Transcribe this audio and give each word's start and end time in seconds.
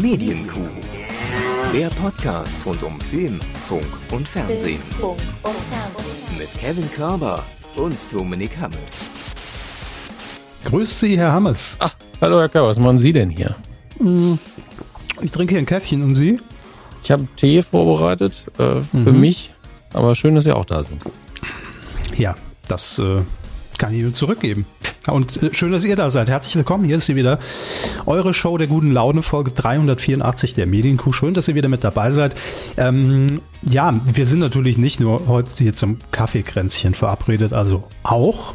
Medienkuh. 0.00 0.60
Der 1.74 1.88
Podcast 1.88 2.64
rund 2.64 2.82
um 2.84 3.00
Film, 3.00 3.40
Funk 3.66 3.84
und 4.12 4.28
Fernsehen. 4.28 4.80
Mit 6.38 6.48
Kevin 6.58 6.88
Körber 6.92 7.42
und 7.76 7.96
Dominik 8.12 8.56
Hammes. 8.60 9.10
Grüß 10.64 11.00
Sie, 11.00 11.18
Herr 11.18 11.32
Hammes. 11.32 11.76
Ach, 11.80 11.94
hallo 12.20 12.38
Herr 12.38 12.48
Körber, 12.48 12.68
was 12.68 12.78
machen 12.78 12.98
Sie 12.98 13.12
denn 13.12 13.30
hier? 13.30 13.56
Ich 15.20 15.30
trinke 15.32 15.54
hier 15.54 15.58
ein 15.58 15.66
Käffchen 15.66 16.02
und 16.02 16.14
Sie? 16.14 16.38
Ich 17.02 17.10
habe 17.10 17.26
Tee 17.36 17.62
vorbereitet 17.62 18.46
äh, 18.58 18.80
für 18.82 19.12
Mhm. 19.12 19.20
mich, 19.20 19.52
aber 19.92 20.14
schön, 20.14 20.34
dass 20.36 20.44
Sie 20.44 20.52
auch 20.52 20.64
da 20.64 20.82
sind. 20.84 21.02
Ja, 22.16 22.36
das 22.68 22.98
äh, 22.98 23.20
kann 23.78 23.92
ich 23.92 24.00
Ihnen 24.00 24.14
zurückgeben. 24.14 24.64
Und 25.10 25.42
äh, 25.42 25.54
schön, 25.54 25.72
dass 25.72 25.84
ihr 25.84 25.96
da 25.96 26.10
seid. 26.10 26.28
Herzlich 26.28 26.56
willkommen. 26.56 26.84
Hier 26.84 26.96
ist 26.96 27.06
sie 27.06 27.16
wieder. 27.16 27.38
Eure 28.06 28.34
Show 28.34 28.58
der 28.58 28.66
guten 28.66 28.92
Laune, 28.92 29.22
Folge 29.22 29.50
384 29.52 30.54
der 30.54 30.66
Medienkuh. 30.66 31.12
Schön, 31.12 31.34
dass 31.34 31.48
ihr 31.48 31.54
wieder 31.54 31.68
mit 31.68 31.84
dabei 31.84 32.10
seid. 32.10 32.36
Ähm, 32.76 33.26
ja, 33.62 33.94
wir 34.12 34.26
sind 34.26 34.40
natürlich 34.40 34.78
nicht 34.78 35.00
nur 35.00 35.26
heute 35.26 35.54
hier 35.56 35.74
zum 35.74 35.98
Kaffeekränzchen 36.10 36.94
verabredet, 36.94 37.52
also 37.52 37.84
auch. 38.02 38.54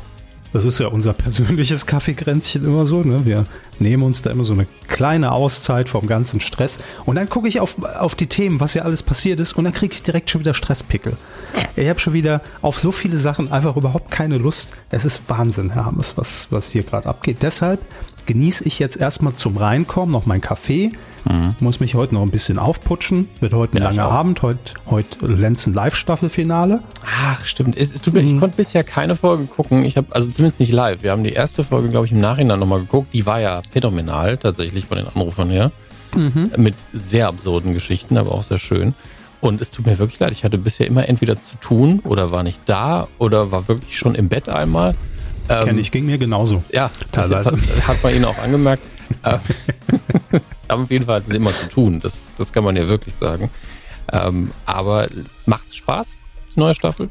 Das 0.54 0.66
ist 0.66 0.80
ja 0.80 0.88
unser 0.88 1.14
persönliches 1.14 1.88
Kaffeekränzchen 1.88 2.64
immer 2.64 2.86
so. 2.86 3.02
Ne? 3.02 3.26
Wir 3.26 3.46
nehmen 3.84 4.02
uns 4.04 4.24
da 4.24 4.32
immer 4.32 4.44
so 4.44 4.54
eine 4.54 4.66
kleine 4.88 5.32
Auszeit 5.32 5.88
vom 5.88 6.08
ganzen 6.08 6.40
Stress. 6.40 6.80
Und 7.06 7.16
dann 7.16 7.30
gucke 7.30 7.48
ich 7.48 7.60
auf, 7.60 7.84
auf 7.84 8.16
die 8.16 8.28
Themen, 8.28 8.60
was 8.60 8.74
ja 8.74 8.84
alles 8.84 9.04
passiert 9.04 9.40
ist. 9.40 9.54
Und 9.54 9.66
dann 9.66 9.74
kriege 9.74 9.94
ich 9.94 10.02
direkt 10.02 10.30
schon 10.32 10.42
wieder 10.42 10.56
Stresspickel. 10.56 11.16
Ich 11.76 11.88
habe 11.88 12.00
schon 12.00 12.14
wieder 12.14 12.42
auf 12.62 12.80
so 12.80 12.92
viele 12.92 13.20
Sachen 13.20 13.52
einfach 13.52 13.76
überhaupt 13.76 14.10
keine 14.10 14.38
Lust. 14.38 14.70
Es 14.90 15.06
ist 15.06 15.30
Wahnsinn, 15.30 15.72
Herr 15.72 15.86
Hammes, 15.86 16.18
was, 16.18 16.48
was 16.50 16.70
hier 16.70 16.84
gerade 16.84 17.08
abgeht. 17.08 17.38
Deshalb 17.42 17.80
genieße 18.26 18.64
ich 18.66 18.80
jetzt 18.80 18.98
erstmal 18.98 19.34
zum 19.34 19.58
Reinkommen 19.58 20.12
noch 20.12 20.26
meinen 20.26 20.42
Kaffee. 20.42 20.92
Muss 21.60 21.80
mich 21.80 21.96
heute 21.96 22.14
noch 22.16 22.22
ein 22.24 22.30
bisschen 22.32 22.58
aufputschen. 22.60 23.30
Wird 23.40 23.54
heute 23.54 23.76
ein 23.78 23.82
Ja, 23.82 23.90
langer. 23.90 24.04
Abend. 24.04 24.42
Heute, 24.42 24.74
heute 24.90 25.26
Lenzen 25.28 25.74
Live-Staffelfinale. 25.74 26.82
Ach, 27.06 27.46
stimmt. 27.46 27.78
Es, 27.78 27.94
es 27.94 28.02
tut 28.02 28.14
mir, 28.14 28.22
Mhm. 28.22 28.28
Ich 28.36 28.40
konnte 28.40 28.58
bisher 28.58 28.84
keine 28.84 29.16
Folge 29.16 29.46
gucken. 29.46 29.86
Ich 29.86 29.96
habe, 29.98 30.08
also 30.14 30.32
zumindest 30.32 30.60
nicht 30.60 30.72
live. 30.72 31.02
Wir 31.04 31.12
haben 31.12 31.24
die 31.24 31.32
erste 31.34 31.64
Folge, 31.64 31.90
glaube 31.90 32.06
ich, 32.06 32.12
im 32.12 32.20
Nachhinein 32.20 32.60
nochmal 32.60 32.80
geguckt. 32.80 33.14
Die 33.14 33.26
war 33.26 33.40
ja 33.40 33.62
phänomenal, 33.72 34.38
tatsächlich 34.38 34.86
von 34.86 34.98
den 34.98 35.08
Anrufern 35.08 35.50
her. 35.50 35.72
Mhm. 36.16 36.52
Mit 36.58 36.76
sehr 36.92 37.28
absurden 37.28 37.74
Geschichten, 37.74 38.18
aber 38.18 38.32
auch 38.34 38.44
sehr 38.44 38.58
schön. 38.60 38.94
Und 39.42 39.62
es 39.62 39.72
tut 39.72 39.86
mir 39.86 39.98
wirklich 40.00 40.20
leid. 40.20 40.32
Ich 40.32 40.44
hatte 40.44 40.58
bisher 40.58 40.88
immer 40.88 41.08
entweder 41.10 41.40
zu 41.40 41.56
tun 41.58 42.00
oder 42.04 42.32
war 42.32 42.44
nicht 42.44 42.60
da 42.66 43.08
oder 43.18 43.52
war 43.52 43.68
wirklich 43.68 43.98
schon 43.98 44.16
im 44.16 44.30
Bett 44.30 44.48
einmal. 44.50 44.96
Ähm, 45.50 45.66
Kenn 45.66 45.78
ich, 45.80 45.92
ging 45.92 46.06
mir 46.06 46.18
genauso. 46.18 46.64
Ja, 46.72 46.90
das 47.12 47.28
Teilweise. 47.28 47.52
hat, 47.52 47.88
hat 47.88 48.04
man 48.04 48.16
ihnen 48.16 48.24
auch 48.26 48.38
angemerkt. 48.38 48.82
Auf 49.22 50.92
jeden 50.92 51.06
Fall 51.06 51.18
hatten 51.18 51.32
sie 51.32 51.38
immer 51.38 51.54
zu 51.54 51.70
tun. 51.70 52.00
Das, 52.00 52.34
das 52.38 52.52
kann 52.54 52.64
man 52.64 52.76
ja 52.76 52.88
wirklich 52.88 53.16
sagen. 53.16 53.50
Ähm, 54.12 54.52
aber 54.66 55.08
macht's 55.46 55.76
Spaß, 55.76 56.16
die 56.56 56.60
neue 56.60 56.74
Staffel? 56.74 57.10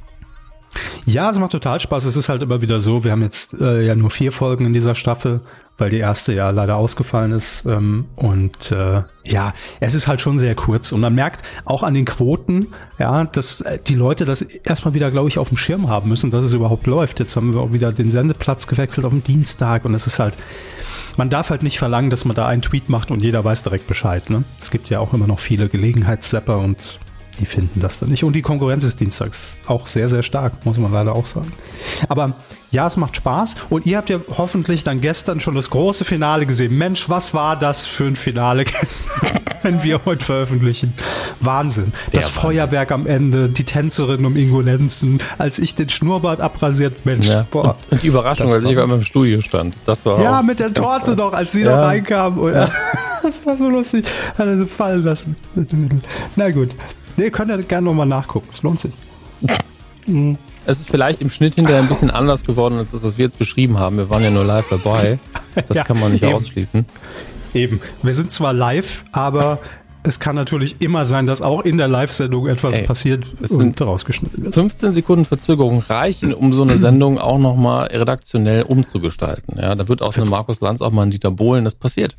Ja, 1.05 1.31
es 1.31 1.39
macht 1.39 1.53
total 1.53 1.81
Spaß. 1.81 2.05
Es 2.05 2.17
ist 2.17 2.29
halt 2.29 2.43
immer 2.43 2.63
wieder 2.63 2.81
so, 2.81 3.05
wir 3.05 3.13
haben 3.13 3.23
jetzt 3.23 3.61
äh, 3.61 3.83
ja 3.83 3.95
nur 3.95 4.11
vier 4.11 4.33
Folgen 4.33 4.67
in 4.67 4.73
dieser 4.73 4.95
Staffel, 4.95 5.41
weil 5.77 5.91
die 5.91 5.99
erste 5.99 6.33
ja 6.33 6.51
leider 6.51 6.77
ausgefallen 6.77 7.33
ist. 7.33 7.67
Ähm, 7.67 8.07
und 8.17 8.71
äh, 8.71 9.03
ja, 9.25 9.53
es 9.81 9.95
ist 9.95 10.07
halt 10.09 10.21
schon 10.21 10.39
sehr 10.39 10.55
kurz. 10.55 10.93
Und 10.93 11.01
man 11.01 11.15
merkt 11.15 11.43
auch 11.65 11.83
an 11.83 11.95
den 11.95 12.05
Quoten, 12.05 12.69
ja, 12.99 13.25
dass 13.25 13.61
äh, 13.63 13.79
die 13.87 13.95
Leute 13.95 14.25
das 14.25 14.43
erstmal 14.43 14.95
wieder, 14.95 15.11
glaube 15.11 15.29
ich, 15.29 15.39
auf 15.39 15.49
dem 15.49 15.57
Schirm 15.57 15.89
haben 15.89 16.09
müssen, 16.09 16.31
dass 16.31 16.45
es 16.45 16.53
überhaupt 16.53 16.87
läuft. 16.87 17.21
Jetzt 17.21 17.37
haben 17.37 17.53
wir 17.53 17.61
auch 17.61 17.73
wieder 17.73 17.93
den 17.93 18.11
Sendeplatz 18.11 18.67
gewechselt 18.67 19.05
auf 19.05 19.13
den 19.13 19.25
Dienstag 19.25 19.85
und 19.85 19.95
es 19.95 20.07
ist 20.07 20.19
halt, 20.19 20.37
man 21.17 21.31
darf 21.31 21.51
halt 21.51 21.63
nicht 21.63 21.79
verlangen, 21.79 22.11
dass 22.11 22.25
man 22.25 22.35
da 22.35 22.47
einen 22.47 22.63
Tweet 22.63 22.89
macht 22.89 23.11
und 23.11 23.23
jeder 23.23 23.45
weiß 23.45 23.63
direkt 23.63 23.87
Bescheid. 23.87 24.31
Ne? 24.31 24.45
Es 24.61 24.71
gibt 24.71 24.89
ja 24.91 24.99
auch 24.99 25.13
immer 25.13 25.27
noch 25.27 25.41
viele 25.41 25.69
Gelegenheitszapper 25.69 26.59
und 26.59 26.99
die 27.39 27.47
finden 27.47 27.81
das 27.81 27.99
dann 27.99 28.11
nicht. 28.11 28.25
Und 28.25 28.35
die 28.35 28.43
Konkurrenz 28.43 28.85
ist 28.85 29.01
dienstags 29.01 29.57
auch 29.67 29.87
sehr, 29.87 30.09
sehr 30.09 30.23
stark, 30.23 30.67
muss 30.67 30.77
man 30.77 30.93
leider 30.93 31.15
auch 31.15 31.27
sagen. 31.27 31.53
Aber 32.09 32.37
ja, 32.71 32.87
es 32.87 32.97
macht 32.97 33.17
Spaß. 33.17 33.57
Und 33.71 33.87
ihr 33.87 33.97
habt 33.97 34.11
ja 34.11 34.19
hoffentlich 34.37 34.85
dann 34.85 35.01
gestern 35.01 35.41
schon 35.41 35.55
das 35.55 35.71
große 35.71 36.05
Finale 36.05 36.47
gesehen. 36.47 36.77
Mensch, 36.77 37.09
was 37.09 37.33
war 37.33 37.57
das 37.57 37.87
für 37.87 38.05
ein 38.05 38.17
Finale 38.17 38.65
gestern, 38.81 39.42
wenn 39.63 39.83
wir 39.83 40.05
heute 40.05 40.25
veröffentlichen? 40.25 40.93
Wahnsinn. 41.41 41.93
Das 42.13 42.25
Wahnsinn. 42.25 42.41
Feuerwerk 42.43 42.93
am 42.93 43.07
Ende, 43.07 43.49
die 43.49 43.65
Tänzerin 43.65 44.25
um 44.25 44.37
Ingo 44.37 44.61
Lenzen, 44.61 45.21
als 45.39 45.59
ich 45.59 45.75
den 45.75 45.89
Schnurrbart 45.89 46.41
abrasiert, 46.41 47.05
Mensch, 47.07 47.27
Ja. 47.27 47.47
boah. 47.51 47.65
Und, 47.65 47.93
und 47.93 48.03
die 48.03 48.07
Überraschung, 48.09 48.53
als 48.53 48.65
ich 48.65 48.77
auf 48.79 48.91
im 48.91 49.03
Studio 49.03 49.41
stand. 49.41 49.75
Das 49.85 50.05
war 50.07 50.21
Ja, 50.23 50.43
mit 50.43 50.59
der 50.61 50.73
Torte 50.75 51.17
noch, 51.17 51.33
als 51.33 51.53
sie 51.53 51.63
Ja. 51.63 51.77
noch 51.77 51.83
reinkam. 51.85 52.39
Und, 52.39 52.55
Das 53.23 53.47
war 53.47 53.57
so 53.57 53.69
lustig. 53.69 54.05
Hat 54.37 54.47
er 54.47 54.59
sie 54.59 54.67
fallen 54.67 55.05
lassen. 55.05 55.37
Na 56.35 56.51
gut. 56.51 56.71
Nee, 57.17 57.31
könnt 57.31 57.51
ihr 57.53 57.59
gerne 57.63 57.85
nochmal 57.87 58.07
nachgucken. 58.07 58.49
Es 58.53 58.63
lohnt 58.63 58.81
sich. 58.81 58.93
Es 60.65 60.79
ist 60.79 60.89
vielleicht 60.91 61.21
im 61.21 61.29
Schnitt 61.29 61.57
hinterher 61.57 61.81
ein 61.83 61.89
bisschen 61.89 62.11
anders 62.11 62.45
geworden, 62.45 62.79
als 62.79 62.93
das, 62.93 63.03
was 63.05 63.19
wir 63.19 63.25
jetzt 63.25 63.39
beschrieben 63.39 63.79
haben. 63.81 63.97
Wir 63.97 64.09
waren 64.11 64.23
ja 64.23 64.31
nur 64.31 64.45
live 64.45 64.67
dabei. 64.71 65.19
Das 65.69 65.77
Ja, 65.77 65.85
kann 65.85 66.01
man 66.01 66.13
nicht 66.13 66.25
eben. 66.25 66.33
ausschließen. 66.35 66.87
Eben. 67.55 67.81
Wir 68.03 68.15
sind 68.15 68.31
zwar 68.33 68.53
live, 68.53 69.05
aber 69.13 69.59
es 70.05 70.19
kann 70.19 70.35
natürlich 70.35 70.81
immer 70.81 71.05
sein, 71.05 71.27
dass 71.27 71.43
auch 71.43 71.61
in 71.61 71.79
der 71.79 71.87
Live-Sendung 71.87 72.49
etwas 72.49 72.79
Ey, 72.79 72.87
passiert 72.87 73.25
es 73.41 73.51
und 73.53 73.59
sind- 73.61 73.83
rausgeschnitten 73.83 74.43
wird. 74.45 74.55
15 74.55 74.93
Sekunden 74.95 75.25
Verzögerung 75.25 75.79
reichen, 75.89 76.35
um 76.35 76.53
so 76.53 76.63
eine 76.63 76.77
Sendung 76.89 77.19
auch 77.19 77.39
nochmal 77.39 77.87
redaktionell 77.87 78.63
umzugestalten. 78.63 79.59
Ja, 79.61 79.75
da 79.77 79.87
wird 79.89 80.03
aus 80.03 80.17
einem 80.19 80.29
Markus 80.31 80.61
Lanz 80.61 80.81
auch 80.81 80.91
mal 80.91 81.03
ein 81.03 81.11
Dieter 81.11 81.31
Bohlen. 81.31 81.65
Das 81.65 81.75
passiert. 81.75 82.17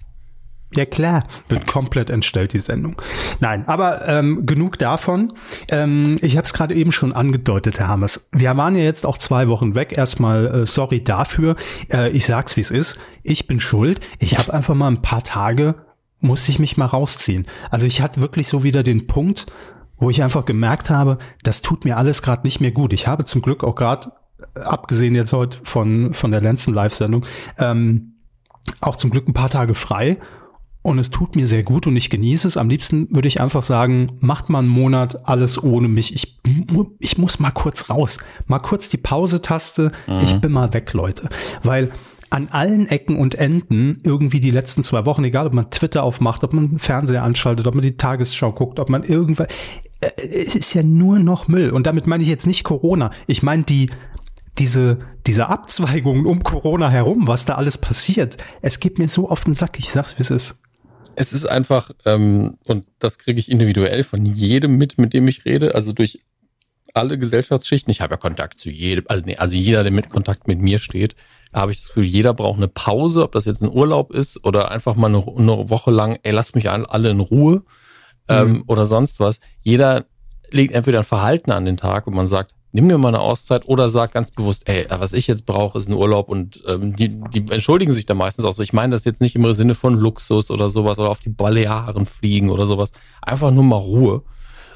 Ja 0.76 0.86
klar, 0.86 1.26
wird 1.50 1.68
komplett 1.68 2.10
entstellt, 2.10 2.54
die 2.54 2.60
Sendung. 2.60 2.96
Nein, 3.40 3.64
aber 3.68 4.08
ähm, 4.08 4.46
genug 4.46 4.80
davon. 4.80 5.34
Ähm, 5.70 6.18
ich 6.22 6.36
habe 6.38 6.46
es 6.46 6.54
gerade 6.54 6.74
eben 6.74 6.92
schon 6.92 7.14
angedeutet, 7.14 7.80
Herr 7.80 7.90
Hammers. 7.90 8.30
Wir 8.32 8.56
waren 8.58 8.76
ja 8.76 8.84
jetzt 8.84 9.06
auch 9.06 9.18
zwei 9.18 9.48
Wochen 9.50 9.76
weg. 9.76 9.98
Erstmal 9.98 10.48
äh, 10.48 10.66
sorry 10.66 11.04
dafür. 11.04 11.56
Äh, 11.92 12.10
ich 12.10 12.26
sag's, 12.26 12.58
wie 12.58 12.62
es 12.62 12.72
ist. 12.72 13.00
Ich 13.22 13.48
bin 13.48 13.60
schuld. 13.60 14.00
Ich 14.20 14.38
habe 14.38 14.54
einfach 14.54 14.76
mal 14.76 14.88
ein 14.88 15.02
paar 15.02 15.24
Tage, 15.24 15.76
musste 16.20 16.52
ich 16.52 16.60
mich 16.60 16.78
mal 16.78 16.86
rausziehen. 16.86 17.48
Also 17.70 17.86
ich 17.86 18.02
hatte 18.02 18.22
wirklich 18.22 18.48
so 18.48 18.64
wieder 18.64 18.82
den 18.82 19.08
Punkt, 19.08 19.46
wo 19.98 20.10
ich 20.10 20.24
einfach 20.24 20.46
gemerkt 20.46 20.90
habe, 20.90 21.20
das 21.44 21.62
tut 21.62 21.86
mir 21.86 21.98
alles 21.98 22.22
gerade 22.22 22.44
nicht 22.44 22.60
mehr 22.60 22.72
gut. 22.72 22.94
Ich 22.94 23.08
habe 23.08 23.26
zum 23.26 23.42
Glück 23.42 23.64
auch 23.64 23.76
gerade, 23.76 24.12
äh, 24.56 24.62
abgesehen 24.62 25.16
jetzt 25.16 25.34
heute 25.34 25.60
von, 25.64 26.14
von 26.14 26.32
der 26.32 26.42
Lenzen 26.42 26.74
Live-Sendung, 26.74 27.26
ähm, 27.58 28.16
auch 28.82 28.96
zum 28.96 29.12
Glück 29.12 29.28
ein 29.28 29.34
paar 29.34 29.50
Tage 29.50 29.76
frei. 29.76 30.18
Und 30.84 31.00
es 31.00 31.10
tut 31.10 31.38
mir 31.38 31.48
sehr 31.48 31.64
gut 31.64 31.88
und 31.88 31.96
ich 31.96 32.10
genieße 32.10 32.46
es. 32.46 32.58
Am 32.58 32.70
liebsten 32.70 33.08
würde 33.10 33.30
ich 33.30 33.40
einfach 33.40 33.64
sagen, 33.64 34.18
macht 34.20 34.50
mal 34.50 34.60
einen 34.60 34.68
Monat 34.68 35.28
alles 35.28 35.64
ohne 35.64 35.88
mich. 35.88 36.14
Ich, 36.14 36.42
ich 37.00 37.18
muss 37.18 37.40
mal 37.40 37.52
kurz 37.52 37.90
raus. 37.90 38.18
Mal 38.48 38.60
kurz 38.60 38.90
die 38.90 38.98
Pause-Taste. 38.98 39.94
Ich 40.22 40.42
bin 40.42 40.52
mal 40.52 40.74
weg, 40.74 40.92
Leute. 40.92 41.30
Weil 41.64 41.92
an 42.30 42.50
allen 42.50 42.88
Ecken 42.88 43.18
und 43.18 43.36
Enden 43.36 44.02
irgendwie 44.04 44.42
die 44.42 44.50
letzten 44.50 44.84
zwei 44.84 45.06
Wochen, 45.06 45.24
egal 45.24 45.48
ob 45.48 45.54
man 45.54 45.72
Twitter 45.72 46.04
aufmacht, 46.04 46.44
ob 46.44 46.52
man 46.52 46.78
Fernseher 46.80 47.24
anschaltet, 47.24 47.66
ob 47.66 47.76
man 47.76 47.84
die 47.84 47.96
Tagesschau 47.96 48.52
guckt, 48.52 48.80
ob 48.80 48.90
man 48.90 49.04
irgendwas, 49.04 49.48
äh, 50.02 50.10
es 50.18 50.56
ist 50.56 50.74
ja 50.74 50.84
nur 50.84 51.20
noch 51.20 51.48
Müll. 51.48 51.70
Und 51.70 51.88
damit 51.88 52.08
meine 52.08 52.24
ich 52.24 52.30
jetzt 52.30 52.48
nicht 52.48 52.64
Corona. 52.64 53.12
Ich 53.28 53.42
meine 53.42 53.64
die, 53.64 53.90
diese, 54.58 55.00
diese 55.28 55.48
Abzweigungen 55.48 56.26
um 56.26 56.44
Corona 56.44 56.90
herum, 56.90 57.28
was 57.28 57.46
da 57.46 57.56
alles 57.56 57.78
passiert. 57.78 58.38
Es 58.62 58.80
geht 58.80 59.00
mir 59.00 59.08
so 59.08 59.30
auf 59.30 59.44
den 59.46 59.56
Sack. 59.56 59.80
Ich 59.80 59.92
sag's, 59.92 60.18
wie 60.18 60.24
es 60.24 60.32
ist. 60.32 60.63
Es 61.16 61.34
ist 61.34 61.46
einfach, 61.46 61.92
ähm, 62.06 62.58
und 62.68 62.86
das 63.00 63.18
kriege 63.20 63.40
ich 63.40 63.50
individuell 63.50 64.04
von 64.04 64.26
jedem 64.26 64.78
mit, 64.78 64.98
mit 64.98 65.14
dem 65.14 65.28
ich 65.28 65.46
rede, 65.46 65.76
also 65.76 65.94
durch 65.94 66.20
alle 66.94 67.18
Gesellschaftsschichten. 67.18 67.92
Ich 67.92 68.02
habe 68.02 68.14
ja 68.14 68.18
Kontakt 68.18 68.58
zu 68.58 68.70
jedem, 68.70 69.06
also, 69.08 69.24
nee, 69.26 69.38
also 69.38 69.56
jeder, 69.56 69.84
der 69.84 69.92
mit 69.92 70.10
Kontakt 70.10 70.48
mit 70.48 70.60
mir 70.60 70.80
steht, 70.80 71.16
da 71.52 71.62
habe 71.62 71.72
ich 71.72 71.80
das 71.80 71.88
Gefühl, 71.88 72.06
jeder 72.06 72.34
braucht 72.34 72.58
eine 72.58 72.68
Pause, 72.68 73.24
ob 73.24 73.32
das 73.32 73.46
jetzt 73.46 73.62
ein 73.62 73.72
Urlaub 73.72 74.12
ist 74.12 74.44
oder 74.44 74.72
einfach 74.72 74.96
mal 74.96 75.08
eine, 75.08 75.26
eine 75.26 75.70
Woche 75.70 75.92
lang, 75.92 76.20
ey, 76.24 76.32
lasst 76.32 76.56
mich 76.56 76.70
all- 76.70 76.86
alle 76.86 77.10
in 77.10 77.20
Ruhe 77.20 77.64
ähm, 78.28 78.64
oder 78.68 78.86
sonst 78.86 79.20
was. 79.20 79.40
Jeder 79.62 80.06
legt 80.50 80.74
entweder 80.74 81.00
ein 81.00 81.04
Verhalten 81.04 81.52
an 81.52 81.66
den 81.66 81.78
Tag 81.78 82.08
und 82.08 82.16
man 82.16 82.28
sagt, 82.28 82.54
nimm 82.74 82.88
mir 82.88 82.98
mal 82.98 83.10
eine 83.10 83.20
Auszeit 83.22 83.68
oder 83.68 83.88
sagt 83.88 84.14
ganz 84.16 84.32
bewusst, 84.32 84.64
ey, 84.68 84.86
was 84.90 85.14
ich 85.14 85.28
jetzt 85.28 85.46
brauche, 85.46 85.78
ist 85.78 85.88
ein 85.88 85.94
Urlaub 85.94 86.28
und 86.28 86.62
ähm, 86.68 86.96
die, 86.96 87.10
die 87.10 87.46
entschuldigen 87.52 87.92
sich 87.94 88.06
da 88.06 88.14
meistens 88.16 88.44
auch 88.46 88.52
so. 88.54 88.62
Ich 88.64 88.74
meine 88.74 88.92
das 88.92 89.06
jetzt 89.06 89.22
nicht 89.22 89.36
im 89.36 89.54
Sinne 89.54 89.76
von 89.76 89.94
Luxus 89.94 90.52
oder 90.52 90.70
sowas 90.70 91.00
oder 91.00 91.10
auf 91.10 91.20
die 91.20 91.30
Balearen 91.30 92.06
fliegen 92.06 92.50
oder 92.50 92.66
sowas. 92.66 92.92
Einfach 93.22 93.52
nur 93.52 93.64
mal 93.64 93.78
Ruhe. 93.78 94.24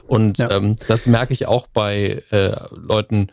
Und 0.07 0.37
Ja. 0.37 0.49
ähm, 0.51 0.75
das 0.87 1.05
merke 1.07 1.33
ich 1.33 1.47
auch 1.47 1.67
bei 1.67 2.23
äh, 2.31 2.55
Leuten, 2.75 3.27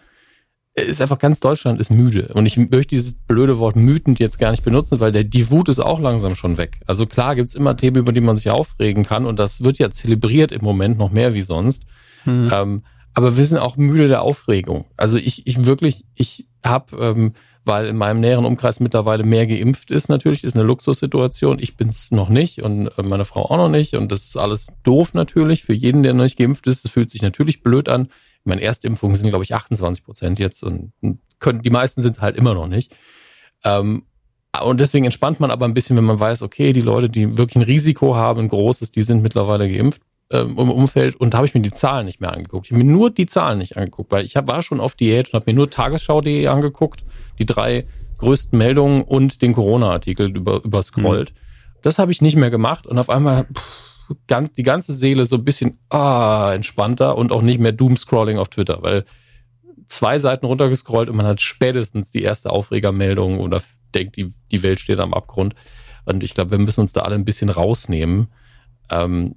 ist 0.75 1.01
einfach 1.01 1.21
ganz 1.21 1.39
Deutschland 1.39 1.79
ist 1.79 1.91
müde. 1.91 2.33
Und 2.35 2.47
ich 2.47 2.57
möchte 2.57 2.89
dieses 2.97 3.15
blöde 3.15 3.61
Wort 3.61 3.77
mütend 3.77 4.19
jetzt 4.19 4.41
gar 4.41 4.51
nicht 4.51 4.65
benutzen, 4.65 4.99
weil 4.99 5.13
der, 5.13 5.23
die 5.23 5.51
Wut 5.53 5.69
ist 5.69 5.79
auch 5.79 6.01
langsam 6.01 6.35
schon 6.35 6.59
weg. 6.59 6.81
Also 6.87 7.07
klar 7.07 7.37
gibt's 7.37 7.55
immer 7.55 7.77
Themen, 7.77 7.99
über 7.99 8.11
die 8.11 8.21
man 8.21 8.37
sich 8.37 8.51
aufregen 8.51 9.05
kann 9.05 9.25
und 9.27 9.39
das 9.39 9.63
wird 9.63 9.79
ja 9.79 9.91
zelebriert 9.91 10.51
im 10.51 10.63
Moment 10.65 10.99
noch 10.99 11.13
mehr 11.13 11.33
wie 11.35 11.43
sonst. 11.43 11.85
Ähm, 12.27 12.81
aber 13.15 13.37
wir 13.37 13.45
sind 13.45 13.59
auch 13.59 13.77
müde 13.77 14.09
der 14.09 14.23
Aufregung. 14.23 14.85
Also 14.97 15.17
ich, 15.17 15.47
ich 15.47 15.65
wirklich, 15.65 16.05
ich 16.15 16.47
habe, 16.65 16.97
ähm, 17.01 17.33
weil 17.65 17.87
in 17.87 17.97
meinem 17.97 18.21
näheren 18.21 18.45
Umkreis 18.45 18.81
mittlerweile 18.81 19.23
mehr 19.25 19.47
geimpft 19.47 19.91
ist 19.91 20.09
natürlich, 20.09 20.45
ist 20.45 20.57
eine 20.57 20.65
Luxussituation. 20.65 21.59
Ich 21.61 21.77
bin 21.77 21.89
es 21.89 22.11
noch 22.11 22.29
nicht 22.29 22.63
und 22.63 22.89
äh, 22.89 23.03
meine 23.03 23.25
Frau 23.25 23.45
auch 23.45 23.57
noch 23.57 23.69
nicht 23.69 23.95
und 23.95 24.11
das 24.11 24.27
ist 24.27 24.37
alles 24.37 24.67
doof 24.83 25.15
natürlich 25.15 25.63
für 25.63 25.73
jeden, 25.73 26.03
der 26.03 26.13
noch 26.13 26.25
nicht 26.25 26.37
geimpft 26.37 26.67
ist. 26.67 26.85
Das 26.85 26.91
fühlt 26.91 27.11
sich 27.11 27.23
natürlich 27.23 27.63
blöd 27.63 27.89
an. 27.89 28.09
Meine 28.43 28.61
Erstimpfungen 28.61 29.15
sind, 29.15 29.31
glaube 29.31 29.45
ich, 29.45 29.55
28 29.55 30.05
Prozent 30.05 30.39
jetzt 30.39 30.63
und 30.65 30.93
können, 31.39 31.63
die 31.63 31.71
meisten 31.71 32.03
sind 32.03 32.21
halt 32.21 32.37
immer 32.37 32.53
noch 32.53 32.67
nicht. 32.67 32.95
Ähm, 33.65 34.05
und 34.63 34.81
deswegen 34.81 35.05
entspannt 35.05 35.41
man 35.41 35.51
aber 35.51 35.65
ein 35.65 35.75
bisschen, 35.75 35.97
wenn 35.97 36.05
man 36.05 36.21
weiß, 36.21 36.43
okay, 36.43 36.73
die 36.73 36.81
Leute, 36.81 37.09
die 37.09 37.39
wirklich 37.39 37.57
ein 37.57 37.63
Risiko 37.63 38.15
haben, 38.17 38.41
ein 38.41 38.49
großes, 38.49 38.91
die 38.91 39.03
sind 39.03 39.23
mittlerweile 39.23 39.69
geimpft 39.69 40.03
ähm, 40.31 40.59
im 40.59 40.71
Umfeld. 40.71 41.17
Und 41.17 41.35
da 41.35 41.39
habe 41.39 41.47
ich 41.47 41.55
mir 41.55 41.61
die 41.61 41.73
Zahlen 41.73 42.07
nicht 42.07 42.21
mehr 42.21 42.33
angeguckt. 42.33 42.67
Ich 42.67 42.73
habe 42.73 42.83
mir 42.83 42.91
nur 42.91 43.11
die 43.11 43.27
Zahlen 43.27 43.59
nicht 43.59 43.77
angeguckt, 43.77 44.13
weil 44.13 44.25
ich 44.25 44.37
hab, 44.37 44.49
war 44.49 44.63
schon 44.63 44.81
auf 44.81 44.95
Diät 44.95 45.29
und 45.29 45.35
habe 45.35 45.51
mir 45.51 45.57
nur 45.57 45.71
tagesschau.de 45.71 46.47
angeguckt, 46.47 47.05
die 47.39 47.47
drei 47.47 47.87
größten 48.19 48.59
Meldungen 48.59 49.03
und 49.03 49.43
den 49.43 49.53
Corona-Artikel 49.53 50.37
über, 50.37 50.65
überscrollt. 50.65 51.33
Mhm. 51.33 51.39
Das 51.83 51.99
habe 51.99 52.13
ich 52.13 52.23
nicht 52.23 52.37
mehr 52.37 52.51
gemacht 52.51 52.87
und 52.87 52.99
auf 52.99 53.11
einmal 53.11 53.45
pff, 53.45 53.85
ganz, 54.27 54.53
die 54.53 54.63
ganze 54.63 54.93
Seele 54.93 55.27
so 55.27 55.37
ein 55.37 55.45
bisschen 55.45 55.79
ah, 55.91 56.53
entspannter 56.55 57.17
und 57.17 57.33
auch 57.33 57.43
nicht 57.43 57.61
mehr 57.61 57.73
Doomscrolling 57.73 58.39
auf 58.39 58.49
Twitter, 58.49 58.83
weil 58.83 59.05
zwei 59.87 60.19
Seiten 60.19 60.47
runtergescrollt 60.47 61.09
und 61.09 61.17
man 61.17 61.27
hat 61.27 61.41
spätestens 61.41 62.11
die 62.11 62.23
erste 62.23 62.51
Aufregermeldung 62.51 63.39
oder 63.39 63.63
denkt, 63.95 64.17
die, 64.17 64.33
die 64.51 64.63
Welt 64.63 64.81
steht 64.81 64.99
am 65.01 65.15
Abgrund. 65.15 65.55
Und 66.05 66.23
ich 66.23 66.35
glaube, 66.35 66.53
wir 66.53 66.59
müssen 66.59 66.81
uns 66.81 66.93
da 66.93 67.03
alle 67.03 67.15
ein 67.15 67.25
bisschen 67.25 67.49
rausnehmen. 67.49 68.29
Ähm, 68.91 69.37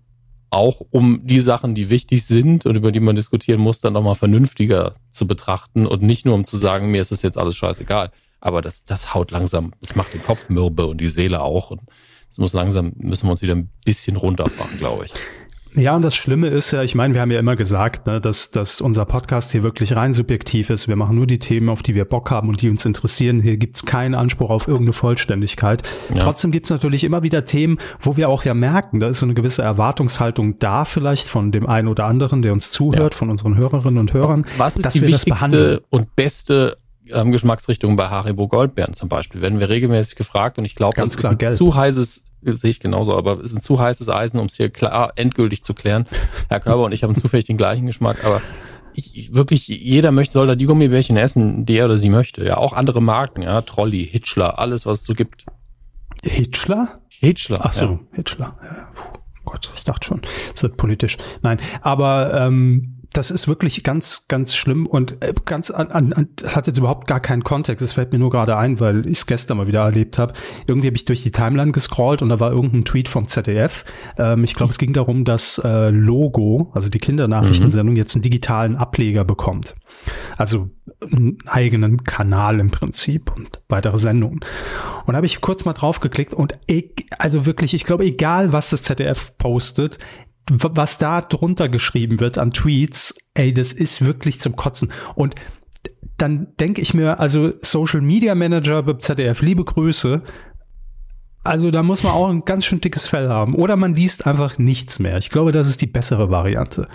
auch 0.49 0.81
um 0.91 1.21
die 1.23 1.41
Sachen, 1.41 1.75
die 1.75 1.89
wichtig 1.89 2.25
sind 2.25 2.65
und 2.65 2.75
über 2.75 2.91
die 2.91 2.99
man 2.99 3.15
diskutieren 3.15 3.59
muss, 3.59 3.81
dann 3.81 3.93
nochmal 3.93 4.15
vernünftiger 4.15 4.93
zu 5.11 5.27
betrachten 5.27 5.85
und 5.85 6.01
nicht 6.01 6.25
nur 6.25 6.35
um 6.35 6.45
zu 6.45 6.57
sagen, 6.57 6.91
mir 6.91 7.01
ist 7.01 7.11
das 7.11 7.21
jetzt 7.21 7.37
alles 7.37 7.55
scheißegal. 7.55 8.11
Aber 8.39 8.61
das, 8.61 8.85
das 8.85 9.13
haut 9.13 9.31
langsam, 9.31 9.73
das 9.81 9.95
macht 9.95 10.13
den 10.13 10.23
Kopf 10.23 10.49
mürbe 10.49 10.85
und 10.85 11.01
die 11.01 11.07
Seele 11.07 11.41
auch. 11.41 11.71
Und 11.71 11.81
das 12.29 12.37
muss 12.37 12.53
langsam, 12.53 12.93
müssen 12.97 13.27
wir 13.27 13.31
uns 13.31 13.41
wieder 13.41 13.55
ein 13.55 13.69
bisschen 13.83 14.15
runterfahren, 14.15 14.77
glaube 14.77 15.05
ich. 15.05 15.13
Ja, 15.77 15.95
und 15.95 16.01
das 16.01 16.15
Schlimme 16.15 16.47
ist 16.47 16.71
ja, 16.71 16.81
ich 16.81 16.95
meine, 16.95 17.13
wir 17.13 17.21
haben 17.21 17.29
ja 17.29 17.39
immer 17.39 17.55
gesagt, 17.55 18.07
ne, 18.07 18.19
dass, 18.19 18.49
dass 18.49 18.81
unser 18.81 19.05
Podcast 19.05 19.51
hier 19.51 19.61
wirklich 19.61 19.95
rein 19.95 20.11
subjektiv 20.11 20.71
ist. 20.71 20.87
Wir 20.87 20.95
machen 20.95 21.15
nur 21.15 21.27
die 21.27 21.37
Themen, 21.37 21.69
auf 21.69 21.83
die 21.83 21.93
wir 21.93 22.05
Bock 22.05 22.31
haben 22.31 22.49
und 22.49 22.63
die 22.63 22.69
uns 22.71 22.83
interessieren. 22.83 23.41
Hier 23.41 23.57
gibt's 23.57 23.85
keinen 23.85 24.15
Anspruch 24.15 24.49
auf 24.49 24.67
irgendeine 24.67 24.93
Vollständigkeit. 24.93 25.83
Ja. 26.09 26.23
Trotzdem 26.23 26.49
gibt's 26.49 26.71
natürlich 26.71 27.03
immer 27.03 27.21
wieder 27.21 27.45
Themen, 27.45 27.77
wo 27.99 28.17
wir 28.17 28.27
auch 28.27 28.43
ja 28.43 28.55
merken, 28.55 28.99
da 28.99 29.07
ist 29.07 29.19
so 29.19 29.27
eine 29.27 29.35
gewisse 29.35 29.61
Erwartungshaltung 29.61 30.57
da 30.57 30.83
vielleicht 30.83 31.27
von 31.27 31.51
dem 31.51 31.67
einen 31.67 31.87
oder 31.87 32.05
anderen, 32.05 32.41
der 32.41 32.53
uns 32.53 32.71
zuhört, 32.71 33.13
ja. 33.13 33.17
von 33.17 33.29
unseren 33.29 33.55
Hörerinnen 33.55 33.99
und 33.99 34.13
Hörern. 34.13 34.47
Was 34.57 34.77
ist 34.77 34.95
die 34.95 35.03
wichtigste 35.03 35.83
und 35.91 36.15
beste 36.15 36.77
ähm, 37.11 37.31
Geschmacksrichtung 37.31 37.95
bei 37.95 38.07
Haribo 38.07 38.47
Goldbeeren 38.47 38.95
zum 38.95 39.09
Beispiel? 39.09 39.41
Werden 39.41 39.59
wir 39.59 39.69
regelmäßig 39.69 40.15
gefragt 40.15 40.57
und 40.57 40.65
ich 40.65 40.73
glaube, 40.73 40.95
das 40.97 41.13
ist 41.13 41.23
ein 41.23 41.37
Geld. 41.37 41.53
zu 41.53 41.75
heißes 41.75 42.26
sehe 42.41 42.69
ich 42.69 42.79
genauso, 42.79 43.17
aber 43.17 43.33
es 43.39 43.51
ist 43.51 43.55
ein 43.55 43.61
zu 43.61 43.79
heißes 43.79 44.09
Eisen, 44.09 44.39
um 44.39 44.47
es 44.47 44.55
hier 44.55 44.69
klar 44.69 45.11
endgültig 45.15 45.63
zu 45.63 45.73
klären. 45.73 46.05
Herr 46.49 46.59
Körber 46.59 46.85
und 46.85 46.91
ich 46.91 47.03
haben 47.03 47.15
zufällig 47.15 47.45
den 47.45 47.57
gleichen 47.57 47.85
Geschmack, 47.85 48.23
aber 48.23 48.41
ich, 48.93 49.35
wirklich, 49.35 49.67
jeder 49.67 50.11
möchte, 50.11 50.33
soll 50.33 50.47
da 50.47 50.55
die 50.55 50.65
Gummibärchen 50.65 51.17
essen, 51.17 51.65
der 51.65 51.85
oder 51.85 51.97
sie 51.97 52.09
möchte. 52.09 52.43
Ja, 52.43 52.57
auch 52.57 52.73
andere 52.73 53.01
Marken, 53.01 53.43
ja, 53.43 53.61
Trolli, 53.61 54.05
Hitchler, 54.05 54.57
alles, 54.57 54.85
was 54.85 55.01
es 55.01 55.05
so 55.05 55.13
gibt. 55.13 55.45
Hitchler? 56.23 56.99
Hitchler. 57.19 57.59
Ach 57.61 57.73
so, 57.73 57.85
ja. 57.85 57.99
Hitchler. 58.13 58.57
Ja. 58.63 58.87
Gott, 59.45 59.71
ich 59.75 59.83
dachte 59.83 60.05
schon, 60.05 60.21
es 60.53 60.61
wird 60.61 60.77
politisch. 60.77 61.17
Nein, 61.41 61.59
aber 61.81 62.33
ähm, 62.33 62.96
das 63.13 63.31
ist 63.31 63.47
wirklich 63.47 63.83
ganz, 63.83 64.27
ganz 64.27 64.55
schlimm 64.55 64.85
und 64.85 65.21
äh, 65.21 65.33
ganz 65.45 65.71
an, 65.71 65.91
an, 65.91 66.29
hat 66.45 66.67
jetzt 66.67 66.77
überhaupt 66.77 67.07
gar 67.07 67.19
keinen 67.19 67.43
Kontext. 67.43 67.83
Es 67.83 67.93
fällt 67.93 68.11
mir 68.11 68.19
nur 68.19 68.29
gerade 68.29 68.57
ein, 68.57 68.79
weil 68.79 69.05
ich 69.07 69.19
es 69.19 69.25
gestern 69.25 69.57
mal 69.57 69.67
wieder 69.67 69.81
erlebt 69.81 70.17
habe. 70.17 70.33
Irgendwie 70.67 70.87
habe 70.87 70.97
ich 70.97 71.05
durch 71.05 71.23
die 71.23 71.31
Timeline 71.31 71.71
gescrollt 71.71 72.21
und 72.21 72.29
da 72.29 72.39
war 72.39 72.51
irgendein 72.51 72.85
Tweet 72.85 73.07
vom 73.07 73.27
ZDF. 73.27 73.85
Ähm, 74.17 74.43
ich 74.43 74.55
glaube, 74.55 74.71
es 74.71 74.77
ging 74.77 74.93
darum, 74.93 75.23
dass 75.23 75.59
äh, 75.63 75.89
Logo, 75.89 76.71
also 76.73 76.89
die 76.89 76.99
Kindernachrichtensendung, 76.99 77.93
mhm. 77.93 77.97
jetzt 77.97 78.15
einen 78.15 78.23
digitalen 78.23 78.75
Ableger 78.75 79.23
bekommt. 79.23 79.75
Also 80.35 80.69
einen 81.01 81.37
eigenen 81.45 82.03
Kanal 82.03 82.59
im 82.59 82.71
Prinzip 82.71 83.31
und 83.35 83.61
weitere 83.69 83.97
Sendungen. 83.97 84.39
Und 85.05 85.13
da 85.13 85.15
habe 85.15 85.25
ich 85.25 85.41
kurz 85.41 85.65
mal 85.65 85.73
drauf 85.73 85.99
geklickt 85.99 86.33
und 86.33 86.57
ich, 86.65 87.05
also 87.17 87.45
wirklich, 87.45 87.73
ich 87.73 87.83
glaube, 87.83 88.03
egal 88.03 88.53
was 88.53 88.69
das 88.69 88.83
ZDF 88.83 89.37
postet, 89.37 89.99
was 90.49 90.97
da 90.97 91.21
drunter 91.21 91.69
geschrieben 91.69 92.19
wird 92.19 92.37
an 92.37 92.51
Tweets, 92.51 93.15
ey, 93.33 93.53
das 93.53 93.73
ist 93.73 94.05
wirklich 94.05 94.39
zum 94.39 94.55
Kotzen. 94.55 94.91
Und 95.15 95.35
dann 96.17 96.47
denke 96.59 96.81
ich 96.81 96.93
mir, 96.93 97.19
also 97.19 97.53
Social 97.61 98.01
Media 98.01 98.33
Manager 98.33 98.83
beim 98.83 98.99
ZDF, 98.99 99.41
liebe 99.41 99.63
Grüße. 99.63 100.21
Also 101.43 101.71
da 101.71 101.83
muss 101.83 102.03
man 102.03 102.13
auch 102.13 102.27
ein 102.29 102.43
ganz 102.43 102.65
schön 102.65 102.81
dickes 102.81 103.07
Fell 103.07 103.29
haben. 103.29 103.55
Oder 103.55 103.75
man 103.75 103.95
liest 103.95 104.25
einfach 104.25 104.57
nichts 104.57 104.99
mehr. 104.99 105.17
Ich 105.17 105.29
glaube, 105.29 105.51
das 105.51 105.67
ist 105.67 105.81
die 105.81 105.87
bessere 105.87 106.29
Variante 106.29 106.87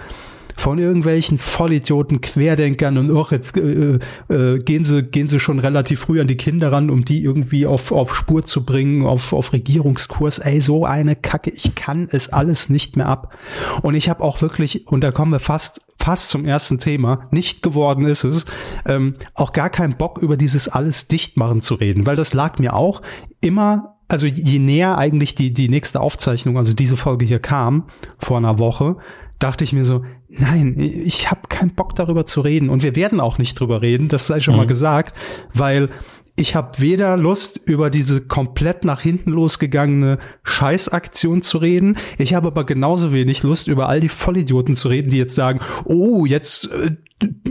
von 0.57 0.79
irgendwelchen 0.79 1.39
Vollidioten, 1.39 2.21
Querdenkern 2.21 2.99
und 2.99 3.17
auch 3.17 3.33
jetzt 3.33 3.57
äh, 3.57 3.99
äh, 4.29 4.59
gehen 4.59 4.85
sie 4.85 5.03
gehen 5.03 5.29
sie 5.29 5.39
schon 5.39 5.59
relativ 5.59 6.01
früh 6.01 6.21
an 6.21 6.27
die 6.27 6.37
Kinder 6.37 6.73
ran, 6.73 6.91
um 6.91 7.05
die 7.05 7.23
irgendwie 7.23 7.67
auf 7.67 7.93
auf 7.93 8.15
Spur 8.15 8.45
zu 8.45 8.65
bringen, 8.65 9.07
auf 9.07 9.33
auf 9.33 9.53
Regierungskurs. 9.53 10.39
Ey, 10.39 10.61
so 10.61 10.85
eine 10.85 11.17
Kacke, 11.17 11.51
ich 11.51 11.75
kann 11.75 12.09
es 12.11 12.29
alles 12.29 12.69
nicht 12.69 12.97
mehr 12.97 13.07
ab. 13.07 13.35
Und 13.83 13.95
ich 13.95 14.09
habe 14.09 14.23
auch 14.23 14.43
wirklich 14.43 14.87
und 14.87 15.03
da 15.03 15.13
kommen 15.13 15.33
wir 15.33 15.41
fast 15.41 15.81
fast 15.97 16.31
zum 16.31 16.45
ersten 16.45 16.79
Thema, 16.79 17.29
nicht 17.31 17.63
geworden 17.63 18.07
ist 18.07 18.25
es, 18.25 18.45
ähm, 18.87 19.15
auch 19.35 19.53
gar 19.53 19.71
keinen 19.71 19.97
Bock 19.97 20.19
über 20.19 20.37
dieses 20.37 20.69
alles 20.69 21.07
dicht 21.07 21.37
machen 21.37 21.61
zu 21.61 21.75
reden, 21.75 22.07
weil 22.07 22.17
das 22.17 22.35
lag 22.35 22.59
mir 22.59 22.75
auch 22.75 23.03
immer 23.41 23.93
also 24.13 24.27
je 24.27 24.59
näher 24.59 24.99
eigentlich 24.99 25.35
die, 25.35 25.55
die 25.55 25.71
nächste 25.71 26.01
Aufzeichnung, 26.01 26.59
also 26.59 26.75
diese 26.75 26.99
Folge 26.99 27.25
hier 27.25 27.39
kam, 27.39 27.85
vor 28.19 28.37
einer 28.37 28.59
Woche, 28.59 28.97
dachte 29.39 29.65
ich 29.65 29.73
mir 29.73 29.85
so, 29.85 30.05
nein, 30.29 30.79
ich 30.79 31.31
habe 31.31 31.49
keinen 31.49 31.75
Bock 31.75 31.95
darüber 31.95 32.27
zu 32.27 32.41
reden 32.41 32.71
und 32.71 32.83
wir 32.83 32.97
werden 32.97 33.21
auch 33.21 33.39
nicht 33.39 33.59
drüber 33.59 33.83
reden, 33.83 34.09
das 34.09 34.27
sei 34.27 34.41
schon 34.41 34.55
mhm. 34.55 34.61
mal 34.61 34.67
gesagt, 34.67 35.17
weil 35.53 35.91
ich 36.35 36.55
habe 36.55 36.81
weder 36.81 37.19
Lust, 37.19 37.61
über 37.67 37.91
diese 37.91 38.23
komplett 38.23 38.85
nach 38.85 39.03
hinten 39.03 39.33
losgegangene 39.33 40.19
Scheißaktion 40.45 41.43
zu 41.43 41.59
reden. 41.59 41.99
Ich 42.17 42.33
habe 42.33 42.47
aber 42.47 42.65
genauso 42.65 43.13
wenig 43.13 43.43
Lust, 43.43 43.69
über 43.69 43.89
all 43.89 44.01
die 44.01 44.09
Vollidioten 44.09 44.75
zu 44.75 44.89
reden, 44.89 45.11
die 45.11 45.19
jetzt 45.19 45.35
sagen, 45.35 45.61
oh, 45.85 46.25
jetzt 46.25 46.71
äh, 46.73 46.93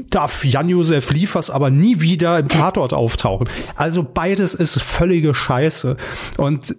darf 0.10 0.44
Jan-Josef 0.44 1.12
Liefers 1.12 1.52
aber 1.52 1.70
nie 1.70 2.02
wieder 2.02 2.40
im 2.40 2.50
Tatort 2.50 2.94
auftauchen. 2.94 3.48
Also 3.76 4.04
beides 4.04 4.56
ist 4.56 4.82
völlige 4.82 5.36
Scheiße. 5.36 5.96
Und 6.38 6.76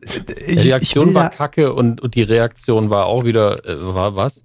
äh, 0.47 0.57
die 0.57 0.75
Aktion 0.75 1.15
war 1.15 1.31
kacke 1.31 1.73
und, 1.73 2.01
und 2.01 2.17
die 2.17 2.23
Reaktion 2.23 2.91
war 2.91 3.07
auch 3.07 3.25
wieder, 3.25 3.65
äh, 3.65 3.77
war 3.95 4.17
was? 4.17 4.43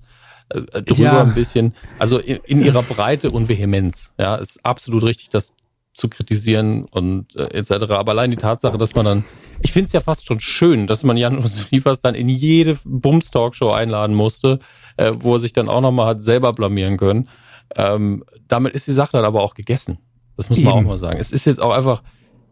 Äh, 0.49 0.81
drüber 0.81 1.03
ja. 1.03 1.21
ein 1.21 1.33
bisschen. 1.33 1.73
Also 1.99 2.19
in, 2.19 2.37
in, 2.45 2.63
ihrer 2.63 2.83
Breite 2.83 3.31
und 3.31 3.49
Vehemenz. 3.49 4.13
Ja, 4.17 4.35
ist 4.35 4.65
absolut 4.65 5.03
richtig, 5.03 5.29
das 5.29 5.55
zu 5.93 6.09
kritisieren 6.09 6.85
und 6.85 7.35
äh, 7.35 7.57
etc. 7.57 7.91
Aber 7.91 8.11
allein 8.11 8.31
die 8.31 8.37
Tatsache, 8.37 8.77
dass 8.77 8.95
man 8.95 9.05
dann, 9.05 9.25
ich 9.61 9.71
finde 9.71 9.87
es 9.87 9.93
ja 9.93 9.99
fast 9.99 10.25
schon 10.25 10.39
schön, 10.39 10.87
dass 10.87 11.03
man 11.03 11.17
Jan 11.17 11.43
Liefers 11.71 12.01
dann 12.01 12.15
in 12.15 12.29
jede 12.29 12.77
Bums-Talkshow 12.85 13.71
einladen 13.71 14.15
musste, 14.15 14.59
äh, 14.97 15.11
wo 15.17 15.35
er 15.35 15.39
sich 15.39 15.53
dann 15.53 15.69
auch 15.69 15.81
nochmal 15.81 16.07
hat 16.07 16.23
selber 16.23 16.53
blamieren 16.53 16.97
können. 16.97 17.27
Ähm, 17.75 18.23
damit 18.47 18.73
ist 18.73 18.87
die 18.87 18.91
Sache 18.93 19.13
dann 19.13 19.25
aber 19.25 19.41
auch 19.41 19.55
gegessen. 19.55 19.97
Das 20.37 20.49
muss 20.49 20.59
man 20.59 20.75
Eben. 20.75 20.85
auch 20.85 20.89
mal 20.89 20.97
sagen. 20.97 21.19
Es 21.19 21.31
ist 21.31 21.45
jetzt 21.45 21.61
auch 21.61 21.71
einfach, 21.71 22.03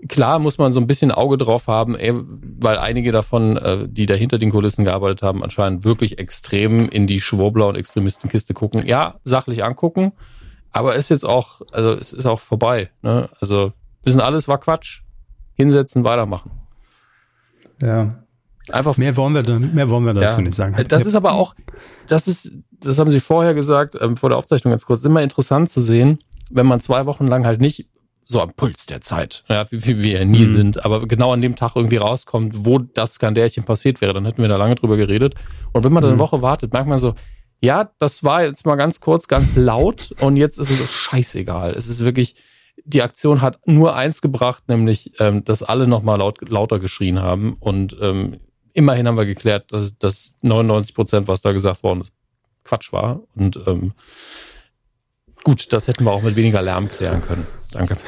klar 0.07 0.39
muss 0.39 0.57
man 0.57 0.71
so 0.71 0.79
ein 0.79 0.87
bisschen 0.87 1.11
Auge 1.11 1.37
drauf 1.37 1.67
haben, 1.67 1.95
ey, 1.95 2.13
weil 2.13 2.77
einige 2.77 3.11
davon, 3.11 3.57
äh, 3.57 3.87
die 3.87 4.05
da 4.05 4.13
hinter 4.13 4.37
den 4.37 4.51
Kulissen 4.51 4.85
gearbeitet 4.85 5.21
haben, 5.21 5.43
anscheinend 5.43 5.83
wirklich 5.83 6.19
extrem 6.19 6.89
in 6.89 7.07
die 7.07 7.21
Schwurbler- 7.21 7.67
und 7.67 7.75
Extremistenkiste 7.75 8.53
gucken. 8.53 8.85
Ja, 8.85 9.15
sachlich 9.23 9.63
angucken, 9.63 10.13
aber 10.71 10.95
ist 10.95 11.09
jetzt 11.09 11.25
auch, 11.25 11.61
also 11.71 11.91
es 11.91 12.13
ist 12.13 12.25
auch 12.25 12.39
vorbei. 12.39 12.89
Ne? 13.01 13.29
Also 13.39 13.73
das 14.03 14.13
sind 14.13 14.21
alles 14.21 14.47
war 14.47 14.59
Quatsch. 14.59 15.01
Hinsetzen, 15.55 16.03
weitermachen. 16.03 16.51
Ja. 17.81 18.15
Einfach. 18.71 18.97
Mehr 18.97 19.15
wollen 19.15 19.33
wir, 19.33 19.43
dann, 19.43 19.73
mehr 19.73 19.89
wollen 19.89 20.05
wir 20.05 20.13
dazu 20.13 20.39
ja. 20.39 20.43
nicht 20.43 20.55
sagen. 20.55 20.75
Das 20.87 21.03
ist 21.03 21.15
aber 21.15 21.33
auch, 21.33 21.55
das 22.07 22.27
ist, 22.27 22.51
das 22.71 22.99
haben 22.99 23.11
Sie 23.11 23.19
vorher 23.19 23.53
gesagt, 23.53 23.95
ähm, 23.99 24.17
vor 24.17 24.29
der 24.29 24.37
Aufzeichnung 24.37 24.71
ganz 24.71 24.85
kurz, 24.85 25.03
immer 25.05 25.21
interessant 25.21 25.71
zu 25.71 25.79
sehen, 25.79 26.19
wenn 26.49 26.65
man 26.65 26.79
zwei 26.79 27.05
Wochen 27.05 27.27
lang 27.27 27.45
halt 27.45 27.61
nicht 27.61 27.87
so 28.25 28.41
am 28.41 28.53
Puls 28.53 28.85
der 28.87 29.01
Zeit, 29.01 29.43
ja, 29.47 29.65
wie, 29.69 29.85
wie 29.85 30.03
wir 30.03 30.19
ja 30.19 30.25
nie 30.25 30.45
mhm. 30.45 30.55
sind, 30.55 30.85
aber 30.85 31.07
genau 31.07 31.31
an 31.31 31.41
dem 31.41 31.55
Tag 31.55 31.75
irgendwie 31.75 31.97
rauskommt, 31.97 32.65
wo 32.65 32.79
das 32.79 33.15
Skandärchen 33.15 33.63
passiert 33.63 34.01
wäre, 34.01 34.13
dann 34.13 34.25
hätten 34.25 34.41
wir 34.41 34.49
da 34.49 34.57
lange 34.57 34.75
drüber 34.75 34.97
geredet. 34.97 35.35
Und 35.73 35.83
wenn 35.83 35.93
man 35.93 36.01
dann 36.01 36.11
eine 36.11 36.17
mhm. 36.17 36.21
Woche 36.21 36.41
wartet, 36.41 36.73
merkt 36.73 36.89
man 36.89 36.97
so, 36.97 37.13
ja, 37.61 37.89
das 37.99 38.23
war 38.23 38.43
jetzt 38.43 38.65
mal 38.65 38.75
ganz 38.75 38.99
kurz, 38.99 39.27
ganz 39.27 39.55
laut 39.55 40.13
und 40.19 40.37
jetzt 40.37 40.57
ist 40.57 40.69
es 40.69 40.91
scheißegal. 40.91 41.71
Es 41.71 41.87
ist 41.87 42.03
wirklich, 42.03 42.35
die 42.83 43.01
Aktion 43.01 43.41
hat 43.41 43.59
nur 43.67 43.95
eins 43.95 44.21
gebracht, 44.21 44.63
nämlich, 44.67 45.13
ähm, 45.19 45.43
dass 45.43 45.63
alle 45.63 45.87
nochmal 45.87 46.19
laut, 46.19 46.47
lauter 46.47 46.79
geschrien 46.79 47.21
haben 47.21 47.55
und 47.59 47.95
ähm, 48.01 48.39
immerhin 48.73 49.07
haben 49.07 49.17
wir 49.17 49.25
geklärt, 49.25 49.71
dass, 49.71 49.97
dass 49.97 50.35
99 50.41 50.93
Prozent, 50.93 51.27
was 51.27 51.41
da 51.41 51.53
gesagt 51.53 51.83
worden 51.83 52.01
ist, 52.01 52.13
Quatsch 52.63 52.91
war 52.91 53.21
und 53.35 53.59
ähm, 53.67 53.93
Gut, 55.45 55.71
das 55.71 55.87
hätten 55.87 56.05
wir 56.05 56.11
auch 56.11 56.23
mit 56.23 56.35
weniger 56.35 56.61
Lärm 56.63 56.89
klären 56.89 57.21
können. 57.21 57.47
Danke. 57.71 57.95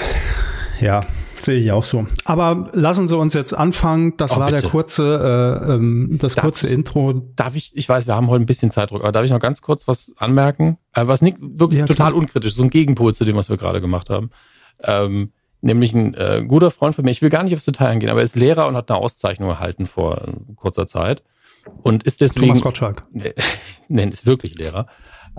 Ja, 0.79 1.00
sehe 1.39 1.60
ich 1.60 1.72
auch 1.72 1.84
so. 1.84 2.06
Aber 2.24 2.70
lassen 2.74 3.08
Sie 3.08 3.17
uns 3.17 3.34
jetzt 3.34 3.51
anfangen. 3.51 4.15
Das 4.17 4.34
oh, 4.36 4.39
war 4.39 4.51
bitte. 4.51 4.62
der 4.62 4.70
kurze, 4.70 5.63
äh, 5.65 5.74
ähm, 5.74 6.17
das 6.22 6.36
darf 6.36 6.44
kurze 6.46 6.67
ich, 6.67 6.74
Intro. 6.74 7.13
Darf 7.36 7.56
ich, 7.56 7.75
ich 7.75 7.89
weiß, 7.89 8.06
wir 8.06 8.15
haben 8.15 8.27
heute 8.27 8.44
ein 8.44 8.46
bisschen 8.46 8.70
Zeitdruck, 8.70 9.01
aber 9.01 9.12
darf 9.12 9.25
ich 9.25 9.32
noch 9.32 9.39
ganz 9.39 9.63
kurz 9.63 9.88
was 9.88 10.13
anmerken? 10.17 10.77
Äh, 10.94 11.08
was 11.08 11.24
nicht 11.24 11.38
wirklich 11.39 11.79
ja, 11.79 11.88
total 11.88 12.12
klar. 12.12 12.22
unkritisch, 12.22 12.53
so 12.53 12.62
ein 12.62 12.70
Gegenpol 12.70 13.15
zu 13.15 13.25
dem, 13.25 13.36
was 13.36 13.50
wir 13.50 13.58
gerade 13.58 13.82
gemacht 13.82 14.12
haben. 14.12 14.29
Ähm, 14.84 15.32
nämlich 15.62 15.96
ein 15.96 16.13
äh, 16.13 16.46
guter 16.48 16.70
Freund 16.70 16.94
von 16.94 17.03
mir, 17.03 17.10
ich 17.10 17.24
will 17.24 17.32
gar 17.32 17.41
nicht 17.41 17.56
aufs 17.56 17.65
Detail 17.65 17.88
eingehen, 17.88 18.12
aber 18.12 18.20
er 18.20 18.25
ist 18.25 18.36
Lehrer 18.36 18.67
und 18.67 18.75
hat 18.75 18.91
eine 18.91 19.00
Auszeichnung 19.00 19.50
erhalten 19.50 19.88
vor 19.88 20.27
äh, 20.27 20.34
kurzer 20.56 20.86
Zeit. 20.86 21.24
Und 21.82 22.03
ist 22.03 22.22
deswegen. 22.22 22.46
Thomas 22.46 22.62
Gottschalk. 22.62 23.03
Nein, 23.88 24.12
ist 24.12 24.27
wirklich 24.27 24.53
Lehrer. 24.53 24.86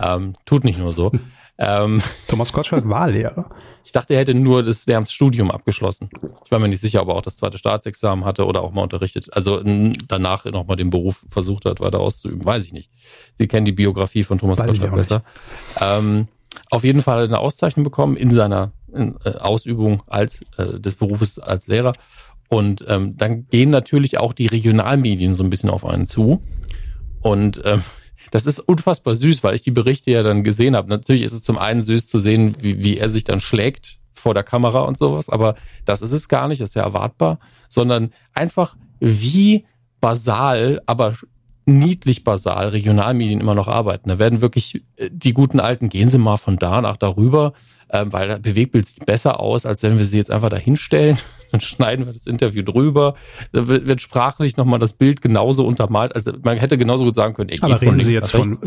Ähm, 0.03 0.33
tut 0.47 0.65
nicht 0.65 0.81
nur 0.81 0.93
so. 0.93 1.13
ähm, 1.59 2.01
Thomas 2.29 2.53
Gottschalk 2.53 2.89
war 2.89 3.09
Lehrer. 3.09 3.51
Ich 3.85 3.91
dachte, 3.93 4.15
er 4.15 4.21
hätte 4.21 4.35
nur 4.35 4.63
das 4.63 4.87
Lehramtsstudium 4.87 5.51
abgeschlossen. 5.51 6.09
Ich 6.45 6.51
war 6.51 6.59
mir 6.61 6.69
nicht 6.69 6.81
sicher, 6.81 7.03
ob 7.03 7.09
er 7.09 7.15
auch 7.15 7.23
das 7.23 7.37
zweite 7.37 7.59
Staatsexamen 7.59 8.25
hatte 8.25 8.47
oder 8.47 8.63
auch 8.63 8.71
mal 8.71 8.83
unterrichtet. 8.83 9.29
Also 9.33 9.61
danach 10.07 10.45
nochmal 10.45 10.77
den 10.77 10.91
Beruf 10.91 11.25
versucht 11.29 11.65
hat, 11.65 11.81
weiter 11.81 11.99
auszuüben. 11.99 12.45
Weiß 12.45 12.65
ich 12.65 12.73
nicht. 12.73 12.91
Sie 13.39 13.49
kennen 13.49 13.65
die 13.65 13.73
Biografie 13.73 14.23
von 14.23 14.39
Thomas 14.39 14.59
Weiß 14.59 14.69
Gottschalk 14.69 14.95
besser. 14.95 15.23
Ähm, 15.81 16.29
auf 16.71 16.85
jeden 16.85 17.01
Fall 17.01 17.17
hat 17.17 17.31
er 17.31 17.37
eine 17.37 17.39
Auszeichnung 17.39 17.83
bekommen 17.83 18.17
in 18.17 18.31
seiner 18.31 18.73
in, 18.95 19.17
äh, 19.25 19.31
Ausübung 19.31 20.03
als 20.07 20.45
äh, 20.59 20.79
des 20.79 20.95
Berufes 20.95 21.39
als 21.39 21.67
Lehrer. 21.67 21.93
Und 22.49 22.85
ähm, 22.89 23.17
dann 23.17 23.47
gehen 23.49 23.71
natürlich 23.71 24.19
auch 24.19 24.33
die 24.33 24.47
Regionalmedien 24.47 25.35
so 25.35 25.43
ein 25.43 25.51
bisschen 25.51 25.71
auf 25.71 25.85
einen 25.85 26.07
zu. 26.07 26.43
Und 27.21 27.61
ähm, 27.65 27.83
das 28.31 28.47
ist 28.47 28.61
unfassbar 28.61 29.15
süß, 29.15 29.43
weil 29.43 29.55
ich 29.55 29.63
die 29.63 29.71
Berichte 29.71 30.11
ja 30.11 30.23
dann 30.23 30.43
gesehen 30.43 30.77
habe. 30.77 30.89
Natürlich 30.89 31.23
ist 31.23 31.33
es 31.33 31.43
zum 31.43 31.59
einen 31.59 31.81
süß 31.81 32.09
zu 32.09 32.19
sehen, 32.19 32.57
wie, 32.61 32.83
wie 32.83 32.99
er 32.99 33.09
sich 33.09 33.25
dann 33.25 33.41
schlägt 33.41 33.99
vor 34.13 34.35
der 34.35 34.43
Kamera 34.43 34.81
und 34.81 34.99
sowas, 34.99 35.31
aber 35.31 35.55
das 35.85 36.03
ist 36.03 36.13
es 36.13 36.29
gar 36.29 36.49
nicht, 36.49 36.61
das 36.61 36.71
ist 36.71 36.75
ja 36.75 36.83
erwartbar, 36.83 37.39
sondern 37.69 38.13
einfach 38.35 38.77
wie 39.01 39.65
basal, 40.01 40.83
aber 40.87 41.15
niedlich 41.67 42.25
basal 42.25 42.69
Regionalmedien 42.69 43.41
immer 43.41 43.55
noch 43.55 43.69
arbeiten. 43.69 44.09
Da 44.09 44.19
werden 44.19 44.41
wirklich 44.41 44.83
äh, 44.97 45.11
die 45.13 45.33
guten 45.35 45.61
alten, 45.61 45.89
gehen 45.89 46.09
Sie 46.09 46.19
mal 46.19 46.39
von 46.39 46.57
da 46.57 46.81
nach 46.81 46.97
darüber, 46.97 47.53
ähm, 47.91 48.13
weil 48.13 48.29
das 48.29 48.41
Bewegtbild 48.41 48.87
besser 49.07 49.39
aus, 49.39 49.67
als 49.67 49.83
wenn 49.83 49.99
wir 49.99 50.05
sie 50.05 50.17
jetzt 50.17 50.31
einfach 50.31 50.49
da 50.49 50.57
hinstellen. 50.57 51.19
Dann 51.53 51.61
schneiden 51.61 52.07
wir 52.07 52.13
das 52.13 52.27
Interview 52.27 52.63
drüber. 52.63 53.15
Da 53.53 53.69
wird, 53.69 54.01
sprachlich 54.01 54.57
nochmal 54.57 54.79
das 54.79 54.93
Bild 54.93 55.21
genauso 55.21 55.67
untermalt. 55.67 56.15
Also 56.15 56.33
man 56.43 56.57
hätte 56.59 56.79
genauso 56.79 57.05
gut 57.05 57.15
sagen 57.15 57.35
können, 57.35 57.51
ich 57.51 57.63
Aber 57.63 57.81
reden 57.81 58.01
Sie 58.01 58.13
jetzt 58.13 58.31
von, 58.31 58.59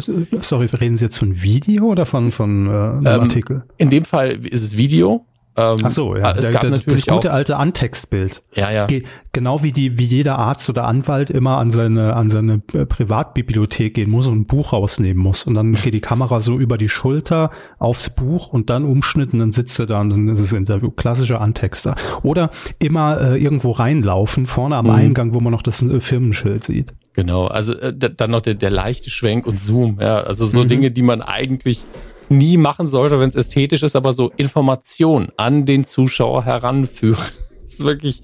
sorry, 0.42 0.66
reden 0.66 0.98
Sie 0.98 1.06
jetzt 1.06 1.18
von 1.18 1.42
Video 1.42 1.86
oder 1.86 2.06
von, 2.06 2.32
von 2.32 2.68
äh, 2.68 2.70
einem 2.70 3.06
ähm, 3.06 3.22
Artikel? 3.22 3.64
In 3.78 3.90
dem 3.90 4.06
Fall 4.06 4.32
ist 4.46 4.64
es 4.64 4.78
Video. 4.78 5.26
Ähm, 5.58 5.78
Ach 5.84 5.92
so, 5.92 6.16
ja. 6.16 6.32
Es 6.32 6.46
der, 6.46 6.52
gab 6.52 6.62
der, 6.62 6.70
natürlich 6.70 7.06
das 7.06 7.14
gute 7.14 7.32
auch, 7.32 7.36
alte 7.36 7.58
Antextbild. 7.58 8.42
Ja, 8.56 8.72
ja. 8.72 8.86
Ge 8.86 9.04
genau 9.34 9.64
wie 9.64 9.72
die, 9.72 9.98
wie 9.98 10.06
jeder 10.06 10.40
Arzt 10.40 10.70
oder 10.70 10.86
Anwalt 10.86 11.30
immer 11.30 11.58
an 11.58 11.72
seine, 11.72 12.16
an 12.16 12.30
seine 12.30 12.62
äh, 12.74 12.86
Privatbibliothek 12.86 13.94
gehen 13.94 14.10
muss 14.10 14.28
und 14.28 14.40
ein 14.40 14.46
Buch 14.46 14.72
rausnehmen 14.72 15.22
muss. 15.22 15.44
Und 15.44 15.56
dann 15.56 15.74
geht 15.74 15.94
die 15.94 16.02
Kamera 16.02 16.40
so 16.40 16.58
über 16.58 16.78
die 16.78 16.88
Schulter 16.88 17.52
aufs 17.80 18.10
Buch 18.10 18.48
und 18.48 18.70
dann 18.70 18.86
umschnitten, 18.86 19.40
dann 19.40 19.52
sitzt 19.52 19.80
er 19.80 19.88
da 19.88 20.00
und 20.00 20.10
dann 20.10 20.28
ist 20.30 20.40
es 20.40 20.54
Interview. 20.54 20.90
Klassischer 20.90 21.42
Antexter. 21.42 21.96
Oder 22.24 22.50
immer 22.80 23.20
äh, 23.20 23.44
irgendwo 23.44 23.72
reinlaufen, 23.72 24.46
vorne 24.46 24.78
am 24.78 24.86
mhm. 24.86 24.92
Eingang, 24.92 25.34
wo 25.34 25.42
man 25.42 25.52
noch 25.52 25.64
das 25.64 25.82
äh, 25.82 26.00
Firmenschild 26.00 26.64
sieht. 26.64 26.94
Genau, 27.14 27.48
also 27.48 27.74
äh, 27.74 27.94
dann 27.94 28.32
noch 28.32 28.42
der, 28.42 28.54
der 28.54 28.70
leichte 28.70 29.10
Schwenk 29.10 29.46
und 29.46 29.60
Zoom, 29.60 29.98
ja. 30.00 30.22
Also 30.22 30.46
so 30.46 30.64
mhm. 30.64 30.68
Dinge, 30.70 30.92
die 30.92 31.02
man 31.02 31.22
eigentlich 31.22 31.84
nie 32.32 32.58
machen 32.58 32.88
sollte, 32.88 33.20
wenn 33.20 33.30
es 33.30 33.36
ästhetisch 33.36 33.84
ist, 33.84 33.96
aber 33.96 34.14
so 34.14 34.32
Information 34.38 35.32
an 35.38 35.66
den 35.66 35.84
Zuschauer 35.84 36.46
heranführen. 36.46 37.24
Das 37.64 37.80
ist 37.80 37.86
wirklich 37.86 38.22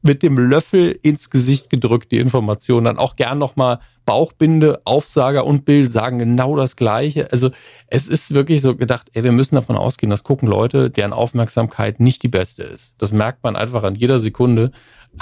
mit 0.00 0.22
dem 0.22 0.38
Löffel 0.38 0.98
ins 1.02 1.28
Gesicht 1.28 1.68
gedrückt, 1.68 2.10
die 2.10 2.18
Information. 2.18 2.84
Dann 2.84 2.96
auch 2.96 3.16
gern 3.16 3.36
nochmal 3.36 3.80
Bauchbinde, 4.06 4.80
Aufsager 4.84 5.44
und 5.44 5.66
Bild 5.66 5.90
sagen 5.90 6.18
genau 6.18 6.56
das 6.56 6.76
Gleiche. 6.76 7.30
Also 7.30 7.50
es 7.88 8.08
ist 8.08 8.32
wirklich 8.32 8.62
so 8.62 8.74
gedacht, 8.74 9.10
ey, 9.12 9.24
wir 9.24 9.32
müssen 9.32 9.56
davon 9.56 9.76
ausgehen, 9.76 10.08
dass 10.08 10.24
gucken 10.24 10.48
Leute, 10.48 10.88
deren 10.88 11.12
Aufmerksamkeit 11.12 12.00
nicht 12.00 12.22
die 12.22 12.28
beste 12.28 12.62
ist. 12.62 13.02
Das 13.02 13.12
merkt 13.12 13.44
man 13.44 13.56
einfach 13.56 13.82
an 13.82 13.94
jeder 13.94 14.18
Sekunde. 14.18 14.70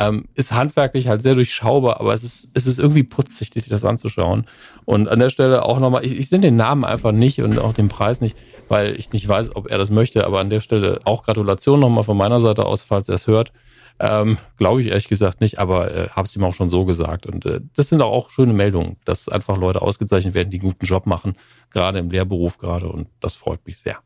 Ähm, 0.00 0.26
ist 0.35 0.53
handwerklich 0.53 1.09
halt 1.09 1.23
sehr 1.23 1.35
durchschaubar, 1.35 2.00
aber 2.00 2.12
es 2.12 2.23
ist, 2.23 2.50
es 2.55 2.67
ist 2.67 2.79
irgendwie 2.79 3.03
putzig, 3.03 3.50
sich 3.53 3.69
das 3.69 3.85
anzuschauen. 3.85 4.47
Und 4.85 5.09
an 5.09 5.19
der 5.19 5.31
Stelle 5.31 5.65
auch 5.65 5.79
nochmal, 5.81 6.05
ich, 6.05 6.19
ich 6.19 6.31
nenne 6.31 6.43
den 6.43 6.57
Namen 6.57 6.85
einfach 6.85 7.12
nicht 7.12 7.41
und 7.43 7.59
auch 7.59 7.73
den 7.73 7.88
Preis 7.88 8.21
nicht, 8.21 8.37
weil 8.69 8.95
ich 8.97 9.12
nicht 9.12 9.26
weiß, 9.29 9.55
ob 9.57 9.71
er 9.71 9.79
das 9.79 9.91
möchte, 9.91 10.26
aber 10.26 10.41
an 10.41 10.50
der 10.50 10.61
Stelle 10.61 11.00
auch 11.05 11.25
Gratulation 11.25 11.81
nochmal 11.81 12.05
von 12.05 12.17
meiner 12.17 12.41
Seite 12.41 12.67
aus, 12.67 12.83
falls 12.83 13.09
er 13.09 13.15
es 13.15 13.26
hört. 13.26 13.53
Ähm, 13.99 14.37
Glaube 14.59 14.83
ich 14.83 14.88
ehrlich 14.88 15.09
gesagt 15.09 15.41
nicht, 15.41 15.59
aber 15.59 15.95
äh, 15.95 16.09
habe 16.11 16.26
es 16.26 16.37
ihm 16.37 16.45
auch 16.45 16.55
schon 16.55 16.69
so 16.69 16.85
gesagt. 16.85 17.26
Und 17.26 17.47
äh, 17.47 17.61
das 17.75 17.88
sind 17.88 18.03
auch, 18.03 18.12
auch 18.12 18.31
schöne 18.31 18.53
Meldungen, 18.53 18.97
dass 19.05 19.29
einfach 19.29 19.57
Leute 19.57 19.81
ausgezeichnet 19.81 20.35
werden, 20.35 20.50
die 20.50 20.61
einen 20.61 20.69
guten 20.71 20.85
Job 20.85 21.07
machen, 21.07 21.35
gerade 21.71 21.99
im 21.99 22.11
Lehrberuf 22.11 22.59
gerade. 22.59 22.88
Und 22.88 23.09
das 23.21 23.37
freut 23.37 23.67
mich 23.67 23.79
sehr. 23.79 23.99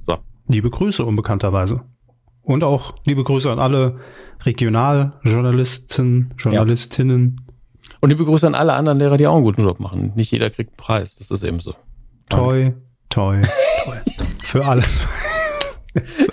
So. 0.00 0.18
Liebe 0.48 0.70
Grüße 0.70 1.04
unbekannterweise. 1.04 1.82
Und 2.46 2.62
auch 2.62 2.94
liebe 3.04 3.24
Grüße 3.24 3.50
an 3.50 3.58
alle 3.58 3.98
Regionaljournalisten, 4.44 6.32
Journalistinnen. 6.38 7.40
Ja. 7.40 7.54
Und 8.00 8.10
liebe 8.10 8.24
Grüße 8.24 8.46
an 8.46 8.54
alle 8.54 8.74
anderen 8.74 9.00
Lehrer, 9.00 9.16
die 9.16 9.26
auch 9.26 9.34
einen 9.34 9.42
guten 9.42 9.62
Job 9.62 9.80
machen. 9.80 10.12
Nicht 10.14 10.30
jeder 10.30 10.48
kriegt 10.48 10.70
einen 10.70 10.76
Preis, 10.76 11.16
das 11.16 11.32
ist 11.32 11.42
eben 11.42 11.58
so. 11.58 11.74
Toi, 12.28 12.72
toi, 13.08 13.42
toi. 13.84 13.96
Für 14.42 14.64
alles. 14.64 15.00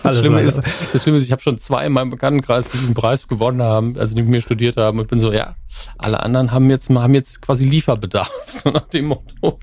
Das 0.03 0.19
Schlimme, 0.19 0.41
ist, 0.41 0.61
das 0.91 1.03
Schlimme 1.03 1.19
ist, 1.19 1.23
ich 1.23 1.31
habe 1.31 1.41
schon 1.41 1.57
zwei 1.57 1.85
in 1.85 1.93
meinem 1.93 2.09
Bekanntenkreis, 2.09 2.69
die 2.69 2.77
diesen 2.77 2.95
Preis 2.95 3.29
gewonnen 3.29 3.61
haben, 3.61 3.97
also 3.97 4.13
die 4.13 4.21
mit 4.21 4.29
mir 4.29 4.41
studiert 4.41 4.75
haben. 4.75 4.97
Und 4.97 5.05
ich 5.05 5.09
bin 5.09 5.21
so, 5.21 5.31
ja, 5.31 5.55
alle 5.97 6.21
anderen 6.21 6.51
haben 6.51 6.69
jetzt, 6.69 6.89
haben 6.89 7.13
jetzt 7.13 7.41
quasi 7.41 7.63
Lieferbedarf, 7.63 8.29
so 8.45 8.71
nach 8.71 8.89
dem 8.89 9.05
Motto. 9.05 9.59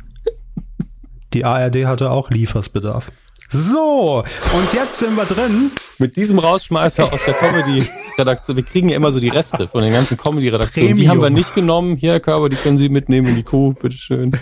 Die 1.34 1.44
ARD 1.44 1.84
hatte 1.84 2.10
auch 2.10 2.30
Liefersbedarf. 2.30 3.12
So, 3.52 4.22
und 4.54 4.72
jetzt 4.72 4.98
sind 5.00 5.16
wir 5.16 5.24
drin. 5.24 5.72
Mit 5.98 6.16
diesem 6.16 6.38
Rausschmeißer 6.38 7.12
aus 7.12 7.24
der 7.24 7.34
Comedy-Redaktion. 7.34 8.56
Wir 8.56 8.62
kriegen 8.64 8.88
ja 8.88 8.96
immer 8.96 9.10
so 9.10 9.18
die 9.18 9.28
Reste 9.28 9.66
von 9.66 9.82
den 9.82 9.92
ganzen 9.92 10.16
Comedy-Redaktionen. 10.16 10.96
Die 10.96 11.08
haben 11.08 11.20
wir 11.20 11.30
nicht 11.30 11.54
genommen. 11.54 11.96
Hier, 11.96 12.12
Herr 12.12 12.20
Körber, 12.20 12.48
die 12.48 12.54
können 12.56 12.78
Sie 12.78 12.88
mitnehmen 12.88 13.26
in 13.28 13.34
die 13.34 13.42
Kuh, 13.42 13.72
bitteschön. 13.72 14.38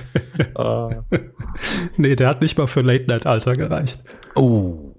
ah. 0.54 0.90
Nee, 1.96 2.14
der 2.16 2.28
hat 2.28 2.42
nicht 2.42 2.58
mal 2.58 2.66
für 2.66 2.82
Late-Night-Alter 2.82 3.56
gereicht. 3.56 3.98
Oh. 4.36 4.94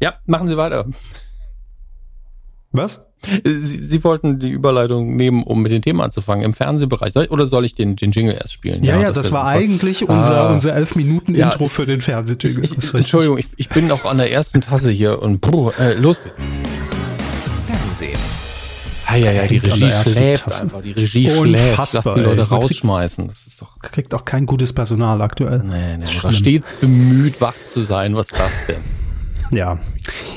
Ja, 0.00 0.14
machen 0.26 0.48
Sie 0.48 0.56
weiter. 0.56 0.86
Was? 2.72 3.06
Sie, 3.44 3.82
Sie, 3.82 4.02
wollten 4.02 4.40
die 4.40 4.50
Überleitung 4.50 5.14
nehmen, 5.14 5.44
um 5.44 5.62
mit 5.62 5.70
dem 5.70 5.82
Thema 5.82 6.04
anzufangen 6.04 6.44
im 6.44 6.54
Fernsehbereich. 6.54 7.12
Soll, 7.12 7.26
oder 7.26 7.46
soll 7.46 7.64
ich 7.64 7.74
den, 7.74 7.94
den 7.96 8.10
Jingle 8.10 8.34
erst 8.34 8.52
spielen? 8.52 8.82
Ja, 8.82 8.98
ja, 8.98 9.08
das, 9.12 9.26
das 9.26 9.32
war 9.32 9.46
eigentlich 9.46 10.08
unser, 10.08 10.48
ah, 10.48 10.52
unser 10.52 10.74
elf 10.74 10.96
Minuten 10.96 11.34
Intro 11.34 11.64
ja, 11.64 11.68
für 11.68 11.86
den 11.86 12.00
Fernsehjingle. 12.00 12.68
Entschuldigung, 12.94 13.38
ich, 13.38 13.46
ich 13.56 13.68
bin 13.68 13.86
noch 13.86 14.06
an 14.06 14.18
der 14.18 14.32
ersten 14.32 14.60
Tasse 14.60 14.90
hier 14.90 15.22
und 15.22 15.40
bruh, 15.40 15.70
äh, 15.78 15.94
los 15.94 16.20
geht's. 16.22 16.40
Fernsehen. 17.66 18.18
Ah, 19.06 19.16
ja, 19.16 19.30
ja, 19.30 19.46
die 19.46 19.58
Regie 19.58 19.90
schläft 19.90 20.44
Tasse. 20.44 20.62
einfach. 20.62 20.80
Die 20.80 20.92
Regie 20.92 21.30
Unfassbar, 21.30 21.86
schläft. 21.86 22.04
Lass 22.06 22.14
die 22.14 22.20
Leute 22.20 22.40
ey. 22.40 22.46
rausschmeißen. 22.46 23.26
Das 23.28 23.46
ist 23.46 23.60
doch. 23.60 23.78
Kriegt 23.80 24.14
auch 24.14 24.24
kein 24.24 24.46
gutes 24.46 24.72
Personal 24.72 25.20
aktuell. 25.20 25.62
Nee, 25.64 25.98
nee, 25.98 26.04
war 26.22 26.32
stets 26.32 26.72
bemüht, 26.72 27.40
wach 27.40 27.54
zu 27.66 27.82
sein. 27.82 28.16
Was 28.16 28.30
ist 28.30 28.40
das 28.40 28.66
denn? 28.66 29.01
Ja. 29.52 29.78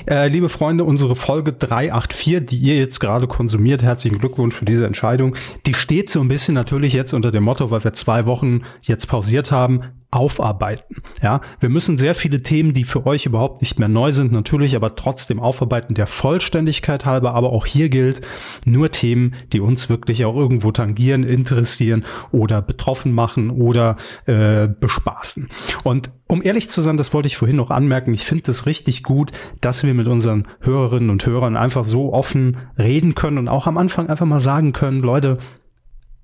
Äh, 0.10 0.28
liebe 0.28 0.50
Freunde, 0.50 0.84
unsere 0.84 1.16
Folge 1.16 1.54
384, 1.54 2.46
die 2.46 2.58
ihr 2.58 2.78
jetzt 2.78 3.00
gerade 3.00 3.28
konsumiert, 3.28 3.82
herzlichen 3.82 4.20
Glückwunsch 4.20 4.56
für 4.56 4.66
diese 4.66 4.86
Entscheidung. 4.86 5.36
Die 5.66 5.74
steht 5.74 6.10
so 6.10 6.20
ein 6.20 6.28
bisschen 6.28 6.54
natürlich 6.54 6.92
jetzt 6.92 7.14
unter 7.14 7.32
dem 7.32 7.44
Motto, 7.44 7.72
weil 7.72 7.84
wir 7.84 7.94
zwei 7.94 8.26
Wochen 8.26 8.64
jetzt 8.82 9.08
pausiert 9.08 9.52
haben, 9.52 9.84
aufarbeiten. 10.12 10.98
Ja, 11.22 11.42
wir 11.60 11.70
müssen 11.70 11.98
sehr 11.98 12.16
viele 12.16 12.42
Themen, 12.42 12.74
die 12.74 12.84
für 12.84 13.06
euch 13.06 13.26
überhaupt 13.26 13.62
nicht 13.62 13.80
mehr 13.80 13.90
neu 13.90 14.12
sind, 14.12 14.32
natürlich, 14.32 14.76
aber 14.76 14.96
trotzdem 14.96 15.40
aufarbeiten 15.40 15.94
der 15.94 16.08
Vollständigkeit 16.08 17.06
halber. 17.06 17.36
Aber 17.36 17.52
auch 17.52 17.66
hier 17.66 17.90
gilt 17.90 18.22
nur 18.66 18.92
Themen, 18.92 19.36
die 19.52 19.60
uns 19.60 19.90
wirklich 19.90 20.26
auch 20.26 20.36
irgendwo 20.36 20.72
tangieren, 20.72 21.24
interessieren 21.24 22.06
oder 22.32 22.62
betroffen 22.62 23.14
machen 23.14 23.50
oder 23.50 23.98
äh, 24.26 24.68
bespaßen. 24.68 25.50
Und 25.84 26.12
um 26.28 26.42
ehrlich 26.44 26.70
zu 26.70 26.82
sein, 26.82 26.98
das 26.98 27.14
wollte 27.14 27.28
ich 27.28 27.38
vorhin 27.38 27.58
noch 27.58 27.70
anmerken, 27.70 28.14
ich 28.14 28.26
finde 28.26 28.50
es 28.50 28.66
richtig 28.66 29.04
gut, 29.04 29.32
dass 29.62 29.84
wir 29.84 29.94
mit 29.94 30.08
unseren 30.08 30.48
Hörerinnen 30.62 31.10
und 31.10 31.26
Hörern 31.26 31.56
einfach 31.58 31.84
so 31.84 32.14
offen 32.14 32.58
reden 32.78 33.16
können 33.16 33.38
und 33.38 33.48
auch 33.48 33.68
am 33.68 33.78
Anfang 33.78 34.10
einfach 34.10 34.26
mal 34.26 34.40
sagen 34.40 34.74
können, 34.74 35.02
Leute, 35.02 35.38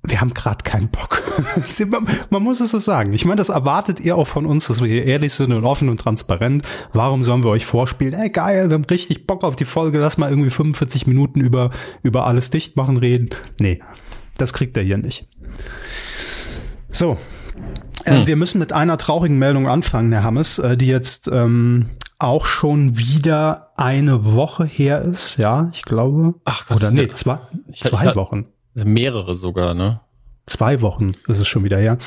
wir 0.04 0.20
haben 0.20 0.34
gerade 0.34 0.64
keinen 0.64 0.90
Bock. 0.90 1.22
Man 2.30 2.44
muss 2.44 2.60
es 2.60 2.72
so 2.72 2.80
sagen. 2.80 3.14
Ich 3.14 3.26
meine, 3.26 3.36
das 3.36 3.50
erwartet 3.50 4.00
ihr 4.00 4.16
auch 4.16 4.26
von 4.26 4.46
uns, 4.46 4.68
dass 4.68 4.82
wir 4.82 4.90
hier 4.90 5.06
ehrlich 5.06 5.34
sind 5.34 5.54
und 5.54 5.64
offen 5.64 5.90
und 5.90 6.00
transparent. 6.00 6.66
Warum 6.92 7.24
sollen 7.24 7.44
wir 7.44 7.52
euch 7.52 7.66
vorspielen? 7.66 8.14
Ey, 8.14 8.30
geil, 8.30 8.70
wir 8.70 8.76
haben 8.76 8.86
richtig 8.86 9.28
Bock 9.28 9.44
auf 9.44 9.56
die 9.56 9.66
Folge. 9.66 10.00
Lass 10.00 10.18
mal 10.18 10.30
irgendwie 10.30 10.50
45 10.50 11.06
Minuten 11.06 11.40
über, 11.40 11.70
über 12.02 12.26
alles 12.26 12.50
dicht 12.50 12.76
machen 12.76 12.98
reden. 12.98 13.30
Nee, 13.60 13.82
das 14.38 14.54
kriegt 14.54 14.76
er 14.76 14.84
hier 14.84 14.98
nicht. 14.98 15.28
So. 16.90 17.18
Äh, 18.06 18.18
hm. 18.18 18.28
wir 18.28 18.36
müssen 18.36 18.58
mit 18.58 18.74
einer 18.74 18.98
traurigen 18.98 19.38
Meldung 19.38 19.68
anfangen, 19.68 20.12
Herr 20.12 20.24
Hammes, 20.24 20.58
äh, 20.58 20.76
die 20.76 20.88
jetzt 20.88 21.28
ähm, 21.28 21.92
auch 22.18 22.46
schon 22.46 22.98
wieder 22.98 23.72
eine 23.78 24.34
Woche 24.34 24.66
her 24.66 25.02
ist, 25.02 25.38
ja, 25.38 25.70
ich 25.74 25.84
glaube. 25.84 26.36
Ach, 26.46 26.66
was 26.70 26.78
Oder 26.78 26.92
nee, 26.92 27.08
zwei, 27.10 27.40
zwei 27.76 28.16
Wochen. 28.16 28.48
Also 28.76 28.88
mehrere 28.88 29.36
sogar, 29.36 29.74
ne? 29.74 30.02
Zwei 30.48 30.82
Wochen 30.82 31.12
ist 31.28 31.40
es 31.40 31.48
schon 31.48 31.64
wieder 31.64 31.78
her. 31.78 31.98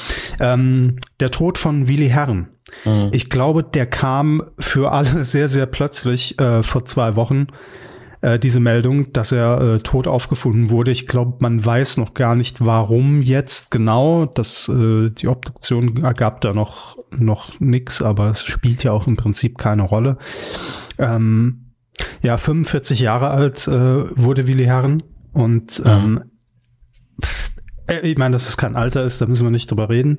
Ähm, 0.41 0.97
der 1.21 1.31
Tod 1.31 1.57
von 1.57 1.89
Willi 1.89 2.09
Herren. 2.09 2.49
Mhm. 2.85 3.11
Ich 3.13 3.31
glaube, 3.31 3.63
der 3.63 3.87
kam 3.87 4.43
für 4.59 4.93
alle 4.93 5.25
sehr, 5.25 5.49
sehr 5.49 5.67
plötzlich 5.67 6.39
äh, 6.41 6.63
vor 6.63 6.85
zwei 6.85 7.17
Wochen 7.17 7.47
äh, 8.25 8.39
diese 8.39 8.59
Meldung, 8.59 9.13
dass 9.13 9.33
er 9.33 9.61
äh, 9.61 9.79
tot 9.81 10.09
aufgefunden 10.09 10.71
wurde. 10.71 10.91
Ich 10.91 11.07
glaube, 11.07 11.37
man 11.41 11.65
weiß 11.65 11.99
noch 11.99 12.15
gar 12.15 12.35
nicht, 12.35 12.65
warum 12.65 13.21
jetzt 13.21 13.71
genau. 13.71 14.25
Das, 14.27 14.69
äh, 14.69 15.11
die 15.11 15.29
Obduktion 15.29 16.03
ergab 16.03 16.41
da 16.41 16.55
noch, 16.55 16.97
noch 17.11 17.61
nix, 17.61 18.01
aber 18.01 18.31
es 18.31 18.43
spielt 18.43 18.83
ja 18.83 18.93
auch 18.93 19.07
im 19.07 19.17
Prinzip 19.17 19.59
keine 19.59 19.83
Rolle. 19.83 20.17
Ähm, 20.99 21.73
ja, 22.23 22.37
45 22.37 23.01
Jahre 23.01 23.31
alt 23.31 23.69
äh, 23.69 23.71
wurde 23.73 24.47
Willi 24.47 24.65
Herren 24.65 25.03
und 25.33 25.81
mhm. 25.85 25.91
ähm, 25.91 26.23
äh, 26.23 26.34
ich 28.03 28.17
meine, 28.17 28.33
dass 28.33 28.49
es 28.49 28.57
kein 28.57 28.77
Alter 28.77 29.05
ist, 29.05 29.21
da 29.21 29.27
müssen 29.27 29.47
wir 29.47 29.51
nicht 29.51 29.71
drüber 29.71 29.89
reden. 29.89 30.19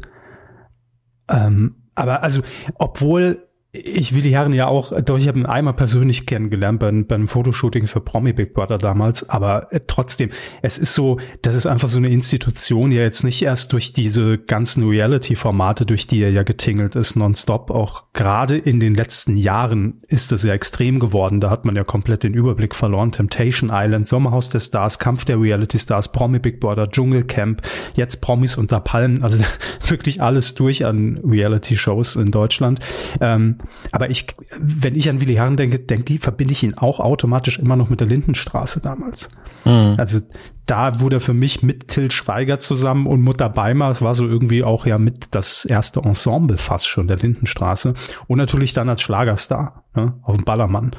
Ähm, 1.30 1.76
aber 1.96 2.24
also, 2.24 2.42
obwohl 2.76 3.45
ich 3.84 4.16
will 4.16 4.22
die 4.22 4.34
Herren 4.34 4.54
ja 4.54 4.68
auch, 4.68 4.94
doch 5.02 5.18
ich 5.18 5.28
habe 5.28 5.40
ihn 5.40 5.46
einmal 5.46 5.74
persönlich 5.74 6.26
kennengelernt 6.26 6.80
beim, 6.80 7.06
beim 7.06 7.28
Fotoshooting 7.28 7.88
für 7.88 8.02
Promi 8.02 8.34
Big 8.34 8.54
Brother 8.54 8.78
damals, 8.78 9.30
aber 9.30 9.72
äh, 9.72 9.82
trotzdem, 9.86 10.30
es 10.62 10.78
ist 10.78 10.96
so, 10.96 11.20
das 11.42 11.56
ist 11.56 11.66
einfach 11.66 11.88
so 11.88 11.98
eine 11.98 12.10
Institution, 12.10 12.92
ja 12.92 13.02
jetzt 13.02 13.24
nicht 13.24 13.42
erst 13.42 13.74
durch 13.74 13.94
diese 13.94 14.38
ganzen 14.38 14.88
Reality-Formate, 14.88 15.86
durch 15.86 16.08
die 16.08 16.22
er 16.22 16.32
ja 16.32 16.44
getingelt 16.44 16.96
ist, 16.96 17.16
nonstop, 17.16 17.72
auch 17.72 18.06
gerade 18.14 18.58
in 18.58 18.80
den 18.80 18.96
letzten 18.96 19.38
Jahren 19.38 20.02
ist 20.08 20.32
es 20.32 20.44
ja 20.44 20.54
extrem 20.54 21.00
geworden, 21.00 21.42
da 21.42 21.50
hat 21.50 21.66
man 21.66 21.76
ja 21.76 21.84
komplett 21.84 22.24
den 22.24 22.34
Überblick 22.34 22.76
verloren, 22.76 23.12
Temptation 23.12 23.70
Island, 23.74 24.08
Sommerhaus 24.08 24.50
der 24.50 24.60
Stars, 24.60 25.00
Kampf 25.00 25.26
der 25.26 25.40
Reality 25.40 25.80
Stars, 25.80 26.12
Promi 26.12 26.40
Big 26.40 26.60
Brother, 26.60 26.90
Dschungelcamp, 26.90 27.62
jetzt 27.96 28.22
Promis 28.22 28.58
unter 28.58 28.80
Palmen, 28.80 29.24
also 29.24 29.44
wirklich 29.88 30.22
alles 30.22 30.56
durch 30.56 30.86
an 30.86 31.20
Reality-Shows 31.24 32.16
in 32.16 32.32
Deutschland. 32.32 32.80
Ähm, 33.22 33.58
aber 33.92 34.10
ich, 34.10 34.28
wenn 34.60 34.96
ich 34.96 35.10
an 35.10 35.22
Willi 35.22 35.36
Herren 35.36 35.58
denke, 35.58 35.80
denke, 35.80 36.18
verbinde 36.20 36.54
ich 36.54 36.64
ihn 36.64 36.76
auch 36.76 37.00
automatisch 37.00 37.60
immer 37.60 37.76
noch 37.76 37.90
mit 37.90 38.00
der 38.00 38.08
Lindenstraße 38.08 38.82
damals. 38.82 39.30
Mhm. 39.66 39.96
Also 39.98 40.20
da 40.66 41.00
wurde 41.00 41.18
er 41.18 41.22
für 41.22 41.34
mich 41.34 41.64
mit 41.64 41.88
Till 41.88 42.12
Schweiger 42.12 42.60
zusammen 42.60 43.08
und 43.08 43.22
Mutter 43.22 43.50
Beimer, 43.50 43.90
es 43.90 44.02
war 44.02 44.16
so 44.16 44.28
irgendwie 44.28 44.64
auch 44.64 44.86
ja 44.86 44.98
mit 44.98 45.28
das 45.32 45.66
erste 45.66 46.02
Ensemble 46.02 46.58
fast 46.58 46.88
schon 46.88 47.08
der 47.08 47.18
Lindenstraße 47.18 47.94
und 48.28 48.38
natürlich 48.38 48.74
dann 48.74 48.90
als 48.90 49.02
Schlagerstar 49.02 49.84
ne, 49.96 50.14
auf 50.24 50.36
dem 50.36 50.46
Ballermann. 50.46 50.96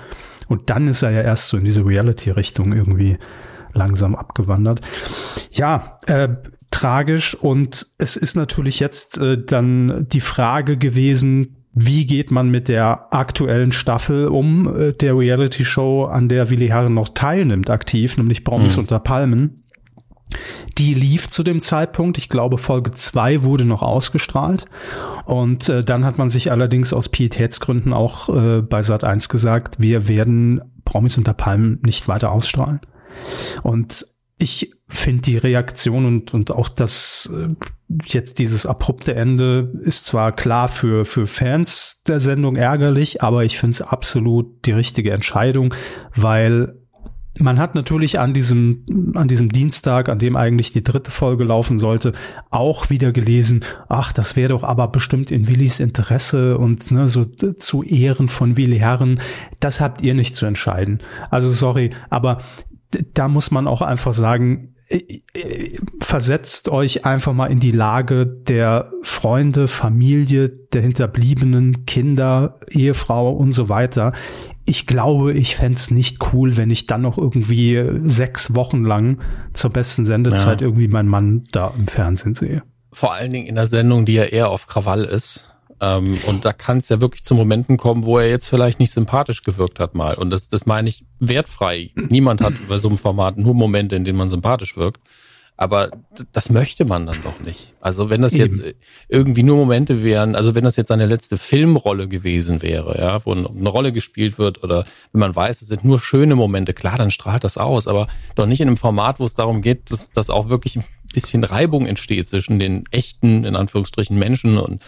Und 0.48 0.70
dann 0.70 0.86
ist 0.86 1.02
er 1.02 1.10
ja 1.10 1.22
erst 1.22 1.48
so 1.48 1.56
in 1.56 1.64
diese 1.64 1.84
Reality-Richtung 1.84 2.72
irgendwie 2.72 3.18
langsam 3.72 4.14
abgewandert. 4.14 4.80
Ja, 5.50 5.98
äh, 6.06 6.28
tragisch 6.70 7.34
und 7.34 7.86
es 7.98 8.16
ist 8.16 8.36
natürlich 8.36 8.80
jetzt 8.80 9.18
äh, 9.18 9.42
dann 9.42 10.06
die 10.10 10.20
Frage 10.20 10.76
gewesen, 10.76 11.65
wie 11.78 12.06
geht 12.06 12.30
man 12.30 12.48
mit 12.48 12.68
der 12.68 13.12
aktuellen 13.14 13.70
Staffel 13.70 14.28
um, 14.28 14.74
äh, 14.74 14.92
der 14.94 15.16
Reality-Show, 15.16 16.06
an 16.06 16.30
der 16.30 16.48
Willi 16.48 16.68
Herren 16.68 16.94
noch 16.94 17.10
teilnimmt, 17.10 17.68
aktiv, 17.68 18.16
nämlich 18.16 18.44
Promis 18.44 18.76
mhm. 18.76 18.84
unter 18.84 18.98
Palmen. 18.98 19.62
Die 20.78 20.94
lief 20.94 21.28
zu 21.28 21.42
dem 21.42 21.60
Zeitpunkt, 21.60 22.16
ich 22.16 22.30
glaube 22.30 22.56
Folge 22.56 22.94
zwei 22.94 23.44
wurde 23.44 23.66
noch 23.66 23.82
ausgestrahlt 23.82 24.64
und 25.26 25.68
äh, 25.68 25.84
dann 25.84 26.06
hat 26.06 26.16
man 26.16 26.30
sich 26.30 26.50
allerdings 26.50 26.94
aus 26.94 27.10
Pietätsgründen 27.10 27.92
auch 27.92 28.30
äh, 28.30 28.62
bei 28.62 28.80
Sat 28.80 29.04
1 29.04 29.28
gesagt, 29.28 29.76
wir 29.78 30.08
werden 30.08 30.62
Promis 30.86 31.18
unter 31.18 31.34
Palmen 31.34 31.78
nicht 31.84 32.08
weiter 32.08 32.32
ausstrahlen. 32.32 32.80
Und 33.62 34.06
ich 34.38 34.72
finde 34.88 35.22
die 35.22 35.38
Reaktion 35.38 36.04
und, 36.04 36.34
und 36.34 36.50
auch 36.50 36.68
das 36.68 37.30
äh, 37.34 37.54
jetzt 38.04 38.38
dieses 38.38 38.66
abrupte 38.66 39.14
Ende 39.14 39.72
ist 39.82 40.06
zwar 40.06 40.32
klar 40.32 40.68
für, 40.68 41.04
für 41.04 41.26
Fans 41.26 42.02
der 42.06 42.20
Sendung 42.20 42.56
ärgerlich, 42.56 43.22
aber 43.22 43.44
ich 43.44 43.58
finde 43.58 43.72
es 43.72 43.82
absolut 43.82 44.66
die 44.66 44.72
richtige 44.72 45.12
Entscheidung, 45.12 45.74
weil 46.14 46.74
man 47.38 47.58
hat 47.58 47.74
natürlich 47.74 48.18
an 48.18 48.32
diesem, 48.32 49.12
an 49.14 49.28
diesem 49.28 49.50
Dienstag, 49.50 50.08
an 50.08 50.18
dem 50.18 50.36
eigentlich 50.36 50.72
die 50.72 50.82
dritte 50.82 51.10
Folge 51.10 51.44
laufen 51.44 51.78
sollte, 51.78 52.12
auch 52.50 52.88
wieder 52.88 53.12
gelesen, 53.12 53.64
ach, 53.88 54.12
das 54.12 54.36
wäre 54.36 54.50
doch 54.50 54.62
aber 54.62 54.88
bestimmt 54.88 55.30
in 55.30 55.48
Willis 55.48 55.80
Interesse 55.80 56.56
und 56.58 56.90
ne, 56.90 57.08
so 57.08 57.24
zu 57.24 57.82
Ehren 57.82 58.28
von 58.28 58.56
Willi 58.56 58.78
Herren, 58.78 59.20
das 59.60 59.80
habt 59.80 60.00
ihr 60.02 60.14
nicht 60.14 60.34
zu 60.34 60.46
entscheiden. 60.46 61.02
Also 61.30 61.50
sorry, 61.50 61.90
aber 62.08 62.38
da 63.14 63.28
muss 63.28 63.50
man 63.50 63.66
auch 63.66 63.82
einfach 63.82 64.12
sagen, 64.12 64.74
äh, 64.88 65.20
äh, 65.34 65.78
versetzt 66.00 66.68
euch 66.68 67.04
einfach 67.04 67.32
mal 67.32 67.46
in 67.46 67.58
die 67.58 67.72
Lage 67.72 68.26
der 68.26 68.92
Freunde, 69.02 69.66
Familie, 69.66 70.48
der 70.48 70.82
Hinterbliebenen, 70.82 71.86
Kinder, 71.86 72.60
Ehefrau 72.70 73.32
und 73.32 73.52
so 73.52 73.68
weiter. 73.68 74.12
Ich 74.64 74.86
glaube, 74.86 75.32
ich 75.32 75.56
fände 75.56 75.80
nicht 75.90 76.32
cool, 76.32 76.56
wenn 76.56 76.70
ich 76.70 76.86
dann 76.86 77.02
noch 77.02 77.18
irgendwie 77.18 77.84
sechs 78.04 78.54
Wochen 78.54 78.84
lang 78.84 79.20
zur 79.52 79.70
besten 79.70 80.06
Sendezeit 80.06 80.60
ja. 80.60 80.66
irgendwie 80.66 80.88
meinen 80.88 81.08
Mann 81.08 81.44
da 81.50 81.72
im 81.76 81.88
Fernsehen 81.88 82.34
sehe. 82.34 82.62
Vor 82.92 83.12
allen 83.12 83.32
Dingen 83.32 83.46
in 83.46 83.56
der 83.56 83.66
Sendung, 83.66 84.04
die 84.04 84.14
ja 84.14 84.24
eher 84.24 84.50
auf 84.50 84.66
Krawall 84.66 85.04
ist. 85.04 85.55
Ähm, 85.80 86.18
und 86.26 86.44
da 86.44 86.52
kann 86.52 86.78
es 86.78 86.88
ja 86.88 87.00
wirklich 87.00 87.24
zu 87.24 87.34
Momenten 87.34 87.76
kommen, 87.76 88.04
wo 88.04 88.18
er 88.18 88.28
jetzt 88.28 88.48
vielleicht 88.48 88.78
nicht 88.78 88.92
sympathisch 88.92 89.42
gewirkt 89.42 89.80
hat 89.80 89.94
mal. 89.94 90.14
Und 90.14 90.30
das, 90.30 90.48
das 90.48 90.66
meine 90.66 90.88
ich 90.88 91.04
wertfrei. 91.18 91.90
Niemand 92.08 92.40
hat 92.40 92.54
bei 92.68 92.78
so 92.78 92.88
einem 92.88 92.98
Format 92.98 93.36
nur 93.36 93.54
Momente, 93.54 93.96
in 93.96 94.04
denen 94.04 94.18
man 94.18 94.28
sympathisch 94.28 94.76
wirkt. 94.76 95.00
Aber 95.58 95.90
das 96.32 96.50
möchte 96.50 96.84
man 96.84 97.06
dann 97.06 97.22
doch 97.22 97.40
nicht. 97.40 97.72
Also 97.80 98.10
wenn 98.10 98.20
das 98.20 98.34
Eben. 98.34 98.42
jetzt 98.42 98.62
irgendwie 99.08 99.42
nur 99.42 99.56
Momente 99.56 100.04
wären, 100.04 100.34
also 100.34 100.54
wenn 100.54 100.64
das 100.64 100.76
jetzt 100.76 100.88
seine 100.88 101.06
letzte 101.06 101.38
Filmrolle 101.38 102.08
gewesen 102.08 102.60
wäre, 102.60 102.98
ja, 102.98 103.24
wo 103.24 103.32
eine 103.32 103.68
Rolle 103.68 103.92
gespielt 103.92 104.38
wird 104.38 104.62
oder 104.62 104.84
wenn 105.12 105.20
man 105.20 105.34
weiß, 105.34 105.62
es 105.62 105.68
sind 105.68 105.82
nur 105.82 105.98
schöne 105.98 106.34
Momente, 106.34 106.74
klar, 106.74 106.98
dann 106.98 107.10
strahlt 107.10 107.42
das 107.42 107.56
aus, 107.56 107.86
aber 107.86 108.06
doch 108.34 108.44
nicht 108.44 108.60
in 108.60 108.68
einem 108.68 108.76
Format, 108.76 109.18
wo 109.18 109.24
es 109.24 109.32
darum 109.32 109.62
geht, 109.62 109.90
dass, 109.90 110.10
dass 110.10 110.28
auch 110.28 110.50
wirklich 110.50 110.78
bisschen 111.16 111.44
Reibung 111.44 111.86
entsteht 111.86 112.28
zwischen 112.28 112.58
den 112.58 112.84
echten, 112.90 113.44
in 113.44 113.56
Anführungsstrichen, 113.56 114.18
Menschen 114.18 114.58
und 114.58 114.82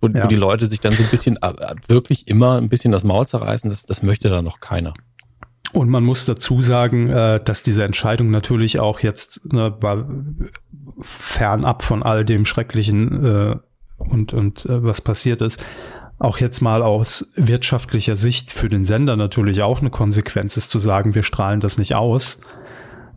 wo, 0.00 0.08
ja. 0.08 0.24
wo 0.24 0.26
die 0.26 0.36
Leute 0.36 0.66
sich 0.66 0.80
dann 0.80 0.92
so 0.92 1.04
ein 1.04 1.08
bisschen 1.08 1.36
äh, 1.40 1.52
wirklich 1.86 2.26
immer 2.26 2.58
ein 2.58 2.68
bisschen 2.68 2.90
das 2.90 3.04
Maul 3.04 3.26
zerreißen, 3.26 3.70
das, 3.70 3.84
das 3.84 4.02
möchte 4.02 4.28
da 4.28 4.42
noch 4.42 4.58
keiner. 4.58 4.92
Und 5.72 5.88
man 5.88 6.02
muss 6.02 6.24
dazu 6.24 6.60
sagen, 6.60 7.10
äh, 7.10 7.40
dass 7.42 7.62
diese 7.62 7.84
Entscheidung 7.84 8.30
natürlich 8.30 8.80
auch 8.80 9.00
jetzt 9.00 9.52
ne, 9.52 9.72
fernab 11.00 11.82
von 11.82 12.02
all 12.02 12.24
dem 12.24 12.44
Schrecklichen 12.44 13.24
äh, 13.24 13.56
und, 13.98 14.32
und 14.32 14.66
äh, 14.66 14.82
was 14.82 15.00
passiert 15.00 15.42
ist, 15.42 15.62
auch 16.18 16.38
jetzt 16.38 16.60
mal 16.60 16.82
aus 16.82 17.32
wirtschaftlicher 17.36 18.16
Sicht 18.16 18.50
für 18.50 18.68
den 18.68 18.84
Sender 18.84 19.16
natürlich 19.16 19.62
auch 19.62 19.80
eine 19.80 19.90
Konsequenz 19.90 20.56
ist 20.56 20.70
zu 20.70 20.80
sagen, 20.80 21.14
wir 21.14 21.22
strahlen 21.22 21.60
das 21.60 21.78
nicht 21.78 21.94
aus. 21.94 22.40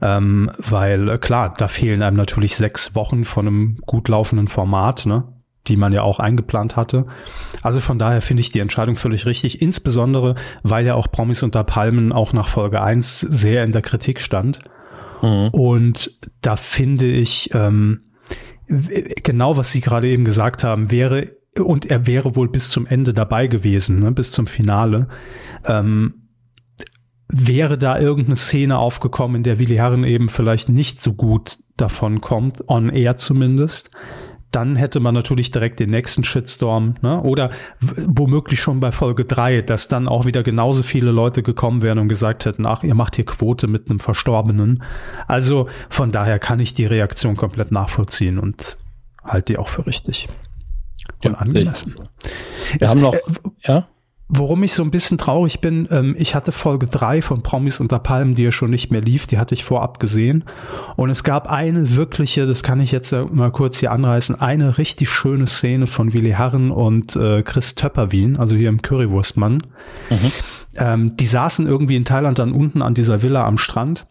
Ähm, 0.02 0.52
weil 0.58 1.10
äh, 1.10 1.18
klar, 1.18 1.54
da 1.58 1.68
fehlen 1.68 2.02
einem 2.02 2.18
natürlich 2.18 2.56
sechs 2.56 2.96
Wochen 2.96 3.24
von 3.24 3.48
einem 3.48 3.78
gut 3.86 4.10
laufenden 4.10 4.48
Format, 4.48 5.06
ne? 5.06 5.24
die 5.68 5.78
man 5.78 5.94
ja 5.94 6.02
auch 6.02 6.20
eingeplant 6.20 6.76
hatte. 6.76 7.06
Also 7.62 7.80
von 7.82 8.00
daher 8.00 8.22
finde 8.22 8.42
ich 8.42 8.50
die 8.50 8.60
Entscheidung 8.60 8.96
völlig 8.96 9.26
richtig, 9.26 9.62
insbesondere 9.62 10.36
weil 10.64 10.86
ja 10.86 10.96
auch 10.96 11.12
Promis 11.12 11.44
unter 11.44 11.64
Palmen 11.64 12.12
auch 12.12 12.34
nach 12.34 12.48
Folge 12.48 12.82
1 12.82 13.20
sehr 13.20 13.64
in 13.64 13.72
der 13.72 13.84
Kritik 13.84 14.22
stand. 14.22 14.60
Mhm. 15.22 15.50
Und 15.50 16.20
da 16.42 16.56
finde 16.56 17.06
ich, 17.06 17.52
ähm, 17.54 18.02
genau 18.68 19.58
was 19.58 19.72
Sie 19.72 19.82
gerade 19.82 20.08
eben 20.08 20.26
gesagt 20.26 20.64
haben, 20.64 20.90
wäre, 20.90 21.32
und 21.60 21.92
er 21.92 22.08
wäre 22.08 22.36
wohl 22.36 22.50
bis 22.50 22.72
zum 22.72 22.88
Ende 22.88 23.14
dabei 23.14 23.48
gewesen, 23.48 24.00
ne, 24.00 24.12
bis 24.12 24.32
zum 24.32 24.48
Finale. 24.48 25.10
Ähm, 25.66 26.21
wäre 27.32 27.78
da 27.78 27.98
irgendeine 27.98 28.36
Szene 28.36 28.78
aufgekommen, 28.78 29.38
in 29.38 29.44
der 29.44 29.58
Willi 29.58 29.76
Herren 29.76 30.04
eben 30.04 30.30
vielleicht 30.30 30.70
nicht 30.70 31.02
so 31.02 31.14
gut 31.14 31.60
davon 31.78 32.22
kommt, 32.22 32.68
on 32.68 32.90
air 32.90 33.18
zumindest, 33.18 33.90
dann 34.52 34.76
hätte 34.76 35.00
man 35.00 35.14
natürlich 35.14 35.52
direkt 35.52 35.80
den 35.80 35.92
nächsten 35.92 36.26
Shitstorm, 36.26 36.96
ne? 37.02 37.22
Oder 37.22 37.52
womöglich 37.80 38.60
schon 38.60 38.82
bei 38.82 38.92
Folge 38.92 39.24
drei, 39.24 39.62
dass 39.62 39.88
dann 39.88 40.10
auch 40.10 40.26
wieder 40.26 40.44
genauso 40.44 40.84
viele 40.84 41.12
Leute 41.12 41.42
gekommen 41.42 41.82
wären 41.82 42.00
und 42.00 42.10
gesagt 42.10 42.44
hätten, 42.44 42.66
ach, 42.66 42.84
ihr 42.84 42.94
macht 42.94 43.16
hier 43.16 43.26
Quote 43.26 43.68
mit 43.68 43.90
einem 43.90 44.02
Verstorbenen. 44.02 44.84
Also 45.26 45.70
von 45.90 46.12
daher 46.12 46.38
kann 46.38 46.60
ich 46.60 46.74
die 46.74 46.86
Reaktion 46.86 47.38
komplett 47.38 47.72
nachvollziehen 47.72 48.40
und 48.40 48.78
halte 49.24 49.54
die 49.54 49.58
auch 49.58 49.70
für 49.70 49.88
richtig 49.88 50.28
und 51.24 51.32
ja, 51.32 51.38
angemessen. 51.38 51.96
Wir 52.78 52.90
haben 52.90 53.02
noch, 53.02 53.14
äh, 53.14 53.20
ja? 53.62 53.88
Worum 54.34 54.64
ich 54.64 54.74
so 54.74 54.82
ein 54.82 54.92
bisschen 54.92 55.18
traurig 55.18 55.60
bin, 55.60 55.90
ähm, 55.92 56.16
ich 56.18 56.36
hatte 56.36 56.54
Folge 56.54 56.88
drei 56.88 57.22
von 57.22 57.44
Promis 57.44 57.82
unter 57.82 58.00
Palmen, 58.00 58.34
die 58.34 58.44
ja 58.44 58.52
schon 58.52 58.70
nicht 58.72 58.90
mehr 58.90 59.02
lief, 59.02 59.28
die 59.28 59.38
hatte 59.38 59.54
ich 59.54 59.66
vorab 59.66 60.00
gesehen. 60.00 60.46
Und 60.96 61.10
es 61.10 61.24
gab 61.24 61.52
eine 61.52 61.96
wirkliche, 61.96 62.48
das 62.48 62.64
kann 62.64 62.80
ich 62.80 62.94
jetzt 62.94 63.12
mal 63.12 63.52
kurz 63.52 63.80
hier 63.80 63.92
anreißen, 63.92 64.36
eine 64.36 64.78
richtig 64.78 65.10
schöne 65.10 65.48
Szene 65.48 65.86
von 65.86 66.14
Willi 66.14 66.32
Herren 66.32 66.72
und 66.72 67.16
äh, 67.18 67.44
Chris 67.44 67.76
Töpperwien, 67.76 68.38
also 68.38 68.56
hier 68.56 68.70
im 68.70 68.82
Currywurstmann. 68.82 69.56
Mhm. 70.10 70.32
Ähm, 70.78 71.18
die 71.18 71.26
saßen 71.26 71.68
irgendwie 71.68 71.98
in 71.98 72.06
Thailand 72.06 72.40
dann 72.40 72.54
unten 72.54 72.82
an 72.82 72.94
dieser 72.94 73.22
Villa 73.22 73.46
am 73.46 73.58
Strand 73.58 74.08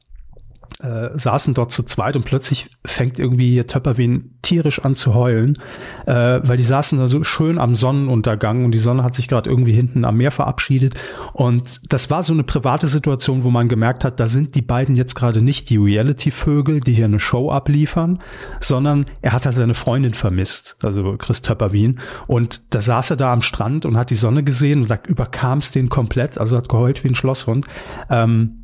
äh, 0.82 1.18
saßen 1.18 1.54
dort 1.54 1.70
zu 1.70 1.82
zweit 1.82 2.16
und 2.16 2.24
plötzlich 2.24 2.70
fängt 2.84 3.18
irgendwie 3.18 3.62
Töpperwien 3.64 4.38
tierisch 4.42 4.84
an 4.84 4.94
zu 4.94 5.14
heulen, 5.14 5.58
äh, 6.06 6.40
weil 6.42 6.56
die 6.56 6.62
saßen 6.62 6.98
da 6.98 7.08
so 7.08 7.22
schön 7.22 7.58
am 7.58 7.74
Sonnenuntergang 7.74 8.64
und 8.64 8.72
die 8.72 8.78
Sonne 8.78 9.02
hat 9.02 9.14
sich 9.14 9.28
gerade 9.28 9.50
irgendwie 9.50 9.72
hinten 9.72 10.04
am 10.04 10.16
Meer 10.16 10.30
verabschiedet 10.30 10.94
und 11.32 11.92
das 11.92 12.10
war 12.10 12.22
so 12.22 12.32
eine 12.32 12.44
private 12.44 12.86
Situation, 12.86 13.44
wo 13.44 13.50
man 13.50 13.68
gemerkt 13.68 14.04
hat, 14.04 14.20
da 14.20 14.26
sind 14.26 14.54
die 14.54 14.62
beiden 14.62 14.96
jetzt 14.96 15.14
gerade 15.14 15.42
nicht 15.42 15.70
die 15.70 15.76
Reality-Vögel, 15.76 16.80
die 16.80 16.94
hier 16.94 17.04
eine 17.04 17.20
Show 17.20 17.50
abliefern, 17.50 18.20
sondern 18.60 19.06
er 19.22 19.32
hat 19.32 19.46
halt 19.46 19.56
seine 19.56 19.74
Freundin 19.74 20.14
vermisst, 20.14 20.76
also 20.82 21.16
Chris 21.18 21.42
Töpperwien 21.42 22.00
und 22.26 22.74
da 22.74 22.80
saß 22.80 23.10
er 23.10 23.16
da 23.16 23.32
am 23.32 23.42
Strand 23.42 23.86
und 23.86 23.96
hat 23.96 24.10
die 24.10 24.14
Sonne 24.14 24.42
gesehen 24.42 24.82
und 24.82 24.90
da 24.90 24.98
überkam 25.06 25.58
es 25.58 25.72
den 25.72 25.88
komplett, 25.88 26.38
also 26.38 26.56
hat 26.56 26.68
geheult 26.68 27.04
wie 27.04 27.08
ein 27.08 27.14
Schlosshund. 27.14 27.66
Ähm, 28.08 28.59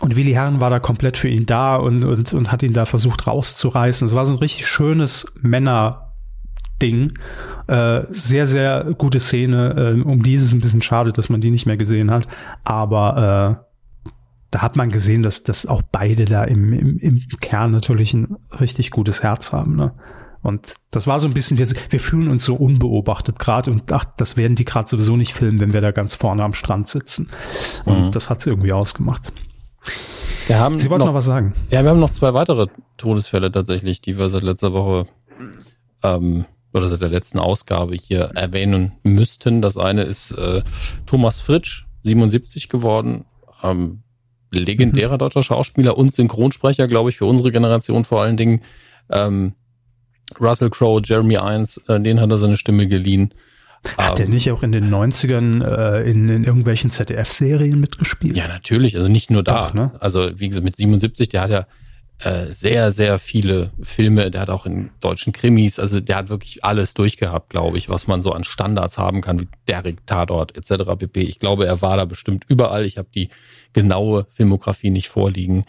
und 0.00 0.16
Willi 0.16 0.32
Herren 0.32 0.60
war 0.60 0.70
da 0.70 0.80
komplett 0.80 1.16
für 1.16 1.28
ihn 1.28 1.46
da 1.46 1.76
und, 1.76 2.04
und, 2.04 2.32
und 2.32 2.52
hat 2.52 2.62
ihn 2.62 2.72
da 2.72 2.84
versucht 2.84 3.26
rauszureißen. 3.26 4.06
Es 4.06 4.14
war 4.14 4.26
so 4.26 4.32
ein 4.32 4.38
richtig 4.38 4.66
schönes 4.66 5.32
Männer-Ding. 5.40 7.12
Äh, 7.68 8.02
sehr, 8.10 8.46
sehr 8.46 8.94
gute 8.98 9.20
Szene. 9.20 9.96
Äh, 9.96 10.02
um 10.02 10.22
die 10.22 10.34
ist 10.34 10.42
es 10.42 10.52
ein 10.52 10.60
bisschen 10.60 10.82
schade, 10.82 11.12
dass 11.12 11.28
man 11.28 11.40
die 11.40 11.50
nicht 11.50 11.66
mehr 11.66 11.76
gesehen 11.76 12.10
hat. 12.10 12.26
Aber 12.64 13.60
äh, 13.62 14.10
da 14.50 14.62
hat 14.62 14.76
man 14.76 14.90
gesehen, 14.90 15.22
dass, 15.22 15.42
dass 15.44 15.66
auch 15.66 15.82
beide 15.82 16.24
da 16.24 16.44
im, 16.44 16.72
im, 16.72 16.98
im 16.98 17.20
Kern 17.40 17.70
natürlich 17.70 18.14
ein 18.14 18.36
richtig 18.60 18.90
gutes 18.90 19.22
Herz 19.22 19.52
haben. 19.52 19.76
Ne? 19.76 19.92
Und 20.42 20.74
das 20.90 21.06
war 21.06 21.18
so 21.20 21.26
ein 21.26 21.34
bisschen, 21.34 21.56
wir, 21.56 21.66
wir 21.88 22.00
fühlen 22.00 22.28
uns 22.28 22.44
so 22.44 22.54
unbeobachtet 22.54 23.38
gerade 23.38 23.70
und 23.70 23.90
ach, 23.90 24.04
das 24.16 24.36
werden 24.36 24.56
die 24.56 24.64
gerade 24.64 24.88
sowieso 24.88 25.16
nicht 25.16 25.32
filmen, 25.32 25.58
wenn 25.58 25.72
wir 25.72 25.80
da 25.80 25.90
ganz 25.90 26.14
vorne 26.14 26.44
am 26.44 26.52
Strand 26.52 26.86
sitzen. 26.86 27.30
Und 27.86 28.06
mhm. 28.06 28.10
das 28.10 28.28
hat 28.28 28.46
irgendwie 28.46 28.72
ausgemacht. 28.72 29.32
Wir 30.46 30.58
haben 30.58 30.78
Sie 30.78 30.90
wollten 30.90 31.00
noch, 31.00 31.08
noch, 31.08 31.14
was 31.14 31.24
sagen. 31.24 31.54
Ja, 31.70 31.82
wir 31.82 31.90
haben 31.90 32.00
noch 32.00 32.10
zwei 32.10 32.34
weitere 32.34 32.66
Todesfälle 32.96 33.50
tatsächlich, 33.50 34.00
die 34.00 34.18
wir 34.18 34.28
seit 34.28 34.42
letzter 34.42 34.72
Woche 34.72 35.06
ähm, 36.02 36.44
oder 36.72 36.88
seit 36.88 37.00
der 37.00 37.08
letzten 37.08 37.38
Ausgabe 37.38 37.94
hier 37.94 38.30
erwähnen 38.34 38.92
müssten. 39.02 39.62
Das 39.62 39.78
eine 39.78 40.02
ist 40.02 40.32
äh, 40.32 40.62
Thomas 41.06 41.40
Fritsch, 41.40 41.86
77 42.02 42.68
geworden, 42.68 43.24
ähm, 43.62 44.02
legendärer 44.50 45.14
mhm. 45.14 45.18
deutscher 45.18 45.42
Schauspieler 45.42 45.96
und 45.96 46.14
Synchronsprecher, 46.14 46.88
glaube 46.88 47.10
ich, 47.10 47.16
für 47.16 47.26
unsere 47.26 47.50
Generation 47.50 48.04
vor 48.04 48.22
allen 48.22 48.36
Dingen. 48.36 48.60
Ähm, 49.10 49.54
Russell 50.40 50.70
Crowe, 50.70 51.02
Jeremy 51.04 51.34
Irons, 51.34 51.78
äh, 51.88 52.00
den 52.00 52.20
hat 52.20 52.30
er 52.30 52.38
seine 52.38 52.56
Stimme 52.56 52.86
geliehen. 52.86 53.32
Hat 53.96 54.18
der 54.18 54.26
ähm, 54.26 54.32
nicht 54.32 54.50
auch 54.50 54.62
in 54.62 54.72
den 54.72 54.92
90ern 54.92 55.64
äh, 55.64 56.10
in, 56.10 56.28
in 56.28 56.44
irgendwelchen 56.44 56.90
ZDF-Serien 56.90 57.78
mitgespielt? 57.80 58.36
Ja, 58.36 58.48
natürlich. 58.48 58.96
Also 58.96 59.08
nicht 59.08 59.30
nur 59.30 59.42
da. 59.42 59.66
Doch, 59.66 59.74
ne? 59.74 59.92
Also 60.00 60.30
wie 60.38 60.48
gesagt, 60.48 60.64
mit 60.64 60.76
77, 60.76 61.28
der 61.28 61.40
hat 61.42 61.50
ja 61.50 61.66
äh, 62.20 62.46
sehr, 62.50 62.92
sehr 62.92 63.18
viele 63.18 63.70
Filme. 63.82 64.30
Der 64.30 64.42
hat 64.42 64.50
auch 64.50 64.66
in 64.66 64.90
deutschen 65.00 65.32
Krimis, 65.32 65.78
also 65.78 66.00
der 66.00 66.16
hat 66.16 66.28
wirklich 66.28 66.64
alles 66.64 66.94
durchgehabt, 66.94 67.50
glaube 67.50 67.76
ich, 67.76 67.88
was 67.88 68.06
man 68.06 68.22
so 68.22 68.32
an 68.32 68.44
Standards 68.44 68.98
haben 68.98 69.20
kann, 69.20 69.40
wie 69.40 69.48
Derek, 69.68 70.06
Tatort 70.06 70.56
etc. 70.56 70.84
pp. 70.98 71.20
Ich 71.22 71.38
glaube, 71.38 71.66
er 71.66 71.82
war 71.82 71.96
da 71.96 72.04
bestimmt 72.04 72.44
überall. 72.48 72.84
Ich 72.84 72.98
habe 72.98 73.08
die 73.14 73.30
genaue 73.72 74.26
Filmografie 74.32 74.90
nicht 74.90 75.08
vorliegen, 75.08 75.64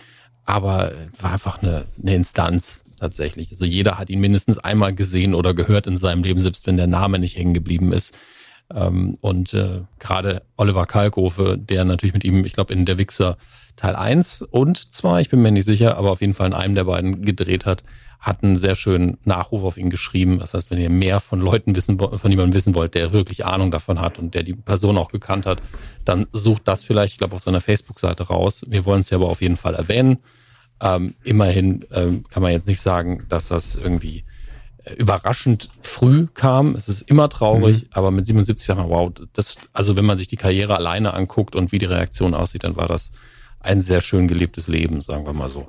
aber 0.46 0.94
war 1.20 1.34
einfach 1.34 1.62
eine, 1.62 1.88
eine 2.02 2.16
Instanz 2.16 2.84
tatsächlich. 3.00 3.52
Also 3.52 3.66
jeder 3.66 3.98
hat 3.98 4.10
ihn 4.10 4.20
mindestens 4.20 4.58
einmal 4.58 4.94
gesehen 4.94 5.34
oder 5.34 5.54
gehört 5.54 5.88
in 5.88 5.98
seinem 5.98 6.24
Leben, 6.24 6.42
selbst 6.42 6.68
wenn 6.68 6.78
der 6.78 6.88
Name 6.88 7.20
nicht 7.20 7.38
hängen 7.38 7.54
geblieben 7.54 7.92
ist. 7.92 8.18
Ähm, 8.74 9.16
und 9.22 9.54
äh, 9.54 9.82
gerade 10.00 10.42
Oliver 10.58 10.86
Kalkofe, 10.86 11.58
der 11.58 11.86
natürlich 11.86 12.14
mit 12.14 12.24
ihm, 12.24 12.46
ich 12.46 12.54
glaube, 12.54 12.74
in 12.74 12.86
Der 12.86 12.98
Wichser 12.98 13.38
Teil 13.76 13.96
1 13.96 14.42
und 14.42 14.78
2, 14.78 15.22
ich 15.22 15.30
bin 15.30 15.42
mir 15.42 15.52
nicht 15.52 15.66
sicher, 15.66 15.98
aber 15.98 16.12
auf 16.12 16.22
jeden 16.22 16.34
Fall 16.34 16.48
in 16.48 16.54
einem 16.54 16.76
der 16.76 16.86
beiden 16.86 17.22
gedreht 17.22 17.66
hat, 17.66 17.84
hat 18.20 18.44
einen 18.44 18.56
sehr 18.56 18.74
schönen 18.76 19.18
Nachruf 19.24 19.64
auf 19.64 19.78
ihn 19.78 19.92
geschrieben. 19.92 20.40
Das 20.40 20.56
heißt, 20.56 20.72
wenn 20.72 20.80
ihr 20.80 20.90
mehr 20.90 21.20
von 21.20 21.40
Leuten 21.40 21.76
wissen, 21.76 22.00
von 22.00 22.32
jemandem 22.32 22.56
wissen 22.56 22.74
wollt, 22.74 22.96
der 22.96 23.14
wirklich 23.14 23.46
Ahnung 23.46 23.70
davon 23.70 24.02
hat 24.02 24.18
und 24.18 24.34
der 24.34 24.42
die 24.42 24.56
Person 24.56 24.98
auch 24.98 25.10
gekannt 25.10 25.46
hat, 25.46 25.62
dann 26.06 26.26
sucht 26.34 26.68
das 26.68 26.84
vielleicht, 26.84 27.14
ich 27.14 27.18
glaube, 27.20 27.36
auf 27.36 27.44
seiner 27.44 27.62
Facebook-Seite 27.62 28.24
raus. 28.24 28.66
Wir 28.68 28.86
wollen 28.86 29.02
es 29.02 29.12
ja 29.12 29.18
aber 29.18 29.28
auf 29.28 29.42
jeden 29.42 29.58
Fall 29.58 29.76
erwähnen. 29.76 30.18
Ähm, 30.82 31.14
immerhin 31.24 31.80
ähm, 31.92 32.26
kann 32.28 32.44
man 32.44 32.52
jetzt 32.52 32.68
nicht 32.68 32.82
sagen, 32.82 33.26
dass 33.30 33.48
das 33.48 33.76
irgendwie 33.76 34.26
äh, 34.84 34.94
überraschend 34.94 35.70
früh 35.82 36.28
kam. 36.34 36.76
Es 36.76 36.90
ist 36.90 37.04
immer 37.04 37.30
traurig, 37.30 37.84
mhm. 37.84 37.90
aber 37.92 38.12
mit 38.12 38.26
77 38.26 38.66
sagt 38.66 38.80
man, 38.80 38.90
wow, 38.90 39.12
das, 39.34 39.58
also 39.74 39.96
wenn 39.96 40.06
man 40.06 40.18
sich 40.18 40.28
die 40.28 40.36
Karriere 40.36 40.76
alleine 40.76 41.14
anguckt 41.14 41.56
und 41.56 41.72
wie 41.72 41.78
die 41.78 41.86
Reaktion 41.86 42.34
aussieht, 42.34 42.64
dann 42.64 42.76
war 42.76 42.88
das 42.88 43.12
ein 43.60 43.82
sehr 43.82 44.02
schön 44.02 44.28
gelebtes 44.28 44.68
Leben, 44.68 45.02
sagen 45.02 45.26
wir 45.26 45.34
mal 45.34 45.50
so. 45.50 45.68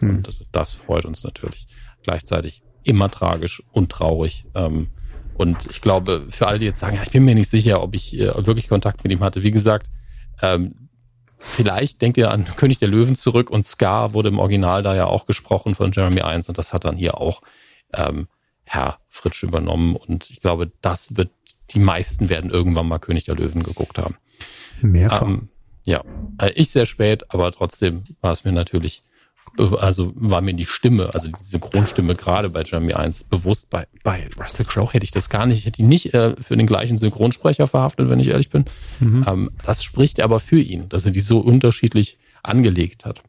Mhm. 0.00 0.10
Und 0.10 0.28
das, 0.28 0.40
das, 0.52 0.74
freut 0.74 1.04
uns 1.04 1.24
natürlich. 1.24 1.66
Gleichzeitig 2.02 2.62
immer 2.82 3.10
tragisch 3.10 3.62
und 3.72 3.90
traurig. 3.90 4.44
Ähm, 4.54 4.88
und 5.34 5.66
ich 5.70 5.80
glaube, 5.80 6.26
für 6.28 6.46
alle, 6.46 6.58
die 6.58 6.66
jetzt 6.66 6.80
sagen, 6.80 6.96
ja, 6.96 7.02
ich 7.02 7.10
bin 7.10 7.24
mir 7.24 7.34
nicht 7.34 7.48
sicher, 7.48 7.82
ob 7.82 7.94
ich 7.94 8.18
äh, 8.18 8.46
wirklich 8.46 8.68
Kontakt 8.68 9.04
mit 9.04 9.12
ihm 9.12 9.20
hatte, 9.20 9.42
wie 9.42 9.50
gesagt, 9.50 9.90
ähm, 10.42 10.89
Vielleicht 11.40 12.02
denkt 12.02 12.18
ihr 12.18 12.30
an 12.30 12.44
König 12.56 12.78
der 12.78 12.88
Löwen 12.88 13.16
zurück 13.16 13.50
und 13.50 13.64
Scar 13.64 14.14
wurde 14.14 14.28
im 14.28 14.38
Original 14.38 14.82
da 14.82 14.94
ja 14.94 15.06
auch 15.06 15.26
gesprochen 15.26 15.74
von 15.74 15.92
Jeremy 15.92 16.20
Irons 16.20 16.48
und 16.48 16.58
das 16.58 16.72
hat 16.72 16.84
dann 16.84 16.96
hier 16.96 17.18
auch 17.18 17.40
ähm, 17.94 18.28
Herr 18.64 18.98
Fritsch 19.08 19.42
übernommen 19.42 19.96
und 19.96 20.30
ich 20.30 20.40
glaube, 20.40 20.70
das 20.80 21.16
wird, 21.16 21.30
die 21.70 21.80
meisten 21.80 22.28
werden 22.28 22.50
irgendwann 22.50 22.88
mal 22.88 22.98
König 22.98 23.24
der 23.24 23.36
Löwen 23.36 23.62
geguckt 23.62 23.98
haben. 23.98 24.16
Mehrfach. 24.80 25.22
Ähm, 25.22 25.48
ja, 25.86 26.04
äh, 26.40 26.50
ich 26.54 26.70
sehr 26.70 26.86
spät, 26.86 27.32
aber 27.32 27.50
trotzdem 27.52 28.04
war 28.20 28.32
es 28.32 28.44
mir 28.44 28.52
natürlich 28.52 29.02
also 29.58 30.12
war 30.14 30.40
mir 30.40 30.54
die 30.54 30.66
Stimme, 30.66 31.12
also 31.12 31.28
die 31.28 31.42
Synchronstimme 31.42 32.14
gerade 32.14 32.48
bei 32.48 32.62
Jeremy 32.62 32.94
1 32.94 33.24
bewusst. 33.24 33.70
Bei, 33.70 33.86
bei 34.02 34.26
Russell 34.38 34.64
Crowe 34.64 34.92
hätte 34.92 35.04
ich 35.04 35.10
das 35.10 35.28
gar 35.28 35.46
nicht, 35.46 35.58
ich 35.58 35.66
hätte 35.66 35.82
ihn 35.82 35.88
nicht 35.88 36.14
äh, 36.14 36.34
für 36.40 36.56
den 36.56 36.66
gleichen 36.66 36.98
Synchronsprecher 36.98 37.66
verhaftet, 37.66 38.08
wenn 38.08 38.20
ich 38.20 38.28
ehrlich 38.28 38.50
bin. 38.50 38.64
Mhm. 39.00 39.24
Ähm, 39.28 39.50
das 39.62 39.82
spricht 39.82 40.20
aber 40.20 40.40
für 40.40 40.60
ihn, 40.60 40.88
dass 40.88 41.04
er 41.04 41.12
die 41.12 41.20
so 41.20 41.40
unterschiedlich 41.40 42.18
angelegt 42.42 43.04
hat. 43.04 43.22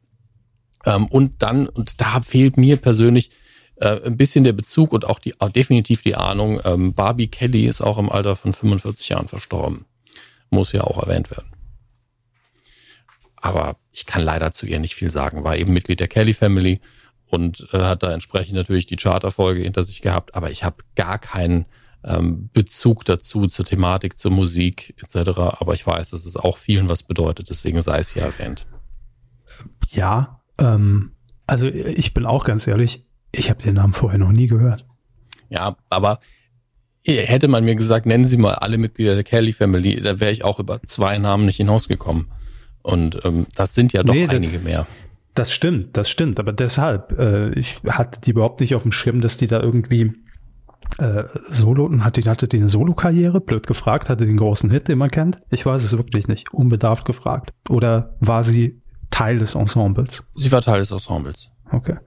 Ähm, 0.86 1.06
und 1.08 1.42
dann, 1.42 1.68
und 1.68 2.02
da 2.02 2.22
fehlt 2.22 2.58
mir 2.58 2.78
persönlich 2.78 3.32
äh, 3.78 4.02
ein 4.06 4.18
bisschen 4.18 4.44
der 4.44 4.54
Bezug 4.54 4.94
und 4.94 5.06
auch 5.06 5.20
die 5.20 5.40
auch 5.42 5.50
definitiv 5.50 6.02
die 6.02 6.16
Ahnung, 6.16 6.62
ähm, 6.64 6.94
Barbie 6.94 7.28
Kelly 7.28 7.66
ist 7.66 7.82
auch 7.82 7.98
im 7.98 8.10
Alter 8.10 8.36
von 8.36 8.54
45 8.54 9.10
Jahren 9.10 9.28
verstorben. 9.28 9.86
Muss 10.50 10.72
ja 10.72 10.84
auch 10.84 11.02
erwähnt 11.02 11.32
werden. 11.32 11.51
Aber 13.42 13.76
ich 13.92 14.06
kann 14.06 14.24
leider 14.24 14.52
zu 14.52 14.66
ihr 14.66 14.80
nicht 14.80 14.96
viel 14.96 15.10
sagen. 15.10 15.44
War 15.44 15.58
eben 15.58 15.74
Mitglied 15.74 16.00
der 16.00 16.08
Kelly 16.08 16.34
Family 16.34 16.80
und 17.26 17.68
äh, 17.74 17.80
hat 17.80 18.04
da 18.04 18.14
entsprechend 18.14 18.56
natürlich 18.56 18.86
die 18.86 18.98
Charterfolge 18.98 19.62
hinter 19.62 19.84
sich 19.84 20.02
gehabt. 20.02 20.36
Aber 20.36 20.52
ich 20.52 20.64
habe 20.64 20.84
gar 20.96 21.18
keinen 21.18 21.66
ähm, 22.04 22.50
Bezug 22.54 23.04
dazu, 23.06 23.48
zur 23.48 23.66
Thematik, 23.66 24.18
zur 24.18 24.32
Musik 24.32 24.96
etc. 25.02 25.40
Aber 25.60 25.74
ich 25.74 25.86
weiß, 25.86 26.12
dass 26.12 26.26
es 26.26 26.38
auch 26.38 26.58
vielen 26.58 26.88
was 26.88 27.04
bedeutet. 27.04 27.50
Deswegen 27.50 27.82
sei 27.82 28.00
es 28.00 28.14
hier 28.14 28.24
erwähnt. 28.24 28.68
Ja, 29.90 30.42
ähm, 30.58 31.12
also 31.48 31.68
ich 31.68 32.14
bin 32.14 32.26
auch 32.26 32.46
ganz 32.46 32.68
ehrlich, 32.68 33.06
ich 33.32 33.50
habe 33.50 33.62
den 33.62 33.76
Namen 33.76 33.94
vorher 33.94 34.20
noch 34.20 34.32
nie 34.32 34.48
gehört. 34.48 34.86
Ja, 35.50 35.78
aber 35.90 36.20
hätte 37.04 37.48
man 37.48 37.66
mir 37.66 37.76
gesagt, 37.76 38.06
nennen 38.06 38.26
Sie 38.26 38.38
mal 38.38 38.56
alle 38.56 38.78
Mitglieder 38.78 39.16
der 39.16 39.24
Kelly 39.24 39.54
Family, 39.54 40.00
da 40.02 40.20
wäre 40.20 40.32
ich 40.32 40.44
auch 40.44 40.60
über 40.60 40.82
zwei 40.84 41.18
Namen 41.18 41.46
nicht 41.46 41.58
hinausgekommen. 41.58 42.30
Und 42.84 43.20
ähm, 43.26 43.46
das 43.56 43.76
sind 43.76 43.94
ja 43.94 44.04
doch 44.04 44.14
nee, 44.14 44.28
einige 44.28 44.60
mehr. 44.60 44.88
Das 45.34 45.54
stimmt, 45.54 45.96
das 45.96 46.10
stimmt. 46.10 46.40
Aber 46.40 46.52
deshalb, 46.54 47.18
äh, 47.18 47.52
ich 47.52 47.82
hatte 47.88 48.20
die 48.22 48.32
überhaupt 48.32 48.60
nicht 48.60 48.76
auf 48.76 48.84
dem 48.84 48.92
Schirm, 48.92 49.22
dass 49.22 49.38
die 49.38 49.48
da 49.48 49.62
irgendwie 49.62 50.14
äh, 50.98 51.24
Solo 51.50 51.86
und 51.86 52.04
hatte, 52.04 52.22
hatte 52.30 52.48
die 52.48 52.58
eine 52.58 52.70
Solo-Karriere? 52.70 53.40
Blöd 53.40 53.66
gefragt, 53.68 54.10
hatte 54.10 54.26
den 54.26 54.38
großen 54.38 54.70
Hit, 54.72 54.88
den 54.88 54.98
man 54.98 55.10
kennt? 55.10 55.42
Ich 55.50 55.66
weiß 55.66 55.84
es 55.84 55.94
wirklich 55.94 56.28
nicht. 56.28 56.54
Unbedarft 56.54 57.06
gefragt. 57.06 57.52
Oder 57.70 58.16
war 58.20 58.44
sie 58.44 58.82
Teil 59.10 59.40
des 59.40 59.56
Ensembles? 59.56 60.24
Sie 60.36 60.52
war 60.52 60.62
Teil 60.62 60.80
des 60.80 60.92
Ensembles. 60.92 61.50
Okay. 61.72 61.98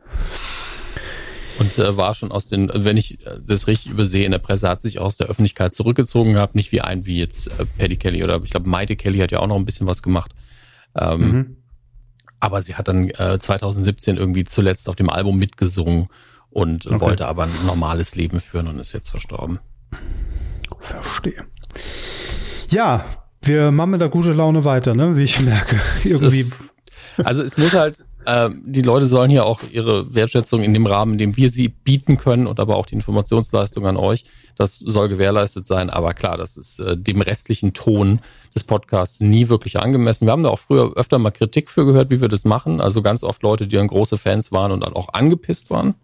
Und 1.59 1.79
äh, 1.79 1.97
war 1.97 2.15
schon 2.15 2.33
aus 2.33 2.49
den, 2.49 2.71
wenn 2.75 2.97
ich 2.97 3.25
äh, 3.27 3.39
das 3.47 3.69
richtig 3.69 3.93
übersehe, 3.93 4.25
in 4.25 4.33
der 4.33 4.39
Presse 4.39 4.69
hat 4.69 4.81
sich 4.81 4.99
aus 4.99 5.17
der 5.17 5.29
Öffentlichkeit 5.29 5.73
zurückgezogen 5.73 6.33
gehabt, 6.33 6.55
nicht 6.57 6.73
wie 6.73 6.81
ein 6.81 7.07
wie 7.07 7.19
jetzt 7.19 7.47
äh, 7.47 7.65
Paddy 7.79 7.97
Kelly 7.97 8.25
oder 8.25 8.41
ich 8.43 8.51
glaube 8.51 8.69
Maite 8.69 8.97
Kelly 8.97 9.19
hat 9.19 9.31
ja 9.31 9.39
auch 9.39 9.47
noch 9.47 9.57
ein 9.57 9.65
bisschen 9.65 9.87
was 9.87 10.03
gemacht. 10.03 10.33
Ähm, 10.97 11.21
mhm. 11.21 11.57
Aber 12.41 12.63
sie 12.63 12.75
hat 12.75 12.89
dann 12.89 13.09
äh, 13.11 13.39
2017 13.39 14.17
irgendwie 14.17 14.45
zuletzt 14.45 14.89
auf 14.89 14.97
dem 14.97 15.09
Album 15.09 15.39
mitgesungen 15.39 16.09
und 16.51 16.87
okay. 16.87 17.01
wollte 17.01 17.27
aber 17.27 17.45
ein 17.45 17.67
normales 17.67 18.15
Leben 18.15 18.41
führen 18.41 18.69
und 18.69 18.79
ist 18.79 18.93
jetzt 18.93 19.09
verstorben. 19.09 19.59
Verstehe. 20.81 21.45
Ja, 22.71 23.05
Wir 23.47 23.71
machen 23.71 23.91
mit 23.91 24.01
der 24.01 24.09
gute 24.09 24.33
Laune 24.33 24.65
weiter, 24.65 24.95
ne? 24.95 25.17
Wie 25.17 25.23
ich 25.23 25.39
merke. 25.41 25.77
Irgendwie. 26.05 26.47
also 27.23 27.43
es 27.43 27.57
muss 27.57 27.75
halt, 27.75 28.05
äh, 28.27 28.51
die 28.65 28.83
Leute 28.83 29.07
sollen 29.07 29.31
hier 29.31 29.45
auch 29.47 29.61
ihre 29.71 30.15
Wertschätzung 30.15 30.63
in 30.63 30.75
dem 30.75 30.87
Rahmen, 30.87 31.13
in 31.13 31.19
dem 31.19 31.37
wir 31.37 31.49
sie 31.49 31.69
bieten 31.69 32.17
können 32.17 32.47
und 32.47 32.61
aber 32.61 32.77
auch 32.77 32.87
die 32.87 32.95
Informationsleistung 32.95 33.87
an 33.87 33.97
euch, 33.97 34.25
das 34.57 34.79
soll 34.79 35.09
gewährleistet 35.09 35.67
sein. 35.67 35.91
Aber 35.91 36.15
klar, 36.15 36.37
das 36.37 36.57
ist 36.57 36.79
äh, 36.81 36.97
dem 36.97 37.21
restlichen 37.21 37.73
Ton 37.73 38.21
des 38.55 38.65
Podcasts 38.65 39.21
nie 39.21 39.49
wirklich 39.49 39.81
angemessen. 39.81 40.27
Wir 40.27 40.33
haben 40.33 40.43
da 40.43 40.51
auch 40.51 40.59
früher 40.59 40.93
öfter 40.97 41.19
mal 41.19 41.31
Kritik 41.31 41.71
für 41.71 41.85
gehört, 41.85 42.11
wie 42.11 42.21
wir 42.21 42.29
das 42.29 42.45
machen. 42.45 42.81
Also 42.81 43.03
ganz 43.03 43.23
oft 43.25 43.43
Leute, 43.43 43.67
die 43.67 43.77
dann 43.77 43.89
große 43.89 44.17
Fans 44.17 44.53
waren 44.53 44.73
und 44.73 44.85
dann 44.85 44.95
auch 44.95 45.13
angepisst 45.13 45.71
waren, 45.71 45.95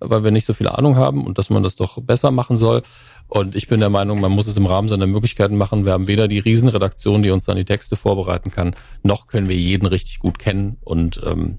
weil 0.00 0.24
wir 0.24 0.30
nicht 0.30 0.44
so 0.44 0.52
viel 0.52 0.68
Ahnung 0.68 0.96
haben 0.96 1.26
und 1.26 1.38
dass 1.38 1.50
man 1.50 1.62
das 1.62 1.76
doch 1.76 2.00
besser 2.02 2.30
machen 2.30 2.58
soll. 2.58 2.82
Und 3.28 3.54
ich 3.54 3.68
bin 3.68 3.80
der 3.80 3.90
Meinung, 3.90 4.20
man 4.20 4.32
muss 4.32 4.46
es 4.46 4.56
im 4.56 4.66
Rahmen 4.66 4.88
seiner 4.88 5.06
Möglichkeiten 5.06 5.56
machen. 5.56 5.84
Wir 5.84 5.92
haben 5.92 6.08
weder 6.08 6.28
die 6.28 6.38
Riesenredaktion, 6.38 7.22
die 7.22 7.30
uns 7.30 7.44
dann 7.44 7.56
die 7.56 7.64
Texte 7.64 7.96
vorbereiten 7.96 8.50
kann, 8.50 8.74
noch 9.02 9.26
können 9.26 9.48
wir 9.48 9.56
jeden 9.56 9.86
richtig 9.86 10.18
gut 10.18 10.38
kennen 10.38 10.78
und 10.82 11.20
ähm, 11.24 11.58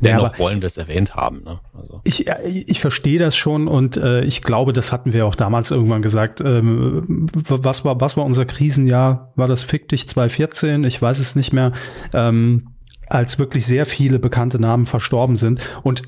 dennoch 0.00 0.32
ja, 0.32 0.38
wollen 0.38 0.62
wir 0.62 0.66
es 0.66 0.78
erwähnt 0.78 1.14
haben. 1.14 1.42
Ne? 1.44 1.60
Also. 1.74 2.00
Ich, 2.04 2.26
ich 2.26 2.80
verstehe 2.80 3.18
das 3.18 3.36
schon 3.36 3.68
und 3.68 3.96
äh, 3.96 4.22
ich 4.22 4.42
glaube, 4.42 4.72
das 4.72 4.92
hatten 4.92 5.12
wir 5.12 5.26
auch 5.26 5.34
damals 5.34 5.70
irgendwann 5.70 6.02
gesagt. 6.02 6.40
Ähm, 6.40 7.26
was 7.48 7.84
war 7.84 8.00
was 8.00 8.16
war 8.16 8.24
unser 8.24 8.46
Krisenjahr? 8.46 9.32
War 9.36 9.48
das 9.48 9.62
Fick 9.62 9.88
dich 9.88 10.08
2014? 10.08 10.84
Ich 10.84 11.00
weiß 11.00 11.18
es 11.18 11.36
nicht 11.36 11.52
mehr. 11.52 11.72
Ähm, 12.12 12.74
als 13.08 13.38
wirklich 13.38 13.66
sehr 13.66 13.86
viele 13.86 14.18
bekannte 14.18 14.60
Namen 14.60 14.86
verstorben 14.86 15.36
sind 15.36 15.60
und 15.82 16.02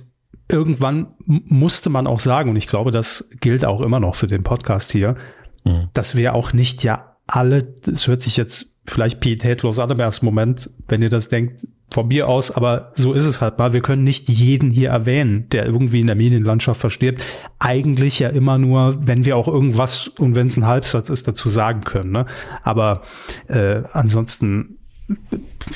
irgendwann 0.48 1.14
musste 1.26 1.90
man 1.90 2.06
auch 2.06 2.20
sagen, 2.20 2.50
und 2.50 2.56
ich 2.56 2.66
glaube, 2.66 2.90
das 2.90 3.30
gilt 3.40 3.64
auch 3.64 3.80
immer 3.80 4.00
noch 4.00 4.14
für 4.14 4.26
den 4.26 4.42
Podcast 4.42 4.92
hier, 4.92 5.16
mhm. 5.64 5.88
dass 5.94 6.16
wir 6.16 6.34
auch 6.34 6.52
nicht 6.52 6.84
ja 6.84 7.16
alle, 7.26 7.62
das 7.62 8.06
hört 8.08 8.22
sich 8.22 8.36
jetzt 8.36 8.76
vielleicht 8.86 9.20
pietätlos 9.20 9.78
an 9.78 9.90
im 9.90 10.00
ersten 10.00 10.26
Moment, 10.26 10.68
wenn 10.88 11.02
ihr 11.02 11.08
das 11.08 11.28
denkt, 11.28 11.66
von 11.92 12.08
mir 12.08 12.28
aus, 12.28 12.50
aber 12.50 12.90
so 12.94 13.12
ist 13.12 13.26
es 13.26 13.40
halt 13.40 13.58
mal. 13.58 13.72
Wir 13.72 13.82
können 13.82 14.02
nicht 14.02 14.28
jeden 14.28 14.70
hier 14.70 14.90
erwähnen, 14.90 15.48
der 15.50 15.66
irgendwie 15.66 16.00
in 16.00 16.06
der 16.06 16.16
Medienlandschaft 16.16 16.80
verstirbt. 16.80 17.22
Eigentlich 17.58 18.18
ja 18.18 18.30
immer 18.30 18.58
nur, 18.58 19.06
wenn 19.06 19.24
wir 19.24 19.36
auch 19.36 19.46
irgendwas 19.46 20.08
und 20.08 20.34
wenn 20.34 20.46
es 20.46 20.56
ein 20.56 20.66
Halbsatz 20.66 21.10
ist, 21.10 21.28
dazu 21.28 21.48
sagen 21.48 21.82
können. 21.82 22.10
Ne? 22.10 22.26
Aber 22.62 23.02
äh, 23.48 23.82
ansonsten, 23.92 24.78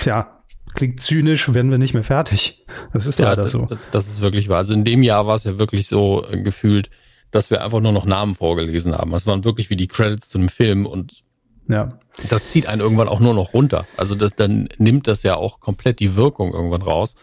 ja, 0.04 0.35
klingt 0.76 1.00
zynisch, 1.00 1.52
werden 1.52 1.70
wir 1.70 1.78
nicht 1.78 1.94
mehr 1.94 2.04
fertig. 2.04 2.64
Das 2.92 3.06
ist 3.06 3.18
ja, 3.18 3.30
leider 3.30 3.48
so. 3.48 3.62
Das, 3.62 3.78
das 3.90 4.08
ist 4.08 4.20
wirklich 4.20 4.48
wahr. 4.48 4.58
Also 4.58 4.72
in 4.72 4.84
dem 4.84 5.02
Jahr 5.02 5.26
war 5.26 5.34
es 5.34 5.44
ja 5.44 5.58
wirklich 5.58 5.88
so 5.88 6.24
äh, 6.30 6.40
gefühlt, 6.40 6.90
dass 7.32 7.50
wir 7.50 7.64
einfach 7.64 7.80
nur 7.80 7.92
noch 7.92 8.06
Namen 8.06 8.34
vorgelesen 8.34 8.94
haben. 8.94 9.12
Es 9.14 9.26
waren 9.26 9.44
wirklich 9.44 9.70
wie 9.70 9.76
die 9.76 9.88
Credits 9.88 10.28
zu 10.28 10.38
einem 10.38 10.48
Film 10.48 10.86
und 10.86 11.24
ja. 11.68 11.88
das 12.28 12.50
zieht 12.50 12.68
einen 12.68 12.80
irgendwann 12.80 13.08
auch 13.08 13.20
nur 13.20 13.34
noch 13.34 13.52
runter. 13.52 13.86
Also 13.96 14.14
das, 14.14 14.36
dann 14.36 14.68
nimmt 14.78 15.08
das 15.08 15.24
ja 15.24 15.34
auch 15.34 15.58
komplett 15.58 15.98
die 15.98 16.14
Wirkung 16.14 16.52
irgendwann 16.52 16.82
raus. 16.82 17.16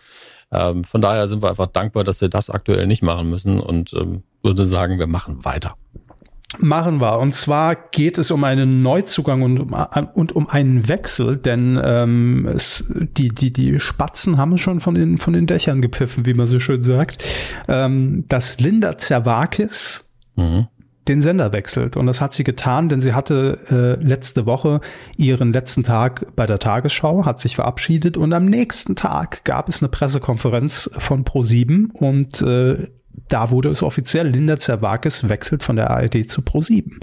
Ähm, 0.52 0.84
von 0.84 1.02
daher 1.02 1.28
sind 1.28 1.42
wir 1.42 1.50
einfach 1.50 1.68
dankbar, 1.68 2.04
dass 2.04 2.22
wir 2.22 2.30
das 2.30 2.50
aktuell 2.50 2.86
nicht 2.88 3.02
machen 3.02 3.30
müssen 3.30 3.60
und 3.60 3.94
ähm, 3.94 4.24
würde 4.44 4.66
sagen, 4.66 5.00
wir 5.00 5.08
machen 5.08 5.46
weiter. 5.46 5.76
Machen 6.60 7.02
wir. 7.02 7.20
Und 7.20 7.34
zwar 7.34 7.76
geht 7.76 8.18
es 8.18 8.30
um 8.30 8.44
einen 8.44 8.84
Neuzugang 8.84 9.42
und 9.42 9.60
um, 9.60 9.76
und 10.14 10.36
um 10.36 10.50
einen 10.50 10.88
Wechsel, 10.88 11.38
denn 11.38 11.80
ähm, 11.84 12.48
es, 12.48 12.92
die, 13.18 13.30
die, 13.30 13.52
die 13.52 13.80
Spatzen 13.80 14.38
haben 14.38 14.58
schon 14.58 14.80
von 14.80 14.94
den, 14.96 15.18
von 15.18 15.34
den 15.34 15.48
Dächern 15.48 15.82
gepfiffen, 15.82 16.26
wie 16.26 16.34
man 16.34 16.48
so 16.48 16.60
schön 16.60 16.84
sagt, 16.84 17.24
ähm, 17.68 18.26
dass 18.30 18.60
Linda 18.60 18.98
Zerwakis 18.98 20.14
mhm. 20.36 20.68
den 21.08 21.22
Sender 21.22 21.54
wechselt. 21.54 21.98
Und 21.98 22.06
das 22.06 22.22
hat 22.22 22.34
sie 22.34 22.44
getan, 22.44 22.88
denn 22.88 23.02
sie 23.02 23.14
hatte 23.14 23.98
äh, 24.00 24.04
letzte 24.04 24.46
Woche 24.46 24.80
ihren 25.18 25.54
letzten 25.54 25.84
Tag 25.84 26.36
bei 26.36 26.46
der 26.46 26.60
Tagesschau, 26.60 27.26
hat 27.26 27.40
sich 27.40 27.56
verabschiedet 27.56 28.16
und 28.16 28.32
am 28.32 28.46
nächsten 28.46 28.96
Tag 28.96 29.44
gab 29.44 29.70
es 29.70 29.82
eine 29.82 29.90
Pressekonferenz 29.90 30.90
von 31.00 31.26
Pro7 31.26 31.92
und 31.94 32.42
äh, 32.44 32.90
da 33.30 33.52
wurde 33.52 33.70
es 33.70 33.84
offiziell, 33.84 34.28
Linda 34.28 34.58
Zerwakis 34.58 35.30
wechselt 35.30 35.64
von 35.64 35.76
der 35.76 35.90
ARD 35.90 36.30
zu 36.30 36.42
Pro7. 36.42 37.02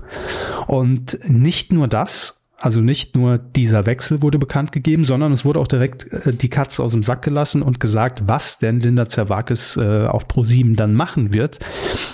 Und 0.66 1.18
nicht 1.28 1.72
nur 1.72 1.88
das, 1.88 2.46
also 2.56 2.80
nicht 2.80 3.16
nur 3.16 3.38
dieser 3.38 3.86
Wechsel 3.86 4.22
wurde 4.22 4.38
bekannt 4.38 4.70
gegeben, 4.70 5.04
sondern 5.04 5.32
es 5.32 5.44
wurde 5.44 5.60
auch 5.60 5.66
direkt 5.66 6.12
äh, 6.12 6.34
die 6.34 6.50
Katze 6.50 6.82
aus 6.82 6.92
dem 6.92 7.02
Sack 7.02 7.22
gelassen 7.22 7.62
und 7.62 7.80
gesagt, 7.80 8.22
was 8.26 8.58
denn 8.58 8.80
Linda 8.80 9.08
Zerwakis 9.08 9.76
äh, 9.76 10.06
auf 10.06 10.26
Pro7 10.26 10.76
dann 10.76 10.94
machen 10.94 11.32
wird. 11.32 11.58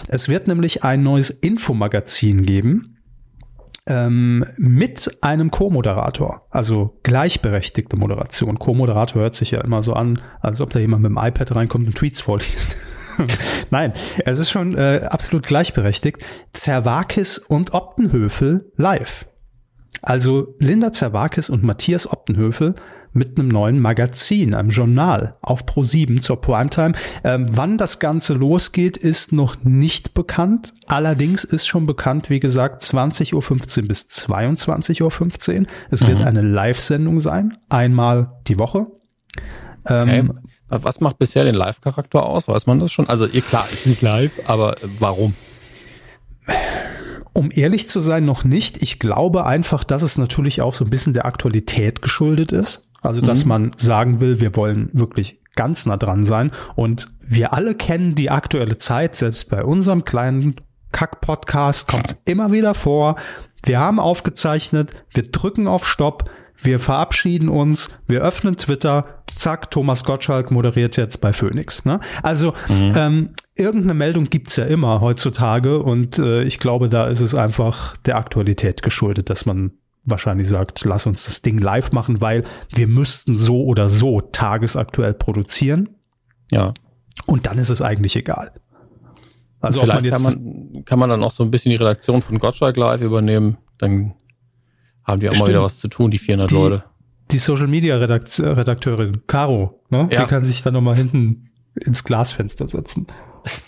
Es 0.08 0.28
wird 0.28 0.46
nämlich 0.46 0.84
ein 0.84 1.02
neues 1.02 1.30
Infomagazin 1.30 2.46
geben, 2.46 2.96
ähm, 3.88 4.44
mit 4.56 5.18
einem 5.20 5.50
Co-Moderator, 5.50 6.42
also 6.50 6.98
gleichberechtigte 7.02 7.96
Moderation. 7.96 8.58
Co-Moderator 8.58 9.22
hört 9.22 9.34
sich 9.34 9.52
ja 9.52 9.60
immer 9.60 9.82
so 9.82 9.92
an, 9.92 10.20
als 10.40 10.60
ob 10.60 10.70
da 10.70 10.80
jemand 10.80 11.02
mit 11.02 11.10
dem 11.10 11.18
iPad 11.18 11.54
reinkommt 11.54 11.86
und 11.86 11.94
Tweets 11.94 12.20
vorliest. 12.20 12.76
Nein, 13.70 13.92
es 14.24 14.38
ist 14.38 14.50
schon 14.50 14.76
äh, 14.76 15.06
absolut 15.10 15.46
gleichberechtigt. 15.46 16.24
Zerwakis 16.52 17.38
und 17.38 17.74
Optenhöfel 17.74 18.72
live. 18.76 19.26
Also 20.02 20.54
Linda 20.58 20.92
Zerwakis 20.92 21.50
und 21.50 21.62
Matthias 21.62 22.10
Optenhöfel 22.10 22.74
mit 23.16 23.38
einem 23.38 23.48
neuen 23.48 23.80
Magazin, 23.80 24.54
einem 24.54 24.68
Journal 24.68 25.36
auf 25.40 25.64
Pro7 25.64 26.20
zur 26.20 26.40
Primetime. 26.40 26.92
Ähm, 27.24 27.46
wann 27.50 27.78
das 27.78 27.98
Ganze 27.98 28.34
losgeht, 28.34 28.96
ist 28.96 29.32
noch 29.32 29.56
nicht 29.64 30.12
bekannt. 30.12 30.74
Allerdings 30.86 31.42
ist 31.42 31.66
schon 31.66 31.86
bekannt, 31.86 32.28
wie 32.28 32.40
gesagt, 32.40 32.82
20.15 32.82 33.34
Uhr 33.82 33.88
bis 33.88 34.06
22.15 34.06 35.60
Uhr. 35.60 35.66
Es 35.90 36.02
mhm. 36.02 36.08
wird 36.08 36.22
eine 36.22 36.42
Live-Sendung 36.42 37.20
sein, 37.20 37.56
einmal 37.70 38.32
die 38.48 38.58
Woche. 38.58 38.86
Ähm, 39.88 40.30
okay. 40.30 40.40
Was 40.68 41.00
macht 41.00 41.18
bisher 41.18 41.44
den 41.44 41.54
Live-Charakter 41.54 42.24
aus? 42.24 42.48
Weiß 42.48 42.66
man 42.66 42.80
das 42.80 42.92
schon? 42.92 43.08
Also, 43.08 43.26
ihr 43.26 43.42
klar, 43.42 43.66
es 43.72 43.86
ist 43.86 44.02
live, 44.02 44.32
aber 44.46 44.82
äh, 44.82 44.88
warum? 44.98 45.34
Um 47.32 47.50
ehrlich 47.52 47.88
zu 47.88 48.00
sein, 48.00 48.24
noch 48.24 48.44
nicht. 48.44 48.82
Ich 48.82 48.98
glaube 48.98 49.46
einfach, 49.46 49.84
dass 49.84 50.02
es 50.02 50.18
natürlich 50.18 50.62
auch 50.62 50.74
so 50.74 50.84
ein 50.84 50.90
bisschen 50.90 51.12
der 51.12 51.26
Aktualität 51.26 52.02
geschuldet 52.02 52.52
ist. 52.52 52.88
Also, 53.02 53.20
dass 53.20 53.44
mhm. 53.44 53.48
man 53.48 53.70
sagen 53.76 54.20
will, 54.20 54.40
wir 54.40 54.56
wollen 54.56 54.90
wirklich 54.92 55.40
ganz 55.54 55.86
nah 55.86 55.96
dran 55.96 56.24
sein. 56.24 56.50
Und 56.74 57.12
wir 57.20 57.52
alle 57.52 57.74
kennen 57.74 58.14
die 58.14 58.30
aktuelle 58.30 58.76
Zeit. 58.76 59.14
Selbst 59.14 59.50
bei 59.50 59.62
unserem 59.64 60.04
kleinen 60.04 60.56
Kack-Podcast 60.92 61.88
kommt 61.88 62.16
immer 62.24 62.52
wieder 62.52 62.74
vor. 62.74 63.16
Wir 63.64 63.80
haben 63.80 64.00
aufgezeichnet, 64.00 64.90
wir 65.12 65.24
drücken 65.24 65.68
auf 65.68 65.86
Stopp, 65.86 66.30
wir 66.58 66.78
verabschieden 66.78 67.48
uns, 67.48 67.90
wir 68.06 68.22
öffnen 68.22 68.56
Twitter, 68.56 69.22
zack, 69.26 69.70
Thomas 69.70 70.04
Gottschalk 70.04 70.50
moderiert 70.50 70.96
jetzt 70.96 71.20
bei 71.20 71.32
Phoenix. 71.32 71.84
Ne? 71.84 72.00
Also 72.22 72.54
mhm. 72.68 72.92
ähm, 72.96 73.30
irgendeine 73.54 73.94
Meldung 73.94 74.24
gibt's 74.24 74.56
ja 74.56 74.64
immer 74.64 75.00
heutzutage 75.00 75.82
und 75.82 76.18
äh, 76.18 76.42
ich 76.42 76.58
glaube, 76.58 76.88
da 76.88 77.06
ist 77.06 77.20
es 77.20 77.34
einfach 77.34 77.96
der 77.98 78.16
Aktualität 78.16 78.82
geschuldet, 78.82 79.30
dass 79.30 79.46
man 79.46 79.72
wahrscheinlich 80.04 80.48
sagt, 80.48 80.84
lass 80.84 81.06
uns 81.06 81.24
das 81.26 81.42
Ding 81.42 81.58
live 81.58 81.92
machen, 81.92 82.20
weil 82.20 82.44
wir 82.74 82.86
müssten 82.86 83.36
so 83.36 83.64
oder 83.64 83.88
so 83.88 84.20
tagesaktuell 84.20 85.14
produzieren. 85.14 85.90
Ja. 86.50 86.74
Und 87.26 87.46
dann 87.46 87.58
ist 87.58 87.70
es 87.70 87.82
eigentlich 87.82 88.14
egal. 88.14 88.52
Also 89.60 89.80
vielleicht 89.80 90.02
man 90.02 90.10
kann, 90.10 90.22
man, 90.22 90.84
kann 90.84 90.98
man 90.98 91.10
dann 91.10 91.24
auch 91.24 91.30
so 91.30 91.42
ein 91.42 91.50
bisschen 91.50 91.70
die 91.70 91.76
Redaktion 91.76 92.22
von 92.22 92.38
Gottschalk 92.38 92.76
live 92.76 93.00
übernehmen, 93.00 93.56
dann 93.78 94.14
haben 95.06 95.20
die 95.20 95.28
auch 95.28 95.34
Stimmt. 95.34 95.48
mal 95.48 95.54
wieder 95.54 95.62
was 95.62 95.78
zu 95.78 95.88
tun, 95.88 96.10
die 96.10 96.18
400 96.18 96.50
die, 96.50 96.54
Leute 96.54 96.84
die 97.30 97.38
Social 97.38 97.66
Media 97.66 97.96
Redakteurin 97.96 99.26
Caro, 99.26 99.80
ne? 99.90 100.08
Ja. 100.10 100.22
Die 100.22 100.28
kann 100.28 100.44
sich 100.44 100.62
dann 100.62 100.74
nochmal 100.74 100.96
hinten 100.96 101.44
ins 101.74 102.04
Glasfenster 102.04 102.68
setzen. 102.68 103.06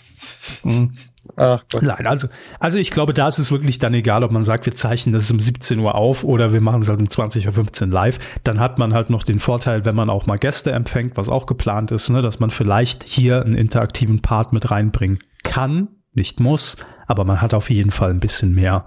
mhm. 0.63 0.91
Ach 1.35 1.63
Gott. 1.71 1.83
Nein, 1.83 2.07
also, 2.07 2.27
also 2.59 2.79
ich 2.79 2.89
glaube, 2.89 3.13
da 3.13 3.27
ist 3.27 3.37
es 3.37 3.51
wirklich 3.51 3.77
dann 3.77 3.93
egal, 3.93 4.23
ob 4.23 4.31
man 4.31 4.43
sagt, 4.43 4.65
wir 4.65 4.73
zeichnen 4.73 5.13
das 5.13 5.29
um 5.29 5.39
17 5.39 5.77
Uhr 5.79 5.93
auf 5.95 6.23
oder 6.23 6.53
wir 6.53 6.61
machen 6.61 6.81
es 6.81 6.89
halt 6.89 6.99
um 6.99 7.05
20.15 7.05 7.81
Uhr 7.83 7.87
live. 7.89 8.19
Dann 8.43 8.59
hat 8.59 8.79
man 8.79 8.93
halt 8.93 9.09
noch 9.09 9.23
den 9.23 9.39
Vorteil, 9.39 9.85
wenn 9.85 9.95
man 9.95 10.09
auch 10.09 10.25
mal 10.25 10.37
Gäste 10.37 10.71
empfängt, 10.71 11.17
was 11.17 11.29
auch 11.29 11.45
geplant 11.45 11.91
ist, 11.91 12.09
ne, 12.09 12.21
dass 12.21 12.39
man 12.39 12.49
vielleicht 12.49 13.03
hier 13.03 13.43
einen 13.43 13.55
interaktiven 13.55 14.21
Part 14.21 14.53
mit 14.53 14.71
reinbringen 14.71 15.19
kann, 15.43 15.89
nicht 16.13 16.39
muss, 16.39 16.77
aber 17.05 17.25
man 17.25 17.41
hat 17.41 17.53
auf 17.53 17.69
jeden 17.69 17.91
Fall 17.91 18.09
ein 18.09 18.19
bisschen 18.19 18.53
mehr 18.53 18.85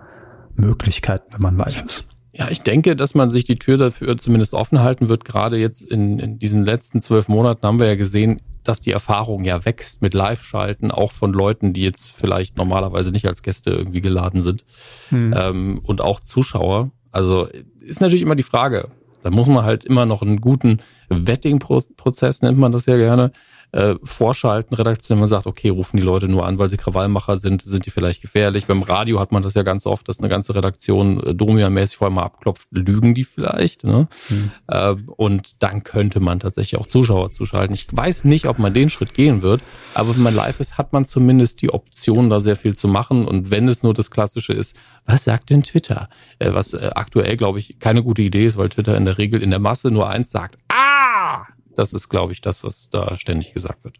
Möglichkeiten, 0.55 1.33
wenn 1.33 1.43
man 1.43 1.57
live 1.57 1.85
ist. 1.85 2.12
Ja, 2.35 2.49
ich 2.51 2.63
denke, 2.63 2.97
dass 2.97 3.15
man 3.15 3.31
sich 3.31 3.45
die 3.45 3.59
Tür 3.59 3.77
dafür 3.77 4.17
zumindest 4.17 4.55
offen 4.55 4.81
halten 4.81 5.09
wird. 5.09 5.25
Gerade 5.25 5.59
jetzt 5.59 5.83
in, 5.83 6.19
in 6.19 6.39
diesen 6.39 6.65
letzten 6.65 7.01
zwölf 7.01 7.29
Monaten 7.29 7.67
haben 7.67 7.79
wir 7.79 7.89
ja 7.89 7.95
gesehen, 7.95 8.41
dass 8.65 8.81
die 8.81 8.93
Erfahrung 8.93 9.45
ja 9.45 9.65
wächst 9.65 10.03
mit 10.03 10.15
Live-Schalten, 10.15 10.91
auch 10.91 11.13
von 11.13 11.33
Leuten, 11.33 11.73
die 11.73 11.83
jetzt 11.83 12.17
vielleicht 12.17 12.57
normalerweise 12.57 13.11
nicht 13.11 13.27
als 13.27 13.43
Gäste 13.43 13.71
irgendwie 13.71 14.01
geladen 14.01 14.41
sind. 14.41 14.65
Hm. 15.11 15.35
Ähm, 15.37 15.81
und 15.83 16.01
auch 16.01 16.21
Zuschauer. 16.21 16.91
Also 17.11 17.49
ist 17.81 18.01
natürlich 18.01 18.23
immer 18.23 18.37
die 18.37 18.43
Frage. 18.43 18.89
Da 19.23 19.31
muss 19.31 19.49
man 19.49 19.65
halt 19.65 19.85
immer 19.85 20.07
noch 20.07 20.23
einen 20.23 20.41
guten 20.41 20.81
Vetting-Prozess, 21.09 22.43
nennt 22.43 22.59
man 22.59 22.73
das 22.73 22.87
ja 22.87 22.97
gerne, 22.97 23.33
äh, 23.73 23.97
Vorschalten, 24.05 24.75
Redaktion, 24.75 25.19
man 25.19 25.29
sagt, 25.29 25.47
okay, 25.47 25.71
rufen 25.71 25.97
die 25.97 26.03
Leute 26.03 26.29
nur 26.29 26.47
an, 26.47 26.59
weil 26.59 26.69
sie 26.69 26.77
Krawallmacher 26.77 27.39
sind, 27.39 27.63
sind 27.63 27.87
die 27.87 27.91
vielleicht 27.91 28.21
gefährlich. 28.21 28.67
Beim 28.67 28.83
Radio 28.83 29.19
hat 29.19 29.33
man 29.33 29.43
das 29.43 29.55
ja 29.55 29.63
ganz 29.63 29.87
oft, 29.87 30.09
dass 30.09 30.19
eine 30.19 30.29
ganze 30.29 30.55
Redaktion 30.55 31.23
äh, 31.23 31.35
Domian-mäßig 31.35 31.97
vorher 31.97 32.15
mal 32.15 32.23
abklopft, 32.23 32.69
lügen 32.71 33.15
die 33.15 33.25
vielleicht. 33.25 33.85
Ne? 33.85 34.09
Mhm. 34.29 34.51
Äh, 34.69 34.95
und 35.17 35.63
dann 35.63 35.83
könnte 35.83 36.21
man 36.21 36.39
tatsächlich 36.39 36.79
auch 36.79 36.87
Zuschauer 36.87 37.31
zuschalten. 37.31 37.75
Ich 37.75 37.87
weiß 37.91 38.25
nicht, 38.25 38.47
ob 38.47 38.59
man 38.59 38.75
den 38.75 38.91
Schritt 38.91 39.15
gehen 39.15 39.43
wird, 39.43 39.63
aber 39.95 40.15
wenn 40.15 40.23
man 40.23 40.35
live 40.35 40.61
ist, 40.61 40.77
hat 40.77 40.93
man 40.93 41.07
zumindest 41.07 41.63
die 41.63 41.71
Option, 41.71 42.29
da 42.29 42.41
sehr 42.41 42.57
viel 42.57 42.77
zu 42.77 42.89
machen. 42.89 43.27
Und 43.27 43.51
wenn 43.51 43.69
es 43.69 43.83
nur 43.83 43.95
das 43.95 44.11
Klassische 44.11 44.53
ist, 44.53 44.77
was 45.07 45.25
sagt 45.25 45.51
denn 45.51 45.63
Twitter? 45.63 46.09
Äh, 46.39 46.53
was 46.53 46.75
äh, 46.75 46.91
aktuell, 46.95 47.37
glaube 47.39 47.59
ich, 47.59 47.79
keine 47.79 48.03
gute 48.03 48.21
Idee 48.21 48.45
ist, 48.45 48.59
weil 48.59 48.69
Twitter 48.69 48.97
in 48.99 49.07
der 49.07 49.17
Regel 49.17 49.43
in 49.43 49.51
der 49.51 49.61
Masse 49.61 49.91
nur 49.91 50.11
eins 50.11 50.31
sagt. 50.31 50.59
Ah! 50.69 51.47
Das 51.75 51.93
ist, 51.93 52.09
glaube 52.09 52.33
ich, 52.33 52.41
das, 52.41 52.65
was 52.65 52.91
da 52.91 53.17
ständig 53.17 53.55
gesagt 53.55 53.85
wird. 53.85 53.99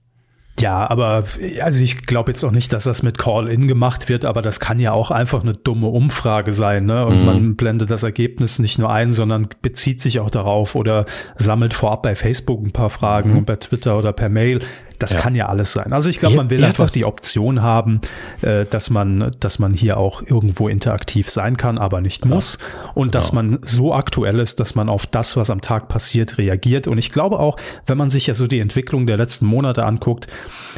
Ja, 0.61 0.89
aber 0.89 1.25
also 1.61 1.83
ich 1.83 2.07
glaube 2.07 2.31
jetzt 2.31 2.45
auch 2.45 2.51
nicht, 2.51 2.73
dass 2.73 2.85
das 2.85 3.03
mit 3.03 3.19
Call-In 3.19 3.67
gemacht 3.67 4.09
wird, 4.09 4.25
aber 4.25 4.43
das 4.43 4.61
kann 4.61 4.79
ja 4.79 4.93
auch 4.93 5.11
einfach 5.11 5.43
eine 5.43 5.53
dumme 5.53 5.89
Umfrage 5.89 6.53
sein, 6.53 6.87
ne? 6.87 7.07
Und 7.07 7.21
mhm. 7.21 7.25
man 7.25 7.57
blendet 7.57 7.91
das 7.91 8.03
Ergebnis 8.03 8.59
nicht 8.59 8.79
nur 8.79 8.91
ein, 8.91 9.13
sondern 9.13 9.49
bezieht 9.63 10.01
sich 10.01 10.21
auch 10.21 10.31
darauf 10.31 10.75
oder 10.75 11.07
sammelt 11.35 11.75
vorab 11.75 12.03
bei 12.03 12.15
Facebook 12.15 12.63
ein 12.63 12.73
paar 12.73 12.91
Fragen 12.91 13.31
mhm. 13.31 13.39
und 13.39 13.47
bei 13.47 13.57
Twitter 13.57 13.99
oder 13.99 14.13
per 14.13 14.29
Mail. 14.29 14.61
Das 15.03 15.15
ja. 15.15 15.21
kann 15.21 15.35
ja 15.35 15.49
alles 15.49 15.73
sein. 15.73 15.93
Also 15.93 16.09
ich 16.09 16.19
glaube, 16.19 16.37
man 16.37 16.49
will 16.49 16.61
ja, 16.61 16.69
einfach 16.69 16.89
die 16.89 17.05
Option 17.05 17.61
haben, 17.61 18.01
äh, 18.43 18.67
dass 18.67 18.89
man, 18.89 19.33
dass 19.41 19.59
man 19.59 19.75
hier 19.75 19.97
auch 19.97 20.23
irgendwo 20.23 20.69
interaktiv 20.69 21.29
sein 21.29 21.57
kann, 21.57 21.77
aber 21.77 22.01
nicht 22.01 22.23
genau. 22.23 22.37
muss. 22.37 22.59
Und 22.95 23.11
genau. 23.11 23.11
dass 23.11 23.33
man 23.33 23.59
so 23.63 23.93
aktuell 23.93 24.39
ist, 24.39 24.61
dass 24.61 24.77
man 24.77 24.89
auf 24.89 25.07
das, 25.07 25.37
was 25.37 25.51
am 25.51 25.61
Tag 25.61 25.89
passiert, 25.89 26.39
reagiert. 26.39 26.87
Und 26.87 26.99
ich 26.99 27.11
glaube 27.11 27.41
auch, 27.41 27.57
wenn 27.85 27.99
man 27.99 28.11
sich 28.11 28.29
ja 28.29 28.35
so 28.35 28.47
die 28.47 28.61
Entwicklung 28.61 29.09
der 29.09 29.17
letzten 29.17 29.47
Monate 29.47 29.85
anguckt, 29.85 30.29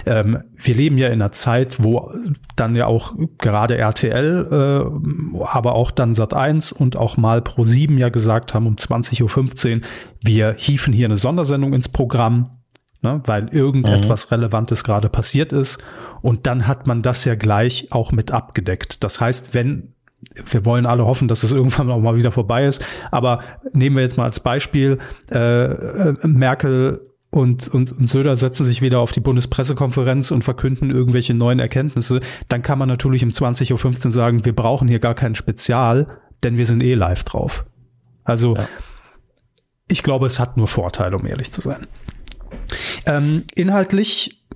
ähm, 0.06 0.42
wir 0.54 0.74
leben 0.74 0.98
ja 0.98 1.08
in 1.08 1.14
einer 1.14 1.32
Zeit, 1.32 1.82
wo 1.82 2.12
dann 2.56 2.76
ja 2.76 2.86
auch 2.86 3.14
gerade 3.38 3.76
RTL, 3.76 4.48
äh, 4.50 5.44
aber 5.44 5.74
auch 5.74 5.90
dann 5.90 6.14
Sat 6.14 6.34
1 6.34 6.72
und 6.72 6.96
auch 6.96 7.16
mal 7.16 7.42
Pro 7.42 7.64
7 7.64 7.98
ja 7.98 8.08
gesagt 8.08 8.54
haben 8.54 8.66
um 8.66 8.76
20.15 8.76 9.76
Uhr, 9.76 9.80
wir 10.22 10.54
hieven 10.56 10.92
hier 10.92 11.06
eine 11.06 11.16
Sondersendung 11.16 11.72
ins 11.72 11.88
Programm 11.88 12.50
ne, 13.04 13.22
weil 13.26 13.48
irgendetwas 13.54 14.26
mhm. 14.26 14.34
Relevantes 14.34 14.82
gerade 14.82 15.08
passiert 15.08 15.52
ist. 15.52 15.78
Und 16.22 16.46
dann 16.46 16.66
hat 16.66 16.86
man 16.88 17.02
das 17.02 17.24
ja 17.24 17.36
gleich 17.36 17.92
auch 17.92 18.10
mit 18.10 18.32
abgedeckt. 18.32 19.04
Das 19.04 19.20
heißt, 19.20 19.54
wenn 19.54 19.94
wir 20.50 20.64
wollen 20.64 20.86
alle 20.86 21.04
hoffen, 21.04 21.28
dass 21.28 21.42
es 21.42 21.52
irgendwann 21.52 21.90
auch 21.90 22.00
mal 22.00 22.16
wieder 22.16 22.32
vorbei 22.32 22.64
ist. 22.64 22.84
Aber 23.10 23.42
nehmen 23.72 23.96
wir 23.96 24.02
jetzt 24.02 24.16
mal 24.16 24.24
als 24.24 24.40
Beispiel, 24.40 24.98
äh, 25.30 25.38
äh, 25.38 26.16
Merkel 26.26 27.10
und, 27.34 27.66
und, 27.66 27.90
und 27.90 28.06
Söder 28.06 28.36
setzen 28.36 28.64
sich 28.64 28.80
wieder 28.80 29.00
auf 29.00 29.10
die 29.10 29.18
Bundespressekonferenz 29.18 30.30
und 30.30 30.44
verkünden 30.44 30.90
irgendwelche 30.90 31.34
neuen 31.34 31.58
Erkenntnisse. 31.58 32.20
Dann 32.46 32.62
kann 32.62 32.78
man 32.78 32.88
natürlich 32.88 33.24
um 33.24 33.30
20.15 33.30 34.06
Uhr 34.06 34.12
sagen, 34.12 34.44
wir 34.44 34.54
brauchen 34.54 34.86
hier 34.86 35.00
gar 35.00 35.16
kein 35.16 35.34
Spezial, 35.34 36.20
denn 36.44 36.56
wir 36.56 36.64
sind 36.64 36.80
eh 36.80 36.94
live 36.94 37.24
drauf. 37.24 37.64
Also 38.22 38.54
ja. 38.54 38.68
ich 39.88 40.04
glaube, 40.04 40.26
es 40.26 40.38
hat 40.38 40.56
nur 40.56 40.68
Vorteile, 40.68 41.16
um 41.16 41.26
ehrlich 41.26 41.50
zu 41.50 41.60
sein. 41.60 41.88
Ähm, 43.04 43.42
inhaltlich 43.56 44.46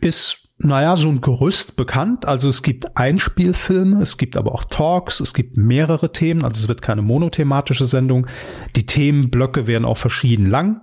ist 0.00 0.50
naja, 0.62 0.96
so 0.96 1.08
ein 1.08 1.22
Gerüst 1.22 1.76
bekannt. 1.76 2.28
Also 2.28 2.48
es 2.48 2.62
gibt 2.62 2.96
Einspielfilme, 2.96 4.02
es 4.02 4.18
gibt 4.18 4.36
aber 4.36 4.52
auch 4.52 4.64
Talks, 4.64 5.18
es 5.18 5.32
gibt 5.32 5.56
mehrere 5.56 6.12
Themen, 6.12 6.44
also 6.44 6.60
es 6.60 6.68
wird 6.68 6.82
keine 6.82 7.02
monothematische 7.02 7.86
Sendung. 7.86 8.26
Die 8.76 8.84
Themenblöcke 8.84 9.66
werden 9.66 9.86
auch 9.86 9.96
verschieden 9.96 10.48
lang 10.48 10.82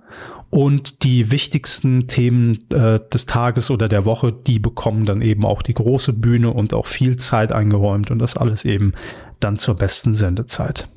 und 0.50 1.04
die 1.04 1.30
wichtigsten 1.30 2.08
Themen 2.08 2.70
äh, 2.70 3.00
des 3.12 3.26
Tages 3.26 3.70
oder 3.70 3.88
der 3.88 4.04
Woche, 4.04 4.32
die 4.32 4.58
bekommen 4.58 5.04
dann 5.04 5.20
eben 5.20 5.44
auch 5.44 5.62
die 5.62 5.74
große 5.74 6.14
Bühne 6.14 6.52
und 6.52 6.72
auch 6.72 6.86
viel 6.86 7.16
Zeit 7.16 7.52
eingeräumt 7.52 8.10
und 8.10 8.18
das 8.18 8.36
alles 8.36 8.64
eben 8.64 8.92
dann 9.40 9.56
zur 9.58 9.74
besten 9.74 10.14
Sendezeit. 10.14 10.88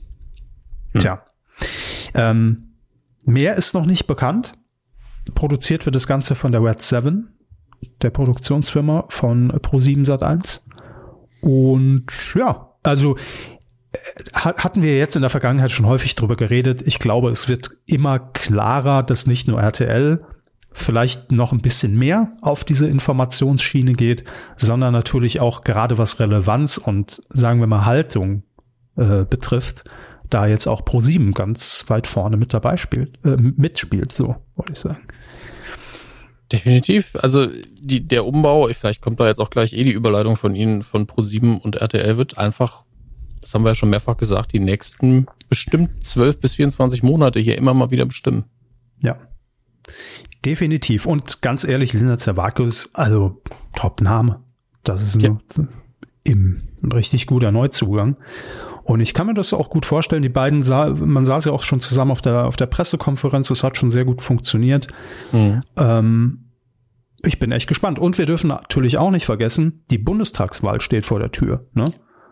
Hm. 0.94 1.02
Tja, 1.02 1.26
ähm, 2.14 2.76
mehr 3.24 3.56
ist 3.56 3.74
noch 3.74 3.86
nicht 3.86 4.08
bekannt. 4.08 4.54
Produziert 5.36 5.86
wird 5.86 5.96
das 5.96 6.08
Ganze 6.08 6.36
von 6.36 6.52
der 6.52 6.64
Red 6.64 6.82
7, 6.82 7.30
der 8.02 8.10
Produktionsfirma 8.10 9.06
von 9.10 9.52
Pro7 9.52 10.06
Sat1. 10.06 10.62
Und 11.42 12.36
ja, 12.36 12.74
also 12.84 13.18
hatten 14.34 14.82
wir 14.82 14.98
jetzt 14.98 15.16
in 15.16 15.22
der 15.22 15.30
Vergangenheit 15.30 15.72
schon 15.72 15.86
häufig 15.86 16.16
drüber 16.16 16.36
geredet. 16.36 16.82
Ich 16.86 17.00
glaube, 17.00 17.30
es 17.30 17.48
wird 17.48 17.72
immer 17.86 18.20
klarer, 18.20 19.04
dass 19.04 19.28
nicht 19.28 19.48
nur 19.48 19.62
RTL 19.62 20.24
vielleicht 20.72 21.32
noch 21.32 21.52
ein 21.52 21.62
bisschen 21.62 21.98
mehr 21.98 22.32
auf 22.42 22.64
diese 22.64 22.88
Informationsschiene 22.88 23.94
geht, 23.94 24.24
sondern 24.56 24.94
natürlich 24.94 25.40
auch 25.40 25.62
gerade 25.64 25.98
was 25.98 26.20
Relevanz 26.20 26.78
und 26.78 27.22
sagen 27.30 27.60
wir 27.60 27.68
mal 27.68 27.86
Haltung 27.86 28.44
äh, 28.96 29.26
betrifft, 29.26 29.84
da 30.30 30.48
jetzt 30.48 30.68
auch 30.68 30.82
Pro7 30.84 31.34
ganz 31.34 31.84
weit 31.88 32.08
vorne 32.08 32.38
mit 32.38 32.54
dabei 32.54 32.78
spielt, 32.78 33.20
äh, 33.26 33.36
mitspielt, 33.36 34.12
so 34.12 34.38
wollte 34.56 34.72
ich 34.72 34.80
sagen. 34.80 35.02
Definitiv. 36.52 37.16
Also 37.22 37.48
die, 37.80 38.08
der 38.08 38.26
Umbau, 38.26 38.68
vielleicht 38.74 39.02
kommt 39.02 39.20
da 39.20 39.28
jetzt 39.28 39.40
auch 39.40 39.50
gleich 39.50 39.74
eh 39.74 39.84
die 39.84 39.92
Überleitung 39.92 40.36
von 40.36 40.56
Ihnen 40.56 40.82
von 40.82 41.08
Pro7 41.08 41.60
und 41.60 41.76
RTL 41.76 42.18
wird 42.18 42.38
einfach, 42.38 42.84
das 43.42 43.54
haben 43.54 43.64
wir 43.64 43.70
ja 43.70 43.76
schon 43.76 43.90
mehrfach 43.90 44.18
gesagt, 44.18 44.54
die 44.54 44.60
nächsten 44.60 45.26
bestimmt 45.50 46.04
12 46.04 46.40
bis 46.40 46.54
24 46.56 47.04
Monate 47.04 47.40
hier 47.40 47.58
immer 47.58 47.74
mal 47.74 47.92
wieder 47.92 48.06
bestimmen. 48.06 48.46
Ja. 49.02 49.18
Definitiv. 50.46 51.06
Und 51.06 51.42
ganz 51.42 51.64
ehrlich, 51.64 51.94
Linda 51.94 52.18
Zervakis, 52.18 52.90
also 52.94 53.42
Top-Name. 53.76 54.42
Das 54.84 55.02
ist 55.02 55.22
ja. 55.22 55.38
ein, 56.28 56.70
ein 56.82 56.92
richtig 56.92 57.28
guter 57.28 57.52
Neuzugang. 57.52 58.18
Und 58.84 59.00
ich 59.00 59.14
kann 59.14 59.28
mir 59.28 59.34
das 59.34 59.54
auch 59.54 59.70
gut 59.70 59.86
vorstellen. 59.86 60.24
Die 60.24 60.30
beiden 60.30 60.64
sah, 60.64 60.90
man 60.90 61.26
saß 61.26 61.46
ja 61.46 61.52
auch 61.52 61.62
schon 61.62 61.80
zusammen 61.80 62.12
auf 62.12 62.22
der, 62.22 62.46
auf 62.46 62.56
der 62.56 62.66
Pressekonferenz. 62.66 63.48
Das 63.50 63.64
hat 63.64 63.78
schon 63.78 63.92
sehr 63.92 64.06
gut 64.06 64.22
funktioniert. 64.22 64.88
Mhm. 65.32 65.64
Ähm, 65.78 66.46
ich 67.24 67.38
bin 67.38 67.52
echt 67.52 67.68
gespannt. 67.68 68.00
Und 68.00 68.18
wir 68.18 68.26
dürfen 68.26 68.48
natürlich 68.48 68.98
auch 68.98 69.12
nicht 69.12 69.26
vergessen, 69.26 69.84
die 69.92 70.00
Bundestagswahl 70.00 70.82
steht 70.82 71.06
vor 71.06 71.20
der 71.20 71.32
Tür. 71.32 71.68
Ne? 71.74 71.86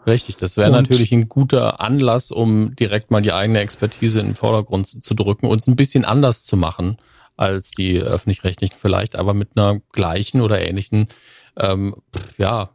Richtig, 0.10 0.38
das 0.38 0.58
wäre 0.58 0.72
natürlich 0.72 1.12
ein 1.12 1.30
guter 1.30 1.82
Anlass, 1.82 2.32
um 2.32 2.76
direkt 2.76 3.12
mal 3.12 3.22
die 3.22 3.32
eigene 3.32 3.60
Expertise 3.60 4.20
in 4.20 4.28
den 4.28 4.36
Vordergrund 4.36 4.88
zu 4.88 5.14
drücken 5.14 5.46
und 5.46 5.60
es 5.60 5.68
ein 5.68 5.76
bisschen 5.76 6.06
anders 6.06 6.44
zu 6.44 6.58
machen 6.58 6.98
als 7.38 7.72
die 7.72 8.00
öffentlich-rechtlichen 8.00 8.76
vielleicht, 8.78 9.16
aber 9.16 9.34
mit 9.34 9.52
einer 9.56 9.80
gleichen 9.94 10.42
oder 10.42 10.62
ähnlichen 10.68 11.08
ähm, 11.56 11.96
ja, 12.38 12.72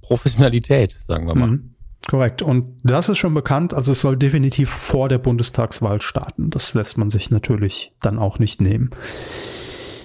Professionalität, 0.00 0.92
sagen 0.92 1.26
wir 1.26 1.34
mal. 1.34 1.50
Mhm. 1.50 1.74
Korrekt. 2.08 2.40
Und 2.40 2.78
das 2.84 3.10
ist 3.10 3.18
schon 3.18 3.34
bekannt. 3.34 3.74
Also 3.74 3.92
es 3.92 4.00
soll 4.00 4.16
definitiv 4.16 4.70
vor 4.70 5.10
der 5.10 5.18
Bundestagswahl 5.18 6.00
starten. 6.00 6.48
Das 6.48 6.72
lässt 6.72 6.96
man 6.96 7.10
sich 7.10 7.30
natürlich 7.30 7.92
dann 8.00 8.18
auch 8.18 8.38
nicht 8.38 8.62
nehmen. 8.62 8.90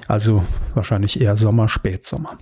Also 0.10 0.44
wahrscheinlich 0.74 1.22
eher 1.22 1.38
Sommer, 1.38 1.70
Spätsommer. 1.70 2.38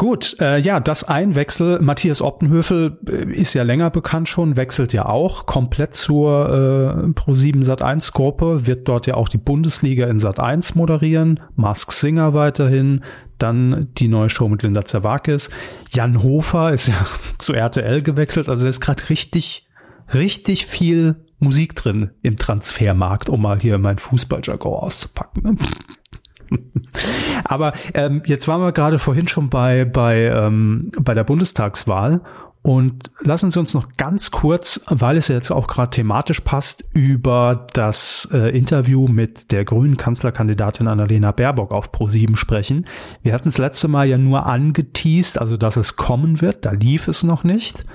Gut, 0.00 0.36
äh, 0.38 0.60
ja, 0.60 0.78
das 0.78 1.02
Einwechsel. 1.02 1.80
Matthias 1.80 2.22
Optenhöfel 2.22 3.00
äh, 3.08 3.32
ist 3.32 3.54
ja 3.54 3.64
länger 3.64 3.90
bekannt 3.90 4.28
schon, 4.28 4.56
wechselt 4.56 4.92
ja 4.92 5.06
auch 5.06 5.44
komplett 5.44 5.94
zur 5.94 6.48
äh, 6.48 7.08
Pro7 7.08 7.64
Sat1 7.64 8.12
Gruppe, 8.12 8.64
wird 8.68 8.86
dort 8.86 9.08
ja 9.08 9.14
auch 9.14 9.28
die 9.28 9.38
Bundesliga 9.38 10.06
in 10.06 10.20
Sat1 10.20 10.78
moderieren, 10.78 11.40
Mask 11.56 11.90
Singer 11.90 12.32
weiterhin, 12.32 13.02
dann 13.38 13.88
die 13.98 14.06
neue 14.06 14.28
Show 14.28 14.48
mit 14.48 14.62
Linda 14.62 14.84
Zerwakis. 14.84 15.50
Jan 15.90 16.22
Hofer 16.22 16.72
ist 16.72 16.86
ja 16.86 16.94
zu 17.38 17.52
RTL 17.52 18.00
gewechselt, 18.02 18.48
also 18.48 18.62
da 18.62 18.68
ist 18.68 18.80
gerade 18.80 19.08
richtig, 19.10 19.66
richtig 20.14 20.66
viel 20.66 21.24
Musik 21.40 21.74
drin 21.74 22.12
im 22.22 22.36
Transfermarkt, 22.36 23.28
um 23.28 23.42
mal 23.42 23.60
hier 23.60 23.78
mein 23.78 23.98
Fußballjargon 23.98 24.74
auszupacken. 24.74 25.58
Aber 27.44 27.72
ähm, 27.94 28.22
jetzt 28.26 28.48
waren 28.48 28.60
wir 28.60 28.72
gerade 28.72 28.98
vorhin 28.98 29.28
schon 29.28 29.48
bei, 29.50 29.84
bei, 29.84 30.26
ähm, 30.26 30.90
bei 31.00 31.14
der 31.14 31.24
Bundestagswahl 31.24 32.20
und 32.62 33.10
lassen 33.20 33.50
Sie 33.50 33.58
uns 33.58 33.72
noch 33.72 33.88
ganz 33.96 34.30
kurz, 34.30 34.80
weil 34.88 35.16
es 35.16 35.28
jetzt 35.28 35.50
auch 35.50 35.68
gerade 35.68 35.90
thematisch 35.90 36.40
passt, 36.40 36.84
über 36.92 37.66
das 37.72 38.28
äh, 38.32 38.56
Interview 38.56 39.06
mit 39.06 39.52
der 39.52 39.64
grünen 39.64 39.96
Kanzlerkandidatin 39.96 40.88
Annalena 40.88 41.32
Baerbock 41.32 41.72
auf 41.72 41.92
Pro7 41.92 42.36
sprechen. 42.36 42.86
Wir 43.22 43.32
hatten 43.32 43.48
es 43.48 43.58
letzte 43.58 43.88
Mal 43.88 44.08
ja 44.08 44.18
nur 44.18 44.46
angeteased, 44.46 45.40
also 45.40 45.56
dass 45.56 45.76
es 45.76 45.96
kommen 45.96 46.40
wird, 46.40 46.64
da 46.64 46.72
lief 46.72 47.08
es 47.08 47.22
noch 47.22 47.44
nicht. 47.44 47.86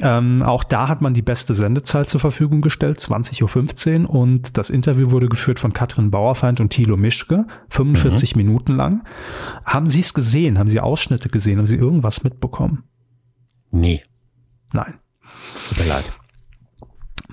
Ähm, 0.00 0.42
auch 0.42 0.64
da 0.64 0.88
hat 0.88 1.02
man 1.02 1.14
die 1.14 1.22
beste 1.22 1.54
Sendezeit 1.54 2.08
zur 2.08 2.20
Verfügung 2.20 2.62
gestellt, 2.62 2.98
20.15 2.98 4.04
Uhr 4.04 4.10
und 4.10 4.56
das 4.56 4.70
Interview 4.70 5.10
wurde 5.10 5.28
geführt 5.28 5.58
von 5.58 5.74
Katrin 5.74 6.10
Bauerfeind 6.10 6.60
und 6.60 6.70
Thilo 6.70 6.96
Mischke, 6.96 7.46
45 7.68 8.34
mhm. 8.34 8.42
Minuten 8.42 8.72
lang. 8.74 9.04
Haben 9.64 9.86
Sie 9.86 10.00
es 10.00 10.14
gesehen? 10.14 10.58
Haben 10.58 10.70
Sie 10.70 10.80
Ausschnitte 10.80 11.28
gesehen? 11.28 11.58
Haben 11.58 11.66
Sie 11.66 11.76
irgendwas 11.76 12.24
mitbekommen? 12.24 12.84
Nee. 13.72 14.02
Nein. 14.72 14.94
Tut 15.68 15.78
mir 15.78 15.88
leid. 15.88 16.04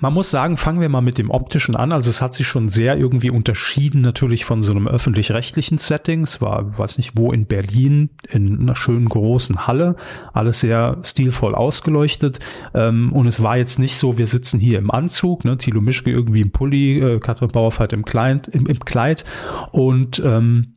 man 0.00 0.14
muss 0.14 0.30
sagen, 0.30 0.56
fangen 0.56 0.80
wir 0.80 0.88
mal 0.88 1.02
mit 1.02 1.18
dem 1.18 1.30
optischen 1.30 1.76
an. 1.76 1.92
Also 1.92 2.08
es 2.08 2.22
hat 2.22 2.32
sich 2.32 2.46
schon 2.46 2.70
sehr 2.70 2.96
irgendwie 2.96 3.30
unterschieden 3.30 4.00
natürlich 4.00 4.46
von 4.46 4.62
so 4.62 4.72
einem 4.72 4.88
öffentlich-rechtlichen 4.88 5.76
Setting. 5.76 6.22
Es 6.22 6.40
war, 6.40 6.78
weiß 6.78 6.96
nicht 6.96 7.12
wo, 7.16 7.32
in 7.32 7.44
Berlin, 7.44 8.08
in 8.30 8.60
einer 8.60 8.74
schönen 8.74 9.08
großen 9.08 9.66
Halle. 9.66 9.96
Alles 10.32 10.60
sehr 10.60 10.98
stilvoll 11.04 11.54
ausgeleuchtet. 11.54 12.38
Ähm, 12.72 13.12
und 13.12 13.26
es 13.26 13.42
war 13.42 13.58
jetzt 13.58 13.78
nicht 13.78 13.96
so, 13.96 14.16
wir 14.16 14.26
sitzen 14.26 14.58
hier 14.58 14.78
im 14.78 14.90
Anzug, 14.90 15.44
ne, 15.44 15.58
Thilo 15.58 15.82
Mischke 15.82 16.10
irgendwie 16.10 16.40
im 16.40 16.50
Pulli, 16.50 16.98
äh, 16.98 17.20
Katrin 17.20 17.48
Bauerfeit 17.48 17.92
im 17.92 18.06
Kleid, 18.06 18.48
im, 18.48 18.64
im 18.66 18.80
Kleid. 18.80 19.26
Und 19.72 20.22
ähm, 20.24 20.76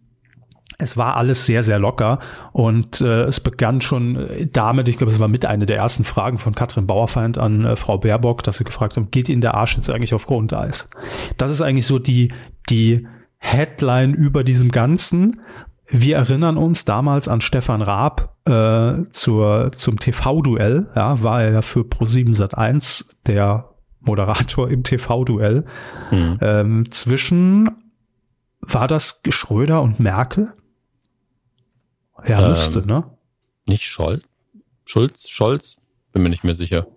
es 0.78 0.98
war 0.98 1.16
alles 1.18 1.46
sehr, 1.46 1.64
sehr 1.64 1.80
locker 1.80 2.20
und 2.52 3.02
äh, 3.02 3.24
es 3.24 3.40
begann 3.40 3.82
schon 3.82 4.28
damit, 4.52 4.88
ich 4.88 4.98
glaube, 4.98 5.12
es 5.12 5.20
war 5.20 5.28
mit 5.28 5.46
einer 5.46 5.66
der 5.66 5.78
ersten 5.78 6.04
Fragen 6.04 6.38
von 6.40 6.56
Katrin 6.56 6.88
Bauerfeind 6.88 7.38
an 7.38 7.66
äh, 7.66 7.76
Frau 7.76 7.98
Baerbock, 7.98 8.44
dass 8.44 8.58
sie 8.58 8.64
gefragt 8.64 8.98
haben, 8.98 9.12
geht 9.12 9.30
Ihnen 9.30 9.42
der 9.42 9.56
Arsch 9.56 9.76
jetzt 9.76 9.90
eigentlich 9.90 10.14
auf 10.14 10.26
Grundeis? 10.26 10.90
Das 11.38 11.52
ist 11.52 11.62
eigentlich 11.62 11.88
so 11.88 12.00
die, 12.00 12.32
die 12.70 13.08
Headline 13.38 14.14
über 14.14 14.44
diesem 14.44 14.72
Ganzen. 14.72 15.42
Wir 15.88 16.16
erinnern 16.16 16.58
uns 16.58 16.86
damals 16.86 17.28
an 17.28 17.42
Stefan 17.42 17.82
Raab 17.82 18.36
äh, 18.46 19.08
zur, 19.10 19.72
zum 19.74 20.00
TV-Duell, 20.00 20.90
ja, 20.96 21.22
war 21.22 21.44
er 21.44 21.52
ja 21.52 21.62
für 21.62 21.82
Pro7 21.82 22.36
Sat1 22.36 23.06
der 23.28 23.70
Moderator 24.00 24.70
im 24.70 24.84
TV-Duell. 24.84 25.66
Mhm. 26.12 26.38
Ähm, 26.42 26.92
zwischen 26.92 27.70
war 28.62 28.88
das 28.88 29.22
Schröder 29.30 29.82
und 29.82 30.00
Merkel? 30.00 30.54
Ja, 32.28 32.44
ähm, 32.44 32.50
müsste, 32.52 32.86
ne? 32.86 33.04
Nicht 33.68 33.86
Scholz? 33.86 34.24
Schulz? 34.86 35.30
Scholz? 35.30 35.78
Bin 36.12 36.24
mir 36.24 36.30
nicht 36.30 36.44
mehr 36.44 36.54
sicher. 36.54 36.88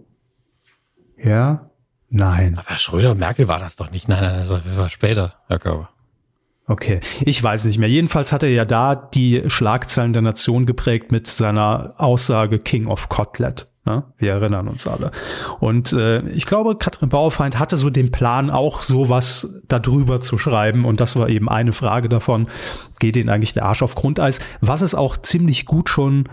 Ja? 1.22 1.70
Nein. 2.08 2.58
Aber 2.58 2.76
Schröder 2.76 3.12
und 3.12 3.18
Merkel 3.18 3.48
war 3.48 3.58
das 3.58 3.76
doch 3.76 3.90
nicht. 3.90 4.08
Nein, 4.08 4.22
nein, 4.22 4.36
das 4.36 4.48
war, 4.48 4.60
das 4.64 4.76
war 4.76 4.88
später, 4.88 5.34
Herr 5.48 5.58
Körber. 5.58 5.90
Okay, 6.68 7.00
ich 7.20 7.40
weiß 7.40 7.64
nicht 7.66 7.78
mehr. 7.78 7.88
Jedenfalls 7.88 8.32
hat 8.32 8.42
er 8.42 8.48
ja 8.50 8.64
da 8.64 8.96
die 8.96 9.44
Schlagzeilen 9.46 10.12
der 10.12 10.22
Nation 10.22 10.66
geprägt 10.66 11.12
mit 11.12 11.26
seiner 11.26 11.94
Aussage 11.96 12.58
King 12.58 12.86
of 12.86 13.08
Kotlet. 13.08 13.68
Ne? 13.86 14.02
Wir 14.18 14.32
erinnern 14.32 14.66
uns 14.66 14.86
alle. 14.86 15.12
Und 15.60 15.92
äh, 15.92 16.26
ich 16.28 16.46
glaube, 16.46 16.76
Katrin 16.76 17.08
Bauerfeind 17.08 17.58
hatte 17.58 17.76
so 17.76 17.88
den 17.88 18.10
Plan, 18.10 18.50
auch 18.50 18.82
sowas 18.82 19.62
darüber 19.68 20.20
zu 20.20 20.38
schreiben. 20.38 20.84
Und 20.84 21.00
das 21.00 21.16
war 21.16 21.28
eben 21.28 21.48
eine 21.48 21.72
Frage 21.72 22.08
davon, 22.08 22.48
geht 22.98 23.16
Ihnen 23.16 23.28
eigentlich 23.28 23.54
der 23.54 23.64
Arsch 23.64 23.82
auf 23.82 23.94
Grundeis? 23.94 24.40
Was 24.60 24.82
es 24.82 24.94
auch 24.96 25.16
ziemlich 25.16 25.66
gut 25.66 25.88
schon 25.88 26.28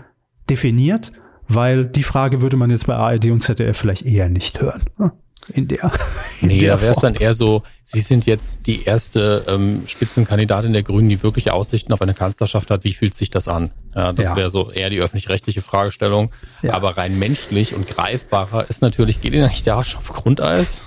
definiert, 0.50 1.12
weil 1.48 1.84
die 1.84 2.02
Frage 2.02 2.40
würde 2.40 2.56
man 2.56 2.70
jetzt 2.70 2.88
bei 2.88 2.96
ARD 2.96 3.26
und 3.26 3.40
ZDF 3.40 3.76
vielleicht 3.76 4.04
eher 4.04 4.28
nicht 4.28 4.60
hören. 4.60 4.82
Ne? 4.98 5.12
In 5.48 5.68
der. 5.68 5.92
In 6.40 6.48
nee, 6.48 6.58
der 6.58 6.76
da 6.76 6.82
wäre 6.82 6.92
es 6.92 6.98
dann 6.98 7.14
eher 7.14 7.34
so, 7.34 7.62
Sie 7.82 8.00
sind 8.00 8.26
jetzt 8.26 8.66
die 8.66 8.84
erste 8.84 9.44
ähm, 9.46 9.84
Spitzenkandidatin 9.86 10.72
der 10.72 10.82
Grünen, 10.82 11.08
die 11.08 11.22
wirklich 11.22 11.50
Aussichten 11.50 11.92
auf 11.92 12.02
eine 12.02 12.14
Kanzlerschaft 12.14 12.70
hat. 12.70 12.84
Wie 12.84 12.92
fühlt 12.92 13.14
sich 13.14 13.30
das 13.30 13.48
an? 13.48 13.70
Ja, 13.94 14.12
das 14.12 14.26
ja. 14.26 14.36
wäre 14.36 14.48
so 14.48 14.70
eher 14.70 14.90
die 14.90 15.00
öffentlich-rechtliche 15.00 15.62
Fragestellung. 15.62 16.30
Ja. 16.62 16.74
Aber 16.74 16.96
rein 16.96 17.18
menschlich 17.18 17.74
und 17.74 17.86
greifbarer 17.86 18.68
ist 18.68 18.82
natürlich, 18.82 19.20
geht 19.20 19.32
Ihnen 19.32 19.44
eigentlich 19.44 19.62
der 19.62 19.76
Arsch 19.76 19.96
auf 19.96 20.12
Grundeis? 20.12 20.86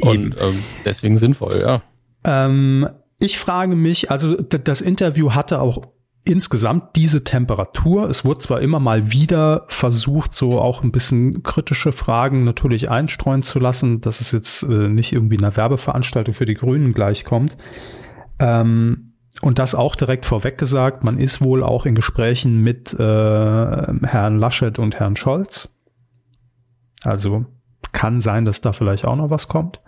Und 0.00 0.36
ähm, 0.40 0.64
deswegen 0.84 1.18
sinnvoll, 1.18 1.60
ja. 1.60 1.82
Ähm, 2.24 2.88
ich 3.18 3.38
frage 3.38 3.76
mich, 3.76 4.10
also 4.10 4.34
das 4.36 4.80
Interview 4.80 5.32
hatte 5.32 5.60
auch 5.60 5.82
insgesamt 6.30 6.96
diese 6.96 7.24
Temperatur. 7.24 8.08
Es 8.08 8.24
wurde 8.24 8.38
zwar 8.38 8.60
immer 8.60 8.80
mal 8.80 9.12
wieder 9.12 9.66
versucht, 9.68 10.34
so 10.34 10.60
auch 10.60 10.82
ein 10.82 10.92
bisschen 10.92 11.42
kritische 11.42 11.92
Fragen 11.92 12.44
natürlich 12.44 12.88
einstreuen 12.90 13.42
zu 13.42 13.58
lassen, 13.58 14.00
dass 14.00 14.20
es 14.20 14.32
jetzt 14.32 14.62
äh, 14.62 14.88
nicht 14.88 15.12
irgendwie 15.12 15.38
einer 15.38 15.56
Werbeveranstaltung 15.56 16.34
für 16.34 16.44
die 16.44 16.54
Grünen 16.54 16.94
gleichkommt. 16.94 17.56
Ähm, 18.38 19.12
und 19.42 19.58
das 19.58 19.74
auch 19.74 19.96
direkt 19.96 20.26
vorweg 20.26 20.58
gesagt, 20.58 21.02
man 21.04 21.18
ist 21.18 21.42
wohl 21.42 21.62
auch 21.62 21.86
in 21.86 21.94
Gesprächen 21.94 22.58
mit 22.58 22.92
äh, 22.92 22.96
Herrn 22.98 24.38
Laschet 24.38 24.78
und 24.78 24.96
Herrn 24.96 25.16
Scholz. 25.16 25.74
Also 27.02 27.46
kann 27.92 28.20
sein, 28.20 28.44
dass 28.44 28.60
da 28.60 28.72
vielleicht 28.72 29.04
auch 29.04 29.16
noch 29.16 29.30
was 29.30 29.48
kommt. 29.48 29.80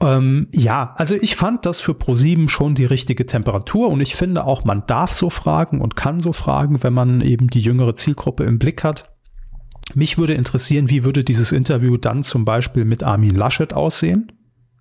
Ähm, 0.00 0.48
ja, 0.52 0.94
also 0.96 1.14
ich 1.14 1.36
fand 1.36 1.66
das 1.66 1.80
für 1.80 1.94
ProSieben 1.94 2.48
schon 2.48 2.74
die 2.74 2.84
richtige 2.84 3.26
Temperatur 3.26 3.88
und 3.88 4.00
ich 4.00 4.16
finde 4.16 4.44
auch, 4.44 4.64
man 4.64 4.84
darf 4.86 5.12
so 5.12 5.30
fragen 5.30 5.80
und 5.80 5.96
kann 5.96 6.20
so 6.20 6.32
fragen, 6.32 6.82
wenn 6.82 6.92
man 6.92 7.20
eben 7.20 7.48
die 7.48 7.60
jüngere 7.60 7.94
Zielgruppe 7.94 8.44
im 8.44 8.58
Blick 8.58 8.82
hat. 8.84 9.10
Mich 9.94 10.18
würde 10.18 10.34
interessieren, 10.34 10.88
wie 10.88 11.04
würde 11.04 11.24
dieses 11.24 11.52
Interview 11.52 11.96
dann 11.96 12.22
zum 12.22 12.44
Beispiel 12.44 12.84
mit 12.84 13.02
Armin 13.02 13.34
Laschet 13.34 13.72
aussehen? 13.72 14.32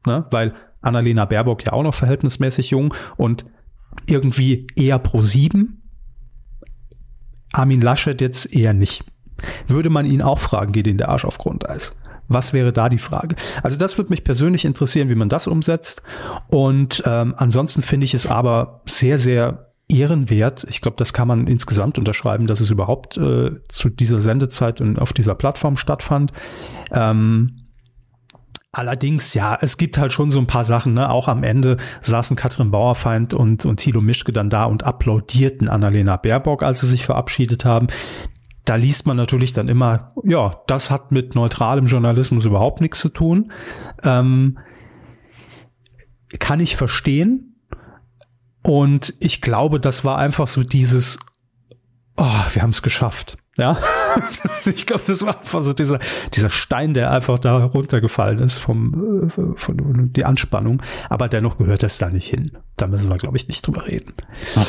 Ne? 0.05 0.25
Weil 0.31 0.53
Annalena 0.81 1.25
Baerbock 1.25 1.65
ja 1.65 1.73
auch 1.73 1.83
noch 1.83 1.93
verhältnismäßig 1.93 2.69
jung 2.69 2.93
und 3.17 3.45
irgendwie 4.07 4.67
eher 4.75 4.99
pro 4.99 5.21
sieben. 5.21 5.83
Armin 7.51 7.81
Laschet 7.81 8.19
jetzt 8.19 8.53
eher 8.53 8.73
nicht. 8.73 9.05
Würde 9.67 9.89
man 9.89 10.05
ihn 10.05 10.21
auch 10.21 10.39
fragen, 10.39 10.71
geht 10.71 10.87
in 10.87 10.97
der 10.97 11.09
Arsch 11.09 11.25
auf 11.25 11.37
Grundeis? 11.37 11.95
Was 12.33 12.53
wäre 12.53 12.73
da 12.73 12.89
die 12.89 12.97
Frage? 12.97 13.35
Also 13.61 13.77
das 13.77 13.97
würde 13.97 14.09
mich 14.09 14.23
persönlich 14.23 14.65
interessieren, 14.65 15.09
wie 15.09 15.15
man 15.15 15.29
das 15.29 15.47
umsetzt. 15.47 16.01
Und 16.47 17.03
ähm, 17.05 17.35
ansonsten 17.37 17.81
finde 17.81 18.05
ich 18.05 18.13
es 18.13 18.25
aber 18.27 18.81
sehr, 18.85 19.17
sehr 19.17 19.73
ehrenwert. 19.87 20.65
Ich 20.69 20.81
glaube, 20.81 20.97
das 20.97 21.13
kann 21.13 21.27
man 21.27 21.47
insgesamt 21.47 21.97
unterschreiben, 21.97 22.47
dass 22.47 22.59
es 22.59 22.71
überhaupt 22.71 23.17
äh, 23.17 23.51
zu 23.69 23.89
dieser 23.89 24.21
Sendezeit 24.21 24.81
und 24.81 24.99
auf 24.99 25.13
dieser 25.13 25.35
Plattform 25.35 25.77
stattfand. 25.77 26.33
Ähm, 26.91 27.59
Allerdings, 28.75 29.35
ja, 29.35 29.55
es 29.61 29.77
gibt 29.77 29.99
halt 29.99 30.11
schon 30.11 30.31
so 30.31 30.39
ein 30.39 30.47
paar 30.47 30.63
Sachen, 30.63 30.95
ne? 30.95 31.11
Auch 31.11 31.27
am 31.27 31.43
Ende 31.43 31.77
saßen 32.01 32.35
Katrin 32.35 32.71
Bauerfeind 32.71 33.35
und, 33.35 33.65
und 33.65 33.77
Thilo 33.77 34.01
Mischke 34.01 34.33
dann 34.33 34.49
da 34.49 34.65
und 34.65 34.81
applaudierten 34.81 35.69
Annalena 35.69 36.17
Baerbock, 36.17 36.63
als 36.63 36.81
sie 36.81 36.87
sich 36.87 37.05
verabschiedet 37.05 37.65
haben 37.65 37.85
da 38.65 38.75
liest 38.75 39.05
man 39.05 39.17
natürlich 39.17 39.53
dann 39.53 39.67
immer, 39.67 40.13
ja, 40.23 40.61
das 40.67 40.89
hat 40.89 41.11
mit 41.11 41.35
neutralem 41.35 41.85
Journalismus 41.85 42.45
überhaupt 42.45 42.81
nichts 42.81 42.99
zu 42.99 43.09
tun. 43.09 43.51
Ähm, 44.03 44.57
kann 46.39 46.59
ich 46.59 46.75
verstehen. 46.75 47.55
Und 48.61 49.13
ich 49.19 49.41
glaube, 49.41 49.79
das 49.79 50.05
war 50.05 50.17
einfach 50.17 50.47
so 50.47 50.63
dieses, 50.63 51.19
oh, 52.15 52.43
wir 52.53 52.61
haben 52.61 52.69
es 52.69 52.81
geschafft. 52.81 53.37
Ja, 53.55 53.77
ich 54.65 54.87
glaube, 54.87 55.03
das 55.05 55.23
war 55.23 55.37
einfach 55.37 55.61
so 55.61 55.73
dieser, 55.73 55.99
dieser 56.33 56.49
Stein, 56.49 56.93
der 56.93 57.11
einfach 57.11 57.37
da 57.37 57.65
runtergefallen 57.65 58.39
ist 58.39 58.57
vom, 58.57 59.29
äh, 59.29 59.57
von 59.57 60.11
die 60.13 60.25
Anspannung. 60.25 60.81
Aber 61.09 61.27
dennoch 61.27 61.57
gehört 61.57 61.83
das 61.83 61.97
da 61.99 62.09
nicht 62.09 62.29
hin. 62.29 62.57
Da 62.77 62.87
müssen 62.87 63.11
wir, 63.11 63.17
glaube 63.17 63.37
ich, 63.37 63.47
nicht 63.47 63.67
drüber 63.67 63.85
reden. 63.85 64.13
Ja. 64.55 64.65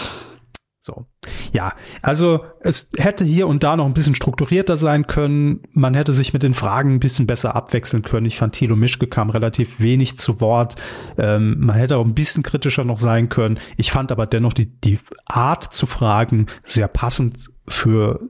So. 0.84 1.06
Ja, 1.54 1.72
also 2.02 2.44
es 2.60 2.92
hätte 2.98 3.24
hier 3.24 3.48
und 3.48 3.62
da 3.62 3.74
noch 3.74 3.86
ein 3.86 3.94
bisschen 3.94 4.14
strukturierter 4.14 4.76
sein 4.76 5.06
können. 5.06 5.62
Man 5.72 5.94
hätte 5.94 6.12
sich 6.12 6.34
mit 6.34 6.42
den 6.42 6.52
Fragen 6.52 6.96
ein 6.96 7.00
bisschen 7.00 7.26
besser 7.26 7.56
abwechseln 7.56 8.02
können. 8.02 8.26
Ich 8.26 8.36
fand 8.36 8.54
Thilo 8.54 8.76
Mischke 8.76 9.06
kam 9.06 9.30
relativ 9.30 9.80
wenig 9.80 10.18
zu 10.18 10.42
Wort. 10.42 10.76
Ähm, 11.16 11.56
man 11.58 11.76
hätte 11.76 11.96
auch 11.96 12.04
ein 12.04 12.14
bisschen 12.14 12.42
kritischer 12.42 12.84
noch 12.84 12.98
sein 12.98 13.30
können. 13.30 13.58
Ich 13.78 13.92
fand 13.92 14.12
aber 14.12 14.26
dennoch 14.26 14.52
die, 14.52 14.78
die 14.78 14.98
Art 15.24 15.72
zu 15.72 15.86
fragen 15.86 16.48
sehr 16.64 16.88
passend 16.88 17.50
für, 17.66 18.20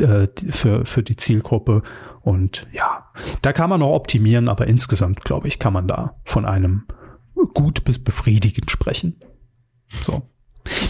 äh, 0.00 0.28
für, 0.48 0.86
für 0.86 1.02
die 1.02 1.16
Zielgruppe. 1.16 1.82
Und 2.22 2.66
ja, 2.72 3.12
da 3.42 3.52
kann 3.52 3.68
man 3.68 3.80
noch 3.80 3.92
optimieren, 3.92 4.48
aber 4.48 4.66
insgesamt, 4.66 5.24
glaube 5.24 5.46
ich, 5.46 5.58
kann 5.58 5.74
man 5.74 5.86
da 5.86 6.16
von 6.24 6.46
einem 6.46 6.86
gut 7.52 7.84
bis 7.84 8.02
befriedigend 8.02 8.70
sprechen. 8.70 9.20
So. 10.06 10.22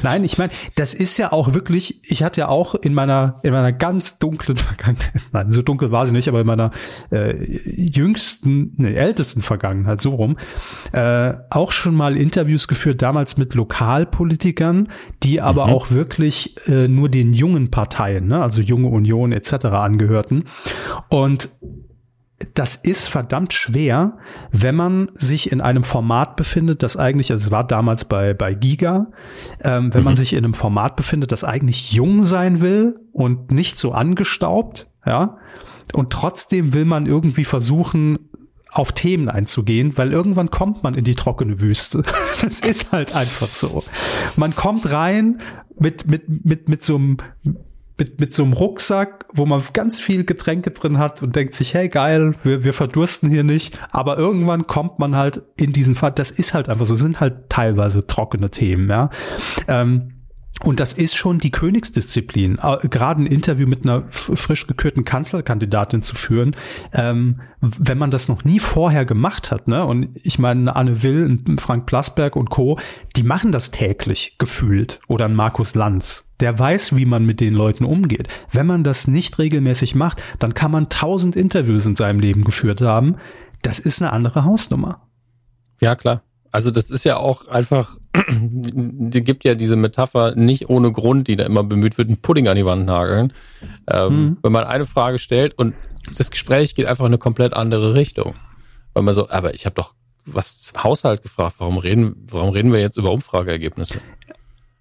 Nein, 0.03 0.25
ich 0.25 0.39
meine, 0.39 0.51
das 0.77 0.95
ist 0.95 1.17
ja 1.19 1.33
auch 1.33 1.55
wirklich, 1.55 2.01
ich 2.05 2.23
hatte 2.23 2.43
ja 2.43 2.49
auch 2.49 2.75
in 2.75 2.95
meiner, 2.95 3.37
in 3.43 3.53
meiner 3.53 3.73
ganz 3.73 4.19
dunklen 4.19 4.57
Vergangenheit, 4.59 5.13
nein, 5.33 5.53
so 5.53 5.63
dunkel 5.63 5.91
war 5.91 6.07
sie 6.07 6.13
nicht, 6.13 6.29
aber 6.29 6.41
in 6.41 6.47
meiner 6.47 6.71
äh, 7.11 7.35
jüngsten, 7.65 8.75
ne, 8.77 8.95
ältesten 8.95 9.43
Vergangenheit, 9.43 10.01
so 10.01 10.15
rum, 10.15 10.37
äh, 10.93 11.35
auch 11.51 11.73
schon 11.73 11.95
mal 11.95 12.17
Interviews 12.17 12.69
geführt, 12.69 13.03
damals 13.03 13.37
mit 13.37 13.55
Lokalpolitikern, 13.55 14.89
die 15.23 15.41
aber 15.41 15.67
mhm. 15.67 15.73
auch 15.73 15.91
wirklich 15.91 16.57
äh, 16.69 16.89
nur 16.89 17.09
den 17.09 17.33
jungen 17.33 17.71
Parteien, 17.71 18.29
ne, 18.29 18.43
also 18.43 18.63
junge 18.63 18.89
Union 18.89 19.33
etc. 19.33 19.67
angehörten. 19.67 20.45
Und 21.09 21.51
das 22.55 22.77
ist 22.77 23.09
verdammt 23.09 23.53
schwer, 23.53 24.19
wenn 24.53 24.77
man 24.77 25.11
sich 25.15 25.51
in 25.51 25.61
einem 25.61 25.83
Format 25.83 26.37
befindet, 26.37 26.83
das 26.83 26.97
eigentlich, 26.97 27.33
also 27.33 27.47
es 27.47 27.51
war 27.51 27.67
damals 27.67 28.05
bei, 28.05 28.33
bei 28.33 28.55
Giga, 28.55 29.09
ähm, 29.63 29.93
wenn 29.93 30.01
mhm. 30.01 30.05
man 30.05 30.17
sich 30.17 30.33
in 30.33 30.45
einem 30.45 30.55
Format 30.55 30.95
befindet, 30.95 31.33
das 31.33 31.43
eigentlich 31.43 31.93
jung 31.93 32.23
sein 32.23 32.61
will 32.61 33.01
und 33.13 33.51
nicht 33.51 33.79
so 33.79 33.93
angestaubt, 33.93 34.87
ja, 35.05 35.39
und 35.95 36.11
trotzdem 36.11 36.75
will 36.75 36.85
man 36.85 37.07
irgendwie 37.07 37.45
versuchen, 37.45 38.19
auf 38.71 38.93
Themen 38.93 39.29
einzugehen, 39.29 39.97
weil 39.97 40.13
irgendwann 40.13 40.51
kommt 40.51 40.83
man 40.83 40.95
in 40.95 41.03
die 41.03 41.15
trockene 41.15 41.61
Wüste. 41.61 42.03
Das 42.41 42.61
ist 42.61 42.93
halt 42.93 43.15
einfach 43.17 43.47
so. 43.47 43.83
Man 44.39 44.53
kommt 44.53 44.89
rein 44.91 45.41
mit, 45.79 46.07
mit, 46.07 46.45
mit, 46.45 46.69
mit 46.69 46.83
so 46.85 46.97
einem 46.97 47.17
mit, 47.99 48.21
mit 48.21 48.33
so 48.33 48.45
einem 48.45 48.53
Rucksack, 48.53 49.27
wo 49.33 49.45
man 49.45 49.63
ganz 49.73 50.01
viel 50.01 50.25
Getränke 50.25 50.71
drin 50.71 50.99
hat 50.99 51.23
und 51.23 51.35
denkt 51.37 51.55
sich, 51.55 51.75
hey 51.75 51.89
geil, 51.89 52.35
wir, 52.45 52.65
wir 52.65 52.73
verdursten 52.73 53.29
hier 53.29 53.45
nicht. 53.45 53.79
Aber 53.91 54.17
irgendwann 54.17 54.67
kommt 54.67 54.99
man 54.99 55.17
halt 55.17 55.43
in 55.57 55.73
diesen 55.73 55.95
Fall, 55.95 56.13
das 56.13 56.31
ist 56.31 56.55
halt 56.55 56.69
einfach 56.69 56.87
so, 56.87 56.95
sind 56.95 57.21
halt 57.21 57.51
teilweise 57.51 58.07
trockene 58.07 58.51
Themen, 58.51 58.89
ja. 58.89 59.11
Ähm, 59.67 60.18
und 60.65 60.81
das 60.81 60.93
ist 60.93 61.17
schon 61.17 61.39
die 61.39 61.53
Königsdisziplin, 61.53 62.59
gerade 62.91 63.23
ein 63.23 63.27
Interview 63.27 63.69
mit 63.69 63.85
einer 63.85 64.05
frisch 64.11 64.67
gekürten 64.67 65.05
Kanzlerkandidatin 65.05 66.03
zu 66.03 66.17
führen, 66.17 66.57
ähm, 66.93 67.41
wenn 67.61 67.97
man 67.97 68.11
das 68.11 68.27
noch 68.27 68.45
nie 68.45 68.59
vorher 68.59 69.05
gemacht 69.05 69.53
hat. 69.53 69.69
Ne? 69.69 69.85
Und 69.85 70.09
ich 70.15 70.41
meine, 70.41 70.75
Anne 70.75 71.03
Will, 71.05 71.39
Frank 71.59 71.87
Plasberg 71.87 72.35
und 72.35 72.51
Co., 72.51 72.79
die 73.17 73.23
machen 73.23 73.53
das 73.53 73.71
täglich 73.71 74.37
gefühlt. 74.39 74.99
Oder 75.07 75.27
ein 75.27 75.35
Markus 75.35 75.77
Lanz, 75.77 76.29
der 76.41 76.59
weiß, 76.59 76.97
wie 76.97 77.07
man 77.07 77.25
mit 77.25 77.39
den 77.39 77.55
Leuten 77.55 77.85
umgeht. 77.85 78.29
Wenn 78.51 78.67
man 78.67 78.83
das 78.83 79.07
nicht 79.07 79.39
regelmäßig 79.39 79.95
macht, 79.95 80.25
dann 80.41 80.55
kann 80.55 80.73
man 80.73 80.89
tausend 80.89 81.37
Interviews 81.37 81.87
in 81.87 81.95
seinem 81.95 82.19
Leben 82.19 82.43
geführt 82.43 82.81
haben. 82.81 83.17
Das 83.63 83.79
ist 83.79 84.03
eine 84.03 84.13
andere 84.13 84.45
Hausnummer. 84.45 85.03
Ja, 85.81 85.95
klar. 85.95 86.23
Also 86.51 86.71
das 86.71 86.91
ist 86.91 87.05
ja 87.05 87.17
auch 87.17 87.47
einfach, 87.47 87.97
die 88.29 89.25
gibt 89.25 89.45
ja 89.45 89.55
diese 89.55 89.77
Metapher 89.77 90.35
nicht 90.35 90.69
ohne 90.69 90.93
Grund, 90.93 91.29
die 91.29 91.37
da 91.37 91.45
immer 91.45 91.65
bemüht 91.65 91.99
wird, 91.99 92.09
einen 92.09 92.19
Pudding 92.19 92.49
an 92.49 92.57
die 92.57 92.65
Wand 92.65 92.87
nageln. 92.87 93.33
Ähm, 93.91 94.23
mhm. 94.23 94.37
Wenn 94.43 94.53
man 94.53 94.65
eine 94.65 94.85
Frage 94.85 95.19
stellt 95.19 95.59
und 95.59 95.75
das 96.17 96.31
Gespräch 96.31 96.75
geht 96.75 96.87
einfach 96.87 97.05
in 97.05 97.11
eine 97.11 97.19
komplett 97.19 97.55
andere 97.55 97.95
Richtung. 97.95 98.35
Weil 98.95 99.03
man 99.03 99.15
so, 99.15 99.29
aber 99.31 99.55
ich 99.55 99.67
habe 99.67 99.75
doch 99.75 99.95
was 100.25 100.61
zum 100.61 100.83
Haushalt 100.83 101.23
gefragt, 101.23 101.57
warum 101.59 101.79
reden, 101.79 102.27
warum 102.31 102.51
reden 102.51 102.73
wir 102.73 102.81
jetzt 102.81 102.97
über 102.97 103.13
Umfrageergebnisse? 103.13 104.01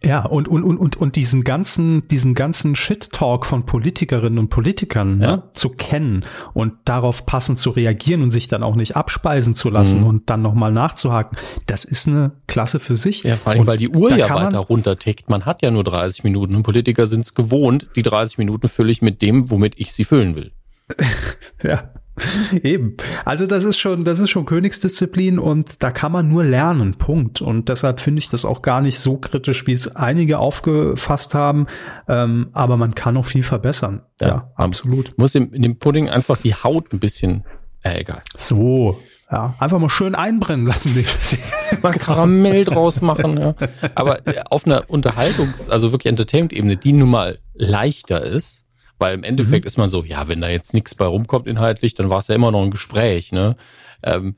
Ja, 0.04 0.26
und, 0.26 0.48
und, 0.48 0.64
und, 0.64 0.78
und, 0.78 0.96
und 0.96 1.16
diesen 1.16 1.44
ganzen, 1.44 2.08
diesen 2.08 2.36
ganzen 2.36 2.76
Shit-Talk 2.76 3.48
von 3.48 3.66
Politikerinnen 3.66 4.38
und 4.38 4.50
Politikern 4.50 5.20
ja. 5.22 5.38
ne, 5.38 5.44
zu 5.54 5.70
kennen 5.70 6.24
und 6.54 6.74
darauf 6.86 7.26
passend 7.26 7.58
zu 7.58 7.72
reagieren 7.72 8.22
und 8.22 8.30
sich 8.30 8.48
dann 8.48 8.62
auch 8.62 8.76
nicht 8.76 8.96
abspeisen 8.96 9.56
zu 9.56 9.72
lassen 9.72 10.02
mhm. 10.02 10.08
und 10.08 10.30
dann 10.30 10.44
nochmal 10.44 10.72
nachzuhaken, 10.72 11.36
das 11.66 11.84
ist 11.84 12.08
eine 12.08 12.34
Klasse 12.46 12.80
für 12.80 12.96
sich. 12.96 13.24
Ja, 13.24 13.38
vor 13.38 13.52
allem, 13.52 13.62
und 13.62 13.68
weil 13.68 13.78
die 13.78 13.90
Uhr 13.90 14.16
ja 14.16 14.30
weiter 14.30 14.60
runtertickt. 14.60 15.32
Man 15.32 15.46
hat 15.46 15.64
ja 15.64 15.72
nur 15.72 15.84
30 15.84 16.24
Minuten 16.24 16.56
und 16.56 16.62
Politiker 16.62 17.08
sind 17.08 17.22
es 17.22 17.34
gewohnt, 17.34 17.88
die 17.96 18.04
30 18.04 18.38
Minuten 18.38 18.68
fülle 18.68 18.92
ich 18.92 19.02
mit 19.02 19.24
dem, 19.24 19.50
womit 19.50 19.80
ich 19.80 19.94
sie 19.94 20.04
füllen 20.04 20.36
will. 20.36 20.52
ja. 21.64 21.90
Eben. 22.64 22.98
Also 23.26 23.48
das 23.48 23.64
ist 23.64 23.78
schon, 23.78 24.04
das 24.04 24.20
ist 24.20 24.30
schon 24.30 24.46
Königsdisziplin 24.46 25.40
und 25.40 25.84
da 25.84 25.92
kann 25.92 26.12
man 26.12 26.28
nur 26.28 26.44
lernen. 26.44 26.96
Punkt. 26.96 27.42
Und 27.42 27.70
deshalb 27.70 28.00
finde 28.00 28.20
ich 28.20 28.30
das 28.30 28.46
auch 28.46 28.62
gar 28.62 28.82
nicht 28.82 29.00
so 29.00 29.18
kritisch, 29.18 29.68
wie 29.68 29.74
es 29.74 29.96
einige 29.96 30.40
aufgefasst 30.40 31.34
haben. 31.34 31.68
Ähm, 32.08 32.50
aber 32.54 32.78
man 32.78 32.96
kann 32.96 33.18
auch 33.18 33.26
viel 33.26 33.44
verbessern. 33.44 34.02
Ja, 34.20 34.28
ja 34.28 34.52
absolut. 34.56 35.18
Muss 35.18 35.36
in, 35.36 35.54
in 35.54 35.62
dem 35.62 35.78
Pudding 35.78 36.10
einfach 36.10 36.38
die 36.38 36.54
Haut 36.54 36.92
ein 36.94 37.00
bisschen, 37.00 37.44
äh, 37.84 38.02
egal. 38.02 38.22
So. 38.36 39.00
Ja, 39.30 39.56
einfach 39.60 39.78
mal 39.78 39.90
schön 39.90 40.16
einbrennen 40.16 40.66
lassen. 40.66 40.96
mal 41.82 41.92
Karamell 41.92 42.64
draus 42.64 43.02
machen. 43.02 43.38
Ja. 43.38 43.56
Aber 43.94 44.26
äh, 44.26 44.42
auf 44.50 44.66
einer 44.66 44.86
Unterhaltungs-, 44.90 45.70
also 45.70 45.92
wirklich 45.92 46.10
Entertainment-Ebene, 46.10 46.78
die 46.78 46.94
nun 46.94 47.10
mal 47.10 47.40
leichter 47.54 48.24
ist, 48.24 48.67
weil 49.00 49.14
im 49.14 49.24
Endeffekt 49.24 49.66
mhm. 49.66 49.68
ist 49.68 49.78
man 49.78 49.90
so, 49.90 50.04
ja, 50.04 50.28
wenn 50.28 50.42
da 50.42 50.50
jetzt 50.50 50.74
nichts 50.74 50.96
bei 50.96 51.06
rumkommt 51.06 51.48
inhaltlich, 51.48 51.94
dann 51.94 52.10
war 52.10 52.20
es 52.20 52.28
ja 52.28 52.36
immer 52.36 52.52
noch 52.52 52.64
ein 52.64 52.72
Gespräch. 52.72 53.32
Ne? 53.32 53.56
Ähm, 54.04 54.36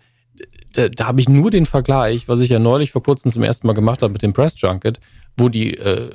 da, 0.73 0.89
da 0.89 1.07
habe 1.07 1.21
ich 1.21 1.29
nur 1.29 1.51
den 1.51 1.65
Vergleich, 1.65 2.27
was 2.27 2.41
ich 2.41 2.49
ja 2.49 2.59
neulich 2.59 2.91
vor 2.91 3.03
kurzem 3.03 3.31
zum 3.31 3.43
ersten 3.43 3.67
Mal 3.67 3.73
gemacht 3.73 4.01
habe 4.01 4.13
mit 4.13 4.21
dem 4.21 4.33
Press 4.33 4.59
Junket, 4.59 4.99
wo 5.37 5.49
die 5.49 5.75
äh, 5.77 6.09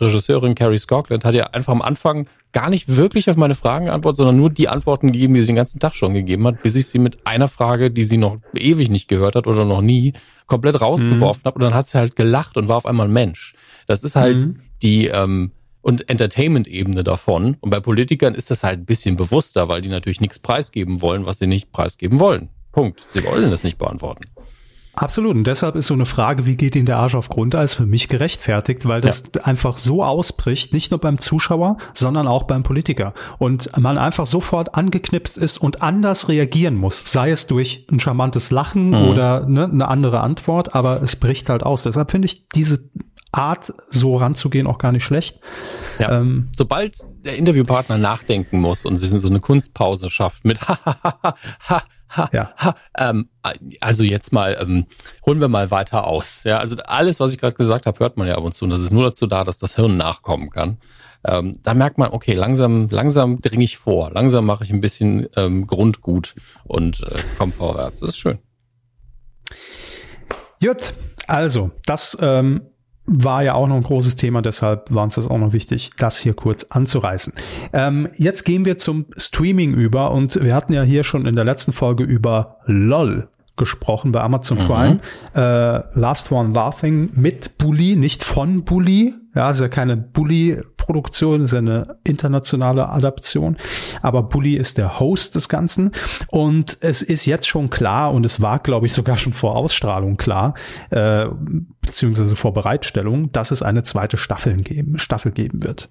Regisseurin 0.00 0.54
Carrie 0.54 0.78
Scotland 0.78 1.24
hat 1.24 1.34
ja 1.34 1.44
einfach 1.46 1.72
am 1.72 1.82
Anfang 1.82 2.26
gar 2.52 2.70
nicht 2.70 2.96
wirklich 2.96 3.30
auf 3.30 3.36
meine 3.36 3.54
Fragen 3.54 3.86
geantwortet, 3.86 4.18
sondern 4.18 4.36
nur 4.36 4.50
die 4.50 4.68
Antworten 4.68 5.12
gegeben, 5.12 5.34
die 5.34 5.40
sie 5.40 5.48
den 5.48 5.56
ganzen 5.56 5.78
Tag 5.78 5.94
schon 5.94 6.14
gegeben 6.14 6.46
hat, 6.46 6.62
bis 6.62 6.76
ich 6.76 6.86
sie 6.86 6.98
mit 6.98 7.26
einer 7.26 7.48
Frage, 7.48 7.90
die 7.90 8.04
sie 8.04 8.18
noch 8.18 8.38
ewig 8.54 8.90
nicht 8.90 9.08
gehört 9.08 9.36
hat 9.36 9.46
oder 9.46 9.64
noch 9.64 9.82
nie, 9.82 10.14
komplett 10.46 10.80
rausgeworfen 10.80 11.42
mhm. 11.44 11.46
habe 11.46 11.54
und 11.56 11.62
dann 11.62 11.74
hat 11.74 11.88
sie 11.88 11.98
halt 11.98 12.16
gelacht 12.16 12.56
und 12.56 12.68
war 12.68 12.76
auf 12.76 12.86
einmal 12.86 13.06
ein 13.06 13.12
Mensch. 13.12 13.54
Das 13.86 14.02
ist 14.02 14.16
halt 14.16 14.42
mhm. 14.42 14.60
die 14.82 15.06
ähm, 15.06 15.52
und 15.82 16.08
Entertainment-Ebene 16.08 17.04
davon. 17.04 17.56
Und 17.60 17.70
bei 17.70 17.80
Politikern 17.80 18.34
ist 18.34 18.50
das 18.50 18.64
halt 18.64 18.80
ein 18.80 18.86
bisschen 18.86 19.16
bewusster, 19.16 19.68
weil 19.68 19.82
die 19.82 19.88
natürlich 19.88 20.20
nichts 20.20 20.38
preisgeben 20.38 21.02
wollen, 21.02 21.26
was 21.26 21.38
sie 21.38 21.46
nicht 21.46 21.72
preisgeben 21.72 22.20
wollen. 22.20 22.48
Punkt. 22.72 23.06
Sie 23.12 23.24
wollen 23.24 23.50
das 23.50 23.64
nicht 23.64 23.76
beantworten. 23.76 24.24
Absolut. 24.94 25.34
Und 25.36 25.46
deshalb 25.46 25.74
ist 25.74 25.86
so 25.86 25.94
eine 25.94 26.04
Frage, 26.04 26.44
wie 26.44 26.54
geht 26.54 26.76
Ihnen 26.76 26.84
der 26.84 26.98
Arsch 26.98 27.14
auf 27.14 27.30
Grundeis, 27.30 27.72
für 27.72 27.86
mich 27.86 28.08
gerechtfertigt, 28.08 28.86
weil 28.86 29.00
das 29.00 29.24
ja. 29.34 29.44
einfach 29.44 29.78
so 29.78 30.04
ausbricht, 30.04 30.74
nicht 30.74 30.90
nur 30.90 31.00
beim 31.00 31.16
Zuschauer, 31.18 31.78
sondern 31.94 32.28
auch 32.28 32.42
beim 32.42 32.62
Politiker. 32.62 33.14
Und 33.38 33.74
man 33.78 33.96
einfach 33.96 34.26
sofort 34.26 34.74
angeknipst 34.74 35.38
ist 35.38 35.56
und 35.56 35.80
anders 35.80 36.28
reagieren 36.28 36.74
muss. 36.74 37.10
Sei 37.10 37.30
es 37.30 37.46
durch 37.46 37.86
ein 37.90 38.00
charmantes 38.00 38.50
Lachen 38.50 38.90
mhm. 38.90 39.08
oder 39.08 39.46
ne, 39.46 39.64
eine 39.64 39.88
andere 39.88 40.20
Antwort, 40.20 40.74
aber 40.74 41.02
es 41.02 41.16
bricht 41.16 41.48
halt 41.48 41.62
aus. 41.62 41.82
Deshalb 41.84 42.10
finde 42.10 42.26
ich 42.26 42.48
diese 42.50 42.90
Art, 43.32 43.72
so 43.88 44.16
ranzugehen, 44.16 44.66
auch 44.66 44.78
gar 44.78 44.92
nicht 44.92 45.04
schlecht. 45.04 45.40
Ja. 45.98 46.18
Ähm, 46.18 46.48
Sobald 46.54 46.98
der 47.24 47.36
Interviewpartner 47.36 47.96
nachdenken 47.96 48.60
muss 48.60 48.84
und 48.84 48.98
sich 48.98 49.08
so 49.08 49.28
eine 49.28 49.40
Kunstpause 49.40 50.10
schafft 50.10 50.44
mit 50.44 50.60
ha, 50.68 50.78
ha, 50.84 50.96
ha, 51.02 51.34
ha, 51.68 51.82
ha, 52.10 52.28
ja. 52.32 52.52
ha, 52.58 52.74
ähm, 52.98 53.30
also 53.80 54.04
jetzt 54.04 54.32
mal, 54.32 54.58
ähm, 54.60 54.86
holen 55.24 55.40
wir 55.40 55.48
mal 55.48 55.70
weiter 55.70 56.06
aus. 56.06 56.44
Ja, 56.44 56.58
also 56.58 56.76
alles, 56.84 57.20
was 57.20 57.32
ich 57.32 57.38
gerade 57.38 57.54
gesagt 57.54 57.86
habe, 57.86 57.98
hört 58.00 58.18
man 58.18 58.28
ja 58.28 58.36
ab 58.36 58.44
und 58.44 58.54
zu. 58.54 58.66
Und 58.66 58.70
das 58.70 58.80
ist 58.80 58.92
nur 58.92 59.04
dazu 59.04 59.26
da, 59.26 59.44
dass 59.44 59.58
das 59.58 59.76
Hirn 59.76 59.96
nachkommen 59.96 60.50
kann. 60.50 60.76
Ähm, 61.24 61.58
da 61.62 61.72
merkt 61.72 61.98
man, 61.98 62.10
okay, 62.10 62.34
langsam, 62.34 62.88
langsam 62.90 63.40
dringe 63.40 63.64
ich 63.64 63.78
vor, 63.78 64.10
langsam 64.10 64.44
mache 64.44 64.64
ich 64.64 64.72
ein 64.72 64.80
bisschen 64.80 65.28
ähm, 65.36 65.66
Grundgut 65.66 66.34
und 66.64 67.02
äh, 67.04 67.22
komme 67.38 67.52
vorwärts. 67.52 68.00
Das 68.00 68.10
ist 68.10 68.18
schön. 68.18 68.38
Gut, 70.60 70.94
also 71.28 71.70
das 71.86 72.16
ähm, 72.20 72.62
war 73.04 73.42
ja 73.42 73.54
auch 73.54 73.66
noch 73.66 73.76
ein 73.76 73.82
großes 73.82 74.16
Thema, 74.16 74.42
deshalb 74.42 74.94
war 74.94 75.02
uns 75.02 75.16
das 75.16 75.26
auch 75.26 75.38
noch 75.38 75.52
wichtig, 75.52 75.90
das 75.98 76.18
hier 76.18 76.34
kurz 76.34 76.64
anzureißen. 76.64 77.32
Ähm, 77.72 78.08
jetzt 78.16 78.44
gehen 78.44 78.64
wir 78.64 78.78
zum 78.78 79.06
Streaming 79.16 79.74
über 79.74 80.12
und 80.12 80.42
wir 80.42 80.54
hatten 80.54 80.72
ja 80.72 80.82
hier 80.82 81.02
schon 81.04 81.26
in 81.26 81.34
der 81.34 81.44
letzten 81.44 81.72
Folge 81.72 82.04
über 82.04 82.58
LOL 82.66 83.28
gesprochen 83.56 84.12
bei 84.12 84.20
Amazon 84.20 84.58
mhm. 84.58 84.66
Prime. 84.66 85.00
Äh, 85.34 85.98
Last 85.98 86.32
One 86.32 86.54
Laughing 86.54 87.10
mit 87.14 87.58
Bully, 87.58 87.96
nicht 87.96 88.22
von 88.22 88.64
Bully. 88.64 89.14
Ja, 89.34 89.50
ist 89.50 89.60
ja 89.60 89.68
keine 89.68 89.96
Bully-Produktion, 90.82 91.42
ist 91.42 91.54
eine 91.54 91.98
internationale 92.04 92.88
Adaption. 92.88 93.56
Aber 94.02 94.22
Bully 94.22 94.56
ist 94.56 94.78
der 94.78 94.98
Host 95.00 95.34
des 95.34 95.48
Ganzen. 95.48 95.92
Und 96.28 96.76
es 96.80 97.02
ist 97.02 97.26
jetzt 97.26 97.46
schon 97.46 97.70
klar, 97.70 98.12
und 98.12 98.26
es 98.26 98.40
war, 98.40 98.58
glaube 98.58 98.86
ich, 98.86 98.92
sogar 98.92 99.16
schon 99.16 99.32
vor 99.32 99.56
Ausstrahlung 99.56 100.16
klar, 100.16 100.54
äh, 100.90 101.26
beziehungsweise 101.80 102.36
vor 102.36 102.52
Bereitstellung, 102.52 103.32
dass 103.32 103.50
es 103.50 103.62
eine 103.62 103.82
zweite 103.82 104.16
Staffel 104.16 104.56
geben, 104.56 104.98
Staffel 104.98 105.32
geben 105.32 105.62
wird. 105.62 105.90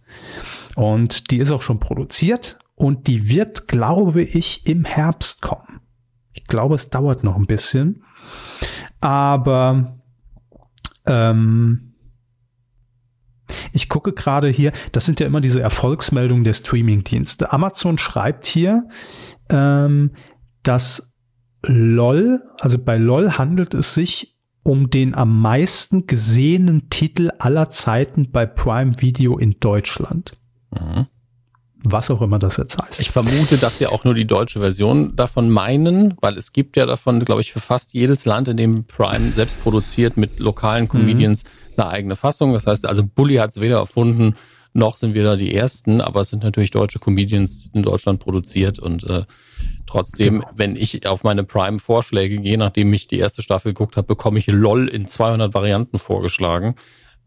Und 0.76 1.32
die 1.32 1.38
ist 1.38 1.52
auch 1.52 1.62
schon 1.62 1.80
produziert 1.80 2.60
und 2.76 3.08
die 3.08 3.30
wird, 3.30 3.68
glaube 3.68 4.24
ich, 4.24 4.68
im 4.68 4.86
Herbst 4.86 5.42
kommen. 5.42 5.82
Ich 6.34 6.46
glaube, 6.46 6.76
es 6.76 6.90
dauert 6.90 7.24
noch 7.24 7.36
ein 7.36 7.46
bisschen. 7.46 8.04
Aber 9.02 9.98
ähm, 11.08 11.91
ich 13.74 13.90
gucke 13.90 14.14
gerade 14.14 14.50
hier, 14.50 14.72
das 14.92 15.06
sind 15.06 15.20
ja 15.20 15.28
immer 15.28 15.42
diese 15.42 15.62
Erfolgsmeldungen 15.62 16.44
der 16.44 16.54
Streamingdienste. 16.54 17.52
Amazon 17.52 17.98
schreibt 17.98 18.46
hier, 18.46 18.88
ähm, 19.50 20.12
dass 20.64 21.18
LOL, 21.64 22.42
also 22.60 22.78
bei 22.78 22.98
LOL 22.98 23.38
handelt 23.38 23.74
es 23.74 23.94
sich 23.94 24.36
um 24.64 24.90
den 24.90 25.16
am 25.16 25.42
meisten 25.42 26.06
gesehenen 26.06 26.90
Titel 26.90 27.32
aller 27.40 27.70
Zeiten 27.70 28.32
bei 28.32 28.46
Prime 28.46 29.02
Video 29.02 29.38
in 29.38 29.58
Deutschland. 29.60 30.34
Mhm 30.72 31.08
was 31.84 32.12
auch 32.12 32.22
immer 32.22 32.40
das 32.40 32.58
jetzt 32.58 32.78
heißt. 32.82 33.00
Ich 33.00 33.12
vermute, 33.12 33.58
dass 33.58 33.78
sie 33.78 33.88
auch 33.88 34.04
nur 34.04 34.14
die 34.14 34.26
deutsche 34.26 34.60
Version 34.60 35.16
davon 35.16 35.50
meinen, 35.50 36.16
weil 36.22 36.38
es 36.38 36.54
gibt 36.54 36.78
ja 36.78 36.86
davon, 36.86 37.24
glaube 37.26 37.42
ich, 37.42 37.52
für 37.52 37.60
fast 37.60 37.94
jedes 37.94 38.26
Land, 38.26 38.48
in 38.48 38.58
dem 38.58 38.86
Prime 38.86 39.32
selbst 39.32 39.62
produziert 39.62 40.18
mit 40.18 40.40
lokalen 40.40 40.88
Comedians 40.88 41.44
mhm. 41.44 41.48
Eine 41.78 41.88
eigene 41.88 42.16
Fassung. 42.16 42.54
Das 42.54 42.68
heißt, 42.68 42.86
also 42.86 43.04
Bully 43.04 43.36
hat 43.36 43.52
es 43.52 43.62
weder 43.62 43.78
erfunden, 43.78 44.36
noch 44.74 44.96
sind 44.96 45.14
wir 45.14 45.24
da 45.24 45.36
die 45.36 45.54
Ersten, 45.54 46.00
aber 46.00 46.22
es 46.22 46.30
sind 46.30 46.44
natürlich 46.44 46.72
deutsche 46.72 47.00
Comedians 47.00 47.70
in 47.74 47.84
Deutschland 47.84 48.22
produziert 48.22 48.80
und 48.80 49.04
äh, 49.04 49.24
trotzdem, 49.86 50.40
genau. 50.40 50.52
wenn 50.56 50.76
ich 50.78 51.06
auf 51.08 51.24
meine 51.24 51.44
Prime-Vorschläge 51.44 52.38
gehe, 52.38 52.58
nachdem 52.58 52.94
ich 52.94 53.08
die 53.08 53.18
erste 53.18 53.42
Staffel 53.42 53.74
geguckt 53.74 53.98
habe, 53.98 54.08
bekomme 54.08 54.40
ich 54.40 54.48
LOL 54.48 54.88
in 54.88 55.08
200 55.08 55.54
Varianten 55.54 55.98
vorgeschlagen. 55.98 56.76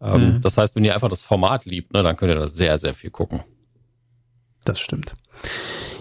Ähm, 0.01 0.35
mhm. 0.35 0.41
Das 0.41 0.57
heißt, 0.57 0.75
wenn 0.75 0.83
ihr 0.83 0.95
einfach 0.95 1.09
das 1.09 1.21
Format 1.21 1.65
liebt, 1.65 1.93
ne, 1.93 2.01
dann 2.01 2.17
könnt 2.17 2.31
ihr 2.31 2.39
das 2.39 2.55
sehr, 2.55 2.79
sehr 2.79 2.95
viel 2.95 3.11
gucken. 3.11 3.43
Das 4.63 4.79
stimmt. 4.79 5.15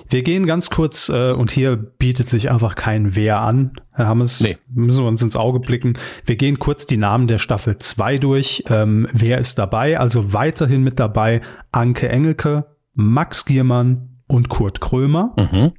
Wir 0.08 0.22
gehen 0.22 0.46
ganz 0.46 0.70
kurz, 0.70 1.08
äh, 1.08 1.32
und 1.32 1.50
hier 1.50 1.76
bietet 1.76 2.28
sich 2.28 2.50
einfach 2.50 2.74
kein 2.74 3.16
Wer 3.16 3.40
an, 3.40 3.72
Herr 3.92 4.06
Hammes. 4.06 4.40
Nee. 4.40 4.58
Müssen 4.68 5.04
wir 5.04 5.08
uns 5.08 5.22
ins 5.22 5.36
Auge 5.36 5.60
blicken. 5.60 5.98
Wir 6.26 6.36
gehen 6.36 6.58
kurz 6.58 6.86
die 6.86 6.96
Namen 6.96 7.26
der 7.26 7.38
Staffel 7.38 7.78
2 7.78 8.18
durch. 8.18 8.64
Ähm, 8.68 9.08
wer 9.12 9.38
ist 9.38 9.58
dabei? 9.58 9.98
Also 9.98 10.32
weiterhin 10.32 10.82
mit 10.82 11.00
dabei 11.00 11.42
Anke 11.72 12.08
Engelke, 12.08 12.66
Max 12.92 13.44
Giermann 13.44 14.20
und 14.26 14.48
Kurt 14.48 14.80
Krömer. 14.80 15.34
Mhm. 15.36 15.72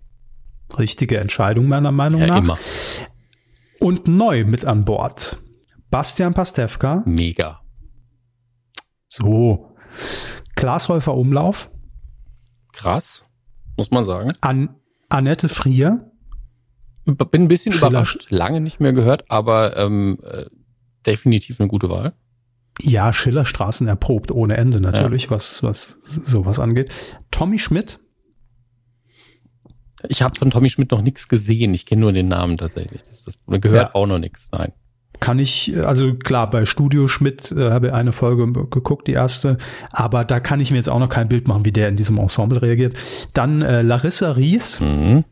Richtige 0.78 1.20
Entscheidung 1.20 1.68
meiner 1.68 1.92
Meinung 1.92 2.22
ja, 2.22 2.28
nach. 2.28 2.40
Immer. 2.40 2.58
Und 3.80 4.08
neu 4.08 4.46
mit 4.46 4.66
an 4.66 4.86
Bord. 4.86 5.38
Bastian 5.92 6.34
Pastewka. 6.34 7.04
Mega. 7.06 7.62
So. 9.08 9.76
Glashäufer 10.56 11.16
Umlauf. 11.16 11.70
Krass, 12.74 13.30
muss 13.78 13.92
man 13.92 14.06
sagen. 14.06 14.34
An 14.42 14.76
Annette 15.10 15.50
Frier. 15.50 16.12
Bin 17.06 17.44
ein 17.44 17.48
bisschen 17.48 17.72
Schiller. 17.72 17.90
überrascht, 17.90 18.28
lange 18.30 18.62
nicht 18.62 18.80
mehr 18.80 18.92
gehört, 18.92 19.30
aber 19.30 19.78
ähm, 19.78 20.18
äh, 20.24 20.46
definitiv 21.06 21.60
eine 21.60 21.68
gute 21.68 21.90
Wahl. 21.90 22.14
Ja, 22.82 23.14
Schillerstraßen 23.14 23.88
erprobt 23.88 24.32
ohne 24.32 24.58
Ende 24.58 24.82
natürlich, 24.82 25.26
ja. 25.26 25.30
was, 25.30 25.64
was 25.64 25.98
sowas 26.02 26.60
angeht. 26.60 26.94
Tommy 27.32 27.60
Schmidt. 27.60 28.00
Ich 30.10 30.22
habe 30.22 30.38
von 30.38 30.52
Tommy 30.52 30.70
Schmidt 30.70 30.92
noch 30.92 31.02
nichts 31.02 31.28
gesehen. 31.28 31.74
Ich 31.74 31.86
kenne 31.86 32.02
nur 32.02 32.12
den 32.12 32.28
Namen 32.28 32.58
tatsächlich. 32.58 33.02
Das, 33.04 33.24
das 33.24 33.38
gehört 33.62 33.90
ja. 33.90 33.96
auch 33.96 34.08
noch 34.08 34.20
nichts. 34.20 34.50
Nein. 34.52 34.74
Kann 35.26 35.40
ich, 35.40 35.76
also 35.84 36.14
klar, 36.14 36.50
bei 36.50 36.66
Studio 36.66 37.08
Schmidt 37.08 37.52
äh, 37.52 37.72
habe 37.72 37.88
ich 37.88 37.94
eine 37.94 38.12
Folge 38.12 38.52
geguckt, 38.70 39.08
die 39.08 39.14
erste, 39.14 39.58
aber 39.92 40.24
da 40.24 40.40
kann 40.40 40.60
ich 40.60 40.72
mir 40.72 40.78
jetzt 40.78 40.90
auch 40.90 41.00
noch 41.00 41.10
kein 41.10 41.28
Bild 41.28 41.48
machen, 41.48 41.66
wie 41.66 41.72
der 41.72 41.90
in 41.90 41.96
diesem 41.96 42.18
Ensemble 42.18 42.62
reagiert. 42.62 42.96
Dann 43.34 43.62
äh, 43.62 43.82
Larissa 43.82 44.32
Ries. 44.32 44.80
Mhm. 44.80 45.26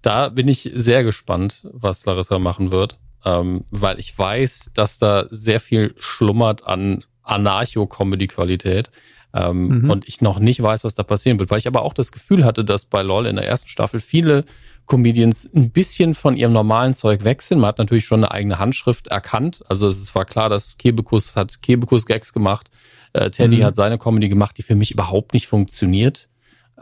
Da 0.00 0.30
bin 0.30 0.48
ich 0.48 0.70
sehr 0.74 1.04
gespannt, 1.04 1.68
was 1.72 2.04
Larissa 2.06 2.38
machen 2.38 2.72
wird 2.72 2.98
ähm, 3.24 3.64
weil 3.70 3.98
ich 3.98 4.16
weiß, 4.16 4.72
dass 4.74 4.98
da 4.98 5.26
sehr 5.30 5.60
viel 5.60 5.94
schlummert 5.98 6.66
an 6.66 7.04
Anarcho-Comedy-Qualität. 7.22 8.90
Ähm, 9.34 9.82
mhm. 9.82 9.90
Und 9.90 10.08
ich 10.08 10.20
noch 10.20 10.40
nicht 10.40 10.62
weiß, 10.62 10.84
was 10.84 10.94
da 10.94 11.04
passieren 11.04 11.38
wird, 11.38 11.50
weil 11.50 11.58
ich 11.58 11.66
aber 11.66 11.82
auch 11.82 11.94
das 11.94 12.12
Gefühl 12.12 12.44
hatte, 12.44 12.64
dass 12.64 12.84
bei 12.84 13.02
LOL 13.02 13.26
in 13.26 13.36
der 13.36 13.46
ersten 13.46 13.68
Staffel 13.68 14.00
viele 14.00 14.44
Comedians 14.92 15.48
ein 15.54 15.70
bisschen 15.70 16.12
von 16.12 16.36
ihrem 16.36 16.52
normalen 16.52 16.92
Zeug 16.92 17.24
weg 17.24 17.40
sind. 17.40 17.60
Man 17.60 17.68
hat 17.68 17.78
natürlich 17.78 18.04
schon 18.04 18.22
eine 18.22 18.30
eigene 18.30 18.58
Handschrift 18.58 19.06
erkannt. 19.06 19.62
Also 19.66 19.88
es 19.88 20.14
war 20.14 20.26
klar, 20.26 20.50
dass 20.50 20.76
Kebekus 20.76 21.34
hat 21.34 21.62
Kebekus-Gags 21.62 22.34
gemacht. 22.34 22.68
Äh, 23.14 23.30
Teddy 23.30 23.56
mhm. 23.58 23.64
hat 23.64 23.74
seine 23.74 23.96
Comedy 23.96 24.28
gemacht, 24.28 24.58
die 24.58 24.62
für 24.62 24.74
mich 24.74 24.90
überhaupt 24.90 25.32
nicht 25.32 25.46
funktioniert. 25.46 26.28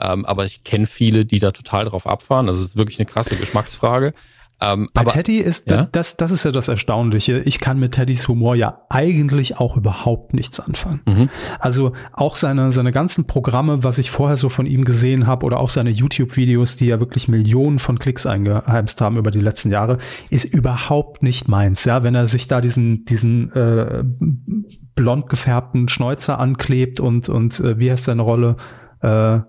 Ähm, 0.01 0.27
aber 0.27 0.45
ich 0.45 0.65
kenne 0.65 0.87
viele, 0.87 1.25
die 1.25 1.39
da 1.39 1.53
total 1.53 1.85
drauf 1.85 2.09
abfahren. 2.09 2.49
Das 2.49 2.59
ist 2.59 2.77
wirklich 2.77 2.99
eine 2.99 3.07
krasse 3.07 3.37
Geschmacksfrage. 3.37 4.13
Ähm, 4.63 4.89
Bei 4.93 5.03
aber, 5.03 5.13
Teddy 5.13 5.39
ist 5.39 5.71
ja? 5.71 5.89
das, 5.91 6.17
das 6.17 6.31
ist 6.31 6.45
ja 6.45 6.53
das 6.53 6.69
Erstaunliche. 6.69 7.39
Ich 7.39 7.61
kann 7.61 7.79
mit 7.79 7.93
Teddys 7.93 8.29
Humor 8.29 8.55
ja 8.55 8.83
eigentlich 8.91 9.59
auch 9.59 9.77
überhaupt 9.77 10.35
nichts 10.35 10.61
anfangen. 10.61 11.01
Mhm. 11.07 11.31
Also 11.61 11.93
auch 12.13 12.37
seine, 12.37 12.71
seine 12.71 12.93
ganzen 12.93 13.27
Programme, 13.27 13.85
was 13.85 13.99
ich 13.99 14.11
vorher 14.11 14.37
so 14.37 14.49
von 14.51 14.67
ihm 14.67 14.85
gesehen 14.85 15.27
habe, 15.27 15.47
oder 15.47 15.61
auch 15.61 15.71
seine 15.71 15.91
YouTube-Videos, 15.91 16.77
die 16.77 16.87
ja 16.87 17.01
wirklich 17.01 17.27
Millionen 17.29 17.79
von 17.79 17.99
Klicks 17.99 18.27
eingeheimst 18.27 19.01
haben 19.01 19.17
über 19.17 19.31
die 19.31 19.41
letzten 19.41 19.71
Jahre, 19.71 19.99
ist 20.29 20.45
überhaupt 20.45 21.23
nicht 21.23 21.49
meins. 21.49 21.85
Ja, 21.85 22.03
wenn 22.03 22.15
er 22.15 22.27
sich 22.27 22.47
da 22.47 22.61
diesen, 22.61 23.07
diesen 23.07 23.53
äh, 23.53 24.05
blond 24.95 25.31
gefärbten 25.31 25.89
Schnäuzer 25.89 26.39
anklebt 26.39 27.01
und, 27.01 27.31
und 27.31 27.59
äh, 27.61 27.79
wie 27.79 27.91
heißt 27.91 28.05
seine 28.05 28.23
Rolle? 28.23 28.57
Äh, 29.01 29.41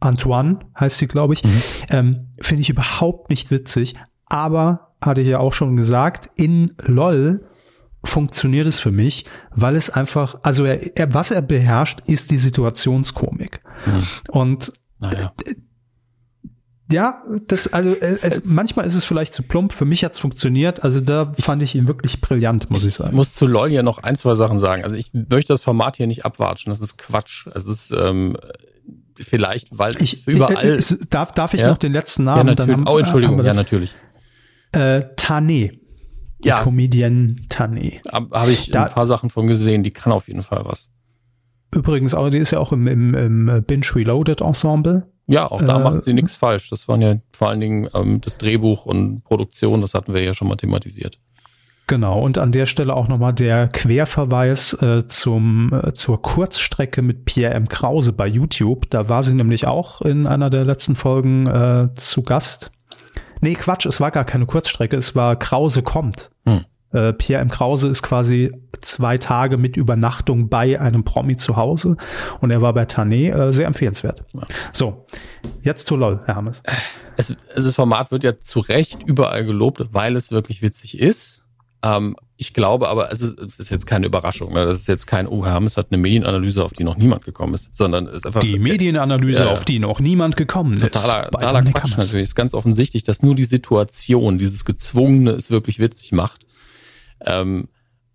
Antoine 0.00 0.60
heißt 0.78 0.98
sie, 0.98 1.08
glaube 1.08 1.34
ich. 1.34 1.44
Mhm. 1.44 1.62
Ähm, 1.90 2.26
Finde 2.40 2.60
ich 2.60 2.70
überhaupt 2.70 3.30
nicht 3.30 3.50
witzig. 3.50 3.96
Aber, 4.28 4.92
hatte 5.00 5.20
ich 5.20 5.28
ja 5.28 5.38
auch 5.38 5.52
schon 5.52 5.76
gesagt, 5.76 6.30
in 6.36 6.74
LOL 6.78 7.44
funktioniert 8.04 8.66
es 8.66 8.78
für 8.78 8.90
mich, 8.90 9.24
weil 9.50 9.76
es 9.76 9.90
einfach, 9.90 10.36
also 10.42 10.64
er, 10.64 10.96
er 10.96 11.14
was 11.14 11.30
er 11.30 11.42
beherrscht, 11.42 12.00
ist 12.06 12.30
die 12.30 12.38
Situationskomik. 12.38 13.60
Mhm. 13.86 14.02
Und 14.28 14.72
naja. 15.00 15.32
Ja, 16.90 17.22
das, 17.46 17.70
also 17.70 17.92
äh, 17.92 18.18
es, 18.22 18.44
manchmal 18.44 18.86
ist 18.86 18.94
es 18.94 19.04
vielleicht 19.04 19.34
zu 19.34 19.42
plump. 19.42 19.72
Für 19.72 19.84
mich 19.84 20.04
hat's 20.04 20.18
funktioniert. 20.18 20.84
Also 20.84 21.02
da 21.02 21.34
fand 21.38 21.62
ich 21.62 21.74
ihn 21.74 21.86
wirklich 21.86 22.22
brillant, 22.22 22.70
muss 22.70 22.80
ich, 22.82 22.88
ich 22.88 22.94
sagen. 22.94 23.10
Ich 23.10 23.16
muss 23.16 23.34
zu 23.34 23.46
LOL 23.46 23.70
ja 23.70 23.82
noch 23.82 23.98
ein, 23.98 24.16
zwei 24.16 24.34
Sachen 24.34 24.58
sagen. 24.58 24.84
Also 24.84 24.96
ich 24.96 25.12
möchte 25.12 25.52
das 25.52 25.60
Format 25.60 25.98
hier 25.98 26.06
nicht 26.06 26.24
abwatschen. 26.24 26.70
Das 26.70 26.80
ist 26.80 26.96
Quatsch. 26.96 27.46
Es 27.54 27.66
ist 27.66 27.92
ähm, 27.92 28.38
vielleicht, 29.16 29.76
weil 29.76 30.00
ich 30.00 30.26
überall. 30.26 30.78
Ich, 30.78 30.90
äh, 30.90 30.96
darf, 31.10 31.32
darf 31.32 31.52
ich 31.52 31.60
ja? 31.60 31.68
noch 31.68 31.76
den 31.76 31.92
letzten 31.92 32.24
Namen? 32.24 32.38
Ja, 32.38 32.44
natürlich. 32.54 32.72
Haben, 32.72 32.88
oh, 32.88 32.96
Entschuldigung. 32.96 33.44
Ja, 33.44 33.52
natürlich. 33.52 33.94
Äh, 34.72 35.02
Tane. 35.16 35.78
Ja. 36.42 36.62
Comedian 36.62 37.36
Tane. 37.48 38.00
Habe 38.12 38.52
ich 38.52 38.70
da, 38.70 38.84
ein 38.84 38.92
paar 38.92 39.06
Sachen 39.06 39.28
von 39.28 39.46
gesehen, 39.46 39.82
die 39.82 39.90
kann 39.90 40.12
auf 40.12 40.28
jeden 40.28 40.42
Fall 40.42 40.62
was. 40.64 40.88
Übrigens, 41.74 42.14
aber 42.14 42.30
die 42.30 42.38
ist 42.38 42.52
ja 42.52 42.60
auch 42.60 42.72
im, 42.72 42.86
im, 42.86 43.14
im 43.14 43.64
Binge 43.66 43.86
Reloaded 43.94 44.40
Ensemble. 44.40 45.08
Ja, 45.26 45.50
auch 45.50 45.62
da 45.62 45.78
äh, 45.78 45.84
macht 45.84 46.02
sie 46.02 46.14
nichts 46.14 46.36
falsch. 46.36 46.70
Das 46.70 46.88
waren 46.88 47.02
ja 47.02 47.16
vor 47.32 47.50
allen 47.50 47.60
Dingen 47.60 47.88
ähm, 47.92 48.20
das 48.20 48.38
Drehbuch 48.38 48.86
und 48.86 49.24
Produktion, 49.24 49.82
das 49.82 49.94
hatten 49.94 50.14
wir 50.14 50.22
ja 50.22 50.32
schon 50.32 50.48
mal 50.48 50.56
thematisiert. 50.56 51.18
Genau, 51.86 52.20
und 52.20 52.36
an 52.36 52.52
der 52.52 52.66
Stelle 52.66 52.94
auch 52.94 53.08
nochmal 53.08 53.32
der 53.32 53.68
Querverweis 53.68 54.74
äh, 54.74 55.06
zum, 55.06 55.72
äh, 55.72 55.92
zur 55.94 56.20
Kurzstrecke 56.20 57.00
mit 57.00 57.24
Pierre 57.24 57.54
M. 57.54 57.66
Krause 57.68 58.12
bei 58.12 58.26
YouTube. 58.26 58.90
Da 58.90 59.08
war 59.08 59.22
sie 59.22 59.34
nämlich 59.34 59.66
auch 59.66 60.02
in 60.02 60.26
einer 60.26 60.50
der 60.50 60.64
letzten 60.64 60.96
Folgen 60.96 61.46
äh, 61.46 61.88
zu 61.94 62.22
Gast. 62.22 62.72
Nee, 63.40 63.54
Quatsch, 63.54 63.86
es 63.86 64.00
war 64.00 64.10
gar 64.10 64.24
keine 64.24 64.46
Kurzstrecke, 64.46 64.96
es 64.96 65.14
war 65.14 65.36
Krause 65.36 65.82
kommt. 65.82 66.30
Hm. 66.46 66.64
Äh, 66.92 67.12
Pierre 67.12 67.42
M. 67.42 67.50
Krause 67.50 67.88
ist 67.88 68.02
quasi 68.02 68.50
zwei 68.80 69.18
Tage 69.18 69.58
mit 69.58 69.76
Übernachtung 69.76 70.48
bei 70.48 70.80
einem 70.80 71.04
Promi 71.04 71.36
zu 71.36 71.56
Hause 71.56 71.96
und 72.40 72.50
er 72.50 72.62
war 72.62 72.72
bei 72.72 72.84
Tané 72.84 73.30
äh, 73.30 73.52
sehr 73.52 73.66
empfehlenswert. 73.66 74.24
Ja. 74.32 74.42
So, 74.72 75.04
jetzt 75.62 75.86
zu 75.86 75.96
LOL, 75.96 76.20
Herr 76.24 76.36
Hammes. 76.36 76.62
Es, 77.16 77.30
es, 77.54 77.64
das 77.64 77.74
Format 77.74 78.10
wird 78.10 78.24
ja 78.24 78.38
zu 78.38 78.60
Recht 78.60 79.02
überall 79.02 79.44
gelobt, 79.44 79.88
weil 79.92 80.16
es 80.16 80.30
wirklich 80.30 80.62
witzig 80.62 80.98
ist. 80.98 81.44
Ähm, 81.82 82.16
ich 82.36 82.54
glaube 82.54 82.88
aber, 82.88 83.10
es 83.10 83.20
ist, 83.20 83.38
es 83.38 83.58
ist 83.58 83.70
jetzt 83.70 83.86
keine 83.86 84.06
Überraschung. 84.06 84.52
Ne? 84.52 84.64
Das 84.64 84.78
ist 84.78 84.86
jetzt 84.86 85.06
kein, 85.06 85.26
oh, 85.26 85.44
Hermes 85.44 85.76
hat 85.76 85.88
eine 85.90 85.98
Medienanalyse, 85.98 86.64
auf 86.64 86.72
die 86.72 86.84
noch 86.84 86.96
niemand 86.96 87.24
gekommen 87.24 87.54
ist, 87.54 87.74
sondern 87.74 88.06
es 88.06 88.14
ist 88.14 88.26
einfach. 88.26 88.40
Die 88.40 88.58
Medienanalyse, 88.58 89.44
äh, 89.44 89.46
auf 89.48 89.64
die 89.64 89.80
noch 89.80 89.98
niemand 89.98 90.36
gekommen 90.36 90.78
totaler, 90.78 91.24
ist. 91.24 91.32
Totaler 91.32 91.62
Quatsch 91.62 91.96
natürlich. 91.96 92.22
Ist 92.22 92.34
ganz 92.36 92.54
offensichtlich, 92.54 93.02
dass 93.02 93.22
nur 93.22 93.34
die 93.34 93.44
Situation, 93.44 94.38
dieses 94.38 94.64
Gezwungene 94.64 95.32
es 95.32 95.50
wirklich 95.50 95.80
witzig 95.80 96.12
macht. 96.12 96.46
Ähm, 97.20 97.68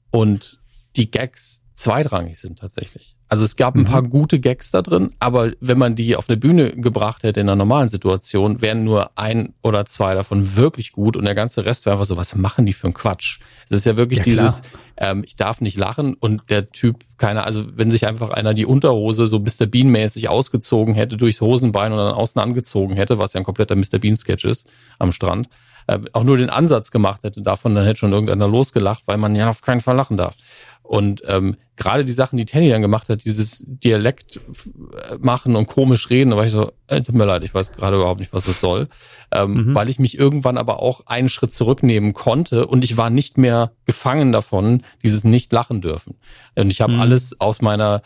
und 0.10 0.60
die 0.96 1.12
Gags 1.12 1.64
zweitrangig 1.74 2.40
sind 2.40 2.60
tatsächlich. 2.60 3.18
Also 3.34 3.46
es 3.46 3.56
gab 3.56 3.74
ein 3.74 3.80
mhm. 3.80 3.86
paar 3.86 4.04
gute 4.04 4.40
Gags 4.40 4.70
da 4.70 4.84
drin, 4.84 5.10
aber 5.18 5.54
wenn 5.60 5.80
man 5.80 5.96
die 5.96 6.16
auf 6.16 6.30
eine 6.30 6.38
Bühne 6.38 6.76
gebracht 6.76 7.24
hätte 7.24 7.40
in 7.40 7.50
einer 7.50 7.56
normalen 7.56 7.88
Situation, 7.88 8.62
wären 8.62 8.84
nur 8.84 9.18
ein 9.18 9.56
oder 9.64 9.88
zwei 9.88 10.14
davon 10.14 10.56
wirklich 10.56 10.92
gut 10.92 11.18
und 11.18 11.26
der 11.26 11.34
ganze 11.34 11.66
Rest 11.66 11.88
wäre 11.88 11.96
einfach 11.96 12.06
so, 12.06 12.16
was 12.16 12.36
machen 12.36 12.68
die 12.68 12.74
für 12.74 12.86
einen 12.86 12.94
Quatsch? 12.94 13.40
Es 13.66 13.72
ist 13.72 13.88
ja 13.88 13.98
wirklich 13.98 14.20
ja, 14.20 14.26
dieses, 14.26 14.62
ähm, 14.98 15.24
ich 15.26 15.36
darf 15.36 15.62
nicht 15.62 15.78
lachen 15.78 16.14
und 16.14 16.44
der 16.52 16.70
Typ, 16.70 16.98
keiner, 17.18 17.44
also 17.44 17.66
wenn 17.76 17.90
sich 17.90 18.06
einfach 18.06 18.30
einer 18.30 18.54
die 18.54 18.68
Unterhose 18.68 19.26
so 19.26 19.40
Mr. 19.40 19.66
Bean-mäßig 19.66 20.30
ausgezogen 20.30 20.94
hätte, 20.94 21.18
durchs 21.18 21.42
Hosenbein 21.42 21.92
und 21.92 21.98
dann 21.98 22.14
außen 22.14 22.40
angezogen 22.40 22.94
hätte, 22.94 23.18
was 23.18 23.34
ja 23.34 23.40
ein 23.40 23.46
kompletter 23.46 23.76
Mr. 23.76 23.98
Bean-Sketch 23.98 24.46
ist 24.46 24.70
am 25.00 25.12
Strand, 25.12 25.50
äh, 25.88 25.98
auch 26.14 26.24
nur 26.24 26.38
den 26.38 26.52
Ansatz 26.52 26.92
gemacht 26.92 27.24
hätte 27.24 27.42
davon, 27.42 27.74
dann 27.74 27.86
hätte 27.86 27.98
schon 27.98 28.14
irgendeiner 28.14 28.48
losgelacht, 28.48 29.04
weil 29.08 29.18
man 29.18 29.36
ja 29.36 29.50
auf 29.50 29.62
keinen 29.62 29.82
Fall 29.82 29.96
lachen 29.96 30.18
darf. 30.18 30.36
Und 30.84 31.24
ähm, 31.28 31.56
gerade 31.78 32.04
die 32.04 32.12
Sachen, 32.12 32.38
die 32.38 32.46
Teddy 32.46 32.70
dann 32.70 32.82
gemacht 32.82 33.10
hat, 33.10 33.24
dieses 33.24 33.64
Dialekt 33.66 34.40
machen 35.20 35.56
und 35.56 35.66
komisch 35.66 36.10
reden, 36.10 36.32
da 36.32 36.38
war 36.38 36.46
ich 36.46 36.52
so, 36.52 36.72
äh, 36.88 37.02
tut 37.02 37.16
mir 37.16 37.26
leid, 37.26 37.44
ich 37.44 37.54
weiß 37.54 37.72
gerade 37.72 37.96
überhaupt 37.96 38.20
nicht, 38.20 38.34
was 38.34 38.44
das 38.44 38.60
soll. 38.60 38.90
Ähm, 39.32 39.54
mhm. 39.54 39.76
Weil 39.76 39.90
ich 39.90 39.98
mich 39.98 40.18
irgendwann 40.18 40.58
aber 40.58 40.82
auch 40.82 41.08
einen 41.08 41.30
Schritt 41.30 41.54
zurücknehmen 41.54 42.14
konnte 42.14 42.68
und 42.68 42.84
ich 42.84 42.98
war 42.98 43.10
nicht 43.10 43.38
mehr 43.38 43.72
gefangen 43.86 44.32
davon, 44.32 44.84
dieses 45.02 45.24
nicht 45.24 45.52
lachen 45.54 45.82
dürfen. 45.82 46.16
Und 46.56 46.70
ich 46.70 46.82
habe 46.82 46.94
mhm. 46.94 47.00
alles 47.00 47.40
aus 47.40 47.62
meiner 47.62 48.02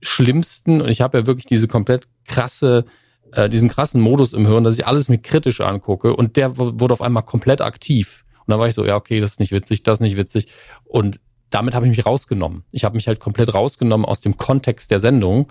schlimmsten, 0.00 0.80
und 0.80 0.88
ich 0.88 1.00
habe 1.00 1.18
ja 1.18 1.26
wirklich 1.26 1.46
diese 1.46 1.68
komplett 1.68 2.06
krasse 2.24 2.84
äh, 3.32 3.48
diesen 3.48 3.68
krassen 3.68 4.00
Modus 4.00 4.32
im 4.32 4.46
Hirn, 4.46 4.64
dass 4.64 4.78
ich 4.78 4.86
alles 4.86 5.08
mir 5.08 5.18
kritisch 5.18 5.60
angucke 5.60 6.14
und 6.14 6.36
der 6.36 6.56
wurde 6.56 6.92
auf 6.92 7.02
einmal 7.02 7.22
komplett 7.22 7.60
aktiv. 7.60 8.24
Und 8.40 8.50
dann 8.50 8.60
war 8.60 8.68
ich 8.68 8.74
so, 8.74 8.84
ja, 8.84 8.96
okay, 8.96 9.20
das 9.20 9.32
ist 9.32 9.40
nicht 9.40 9.52
witzig, 9.52 9.82
das 9.82 9.98
ist 9.98 10.02
nicht 10.02 10.16
witzig. 10.16 10.48
Und 10.84 11.18
damit 11.52 11.74
habe 11.74 11.86
ich 11.86 11.96
mich 11.96 12.06
rausgenommen. 12.06 12.64
Ich 12.72 12.84
habe 12.84 12.96
mich 12.96 13.06
halt 13.06 13.20
komplett 13.20 13.54
rausgenommen 13.54 14.06
aus 14.06 14.20
dem 14.20 14.36
Kontext 14.36 14.90
der 14.90 14.98
Sendung. 14.98 15.48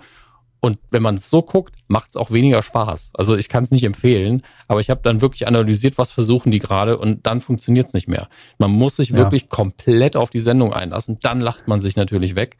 Und 0.60 0.78
wenn 0.90 1.02
man 1.02 1.16
es 1.16 1.28
so 1.28 1.42
guckt, 1.42 1.74
macht 1.88 2.10
es 2.10 2.16
auch 2.16 2.30
weniger 2.30 2.62
Spaß. 2.62 3.12
Also 3.14 3.36
ich 3.36 3.48
kann 3.48 3.64
es 3.64 3.72
nicht 3.72 3.82
empfehlen, 3.82 4.42
aber 4.68 4.80
ich 4.80 4.90
habe 4.90 5.00
dann 5.02 5.20
wirklich 5.20 5.48
analysiert, 5.48 5.98
was 5.98 6.12
versuchen 6.12 6.52
die 6.52 6.60
gerade 6.60 6.98
und 6.98 7.26
dann 7.26 7.40
funktioniert 7.40 7.88
es 7.88 7.94
nicht 7.94 8.06
mehr. 8.06 8.28
Man 8.58 8.70
muss 8.70 8.96
sich 8.96 9.10
ja. 9.10 9.16
wirklich 9.16 9.48
komplett 9.48 10.16
auf 10.16 10.30
die 10.30 10.38
Sendung 10.38 10.72
einlassen, 10.72 11.18
dann 11.20 11.40
lacht 11.40 11.66
man 11.66 11.80
sich 11.80 11.96
natürlich 11.96 12.36
weg. 12.36 12.58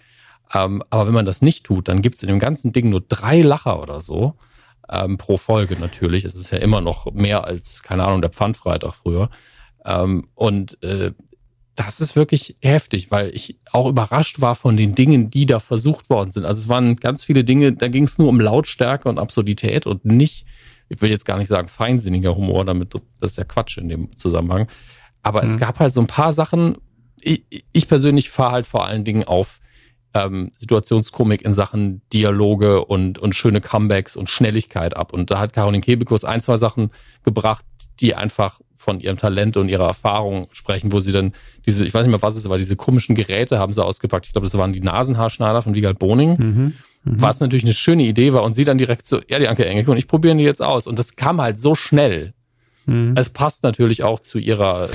Ähm, 0.52 0.82
aber 0.90 1.06
wenn 1.06 1.14
man 1.14 1.26
das 1.26 1.42
nicht 1.42 1.64
tut, 1.64 1.86
dann 1.88 2.02
gibt 2.02 2.16
es 2.16 2.22
in 2.22 2.28
dem 2.28 2.40
ganzen 2.40 2.72
Ding 2.72 2.90
nur 2.90 3.02
drei 3.02 3.40
Lacher 3.40 3.80
oder 3.80 4.00
so 4.00 4.34
ähm, 4.90 5.16
pro 5.16 5.36
Folge 5.36 5.78
natürlich. 5.78 6.24
Es 6.24 6.34
ist 6.34 6.50
ja 6.50 6.58
immer 6.58 6.80
noch 6.80 7.12
mehr 7.12 7.44
als, 7.44 7.82
keine 7.82 8.04
Ahnung, 8.04 8.20
der 8.20 8.30
Pfandfreitag 8.30 8.94
früher. 8.94 9.30
Ähm, 9.84 10.28
und 10.34 10.82
äh, 10.82 11.12
das 11.74 12.00
ist 12.00 12.16
wirklich 12.16 12.54
heftig, 12.60 13.10
weil 13.10 13.30
ich 13.34 13.58
auch 13.70 13.88
überrascht 13.88 14.40
war 14.40 14.54
von 14.54 14.76
den 14.76 14.94
Dingen, 14.94 15.30
die 15.30 15.46
da 15.46 15.58
versucht 15.58 16.10
worden 16.10 16.30
sind. 16.30 16.44
Also 16.44 16.60
es 16.60 16.68
waren 16.68 16.96
ganz 16.96 17.24
viele 17.24 17.44
Dinge, 17.44 17.72
da 17.72 17.88
ging 17.88 18.04
es 18.04 18.18
nur 18.18 18.28
um 18.28 18.40
Lautstärke 18.40 19.08
und 19.08 19.18
Absurdität 19.18 19.86
und 19.86 20.04
nicht, 20.04 20.44
ich 20.88 21.00
will 21.00 21.10
jetzt 21.10 21.24
gar 21.24 21.38
nicht 21.38 21.48
sagen 21.48 21.68
feinsinniger 21.68 22.36
Humor, 22.36 22.64
damit 22.64 22.94
das 23.20 23.32
ist 23.32 23.38
ja 23.38 23.44
Quatsch 23.44 23.78
in 23.78 23.88
dem 23.88 24.16
Zusammenhang. 24.16 24.68
Aber 25.22 25.42
mhm. 25.42 25.48
es 25.48 25.58
gab 25.58 25.78
halt 25.78 25.92
so 25.92 26.00
ein 26.00 26.06
paar 26.06 26.32
Sachen. 26.32 26.76
Ich, 27.20 27.44
ich 27.72 27.88
persönlich 27.88 28.30
fahre 28.30 28.52
halt 28.52 28.66
vor 28.66 28.86
allen 28.86 29.04
Dingen 29.04 29.24
auf 29.24 29.60
ähm, 30.14 30.50
Situationskomik 30.54 31.42
in 31.42 31.54
Sachen 31.54 32.02
Dialoge 32.12 32.84
und, 32.84 33.18
und 33.18 33.34
schöne 33.34 33.62
Comebacks 33.62 34.16
und 34.16 34.28
Schnelligkeit 34.28 34.96
ab. 34.96 35.12
Und 35.12 35.30
da 35.30 35.38
hat 35.38 35.54
Caroline 35.54 35.80
Kebekus 35.80 36.24
ein, 36.24 36.40
zwei 36.40 36.58
Sachen 36.58 36.90
gebracht, 37.22 37.64
die 38.00 38.14
einfach 38.14 38.60
von 38.82 39.00
ihrem 39.00 39.16
Talent 39.16 39.56
und 39.56 39.68
ihrer 39.68 39.86
Erfahrung 39.86 40.48
sprechen, 40.52 40.92
wo 40.92 41.00
sie 41.00 41.12
dann 41.12 41.32
diese, 41.64 41.86
ich 41.86 41.94
weiß 41.94 42.06
nicht 42.06 42.10
mehr, 42.10 42.22
was 42.22 42.36
es 42.36 42.48
war, 42.48 42.58
diese 42.58 42.76
komischen 42.76 43.14
Geräte 43.14 43.58
haben 43.58 43.72
sie 43.72 43.84
ausgepackt. 43.84 44.26
Ich 44.26 44.32
glaube, 44.32 44.46
das 44.46 44.58
waren 44.58 44.72
die 44.72 44.80
Nasenhaarschneider 44.80 45.62
von 45.62 45.74
Wiegald 45.74 45.98
Boning. 45.98 46.36
Mhm, 46.36 46.74
mh. 47.04 47.14
Was 47.22 47.40
natürlich 47.40 47.64
eine 47.64 47.74
schöne 47.74 48.02
Idee 48.02 48.32
war 48.32 48.42
und 48.42 48.52
sie 48.52 48.64
dann 48.64 48.78
direkt 48.78 49.06
so, 49.06 49.20
ja, 49.28 49.38
die 49.38 49.48
Anke 49.48 49.64
Engelke 49.64 49.90
und 49.90 49.98
ich 49.98 50.08
probieren 50.08 50.38
die 50.38 50.44
jetzt 50.44 50.62
aus. 50.62 50.86
Und 50.86 50.98
das 50.98 51.16
kam 51.16 51.40
halt 51.40 51.60
so 51.60 51.74
schnell. 51.74 52.34
Mhm. 52.86 53.14
Es 53.16 53.28
passt 53.28 53.62
natürlich 53.62 54.02
auch 54.02 54.20
zu 54.20 54.38
ihrer 54.38 54.90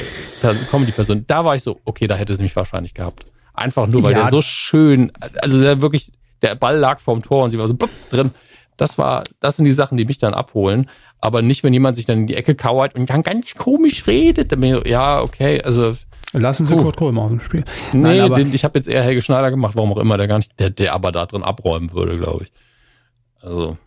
Comedy-Person. 0.69 1.25
Da 1.27 1.45
war 1.45 1.55
ich 1.55 1.63
so, 1.63 1.79
okay, 1.85 2.07
da 2.07 2.15
hätte 2.15 2.35
sie 2.35 2.43
mich 2.43 2.55
wahrscheinlich 2.55 2.93
gehabt. 2.93 3.25
Einfach 3.53 3.87
nur, 3.87 4.03
weil 4.03 4.11
ja. 4.11 4.23
der 4.23 4.31
so 4.31 4.41
schön, 4.41 5.11
also 5.41 5.59
der 5.59 5.81
wirklich, 5.81 6.11
der 6.41 6.55
Ball 6.55 6.77
lag 6.77 6.99
vorm 6.99 7.21
Tor 7.21 7.45
und 7.45 7.51
sie 7.51 7.57
war 7.57 7.67
so 7.67 7.73
bupp, 7.73 7.89
drin. 8.09 8.31
Das 8.75 8.99
war, 8.99 9.23
das 9.39 9.55
sind 9.55 9.65
die 9.65 9.71
Sachen, 9.71 9.97
die 9.97 10.05
mich 10.05 10.19
dann 10.19 10.35
abholen. 10.35 10.87
Aber 11.19 11.41
nicht, 11.41 11.63
wenn 11.63 11.73
jemand 11.73 11.95
sich 11.95 12.05
dann 12.05 12.19
in 12.19 12.27
die 12.27 12.35
Ecke 12.35 12.55
kauert 12.55 12.95
und 12.95 13.09
dann 13.09 13.23
ganz 13.23 13.55
komisch 13.55 14.07
redet. 14.07 14.53
Ja, 14.85 15.21
okay, 15.21 15.61
also. 15.61 15.93
Lassen 16.33 16.65
Sie. 16.65 16.75
Kurt 16.75 16.97
Kohlmann 16.97 17.23
aus 17.23 17.29
dem 17.31 17.41
Spiel. 17.41 17.63
Nee, 17.93 18.19
Nein, 18.19 18.33
den, 18.33 18.53
ich 18.53 18.63
habe 18.63 18.77
jetzt 18.77 18.87
eher 18.87 19.01
Helge 19.01 19.21
Schneider 19.21 19.49
gemacht, 19.49 19.75
warum 19.75 19.93
auch 19.93 19.97
immer, 19.97 20.17
der 20.17 20.27
gar 20.27 20.37
nicht, 20.37 20.59
der, 20.59 20.69
der 20.69 20.93
aber 20.93 21.11
da 21.11 21.25
drin 21.25 21.41
abräumen 21.41 21.93
würde, 21.93 22.17
glaube 22.17 22.43
ich. 22.43 22.51
Also. 23.41 23.77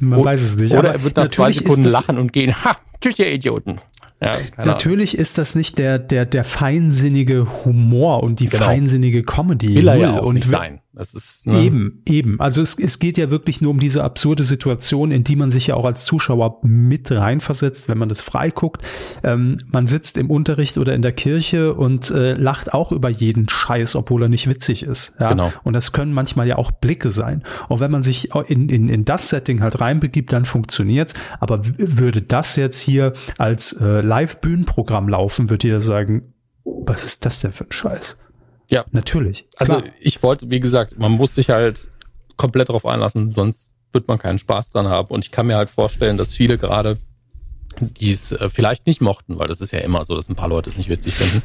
Man 0.00 0.20
o 0.20 0.24
weiß 0.24 0.40
es 0.40 0.56
nicht. 0.56 0.74
Oder 0.74 0.92
er 0.92 1.04
wird 1.04 1.16
nach 1.16 1.28
zwei 1.28 1.52
Sekunden 1.52 1.88
lachen 1.88 2.18
und 2.18 2.32
gehen, 2.32 2.64
ha, 2.64 2.76
tschüss, 3.00 3.18
ihr 3.18 3.30
Idioten. 3.30 3.80
Ja, 4.20 4.36
Natürlich 4.64 5.14
Ahnung. 5.14 5.22
ist 5.22 5.38
das 5.38 5.54
nicht 5.54 5.78
der, 5.78 5.98
der, 6.00 6.26
der 6.26 6.42
feinsinnige 6.42 7.64
Humor 7.64 8.22
und 8.24 8.40
die 8.40 8.46
genau. 8.46 8.64
feinsinnige 8.64 9.22
Comedy. 9.22 9.76
Will 9.76 9.88
er 9.88 9.96
ja 9.96 10.18
auch 10.18 10.26
und 10.26 10.34
nicht 10.34 10.48
sein. 10.48 10.80
Das 10.98 11.14
ist, 11.14 11.46
ne? 11.46 11.62
Eben, 11.62 12.02
eben. 12.06 12.40
Also 12.40 12.60
es, 12.60 12.76
es 12.76 12.98
geht 12.98 13.18
ja 13.18 13.30
wirklich 13.30 13.60
nur 13.60 13.70
um 13.70 13.78
diese 13.78 14.02
absurde 14.02 14.42
Situation, 14.42 15.12
in 15.12 15.22
die 15.22 15.36
man 15.36 15.52
sich 15.52 15.68
ja 15.68 15.76
auch 15.76 15.84
als 15.84 16.04
Zuschauer 16.04 16.58
mit 16.62 17.12
reinversetzt, 17.12 17.88
wenn 17.88 17.98
man 17.98 18.08
das 18.08 18.20
frei 18.20 18.50
guckt. 18.50 18.82
Ähm, 19.22 19.58
man 19.70 19.86
sitzt 19.86 20.18
im 20.18 20.28
Unterricht 20.28 20.76
oder 20.76 20.96
in 20.96 21.02
der 21.02 21.12
Kirche 21.12 21.74
und 21.74 22.10
äh, 22.10 22.32
lacht 22.32 22.74
auch 22.74 22.90
über 22.90 23.10
jeden 23.10 23.48
Scheiß, 23.48 23.94
obwohl 23.94 24.24
er 24.24 24.28
nicht 24.28 24.50
witzig 24.50 24.82
ist. 24.82 25.14
Ja? 25.20 25.28
Genau. 25.28 25.52
Und 25.62 25.74
das 25.74 25.92
können 25.92 26.12
manchmal 26.12 26.48
ja 26.48 26.56
auch 26.56 26.72
Blicke 26.72 27.10
sein. 27.10 27.44
Und 27.68 27.78
wenn 27.78 27.92
man 27.92 28.02
sich 28.02 28.34
in, 28.48 28.68
in, 28.68 28.88
in 28.88 29.04
das 29.04 29.28
Setting 29.28 29.62
halt 29.62 29.80
reinbegibt, 29.80 30.32
dann 30.32 30.46
funktioniert's. 30.46 31.14
Aber 31.38 31.60
würde 31.78 32.22
das 32.22 32.56
jetzt 32.56 32.80
hier 32.80 33.12
als 33.38 33.72
äh, 33.80 34.00
Live-Bühnenprogramm 34.00 35.08
laufen, 35.08 35.48
würde 35.48 35.68
jeder 35.68 35.80
sagen, 35.80 36.34
was 36.64 37.04
ist 37.04 37.24
das 37.24 37.38
denn 37.38 37.52
für 37.52 37.66
ein 37.66 37.72
Scheiß? 37.72 38.18
Ja. 38.70 38.84
Natürlich. 38.90 39.46
Also 39.56 39.78
klar. 39.78 39.92
ich 40.00 40.22
wollte, 40.22 40.50
wie 40.50 40.60
gesagt, 40.60 40.98
man 40.98 41.12
muss 41.12 41.34
sich 41.34 41.50
halt 41.50 41.88
komplett 42.36 42.68
darauf 42.68 42.86
einlassen, 42.86 43.28
sonst 43.28 43.74
wird 43.92 44.08
man 44.08 44.18
keinen 44.18 44.38
Spaß 44.38 44.70
dran 44.70 44.88
haben. 44.88 45.08
Und 45.08 45.24
ich 45.24 45.30
kann 45.30 45.46
mir 45.46 45.56
halt 45.56 45.70
vorstellen, 45.70 46.16
dass 46.16 46.34
viele 46.34 46.58
gerade, 46.58 46.98
die 47.80 48.10
es 48.10 48.32
äh, 48.32 48.50
vielleicht 48.50 48.86
nicht 48.86 49.00
mochten, 49.00 49.38
weil 49.38 49.48
das 49.48 49.60
ist 49.60 49.72
ja 49.72 49.80
immer 49.80 50.04
so, 50.04 50.14
dass 50.14 50.28
ein 50.28 50.36
paar 50.36 50.48
Leute 50.48 50.68
es 50.68 50.76
nicht 50.76 50.88
witzig 50.88 51.14
finden, 51.14 51.42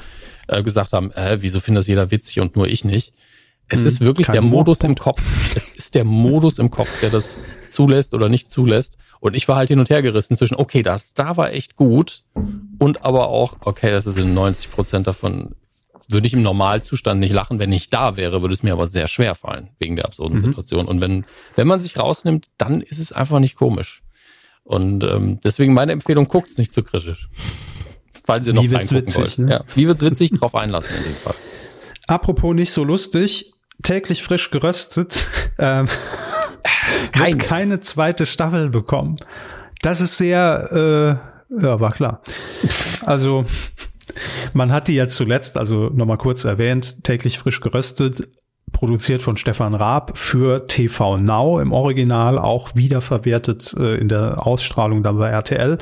äh, 0.48 0.62
gesagt 0.62 0.94
haben, 0.94 1.12
äh, 1.12 1.38
wieso 1.42 1.60
findet 1.60 1.82
das 1.82 1.88
jeder 1.88 2.12
witzig 2.12 2.40
und 2.42 2.56
nur 2.56 2.68
ich 2.68 2.84
nicht? 2.84 3.14
Es 3.70 3.80
hm, 3.80 3.88
ist 3.88 4.02
wirklich 4.02 4.28
der 4.28 4.42
Modus 4.42 4.80
Punkt. 4.80 5.00
im 5.00 5.04
Kopf. 5.04 5.22
Es 5.56 5.70
ist 5.70 5.96
der 5.96 6.04
Modus 6.04 6.60
im 6.60 6.70
Kopf, 6.70 6.90
der 7.02 7.10
das 7.10 7.40
zulässt 7.70 8.14
oder 8.14 8.28
nicht 8.28 8.52
zulässt. 8.52 8.98
Und 9.22 9.36
ich 9.36 9.48
war 9.48 9.56
halt 9.56 9.70
hin 9.70 9.80
und 9.80 9.90
her 9.90 10.02
gerissen 10.02 10.36
zwischen, 10.36 10.56
okay, 10.56 10.82
das 10.82 11.14
da 11.14 11.38
war 11.38 11.54
echt 11.54 11.78
gut 11.78 12.24
und 12.78 13.06
aber 13.06 13.30
auch, 13.30 13.56
okay, 13.62 13.90
das 13.90 14.06
ist 14.06 14.18
in 14.18 14.34
90 14.34 14.70
Prozent 14.70 15.08
davon 15.08 15.56
würde 16.08 16.28
ich 16.28 16.34
im 16.34 16.42
Normalzustand 16.42 17.20
nicht 17.20 17.34
lachen. 17.34 17.60
Wenn 17.60 17.72
ich 17.72 17.90
da 17.90 18.18
wäre, 18.18 18.42
würde 18.42 18.54
es 18.54 18.64
mir 18.64 18.74
aber 18.74 18.88
sehr 18.88 19.08
schwer 19.08 19.36
fallen, 19.36 19.70
wegen 19.80 19.96
der 19.96 20.06
absurden 20.06 20.38
mhm. 20.38 20.46
Situation. 20.46 20.86
Und 20.88 21.02
wenn, 21.02 21.26
wenn 21.56 21.68
man 21.68 21.80
sich 21.82 21.98
rausnimmt, 21.98 22.48
dann 22.58 22.82
ist 22.82 23.00
es 23.00 23.12
einfach 23.12 23.40
nicht 23.40 23.56
komisch. 23.56 24.04
Und 24.64 25.04
ähm, 25.04 25.40
deswegen 25.44 25.74
meine 25.74 25.92
Empfehlung, 25.92 26.28
guckt's 26.28 26.58
nicht 26.58 26.74
zu 26.74 26.84
kritisch. 26.84 27.30
Falls 28.26 28.48
ihr 28.48 28.54
noch 28.54 28.64
Wie 28.64 28.74
reingucken 28.74 28.98
witzig, 29.02 29.18
wollt. 29.18 29.38
Ne? 29.40 29.52
Ja. 29.52 29.64
Wie 29.76 29.88
wird's 29.88 30.02
witzig? 30.02 30.32
drauf 30.32 30.56
einlassen 30.56 30.96
in 30.98 31.04
dem 31.04 31.16
Fall. 31.16 31.36
Apropos 32.08 32.56
nicht 32.56 32.72
so 32.72 32.84
lustig, 32.84 33.54
täglich 33.82 34.24
frisch 34.24 34.52
geröstet, 34.52 35.28
ähm, 35.60 35.88
Kein. 37.12 37.38
keine 37.38 37.80
zweite 37.82 38.26
Staffel 38.26 38.70
bekommen. 38.70 39.18
Das 39.82 40.00
ist 40.00 40.18
sehr, 40.18 41.20
äh, 41.52 41.62
ja, 41.62 41.80
war 41.80 41.92
klar. 41.92 42.22
Also 43.06 43.46
man 44.54 44.72
hat 44.72 44.88
die 44.88 44.96
ja 44.96 45.08
zuletzt, 45.08 45.58
also 45.58 45.90
nochmal 45.90 46.18
kurz 46.18 46.44
erwähnt, 46.44 47.04
täglich 47.04 47.38
frisch 47.38 47.62
geröstet, 47.62 48.28
produziert 48.74 49.22
von 49.22 49.38
Stefan 49.38 49.74
Raab 49.74 50.18
für 50.18 50.68
TV 50.68 51.18
Now 51.18 51.62
im 51.62 51.72
Original, 51.72 52.38
auch 52.38 52.76
wiederverwertet 52.76 53.74
äh, 53.80 53.96
in 53.96 54.10
der 54.10 54.46
Ausstrahlung 54.46 55.04
dann 55.04 55.18
bei 55.18 55.30
RTL. 55.30 55.78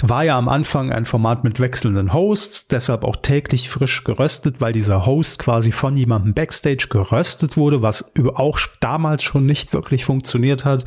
War 0.00 0.24
ja 0.24 0.38
am 0.38 0.48
Anfang 0.48 0.90
ein 0.90 1.04
Format 1.04 1.44
mit 1.44 1.60
wechselnden 1.60 2.14
Hosts, 2.14 2.68
deshalb 2.68 3.04
auch 3.04 3.16
täglich 3.16 3.68
frisch 3.68 4.04
geröstet, 4.04 4.60
weil 4.60 4.72
dieser 4.72 5.04
Host 5.04 5.38
quasi 5.38 5.72
von 5.72 5.96
jemandem 5.96 6.32
backstage 6.32 6.86
geröstet 6.88 7.56
wurde, 7.56 7.82
was 7.82 8.12
auch 8.34 8.58
damals 8.80 9.22
schon 9.22 9.44
nicht 9.44 9.74
wirklich 9.74 10.06
funktioniert 10.06 10.64
hat. 10.64 10.84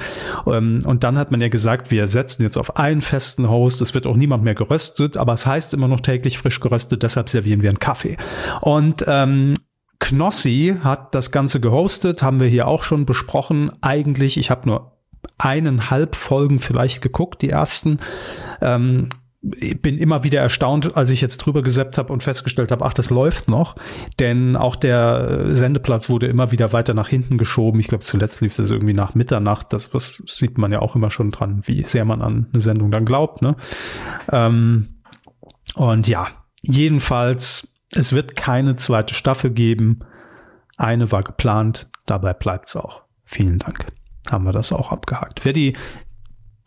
Ähm, 0.48 0.80
und 0.86 1.04
dann 1.04 1.18
hat 1.18 1.30
man 1.30 1.42
ja 1.42 1.50
gesagt, 1.50 1.92
wir 1.92 2.08
setzen 2.08 2.42
jetzt 2.42 2.58
auf 2.58 2.78
einen 2.78 3.02
festen 3.02 3.50
Host, 3.50 3.82
es 3.82 3.94
wird 3.94 4.08
auch 4.08 4.16
niemand 4.16 4.44
mehr 4.44 4.56
geröstet, 4.56 5.18
aber 5.18 5.34
es 5.34 5.46
heißt 5.46 5.74
immer 5.74 5.88
noch 5.88 6.02
täglich 6.02 6.38
frisch 6.38 6.60
geröstet, 6.60 7.04
deshalb 7.04 7.30
servieren 7.30 7.62
wir 7.62 7.70
einen 7.70 7.80
Kaffee. 7.80 8.18
Und 8.62 9.06
ähm, 9.08 9.54
Knossi 10.02 10.76
hat 10.84 11.14
das 11.14 11.32
Ganze 11.32 11.62
gehostet, 11.62 12.24
haben 12.24 12.40
wir 12.40 12.48
hier 12.48 12.68
auch 12.68 12.84
schon 12.84 13.06
besprochen. 13.06 13.72
Eigentlich, 13.82 14.38
ich 14.38 14.50
habe 14.50 14.68
nur 14.68 14.98
eineinhalb 15.38 16.16
Folgen 16.16 16.60
vielleicht 16.60 17.02
geguckt, 17.02 17.42
die 17.44 17.50
ersten. 17.50 18.00
Ähm, 18.62 19.08
bin 19.42 19.98
immer 19.98 20.24
wieder 20.24 20.40
erstaunt, 20.40 20.96
als 20.96 21.10
ich 21.10 21.22
jetzt 21.22 21.38
drüber 21.38 21.64
geseppt 21.64 21.98
habe 21.98 22.14
und 22.14 22.22
festgestellt 22.22 22.72
habe, 22.72 22.86
ach, 22.86 22.94
das 22.94 23.10
läuft 23.10 23.48
noch. 23.48 23.76
Denn 24.20 24.56
auch 24.56 24.76
der 24.76 25.56
Sendeplatz 25.56 26.10
wurde 26.10 26.28
immer 26.28 26.52
wieder 26.52 26.74
weiter 26.74 26.94
nach 26.94 27.08
hinten 27.08 27.38
geschoben. 27.38 27.80
Ich 27.80 27.88
glaube, 27.88 28.04
zuletzt 28.04 28.42
lief 28.42 28.56
das 28.56 28.70
irgendwie 28.70 28.94
nach 28.94 29.16
Mitternacht. 29.16 29.74
Das 29.74 29.94
was 29.94 30.22
sieht 30.26 30.58
man 30.58 30.72
ja 30.72 30.80
auch 30.80 30.96
immer 30.96 31.10
schon 31.10 31.32
dran, 31.32 31.62
wie 31.66 31.84
sehr 31.84 32.06
man 32.06 32.22
an 32.22 32.48
eine 32.52 32.62
Sendung 32.62 32.92
dann 32.92 33.06
glaubt. 33.06 33.42
Ne? 33.42 33.56
Ähm, 34.32 34.96
und 35.76 36.08
ja, 36.08 36.28
jedenfalls 36.64 37.71
es 37.94 38.14
wird 38.14 38.36
keine 38.36 38.76
zweite 38.76 39.14
Staffel 39.14 39.52
geben. 39.52 40.00
Eine 40.78 41.12
war 41.12 41.24
geplant, 41.24 41.90
dabei 42.06 42.34
bleibt's 42.34 42.76
auch. 42.76 43.02
Vielen 43.26 43.60
Dank. 43.60 43.88
Haben 44.30 44.46
wir 44.46 44.54
das 44.54 44.72
auch 44.72 44.92
abgehakt. 44.92 45.46
Wer 45.46 45.54
die, 45.54 45.76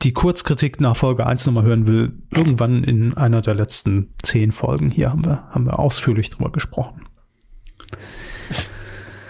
die 0.02 0.12
Kurzkritik 0.12 0.80
nach 0.80 0.96
Folge 0.96 1.26
1 1.26 1.46
nochmal 1.46 1.64
hören 1.64 1.88
will, 1.88 2.22
irgendwann 2.30 2.84
in 2.84 3.16
einer 3.16 3.40
der 3.40 3.54
letzten 3.54 4.14
zehn 4.22 4.52
Folgen 4.52 4.90
hier 4.90 5.10
haben 5.10 5.24
wir, 5.24 5.48
haben 5.50 5.66
wir 5.66 5.78
ausführlich 5.78 6.30
drüber 6.30 6.52
gesprochen. 6.52 7.06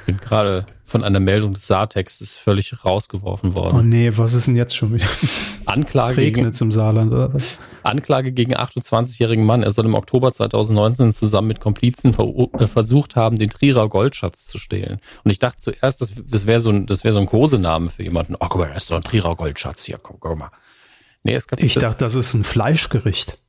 Ich 0.04 0.06
bin 0.06 0.18
gerade 0.18 0.66
von 0.84 1.02
einer 1.02 1.18
Meldung 1.18 1.54
des 1.54 1.66
Saartextes 1.66 2.34
völlig 2.34 2.84
rausgeworfen 2.84 3.54
worden. 3.54 3.78
Oh 3.78 3.82
nee, 3.82 4.12
was 4.14 4.34
ist 4.34 4.46
denn 4.46 4.54
jetzt 4.54 4.76
schon 4.76 4.92
wieder? 4.92 5.06
Anklage 5.64 6.16
gegen, 6.16 6.44
im 6.44 6.70
Saarland 6.70 7.10
oder 7.10 7.32
was? 7.32 7.58
Anklage 7.84 8.30
gegen 8.30 8.54
28-jährigen 8.54 9.46
Mann. 9.46 9.62
Er 9.62 9.70
soll 9.70 9.86
im 9.86 9.94
Oktober 9.94 10.30
2019 10.30 11.14
zusammen 11.14 11.48
mit 11.48 11.60
Komplizen 11.60 12.12
ver 12.12 12.28
äh, 12.58 12.66
versucht 12.66 13.16
haben, 13.16 13.36
den 13.36 13.48
Trierer 13.48 13.88
Goldschatz 13.88 14.44
zu 14.44 14.58
stehlen. 14.58 15.00
Und 15.24 15.30
ich 15.30 15.38
dachte 15.38 15.56
zuerst, 15.56 16.02
das, 16.02 16.12
das 16.22 16.46
wäre 16.46 16.60
so 16.60 16.68
ein, 16.68 16.84
das 16.84 17.02
wäre 17.02 17.14
so 17.14 17.20
ein 17.20 17.26
Kosename 17.26 17.88
für 17.88 18.02
jemanden. 18.02 18.34
Oh, 18.34 18.46
guck 18.50 18.60
mal, 18.60 18.68
da 18.68 18.74
ist 18.74 18.90
doch 18.90 18.96
ein 18.96 19.02
Trierer 19.02 19.36
Goldschatz 19.36 19.86
hier. 19.86 19.96
Guck, 19.96 20.20
guck 20.20 20.38
mal. 20.38 20.50
Nee, 21.22 21.32
es 21.32 21.46
gab 21.48 21.60
ich 21.60 21.72
das 21.72 21.82
dachte, 21.82 22.04
das 22.04 22.14
ist 22.14 22.34
ein 22.34 22.44
Fleischgericht. 22.44 23.38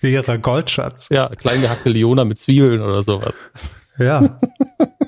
Trierer 0.00 0.38
Goldschatz. 0.38 1.08
Ja, 1.10 1.28
klein 1.28 1.60
gehackte 1.60 1.88
Leona 1.88 2.24
mit 2.24 2.38
Zwiebeln 2.38 2.80
oder 2.80 3.02
sowas. 3.02 3.38
Ja. 3.98 4.40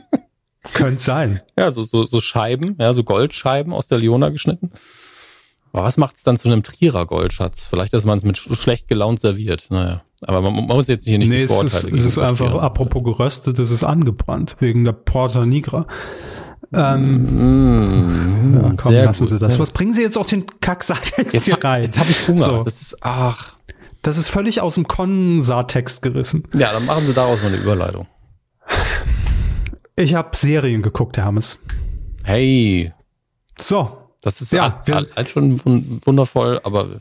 Könnte 0.72 1.02
sein. 1.02 1.40
Ja, 1.58 1.70
so, 1.70 1.82
so, 1.84 2.04
so 2.04 2.20
Scheiben, 2.20 2.76
ja, 2.78 2.92
so 2.92 3.02
Goldscheiben 3.04 3.72
aus 3.72 3.88
der 3.88 3.98
Leona 3.98 4.30
geschnitten. 4.30 4.70
Aber 5.72 5.84
was 5.84 5.96
macht 5.96 6.16
es 6.16 6.22
dann 6.22 6.36
zu 6.36 6.48
einem 6.48 6.62
Trierer 6.62 7.06
Goldschatz? 7.06 7.66
Vielleicht, 7.66 7.92
dass 7.92 8.04
man 8.04 8.18
es 8.18 8.24
mit 8.24 8.38
schlecht 8.38 8.88
gelaunt 8.88 9.20
serviert. 9.20 9.66
Naja. 9.70 10.02
Aber 10.22 10.40
man, 10.40 10.54
man 10.54 10.76
muss 10.76 10.88
jetzt 10.88 11.06
hier 11.06 11.18
nicht 11.18 11.28
nee, 11.28 11.42
die 11.42 11.46
Vorteile 11.46 11.66
es 11.66 11.84
ist, 11.84 11.92
es 11.92 12.06
ist 12.06 12.18
einfach, 12.18 12.54
apropos 12.54 13.04
geröstet, 13.04 13.58
es 13.58 13.70
ist 13.70 13.84
angebrannt, 13.84 14.56
wegen 14.58 14.84
der 14.84 14.92
Porta 14.92 15.46
Nigra. 15.46 15.86
Ähm, 16.72 18.52
mmh, 18.52 18.62
ja, 18.62 18.74
komm, 18.76 18.92
lassen 18.92 19.22
gut, 19.22 19.30
Sie 19.30 19.38
das. 19.38 19.58
Was 19.58 19.70
bringen 19.70 19.94
Sie 19.94 20.02
jetzt 20.02 20.18
auf 20.18 20.28
den 20.28 20.44
Kacksack 20.60 21.16
jetzt 21.16 21.44
hier 21.44 21.62
rein? 21.62 21.84
Jetzt 21.84 21.98
habe 21.98 22.10
ich 22.10 22.28
Hunger. 22.28 22.38
So. 22.38 22.62
Das 22.62 22.80
ist, 22.80 22.98
ach. 23.00 23.56
Das 24.02 24.16
ist 24.16 24.28
völlig 24.28 24.60
aus 24.60 24.74
dem 24.74 24.88
Konsartext 24.88 26.02
gerissen. 26.02 26.48
Ja, 26.54 26.72
dann 26.72 26.86
machen 26.86 27.04
Sie 27.04 27.12
daraus 27.12 27.42
mal 27.42 27.48
eine 27.48 27.58
Überleitung. 27.58 28.06
Ich 29.96 30.14
habe 30.14 30.36
Serien 30.36 30.82
geguckt, 30.82 31.18
Hermes. 31.18 31.64
Hey. 32.22 32.92
So. 33.58 33.96
Das 34.22 34.40
ist 34.42 34.52
ja 34.52 34.82
halt 34.86 35.30
schon 35.30 35.60
wundervoll, 36.04 36.60
aber 36.62 37.00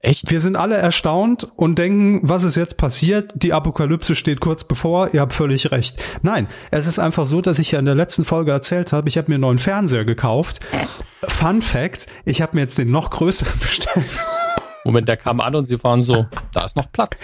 Echt? 0.00 0.30
Wir 0.30 0.40
sind 0.40 0.54
alle 0.54 0.76
erstaunt 0.76 1.48
und 1.56 1.76
denken, 1.76 2.20
was 2.22 2.44
ist 2.44 2.54
jetzt 2.54 2.78
passiert? 2.78 3.32
Die 3.34 3.52
Apokalypse 3.52 4.14
steht 4.14 4.40
kurz 4.40 4.62
bevor. 4.62 5.12
Ihr 5.12 5.20
habt 5.20 5.32
völlig 5.32 5.72
recht. 5.72 6.00
Nein, 6.22 6.46
es 6.70 6.86
ist 6.86 7.00
einfach 7.00 7.26
so, 7.26 7.40
dass 7.40 7.58
ich 7.58 7.72
ja 7.72 7.80
in 7.80 7.84
der 7.84 7.96
letzten 7.96 8.24
Folge 8.24 8.52
erzählt 8.52 8.92
habe, 8.92 9.08
ich 9.08 9.18
habe 9.18 9.28
mir 9.28 9.34
einen 9.34 9.42
neuen 9.42 9.58
Fernseher 9.58 10.04
gekauft. 10.04 10.60
Fun 11.24 11.62
Fact, 11.62 12.06
ich 12.24 12.40
habe 12.40 12.54
mir 12.54 12.62
jetzt 12.62 12.78
den 12.78 12.92
noch 12.92 13.10
größeren 13.10 13.58
bestellt. 13.60 14.06
Moment, 14.88 15.06
der 15.06 15.18
kam 15.18 15.40
an 15.40 15.54
und 15.54 15.66
sie 15.66 15.84
waren 15.84 16.02
so, 16.02 16.24
da 16.54 16.64
ist 16.64 16.74
noch 16.74 16.90
Platz. 16.90 17.20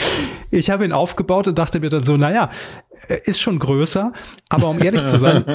Ich 0.50 0.68
habe 0.68 0.84
ihn 0.84 0.92
aufgebaut 0.92 1.48
und 1.48 1.58
dachte 1.58 1.80
mir 1.80 1.88
dann 1.88 2.04
so, 2.04 2.18
naja, 2.18 2.50
ist 3.24 3.40
schon 3.40 3.58
größer, 3.58 4.12
aber 4.50 4.68
um 4.68 4.82
ehrlich 4.82 5.06
zu 5.06 5.16
sein, 5.16 5.46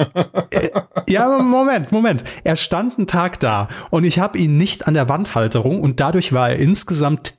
äh, 0.50 0.70
ja, 1.06 1.28
Moment, 1.38 1.92
Moment. 1.92 2.24
Er 2.42 2.56
stand 2.56 2.98
einen 2.98 3.06
Tag 3.06 3.38
da 3.38 3.68
und 3.90 4.02
ich 4.02 4.18
habe 4.18 4.38
ihn 4.38 4.56
nicht 4.56 4.88
an 4.88 4.94
der 4.94 5.08
Wandhalterung 5.08 5.80
und 5.80 6.00
dadurch 6.00 6.32
war 6.32 6.50
er 6.50 6.56
insgesamt 6.56 7.38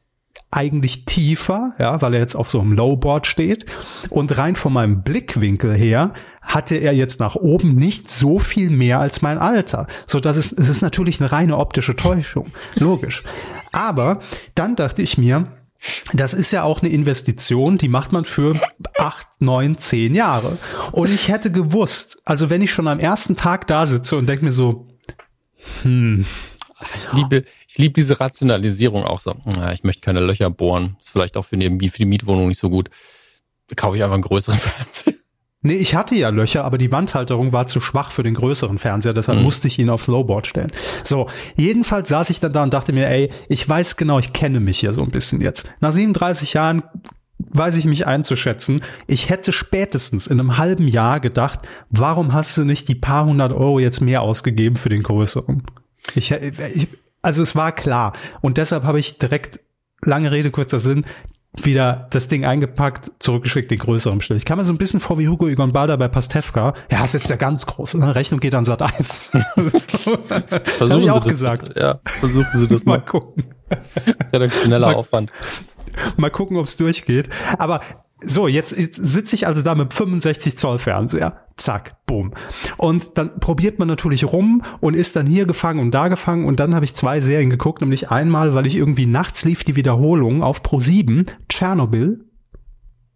eigentlich 0.52 1.04
tiefer, 1.04 1.74
ja, 1.78 2.02
weil 2.02 2.14
er 2.14 2.22
jetzt 2.22 2.36
auf 2.36 2.50
so 2.50 2.62
einem 2.62 2.72
Lowboard 2.72 3.28
steht 3.28 3.66
und 4.10 4.38
rein 4.38 4.56
von 4.56 4.72
meinem 4.72 5.04
Blickwinkel 5.04 5.74
her 5.74 6.14
hatte 6.42 6.76
er 6.76 6.94
jetzt 6.94 7.20
nach 7.20 7.36
oben 7.36 7.76
nicht 7.76 8.10
so 8.10 8.40
viel 8.40 8.70
mehr 8.70 9.00
als 9.00 9.22
mein 9.22 9.38
Alter, 9.38 9.88
so 10.08 10.20
dass 10.20 10.38
es 10.38 10.52
es 10.52 10.70
ist 10.70 10.82
natürlich 10.82 11.20
eine 11.22 11.32
reine 11.32 11.58
optische 11.58 11.96
Täuschung, 11.96 12.52
logisch. 12.76 13.24
Aber 13.72 14.20
dann 14.56 14.76
dachte 14.76 15.02
ich 15.02 15.18
mir, 15.18 15.48
das 16.14 16.34
ist 16.34 16.52
ja 16.52 16.64
auch 16.64 16.82
eine 16.82 16.92
Investition, 16.92 17.78
die 17.78 17.88
macht 17.88 18.12
man 18.12 18.26
für 18.26 18.60
acht, 18.98 19.28
neun, 19.40 19.78
zehn 19.78 20.14
Jahre. 20.14 20.58
Und 20.92 21.12
ich 21.12 21.30
hätte 21.30 21.52
gewusst, 21.52 22.22
also 22.26 22.50
wenn 22.50 22.62
ich 22.62 22.72
schon 22.72 22.88
am 22.88 23.00
ersten 23.00 23.36
Tag 23.36 23.68
da 23.68 23.88
sitze 23.88 24.16
und 24.18 24.28
denke 24.28 24.46
mir 24.46 24.52
so, 24.52 24.88
hm. 25.84 26.26
Ich 26.98 27.14
liebe, 27.14 27.44
ich 27.68 27.78
liebe 27.78 27.94
diese 27.94 28.20
Rationalisierung 28.20 29.04
auch 29.06 29.20
so. 29.20 29.36
Ich 29.74 29.84
möchte 29.84 30.02
keine 30.02 30.20
Löcher 30.20 30.50
bohren. 30.50 30.98
Ist 31.00 31.12
vielleicht 31.12 31.38
auch 31.38 31.46
für 31.46 31.58
die, 31.58 31.90
für 31.90 31.98
die 32.00 32.06
Mietwohnung 32.06 32.48
nicht 32.48 32.60
so 32.60 32.70
gut. 32.70 32.90
Kaufe 33.76 33.98
ich 33.98 34.04
einfach 34.04 34.16
einen 34.16 34.24
größeren 34.24 34.58
Fernseher. 34.60 35.14
Nee, 35.64 35.76
ich 35.76 35.94
hatte 35.94 36.16
ja 36.16 36.30
Löcher, 36.30 36.66
aber 36.66 36.80
die 36.80 36.92
Wandhalterung 36.92 37.54
war 37.54 37.68
zu 37.68 37.80
schwach 37.80 38.12
für 38.12 38.24
den 38.24 38.34
größeren 38.34 38.80
Fernseher, 38.80 39.14
deshalb 39.14 39.38
mhm. 39.38 39.44
musste 39.44 39.68
ich 39.68 39.78
ihn 39.78 39.92
aufs 39.92 40.08
Lowboard 40.08 40.48
stellen. 40.48 40.72
So, 41.04 41.28
jedenfalls 41.56 42.10
saß 42.10 42.32
ich 42.32 42.40
dann 42.40 42.54
da 42.54 42.64
und 42.64 42.74
dachte 42.74 42.94
mir, 42.94 43.08
ey, 43.08 43.30
ich 43.48 43.68
weiß 43.68 43.96
genau, 43.96 44.18
ich 44.18 44.34
kenne 44.34 44.60
mich 44.60 44.80
hier 44.80 44.94
so 44.94 45.02
ein 45.02 45.12
bisschen 45.12 45.40
jetzt. 45.40 45.72
Nach 45.80 45.92
37 45.92 46.54
Jahren 46.54 46.82
weiß 47.38 47.76
ich 47.78 47.86
mich 47.86 48.08
einzuschätzen. 48.08 48.82
Ich 49.08 49.30
hätte 49.30 49.52
spätestens 49.52 50.28
in 50.28 50.40
einem 50.40 50.58
halben 50.58 50.88
Jahr 50.88 51.20
gedacht, 51.20 51.60
warum 51.90 52.34
hast 52.34 52.58
du 52.58 52.66
nicht 52.66 52.88
die 52.88 52.96
paar 52.96 53.26
hundert 53.26 53.52
Euro 53.52 53.80
jetzt 53.80 54.02
mehr 54.02 54.22
ausgegeben 54.22 54.78
für 54.78 54.90
den 54.90 55.04
größeren? 55.04 55.64
Ich, 56.16 56.32
ich 56.32 56.88
also 57.22 57.44
es 57.44 57.56
war 57.56 57.72
klar. 57.72 58.14
Und 58.42 58.58
deshalb 58.58 58.84
habe 58.84 59.00
ich 59.00 59.18
direkt 59.20 59.60
lange 60.04 60.32
Rede, 60.32 60.52
kurzer 60.52 60.80
Sinn, 60.80 61.06
wieder 61.58 62.08
das 62.12 62.28
Ding 62.30 62.46
eingepackt, 62.46 63.12
zurückgeschickt, 63.20 63.72
den 63.72 63.80
größeren 63.80 64.20
bestellt. 64.20 64.40
Ich 64.40 64.46
kam 64.46 64.58
mir 64.58 64.64
so 64.66 64.72
ein 64.72 64.78
bisschen 64.78 65.00
vor 65.02 65.18
wie 65.18 65.28
Hugo 65.28 65.48
Egon 65.48 65.74
Balder 65.74 65.98
bei 65.98 66.08
Pastewka. 66.08 66.74
Ja, 66.90 67.04
ist 67.04 67.14
jetzt 67.14 67.30
ja 67.30 67.36
ganz 67.36 67.66
groß. 67.66 67.96
Ne? 67.96 68.16
Rechnung 68.16 68.40
geht 68.40 68.56
an 68.56 68.64
Sat 68.64 68.82
1. 68.82 69.32
versuchen 70.64 71.02
Sie 71.02 71.12
auch 71.12 71.20
das 71.20 71.34
gesagt. 71.34 71.68
Bitte. 71.70 71.80
Ja, 71.80 72.00
versuchen 72.06 72.60
Sie 72.60 72.68
das 72.68 72.86
mal. 72.86 73.00
mal 73.00 73.06
gucken. 73.06 73.54
Redaktioneller 74.32 74.88
mal, 74.88 74.96
Aufwand. 74.96 75.32
Mal 76.16 76.32
gucken, 76.32 76.58
ob 76.58 76.68
es 76.68 76.78
durchgeht. 76.78 77.30
Aber 77.58 77.82
so, 78.24 78.48
jetzt, 78.48 78.78
jetzt 78.78 78.96
sitze 78.96 79.36
ich 79.36 79.48
also 79.48 79.62
da 79.62 79.76
mit 79.76 79.94
65 79.94 80.58
Zoll 80.58 80.80
Fernseher. 80.80 81.46
Zack, 81.58 82.06
boom. 82.06 82.34
Und 82.78 83.12
dann 83.16 83.40
probiert 83.40 83.80
man 83.80 83.88
natürlich 83.88 84.26
rum 84.26 84.64
und 84.80 84.96
ist 84.96 85.16
dann 85.16 85.28
hier 85.28 85.46
gefangen 85.46 85.80
und 85.80 85.92
da 85.92 86.08
gefangen. 86.08 86.46
Und 86.46 86.60
dann 86.60 86.76
habe 86.76 86.86
ich 86.86 86.96
zwei 86.96 87.20
Serien 87.20 87.50
geguckt, 87.50 87.82
nämlich 87.82 88.10
einmal, 88.12 88.54
weil 88.54 88.66
ich 88.66 88.76
irgendwie 88.76 89.06
nachts 89.06 89.46
lief 89.46 89.64
die 89.64 89.76
Wiederholung 89.76 90.44
auf 90.44 90.64
Pro 90.64 90.80
7, 90.80 91.26
Tschernobyl, 91.50 92.26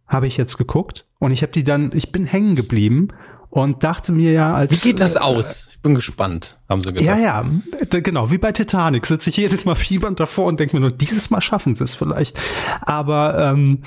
habe 0.07 0.27
ich 0.27 0.37
jetzt 0.37 0.57
geguckt. 0.57 1.05
Und 1.19 1.31
ich 1.31 1.41
habe 1.41 1.51
die 1.51 1.63
dann, 1.63 1.91
ich 1.93 2.11
bin 2.11 2.25
hängen 2.25 2.55
geblieben 2.55 3.09
und 3.55 3.83
dachte 3.83 4.11
mir 4.11 4.33
ja 4.33 4.53
als 4.53 4.71
Wie 4.71 4.89
geht 4.89 4.99
das 4.99 5.15
aus? 5.15 5.69
Ich 5.71 5.81
bin 5.81 5.95
gespannt, 5.95 6.59
haben 6.67 6.81
sie 6.81 6.91
gesagt. 6.91 7.17
Ja, 7.17 7.17
ja, 7.17 7.45
genau, 7.89 8.29
wie 8.29 8.37
bei 8.37 8.51
Titanic 8.51 9.05
sitze 9.05 9.29
ich 9.29 9.37
jedes 9.37 9.63
Mal 9.63 9.75
fiebernd 9.75 10.19
davor 10.19 10.47
und 10.47 10.59
denke 10.59 10.75
mir 10.75 10.81
nur, 10.81 10.91
dieses 10.91 11.29
Mal 11.29 11.39
schaffen 11.39 11.73
sie 11.73 11.85
es 11.85 11.95
vielleicht. 11.95 12.37
Aber 12.81 13.53
ähm, 13.53 13.83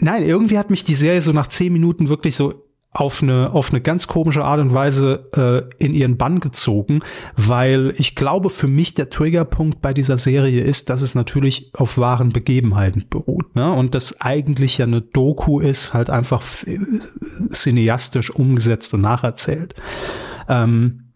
Nein, 0.00 0.22
irgendwie 0.22 0.58
hat 0.58 0.70
mich 0.70 0.84
die 0.84 0.94
Serie 0.94 1.22
so 1.22 1.32
nach 1.32 1.48
zehn 1.48 1.72
Minuten 1.72 2.08
wirklich 2.08 2.36
so 2.36 2.54
auf 2.92 3.22
eine, 3.22 3.52
auf 3.52 3.70
eine 3.70 3.80
ganz 3.80 4.08
komische 4.08 4.44
Art 4.44 4.58
und 4.58 4.74
Weise 4.74 5.28
äh, 5.32 5.84
in 5.84 5.94
ihren 5.94 6.16
Bann 6.16 6.40
gezogen, 6.40 7.02
weil 7.36 7.94
ich 7.96 8.16
glaube, 8.16 8.50
für 8.50 8.66
mich 8.66 8.94
der 8.94 9.10
Triggerpunkt 9.10 9.80
bei 9.80 9.94
dieser 9.94 10.18
Serie 10.18 10.64
ist, 10.64 10.90
dass 10.90 11.00
es 11.00 11.14
natürlich 11.14 11.70
auf 11.74 11.98
wahren 11.98 12.32
Begebenheiten 12.32 13.06
beruht. 13.08 13.54
Ne? 13.54 13.70
Und 13.72 13.94
das 13.94 14.20
eigentlich 14.20 14.78
ja 14.78 14.86
eine 14.86 15.02
Doku 15.02 15.60
ist, 15.60 15.94
halt 15.94 16.10
einfach 16.10 16.42
cineastisch 17.52 18.30
umgesetzt 18.30 18.92
und 18.92 19.02
nacherzählt. 19.02 19.76
Ähm, 20.48 21.12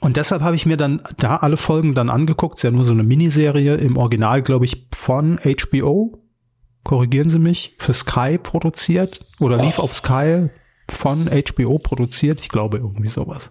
und 0.00 0.16
deshalb 0.16 0.42
habe 0.42 0.56
ich 0.56 0.64
mir 0.64 0.76
dann 0.76 1.02
da 1.18 1.38
alle 1.38 1.56
Folgen 1.56 1.94
dann 1.94 2.08
angeguckt. 2.08 2.54
Es 2.54 2.60
ist 2.60 2.64
ja 2.64 2.70
nur 2.70 2.84
so 2.84 2.92
eine 2.92 3.02
Miniserie, 3.02 3.74
im 3.74 3.96
Original, 3.96 4.42
glaube 4.42 4.64
ich, 4.64 4.86
von 4.92 5.38
HBO 5.38 6.19
korrigieren 6.90 7.30
Sie 7.30 7.38
mich, 7.38 7.76
für 7.78 7.94
Sky 7.94 8.36
produziert 8.36 9.20
oder 9.38 9.62
lief 9.62 9.78
oh. 9.78 9.82
auf 9.82 9.94
Sky 9.94 10.48
von 10.88 11.30
HBO 11.30 11.78
produziert. 11.78 12.40
Ich 12.40 12.48
glaube 12.48 12.78
irgendwie 12.78 13.08
sowas. 13.08 13.48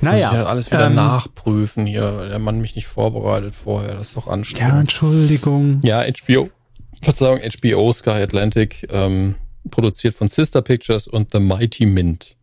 Naja. 0.00 0.32
Ja 0.32 0.44
alles 0.44 0.70
wieder 0.70 0.86
ähm, 0.86 0.94
nachprüfen 0.94 1.84
hier. 1.84 2.28
Der 2.28 2.38
Mann 2.38 2.60
mich 2.60 2.76
nicht 2.76 2.86
vorbereitet 2.86 3.56
vorher. 3.56 3.94
Das 3.94 4.10
ist 4.10 4.16
doch 4.16 4.28
anstrengend. 4.28 4.72
Ja, 4.72 4.80
Entschuldigung. 4.80 5.80
Ja, 5.82 6.04
HBO. 6.04 6.48
Verzeihung, 7.02 7.40
HBO, 7.40 7.90
Sky 7.92 8.10
Atlantic, 8.10 8.86
ähm, 8.88 9.34
produziert 9.72 10.14
von 10.14 10.28
Sister 10.28 10.62
Pictures 10.62 11.08
und 11.08 11.32
The 11.32 11.40
Mighty 11.40 11.86
Mint. 11.86 12.36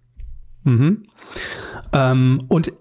Mhm. 0.66 1.06
Ähm, 1.94 2.44
und 2.50 2.74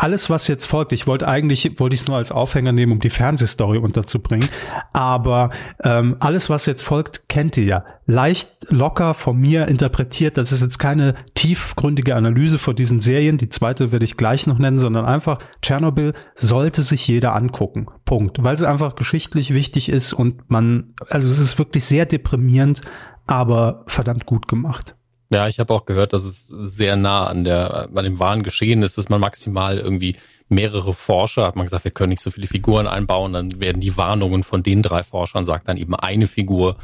alles, 0.00 0.30
was 0.30 0.48
jetzt 0.48 0.64
folgt, 0.64 0.92
ich 0.92 1.06
wollte 1.06 1.28
eigentlich, 1.28 1.78
wollte 1.78 1.94
ich 1.94 2.00
es 2.00 2.06
nur 2.08 2.16
als 2.16 2.32
Aufhänger 2.32 2.72
nehmen, 2.72 2.92
um 2.92 3.00
die 3.00 3.10
Fernsehstory 3.10 3.76
unterzubringen, 3.76 4.48
aber 4.94 5.50
ähm, 5.84 6.16
alles, 6.20 6.48
was 6.48 6.64
jetzt 6.64 6.82
folgt, 6.82 7.28
kennt 7.28 7.58
ihr 7.58 7.64
ja. 7.64 7.84
Leicht 8.06 8.56
locker 8.70 9.12
von 9.12 9.36
mir 9.36 9.68
interpretiert, 9.68 10.38
das 10.38 10.52
ist 10.52 10.62
jetzt 10.62 10.78
keine 10.78 11.16
tiefgründige 11.34 12.16
Analyse 12.16 12.56
vor 12.56 12.72
diesen 12.72 12.98
Serien, 12.98 13.36
die 13.36 13.50
zweite 13.50 13.92
werde 13.92 14.06
ich 14.06 14.16
gleich 14.16 14.46
noch 14.46 14.58
nennen, 14.58 14.78
sondern 14.78 15.04
einfach, 15.04 15.38
Tschernobyl 15.60 16.14
sollte 16.34 16.82
sich 16.82 17.06
jeder 17.06 17.36
angucken. 17.36 17.86
Punkt. 18.06 18.42
Weil 18.42 18.56
sie 18.56 18.68
einfach 18.68 18.94
geschichtlich 18.94 19.52
wichtig 19.52 19.90
ist 19.90 20.14
und 20.14 20.50
man, 20.50 20.94
also 21.10 21.28
es 21.28 21.38
ist 21.38 21.58
wirklich 21.58 21.84
sehr 21.84 22.06
deprimierend, 22.06 22.80
aber 23.26 23.84
verdammt 23.86 24.24
gut 24.24 24.48
gemacht. 24.48 24.96
Ja, 25.32 25.46
ich 25.46 25.60
habe 25.60 25.72
auch 25.72 25.84
gehört, 25.84 26.12
dass 26.12 26.24
es 26.24 26.48
sehr 26.48 26.96
nah 26.96 27.26
an 27.26 27.44
der, 27.44 27.88
an 27.94 28.04
dem 28.04 28.18
wahren 28.18 28.42
Geschehen 28.42 28.82
ist, 28.82 28.98
dass 28.98 29.08
man 29.08 29.20
maximal 29.20 29.78
irgendwie 29.78 30.16
mehrere 30.48 30.92
Forscher, 30.92 31.46
hat 31.46 31.54
man 31.54 31.66
gesagt, 31.66 31.84
wir 31.84 31.92
können 31.92 32.10
nicht 32.10 32.22
so 32.22 32.32
viele 32.32 32.48
Figuren 32.48 32.88
einbauen, 32.88 33.32
dann 33.32 33.60
werden 33.60 33.80
die 33.80 33.96
Warnungen 33.96 34.42
von 34.42 34.64
den 34.64 34.82
drei 34.82 35.04
Forschern, 35.04 35.44
sagt 35.44 35.68
dann 35.68 35.76
eben 35.76 35.94
eine 35.94 36.26
Figur 36.26 36.76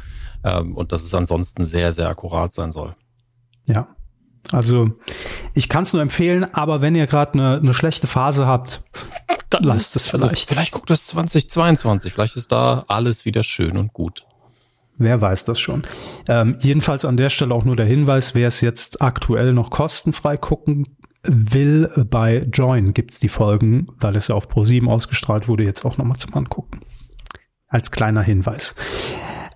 ähm, 0.45 0.75
und 0.75 0.93
dass 0.93 1.03
es 1.03 1.13
ansonsten 1.13 1.65
sehr, 1.65 1.91
sehr 1.91 2.07
akkurat 2.07 2.53
sein 2.53 2.71
soll. 2.71 2.95
Ja, 3.65 3.89
also 4.53 4.91
ich 5.53 5.67
kann 5.67 5.83
es 5.83 5.91
nur 5.91 6.01
empfehlen, 6.01 6.47
aber 6.53 6.81
wenn 6.81 6.95
ihr 6.95 7.07
gerade 7.07 7.33
eine 7.33 7.61
ne 7.61 7.73
schlechte 7.73 8.07
Phase 8.07 8.47
habt, 8.47 8.81
dann 9.49 9.63
lasst 9.63 9.97
es 9.97 10.05
also 10.05 10.25
vielleicht. 10.25 10.49
Also 10.49 10.53
vielleicht 10.53 10.71
guckt 10.71 10.91
es 10.91 11.07
2022, 11.07 12.13
vielleicht 12.13 12.37
ist 12.37 12.51
da 12.53 12.85
alles 12.87 13.25
wieder 13.25 13.43
schön 13.43 13.75
und 13.75 13.91
gut. 13.91 14.26
Wer 14.97 15.21
weiß 15.21 15.45
das 15.45 15.59
schon. 15.59 15.83
Ähm, 16.27 16.55
jedenfalls 16.59 17.05
an 17.05 17.17
der 17.17 17.29
Stelle 17.29 17.53
auch 17.53 17.65
nur 17.65 17.75
der 17.75 17.85
Hinweis, 17.85 18.33
wer 18.33 18.47
es 18.47 18.61
jetzt 18.61 19.01
aktuell 19.01 19.53
noch 19.53 19.69
kostenfrei 19.69 20.37
gucken 20.37 20.97
will, 21.23 21.91
bei 22.09 22.47
Join 22.51 22.93
gibt's 22.93 23.19
die 23.19 23.29
Folgen, 23.29 23.87
weil 23.99 24.15
es 24.15 24.29
ja 24.29 24.35
auf 24.35 24.49
Pro7 24.49 24.87
ausgestrahlt 24.87 25.47
wurde, 25.47 25.63
jetzt 25.63 25.85
auch 25.85 25.97
nochmal 25.97 26.17
zum 26.17 26.33
Angucken. 26.33 26.81
Als 27.67 27.91
kleiner 27.91 28.21
Hinweis. 28.21 28.75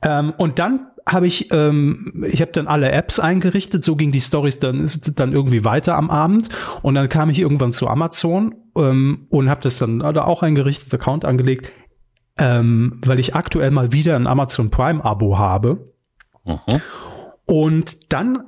Ähm, 0.03 0.33
und 0.37 0.59
dann 0.59 0.87
habe 1.07 1.27
ich, 1.27 1.51
ähm, 1.51 2.23
ich 2.27 2.41
habe 2.41 2.51
dann 2.51 2.67
alle 2.67 2.91
Apps 2.91 3.19
eingerichtet, 3.19 3.83
so 3.83 3.95
ging 3.95 4.11
die 4.11 4.21
Stories 4.21 4.59
dann, 4.59 4.89
dann 5.15 5.33
irgendwie 5.33 5.65
weiter 5.65 5.95
am 5.95 6.09
Abend 6.09 6.49
und 6.81 6.95
dann 6.95 7.09
kam 7.09 7.29
ich 7.29 7.39
irgendwann 7.39 7.73
zu 7.73 7.87
Amazon 7.87 8.55
ähm, 8.75 9.27
und 9.29 9.49
habe 9.49 9.61
das 9.61 9.79
dann 9.79 9.99
da 9.99 10.23
auch 10.23 10.43
eingerichtet, 10.43 10.93
Account 10.93 11.25
angelegt 11.25 11.71
ähm, 12.41 12.99
weil 13.05 13.19
ich 13.19 13.35
aktuell 13.35 13.69
mal 13.69 13.93
wieder 13.93 14.15
ein 14.15 14.25
Amazon 14.25 14.71
Prime 14.71 15.05
Abo 15.05 15.37
habe. 15.37 15.93
Mhm. 16.43 16.81
Und 17.45 18.13
dann, 18.13 18.45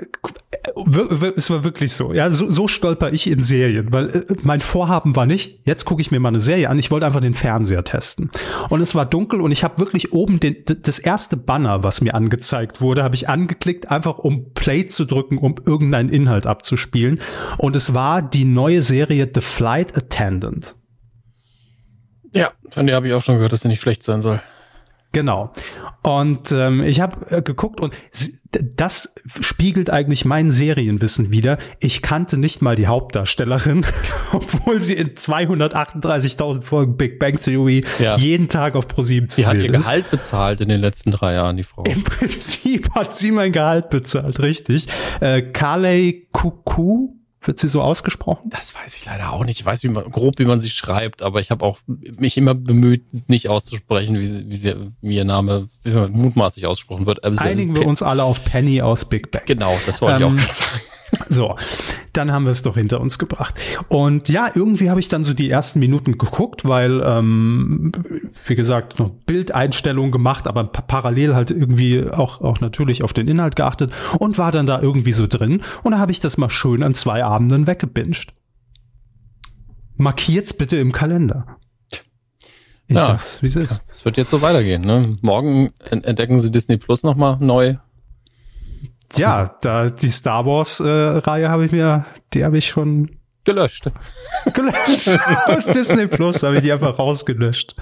es 1.36 1.50
war 1.50 1.64
wirklich 1.64 1.94
so, 1.94 2.14
ja, 2.14 2.32
so, 2.32 2.50
so 2.50 2.68
stolper 2.68 3.12
ich 3.12 3.30
in 3.30 3.42
Serien, 3.42 3.92
weil 3.92 4.10
äh, 4.10 4.26
mein 4.44 4.62
Vorhaben 4.62 5.16
war 5.16 5.26
nicht, 5.26 5.68
jetzt 5.68 5.86
gucke 5.86 6.02
ich 6.02 6.10
mir 6.10 6.20
mal 6.20 6.30
eine 6.30 6.40
Serie 6.40 6.70
an, 6.70 6.80
ich 6.80 6.90
wollte 6.90 7.06
einfach 7.06 7.20
den 7.20 7.34
Fernseher 7.34 7.84
testen. 7.84 8.32
Und 8.70 8.82
es 8.82 8.96
war 8.96 9.06
dunkel 9.06 9.42
und 9.42 9.52
ich 9.52 9.64
habe 9.64 9.78
wirklich 9.78 10.14
oben 10.14 10.40
den, 10.40 10.56
das 10.66 11.00
erste 11.00 11.38
Banner, 11.38 11.84
was 11.84 12.02
mir 12.02 12.16
angezeigt 12.16 12.82
wurde, 12.82 13.04
habe 13.04 13.16
ich 13.16 13.30
angeklickt, 13.30 13.92
einfach 13.92 14.20
um 14.20 14.54
Play 14.54 14.88
zu 14.88 15.06
drücken, 15.06 15.38
um 15.38 15.56
irgendeinen 15.66 16.10
Inhalt 16.10 16.48
abzuspielen. 16.48 17.20
Und 17.58 17.76
es 17.76 17.94
war 17.94 18.22
die 18.22 18.46
neue 18.46 18.82
Serie 18.82 19.30
The 19.32 19.42
Flight 19.42 19.98
Attendant. 19.98 20.76
Ja, 22.34 22.52
von 22.70 22.88
der 22.88 22.96
habe 22.96 23.08
ich 23.08 23.14
auch 23.14 23.22
schon 23.22 23.36
gehört, 23.36 23.54
dass 23.54 23.62
sie 23.62 23.68
nicht 23.68 23.82
schlecht 23.82 24.04
sein 24.04 24.22
soll. 24.22 24.42
Genau. 25.14 25.54
Und 26.02 26.52
ähm, 26.52 26.84
ich 26.84 27.00
habe 27.00 27.30
äh, 27.30 27.42
geguckt 27.44 27.80
und 27.80 27.94
das 28.76 29.16
spiegelt 29.42 29.90
eigentlich 29.92 30.26
mein 30.26 30.50
Serienwissen 30.52 31.32
wieder. 31.32 31.60
Ich 31.80 32.02
kannte 32.02 32.38
nicht 32.38 32.64
mal 32.64 32.76
die 32.76 32.88
Hauptdarstellerin, 32.88 33.86
obwohl 34.34 34.82
sie 34.82 34.96
in 34.96 35.12
238.000 35.12 36.62
Folgen 36.64 36.98
Big 36.98 37.20
Bang 37.20 37.40
Theory 37.40 37.86
ja. 38.00 38.18
jeden 38.18 38.50
Tag 38.50 38.76
auf 38.76 38.88
ProSieben 38.88 39.30
zu 39.30 39.36
sehen 39.36 39.44
ist. 39.44 39.52
Sie 39.52 39.58
hat 39.58 39.66
ihr 39.66 39.72
Gehalt 39.72 40.12
bezahlt 40.12 40.62
in 40.62 40.70
den 40.70 40.82
letzten 40.82 41.12
drei 41.12 41.36
Jahren, 41.36 41.58
die 41.58 41.64
Frau. 41.64 41.84
Im 41.84 42.04
Prinzip 42.04 42.90
hat 42.96 43.16
sie 43.16 43.32
mein 43.32 43.52
Gehalt 43.52 43.92
bezahlt, 43.92 44.40
richtig. 44.40 44.88
Äh, 45.22 45.44
Carley 45.44 46.28
Kuku 46.32 47.14
wird 47.48 47.60
sie 47.60 47.68
so 47.68 47.82
ausgesprochen? 47.82 48.50
Das 48.50 48.76
weiß 48.76 48.98
ich 48.98 49.06
leider 49.06 49.32
auch 49.32 49.46
nicht. 49.46 49.60
Ich 49.60 49.66
weiß 49.66 49.84
wie 49.84 49.90
man, 49.90 50.10
grob, 50.10 50.40
wie 50.40 50.46
man 50.46 50.60
sie 50.60 50.70
schreibt, 50.70 51.22
aber 51.22 51.40
ich 51.40 51.52
habe 51.52 51.66
auch 51.66 51.80
mich 51.86 52.38
immer 52.38 52.56
bemüht, 52.56 53.30
nicht 53.30 53.50
auszusprechen, 53.50 54.20
wie, 54.20 54.26
sie, 54.26 54.52
wie, 54.52 54.56
sie, 54.56 54.76
wie 55.02 55.16
ihr 55.16 55.26
Name 55.26 55.68
mutmaßlich 55.84 56.66
ausgesprochen 56.66 57.06
wird. 57.06 57.24
Einigen 57.24 57.76
wir 57.76 57.88
uns 57.88 58.02
alle 58.02 58.24
auf 58.24 58.44
Penny 58.46 58.82
aus 58.82 59.06
Big 59.06 59.32
Bang. 59.32 59.44
Genau, 59.46 59.78
das 59.86 60.02
wollte 60.02 60.16
ähm, 60.16 60.20
ich 60.22 60.26
auch 60.26 60.32
ähm, 60.32 60.38
gerade 60.38 60.54
sagen. 60.54 60.82
So, 61.28 61.56
dann 62.14 62.32
haben 62.32 62.46
wir 62.46 62.52
es 62.52 62.64
doch 62.64 62.76
hinter 62.76 63.02
uns 63.02 63.20
gebracht. 63.20 63.56
Und 63.88 64.30
ja, 64.30 64.50
irgendwie 64.54 64.90
habe 64.90 65.00
ich 65.00 65.10
dann 65.10 65.24
so 65.24 65.34
die 65.34 65.50
ersten 65.50 65.80
Minuten 65.80 66.18
geguckt, 66.18 66.68
weil, 66.68 67.02
ähm, 67.06 67.92
wie 68.46 68.56
gesagt, 68.56 69.00
noch 69.00 69.10
Bildeinstellungen 69.26 70.12
gemacht, 70.12 70.48
aber 70.48 70.66
parallel 70.66 71.36
halt 71.36 71.52
irgendwie 71.52 72.06
auch, 72.10 72.42
auch 72.42 72.60
natürlich 72.62 73.04
auf 73.04 73.14
den 73.14 73.28
Inhalt 73.28 73.56
geachtet 73.56 73.92
und 74.20 74.38
war 74.38 74.52
dann 74.52 74.66
da 74.66 74.82
irgendwie 74.82 75.12
so 75.14 75.28
drin. 75.28 75.62
Und 75.84 75.94
da 75.94 76.00
habe 76.00 76.12
ich 76.12 76.20
das 76.20 76.38
mal 76.38 76.50
schön 76.50 76.84
an 76.84 76.94
zwei 76.94 77.24
Abenden 77.24 77.68
weggebinged. 77.68 78.34
Markiert's 79.96 80.54
bitte 80.54 80.78
im 80.78 80.92
Kalender. 80.92 81.58
Ich 82.88 82.98
ja, 82.98 83.08
sag's, 83.08 83.42
wie 83.42 83.48
es 83.48 83.56
ist. 83.56 83.82
Es 83.90 84.06
wird 84.06 84.18
jetzt 84.18 84.32
so 84.32 84.42
weitergehen. 84.42 84.82
Ne? 84.82 85.18
Morgen 85.22 85.72
entdecken 85.90 86.40
sie 86.40 86.52
Disney 86.52 86.78
Plus 86.78 87.04
nochmal 87.04 87.38
neu 87.40 87.78
ja, 89.18 89.56
da 89.62 89.90
die 89.90 90.10
Star 90.10 90.46
Wars 90.46 90.80
äh, 90.80 90.88
Reihe 90.88 91.50
habe 91.50 91.66
ich 91.66 91.72
mir, 91.72 92.06
die 92.34 92.44
habe 92.44 92.58
ich 92.58 92.68
schon 92.68 93.18
gelöscht. 93.44 93.90
gelöscht. 94.54 95.20
Aus 95.46 95.66
Disney 95.66 96.08
Plus 96.08 96.44
habe 96.44 96.58
ich 96.58 96.62
die 96.64 96.72
einfach 96.72 96.98
rausgelöscht. 96.98 97.76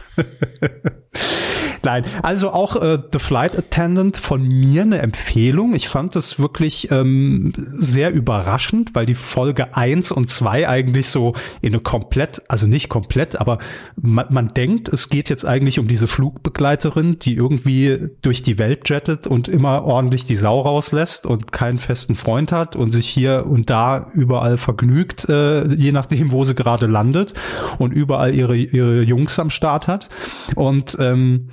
Nein, 1.84 2.04
also 2.22 2.52
auch 2.52 2.76
äh, 2.76 3.00
The 3.12 3.18
Flight 3.18 3.58
Attendant 3.58 4.18
von 4.18 4.48
mir 4.48 4.84
eine 4.84 5.00
Empfehlung. 5.00 5.74
Ich 5.74 5.90
fand 5.90 6.16
das 6.16 6.40
wirklich 6.40 6.92
ähm, 6.92 7.54
sehr 7.56 8.12
überraschend, 8.14 8.94
weil 8.94 9.08
die 9.08 9.16
Folge 9.16 9.76
eins 9.76 10.12
und 10.12 10.30
zwei 10.30 10.70
eigentlich 10.70 11.08
so 11.08 11.34
in 11.62 11.74
eine 11.74 11.82
komplett, 11.82 12.44
also 12.48 12.68
nicht 12.68 12.90
komplett, 12.90 13.40
aber 13.40 13.58
man, 14.00 14.28
man 14.30 14.54
denkt, 14.54 14.90
es 14.90 15.10
geht 15.10 15.30
jetzt 15.30 15.44
eigentlich 15.44 15.80
um 15.80 15.88
diese 15.88 16.06
Flugbegleiterin, 16.06 17.18
die 17.18 17.34
irgendwie 17.34 18.10
durch 18.22 18.44
die 18.44 18.60
Welt 18.60 18.88
jettet 18.90 19.26
und 19.26 19.48
immer 19.48 19.84
ordentlich 19.84 20.26
die 20.26 20.38
Sau 20.38 20.62
rauslässt 20.62 21.26
und 21.26 21.52
keinen 21.52 21.80
festen 21.80 22.16
Freund 22.16 22.52
hat 22.52 22.76
und 22.76 22.92
sich 22.92 23.08
hier 23.08 23.48
und 23.48 23.72
da 23.72 24.12
überall 24.14 24.58
vergnügt, 24.58 25.28
äh, 25.30 25.68
je 25.74 25.92
nachdem, 25.92 26.32
wo 26.32 26.44
sie 26.44 26.54
gerade 26.54 26.86
landet 26.86 27.34
und 27.80 27.92
überall 27.92 28.36
ihre, 28.36 28.56
ihre 28.56 29.02
Jungs 29.02 29.40
am 29.40 29.50
Start 29.50 29.88
hat. 29.88 30.10
Und 30.56 30.98
ähm, 31.00 31.50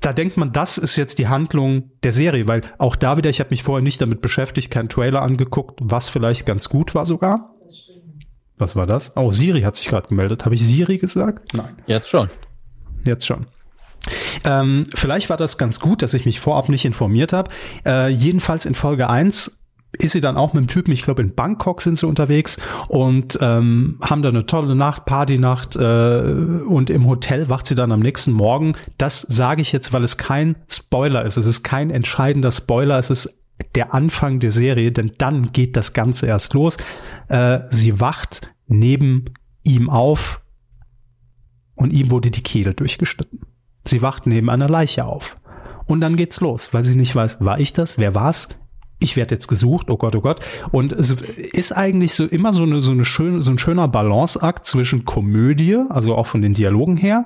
da 0.00 0.12
denkt 0.12 0.36
man, 0.36 0.52
das 0.52 0.78
ist 0.78 0.96
jetzt 0.96 1.18
die 1.18 1.28
Handlung 1.28 1.90
der 2.02 2.12
Serie, 2.12 2.48
weil 2.48 2.62
auch 2.78 2.96
da 2.96 3.16
wieder, 3.16 3.30
ich 3.30 3.40
habe 3.40 3.50
mich 3.50 3.62
vorher 3.62 3.82
nicht 3.82 4.00
damit 4.00 4.20
beschäftigt, 4.22 4.70
keinen 4.70 4.88
Trailer 4.88 5.22
angeguckt, 5.22 5.78
was 5.82 6.08
vielleicht 6.08 6.46
ganz 6.46 6.68
gut 6.68 6.94
war 6.94 7.06
sogar. 7.06 7.54
Was 8.56 8.76
war 8.76 8.86
das? 8.86 9.16
Oh, 9.16 9.30
Siri 9.30 9.62
hat 9.62 9.76
sich 9.76 9.88
gerade 9.88 10.08
gemeldet. 10.08 10.44
Habe 10.44 10.54
ich 10.54 10.66
Siri 10.66 10.98
gesagt? 10.98 11.54
Nein. 11.54 11.78
Jetzt 11.86 12.10
schon. 12.10 12.28
Jetzt 13.04 13.26
schon. 13.26 13.46
Ähm, 14.44 14.84
vielleicht 14.94 15.30
war 15.30 15.36
das 15.36 15.58
ganz 15.58 15.80
gut, 15.80 16.02
dass 16.02 16.14
ich 16.14 16.26
mich 16.26 16.40
vorab 16.40 16.68
nicht 16.68 16.84
informiert 16.84 17.32
habe. 17.32 17.50
Äh, 17.86 18.08
jedenfalls 18.08 18.66
in 18.66 18.74
Folge 18.74 19.08
1 19.08 19.59
ist 19.98 20.12
sie 20.12 20.20
dann 20.20 20.36
auch 20.36 20.52
mit 20.52 20.62
dem 20.62 20.68
Typen, 20.68 20.92
ich 20.92 21.02
glaube 21.02 21.22
in 21.22 21.34
Bangkok 21.34 21.82
sind 21.82 21.98
sie 21.98 22.06
unterwegs 22.06 22.58
und 22.88 23.38
ähm, 23.40 23.98
haben 24.00 24.22
dann 24.22 24.34
eine 24.34 24.46
tolle 24.46 24.74
Nacht, 24.74 25.04
Partynacht 25.04 25.76
äh, 25.76 25.80
und 25.80 26.90
im 26.90 27.06
Hotel 27.06 27.48
wacht 27.48 27.66
sie 27.66 27.74
dann 27.74 27.92
am 27.92 28.00
nächsten 28.00 28.32
Morgen. 28.32 28.74
Das 28.98 29.20
sage 29.22 29.62
ich 29.62 29.72
jetzt, 29.72 29.92
weil 29.92 30.04
es 30.04 30.16
kein 30.16 30.56
Spoiler 30.68 31.24
ist. 31.24 31.36
Es 31.36 31.46
ist 31.46 31.62
kein 31.62 31.90
entscheidender 31.90 32.52
Spoiler. 32.52 32.98
Es 32.98 33.10
ist 33.10 33.40
der 33.74 33.92
Anfang 33.92 34.40
der 34.40 34.50
Serie, 34.50 34.92
denn 34.92 35.12
dann 35.18 35.52
geht 35.52 35.76
das 35.76 35.92
Ganze 35.92 36.26
erst 36.26 36.54
los. 36.54 36.76
Äh, 37.28 37.60
sie 37.68 38.00
wacht 38.00 38.42
neben 38.66 39.26
ihm 39.64 39.90
auf 39.90 40.42
und 41.74 41.92
ihm 41.92 42.10
wurde 42.10 42.30
die 42.30 42.42
Kehle 42.42 42.74
durchgeschnitten. 42.74 43.40
Sie 43.84 44.02
wacht 44.02 44.26
neben 44.26 44.50
einer 44.50 44.68
Leiche 44.68 45.04
auf. 45.06 45.36
Und 45.86 46.00
dann 46.00 46.16
geht's 46.16 46.40
los, 46.40 46.72
weil 46.72 46.84
sie 46.84 46.94
nicht 46.94 47.16
weiß, 47.16 47.38
war 47.40 47.58
ich 47.58 47.72
das? 47.72 47.98
Wer 47.98 48.14
war's? 48.14 48.48
Ich 49.00 49.16
werde 49.16 49.34
jetzt 49.34 49.48
gesucht, 49.48 49.90
oh 49.90 49.96
Gott, 49.96 50.14
oh 50.14 50.20
Gott. 50.20 50.40
Und 50.70 50.92
es 50.92 51.10
ist 51.10 51.72
eigentlich 51.72 52.14
so 52.14 52.26
immer 52.26 52.52
so 52.52 52.62
eine, 52.62 52.80
so 52.80 52.92
eine 52.92 53.04
schöne, 53.04 53.42
so 53.42 53.50
ein 53.50 53.58
schöner 53.58 53.88
Balanceakt 53.88 54.64
zwischen 54.64 55.04
Komödie, 55.04 55.78
also 55.88 56.14
auch 56.14 56.26
von 56.26 56.42
den 56.42 56.54
Dialogen 56.54 56.96
her, 56.96 57.24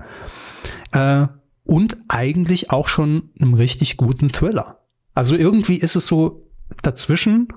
äh, 0.93 1.27
und 1.67 1.97
eigentlich 2.09 2.71
auch 2.71 2.89
schon 2.89 3.31
einem 3.41 3.55
richtig 3.55 3.97
guten 3.97 4.29
Thriller. 4.31 4.81
Also 5.15 5.35
irgendwie 5.37 5.77
ist 5.77 5.97
es 5.97 6.07
so 6.07 6.47
dazwischen 6.83 7.49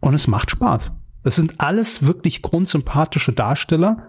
und 0.00 0.14
es 0.14 0.26
macht 0.26 0.50
Spaß. 0.50 0.92
Es 1.24 1.36
sind 1.36 1.60
alles 1.60 2.06
wirklich 2.06 2.42
grundsympathische 2.42 3.32
Darsteller. 3.32 4.08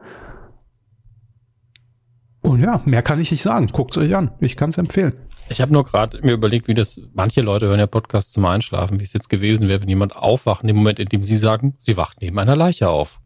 Und 2.41 2.59
ja, 2.59 2.81
mehr 2.85 3.01
kann 3.01 3.19
ich 3.19 3.31
nicht 3.31 3.41
sagen. 3.41 3.67
Guckt 3.67 3.97
es 3.97 4.03
euch 4.03 4.15
an. 4.15 4.31
Ich 4.39 4.55
kann 4.55 4.69
es 4.69 4.77
empfehlen. 4.77 5.13
Ich 5.49 5.61
habe 5.61 5.71
nur 5.71 5.85
gerade 5.85 6.19
mir 6.21 6.33
überlegt, 6.33 6.67
wie 6.67 6.73
das, 6.73 7.01
manche 7.13 7.41
Leute 7.41 7.67
hören 7.67 7.79
ja 7.79 7.87
Podcasts 7.87 8.31
zum 8.31 8.45
Einschlafen, 8.45 8.99
wie 8.99 9.05
es 9.05 9.13
jetzt 9.13 9.29
gewesen 9.29 9.67
wäre, 9.67 9.81
wenn 9.81 9.87
jemand 9.87 10.15
aufwacht, 10.15 10.61
in 10.61 10.67
dem 10.67 10.75
Moment, 10.75 10.99
in 10.99 11.07
dem 11.07 11.23
sie 11.23 11.37
sagen, 11.37 11.75
sie 11.77 11.97
wacht 11.97 12.21
neben 12.21 12.37
einer 12.37 12.55
Leiche 12.55 12.89
auf. 12.89 13.19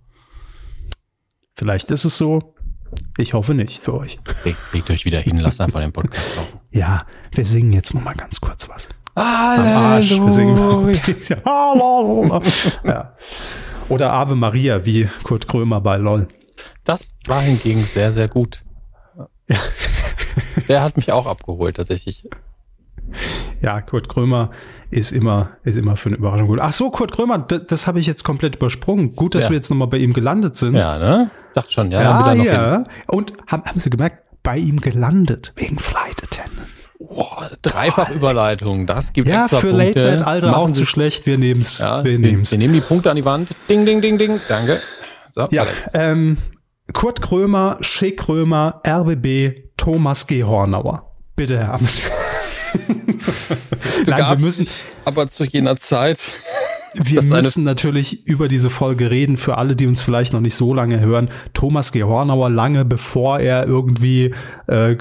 Vielleicht 1.53 1.89
ist 1.91 2.05
es 2.05 2.17
so. 2.17 2.55
Ich 3.17 3.33
hoffe 3.33 3.53
nicht 3.53 3.81
für 3.81 3.93
euch. 3.93 4.19
Legt, 4.43 4.59
legt 4.73 4.89
euch 4.91 5.05
wieder 5.05 5.19
hin, 5.19 5.37
lasst 5.37 5.61
einfach 5.61 5.79
den 5.79 5.93
Podcast 5.93 6.35
laufen. 6.35 6.59
Ja, 6.71 7.05
wir 7.33 7.45
singen 7.45 7.73
jetzt 7.73 7.93
noch 7.93 8.03
mal 8.03 8.15
ganz 8.15 8.39
kurz 8.41 8.67
was. 8.69 8.89
Halleluja. 11.45 12.41
Ja. 12.83 13.15
Oder 13.89 14.13
Ave 14.13 14.35
Maria, 14.35 14.85
wie 14.85 15.09
Kurt 15.23 15.47
Krömer 15.47 15.81
bei 15.81 15.97
LOL. 15.97 16.27
Das 16.83 17.17
war 17.27 17.41
hingegen 17.41 17.83
sehr, 17.83 18.11
sehr 18.11 18.27
gut. 18.27 18.61
Ja. 19.47 19.57
Der 20.67 20.81
hat 20.81 20.97
mich 20.97 21.11
auch 21.11 21.25
abgeholt, 21.25 21.77
tatsächlich. 21.77 22.27
Ja, 23.61 23.81
Kurt 23.81 24.09
Krömer 24.09 24.51
ist 24.89 25.11
immer, 25.11 25.51
ist 25.63 25.77
immer 25.77 25.95
für 25.95 26.09
eine 26.09 26.17
Überraschung 26.17 26.47
gut. 26.47 26.59
Ach 26.61 26.73
so, 26.73 26.89
Kurt 26.89 27.11
Krömer, 27.11 27.39
das, 27.39 27.67
das 27.67 27.87
habe 27.87 27.99
ich 27.99 28.07
jetzt 28.07 28.23
komplett 28.23 28.55
übersprungen. 28.55 29.15
Gut, 29.15 29.35
dass 29.35 29.45
ja. 29.45 29.49
wir 29.51 29.57
jetzt 29.57 29.69
nochmal 29.69 29.87
bei 29.87 29.97
ihm 29.97 30.13
gelandet 30.13 30.55
sind. 30.55 30.75
Ja, 30.75 30.97
ne? 30.97 31.29
Sagt 31.53 31.71
schon, 31.71 31.91
ja. 31.91 32.33
Ja, 32.33 32.43
ja. 32.43 32.83
Und 33.07 33.33
haben, 33.47 33.63
haben 33.65 33.79
Sie 33.79 33.89
gemerkt, 33.89 34.23
bei 34.43 34.57
ihm 34.57 34.81
gelandet, 34.81 35.53
wegen 35.55 35.77
Flight 35.77 36.23
Attendant. 36.23 36.67
Boah, 36.99 37.49
dreifach 37.61 38.09
Überleitung, 38.09 38.85
das 38.85 39.13
gibt 39.13 39.27
ja, 39.27 39.41
extra 39.41 39.57
für 39.57 39.71
Punkte. 39.71 39.85
Late 39.87 40.01
Night 40.01 40.27
Alter 40.27 40.57
auch 40.57 40.71
zu 40.71 40.85
schlecht, 40.85 41.25
wir 41.25 41.37
nehmen's. 41.37 41.79
Ja, 41.79 42.03
wir, 42.03 42.17
nehmen's. 42.17 42.51
wir 42.51 42.57
nehmen 42.57 42.73
die 42.73 42.81
Punkte 42.81 43.09
an 43.09 43.15
die 43.15 43.25
Wand. 43.25 43.49
Ding, 43.69 43.85
ding, 43.85 44.01
ding, 44.01 44.17
ding. 44.17 44.39
Danke. 44.47 44.79
So, 45.31 45.47
ja, 45.51 45.65
ähm, 45.93 46.37
Kurt 46.93 47.21
Krömer, 47.21 47.77
Schick 47.81 48.19
Krömer, 48.19 48.81
RBB, 48.85 49.75
Thomas 49.77 50.27
G. 50.27 50.43
Hornauer. 50.43 51.11
Bitte, 51.35 51.59
Herr 51.59 51.73
Amst. 51.75 52.03
Nein, 54.07 54.29
wir 54.29 54.37
müssen. 54.39 54.67
Aber 55.05 55.27
zu 55.27 55.45
jener 55.45 55.77
Zeit. 55.77 56.19
Wir 56.93 57.21
müssen 57.21 57.63
natürlich 57.63 58.27
über 58.27 58.47
diese 58.47 58.69
Folge 58.69 59.09
reden, 59.09 59.37
für 59.37 59.57
alle, 59.57 59.75
die 59.75 59.87
uns 59.87 60.01
vielleicht 60.01 60.33
noch 60.33 60.41
nicht 60.41 60.55
so 60.55 60.73
lange 60.73 60.99
hören. 60.99 61.29
Thomas 61.53 61.91
Gehornauer, 61.91 62.49
lange 62.49 62.83
bevor 62.83 63.39
er 63.39 63.65
irgendwie 63.65 64.33
äh, 64.67 64.97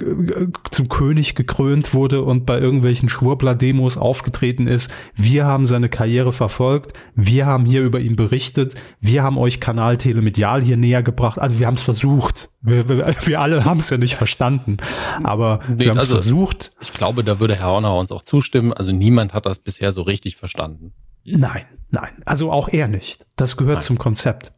zum 0.71 0.89
König 0.89 1.35
gekrönt 1.35 1.93
wurde 1.93 2.23
und 2.23 2.47
bei 2.47 2.59
irgendwelchen 2.61 3.09
Schwurbler-Demos 3.09 3.99
aufgetreten 3.99 4.69
ist. 4.69 4.91
Wir 5.17 5.47
haben 5.47 5.67
seine 5.67 5.89
Karriere 5.89 6.33
verfolgt, 6.33 6.93
wir 7.17 7.47
haben 7.47 7.65
hier 7.65 7.83
über 7.83 7.99
ihn 7.99 8.15
berichtet, 8.15 8.75
wir 9.01 9.25
haben 9.25 9.37
euch 9.37 9.61
Kanal 9.61 9.97
Telemedial 9.97 10.63
hier 10.63 10.77
näher 10.77 11.03
gebracht. 11.03 11.41
Also 11.41 11.59
wir 11.59 11.67
haben 11.67 11.75
es 11.75 11.83
versucht. 11.83 12.51
Wir, 12.63 12.89
wir, 12.89 13.15
wir 13.25 13.41
alle 13.41 13.65
haben 13.65 13.81
es 13.81 13.91
ja 13.91 13.97
nicht 13.97 14.15
verstanden, 14.15 14.77
aber 15.25 15.61
nee, 15.69 15.81
wir 15.81 15.91
haben 15.91 15.99
es 15.99 16.05
also, 16.05 16.15
versucht. 16.15 16.73
Ich 16.81 16.93
glaube, 16.93 17.25
da 17.25 17.41
würde 17.41 17.57
Herr 17.57 17.71
Hornauer 17.71 17.99
uns 17.99 18.13
auch 18.13 18.23
zustimmen. 18.23 18.73
Also 18.73 18.93
niemand 18.93 19.35
hat 19.35 19.47
das 19.47 19.59
bisher 19.59 19.91
so 19.91 20.03
richtig 20.03 20.37
verstanden. 20.37 20.93
Nein, 21.25 21.65
nein. 21.91 22.23
Also 22.25 22.51
auch 22.51 22.69
er 22.69 22.89
nicht. 22.89 23.27
Das 23.37 23.57
gehört 23.57 23.79
nein. 23.79 23.83
zum 23.83 23.99
Konzept. 23.99 24.53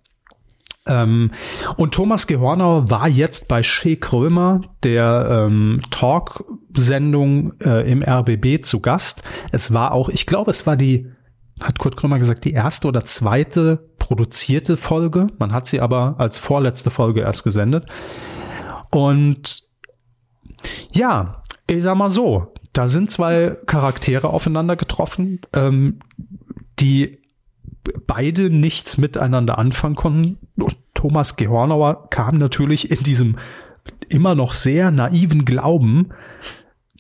Ähm, 0.87 1.31
und 1.77 1.95
Thomas 1.95 2.27
Gehorner 2.27 2.91
war 2.91 3.09
jetzt 3.09 3.49
bei 3.49 3.63
Shea 3.63 3.97
Krömer, 3.97 4.63
der 4.83 5.47
ähm, 5.47 5.81
Talk-Sendung 5.91 7.53
äh, 7.61 7.89
im 7.91 8.03
RBB 8.03 8.65
zu 8.65 8.81
Gast. 8.81 9.23
Es 9.53 9.73
war 9.73 9.93
auch, 9.93 10.09
ich 10.09 10.27
glaube, 10.27 10.51
es 10.51 10.67
war 10.67 10.77
die, 10.77 11.09
hat 11.61 11.79
Kurt 11.79 11.97
Krömer 11.97 12.19
gesagt, 12.19 12.45
die 12.45 12.53
erste 12.53 12.89
oder 12.89 13.05
zweite 13.05 13.91
produzierte 13.99 14.77
Folge. 14.77 15.29
Man 15.39 15.53
hat 15.53 15.67
sie 15.67 15.81
aber 15.81 16.17
als 16.19 16.39
vorletzte 16.39 16.91
Folge 16.91 17.21
erst 17.21 17.45
gesendet. 17.45 17.87
Und 18.91 19.63
ja, 20.93 21.43
ich 21.69 21.83
sag 21.83 21.97
mal 21.97 22.11
so, 22.11 22.53
da 22.73 22.89
sind 22.89 23.11
zwei 23.11 23.57
Charaktere 23.67 24.31
aufeinander 24.31 24.77
getroffen, 24.77 25.41
ähm, 25.53 26.01
die 26.81 27.19
beide 28.07 28.51
nichts 28.51 28.99
miteinander 28.99 29.59
anfangen 29.59 29.97
konnten. 29.97 30.39
Und 30.57 30.77
Thomas 30.95 31.37
Gehornauer 31.37 32.09
kam 32.11 32.39
natürlich 32.39 32.91
in 32.91 33.03
diesem 33.03 33.39
immer 34.09 34.35
noch 34.35 34.55
sehr 34.55 34.91
naiven 34.91 35.45
Glauben 35.45 36.11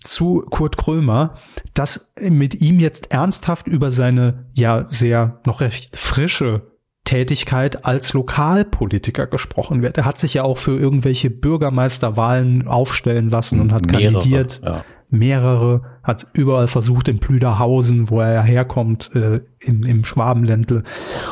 zu 0.01 0.45
Kurt 0.51 0.77
Krömer, 0.77 1.37
dass 1.75 2.13
mit 2.21 2.61
ihm 2.61 2.81
jetzt 2.81 3.13
ernsthaft 3.13 3.69
über 3.69 3.93
seine 3.93 4.47
ja 4.53 4.87
sehr 4.89 5.41
noch 5.47 5.61
recht 5.61 5.97
frische 5.97 6.73
Tätigkeit 7.05 7.85
als 7.85 8.13
Lokalpolitiker 8.13 9.27
gesprochen 9.27 9.83
wird. 9.83 9.99
Er 9.99 10.05
hat 10.05 10.19
sich 10.19 10.35
ja 10.35 10.45
auch 10.45 10.59
für 10.59 10.79
irgendwelche 10.79 11.31
Bürgermeisterwahlen 11.31 12.67
aufstellen 12.67 13.29
lassen 13.29 13.61
und 13.61 13.73
hat 13.73 13.87
Mehrere, 13.87 14.13
kandidiert. 14.13 14.61
Ja 14.65 14.85
mehrere, 15.13 15.83
hat 16.03 16.27
überall 16.33 16.69
versucht 16.69 17.09
in 17.09 17.21
Plüderhausen, 17.21 18.11
wo 18.11 18.21
er 18.21 18.43
herkommt, 18.43 19.11
äh, 19.15 19.41
im, 19.61 19.85
im 19.85 20.05
Schwabenländle. 20.05 20.85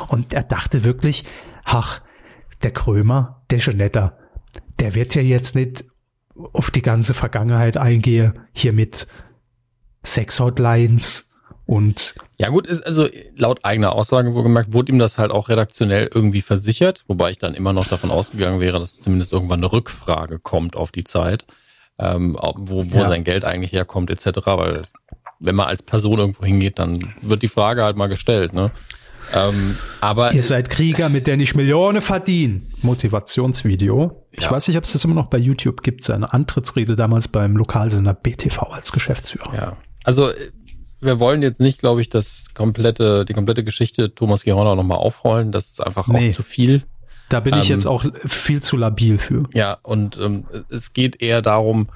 Und 0.08 0.32
er 0.32 0.42
dachte 0.42 0.84
wirklich, 0.84 1.24
ach, 1.64 2.00
der 2.62 2.72
Krömer, 2.72 3.42
der 3.50 3.58
Genetter, 3.58 4.18
der 4.78 4.94
wird 4.94 5.14
ja 5.14 5.22
jetzt 5.22 5.54
nicht 5.54 5.84
auf 6.52 6.70
die 6.70 6.82
ganze 6.82 7.14
Vergangenheit 7.14 7.76
eingehen, 7.76 8.38
hier 8.52 8.72
mit 8.72 9.06
Sex-Hotlines 10.04 11.30
und 11.70 12.16
ja 12.36 12.48
gut, 12.48 12.66
ist 12.66 12.84
also 12.84 13.06
laut 13.36 13.64
eigener 13.64 13.92
Aussage 13.92 14.34
wohlgemerkt, 14.34 14.72
wurde 14.72 14.90
ihm 14.90 14.98
das 14.98 15.18
halt 15.18 15.30
auch 15.30 15.48
redaktionell 15.48 16.10
irgendwie 16.12 16.40
versichert, 16.40 17.04
wobei 17.06 17.30
ich 17.30 17.38
dann 17.38 17.54
immer 17.54 17.72
noch 17.72 17.86
davon 17.86 18.10
ausgegangen 18.10 18.58
wäre, 18.58 18.80
dass 18.80 19.00
zumindest 19.00 19.32
irgendwann 19.32 19.60
eine 19.60 19.72
Rückfrage 19.72 20.40
kommt 20.40 20.74
auf 20.74 20.90
die 20.90 21.04
Zeit 21.04 21.46
ähm, 22.00 22.36
wo, 22.56 22.84
wo 22.88 22.98
ja. 22.98 23.08
sein 23.08 23.24
Geld 23.24 23.44
eigentlich 23.44 23.72
herkommt, 23.72 24.10
etc. 24.10 24.40
Weil 24.46 24.82
wenn 25.38 25.54
man 25.54 25.68
als 25.68 25.82
Person 25.82 26.18
irgendwo 26.18 26.44
hingeht, 26.44 26.78
dann 26.78 27.14
wird 27.22 27.42
die 27.42 27.48
Frage 27.48 27.84
halt 27.84 27.96
mal 27.96 28.08
gestellt, 28.08 28.52
ne? 28.52 28.70
Ähm, 29.32 29.76
aber 30.00 30.32
ihr 30.32 30.42
seid 30.42 30.70
Krieger, 30.70 31.08
mit 31.08 31.26
denen 31.26 31.40
ich 31.40 31.54
Millionen 31.54 32.00
verdiene. 32.00 32.62
Motivationsvideo. 32.82 34.26
Ich 34.32 34.44
ja. 34.44 34.50
weiß 34.50 34.66
nicht, 34.68 34.76
ob 34.76 34.84
es 34.84 34.92
das 34.92 35.04
immer 35.04 35.14
noch 35.14 35.26
bei 35.26 35.38
YouTube 35.38 35.82
gibt. 35.82 36.02
Seine 36.02 36.32
Antrittsrede 36.32 36.96
damals 36.96 37.28
beim 37.28 37.56
Lokalsender 37.56 38.14
BTV 38.14 38.62
als 38.62 38.90
Geschäftsführer. 38.90 39.54
Ja. 39.54 39.76
Also 40.02 40.30
wir 41.00 41.20
wollen 41.20 41.42
jetzt 41.42 41.60
nicht, 41.60 41.78
glaube 41.78 42.00
ich, 42.00 42.10
das 42.10 42.54
komplette, 42.54 43.24
die 43.24 43.32
komplette 43.32 43.62
Geschichte 43.62 44.14
Thomas 44.14 44.44
Gehorner 44.44 44.74
nochmal 44.74 44.98
aufrollen. 44.98 45.52
Das 45.52 45.70
ist 45.70 45.80
einfach 45.80 46.08
nee. 46.08 46.28
auch 46.28 46.32
zu 46.32 46.42
viel. 46.42 46.82
Da 47.30 47.40
bin 47.40 47.54
ich 47.54 47.70
ähm, 47.70 47.76
jetzt 47.76 47.86
auch 47.86 48.04
viel 48.26 48.62
zu 48.62 48.76
labil 48.76 49.18
für. 49.18 49.44
Ja, 49.54 49.78
und 49.82 50.18
ähm, 50.18 50.44
es 50.68 50.92
geht 50.92 51.22
eher 51.22 51.40
darum, 51.40 51.88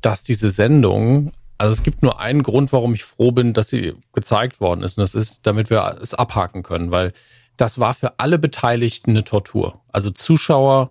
dass 0.00 0.24
diese 0.24 0.50
Sendung, 0.50 1.32
also 1.58 1.72
es 1.72 1.82
gibt 1.82 2.02
nur 2.02 2.20
einen 2.20 2.42
Grund, 2.42 2.72
warum 2.72 2.94
ich 2.94 3.04
froh 3.04 3.32
bin, 3.32 3.54
dass 3.54 3.68
sie 3.68 3.94
gezeigt 4.12 4.60
worden 4.60 4.82
ist. 4.82 4.96
Und 4.96 5.02
das 5.02 5.14
ist, 5.14 5.46
damit 5.46 5.68
wir 5.68 5.98
es 6.00 6.14
abhaken 6.14 6.62
können, 6.62 6.90
weil 6.92 7.12
das 7.56 7.80
war 7.80 7.92
für 7.92 8.18
alle 8.18 8.38
Beteiligten 8.38 9.10
eine 9.10 9.24
Tortur. 9.24 9.80
Also 9.88 10.10
Zuschauer, 10.10 10.90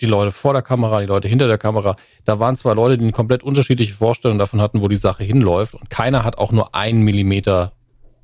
die 0.00 0.06
Leute 0.06 0.30
vor 0.30 0.52
der 0.52 0.62
Kamera, 0.62 1.00
die 1.00 1.06
Leute 1.06 1.26
hinter 1.26 1.48
der 1.48 1.58
Kamera. 1.58 1.96
Da 2.24 2.38
waren 2.38 2.56
zwei 2.56 2.74
Leute, 2.74 2.98
die 2.98 3.02
eine 3.02 3.12
komplett 3.12 3.42
unterschiedliche 3.42 3.94
Vorstellung 3.94 4.38
davon 4.38 4.60
hatten, 4.60 4.80
wo 4.80 4.86
die 4.86 4.96
Sache 4.96 5.24
hinläuft. 5.24 5.74
Und 5.74 5.90
keiner 5.90 6.24
hat 6.24 6.38
auch 6.38 6.52
nur 6.52 6.74
einen 6.76 7.02
Millimeter 7.02 7.72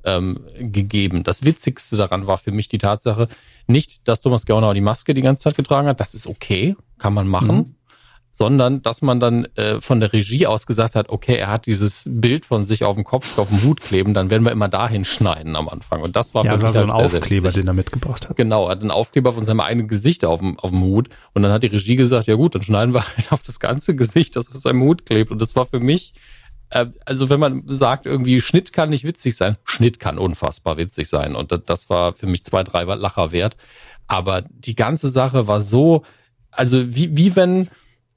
ähm, 0.04 0.40
gegeben. 0.58 1.24
Das 1.24 1.44
Witzigste 1.44 1.96
daran 1.96 2.28
war 2.28 2.38
für 2.38 2.52
mich 2.52 2.68
die 2.68 2.78
Tatsache, 2.78 3.28
nicht, 3.66 4.06
dass 4.08 4.20
Thomas 4.20 4.46
Gernauer 4.46 4.74
die 4.74 4.80
Maske 4.80 5.14
die 5.14 5.22
ganze 5.22 5.44
Zeit 5.44 5.56
getragen 5.56 5.88
hat, 5.88 6.00
das 6.00 6.14
ist 6.14 6.26
okay, 6.26 6.76
kann 6.98 7.14
man 7.14 7.28
machen. 7.28 7.56
Mhm. 7.56 7.74
Sondern, 8.36 8.82
dass 8.82 9.00
man 9.00 9.20
dann 9.20 9.44
äh, 9.54 9.80
von 9.80 10.00
der 10.00 10.12
Regie 10.12 10.48
aus 10.48 10.66
gesagt 10.66 10.96
hat, 10.96 11.08
okay, 11.08 11.36
er 11.36 11.52
hat 11.52 11.66
dieses 11.66 12.02
Bild 12.10 12.44
von 12.44 12.64
sich 12.64 12.82
auf 12.82 12.96
dem 12.96 13.04
Kopf, 13.04 13.38
auf 13.38 13.48
dem 13.48 13.62
Hut 13.62 13.80
kleben, 13.80 14.12
dann 14.12 14.28
werden 14.28 14.44
wir 14.44 14.50
immer 14.50 14.68
dahin 14.68 15.04
schneiden 15.04 15.54
am 15.54 15.68
Anfang. 15.68 16.02
Und 16.02 16.16
das 16.16 16.34
war 16.34 16.44
ja, 16.44 16.50
das 16.50 16.62
war 16.62 16.72
so 16.72 16.80
ein 16.80 16.92
halt 16.92 17.04
Aufkleber, 17.14 17.52
den 17.52 17.68
er 17.68 17.74
mitgebracht 17.74 18.28
hat. 18.28 18.36
Genau, 18.36 18.64
er 18.64 18.70
hat 18.70 18.80
einen 18.80 18.90
Aufkleber 18.90 19.32
von 19.32 19.44
seinem 19.44 19.60
eigenen 19.60 19.86
Gesicht 19.86 20.24
auf 20.24 20.40
dem, 20.40 20.58
auf 20.58 20.70
dem 20.70 20.82
Hut. 20.82 21.10
Und 21.32 21.42
dann 21.42 21.52
hat 21.52 21.62
die 21.62 21.68
Regie 21.68 21.94
gesagt, 21.94 22.26
ja 22.26 22.34
gut, 22.34 22.56
dann 22.56 22.64
schneiden 22.64 22.92
wir 22.92 23.06
halt 23.16 23.30
auf 23.30 23.44
das 23.44 23.60
ganze 23.60 23.94
Gesicht, 23.94 24.34
das 24.34 24.48
auf 24.48 24.56
seinem 24.56 24.82
Hut 24.82 25.06
klebt. 25.06 25.30
Und 25.30 25.40
das 25.40 25.54
war 25.54 25.64
für 25.64 25.78
mich 25.78 26.12
also 26.70 27.30
wenn 27.30 27.40
man 27.40 27.62
sagt, 27.66 28.06
irgendwie 28.06 28.40
Schnitt 28.40 28.72
kann 28.72 28.90
nicht 28.90 29.04
witzig 29.04 29.36
sein, 29.36 29.56
Schnitt 29.64 30.00
kann 30.00 30.18
unfassbar 30.18 30.76
witzig 30.76 31.08
sein. 31.08 31.36
Und 31.36 31.52
das 31.66 31.90
war 31.90 32.14
für 32.14 32.26
mich 32.26 32.44
zwei, 32.44 32.64
drei 32.64 32.82
Lacher 32.82 33.32
wert. 33.32 33.56
Aber 34.06 34.42
die 34.50 34.74
ganze 34.74 35.08
Sache 35.08 35.46
war 35.46 35.62
so, 35.62 36.02
also 36.50 36.94
wie, 36.94 37.16
wie 37.16 37.36
wenn 37.36 37.68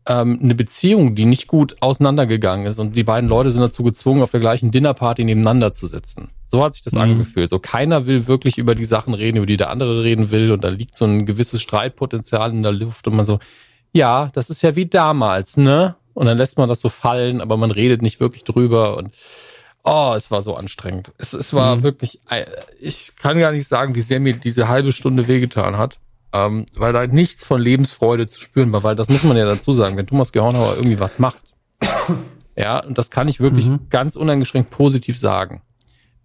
ähm, 0.07 0.39
eine 0.41 0.55
Beziehung, 0.55 1.15
die 1.15 1.25
nicht 1.25 1.47
gut 1.47 1.75
auseinandergegangen 1.81 2.65
ist 2.65 2.79
und 2.79 2.95
die 2.95 3.03
beiden 3.03 3.29
Leute 3.29 3.51
sind 3.51 3.61
dazu 3.61 3.83
gezwungen, 3.83 4.21
auf 4.21 4.31
der 4.31 4.39
gleichen 4.39 4.71
Dinnerparty 4.71 5.23
nebeneinander 5.23 5.71
zu 5.71 5.85
sitzen. 5.85 6.29
So 6.45 6.63
hat 6.63 6.73
sich 6.73 6.83
das 6.83 6.93
mhm. 6.93 7.01
angefühlt. 7.01 7.49
So 7.49 7.59
keiner 7.59 8.07
will 8.07 8.27
wirklich 8.27 8.57
über 8.57 8.73
die 8.73 8.85
Sachen 8.85 9.13
reden, 9.13 9.37
über 9.37 9.45
die 9.45 9.57
der 9.57 9.69
andere 9.69 10.03
reden 10.03 10.31
will 10.31 10.51
und 10.51 10.63
da 10.63 10.69
liegt 10.69 10.95
so 10.95 11.05
ein 11.05 11.25
gewisses 11.25 11.61
Streitpotenzial 11.61 12.51
in 12.51 12.63
der 12.63 12.71
Luft 12.71 13.07
und 13.07 13.15
man 13.15 13.25
so, 13.25 13.39
ja, 13.91 14.29
das 14.33 14.49
ist 14.49 14.61
ja 14.61 14.75
wie 14.75 14.85
damals, 14.85 15.57
ne? 15.57 15.95
Und 16.17 16.25
dann 16.25 16.37
lässt 16.39 16.57
man 16.57 16.67
das 16.67 16.79
so 16.79 16.89
fallen, 16.89 17.41
aber 17.41 17.57
man 17.57 17.69
redet 17.69 18.01
nicht 18.01 18.19
wirklich 18.19 18.43
drüber 18.43 18.97
und 18.97 19.15
oh, 19.83 20.13
es 20.17 20.31
war 20.31 20.41
so 20.41 20.55
anstrengend. 20.55 21.11
Es, 21.19 21.33
es 21.33 21.53
war 21.53 21.75
mhm. 21.75 21.83
wirklich, 21.83 22.19
äh, 22.27 22.43
ich 22.79 23.11
kann 23.17 23.37
gar 23.37 23.51
nicht 23.51 23.67
sagen, 23.67 23.93
wie 23.93 24.01
sehr 24.01 24.19
mir 24.19 24.33
diese 24.33 24.67
halbe 24.67 24.93
Stunde 24.93 25.27
wehgetan 25.27 25.77
hat, 25.77 25.99
ähm, 26.33 26.65
weil 26.75 26.91
da 26.91 27.05
nichts 27.05 27.45
von 27.45 27.61
Lebensfreude 27.61 28.25
zu 28.25 28.41
spüren 28.41 28.73
war, 28.73 28.81
weil 28.81 28.95
das 28.95 29.09
muss 29.09 29.23
man 29.23 29.37
ja 29.37 29.45
dazu 29.45 29.73
sagen, 29.73 29.95
wenn 29.95 30.07
Thomas 30.07 30.31
Gehornauer 30.31 30.73
irgendwie 30.77 30.99
was 30.99 31.19
macht, 31.19 31.53
ja, 32.55 32.79
und 32.79 32.97
das 32.97 33.11
kann 33.11 33.27
ich 33.27 33.39
wirklich 33.39 33.67
mhm. 33.67 33.81
ganz 33.91 34.15
uneingeschränkt 34.15 34.71
positiv 34.71 35.19
sagen. 35.19 35.61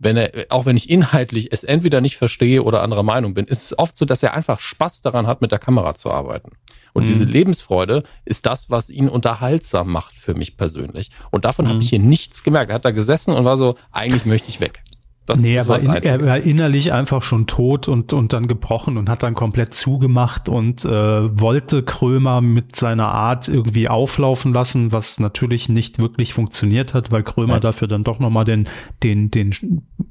Wenn 0.03 0.17
er, 0.17 0.47
auch 0.49 0.67
wenn 0.67 0.77
ich 0.77 0.91
inhaltlich 0.91 1.53
es 1.53 1.63
entweder 1.63 2.01
nicht 2.01 2.17
verstehe 2.17 2.65
oder 2.65 2.83
anderer 2.83 3.05
Meinung 3.05 3.35
bin, 3.35 3.47
ist 3.47 3.67
es 3.67 3.79
oft 3.79 3.97
so, 3.97 4.05
dass 4.05 4.23
er 4.23 4.35
einfach 4.35 4.59
Spaß 4.59 5.01
daran 5.01 5.29
hat, 5.29 5.41
mit 5.41 5.53
der 5.53 5.61
Kamera 5.61 5.95
zu 5.95 6.11
arbeiten. 6.11 6.53
Und 6.93 7.05
mhm. 7.05 7.09
diese 7.09 7.25
Lebensfreude 7.25 8.03
ist 8.25 8.47
das, 8.47 8.69
was 8.69 8.91
ihn 8.91 9.09
unterhaltsam 9.09 9.91
macht 9.91 10.15
für 10.17 10.35
mich 10.35 10.57
persönlich. 10.57 11.11
Und 11.31 11.45
davon 11.45 11.67
mhm. 11.67 11.71
habe 11.71 11.83
ich 11.83 11.91
hier 11.91 12.01
nichts 12.01 12.43
gemerkt. 12.43 12.71
Er 12.71 12.75
hat 12.75 12.85
da 12.85 12.91
gesessen 12.91 13.33
und 13.33 13.45
war 13.45 13.57
so, 13.57 13.77
eigentlich 13.93 14.25
möchte 14.27 14.49
ich 14.49 14.61
weg. 14.61 14.83
Das 15.25 15.41
nee, 15.41 15.55
er 15.55 15.69
war, 15.69 15.81
in, 15.81 15.91
er 15.91 16.27
war 16.27 16.39
innerlich 16.39 16.93
einfach 16.93 17.23
schon 17.23 17.47
tot 17.47 17.87
und, 17.87 18.13
und 18.13 18.33
dann 18.33 18.49
gebrochen 18.49 18.97
und 18.97 19.09
hat 19.09 19.23
dann 19.23 19.35
komplett 19.35 19.73
zugemacht 19.73 20.49
und 20.49 20.85
äh, 20.85 20.89
wollte 20.91 21.85
Krömer 21.85 22.41
mit 22.41 22.75
seiner 22.75 23.09
Art 23.09 23.47
irgendwie 23.47 23.89
auflaufen 23.89 24.53
lassen, 24.53 24.93
was 24.93 25.21
natürlich 25.21 25.69
nicht 25.69 26.01
wirklich 26.01 26.35
funktioniert 26.35 26.93
hat, 26.93 27.13
weil 27.13 27.23
Krömer 27.23 27.55
ja. 27.55 27.61
dafür 27.61 27.87
dann 27.87 28.03
doch 28.03 28.19
nochmal 28.19 28.45
den, 28.45 28.69
den, 29.05 29.31
den, 29.31 29.55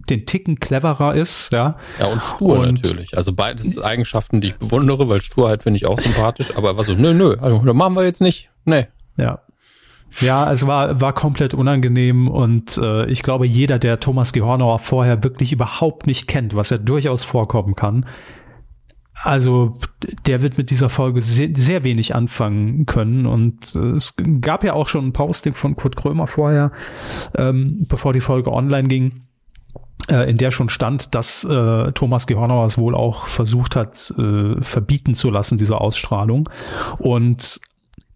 den 0.09 0.26
Ticken 0.26 0.59
cleverer 0.62 1.14
ist, 1.14 1.51
ja. 1.51 1.76
Ja, 1.99 2.05
und 2.05 2.24
stur 2.24 2.59
und, 2.59 2.76
natürlich. 2.76 3.18
Also 3.18 3.34
beides 3.34 3.82
Eigenschaften, 3.82 4.39
die 4.39 4.47
ich 4.47 4.55
bewundere, 4.55 5.09
weil 5.09 5.20
Sturheit 5.20 5.64
finde 5.64 5.76
ich 5.76 5.88
auch 5.88 5.99
sympathisch, 5.99 6.55
aber 6.55 6.70
er 6.70 6.78
war 6.78 6.86
so, 6.86 6.93
nö, 6.93 7.14
nö, 7.14 7.36
also, 7.41 7.59
machen 7.74 7.95
wir 7.95 8.05
jetzt 8.05 8.22
nicht. 8.22 8.49
Nee. 8.64 8.88
Ja, 9.18 9.41
ja, 10.20 10.51
es 10.51 10.68
war, 10.68 10.99
war 10.99 11.14
komplett 11.14 11.53
unangenehm 11.53 12.28
und 12.28 12.78
äh, 12.78 13.05
ich 13.05 13.24
glaube, 13.24 13.47
jeder, 13.47 13.80
der 13.80 13.99
Thomas 13.99 14.34
Gehornauer 14.34 14.80
vorher 14.80 15.24
wirklich 15.24 15.53
überhaupt 15.53 16.05
nicht 16.07 16.28
kennt, 16.28 16.55
was 16.55 16.70
ja 16.70 16.78
durchaus 16.78 17.24
vorkommen 17.24 17.76
kann, 17.76 18.05
also 19.24 19.78
der 20.26 20.41
wird 20.41 20.57
mit 20.57 20.72
dieser 20.72 20.90
Folge 20.90 21.22
sehr, 21.22 21.49
sehr 21.56 21.84
wenig 21.84 22.15
anfangen 22.15 22.86
können. 22.86 23.26
Und 23.26 23.76
äh, 23.76 23.91
es 23.91 24.15
gab 24.41 24.64
ja 24.64 24.73
auch 24.73 24.88
schon 24.88 25.07
ein 25.07 25.14
Posting 25.14 25.53
von 25.53 25.76
Kurt 25.76 25.95
Krömer 25.95 26.27
vorher, 26.27 26.72
ähm, 27.38 27.86
bevor 27.88 28.14
die 28.14 28.22
Folge 28.22 28.52
online 28.52 28.88
ging, 28.88 29.22
äh, 30.10 30.30
in 30.30 30.38
der 30.38 30.49
schon 30.49 30.69
stand, 30.69 31.14
dass 31.14 31.44
äh, 31.44 31.91
Thomas 31.91 32.26
Gehornauer 32.26 32.65
es 32.65 32.80
wohl 32.80 32.95
auch 32.95 33.27
versucht 33.27 33.76
hat, 33.76 34.11
äh, 34.18 34.61
verbieten 34.61 35.14
zu 35.14 35.30
lassen, 35.30 35.57
diese 35.57 35.80
Ausstrahlung. 35.80 36.49
Und 36.98 37.61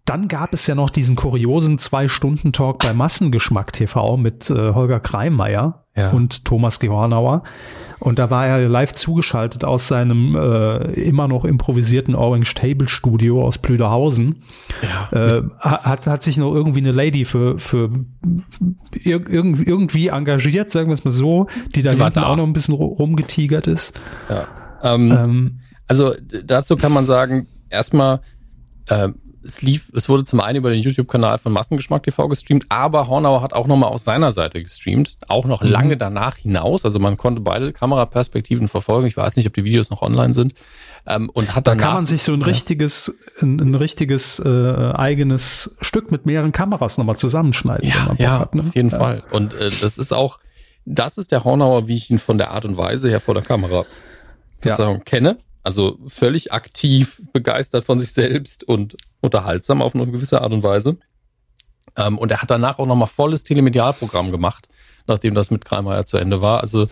dann 0.06 0.28
gab 0.28 0.54
es 0.54 0.66
ja 0.66 0.74
noch 0.74 0.88
diesen 0.88 1.16
kuriosen 1.16 1.78
Zwei-Stunden-Talk 1.78 2.78
bei 2.78 2.94
Massengeschmack 2.94 3.72
TV 3.72 4.16
mit 4.16 4.48
äh, 4.48 4.72
Holger 4.72 5.00
Kreimeier 5.00 5.84
ja. 5.96 6.10
und 6.12 6.44
Thomas 6.44 6.78
Gehornauer. 6.78 7.42
Und 7.98 8.20
da 8.20 8.30
war 8.30 8.46
er 8.46 8.68
live 8.68 8.92
zugeschaltet 8.92 9.64
aus 9.64 9.88
seinem 9.88 10.36
äh, 10.36 10.92
immer 10.92 11.26
noch 11.26 11.44
improvisierten 11.44 12.14
Orange 12.14 12.54
Table 12.54 12.86
Studio 12.86 13.44
aus 13.44 13.58
Plüderhausen. 13.58 14.44
Ja. 14.80 15.38
Äh, 15.38 15.42
hat, 15.58 16.06
hat 16.06 16.22
sich 16.22 16.36
noch 16.36 16.54
irgendwie 16.54 16.80
eine 16.80 16.92
Lady 16.92 17.24
für, 17.24 17.58
für 17.58 17.90
ir 18.94 19.28
irgendwie 19.28 20.08
engagiert, 20.08 20.70
sagen 20.70 20.88
wir 20.88 20.94
es 20.94 21.04
mal 21.04 21.10
so, 21.10 21.48
die 21.74 21.82
da 21.82 21.90
hinten 21.90 22.14
da. 22.14 22.26
auch 22.26 22.36
noch 22.36 22.44
ein 22.46 22.52
bisschen 22.52 22.74
rumgetigert 22.74 23.66
ist. 23.66 24.00
Ja. 24.28 24.46
Ähm, 24.82 25.10
ähm, 25.10 25.60
also 25.88 26.14
dazu 26.44 26.76
kann 26.76 26.92
man 26.92 27.04
sagen, 27.04 27.48
erstmal, 27.70 28.20
äh, 28.86 29.08
es 29.46 29.62
lief, 29.62 29.90
es 29.94 30.08
wurde 30.08 30.24
zum 30.24 30.40
einen 30.40 30.56
über 30.56 30.70
den 30.70 30.80
YouTube-Kanal 30.80 31.38
von 31.38 31.52
Massengeschmack 31.52 32.02
TV 32.02 32.28
gestreamt, 32.28 32.66
aber 32.68 33.08
Hornauer 33.08 33.42
hat 33.42 33.52
auch 33.52 33.66
nochmal 33.66 33.90
aus 33.90 34.04
seiner 34.04 34.32
Seite 34.32 34.62
gestreamt, 34.62 35.16
auch 35.28 35.46
noch 35.46 35.62
mhm. 35.62 35.68
lange 35.68 35.96
danach 35.96 36.36
hinaus. 36.36 36.84
Also 36.84 36.98
man 36.98 37.16
konnte 37.16 37.40
beide 37.40 37.72
Kameraperspektiven 37.72 38.68
verfolgen. 38.68 39.06
Ich 39.06 39.16
weiß 39.16 39.36
nicht, 39.36 39.46
ob 39.46 39.54
die 39.54 39.64
Videos 39.64 39.90
noch 39.90 40.02
online 40.02 40.34
sind. 40.34 40.54
Ähm, 41.06 41.30
und 41.30 41.54
hat 41.54 41.66
danach, 41.66 41.78
da 41.78 41.86
kann 41.86 41.94
man 41.94 42.06
sich 42.06 42.22
so 42.22 42.32
ein 42.32 42.42
richtiges, 42.42 43.18
ein, 43.40 43.60
ein 43.60 43.74
richtiges 43.74 44.40
äh, 44.40 44.92
eigenes 44.94 45.76
Stück 45.80 46.10
mit 46.10 46.26
mehreren 46.26 46.52
Kameras 46.52 46.98
nochmal 46.98 47.16
zusammenschneiden. 47.16 47.88
Ja, 47.88 48.14
ja 48.18 48.38
hat, 48.40 48.54
ne? 48.54 48.62
auf 48.62 48.74
jeden 48.74 48.90
ja. 48.90 48.98
Fall. 48.98 49.22
Und 49.30 49.54
äh, 49.54 49.70
das 49.80 49.98
ist 49.98 50.12
auch, 50.12 50.38
das 50.84 51.18
ist 51.18 51.32
der 51.32 51.44
Hornauer, 51.44 51.88
wie 51.88 51.94
ich 51.94 52.10
ihn 52.10 52.18
von 52.18 52.38
der 52.38 52.50
Art 52.50 52.64
und 52.64 52.76
Weise 52.76 53.08
her 53.08 53.20
vor 53.20 53.34
der 53.34 53.42
Kamera 53.42 53.84
Verzeihung, 54.60 54.96
ja. 54.96 55.02
kenne. 55.04 55.38
Also 55.66 55.98
völlig 56.06 56.52
aktiv, 56.52 57.20
begeistert 57.32 57.82
von 57.82 57.98
sich 57.98 58.12
selbst 58.12 58.62
und 58.62 58.96
unterhaltsam 59.20 59.82
auf 59.82 59.96
eine 59.96 60.06
gewisse 60.06 60.40
Art 60.40 60.52
und 60.52 60.62
Weise. 60.62 60.96
Ähm, 61.96 62.18
und 62.18 62.30
er 62.30 62.40
hat 62.40 62.52
danach 62.52 62.78
auch 62.78 62.86
nochmal 62.86 63.08
volles 63.08 63.42
Telemedialprogramm 63.42 64.30
gemacht, 64.30 64.68
nachdem 65.08 65.34
das 65.34 65.50
mit 65.50 65.64
Kreimeier 65.64 66.04
zu 66.04 66.18
Ende 66.18 66.40
war. 66.40 66.60
Also 66.60 66.86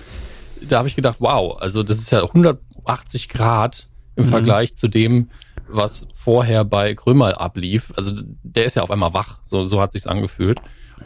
da 0.60 0.78
habe 0.78 0.88
ich 0.88 0.96
gedacht, 0.96 1.18
wow, 1.20 1.56
also 1.60 1.84
das 1.84 1.98
ist 1.98 2.10
ja 2.10 2.24
180 2.24 3.28
Grad 3.28 3.90
im 4.16 4.24
mhm. 4.24 4.30
Vergleich 4.30 4.74
zu 4.74 4.88
dem, 4.88 5.30
was 5.68 6.08
vorher 6.12 6.64
bei 6.64 6.96
Krömer 6.96 7.40
ablief. 7.40 7.92
Also 7.94 8.12
der 8.42 8.64
ist 8.64 8.74
ja 8.74 8.82
auf 8.82 8.90
einmal 8.90 9.14
wach, 9.14 9.38
so, 9.44 9.66
so 9.66 9.80
hat 9.80 9.92
sich's 9.92 10.08
angefühlt. 10.08 10.60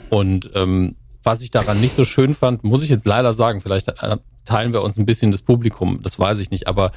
Und 0.09 0.49
ähm, 0.55 0.97
was 1.23 1.43
ich 1.43 1.51
daran 1.51 1.83
nicht 1.83 1.93
so 1.93 2.07
schön 2.07 2.33
fand, 2.33 2.65
muss 2.65 2.83
ich 2.83 2.89
jetzt 2.89 3.07
leider 3.07 3.35
sagen, 3.35 3.61
vielleicht 3.61 3.89
äh, 3.89 4.17
teilen 4.47 4.73
wir 4.73 4.81
uns 4.81 4.97
ein 4.97 5.05
bisschen 5.05 5.33
das 5.33 5.43
Publikum, 5.43 6.01
das 6.03 6.19
weiß 6.19 6.39
ich 6.39 6.51
nicht, 6.51 6.67
aber 6.67 6.93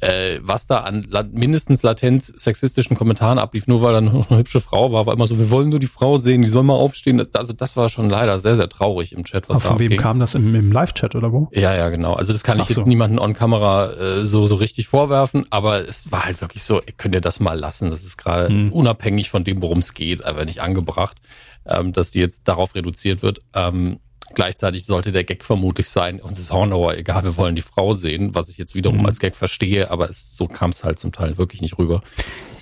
äh, 0.00 0.40
was 0.42 0.66
da 0.66 0.78
an 0.80 1.06
la 1.08 1.22
mindestens 1.22 1.82
latent 1.82 2.24
sexistischen 2.24 2.96
Kommentaren 2.96 3.38
ablief, 3.38 3.66
nur 3.66 3.82
weil 3.82 3.92
da 3.92 3.98
eine, 3.98 4.10
eine 4.10 4.38
hübsche 4.38 4.60
Frau 4.60 4.92
war, 4.92 5.06
war 5.06 5.14
immer 5.14 5.26
so, 5.26 5.38
wir 5.38 5.50
wollen 5.50 5.68
nur 5.68 5.78
die 5.78 5.86
Frau 5.86 6.18
sehen, 6.18 6.42
die 6.42 6.48
soll 6.48 6.62
mal 6.62 6.74
aufstehen. 6.74 7.22
Also 7.32 7.52
das 7.52 7.76
war 7.76 7.88
schon 7.88 8.10
leider 8.10 8.38
sehr, 8.40 8.56
sehr 8.56 8.68
traurig 8.68 9.12
im 9.12 9.24
Chat. 9.24 9.48
Was 9.48 9.62
von 9.62 9.78
wem 9.78 9.86
abging. 9.86 10.00
kam 10.00 10.18
das 10.18 10.34
im, 10.34 10.54
im 10.54 10.72
Live-Chat 10.72 11.14
oder 11.14 11.32
wo? 11.32 11.48
Ja, 11.52 11.74
ja, 11.74 11.88
genau. 11.90 12.14
Also 12.14 12.32
das 12.32 12.42
kann 12.42 12.60
Ach 12.60 12.68
ich 12.68 12.76
jetzt 12.76 12.86
niemanden 12.86 13.18
on 13.18 13.34
Kamera 13.34 13.92
äh, 13.92 14.24
so, 14.24 14.46
so 14.46 14.56
richtig 14.56 14.88
vorwerfen, 14.88 15.46
aber 15.50 15.88
es 15.88 16.10
war 16.10 16.24
halt 16.24 16.40
wirklich 16.40 16.64
so, 16.64 16.80
könnt 16.96 17.14
ihr 17.14 17.20
das 17.20 17.40
mal 17.40 17.58
lassen. 17.58 17.90
Das 17.90 18.04
ist 18.04 18.16
gerade 18.16 18.48
hm. 18.48 18.72
unabhängig 18.72 19.30
von 19.30 19.44
dem, 19.44 19.62
worum 19.62 19.78
es 19.78 19.94
geht, 19.94 20.24
aber 20.24 20.44
nicht 20.44 20.60
angebracht, 20.60 21.18
ähm, 21.66 21.92
dass 21.92 22.10
die 22.10 22.20
jetzt 22.20 22.48
darauf 22.48 22.74
reduziert 22.74 23.22
wird. 23.22 23.40
Ähm, 23.54 24.00
Gleichzeitig 24.34 24.86
sollte 24.86 25.12
der 25.12 25.24
Gag 25.24 25.44
vermutlich 25.44 25.88
sein, 25.88 26.20
uns 26.20 26.38
ist 26.38 26.52
Hornauer 26.52 26.94
egal, 26.94 27.24
wir 27.24 27.36
wollen 27.36 27.54
die 27.54 27.62
Frau 27.62 27.92
sehen, 27.94 28.34
was 28.34 28.48
ich 28.48 28.58
jetzt 28.58 28.74
wiederum 28.74 29.00
mhm. 29.00 29.06
als 29.06 29.18
Gag 29.20 29.36
verstehe, 29.36 29.90
aber 29.90 30.10
es, 30.10 30.36
so 30.36 30.46
kam 30.46 30.70
es 30.70 30.84
halt 30.84 30.98
zum 30.98 31.12
Teil 31.12 31.38
wirklich 31.38 31.60
nicht 31.60 31.78
rüber. 31.78 32.02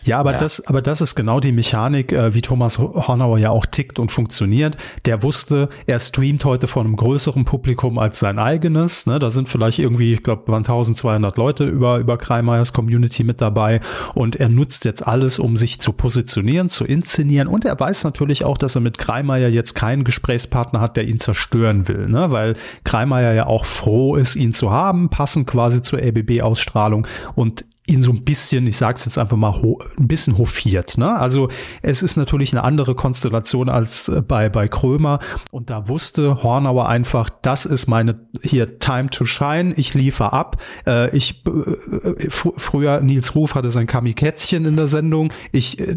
Ja, 0.04 0.18
aber 0.18 0.32
ja. 0.32 0.38
das, 0.38 0.66
aber 0.66 0.82
das 0.82 1.00
ist 1.00 1.14
genau 1.14 1.40
die 1.40 1.52
Mechanik, 1.52 2.12
äh, 2.12 2.34
wie 2.34 2.40
Thomas 2.40 2.78
Hornauer 2.78 3.38
ja 3.38 3.50
auch 3.50 3.66
tickt 3.66 3.98
und 3.98 4.10
funktioniert. 4.10 4.76
Der 5.06 5.22
wusste, 5.22 5.68
er 5.86 6.00
streamt 6.00 6.44
heute 6.44 6.66
vor 6.66 6.82
einem 6.82 6.96
größeren 6.96 7.44
Publikum 7.44 7.98
als 7.98 8.18
sein 8.18 8.38
eigenes. 8.38 9.06
Ne? 9.06 9.18
Da 9.18 9.30
sind 9.30 9.48
vielleicht 9.48 9.78
irgendwie, 9.78 10.12
ich 10.12 10.22
glaube, 10.22 10.42
1200 10.52 11.36
Leute 11.36 11.64
über, 11.64 11.98
über 11.98 12.18
Kreimeyers 12.18 12.72
Community 12.72 13.22
mit 13.22 13.40
dabei. 13.40 13.80
Und 14.14 14.36
er 14.36 14.48
nutzt 14.48 14.84
jetzt 14.84 15.06
alles, 15.06 15.38
um 15.38 15.56
sich 15.56 15.80
zu 15.80 15.92
positionieren, 15.92 16.68
zu 16.68 16.84
inszenieren. 16.84 17.46
Und 17.46 17.64
er 17.64 17.78
weiß 17.78 18.04
natürlich 18.04 18.44
auch, 18.44 18.58
dass 18.58 18.74
er 18.74 18.80
mit 18.80 18.98
Kreimeyer 18.98 19.48
jetzt 19.48 19.74
keinen 19.74 20.04
Gesprächspartner 20.04 20.80
hat, 20.80 20.96
der 20.96 21.04
ihn 21.04 21.20
zerstören 21.20 21.86
will. 21.86 22.08
Ne? 22.08 22.30
Weil 22.30 22.54
Kreimeyer 22.84 23.34
ja 23.34 23.46
auch 23.46 23.64
froh 23.64 24.16
ist, 24.16 24.34
ihn 24.34 24.52
zu 24.52 24.70
haben, 24.70 25.10
passend 25.10 25.46
quasi 25.46 25.80
zur 25.82 26.00
LBB-Ausstrahlung. 26.00 27.06
Und 27.34 27.64
ihn 27.92 28.02
so 28.02 28.12
ein 28.12 28.24
bisschen, 28.24 28.66
ich 28.66 28.76
sag's 28.76 29.04
jetzt 29.04 29.18
einfach 29.18 29.36
mal, 29.36 29.54
ein 29.98 30.08
bisschen 30.08 30.38
hofiert. 30.38 30.98
Ne? 30.98 31.08
Also 31.08 31.48
es 31.80 32.02
ist 32.02 32.16
natürlich 32.16 32.52
eine 32.52 32.64
andere 32.64 32.94
Konstellation 32.94 33.68
als 33.68 34.08
äh, 34.08 34.20
bei, 34.20 34.48
bei 34.48 34.68
Krömer. 34.68 35.20
Und 35.50 35.70
da 35.70 35.88
wusste 35.88 36.42
Hornauer 36.42 36.88
einfach, 36.88 37.30
das 37.42 37.66
ist 37.66 37.86
meine 37.86 38.20
hier 38.42 38.78
Time 38.78 39.10
to 39.10 39.24
Shine, 39.24 39.74
ich 39.76 39.94
liefer 39.94 40.32
ab. 40.32 40.60
Äh, 40.86 41.16
ich 41.16 41.44
äh, 41.46 42.30
fr 42.30 42.52
früher, 42.56 43.00
Nils 43.00 43.34
Ruf 43.34 43.54
hatte 43.54 43.70
sein 43.70 43.86
Kamikätzchen 43.86 44.64
in 44.64 44.76
der 44.76 44.88
Sendung. 44.88 45.32
Ich 45.50 45.80
äh, 45.80 45.96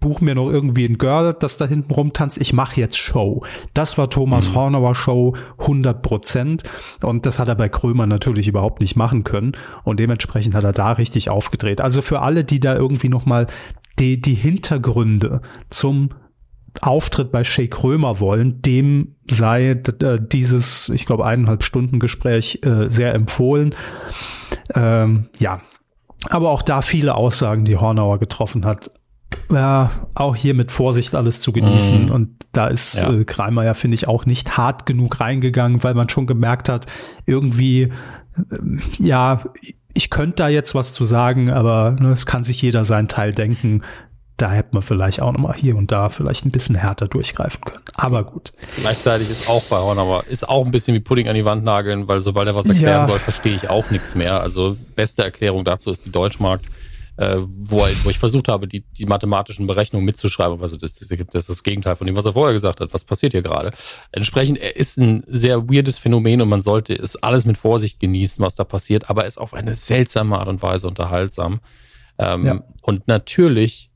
buche 0.00 0.24
mir 0.24 0.34
noch 0.34 0.50
irgendwie 0.50 0.84
ein 0.84 0.98
Girl, 0.98 1.34
das 1.38 1.56
da 1.56 1.66
hinten 1.66 1.92
rumtanzt. 1.92 2.40
Ich 2.40 2.52
mache 2.52 2.80
jetzt 2.80 2.98
Show. 2.98 3.44
Das 3.72 3.98
war 3.98 4.10
Thomas 4.10 4.50
mhm. 4.50 4.54
Hornauer 4.54 4.94
Show 4.94 5.36
100 5.58 6.02
Prozent. 6.02 6.62
Und 7.02 7.26
das 7.26 7.38
hat 7.38 7.48
er 7.48 7.54
bei 7.54 7.68
Krömer 7.68 8.06
natürlich 8.06 8.48
überhaupt 8.48 8.80
nicht 8.80 8.96
machen 8.96 9.24
können. 9.24 9.52
Und 9.84 10.00
dementsprechend 10.00 10.54
hat 10.54 10.64
er 10.64 10.72
da 10.72 10.92
richtig 10.92 11.04
richtig 11.04 11.30
aufgedreht. 11.34 11.80
Also 11.80 12.00
für 12.00 12.20
alle, 12.20 12.44
die 12.44 12.60
da 12.60 12.74
irgendwie 12.74 13.08
nochmal 13.08 13.46
die, 13.98 14.20
die 14.20 14.34
Hintergründe 14.34 15.42
zum 15.70 16.10
Auftritt 16.80 17.30
bei 17.30 17.44
Shea 17.44 17.66
Krömer 17.68 18.20
wollen, 18.20 18.60
dem 18.62 19.14
sei 19.30 19.70
äh, 19.70 20.18
dieses, 20.20 20.88
ich 20.88 21.06
glaube, 21.06 21.24
eineinhalb 21.26 21.62
Stunden 21.62 22.00
Gespräch 22.00 22.60
äh, 22.62 22.90
sehr 22.90 23.14
empfohlen. 23.14 23.74
Ähm, 24.74 25.28
ja, 25.38 25.60
aber 26.28 26.50
auch 26.50 26.62
da 26.62 26.82
viele 26.82 27.14
Aussagen, 27.14 27.64
die 27.64 27.76
Hornauer 27.76 28.18
getroffen 28.18 28.64
hat. 28.64 28.90
Ja, 29.50 29.90
auch 30.14 30.36
hier 30.36 30.54
mit 30.54 30.72
Vorsicht 30.72 31.14
alles 31.14 31.40
zu 31.40 31.52
genießen. 31.52 32.06
Mm. 32.06 32.10
Und 32.10 32.30
da 32.52 32.68
ist 32.68 33.00
ja. 33.00 33.12
äh, 33.12 33.24
Kreimer 33.24 33.64
ja, 33.64 33.74
finde 33.74 33.96
ich, 33.96 34.08
auch 34.08 34.26
nicht 34.26 34.56
hart 34.56 34.86
genug 34.86 35.20
reingegangen, 35.20 35.82
weil 35.82 35.94
man 35.94 36.08
schon 36.08 36.26
gemerkt 36.26 36.68
hat, 36.68 36.86
irgendwie, 37.26 37.82
äh, 37.82 37.90
ja, 38.98 39.42
ich 39.94 40.10
könnte 40.10 40.36
da 40.36 40.48
jetzt 40.48 40.74
was 40.74 40.92
zu 40.92 41.04
sagen, 41.04 41.50
aber 41.50 41.92
ne, 41.92 42.10
es 42.10 42.26
kann 42.26 42.44
sich 42.44 42.60
jeder 42.60 42.84
seinen 42.84 43.08
Teil 43.08 43.32
denken. 43.32 43.82
Da 44.36 44.50
hätte 44.50 44.70
man 44.72 44.82
vielleicht 44.82 45.22
auch 45.22 45.32
nochmal 45.32 45.54
hier 45.54 45.76
und 45.76 45.92
da 45.92 46.08
vielleicht 46.08 46.44
ein 46.44 46.50
bisschen 46.50 46.74
härter 46.74 47.06
durchgreifen 47.06 47.60
können. 47.64 47.84
Aber 47.94 48.24
gut. 48.24 48.52
Gleichzeitig 48.80 49.30
ist 49.30 49.48
auch 49.48 49.62
bei 49.64 49.78
Hornauer, 49.78 50.24
ist 50.28 50.48
auch 50.48 50.64
ein 50.64 50.72
bisschen 50.72 50.94
wie 50.94 51.00
Pudding 51.00 51.28
an 51.28 51.36
die 51.36 51.44
Wand 51.44 51.62
nageln, 51.62 52.08
weil 52.08 52.18
sobald 52.18 52.48
er 52.48 52.56
was 52.56 52.66
erklären 52.66 53.02
ja. 53.02 53.04
soll, 53.04 53.20
verstehe 53.20 53.54
ich 53.54 53.70
auch 53.70 53.90
nichts 53.90 54.16
mehr. 54.16 54.40
Also 54.40 54.76
beste 54.96 55.22
Erklärung 55.22 55.62
dazu 55.64 55.92
ist 55.92 56.04
die 56.04 56.10
Deutschmarkt 56.10 56.66
äh, 57.16 57.36
wo, 57.46 57.86
wo 58.02 58.10
ich 58.10 58.18
versucht 58.18 58.48
habe, 58.48 58.66
die, 58.66 58.80
die 58.80 59.06
mathematischen 59.06 59.66
Berechnungen 59.66 60.04
mitzuschreiben. 60.04 60.60
Also 60.60 60.76
das, 60.76 60.94
das 60.94 61.10
ist 61.10 61.48
das 61.48 61.62
Gegenteil 61.62 61.96
von 61.96 62.06
dem, 62.06 62.16
was 62.16 62.24
er 62.24 62.32
vorher 62.32 62.52
gesagt 62.52 62.80
hat. 62.80 62.92
Was 62.92 63.04
passiert 63.04 63.32
hier 63.32 63.42
gerade? 63.42 63.72
Entsprechend, 64.12 64.58
er 64.58 64.76
ist 64.76 64.98
ein 64.98 65.22
sehr 65.26 65.68
weirdes 65.68 65.98
Phänomen 65.98 66.42
und 66.42 66.48
man 66.48 66.60
sollte 66.60 66.94
es 66.94 67.16
alles 67.16 67.44
mit 67.46 67.56
Vorsicht 67.56 68.00
genießen, 68.00 68.44
was 68.44 68.56
da 68.56 68.64
passiert, 68.64 69.10
aber 69.10 69.22
er 69.22 69.28
ist 69.28 69.38
auf 69.38 69.54
eine 69.54 69.74
seltsame 69.74 70.38
Art 70.38 70.48
und 70.48 70.62
Weise 70.62 70.88
unterhaltsam. 70.88 71.60
Ähm, 72.18 72.44
ja. 72.44 72.64
Und 72.82 73.06
natürlich, 73.06 73.90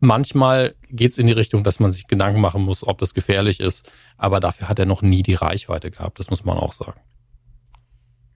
manchmal 0.00 0.74
geht 0.90 1.12
es 1.12 1.18
in 1.18 1.26
die 1.26 1.32
Richtung, 1.32 1.64
dass 1.64 1.80
man 1.80 1.92
sich 1.92 2.06
Gedanken 2.06 2.40
machen 2.40 2.62
muss, 2.62 2.86
ob 2.86 2.98
das 2.98 3.14
gefährlich 3.14 3.60
ist, 3.60 3.90
aber 4.16 4.40
dafür 4.40 4.68
hat 4.68 4.78
er 4.78 4.86
noch 4.86 5.02
nie 5.02 5.22
die 5.22 5.34
Reichweite 5.34 5.90
gehabt, 5.90 6.18
das 6.18 6.30
muss 6.30 6.44
man 6.44 6.56
auch 6.56 6.72
sagen. 6.72 7.00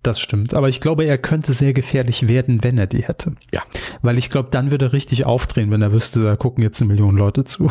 Das 0.02 0.18
stimmt. 0.20 0.54
Aber 0.54 0.68
ich 0.68 0.80
glaube, 0.80 1.04
er 1.04 1.16
könnte 1.16 1.52
sehr 1.52 1.72
gefährlich 1.72 2.26
werden, 2.26 2.64
wenn 2.64 2.76
er 2.76 2.88
die 2.88 3.04
hätte. 3.04 3.36
Ja. 3.52 3.62
Weil 4.02 4.18
ich 4.18 4.30
glaube, 4.30 4.48
dann 4.50 4.70
würde 4.70 4.86
er 4.86 4.92
richtig 4.92 5.24
aufdrehen, 5.24 5.70
wenn 5.70 5.82
er 5.82 5.92
wüsste, 5.92 6.22
da 6.22 6.36
gucken 6.36 6.64
jetzt 6.64 6.80
eine 6.80 6.88
Million 6.88 7.16
Leute 7.16 7.44
zu. 7.44 7.70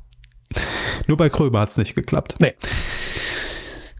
Nur 1.06 1.16
bei 1.16 1.28
Kröber 1.28 1.60
hat 1.60 1.68
es 1.70 1.76
nicht 1.76 1.94
geklappt. 1.94 2.36
Nee. 2.40 2.54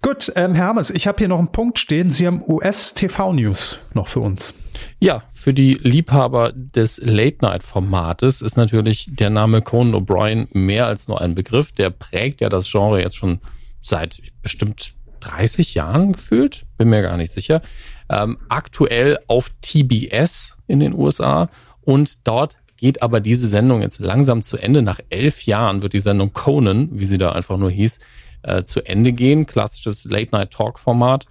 Gut, 0.01 0.33
ähm, 0.37 0.55
Hermes, 0.55 0.91
ich 0.91 1.07
habe 1.07 1.19
hier 1.19 1.29
noch 1.29 1.39
einen 1.39 1.53
Punkt 1.53 1.79
stehen. 1.79 2.11
Sie 2.11 2.27
haben 2.27 2.43
US-TV-News 2.47 3.81
noch 3.93 4.09
für 4.09 4.21
uns. 4.21 4.55
Ja, 5.01 5.25
für 5.33 5.53
die 5.53 5.75
Liebhaber 5.75 6.53
des 6.55 6.99
Late-Night-Formates 7.03 8.41
ist 8.41 8.57
natürlich 8.57 9.09
der 9.11 9.31
Name 9.31 9.63
Conan 9.63 9.95
O'Brien 9.95 10.47
mehr 10.53 10.87
als 10.87 11.09
nur 11.09 11.21
ein 11.21 11.35
Begriff. 11.35 11.73
Der 11.73 11.91
prägt 11.91 12.41
ja 12.41 12.49
das 12.49 12.71
Genre 12.71 13.01
jetzt 13.01 13.17
schon 13.17 13.41
seit 13.83 14.23
bestimmt 14.43 14.96
30 15.27 15.75
Jahren 15.75 16.13
gefühlt, 16.13 16.63
bin 16.79 16.91
mir 16.91 17.03
gar 17.03 17.17
nicht 17.17 17.33
sicher. 17.33 17.63
Ähm, 18.09 18.39
aktuell 18.49 19.19
auf 19.27 19.51
TBS 19.61 20.57
in 20.67 20.81
den 20.81 20.95
USA 20.95 21.49
und 21.83 22.27
dort 22.27 22.57
geht 22.77 23.03
aber 23.03 23.21
diese 23.21 23.47
Sendung 23.47 23.83
jetzt 23.83 24.01
langsam 24.01 24.43
zu 24.43 24.59
Ende. 24.59 24.83
Nach 24.83 25.01
elf 25.09 25.47
Jahren 25.47 25.83
wird 25.83 25.93
die 25.93 26.01
Sendung 26.01 26.33
Conan, 26.33 26.89
wie 26.93 27.07
sie 27.07 27.19
da 27.19 27.33
einfach 27.33 27.57
nur 27.57 27.71
hieß, 27.71 27.99
äh, 28.43 28.65
zu 28.65 28.85
Ende 28.85 29.13
gehen. 29.13 29.47
Klassisches 29.47 30.05
Late-Night-Talk-Format. 30.05 31.25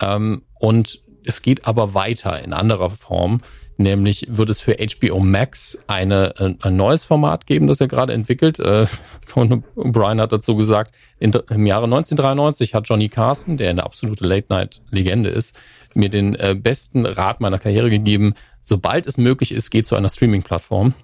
Ähm, 0.00 0.42
und 0.54 1.00
es 1.24 1.42
geht 1.42 1.66
aber 1.66 1.94
weiter 1.94 2.42
in 2.42 2.52
anderer 2.52 2.90
Form. 2.90 3.38
Nämlich 3.78 4.26
wird 4.30 4.48
es 4.48 4.60
für 4.62 4.76
HBO 4.76 5.20
Max 5.20 5.78
eine, 5.86 6.56
ein 6.60 6.76
neues 6.76 7.04
Format 7.04 7.46
geben, 7.46 7.66
das 7.66 7.80
er 7.80 7.88
gerade 7.88 8.14
entwickelt. 8.14 8.58
Äh, 8.58 8.86
Brian 9.34 10.20
hat 10.20 10.32
dazu 10.32 10.56
gesagt, 10.56 10.94
im 11.18 11.66
Jahre 11.66 11.84
1993 11.84 12.74
hat 12.74 12.88
Johnny 12.88 13.08
Carson, 13.08 13.58
der 13.58 13.70
eine 13.70 13.84
absolute 13.84 14.26
Late-Night-Legende 14.26 15.28
ist, 15.28 15.56
mir 15.94 16.08
den 16.08 16.34
äh, 16.36 16.54
besten 16.58 17.04
Rat 17.04 17.40
meiner 17.40 17.58
Karriere 17.58 17.90
gegeben. 17.90 18.34
Sobald 18.62 19.06
es 19.06 19.18
möglich 19.18 19.52
ist, 19.52 19.70
geht 19.70 19.86
zu 19.86 19.94
einer 19.94 20.08
Streaming-Plattform. 20.08 20.94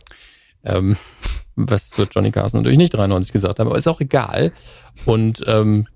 Ähm, 0.65 0.97
was 1.57 1.97
wird 1.99 2.15
Johnny 2.15 2.31
Carson 2.31 2.61
natürlich 2.61 2.79
nicht 2.79 2.95
93 2.95 3.33
gesagt 3.33 3.59
haben, 3.59 3.67
aber 3.67 3.77
ist 3.77 3.89
auch 3.89 4.01
egal. 4.01 4.53
Und 5.05 5.45
ähm, 5.47 5.87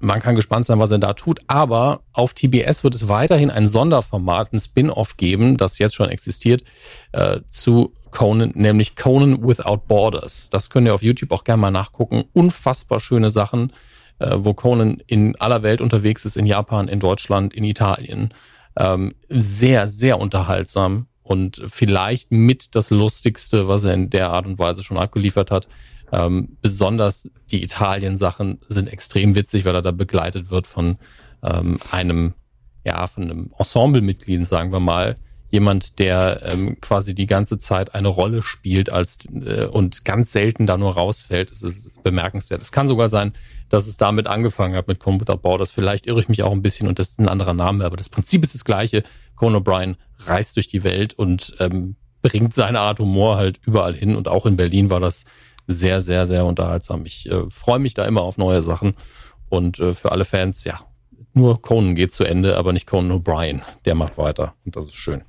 man 0.00 0.20
kann 0.20 0.34
gespannt 0.34 0.64
sein, 0.64 0.78
was 0.78 0.90
er 0.90 0.98
da 0.98 1.12
tut. 1.12 1.40
Aber 1.46 2.00
auf 2.12 2.34
TBS 2.34 2.84
wird 2.84 2.94
es 2.94 3.08
weiterhin 3.08 3.50
ein 3.50 3.68
Sonderformat, 3.68 4.52
ein 4.52 4.60
Spin-off 4.60 5.16
geben, 5.16 5.56
das 5.56 5.78
jetzt 5.78 5.94
schon 5.94 6.08
existiert, 6.08 6.62
äh, 7.12 7.40
zu 7.48 7.92
Conan, 8.10 8.52
nämlich 8.54 8.96
Conan 8.96 9.46
Without 9.46 9.82
Borders. 9.86 10.50
Das 10.50 10.70
könnt 10.70 10.86
ihr 10.86 10.94
auf 10.94 11.02
YouTube 11.02 11.32
auch 11.32 11.44
gerne 11.44 11.60
mal 11.60 11.70
nachgucken. 11.70 12.24
Unfassbar 12.32 13.00
schöne 13.00 13.30
Sachen, 13.30 13.72
äh, 14.18 14.36
wo 14.36 14.54
Conan 14.54 15.02
in 15.06 15.36
aller 15.36 15.62
Welt 15.62 15.80
unterwegs 15.80 16.24
ist, 16.24 16.36
in 16.36 16.46
Japan, 16.46 16.88
in 16.88 17.00
Deutschland, 17.00 17.54
in 17.54 17.64
Italien. 17.64 18.32
Ähm, 18.76 19.14
sehr, 19.28 19.88
sehr 19.88 20.18
unterhaltsam 20.18 21.06
und 21.22 21.62
vielleicht 21.68 22.32
mit 22.32 22.74
das 22.74 22.90
Lustigste, 22.90 23.68
was 23.68 23.84
er 23.84 23.94
in 23.94 24.10
der 24.10 24.30
Art 24.30 24.46
und 24.46 24.58
Weise 24.58 24.82
schon 24.82 24.96
abgeliefert 24.96 25.50
hat. 25.50 25.68
Ähm, 26.12 26.56
besonders 26.62 27.30
die 27.50 27.62
Italien-Sachen 27.62 28.60
sind 28.68 28.88
extrem 28.88 29.34
witzig, 29.34 29.64
weil 29.64 29.74
er 29.74 29.82
da 29.82 29.92
begleitet 29.92 30.50
wird 30.50 30.66
von 30.66 30.96
ähm, 31.42 31.78
einem, 31.90 32.34
ja, 32.84 33.06
von 33.06 33.24
einem 33.24 33.50
Ensemblemitglied, 33.58 34.46
sagen 34.46 34.72
wir 34.72 34.80
mal. 34.80 35.16
Jemand, 35.50 35.98
der 35.98 36.42
ähm, 36.44 36.78
quasi 36.82 37.14
die 37.14 37.26
ganze 37.26 37.58
Zeit 37.58 37.94
eine 37.94 38.08
Rolle 38.08 38.42
spielt 38.42 38.90
als 38.92 39.20
äh, 39.32 39.64
und 39.64 40.04
ganz 40.04 40.30
selten 40.32 40.66
da 40.66 40.76
nur 40.76 40.92
rausfällt. 40.92 41.50
Das 41.50 41.62
ist 41.62 42.02
bemerkenswert. 42.02 42.60
Es 42.60 42.70
kann 42.70 42.86
sogar 42.86 43.08
sein, 43.08 43.32
dass 43.70 43.86
es 43.86 43.96
damit 43.96 44.26
angefangen 44.26 44.76
hat 44.76 44.88
mit 44.88 45.00
Computer 45.00 45.38
Borders. 45.38 45.72
Vielleicht 45.72 46.06
irre 46.06 46.20
ich 46.20 46.28
mich 46.28 46.42
auch 46.42 46.52
ein 46.52 46.60
bisschen 46.60 46.86
und 46.86 46.98
das 46.98 47.10
ist 47.10 47.18
ein 47.18 47.30
anderer 47.30 47.54
Name, 47.54 47.86
aber 47.86 47.96
das 47.96 48.10
Prinzip 48.10 48.42
ist 48.42 48.52
das 48.54 48.66
gleiche. 48.66 49.02
Conan 49.36 49.62
O'Brien 49.62 49.96
reist 50.26 50.56
durch 50.56 50.66
die 50.66 50.84
Welt 50.84 51.14
und 51.14 51.56
ähm, 51.60 51.96
bringt 52.20 52.54
seine 52.54 52.80
Art 52.80 52.98
Humor 52.98 53.36
halt 53.36 53.58
überall 53.64 53.94
hin 53.94 54.16
und 54.16 54.28
auch 54.28 54.44
in 54.44 54.56
Berlin 54.56 54.90
war 54.90 55.00
das 55.00 55.24
sehr, 55.68 56.00
sehr, 56.00 56.26
sehr 56.26 56.44
unterhaltsam. 56.46 57.04
Ich 57.04 57.30
äh, 57.30 57.48
freue 57.50 57.78
mich 57.78 57.94
da 57.94 58.04
immer 58.06 58.22
auf 58.22 58.38
neue 58.38 58.62
Sachen. 58.62 58.94
Und 59.48 59.78
äh, 59.78 59.92
für 59.92 60.10
alle 60.10 60.24
Fans, 60.24 60.64
ja, 60.64 60.80
nur 61.34 61.62
Conan 61.62 61.94
geht 61.94 62.12
zu 62.12 62.24
Ende, 62.24 62.56
aber 62.56 62.72
nicht 62.72 62.86
Conan 62.86 63.18
O'Brien. 63.18 63.62
Der 63.84 63.94
macht 63.94 64.18
weiter. 64.18 64.54
Und 64.64 64.74
das 64.74 64.86
ist 64.86 64.96
schön. 64.96 65.22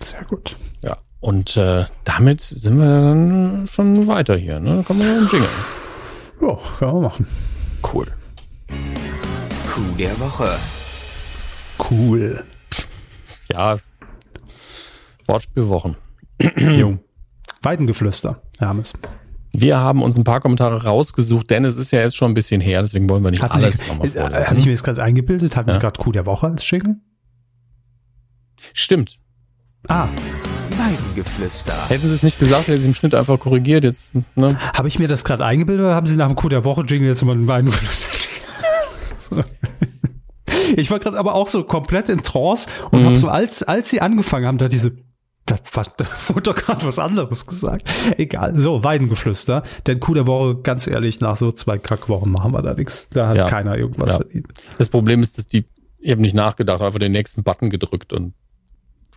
Sehr 0.00 0.24
gut. 0.24 0.56
Ja. 0.82 0.98
Und 1.20 1.56
äh, 1.56 1.86
damit 2.04 2.42
sind 2.42 2.78
wir 2.78 2.84
dann 2.84 3.68
schon 3.72 4.06
weiter 4.06 4.36
hier. 4.36 4.60
Ne? 4.60 4.76
Da 4.76 4.82
kommen 4.82 5.00
wir 5.00 5.20
noch 5.20 5.32
Jingle. 5.32 5.48
Ja, 6.42 6.58
können 6.78 6.94
wir 6.94 7.08
machen. 7.08 7.26
Cool. 7.92 8.06
Coup 9.72 9.96
der 9.96 10.20
Woche. 10.20 10.50
Cool. 11.90 12.44
Ja. 13.50 13.78
Wortspielwochen. 15.26 15.96
Jung. 16.56 17.00
Weidengeflüster, 17.62 18.42
Hermes. 18.58 18.92
Wir 19.52 19.78
haben 19.78 20.02
uns 20.02 20.16
ein 20.18 20.24
paar 20.24 20.40
Kommentare 20.40 20.84
rausgesucht, 20.84 21.48
denn 21.50 21.64
es 21.64 21.76
ist 21.76 21.90
ja 21.90 22.00
jetzt 22.00 22.16
schon 22.16 22.30
ein 22.30 22.34
bisschen 22.34 22.60
her, 22.60 22.82
deswegen 22.82 23.08
wollen 23.08 23.24
wir 23.24 23.30
nicht 23.30 23.42
Hat 23.42 23.52
alles 23.52 23.78
sich, 23.78 23.88
nochmal 23.88 24.06
äh, 24.08 24.10
vorlesen. 24.10 24.46
Habe 24.46 24.58
ich 24.58 24.64
mir 24.66 24.72
jetzt 24.72 24.84
gerade 24.84 25.02
eingebildet? 25.02 25.56
Hatte 25.56 25.70
Ja. 25.70 25.76
ich 25.76 25.80
gerade 25.80 25.98
Coup 26.00 26.12
der 26.12 26.26
Woche 26.26 26.46
als 26.48 26.68
Jingle? 26.70 26.96
Stimmt. 28.74 29.18
Ah, 29.88 30.08
Weidengeflüster. 30.76 31.72
Hätten 31.88 32.06
Sie 32.08 32.14
es 32.14 32.22
nicht 32.22 32.38
gesagt, 32.38 32.68
hätte 32.68 32.80
Sie 32.80 32.88
im 32.88 32.94
Schnitt 32.94 33.14
einfach 33.14 33.38
korrigiert. 33.38 33.84
Jetzt, 33.84 34.10
ne? 34.34 34.58
habe 34.76 34.88
ich 34.88 34.98
mir 34.98 35.08
das 35.08 35.24
gerade 35.24 35.44
eingebildet 35.44 35.86
oder 35.86 35.94
haben 35.94 36.06
Sie 36.06 36.16
nach 36.16 36.26
dem 36.26 36.36
Coup 36.36 36.50
der 36.50 36.64
Woche 36.64 36.82
Jingle 36.86 37.08
jetzt 37.08 37.22
immer 37.22 37.32
einen 37.32 37.48
Weidengeflüster? 37.48 38.08
ich 40.76 40.90
war 40.90 40.98
gerade 40.98 41.18
aber 41.18 41.34
auch 41.34 41.48
so 41.48 41.64
komplett 41.64 42.08
in 42.08 42.22
Trance 42.22 42.68
und 42.90 43.00
Mhm. 43.00 43.04
habe 43.06 43.16
so, 43.18 43.28
als, 43.28 43.62
als 43.62 43.88
Sie 43.90 44.00
angefangen 44.00 44.46
haben, 44.46 44.58
da 44.58 44.68
diese 44.68 44.92
da, 45.46 45.56
da 45.96 46.06
wurde 46.28 46.42
doch 46.42 46.54
gerade 46.56 46.84
was 46.84 46.98
anderes 46.98 47.46
gesagt. 47.46 47.88
Egal. 48.18 48.58
So, 48.58 48.82
Weidengeflüster. 48.84 49.62
Denn 49.86 50.00
Coup 50.00 50.14
der 50.14 50.26
Woche, 50.26 50.56
ganz 50.62 50.86
ehrlich, 50.86 51.20
nach 51.20 51.36
so 51.36 51.52
zwei 51.52 51.78
Kackwochen 51.78 52.30
machen 52.30 52.52
wir 52.52 52.62
da 52.62 52.74
nichts. 52.74 53.08
Da 53.10 53.28
hat 53.28 53.36
Ja. 53.36 53.46
keiner 53.48 53.76
irgendwas 53.76 54.10
Ja. 54.10 54.16
verdient. 54.18 54.48
Das 54.78 54.88
Problem 54.88 55.22
ist, 55.22 55.38
dass 55.38 55.46
die, 55.46 55.64
ich 55.98 56.10
habe 56.10 56.20
nicht 56.20 56.34
nachgedacht, 56.34 56.82
einfach 56.82 56.98
den 56.98 57.12
nächsten 57.12 57.42
Button 57.44 57.70
gedrückt 57.70 58.12
und 58.12 58.34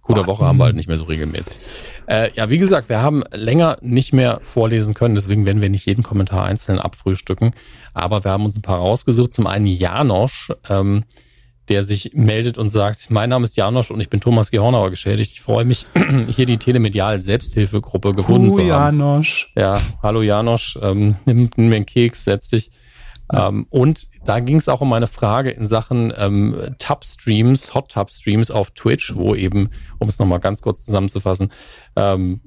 Guter 0.02 0.26
Woche 0.26 0.44
haben 0.44 0.58
wir 0.58 0.64
halt 0.64 0.76
nicht 0.76 0.88
mehr 0.88 0.98
so 0.98 1.04
regelmäßig. 1.04 1.60
Äh, 2.08 2.32
ja, 2.34 2.50
wie 2.50 2.58
gesagt, 2.58 2.90
wir 2.90 3.00
haben 3.00 3.22
länger 3.32 3.78
nicht 3.82 4.12
mehr 4.12 4.40
vorlesen 4.42 4.96
können, 4.96 5.14
deswegen 5.14 5.46
werden 5.46 5.62
wir 5.62 5.70
nicht 5.70 5.86
jeden 5.86 6.02
Kommentar 6.02 6.46
einzeln 6.46 6.80
abfrühstücken. 6.80 7.52
Aber 7.94 8.24
wir 8.24 8.32
haben 8.32 8.44
uns 8.44 8.58
ein 8.58 8.64
paar 8.64 8.78
rausgesucht. 8.80 9.36
Zum 9.36 9.46
einen 9.46 9.68
Janosch, 9.68 10.52
ähm, 10.68 11.04
der 11.70 11.84
sich 11.84 12.12
meldet 12.14 12.58
und 12.58 12.70
sagt, 12.70 13.12
mein 13.12 13.30
Name 13.30 13.46
ist 13.46 13.56
Janosch 13.56 13.92
und 13.92 14.02
ich 14.02 14.10
bin 14.10 14.20
Thomas 14.20 14.52
Gehornauer 14.52 14.90
geschädigt. 14.90 15.32
Ich 15.34 15.42
freue 15.42 15.66
mich, 15.66 15.86
hier 16.28 16.46
die 16.46 16.58
Telemedial 16.58 17.22
Selbsthilfegruppe 17.22 18.14
gefunden 18.14 18.50
zu 18.50 18.62
haben. 18.62 18.68
Janosch. 18.68 19.54
Ja, 19.56 19.80
hallo 20.02 20.22
Janosch, 20.22 20.78
ähm, 20.82 21.16
nimm, 21.26 21.50
nimm 21.56 21.70
mir 21.70 21.78
einen 21.78 21.86
Keks, 21.86 22.26
setz 22.26 22.50
dich. 22.50 22.72
Ähm, 23.32 23.68
und 23.70 24.08
da 24.26 24.40
ging 24.40 24.58
es 24.58 24.70
auch 24.70 24.82
um 24.82 24.92
eine 24.94 25.08
Frage 25.08 25.52
in 25.52 25.68
Sachen 25.68 26.12
ähm, 26.18 26.56
Tub-Streams, 26.80 27.76
Hot-Tub-Streams 27.76 28.50
auf 28.50 28.72
Twitch, 28.72 29.16
wo 29.16 29.36
eben, 29.36 29.70
um 30.00 30.08
es 30.08 30.18
nochmal 30.18 30.40
ganz 30.40 30.62
kurz 30.62 30.86
zusammenzufassen, 30.86 31.52
ähm, 31.96 32.42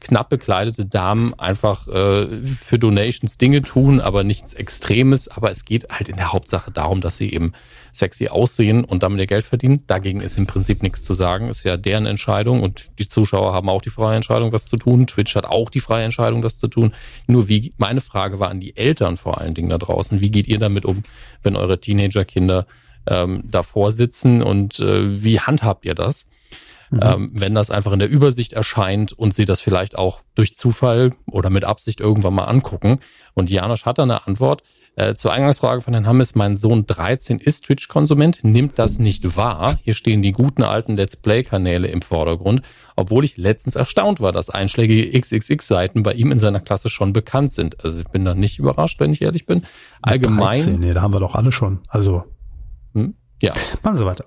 knapp 0.00 0.28
bekleidete 0.28 0.84
Damen 0.84 1.34
einfach 1.38 1.86
äh, 1.88 2.44
für 2.44 2.78
Donations 2.78 3.38
Dinge 3.38 3.62
tun, 3.62 4.00
aber 4.00 4.24
nichts 4.24 4.54
Extremes. 4.54 5.28
Aber 5.28 5.50
es 5.50 5.64
geht 5.64 5.90
halt 5.90 6.08
in 6.08 6.16
der 6.16 6.32
Hauptsache 6.32 6.70
darum, 6.70 7.00
dass 7.00 7.16
sie 7.16 7.32
eben 7.32 7.52
sexy 7.92 8.28
aussehen 8.28 8.84
und 8.84 9.02
damit 9.02 9.20
ihr 9.20 9.26
Geld 9.26 9.44
verdienen. 9.44 9.84
Dagegen 9.86 10.20
ist 10.20 10.38
im 10.38 10.46
Prinzip 10.46 10.82
nichts 10.82 11.04
zu 11.04 11.14
sagen. 11.14 11.48
Ist 11.48 11.64
ja 11.64 11.76
deren 11.76 12.06
Entscheidung 12.06 12.62
und 12.62 12.98
die 12.98 13.08
Zuschauer 13.08 13.52
haben 13.52 13.68
auch 13.68 13.82
die 13.82 13.90
freie 13.90 14.16
Entscheidung, 14.16 14.52
was 14.52 14.66
zu 14.66 14.76
tun. 14.76 15.06
Twitch 15.06 15.34
hat 15.36 15.44
auch 15.44 15.70
die 15.70 15.80
freie 15.80 16.04
Entscheidung, 16.04 16.42
das 16.42 16.58
zu 16.58 16.68
tun. 16.68 16.92
Nur 17.26 17.48
wie, 17.48 17.74
meine 17.76 18.00
Frage 18.00 18.40
war 18.40 18.50
an 18.50 18.60
die 18.60 18.76
Eltern 18.76 19.16
vor 19.16 19.40
allen 19.40 19.54
Dingen 19.54 19.68
da 19.68 19.78
draußen. 19.78 20.20
Wie 20.20 20.30
geht 20.30 20.48
ihr 20.48 20.58
damit 20.58 20.84
um, 20.84 21.02
wenn 21.42 21.56
eure 21.56 21.80
Teenager-Kinder 21.80 22.66
ähm, 23.06 23.42
davor 23.44 23.92
sitzen 23.92 24.42
und 24.42 24.78
äh, 24.80 25.22
wie 25.22 25.40
handhabt 25.40 25.84
ihr 25.84 25.94
das? 25.94 26.26
Ähm, 27.00 27.30
wenn 27.32 27.54
das 27.54 27.70
einfach 27.70 27.92
in 27.92 27.98
der 27.98 28.10
Übersicht 28.10 28.52
erscheint 28.52 29.12
und 29.12 29.34
sie 29.34 29.44
das 29.44 29.60
vielleicht 29.60 29.96
auch 29.96 30.20
durch 30.34 30.56
Zufall 30.56 31.12
oder 31.30 31.48
mit 31.48 31.64
Absicht 31.64 32.00
irgendwann 32.00 32.34
mal 32.34 32.44
angucken. 32.44 32.96
Und 33.34 33.50
Janosch 33.50 33.86
hat 33.86 33.98
da 33.98 34.02
eine 34.02 34.26
Antwort. 34.26 34.62
Äh, 34.94 35.14
zur 35.14 35.32
Eingangsfrage 35.32 35.80
von 35.80 35.94
Herrn 35.94 36.06
Hammes, 36.06 36.34
mein 36.34 36.54
Sohn 36.54 36.86
13 36.86 37.38
ist 37.38 37.64
Twitch-Konsument, 37.64 38.44
nimmt 38.44 38.78
das 38.78 38.98
nicht 38.98 39.38
wahr. 39.38 39.78
Hier 39.82 39.94
stehen 39.94 40.20
die 40.20 40.32
guten 40.32 40.62
alten 40.62 40.96
Let's 40.96 41.16
Play-Kanäle 41.16 41.88
im 41.88 42.02
Vordergrund, 42.02 42.60
obwohl 42.94 43.24
ich 43.24 43.38
letztens 43.38 43.74
erstaunt 43.74 44.20
war, 44.20 44.32
dass 44.32 44.50
einschlägige 44.50 45.18
XXX-Seiten 45.18 46.02
bei 46.02 46.12
ihm 46.12 46.30
in 46.30 46.38
seiner 46.38 46.60
Klasse 46.60 46.90
schon 46.90 47.14
bekannt 47.14 47.52
sind. 47.52 47.82
Also 47.82 48.00
ich 48.00 48.08
bin 48.08 48.26
da 48.26 48.34
nicht 48.34 48.58
überrascht, 48.58 49.00
wenn 49.00 49.14
ich 49.14 49.22
ehrlich 49.22 49.46
bin. 49.46 49.62
Allgemein, 50.02 50.56
13, 50.56 50.78
nee, 50.78 50.92
da 50.92 51.00
haben 51.00 51.14
wir 51.14 51.20
doch 51.20 51.36
alle 51.36 51.52
schon. 51.52 51.80
Also, 51.88 52.24
hm, 52.92 53.14
ja. 53.40 53.54
machen 53.82 53.96
Sie 53.96 54.04
weiter. 54.04 54.26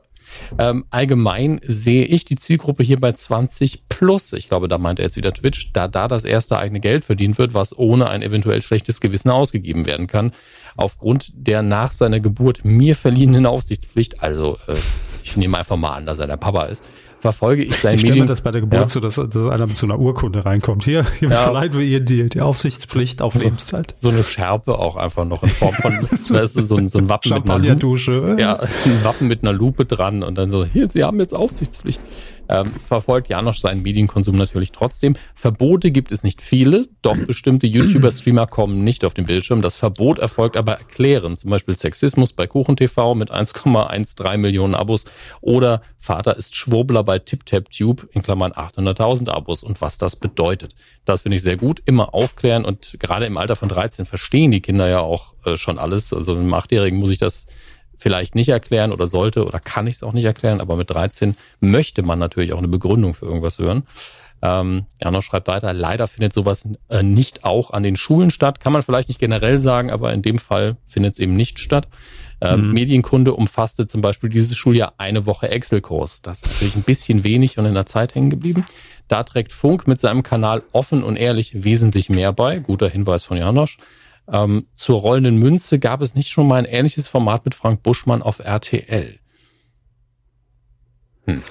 Ähm, 0.58 0.86
allgemein 0.90 1.60
sehe 1.66 2.06
ich 2.06 2.26
die 2.26 2.36
Zielgruppe 2.36 2.84
hier 2.84 3.00
bei 3.00 3.12
20 3.12 3.90
plus. 3.90 4.34
Ich 4.34 4.50
glaube, 4.50 4.68
da 4.68 4.78
meint 4.78 5.00
er 5.00 5.06
jetzt 5.06 5.18
wieder 5.18 5.34
Twitch, 5.34 5.72
da 5.74 5.88
da 5.88 6.08
das 6.08 6.26
erste 6.26 6.58
eigene 6.58 6.80
Geld 6.80 7.06
verdient 7.06 7.38
wird, 7.38 7.54
was 7.54 7.78
ohne 7.78 8.10
ein 8.10 8.22
eventuell 8.22 8.62
schlechtes 8.62 9.02
Gewissen 9.02 9.30
ausgegeben 9.30 9.86
werden 9.86 10.08
kann. 10.08 10.32
Aufgrund 10.78 11.32
der 11.36 11.62
nach 11.62 11.92
seiner 11.92 12.20
Geburt 12.20 12.66
mir 12.66 12.96
verliehenen 12.96 13.46
Aufsichtspflicht, 13.46 14.22
also 14.22 14.58
äh, 14.68 14.76
ich 15.24 15.38
nehme 15.38 15.58
einfach 15.58 15.78
mal 15.78 15.96
an, 15.96 16.06
dass 16.06 16.20
er 16.20 16.28
der 16.28 16.38
Papa 16.38 16.66
ist, 16.66 16.84
verfolge 17.20 17.64
ich 17.64 17.76
sein 17.78 17.96
Ich 17.96 18.02
stelle 18.02 18.14
mir 18.14 18.22
Medien... 18.22 18.28
das 18.28 18.42
bei 18.42 18.52
der 18.52 18.62
Geburt 18.62 18.82
Ja. 18.82 18.88
so, 18.88 19.00
dass, 19.00 19.16
dass 19.16 19.36
einer 19.46 19.68
mit 19.68 19.78
so 19.78 19.88
einer 19.88 20.00
Urkunde 20.00 20.46
reinkommt. 20.46 20.84
Hier, 20.84 21.06
hier 21.20 21.30
Ja. 21.30 21.38
verleihen 21.44 21.74
wir 21.74 21.82
ihr 21.82 22.00
die, 22.00 22.30
die 22.30 22.42
Aufsichtspflicht 22.42 23.22
auf 23.22 23.36
So. 23.36 23.44
Lebenszeit. 23.46 23.94
so 23.98 24.10
eine 24.10 24.24
Schärpe 24.24 24.78
auch 24.78 24.96
einfach 24.96 25.26
noch 25.26 25.42
in 25.44 25.50
Form 25.50 25.74
von, 25.74 25.94
da 26.30 26.40
ist 26.40 26.54
so 26.54 26.76
ein, 26.76 26.88
so 26.90 27.00
ein 27.00 27.10
Wappen 27.10 27.34
mit 27.34 27.50
einer 27.50 27.76
Lupe. 27.76 28.36
Ja, 28.40 28.56
ein 28.60 29.04
Wappen 29.04 29.28
mit 29.28 29.44
einer 29.44 29.54
Lupe 29.54 29.86
dran 29.86 30.24
und 30.24 30.38
dann 30.38 30.50
so, 30.50 30.66
hier, 30.66 30.90
Sie 30.90 31.04
haben 31.04 31.20
jetzt 31.20 31.34
Aufsichtspflicht. 31.34 32.02
Ähm, 32.48 32.72
verfolgt 32.86 33.30
Janosch 33.30 33.60
seinen 33.60 33.82
Medienkonsum 33.82 34.36
natürlich 34.36 34.72
trotzdem. 34.72 35.16
Verbote 35.34 35.92
gibt 35.92 36.12
es 36.12 36.24
nicht 36.24 36.42
viele, 36.42 36.88
doch 37.02 37.18
bestimmte 37.18 37.68
YouTuber-Streamer 37.68 38.48
kommen 38.48 38.84
nicht 38.84 39.04
auf 39.06 39.14
den 39.14 39.26
Bildschirm. 39.26 39.62
Das 39.62 39.78
Verbot 39.78 40.20
erfolgt 40.20 40.58
aber 40.58 40.74
erklärend. 40.74 41.40
Zum 41.40 41.50
Beispiel 41.50 41.78
Sexismus 41.78 42.34
bei 42.34 42.48
KuchenTV 42.48 43.16
mit 43.16 43.32
1,13 43.32 44.38
Millionen 44.38 44.76
Abos 44.76 45.06
oder 45.42 45.82
Vater 45.98 46.38
ist 46.38 46.56
Schwurbler 46.56 47.04
bei 47.04 47.18
TipTapTube 47.20 48.10
in 48.12 48.22
Klammern 48.22 48.52
800.000 48.52 49.30
Abos 49.30 49.64
und 49.64 49.82
was 49.82 49.98
das 49.98 50.16
bedeutet. 50.16 50.76
Das 51.04 51.22
finde 51.22 51.38
ich 51.38 51.42
sehr 51.42 51.58
gut. 51.58 51.82
Immer 51.86 52.14
aufklären 52.14 52.64
und 52.64 52.98
gerade 53.00 53.26
im 53.26 53.38
Alter 53.38 53.56
von 53.56 53.70
13 53.70 54.06
verstehen 54.06 54.52
die 54.52 54.62
Kinder 54.62 54.88
ja 54.88 55.00
auch 55.00 55.34
äh, 55.46 55.58
schon 55.58 55.80
alles. 55.80 56.14
Also 56.14 56.36
einem 56.36 56.54
Achtjährigen 56.54 57.00
muss 57.00 57.10
ich 57.10 57.18
das 57.18 57.48
vielleicht 57.98 58.36
nicht 58.36 58.50
erklären 58.50 58.92
oder 58.92 59.08
sollte 59.08 59.46
oder 59.46 59.60
kann 59.60 59.88
ich 59.88 59.96
es 59.96 60.04
auch 60.04 60.14
nicht 60.14 60.26
erklären, 60.26 60.62
aber 60.62 60.76
mit 60.76 60.90
13 60.90 61.36
möchte 61.60 62.04
man 62.04 62.20
natürlich 62.20 62.54
auch 62.54 62.58
eine 62.58 62.68
Begründung 62.68 63.14
für 63.14 63.26
irgendwas 63.26 63.60
hören. 63.60 63.84
Ähm, 64.42 64.86
Janosch 65.02 65.26
schreibt 65.26 65.48
weiter, 65.48 65.74
leider 65.74 66.08
findet 66.08 66.34
sowas 66.34 66.68
äh, 66.90 67.04
nicht 67.04 67.44
auch 67.44 67.72
an 67.72 67.84
den 67.84 67.96
Schulen 67.96 68.30
statt. 68.30 68.60
Kann 68.60 68.74
man 68.74 68.82
vielleicht 68.82 69.08
nicht 69.08 69.20
generell 69.20 69.58
sagen, 69.58 69.90
aber 69.90 70.14
in 70.14 70.22
dem 70.22 70.40
Fall 70.40 70.78
findet 70.86 71.14
es 71.14 71.20
eben 71.20 71.36
nicht 71.36 71.60
statt. 71.60 71.88
Ähm, 72.42 72.68
mhm. 72.68 72.74
Medienkunde 72.74 73.34
umfasste 73.34 73.86
zum 73.86 74.02
Beispiel 74.02 74.30
dieses 74.30 74.56
Schuljahr 74.58 74.94
eine 74.98 75.26
Woche 75.26 75.50
Excel-Kurs. 75.50 76.22
Das 76.22 76.42
ist 76.42 76.48
natürlich 76.48 76.76
ein 76.76 76.84
bisschen 76.84 77.24
wenig 77.24 77.58
und 77.58 77.66
in 77.66 77.74
der 77.74 77.86
Zeit 77.86 78.14
hängen 78.14 78.30
geblieben. 78.30 78.66
Da 79.08 79.24
trägt 79.24 79.54
Funk 79.54 79.88
mit 79.88 80.00
seinem 80.00 80.22
Kanal 80.22 80.64
offen 80.72 81.04
und 81.04 81.16
ehrlich 81.16 81.64
wesentlich 81.64 82.10
mehr 82.10 82.34
bei. 82.34 82.60
Guter 82.60 82.90
Hinweis 82.90 83.24
von 83.24 83.38
Janosch. 83.38 83.78
Ähm, 84.32 84.66
zur 84.74 85.00
rollenden 85.00 85.38
Münze 85.38 85.80
gab 85.80 86.02
es 86.02 86.16
nicht 86.16 86.30
schon 86.30 86.48
mal 86.48 86.58
ein 86.58 86.66
ähnliches 86.66 87.08
Format 87.08 87.46
mit 87.46 87.56
Frank 87.56 87.84
Buschmann 87.84 88.22
auf 88.22 88.40
RTL. 88.40 89.20
Hm. 91.26 91.44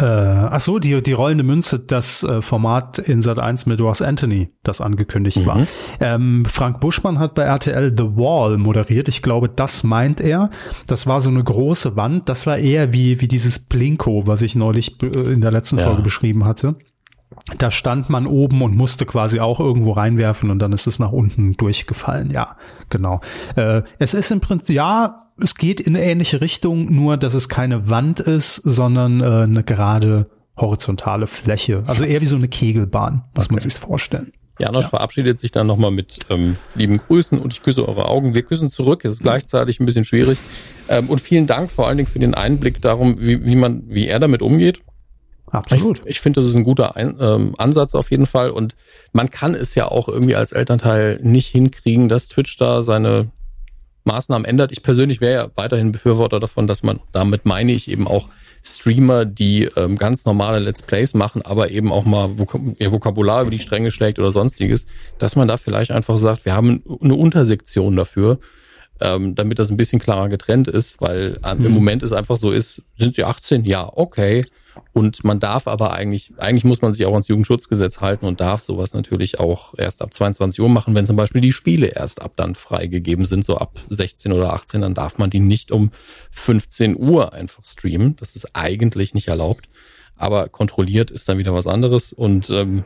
Äh, 0.00 0.04
ach 0.04 0.60
so, 0.60 0.78
die, 0.78 1.02
die 1.02 1.12
rollende 1.12 1.42
Münze, 1.42 1.80
das 1.80 2.22
äh, 2.22 2.40
Format 2.40 3.00
in 3.00 3.20
Sat 3.20 3.40
1 3.40 3.66
mit 3.66 3.80
Ross 3.80 4.00
Anthony, 4.00 4.52
das 4.62 4.80
angekündigt 4.80 5.38
mhm. 5.38 5.46
war. 5.46 5.66
Ähm, 5.98 6.44
Frank 6.44 6.78
Buschmann 6.78 7.18
hat 7.18 7.34
bei 7.34 7.42
RTL 7.42 7.92
The 7.96 8.16
Wall 8.16 8.58
moderiert. 8.58 9.08
Ich 9.08 9.22
glaube, 9.22 9.48
das 9.48 9.82
meint 9.82 10.20
er. 10.20 10.50
Das 10.86 11.08
war 11.08 11.20
so 11.20 11.30
eine 11.30 11.42
große 11.42 11.96
Wand. 11.96 12.28
Das 12.28 12.46
war 12.46 12.58
eher 12.58 12.92
wie, 12.92 13.20
wie 13.20 13.26
dieses 13.26 13.58
Blinko, 13.58 14.28
was 14.28 14.42
ich 14.42 14.54
neulich 14.54 15.02
äh, 15.02 15.32
in 15.32 15.40
der 15.40 15.50
letzten 15.50 15.78
ja. 15.78 15.86
Folge 15.86 16.02
beschrieben 16.02 16.44
hatte 16.44 16.76
da 17.56 17.70
stand 17.70 18.10
man 18.10 18.26
oben 18.26 18.62
und 18.62 18.76
musste 18.76 19.06
quasi 19.06 19.40
auch 19.40 19.60
irgendwo 19.60 19.92
reinwerfen 19.92 20.50
und 20.50 20.58
dann 20.58 20.72
ist 20.72 20.86
es 20.86 20.98
nach 20.98 21.12
unten 21.12 21.56
durchgefallen. 21.56 22.30
Ja, 22.30 22.56
genau. 22.90 23.20
Äh, 23.56 23.82
es 23.98 24.14
ist 24.14 24.30
im 24.30 24.40
Prinzip, 24.40 24.76
ja, 24.76 25.28
es 25.40 25.54
geht 25.54 25.80
in 25.80 25.96
eine 25.96 26.04
ähnliche 26.04 26.40
Richtung, 26.40 26.94
nur 26.94 27.16
dass 27.16 27.34
es 27.34 27.48
keine 27.48 27.88
Wand 27.88 28.20
ist, 28.20 28.56
sondern 28.56 29.20
äh, 29.20 29.24
eine 29.24 29.62
gerade 29.62 30.28
horizontale 30.56 31.26
Fläche. 31.26 31.84
Also 31.86 32.04
eher 32.04 32.20
wie 32.20 32.26
so 32.26 32.36
eine 32.36 32.48
Kegelbahn, 32.48 33.24
muss 33.34 33.46
okay. 33.46 33.54
man 33.54 33.60
sich 33.60 33.74
vorstellen. 33.74 34.32
Janosch 34.60 34.84
ja. 34.84 34.88
verabschiedet 34.90 35.38
sich 35.38 35.52
dann 35.52 35.68
nochmal 35.68 35.92
mit 35.92 36.18
ähm, 36.30 36.56
lieben 36.74 36.98
Grüßen 36.98 37.38
und 37.38 37.52
ich 37.52 37.62
küsse 37.62 37.86
eure 37.86 38.08
Augen. 38.08 38.34
Wir 38.34 38.42
küssen 38.42 38.70
zurück, 38.70 39.04
es 39.04 39.12
ist 39.12 39.22
gleichzeitig 39.22 39.78
ein 39.78 39.86
bisschen 39.86 40.04
schwierig. 40.04 40.38
Ähm, 40.88 41.08
und 41.08 41.20
vielen 41.20 41.46
Dank 41.46 41.70
vor 41.70 41.86
allen 41.86 41.96
Dingen 41.96 42.08
für 42.08 42.18
den 42.18 42.34
Einblick 42.34 42.82
darum, 42.82 43.20
wie, 43.20 43.46
wie 43.46 43.54
man, 43.54 43.84
wie 43.86 44.08
er 44.08 44.18
damit 44.18 44.42
umgeht 44.42 44.80
Absolut. 45.50 46.00
Ich, 46.00 46.12
ich 46.12 46.20
finde, 46.20 46.40
das 46.40 46.48
ist 46.48 46.56
ein 46.56 46.64
guter 46.64 46.96
Ein, 46.96 47.16
ähm, 47.20 47.54
Ansatz 47.58 47.94
auf 47.94 48.10
jeden 48.10 48.26
Fall. 48.26 48.50
Und 48.50 48.74
man 49.12 49.30
kann 49.30 49.54
es 49.54 49.74
ja 49.74 49.88
auch 49.88 50.08
irgendwie 50.08 50.36
als 50.36 50.52
Elternteil 50.52 51.20
nicht 51.22 51.48
hinkriegen, 51.48 52.08
dass 52.08 52.28
Twitch 52.28 52.56
da 52.56 52.82
seine 52.82 53.30
Maßnahmen 54.04 54.44
ändert. 54.44 54.72
Ich 54.72 54.82
persönlich 54.82 55.20
wäre 55.20 55.34
ja 55.34 55.50
weiterhin 55.54 55.92
Befürworter 55.92 56.40
davon, 56.40 56.66
dass 56.66 56.82
man, 56.82 57.00
damit 57.12 57.44
meine 57.44 57.72
ich 57.72 57.88
eben 57.88 58.08
auch 58.08 58.28
Streamer, 58.64 59.24
die 59.24 59.68
ähm, 59.76 59.96
ganz 59.96 60.24
normale 60.24 60.58
Let's 60.58 60.82
Plays 60.82 61.14
machen, 61.14 61.42
aber 61.42 61.70
eben 61.70 61.92
auch 61.92 62.04
mal 62.04 62.38
Vok 62.38 62.58
ihr 62.78 62.90
Vokabular 62.90 63.42
über 63.42 63.50
die 63.50 63.60
Stränge 63.60 63.90
schlägt 63.90 64.18
oder 64.18 64.30
sonstiges, 64.30 64.86
dass 65.18 65.36
man 65.36 65.46
da 65.46 65.56
vielleicht 65.56 65.92
einfach 65.92 66.18
sagt, 66.18 66.44
wir 66.44 66.54
haben 66.54 66.82
eine 67.00 67.14
Untersektion 67.14 67.94
dafür, 67.94 68.38
ähm, 69.00 69.34
damit 69.36 69.58
das 69.58 69.70
ein 69.70 69.76
bisschen 69.76 70.00
klarer 70.00 70.28
getrennt 70.28 70.66
ist, 70.66 71.00
weil 71.00 71.38
ähm, 71.44 71.58
hm. 71.58 71.66
im 71.66 71.72
Moment 71.72 72.02
es 72.02 72.12
einfach 72.12 72.36
so 72.36 72.50
ist, 72.50 72.82
sind 72.96 73.14
sie 73.14 73.24
18? 73.24 73.64
Ja, 73.64 73.88
okay. 73.92 74.44
Und 74.92 75.24
man 75.24 75.38
darf 75.38 75.66
aber 75.66 75.92
eigentlich, 75.92 76.32
eigentlich 76.38 76.64
muss 76.64 76.82
man 76.82 76.92
sich 76.92 77.06
auch 77.06 77.12
ans 77.12 77.28
Jugendschutzgesetz 77.28 78.00
halten 78.00 78.26
und 78.26 78.40
darf 78.40 78.62
sowas 78.62 78.94
natürlich 78.94 79.38
auch 79.38 79.74
erst 79.76 80.02
ab 80.02 80.12
22 80.12 80.60
Uhr 80.60 80.68
machen, 80.68 80.94
wenn 80.94 81.06
zum 81.06 81.16
Beispiel 81.16 81.40
die 81.40 81.52
Spiele 81.52 81.88
erst 81.88 82.22
ab 82.22 82.32
dann 82.36 82.54
freigegeben 82.54 83.24
sind, 83.24 83.44
so 83.44 83.56
ab 83.56 83.78
16 83.88 84.32
oder 84.32 84.52
18, 84.52 84.80
dann 84.80 84.94
darf 84.94 85.18
man 85.18 85.30
die 85.30 85.40
nicht 85.40 85.70
um 85.70 85.90
15 86.30 86.98
Uhr 86.98 87.32
einfach 87.32 87.64
streamen. 87.64 88.16
Das 88.16 88.36
ist 88.36 88.54
eigentlich 88.54 89.14
nicht 89.14 89.28
erlaubt. 89.28 89.68
Aber 90.16 90.48
kontrolliert 90.48 91.10
ist 91.10 91.28
dann 91.28 91.38
wieder 91.38 91.54
was 91.54 91.66
anderes 91.66 92.12
und 92.12 92.50
ähm, 92.50 92.84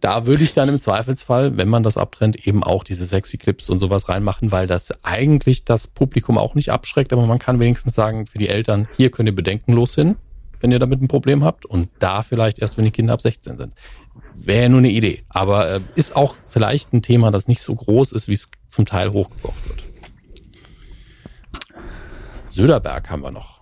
da 0.00 0.26
würde 0.26 0.44
ich 0.44 0.54
dann 0.54 0.68
im 0.68 0.80
Zweifelsfall, 0.80 1.56
wenn 1.56 1.68
man 1.68 1.82
das 1.82 1.96
abtrennt, 1.96 2.46
eben 2.46 2.62
auch 2.62 2.84
diese 2.84 3.04
sexy 3.04 3.36
Clips 3.36 3.68
und 3.68 3.80
sowas 3.80 4.08
reinmachen, 4.08 4.52
weil 4.52 4.66
das 4.66 5.04
eigentlich 5.04 5.64
das 5.64 5.88
Publikum 5.88 6.38
auch 6.38 6.54
nicht 6.54 6.70
abschreckt, 6.70 7.12
aber 7.12 7.26
man 7.26 7.38
kann 7.40 7.58
wenigstens 7.58 7.94
sagen, 7.94 8.26
für 8.26 8.38
die 8.38 8.48
Eltern, 8.48 8.88
hier 8.96 9.10
könnt 9.10 9.28
ihr 9.28 9.34
bedenkenlos 9.34 9.94
hin 9.94 10.16
wenn 10.60 10.72
ihr 10.72 10.78
damit 10.78 11.00
ein 11.00 11.08
Problem 11.08 11.44
habt 11.44 11.66
und 11.66 11.90
da 11.98 12.22
vielleicht 12.22 12.58
erst, 12.58 12.76
wenn 12.76 12.84
die 12.84 12.90
Kinder 12.90 13.14
ab 13.14 13.20
16 13.20 13.56
sind. 13.56 13.74
Wäre 14.34 14.62
ja 14.62 14.68
nur 14.68 14.78
eine 14.78 14.90
Idee, 14.90 15.24
aber 15.28 15.68
äh, 15.70 15.80
ist 15.94 16.14
auch 16.14 16.36
vielleicht 16.46 16.92
ein 16.92 17.02
Thema, 17.02 17.30
das 17.30 17.48
nicht 17.48 17.62
so 17.62 17.74
groß 17.74 18.12
ist, 18.12 18.28
wie 18.28 18.34
es 18.34 18.50
zum 18.68 18.86
Teil 18.86 19.12
hochgekocht 19.12 19.68
wird. 19.68 19.84
Söderberg 22.46 23.10
haben 23.10 23.22
wir 23.22 23.30
noch. 23.30 23.58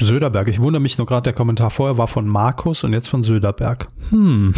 Söderberg. 0.00 0.48
Ich 0.48 0.60
wundere 0.60 0.80
mich 0.80 0.98
nur 0.98 1.06
gerade, 1.06 1.22
der 1.22 1.32
Kommentar 1.32 1.70
vorher 1.70 1.98
war 1.98 2.08
von 2.08 2.26
Markus 2.26 2.84
und 2.84 2.92
jetzt 2.92 3.08
von 3.08 3.22
Söderberg. 3.22 3.88
Hm, 4.10 4.54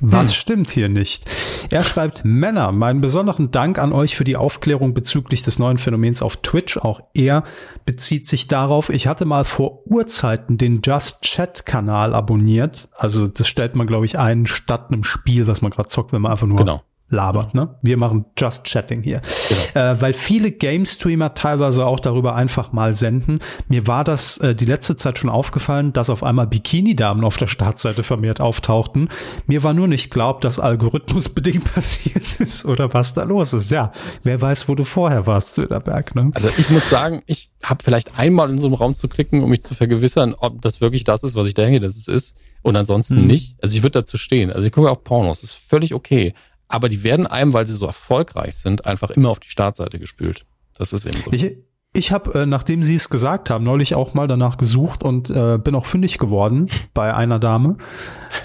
was 0.00 0.30
hm. 0.30 0.34
stimmt 0.34 0.70
hier 0.70 0.88
nicht? 0.88 1.28
Er 1.70 1.84
schreibt, 1.84 2.24
Männer, 2.24 2.72
meinen 2.72 3.00
besonderen 3.00 3.50
Dank 3.50 3.78
an 3.78 3.92
euch 3.92 4.16
für 4.16 4.24
die 4.24 4.36
Aufklärung 4.36 4.94
bezüglich 4.94 5.42
des 5.42 5.58
neuen 5.58 5.78
Phänomens 5.78 6.22
auf 6.22 6.38
Twitch. 6.38 6.76
Auch 6.78 7.00
er 7.14 7.44
bezieht 7.84 8.26
sich 8.28 8.48
darauf. 8.48 8.90
Ich 8.90 9.06
hatte 9.06 9.24
mal 9.24 9.44
vor 9.44 9.86
Urzeiten 9.86 10.58
den 10.58 10.80
Just 10.84 11.22
Chat 11.22 11.66
Kanal 11.66 12.14
abonniert. 12.14 12.88
Also 12.94 13.26
das 13.26 13.48
stellt 13.48 13.74
man, 13.74 13.86
glaube 13.86 14.06
ich, 14.06 14.18
ein 14.18 14.46
statt 14.46 14.86
einem 14.90 15.04
Spiel, 15.04 15.46
was 15.46 15.62
man 15.62 15.70
gerade 15.70 15.88
zockt, 15.88 16.12
wenn 16.12 16.22
man 16.22 16.32
einfach 16.32 16.46
nur 16.46 16.56
genau 16.56 16.82
labert. 17.08 17.54
Ne? 17.54 17.74
Wir 17.82 17.96
machen 17.96 18.24
Just 18.36 18.64
Chatting 18.64 19.02
hier. 19.02 19.20
Genau. 19.48 19.86
Äh, 19.86 20.00
weil 20.00 20.12
viele 20.12 20.50
Game-Streamer 20.50 21.34
teilweise 21.34 21.86
auch 21.86 22.00
darüber 22.00 22.34
einfach 22.34 22.72
mal 22.72 22.94
senden. 22.94 23.40
Mir 23.68 23.86
war 23.86 24.04
das 24.04 24.38
äh, 24.38 24.54
die 24.54 24.64
letzte 24.64 24.96
Zeit 24.96 25.18
schon 25.18 25.30
aufgefallen, 25.30 25.92
dass 25.92 26.10
auf 26.10 26.22
einmal 26.22 26.46
Bikini-Damen 26.46 27.24
auf 27.24 27.36
der 27.36 27.46
Startseite 27.46 28.02
vermehrt 28.02 28.40
auftauchten. 28.40 29.08
Mir 29.46 29.62
war 29.62 29.74
nur 29.74 29.86
nicht 29.86 30.10
klar, 30.10 30.30
ob 30.30 30.40
das 30.40 30.58
algorithmusbedingt 30.58 31.64
passiert 31.74 32.40
ist 32.40 32.64
oder 32.64 32.94
was 32.94 33.14
da 33.14 33.22
los 33.22 33.52
ist. 33.52 33.70
Ja, 33.70 33.92
wer 34.22 34.40
weiß, 34.40 34.68
wo 34.68 34.74
du 34.74 34.84
vorher 34.84 35.26
warst, 35.26 35.54
Söderberg. 35.54 36.14
Ne? 36.14 36.30
Also 36.34 36.48
ich 36.56 36.70
muss 36.70 36.88
sagen, 36.88 37.22
ich 37.26 37.50
habe 37.62 37.84
vielleicht 37.84 38.18
einmal 38.18 38.50
in 38.50 38.58
so 38.58 38.66
einem 38.66 38.74
Raum 38.74 38.94
zu 38.94 39.08
klicken, 39.08 39.42
um 39.42 39.50
mich 39.50 39.62
zu 39.62 39.74
vergewissern, 39.74 40.34
ob 40.36 40.62
das 40.62 40.80
wirklich 40.80 41.04
das 41.04 41.22
ist, 41.22 41.36
was 41.36 41.48
ich 41.48 41.54
denke, 41.54 41.80
dass 41.80 41.96
es 41.96 42.08
ist. 42.08 42.36
Und 42.62 42.76
ansonsten 42.76 43.20
mhm. 43.20 43.26
nicht. 43.26 43.56
Also 43.60 43.76
ich 43.76 43.82
würde 43.82 44.00
dazu 44.00 44.16
stehen. 44.16 44.50
Also 44.50 44.66
ich 44.66 44.72
gucke 44.72 44.90
auch 44.90 45.04
Pornos, 45.04 45.42
das 45.42 45.50
ist 45.50 45.68
völlig 45.68 45.92
okay 45.92 46.32
aber 46.68 46.88
die 46.88 47.04
werden 47.04 47.26
einem, 47.26 47.52
weil 47.52 47.66
sie 47.66 47.74
so 47.74 47.86
erfolgreich 47.86 48.56
sind, 48.56 48.86
einfach 48.86 49.10
immer 49.10 49.30
auf 49.30 49.40
die 49.40 49.50
Startseite 49.50 49.98
gespült. 49.98 50.46
Das 50.76 50.92
ist 50.92 51.06
eben 51.06 51.20
so. 51.22 51.32
Ich, 51.32 51.56
ich 51.96 52.10
habe, 52.10 52.40
äh, 52.40 52.44
nachdem 52.44 52.82
Sie 52.82 52.96
es 52.96 53.08
gesagt 53.08 53.50
haben, 53.50 53.64
neulich 53.64 53.94
auch 53.94 54.14
mal 54.14 54.26
danach 54.26 54.58
gesucht 54.58 55.04
und 55.04 55.30
äh, 55.30 55.58
bin 55.58 55.76
auch 55.76 55.86
fündig 55.86 56.18
geworden 56.18 56.66
bei 56.94 57.14
einer 57.14 57.38
Dame. 57.38 57.76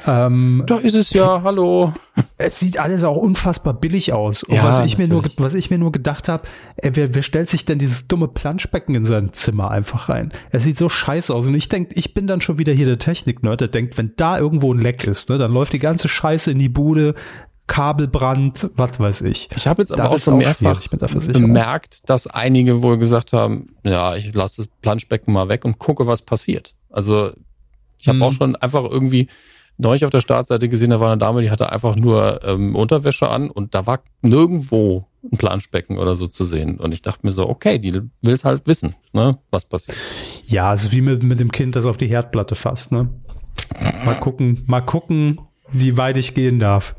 Ähm, 0.05 0.63
da 0.67 0.77
ist 0.77 0.93
es 0.93 1.11
ja, 1.11 1.41
hallo. 1.43 1.91
Es 2.37 2.59
sieht 2.59 2.77
alles 2.79 3.05
auch 3.05 3.15
unfassbar 3.15 3.73
billig 3.73 4.11
aus. 4.11 4.45
Ja, 4.49 4.63
was 4.63 4.79
ich 4.79 4.97
natürlich. 4.97 4.97
mir 4.97 5.07
nur, 5.07 5.23
was 5.37 5.53
ich 5.53 5.69
mir 5.69 5.77
nur 5.77 5.93
gedacht 5.93 6.27
habe, 6.27 6.43
wer, 6.81 7.13
wer 7.13 7.21
stellt 7.21 7.49
sich 7.49 7.63
denn 7.63 7.79
dieses 7.79 8.09
dumme 8.09 8.27
Planschbecken 8.27 8.93
in 8.93 9.05
sein 9.05 9.31
Zimmer 9.31 9.71
einfach 9.71 10.09
rein? 10.09 10.33
Es 10.51 10.63
sieht 10.63 10.77
so 10.77 10.89
scheiße 10.89 11.33
aus. 11.33 11.47
Und 11.47 11.55
ich 11.55 11.69
denke, 11.69 11.95
ich 11.95 12.13
bin 12.13 12.27
dann 12.27 12.41
schon 12.41 12.59
wieder 12.59 12.73
hier 12.73 12.85
der 12.85 12.99
Technik-Nerd, 12.99 13.61
der 13.61 13.67
denkt, 13.69 13.97
wenn 13.97 14.13
da 14.17 14.37
irgendwo 14.37 14.73
ein 14.73 14.79
Leck 14.79 15.05
ist, 15.05 15.29
ne, 15.29 15.37
dann 15.37 15.53
läuft 15.53 15.71
die 15.71 15.79
ganze 15.79 16.09
Scheiße 16.09 16.51
in 16.51 16.59
die 16.59 16.69
Bude, 16.69 17.15
Kabelbrand, 17.69 18.71
was 18.73 18.99
weiß 18.99 19.21
ich. 19.21 19.47
Ich 19.55 19.67
habe 19.67 19.81
jetzt 19.81 19.93
aber 19.93 20.03
da 20.03 20.09
auch 20.09 20.19
schon 20.19 20.37
mehrfach 20.37 20.85
bemerkt, 20.87 22.09
dass 22.09 22.27
einige 22.27 22.81
wohl 22.81 22.97
gesagt 22.97 23.31
haben, 23.31 23.75
ja, 23.83 24.15
ich 24.15 24.33
lasse 24.33 24.63
das 24.63 24.67
Planschbecken 24.81 25.31
mal 25.31 25.49
weg 25.49 25.63
und 25.63 25.77
gucke, 25.77 26.07
was 26.07 26.23
passiert. 26.23 26.73
Also 26.89 27.31
ich 27.99 28.07
habe 28.07 28.17
hm. 28.17 28.23
auch 28.23 28.31
schon 28.33 28.55
einfach 28.55 28.83
irgendwie 28.83 29.27
neulich 29.77 30.03
auf 30.03 30.09
der 30.09 30.19
Startseite 30.21 30.67
gesehen, 30.67 30.89
da 30.89 30.99
war 30.99 31.11
eine 31.11 31.19
Dame, 31.19 31.41
die 31.43 31.51
hatte 31.51 31.71
einfach 31.71 31.95
nur 31.95 32.43
ähm, 32.43 32.75
Unterwäsche 32.75 33.29
an 33.29 33.49
und 33.51 33.75
da 33.75 33.85
war 33.85 34.01
nirgendwo 34.23 35.05
ein 35.31 35.37
Planschbecken 35.37 35.99
oder 35.99 36.15
so 36.15 36.25
zu 36.25 36.45
sehen. 36.45 36.79
Und 36.79 36.93
ich 36.93 37.03
dachte 37.03 37.25
mir 37.25 37.31
so, 37.31 37.47
okay, 37.47 37.77
die 37.77 37.93
will 37.93 38.33
es 38.33 38.45
halt 38.45 38.63
wissen, 38.65 38.95
ne, 39.13 39.37
was 39.51 39.65
passiert. 39.65 39.95
Ja, 40.45 40.73
es 40.73 40.85
ist 40.85 40.91
wie 40.91 41.01
mit, 41.01 41.21
mit 41.21 41.39
dem 41.39 41.51
Kind, 41.51 41.75
das 41.75 41.85
auf 41.85 41.97
die 41.97 42.07
Herdplatte 42.07 42.55
fasst, 42.55 42.91
ne? 42.91 43.09
Mal 44.05 44.15
gucken, 44.15 44.63
mal 44.65 44.81
gucken, 44.81 45.39
wie 45.71 45.97
weit 45.97 46.17
ich 46.17 46.33
gehen 46.33 46.59
darf. 46.59 46.95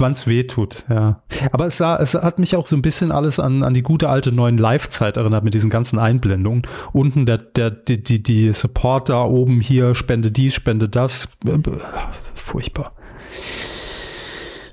wann 0.00 0.12
es 0.12 0.26
weh 0.26 0.44
tut, 0.44 0.86
ja. 0.88 1.22
Aber 1.52 1.66
es, 1.66 1.76
sah, 1.76 1.98
es 1.98 2.14
hat 2.14 2.38
mich 2.38 2.56
auch 2.56 2.66
so 2.66 2.74
ein 2.74 2.82
bisschen 2.82 3.12
alles 3.12 3.38
an, 3.38 3.62
an 3.62 3.74
die 3.74 3.82
gute 3.82 4.08
alte 4.08 4.32
neuen 4.32 4.58
Live-Zeit 4.58 5.16
erinnert 5.16 5.44
mit 5.44 5.54
diesen 5.54 5.70
ganzen 5.70 5.98
Einblendungen. 5.98 6.62
Unten 6.92 7.26
der, 7.26 7.38
der, 7.38 7.70
die, 7.70 8.02
die, 8.02 8.22
die 8.22 8.52
Support 8.52 9.10
da 9.10 9.22
oben 9.24 9.60
hier, 9.60 9.94
spende 9.94 10.32
dies, 10.32 10.54
spende 10.54 10.88
das. 10.88 11.28
Furchtbar. 12.34 12.92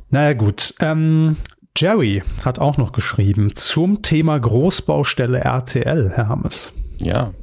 Naja, 0.09 0.33
gut. 0.33 0.73
Ähm, 0.79 1.35
Jerry 1.75 2.23
hat 2.43 2.59
auch 2.59 2.77
noch 2.77 2.91
geschrieben 2.91 3.53
zum 3.55 4.01
Thema 4.01 4.39
Großbaustelle 4.39 5.39
RTL, 5.39 6.11
Herr 6.15 6.29
Hammes. 6.29 6.73
Ja, 6.97 7.33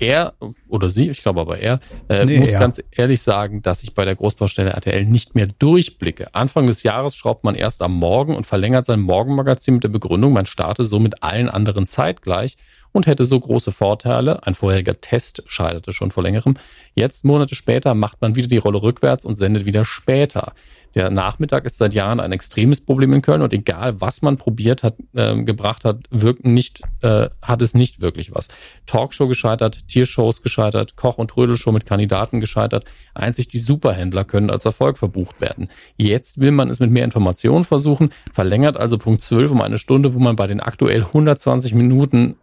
er 0.00 0.34
oder 0.68 0.90
sie, 0.90 1.08
ich 1.08 1.22
glaube 1.22 1.40
aber 1.40 1.58
er, 1.58 1.80
äh, 2.08 2.24
nee, 2.24 2.38
muss 2.38 2.52
er. 2.52 2.60
ganz 2.60 2.82
ehrlich 2.90 3.22
sagen, 3.22 3.62
dass 3.62 3.82
ich 3.82 3.94
bei 3.94 4.04
der 4.04 4.16
Großbaustelle 4.16 4.70
RTL 4.70 5.04
nicht 5.04 5.34
mehr 5.34 5.48
durchblicke. 5.58 6.34
Anfang 6.34 6.66
des 6.66 6.82
Jahres 6.82 7.14
schraubt 7.14 7.44
man 7.44 7.54
erst 7.54 7.82
am 7.82 7.94
Morgen 7.94 8.34
und 8.34 8.46
verlängert 8.46 8.84
sein 8.84 9.00
Morgenmagazin 9.00 9.74
mit 9.74 9.84
der 9.84 9.88
Begründung, 9.88 10.32
man 10.32 10.46
starte 10.46 10.84
so 10.84 10.98
mit 10.98 11.22
allen 11.22 11.48
anderen 11.48 11.86
zeitgleich 11.86 12.56
und 12.92 13.06
hätte 13.06 13.24
so 13.24 13.38
große 13.38 13.72
Vorteile. 13.72 14.46
Ein 14.46 14.54
vorheriger 14.54 15.00
Test 15.00 15.42
scheiterte 15.46 15.92
schon 15.92 16.10
vor 16.10 16.22
längerem. 16.22 16.54
Jetzt, 16.94 17.24
Monate 17.24 17.54
später, 17.54 17.94
macht 17.94 18.20
man 18.20 18.36
wieder 18.36 18.48
die 18.48 18.58
Rolle 18.58 18.82
rückwärts 18.82 19.24
und 19.24 19.36
sendet 19.36 19.64
wieder 19.64 19.84
später. 19.84 20.52
Der 20.94 21.10
Nachmittag 21.10 21.64
ist 21.64 21.78
seit 21.78 21.94
Jahren 21.94 22.20
ein 22.20 22.32
extremes 22.32 22.80
Problem 22.80 23.12
in 23.12 23.22
Köln 23.22 23.42
und 23.42 23.52
egal, 23.52 24.00
was 24.00 24.22
man 24.22 24.36
probiert 24.36 24.82
hat, 24.82 24.94
äh, 25.14 25.42
gebracht 25.42 25.84
hat, 25.84 25.98
wirkt 26.10 26.44
nicht, 26.44 26.82
äh, 27.02 27.28
hat 27.42 27.62
es 27.62 27.74
nicht 27.74 28.00
wirklich 28.00 28.34
was. 28.34 28.48
Talkshow 28.86 29.28
gescheitert, 29.28 29.86
Tiershows 29.88 30.42
gescheitert, 30.42 30.96
Koch- 30.96 31.18
und 31.18 31.30
Trödelshow 31.30 31.70
mit 31.72 31.86
Kandidaten 31.86 32.40
gescheitert. 32.40 32.84
Einzig 33.14 33.48
die 33.48 33.58
Superhändler 33.58 34.24
können 34.24 34.50
als 34.50 34.64
Erfolg 34.64 34.98
verbucht 34.98 35.40
werden. 35.40 35.68
Jetzt 35.96 36.40
will 36.40 36.50
man 36.50 36.68
es 36.70 36.80
mit 36.80 36.90
mehr 36.90 37.04
Informationen 37.04 37.64
versuchen, 37.64 38.10
verlängert 38.32 38.76
also 38.76 38.98
Punkt 38.98 39.22
12 39.22 39.52
um 39.52 39.60
eine 39.60 39.78
Stunde, 39.78 40.14
wo 40.14 40.18
man 40.18 40.36
bei 40.36 40.46
den 40.46 40.60
aktuell 40.60 41.02
120 41.02 41.74
Minuten 41.74 42.36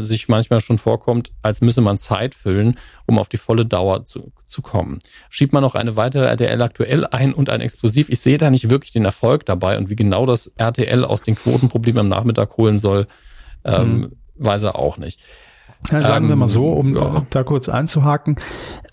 sich 0.00 0.28
manchmal 0.28 0.60
schon 0.60 0.78
vorkommt, 0.78 1.32
als 1.42 1.60
müsse 1.60 1.80
man 1.80 1.98
Zeit 1.98 2.34
füllen, 2.34 2.76
um 3.06 3.18
auf 3.18 3.28
die 3.28 3.36
volle 3.36 3.64
Dauer 3.64 4.04
zu, 4.04 4.32
zu 4.46 4.62
kommen. 4.62 4.98
Schiebt 5.28 5.52
man 5.52 5.62
noch 5.62 5.74
eine 5.74 5.96
weitere 5.96 6.26
RTL 6.26 6.60
aktuell 6.62 7.06
ein 7.06 7.32
und 7.32 7.50
ein 7.50 7.60
Explosiv. 7.60 8.08
Ich 8.08 8.20
sehe 8.20 8.38
da 8.38 8.50
nicht 8.50 8.68
wirklich 8.68 8.92
den 8.92 9.04
Erfolg 9.04 9.46
dabei 9.46 9.78
und 9.78 9.88
wie 9.88 9.96
genau 9.96 10.26
das 10.26 10.48
RTL 10.56 11.04
aus 11.04 11.22
den 11.22 11.36
Quotenproblemen 11.36 12.00
am 12.00 12.08
Nachmittag 12.08 12.56
holen 12.56 12.78
soll, 12.78 13.06
ähm, 13.64 13.98
mhm. 13.98 14.12
weiß 14.36 14.64
er 14.64 14.76
auch 14.76 14.98
nicht. 14.98 15.20
Ja, 15.90 16.02
sagen 16.02 16.24
ähm, 16.24 16.30
wir 16.30 16.36
mal 16.36 16.48
so, 16.48 16.72
um 16.72 16.94
ja. 16.94 17.24
da 17.30 17.44
kurz 17.44 17.68
einzuhaken. 17.68 18.36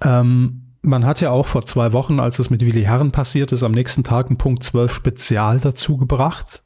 Ähm, 0.04 0.64
man 0.84 1.06
hat 1.06 1.20
ja 1.22 1.32
auch 1.32 1.48
vor 1.48 1.66
zwei 1.66 1.92
Wochen, 1.92 2.20
als 2.20 2.40
es 2.40 2.50
mit 2.50 2.66
Willi 2.66 2.84
Herren 2.84 3.12
passiert 3.12 3.52
ist, 3.52 3.64
am 3.64 3.72
nächsten 3.74 4.04
Tag 4.04 4.30
ein 4.30 4.38
Punkt 4.38 4.64
12 4.64 4.94
Spezial 4.94 5.60
dazu 5.60 5.98
gebracht 5.98 6.64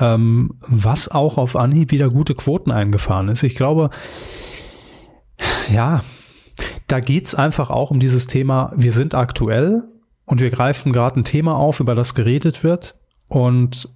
ähm, 0.00 0.54
was 0.66 1.08
auch 1.08 1.38
auf 1.38 1.54
Anhieb 1.54 1.92
wieder 1.92 2.10
gute 2.10 2.34
Quoten 2.34 2.72
eingefahren 2.72 3.28
ist. 3.28 3.42
Ich 3.42 3.54
glaube, 3.54 3.90
ja, 5.72 6.02
da 6.88 7.00
geht's 7.00 7.34
einfach 7.34 7.70
auch 7.70 7.90
um 7.90 8.00
dieses 8.00 8.26
Thema, 8.26 8.72
wir 8.74 8.92
sind 8.92 9.14
aktuell 9.14 9.84
und 10.24 10.40
wir 10.40 10.50
greifen 10.50 10.92
gerade 10.92 11.20
ein 11.20 11.24
Thema 11.24 11.54
auf, 11.54 11.80
über 11.80 11.94
das 11.94 12.14
geredet 12.14 12.64
wird. 12.64 12.96
Und 13.28 13.92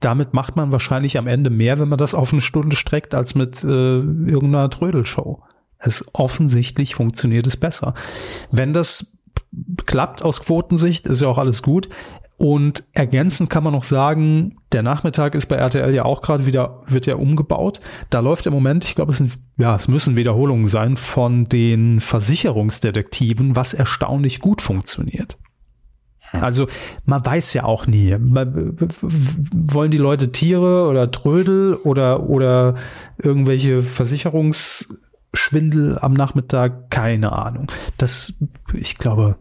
damit 0.00 0.34
macht 0.34 0.56
man 0.56 0.72
wahrscheinlich 0.72 1.16
am 1.18 1.26
Ende 1.26 1.50
mehr, 1.50 1.78
wenn 1.78 1.88
man 1.88 1.98
das 1.98 2.14
auf 2.14 2.32
eine 2.32 2.42
Stunde 2.42 2.76
streckt, 2.76 3.14
als 3.14 3.34
mit 3.34 3.62
äh, 3.64 3.68
irgendeiner 3.68 4.70
Trödelshow. 4.70 5.42
Es 5.78 6.06
offensichtlich 6.12 6.94
funktioniert 6.94 7.46
es 7.46 7.56
besser. 7.56 7.94
Wenn 8.50 8.72
das 8.72 9.18
klappt 9.86 10.22
aus 10.22 10.42
Quotensicht, 10.42 11.06
ist 11.06 11.22
ja 11.22 11.28
auch 11.28 11.38
alles 11.38 11.62
gut. 11.62 11.88
Und 12.36 12.82
ergänzend 12.92 13.48
kann 13.48 13.62
man 13.62 13.72
noch 13.72 13.84
sagen, 13.84 14.56
der 14.72 14.82
Nachmittag 14.82 15.36
ist 15.36 15.46
bei 15.46 15.54
RTL 15.56 15.94
ja 15.94 16.04
auch 16.04 16.20
gerade 16.20 16.46
wieder, 16.46 16.82
wird 16.88 17.06
ja 17.06 17.14
umgebaut. 17.14 17.80
Da 18.10 18.18
läuft 18.20 18.46
im 18.46 18.52
Moment, 18.52 18.82
ich 18.84 18.96
glaube, 18.96 19.12
es 19.12 19.18
sind, 19.18 19.40
ja, 19.56 19.76
es 19.76 19.86
müssen 19.86 20.16
Wiederholungen 20.16 20.66
sein 20.66 20.96
von 20.96 21.48
den 21.48 22.00
Versicherungsdetektiven, 22.00 23.54
was 23.54 23.72
erstaunlich 23.72 24.40
gut 24.40 24.62
funktioniert. 24.62 25.38
Hm. 26.30 26.42
Also 26.42 26.66
man 27.04 27.24
weiß 27.24 27.54
ja 27.54 27.62
auch 27.64 27.86
nie, 27.86 28.16
wollen 28.18 29.92
die 29.92 29.98
Leute 29.98 30.32
Tiere 30.32 30.88
oder 30.88 31.12
Trödel 31.12 31.74
oder, 31.74 32.28
oder 32.28 32.74
irgendwelche 33.16 33.84
Versicherungsschwindel 33.84 36.00
am 36.00 36.14
Nachmittag? 36.14 36.90
Keine 36.90 37.30
Ahnung. 37.32 37.70
Das, 37.96 38.34
ich 38.72 38.98
glaube, 38.98 39.36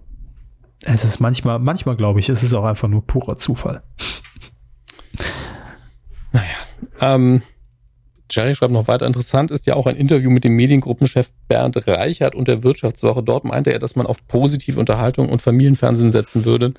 es 0.83 1.03
ist 1.03 1.19
manchmal, 1.19 1.59
manchmal 1.59 1.95
glaube 1.95 2.19
ich, 2.19 2.29
es 2.29 2.43
ist 2.43 2.53
auch 2.53 2.65
einfach 2.65 2.87
nur 2.87 3.05
purer 3.05 3.37
Zufall. 3.37 3.83
Naja, 6.31 6.55
ähm, 6.99 7.41
Jerry 8.29 8.55
schreibt 8.55 8.73
noch 8.73 8.87
weiter, 8.87 9.05
interessant 9.05 9.51
ist 9.51 9.67
ja 9.67 9.75
auch 9.75 9.85
ein 9.85 9.95
Interview 9.95 10.29
mit 10.29 10.43
dem 10.43 10.55
Mediengruppenchef 10.55 11.31
Bernd 11.47 11.87
Reichert 11.87 12.35
und 12.35 12.47
der 12.47 12.63
Wirtschaftswoche. 12.63 13.21
Dort 13.21 13.45
meinte 13.45 13.71
er, 13.71 13.79
dass 13.79 13.95
man 13.95 14.07
auf 14.07 14.17
positive 14.27 14.79
Unterhaltung 14.79 15.29
und 15.29 15.41
Familienfernsehen 15.41 16.11
setzen 16.11 16.45
würde. 16.45 16.73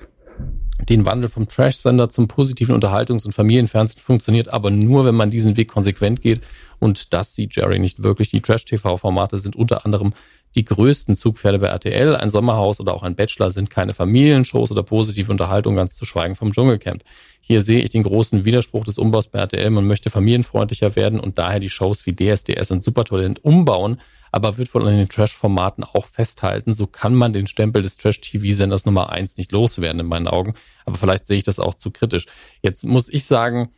Den 0.89 1.05
Wandel 1.05 1.29
vom 1.29 1.47
Trash-Sender 1.47 2.09
zum 2.09 2.27
positiven 2.27 2.75
Unterhaltungs- 2.75 3.25
und 3.25 3.31
Familienfernsehen 3.31 4.01
funktioniert 4.01 4.49
aber 4.49 4.69
nur, 4.71 5.05
wenn 5.05 5.15
man 5.15 5.29
diesen 5.29 5.55
Weg 5.55 5.69
konsequent 5.69 6.21
geht. 6.21 6.41
Und 6.79 7.13
das 7.13 7.35
sieht 7.35 7.55
Jerry 7.55 7.79
nicht 7.79 8.03
wirklich. 8.03 8.31
Die 8.31 8.41
Trash-TV-Formate 8.41 9.37
sind 9.37 9.55
unter 9.55 9.85
anderem 9.85 10.13
die 10.55 10.63
größten 10.63 11.15
Zugpferde 11.15 11.59
bei 11.59 11.67
RTL, 11.67 12.15
ein 12.15 12.29
Sommerhaus 12.29 12.79
oder 12.79 12.93
auch 12.93 13.03
ein 13.03 13.15
Bachelor 13.15 13.51
sind 13.51 13.69
keine 13.69 13.91
Familienshows 13.91 14.71
oder 14.71 14.83
positive 14.83 15.29
Unterhaltung, 15.29 15.75
ganz 15.75 15.97
zu 15.97 16.05
schweigen 16.05 16.35
vom 16.35 16.53
Dschungelcamp. 16.53 17.03
Hier 17.41 17.61
sehe 17.61 17.81
ich 17.81 17.89
den 17.89 18.03
großen 18.03 18.45
Widerspruch 18.45 18.85
des 18.85 18.97
Umbaus 18.97 19.27
bei 19.27 19.39
RTL. 19.39 19.69
Man 19.69 19.85
möchte 19.85 20.09
familienfreundlicher 20.09 20.95
werden 20.95 21.19
und 21.19 21.37
daher 21.37 21.59
die 21.59 21.69
Shows 21.69 22.05
wie 22.05 22.15
DSDS 22.15 22.71
und 22.71 22.83
Supertalent 22.83 23.43
umbauen, 23.43 23.99
aber 24.31 24.57
wird 24.57 24.73
wohl 24.73 24.87
an 24.87 24.95
den 24.95 25.09
Trash-Formaten 25.09 25.83
auch 25.83 26.05
festhalten. 26.05 26.73
So 26.73 26.87
kann 26.87 27.15
man 27.15 27.33
den 27.33 27.47
Stempel 27.47 27.81
des 27.81 27.97
Trash-TV-Senders 27.97 28.85
Nummer 28.85 29.09
eins 29.09 29.37
nicht 29.37 29.51
loswerden 29.51 29.99
in 29.99 30.07
meinen 30.07 30.27
Augen. 30.27 30.55
Aber 30.85 30.95
vielleicht 30.95 31.25
sehe 31.25 31.37
ich 31.37 31.43
das 31.43 31.59
auch 31.59 31.73
zu 31.73 31.91
kritisch. 31.91 32.27
Jetzt 32.61 32.85
muss 32.85 33.09
ich 33.09 33.25
sagen, 33.25 33.71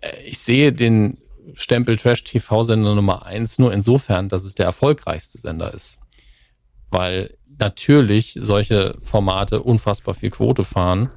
äh, 0.00 0.22
ich 0.24 0.38
sehe 0.38 0.72
den 0.72 1.18
Stempel 1.54 1.96
Trash 1.96 2.24
TV-Sender 2.24 2.94
Nummer 2.94 3.26
eins 3.26 3.58
nur 3.58 3.72
insofern, 3.72 4.28
dass 4.28 4.44
es 4.44 4.54
der 4.54 4.66
erfolgreichste 4.66 5.38
Sender 5.38 5.72
ist. 5.72 6.00
Weil 6.90 7.36
natürlich 7.58 8.38
solche 8.40 8.96
Formate 9.00 9.62
unfassbar 9.62 10.14
viel 10.14 10.30
Quote 10.30 10.64
fahren 10.64 11.10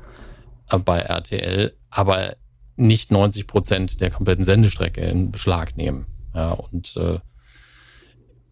äh, 0.70 0.78
bei 0.80 1.00
RTL, 1.00 1.76
aber 1.90 2.36
nicht 2.76 3.12
90 3.12 3.48
Prozent 3.48 4.02
der 4.02 4.10
kompletten 4.10 4.44
Sendestrecke 4.44 5.02
in 5.02 5.32
Beschlag 5.32 5.76
nehmen. 5.76 6.06
Ja, 6.34 6.52
und 6.52 6.96
äh, 6.96 7.20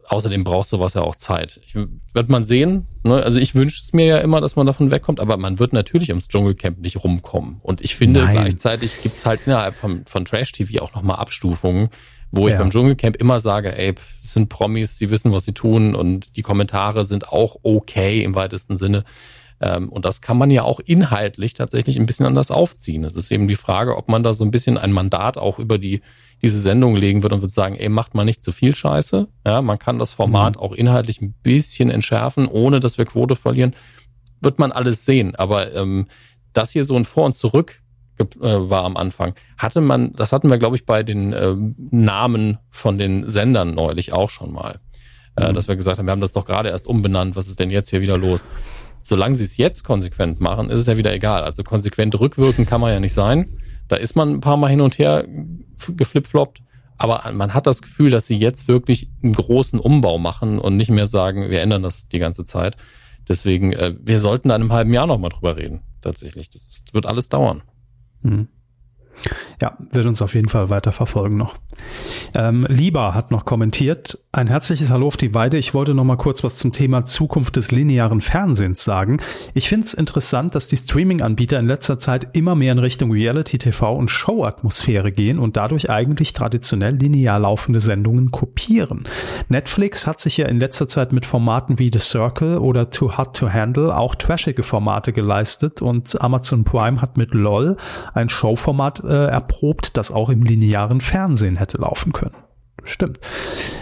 außerdem 0.08 0.44
brauchst 0.44 0.72
du 0.72 0.80
was 0.80 0.94
ja 0.94 1.02
auch 1.02 1.16
Zeit. 1.16 1.60
Ich, 1.66 1.76
wird 1.76 2.30
man 2.30 2.44
sehen. 2.44 2.88
Ne? 3.04 3.16
Also 3.16 3.40
ich 3.40 3.56
wünsche 3.56 3.82
es 3.84 3.94
mir 3.94 4.06
ja 4.06 4.18
immer, 4.20 4.42
dass 4.42 4.56
man 4.56 4.66
davon 4.66 4.90
wegkommt, 4.90 5.20
aber 5.20 5.38
man 5.38 5.60
wird 5.60 5.74
natürlich 5.74 6.10
ums 6.10 6.28
Dschungelcamp 6.28 6.80
nicht 6.80 7.04
rumkommen. 7.04 7.60
Und 7.62 7.82
ich 7.82 7.96
finde, 7.96 8.22
Nein. 8.22 8.36
gleichzeitig 8.36 9.02
gibt's 9.04 9.26
halt 9.26 9.42
innerhalb 9.46 9.76
von, 9.76 10.06
von 10.06 10.26
Trash-TV 10.26 10.82
auch 10.82 10.94
nochmal 10.94 11.18
Abstufungen, 11.18 11.90
wo 12.32 12.48
ja. 12.48 12.54
ich 12.54 12.60
beim 12.60 12.70
Dschungelcamp 12.70 13.18
immer 13.18 13.40
sage, 13.40 13.78
ey, 13.78 13.96
es 14.24 14.34
sind 14.34 14.50
Promis, 14.50 14.98
sie 14.98 15.12
wissen, 15.12 15.34
was 15.34 15.46
sie 15.46 15.54
tun 15.54 15.94
und 15.94 16.38
die 16.38 16.42
Kommentare 16.42 17.06
sind 17.06 17.30
auch 17.30 17.58
okay 17.64 18.24
im 18.24 18.36
weitesten 18.36 18.78
Sinne. 18.78 19.04
Ähm, 19.60 19.90
und 19.90 20.06
das 20.06 20.22
kann 20.22 20.38
man 20.38 20.52
ja 20.52 20.64
auch 20.64 20.80
inhaltlich 20.80 21.54
tatsächlich 21.54 21.98
ein 22.00 22.06
bisschen 22.06 22.26
anders 22.26 22.52
aufziehen. 22.52 23.04
Es 23.04 23.16
ist 23.16 23.32
eben 23.32 23.48
die 23.48 23.56
Frage, 23.56 23.98
ob 23.98 24.08
man 24.08 24.24
da 24.24 24.34
so 24.34 24.44
ein 24.44 24.52
bisschen 24.52 24.78
ein 24.78 24.92
Mandat 24.92 25.38
auch 25.38 25.60
über 25.60 25.78
die 25.78 26.02
diese 26.42 26.60
Sendung 26.60 26.96
legen 26.96 27.24
wird 27.24 27.34
und 27.34 27.42
wird 27.42 27.52
sagen, 27.52 27.76
ey, 27.76 27.90
macht 27.90 28.14
mal 28.14 28.24
nicht 28.24 28.44
zu 28.44 28.52
viel 28.52 28.76
Scheiße. 28.76 29.28
Ja, 29.46 29.62
man 29.62 29.80
kann 29.80 29.98
das 29.98 30.14
Format 30.14 30.56
mhm. 30.56 30.62
auch 30.62 30.72
inhaltlich 30.72 31.22
ein 31.22 31.34
bisschen 31.42 31.90
entschärfen, 31.90 32.48
ohne 32.48 32.80
dass 32.80 32.98
wir 32.98 33.06
Quote 33.06 33.36
verlieren. 33.36 33.76
Wird 34.40 34.60
man 34.60 34.72
alles 34.72 35.06
sehen. 35.06 35.36
Aber 35.36 35.74
ähm, 35.74 36.06
das 36.54 36.72
hier 36.72 36.84
so 36.84 36.96
ein 36.96 37.06
Vor 37.06 37.26
und 37.26 37.36
Zurück 37.36 37.82
äh, 38.20 38.26
war 38.42 38.84
am 38.84 38.98
Anfang, 38.98 39.34
hatte 39.58 39.82
man, 39.82 40.14
das 40.14 40.32
hatten 40.32 40.50
wir, 40.50 40.58
glaube 40.58 40.76
ich, 40.76 40.86
bei 40.86 41.04
den 41.04 41.34
äh, 41.34 41.56
Namen 41.92 42.60
von 42.70 42.98
den 42.98 43.30
Sendern 43.30 43.74
neulich 43.74 44.14
auch 44.14 44.30
schon 44.30 44.52
mal. 44.52 44.80
Äh, 45.36 45.50
mhm. 45.50 45.54
Dass 45.54 45.68
wir 45.68 45.76
gesagt 45.76 45.98
haben, 45.98 46.08
wir 46.08 46.12
haben 46.12 46.22
das 46.22 46.34
doch 46.34 46.46
gerade 46.46 46.70
erst 46.70 46.88
umbenannt, 46.88 47.36
was 47.36 47.48
ist 47.48 47.60
denn 47.60 47.70
jetzt 47.70 47.90
hier 47.90 48.02
wieder 48.02 48.18
los? 48.18 48.46
Solange 49.00 49.36
sie 49.36 49.46
es 49.46 49.58
jetzt 49.58 49.84
konsequent 49.84 50.40
machen, 50.40 50.70
ist 50.70 50.80
es 50.80 50.88
ja 50.88 50.98
wieder 50.98 51.14
egal. 51.14 51.44
Also 51.44 51.64
konsequent 51.64 52.20
rückwirken 52.20 52.66
kann 52.66 52.82
man 52.82 52.92
ja 52.92 53.00
nicht 53.00 53.14
sein. 53.14 53.58
Da 53.88 53.96
ist 53.96 54.16
man 54.16 54.34
ein 54.34 54.42
paar 54.42 54.58
Mal 54.58 54.68
hin 54.68 54.82
und 54.82 54.98
her 54.98 55.26
geflipfloppt, 55.88 56.62
aber 56.98 57.32
man 57.32 57.54
hat 57.54 57.68
das 57.68 57.82
Gefühl, 57.82 58.10
dass 58.10 58.28
sie 58.28 58.38
jetzt 58.38 58.68
wirklich 58.68 59.10
einen 59.24 59.34
großen 59.34 59.80
Umbau 59.80 60.18
machen 60.18 60.60
und 60.60 60.76
nicht 60.76 60.90
mehr 60.90 61.06
sagen, 61.06 61.50
wir 61.50 61.62
ändern 61.62 61.84
das 61.84 62.08
die 62.10 62.20
ganze 62.20 62.44
Zeit. 62.44 62.76
Deswegen, 63.28 63.74
äh, 63.74 63.94
wir 64.02 64.20
sollten 64.20 64.50
in 64.50 64.54
einem 64.54 64.74
halben 64.74 64.94
Jahr 64.94 65.06
nochmal 65.06 65.30
drüber 65.30 65.58
reden, 65.58 65.82
tatsächlich. 66.02 66.50
Das 66.50 66.86
wird 66.94 67.06
alles 67.06 67.30
dauern. 67.30 67.62
Hm. 68.24 68.48
Ja, 69.62 69.78
wird 69.92 70.06
uns 70.06 70.22
auf 70.22 70.36
jeden 70.36 70.50
Fall 70.50 70.70
weiter 70.70 70.92
verfolgen 70.92 71.38
noch. 71.38 71.56
Ähm, 72.36 72.66
Lieber 72.70 73.14
hat 73.14 73.32
noch 73.32 73.46
kommentiert, 73.46 74.20
ein 74.32 74.48
herzliches 74.48 74.92
Hallo 74.92 75.08
auf 75.08 75.18
die 75.18 75.34
Weide. 75.34 75.58
Ich 75.58 75.74
wollte 75.74 75.94
noch 75.94 76.04
mal 76.04 76.18
kurz 76.18 76.44
was 76.44 76.58
zum 76.58 76.72
Thema 76.72 77.06
Zukunft 77.06 77.56
des 77.56 77.72
linearen 77.72 78.22
Fernsehens 78.22 78.84
sagen. 78.84 79.20
Ich 79.54 79.70
finde 79.70 79.86
es 79.86 79.94
interessant, 79.94 80.54
dass 80.54 80.68
die 80.68 80.78
Streaming-Anbieter 80.78 81.60
in 81.60 81.68
letzter 81.68 81.98
Zeit 81.98 82.28
immer 82.34 82.56
mehr 82.56 82.72
in 82.72 82.80
Richtung 82.80 83.12
Reality-TV 83.12 83.96
und 83.96 84.12
Show-Atmosphäre 84.12 85.12
gehen 85.12 85.40
und 85.40 85.58
dadurch 85.58 85.90
eigentlich 85.90 86.34
traditionell 86.34 86.96
linear 86.96 87.40
laufende 87.40 87.80
Sendungen 87.80 88.32
kopieren. 88.32 89.06
Netflix 89.50 90.06
hat 90.06 90.20
sich 90.20 90.38
ja 90.38 90.48
in 90.48 90.60
letzter 90.60 90.88
Zeit 90.88 91.14
mit 91.14 91.26
Formaten 91.26 91.80
wie 91.80 91.90
The 91.92 92.00
Circle 92.00 92.58
oder 92.58 92.90
Too 92.90 93.18
Hot 93.18 93.36
to 93.38 93.52
Handle 93.52 93.98
auch 93.98 94.16
trashige 94.16 94.64
Formate 94.64 95.14
geleistet 95.14 95.82
und 95.82 96.22
Amazon 96.22 96.64
Prime 96.64 97.02
hat 97.02 97.18
mit 97.18 97.34
LOL 97.34 97.78
ein 98.14 98.30
Showformat 98.30 99.04
äh, 99.08 99.28
erprobt, 99.28 99.98
das 99.98 100.12
auch 100.12 100.30
im 100.30 100.44
linearen 100.44 101.02
Fernsehen 101.02 101.58
hätte 101.58 101.78
laufen 101.78 102.14
können. 102.14 102.36
Stimmt. 102.84 103.20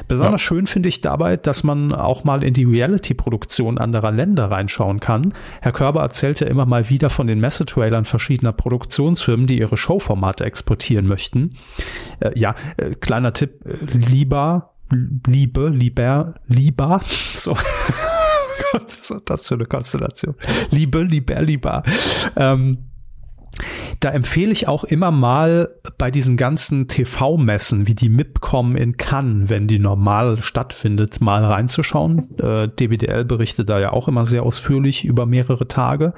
Besonders 0.07 0.41
ja. 0.41 0.47
schön 0.47 0.67
finde 0.67 0.89
ich 0.89 1.01
dabei, 1.01 1.37
dass 1.37 1.63
man 1.63 1.93
auch 1.93 2.23
mal 2.23 2.43
in 2.43 2.53
die 2.53 2.63
Reality-Produktion 2.63 3.77
anderer 3.77 4.11
Länder 4.11 4.49
reinschauen 4.49 4.99
kann. 4.99 5.33
Herr 5.61 5.73
Körber 5.73 6.01
erzählt 6.01 6.39
ja 6.39 6.47
immer 6.47 6.65
mal 6.65 6.89
wieder 6.89 7.09
von 7.09 7.27
den 7.27 7.39
Messetrailern 7.39 8.05
verschiedener 8.05 8.51
Produktionsfirmen, 8.53 9.47
die 9.47 9.59
ihre 9.59 9.77
Showformate 9.77 10.43
exportieren 10.45 11.07
möchten. 11.07 11.55
Äh, 12.19 12.37
ja, 12.37 12.55
äh, 12.77 12.95
kleiner 12.95 13.33
Tipp, 13.33 13.65
äh, 13.65 13.85
lieber, 13.85 14.71
Liebe, 14.91 15.69
lieber, 15.69 16.35
lieber, 16.47 17.01
so. 17.05 17.53
Gott, 18.71 18.97
was 18.97 19.11
ist 19.11 19.23
das 19.25 19.47
für 19.47 19.55
eine 19.55 19.65
Konstellation? 19.65 20.35
Liebe, 20.69 21.01
lieber, 21.03 21.41
lieber. 21.41 21.83
Ähm, 22.35 22.77
da 23.99 24.09
empfehle 24.09 24.51
ich 24.51 24.67
auch 24.67 24.83
immer 24.83 25.11
mal 25.11 25.69
bei 25.97 26.11
diesen 26.11 26.37
ganzen 26.37 26.87
TV-Messen, 26.87 27.87
wie 27.87 27.95
die 27.95 28.09
MIPCOM 28.09 28.75
in 28.75 28.97
Cannes, 28.97 29.49
wenn 29.49 29.67
die 29.67 29.79
normal 29.79 30.41
stattfindet, 30.41 31.21
mal 31.21 31.43
reinzuschauen. 31.43 32.37
Äh, 32.39 32.67
DWDL 32.69 33.25
berichtet 33.25 33.69
da 33.69 33.79
ja 33.79 33.93
auch 33.93 34.07
immer 34.07 34.25
sehr 34.25 34.43
ausführlich 34.43 35.05
über 35.05 35.25
mehrere 35.25 35.67
Tage. 35.67 36.13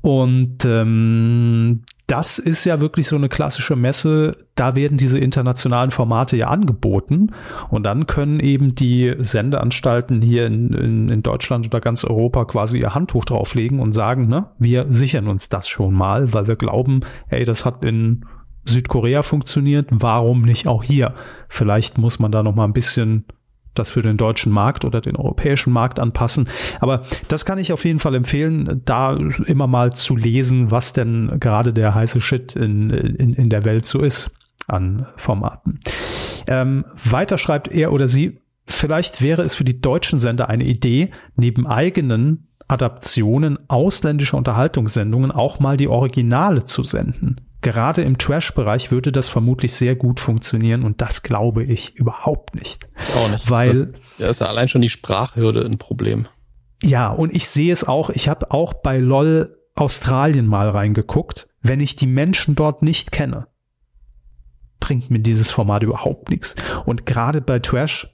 Und 0.00 0.64
ähm, 0.64 1.82
das 2.12 2.38
ist 2.38 2.66
ja 2.66 2.82
wirklich 2.82 3.06
so 3.06 3.16
eine 3.16 3.30
klassische 3.30 3.74
Messe. 3.74 4.36
Da 4.54 4.76
werden 4.76 4.98
diese 4.98 5.18
internationalen 5.18 5.90
Formate 5.90 6.36
ja 6.36 6.48
angeboten. 6.48 7.32
Und 7.70 7.84
dann 7.84 8.06
können 8.06 8.38
eben 8.38 8.74
die 8.74 9.14
Sendeanstalten 9.18 10.20
hier 10.20 10.44
in, 10.44 10.74
in, 10.74 11.08
in 11.08 11.22
Deutschland 11.22 11.64
oder 11.64 11.80
ganz 11.80 12.04
Europa 12.04 12.44
quasi 12.44 12.78
ihr 12.78 12.94
Handtuch 12.94 13.24
drauflegen 13.24 13.80
und 13.80 13.92
sagen, 13.92 14.28
ne, 14.28 14.50
wir 14.58 14.88
sichern 14.90 15.26
uns 15.26 15.48
das 15.48 15.68
schon 15.68 15.94
mal, 15.94 16.34
weil 16.34 16.46
wir 16.46 16.56
glauben, 16.56 17.00
ey, 17.28 17.46
das 17.46 17.64
hat 17.64 17.82
in 17.82 18.26
Südkorea 18.66 19.22
funktioniert. 19.22 19.88
Warum 19.90 20.42
nicht 20.42 20.68
auch 20.68 20.84
hier? 20.84 21.14
Vielleicht 21.48 21.96
muss 21.96 22.18
man 22.18 22.30
da 22.30 22.42
noch 22.42 22.54
mal 22.54 22.64
ein 22.64 22.74
bisschen 22.74 23.24
das 23.74 23.90
für 23.90 24.02
den 24.02 24.16
deutschen 24.16 24.52
Markt 24.52 24.84
oder 24.84 25.00
den 25.00 25.16
europäischen 25.16 25.72
Markt 25.72 25.98
anpassen. 25.98 26.48
Aber 26.80 27.04
das 27.28 27.44
kann 27.44 27.58
ich 27.58 27.72
auf 27.72 27.84
jeden 27.84 27.98
Fall 27.98 28.14
empfehlen, 28.14 28.82
da 28.84 29.16
immer 29.46 29.66
mal 29.66 29.92
zu 29.92 30.16
lesen, 30.16 30.70
was 30.70 30.92
denn 30.92 31.38
gerade 31.40 31.72
der 31.72 31.94
heiße 31.94 32.20
Shit 32.20 32.56
in, 32.56 32.90
in, 32.90 33.34
in 33.34 33.48
der 33.48 33.64
Welt 33.64 33.86
so 33.86 34.00
ist 34.00 34.34
an 34.68 35.06
Formaten. 35.16 35.80
Ähm, 36.46 36.84
weiter 37.04 37.38
schreibt 37.38 37.68
er 37.68 37.92
oder 37.92 38.08
sie, 38.08 38.40
vielleicht 38.66 39.22
wäre 39.22 39.42
es 39.42 39.54
für 39.54 39.64
die 39.64 39.80
deutschen 39.80 40.18
Sender 40.18 40.48
eine 40.48 40.64
Idee, 40.64 41.10
neben 41.36 41.66
eigenen 41.66 42.48
Adaptionen 42.68 43.58
ausländischer 43.68 44.38
Unterhaltungssendungen 44.38 45.30
auch 45.30 45.60
mal 45.60 45.76
die 45.76 45.88
Originale 45.88 46.64
zu 46.64 46.82
senden 46.84 47.40
gerade 47.62 48.02
im 48.02 48.18
Trash-Bereich 48.18 48.90
würde 48.90 49.12
das 49.12 49.28
vermutlich 49.28 49.72
sehr 49.72 49.96
gut 49.96 50.20
funktionieren 50.20 50.82
und 50.82 51.00
das 51.00 51.22
glaube 51.22 51.64
ich 51.64 51.96
überhaupt 51.96 52.54
nicht. 52.54 52.86
Auch 53.16 53.30
nicht. 53.30 53.48
Weil 53.48 53.68
das, 53.68 53.92
da 54.18 54.26
ist 54.26 54.40
ja 54.40 54.46
allein 54.48 54.68
schon 54.68 54.82
die 54.82 54.88
Sprachhürde 54.88 55.64
ein 55.64 55.78
Problem. 55.78 56.26
Ja, 56.82 57.08
und 57.08 57.34
ich 57.34 57.48
sehe 57.48 57.72
es 57.72 57.84
auch, 57.84 58.10
ich 58.10 58.28
habe 58.28 58.50
auch 58.50 58.74
bei 58.74 58.98
LOL 58.98 59.56
Australien 59.74 60.46
mal 60.46 60.68
reingeguckt. 60.68 61.48
Wenn 61.62 61.80
ich 61.80 61.96
die 61.96 62.06
Menschen 62.06 62.56
dort 62.56 62.82
nicht 62.82 63.12
kenne, 63.12 63.46
bringt 64.80 65.10
mir 65.10 65.20
dieses 65.20 65.50
Format 65.50 65.84
überhaupt 65.84 66.28
nichts. 66.28 66.56
Und 66.84 67.06
gerade 67.06 67.40
bei 67.40 67.60
Trash, 67.60 68.08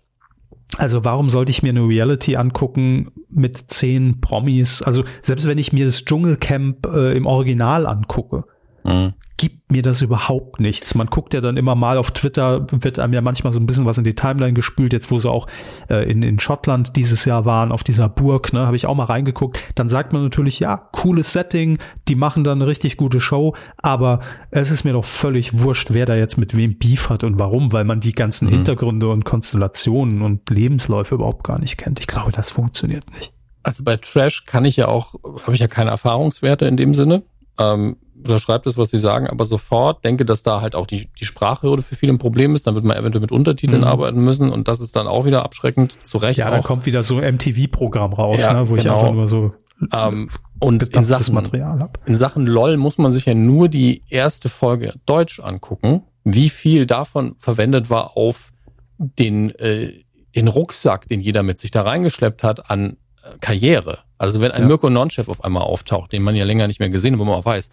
also 0.77 1.05
warum 1.05 1.31
sollte 1.31 1.51
ich 1.51 1.62
mir 1.62 1.70
eine 1.70 1.89
Reality 1.89 2.37
angucken 2.37 3.11
mit 3.31 3.57
zehn 3.57 4.20
Promis? 4.20 4.83
Also 4.83 5.05
selbst 5.23 5.49
wenn 5.49 5.59
ich 5.59 5.73
mir 5.73 5.87
das 5.87 6.05
Dschungelcamp 6.05 6.87
äh, 6.87 7.16
im 7.16 7.25
Original 7.27 7.87
angucke, 7.87 8.45
mhm 8.89 9.15
gibt 9.39 9.70
mir 9.70 9.82
das 9.82 10.02
überhaupt 10.02 10.60
nichts. 10.60 10.94
Man 10.94 11.06
guckt 11.06 11.32
ja 11.32 11.40
dann 11.40 11.56
immer 11.56 11.77
mal 11.77 11.97
auf 11.97 12.10
Twitter, 12.10 12.66
wird 12.70 12.98
einem 12.98 13.12
ja 13.12 13.20
manchmal 13.23 13.52
so 13.52 13.60
ein 13.60 13.66
bisschen 13.66 13.86
was 13.86 13.97
in 13.97 14.05
die 14.05 14.15
Timeline 14.15 14.52
gespült, 14.52 14.93
jetzt 14.93 15.10
wo 15.10 15.19
sie 15.19 15.31
auch 15.31 15.47
äh, 15.89 16.10
in, 16.10 16.23
in 16.23 16.39
Schottland 16.40 16.97
dieses 16.97 17.24
Jahr 17.24 17.44
waren, 17.44 17.70
auf 17.70 17.85
dieser 17.85 18.09
Burg, 18.09 18.52
ne, 18.52 18.66
habe 18.66 18.77
ich 18.77 18.86
auch 18.86 18.97
mal 18.97 19.05
reingeguckt. 19.05 19.60
Dann 19.77 19.89
sagt 19.89 20.12
man 20.12 20.24
natürlich, 20.24 20.59
ja, 20.59 20.77
cooles 20.77 21.32
Setting, 21.32 21.78
die 22.09 22.16
machen 22.16 22.43
dann 22.43 22.59
eine 22.59 22.66
richtig 22.66 22.97
gute 22.97 23.20
Show, 23.20 23.55
aber 23.77 24.20
es 24.51 24.73
ist 24.73 24.85
mir 24.85 24.93
doch 24.93 25.05
völlig 25.05 25.56
wurscht, 25.60 25.93
wer 25.93 26.05
da 26.05 26.16
jetzt 26.16 26.36
mit 26.36 26.56
wem 26.56 26.77
Beef 26.77 27.09
hat 27.09 27.23
und 27.23 27.39
warum, 27.39 27.73
weil 27.73 27.85
man 27.85 28.01
die 28.01 28.12
ganzen 28.12 28.48
mhm. 28.48 28.55
Hintergründe 28.55 29.09
und 29.09 29.24
Konstellationen 29.24 30.20
und 30.20 30.51
Lebensläufe 30.51 31.15
überhaupt 31.15 31.44
gar 31.44 31.60
nicht 31.60 31.78
kennt. 31.78 32.01
Ich 32.01 32.09
glaube, 32.09 32.32
das 32.32 32.51
funktioniert 32.51 33.09
nicht. 33.12 33.32
Also 33.62 33.85
bei 33.85 33.97
Trash 33.97 34.47
kann 34.47 34.65
ich 34.65 34.77
ja 34.77 34.89
auch, 34.89 35.15
habe 35.43 35.55
ich 35.55 35.60
ja 35.60 35.69
keine 35.69 35.90
Erfahrungswerte 35.90 36.66
in 36.66 36.77
dem 36.77 36.94
Sinne. 36.94 37.23
Ähm, 37.59 37.97
unterschreibt 38.23 38.66
es, 38.66 38.77
was 38.77 38.90
Sie 38.90 38.99
sagen, 38.99 39.27
aber 39.27 39.45
sofort 39.45 40.05
denke, 40.05 40.24
dass 40.24 40.43
da 40.43 40.61
halt 40.61 40.74
auch 40.74 40.86
die, 40.86 41.09
die 41.19 41.24
Sprachhürde 41.24 41.82
für 41.82 41.95
viele 41.95 42.12
ein 42.12 42.19
Problem 42.19 42.55
ist. 42.55 42.66
Dann 42.66 42.74
wird 42.74 42.85
man 42.85 42.97
eventuell 42.97 43.20
mit 43.20 43.32
Untertiteln 43.32 43.82
mhm. 43.82 43.86
arbeiten 43.86 44.20
müssen 44.23 44.51
und 44.51 44.69
das 44.69 44.81
ist 44.81 44.97
dann 44.97 45.07
auch 45.07 45.24
wieder 45.24 45.45
abschreckend, 45.45 46.05
zu 46.07 46.19
Recht. 46.19 46.39
Ja, 46.39 46.51
dann 46.51 46.62
kommt 46.62 46.86
wieder 46.86 47.03
so 47.03 47.19
ein 47.19 47.35
MTV-Programm 47.35 48.12
raus, 48.12 48.40
ja, 48.40 48.55
ne, 48.55 48.69
wo 48.69 48.74
genau. 48.74 48.81
ich 48.81 48.90
einfach 48.90 49.12
nur 49.12 49.28
so 49.28 49.53
ähm, 49.93 50.31
und 50.61 50.82
in 50.82 51.05
Sachen, 51.05 51.35
Material 51.35 51.78
hab. 51.81 52.01
in 52.07 52.16
Sachen 52.16 52.47
LOL 52.47 52.77
muss 52.77 52.99
man 52.99 53.12
sich 53.12 53.27
ja 53.27 53.35
nur 53.35 53.69
die 53.69 54.03
erste 54.09 54.49
Folge 54.49 54.95
Deutsch 55.07 55.39
angucken, 55.40 56.03
wie 56.24 56.49
viel 56.49 56.86
davon 56.86 57.36
verwendet 57.39 57.90
war 57.90 58.16
auf 58.16 58.53
den, 58.99 59.55
äh, 59.57 59.93
den 60.35 60.49
Rucksack, 60.49 61.07
den 61.09 61.20
jeder 61.20 61.43
mit 61.43 61.61
sich 61.61 61.70
da 61.70 61.82
reingeschleppt 61.82 62.43
hat 62.43 62.70
an 62.70 62.97
äh, 63.23 63.39
Karriere. 63.40 64.01
Also 64.19 64.40
wenn 64.40 64.51
ein 64.51 64.62
ja. 64.62 64.69
Mirko 64.69 64.90
Nonchef 64.90 65.28
auf 65.28 65.45
einmal 65.45 65.62
auftaucht, 65.62 66.12
den 66.12 66.23
man 66.23 66.35
ja 66.35 66.45
länger 66.45 66.66
nicht 66.66 66.81
mehr 66.81 66.90
gesehen 66.90 67.15
hat, 67.15 67.20
wo 67.20 67.24
man 67.24 67.35
auch 67.35 67.45
weiß, 67.45 67.70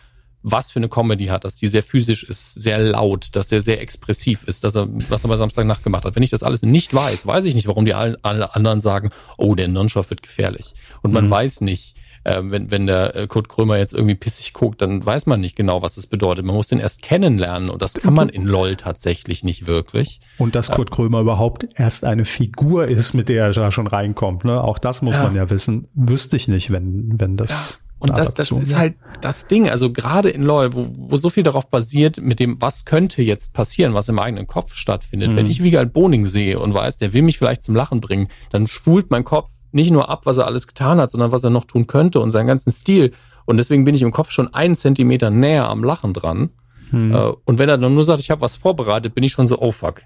was 0.47 0.69
für 0.69 0.77
eine 0.77 0.89
Comedy 0.89 1.25
hat, 1.25 1.43
dass 1.43 1.55
die 1.55 1.67
sehr 1.67 1.81
physisch 1.81 2.23
ist, 2.23 2.53
sehr 2.53 2.77
laut, 2.77 3.35
dass 3.35 3.51
er 3.51 3.61
sehr 3.61 3.81
expressiv 3.81 4.43
ist, 4.43 4.63
dass 4.63 4.75
er, 4.75 4.87
was 5.09 5.25
er 5.25 5.29
bei 5.29 5.37
Samstagnacht 5.37 5.83
gemacht 5.83 6.05
hat. 6.05 6.15
Wenn 6.15 6.21
ich 6.21 6.29
das 6.29 6.43
alles 6.43 6.61
nicht 6.61 6.93
weiß, 6.93 7.25
weiß 7.25 7.45
ich 7.45 7.55
nicht, 7.55 7.67
warum 7.67 7.83
die 7.83 7.95
alle, 7.95 8.19
alle 8.21 8.53
anderen 8.53 8.79
sagen, 8.79 9.09
oh, 9.37 9.55
der 9.55 9.67
Nonchef 9.67 10.11
wird 10.11 10.21
gefährlich. 10.21 10.75
Und 11.01 11.13
man 11.13 11.25
mhm. 11.25 11.29
weiß 11.31 11.61
nicht, 11.61 11.95
äh, 12.25 12.41
wenn, 12.43 12.69
wenn 12.69 12.85
der 12.85 13.15
äh, 13.15 13.27
Kurt 13.27 13.49
Krömer 13.49 13.77
jetzt 13.77 13.95
irgendwie 13.95 14.13
pissig 14.13 14.53
guckt, 14.53 14.83
dann 14.83 15.03
weiß 15.03 15.25
man 15.25 15.41
nicht 15.41 15.55
genau, 15.55 15.81
was 15.81 15.97
es 15.97 16.05
bedeutet. 16.05 16.45
Man 16.45 16.55
muss 16.55 16.67
den 16.67 16.77
erst 16.77 17.01
kennenlernen 17.01 17.71
und 17.71 17.81
das 17.81 17.95
kann 17.95 18.13
man 18.13 18.29
in 18.29 18.45
LOL 18.45 18.75
tatsächlich 18.75 19.43
nicht 19.43 19.65
wirklich. 19.65 20.19
Und 20.37 20.53
dass 20.53 20.69
Kurt 20.69 20.91
Krömer 20.91 21.21
überhaupt 21.21 21.67
erst 21.73 22.05
eine 22.05 22.23
Figur 22.23 22.87
ist, 22.87 23.13
mit 23.13 23.29
der 23.29 23.45
er 23.45 23.51
da 23.51 23.71
schon 23.71 23.87
reinkommt, 23.87 24.45
ne? 24.45 24.63
Auch 24.63 24.77
das 24.77 25.01
muss 25.01 25.15
ja. 25.15 25.23
man 25.23 25.35
ja 25.35 25.49
wissen. 25.49 25.87
Wüsste 25.95 26.35
ich 26.35 26.47
nicht, 26.47 26.71
wenn, 26.71 27.19
wenn 27.19 27.35
das. 27.35 27.79
Ja 27.79 27.84
und 27.99 28.17
das, 28.17 28.33
das 28.33 28.51
ist 28.51 28.75
halt 28.75 28.95
das 29.21 29.47
Ding, 29.47 29.69
also 29.69 29.91
gerade 29.91 30.29
in 30.29 30.43
LoL, 30.43 30.73
wo, 30.73 30.87
wo 30.91 31.17
so 31.17 31.29
viel 31.29 31.43
darauf 31.43 31.69
basiert, 31.69 32.21
mit 32.21 32.39
dem, 32.39 32.61
was 32.61 32.85
könnte 32.85 33.21
jetzt 33.21 33.53
passieren, 33.53 33.93
was 33.93 34.09
im 34.09 34.19
eigenen 34.19 34.47
Kopf 34.47 34.75
stattfindet. 34.75 35.31
Mhm. 35.31 35.35
Wenn 35.37 35.45
ich 35.47 35.63
Wiegald 35.63 35.93
Boning 35.93 36.25
sehe 36.25 36.59
und 36.59 36.73
weiß, 36.73 36.97
der 36.97 37.13
will 37.13 37.21
mich 37.21 37.37
vielleicht 37.37 37.63
zum 37.63 37.75
Lachen 37.75 38.01
bringen, 38.01 38.27
dann 38.51 38.67
spult 38.67 39.11
mein 39.11 39.23
Kopf 39.23 39.49
nicht 39.71 39.91
nur 39.91 40.09
ab, 40.09 40.25
was 40.25 40.37
er 40.37 40.45
alles 40.45 40.67
getan 40.67 40.99
hat, 40.99 41.11
sondern 41.11 41.31
was 41.31 41.43
er 41.43 41.49
noch 41.49 41.65
tun 41.65 41.87
könnte 41.87 42.19
und 42.19 42.31
seinen 42.31 42.47
ganzen 42.47 42.71
Stil. 42.71 43.11
Und 43.45 43.57
deswegen 43.57 43.85
bin 43.85 43.95
ich 43.95 44.01
im 44.01 44.11
Kopf 44.11 44.31
schon 44.31 44.53
einen 44.53 44.75
Zentimeter 44.75 45.29
näher 45.29 45.69
am 45.69 45.83
Lachen 45.83 46.13
dran. 46.13 46.49
Mhm. 46.91 47.35
Und 47.45 47.59
wenn 47.59 47.69
er 47.69 47.77
dann 47.77 47.93
nur 47.93 48.03
sagt, 48.03 48.19
ich 48.19 48.29
habe 48.29 48.41
was 48.41 48.55
vorbereitet, 48.55 49.15
bin 49.15 49.23
ich 49.23 49.31
schon 49.31 49.47
so, 49.47 49.59
oh 49.59 49.71
fuck, 49.71 50.01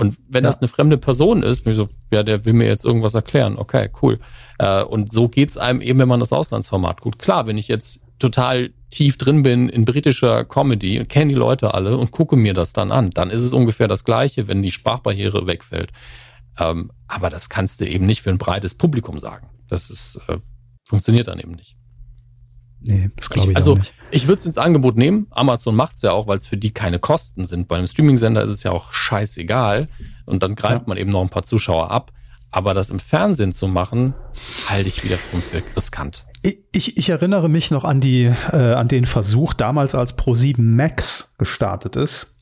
und 0.00 0.16
wenn 0.30 0.44
ja. 0.44 0.48
das 0.48 0.60
eine 0.60 0.68
fremde 0.68 0.96
Person 0.96 1.42
ist, 1.42 1.60
bin 1.60 1.72
ich 1.72 1.76
so, 1.76 1.90
ja, 2.10 2.22
der 2.22 2.46
will 2.46 2.54
mir 2.54 2.66
jetzt 2.66 2.86
irgendwas 2.86 3.12
erklären. 3.12 3.58
Okay, 3.58 3.90
cool. 4.00 4.18
Äh, 4.58 4.82
und 4.82 5.12
so 5.12 5.28
geht's 5.28 5.58
einem 5.58 5.82
eben, 5.82 5.98
wenn 5.98 6.08
man 6.08 6.20
das 6.20 6.32
Auslandsformat 6.32 7.02
guckt. 7.02 7.18
Klar, 7.18 7.46
wenn 7.46 7.58
ich 7.58 7.68
jetzt 7.68 8.06
total 8.18 8.70
tief 8.88 9.18
drin 9.18 9.42
bin 9.42 9.68
in 9.68 9.84
britischer 9.84 10.46
Comedy, 10.46 11.04
kenne 11.04 11.34
die 11.34 11.38
Leute 11.38 11.74
alle 11.74 11.98
und 11.98 12.12
gucke 12.12 12.36
mir 12.36 12.54
das 12.54 12.72
dann 12.72 12.92
an, 12.92 13.10
dann 13.10 13.28
ist 13.28 13.42
es 13.42 13.52
ungefähr 13.52 13.88
das 13.88 14.04
Gleiche, 14.04 14.48
wenn 14.48 14.62
die 14.62 14.70
Sprachbarriere 14.70 15.46
wegfällt. 15.46 15.90
Ähm, 16.58 16.90
aber 17.06 17.28
das 17.28 17.50
kannst 17.50 17.82
du 17.82 17.86
eben 17.86 18.06
nicht 18.06 18.22
für 18.22 18.30
ein 18.30 18.38
breites 18.38 18.74
Publikum 18.74 19.18
sagen. 19.18 19.50
Das 19.68 19.90
ist, 19.90 20.18
äh, 20.28 20.38
funktioniert 20.86 21.28
dann 21.28 21.40
eben 21.40 21.52
nicht. 21.52 21.76
Nee, 22.86 23.10
das 23.16 23.28
glaube 23.28 23.46
ich, 23.46 23.50
ich 23.50 23.56
Also 23.56 23.76
nicht. 23.76 23.92
ich 24.10 24.28
würde 24.28 24.40
es 24.40 24.46
ins 24.46 24.58
Angebot 24.58 24.96
nehmen. 24.96 25.26
Amazon 25.30 25.76
macht 25.76 25.96
es 25.96 26.02
ja 26.02 26.12
auch, 26.12 26.26
weil 26.26 26.38
es 26.38 26.46
für 26.46 26.56
die 26.56 26.72
keine 26.72 26.98
Kosten 26.98 27.44
sind. 27.44 27.68
Bei 27.68 27.76
einem 27.76 27.86
Streaming-Sender 27.86 28.42
ist 28.42 28.50
es 28.50 28.62
ja 28.62 28.70
auch 28.70 28.92
scheißegal. 28.92 29.88
Und 30.26 30.42
dann 30.42 30.54
greift 30.54 30.82
ja. 30.82 30.88
man 30.88 30.96
eben 30.96 31.10
noch 31.10 31.20
ein 31.20 31.28
paar 31.28 31.44
Zuschauer 31.44 31.90
ab. 31.90 32.12
Aber 32.50 32.74
das 32.74 32.90
im 32.90 32.98
Fernsehen 32.98 33.52
zu 33.52 33.68
machen, 33.68 34.14
halte 34.68 34.88
ich 34.88 35.04
wiederum 35.04 35.40
für 35.40 35.62
riskant. 35.76 36.26
Ich, 36.42 36.96
ich 36.96 37.10
erinnere 37.10 37.48
mich 37.48 37.70
noch 37.70 37.84
an 37.84 38.00
die, 38.00 38.24
äh, 38.24 38.56
an 38.56 38.88
den 38.88 39.04
Versuch 39.04 39.52
damals, 39.52 39.94
als 39.94 40.16
Pro7 40.16 40.60
Max 40.60 41.34
gestartet 41.38 41.96
ist. 41.96 42.40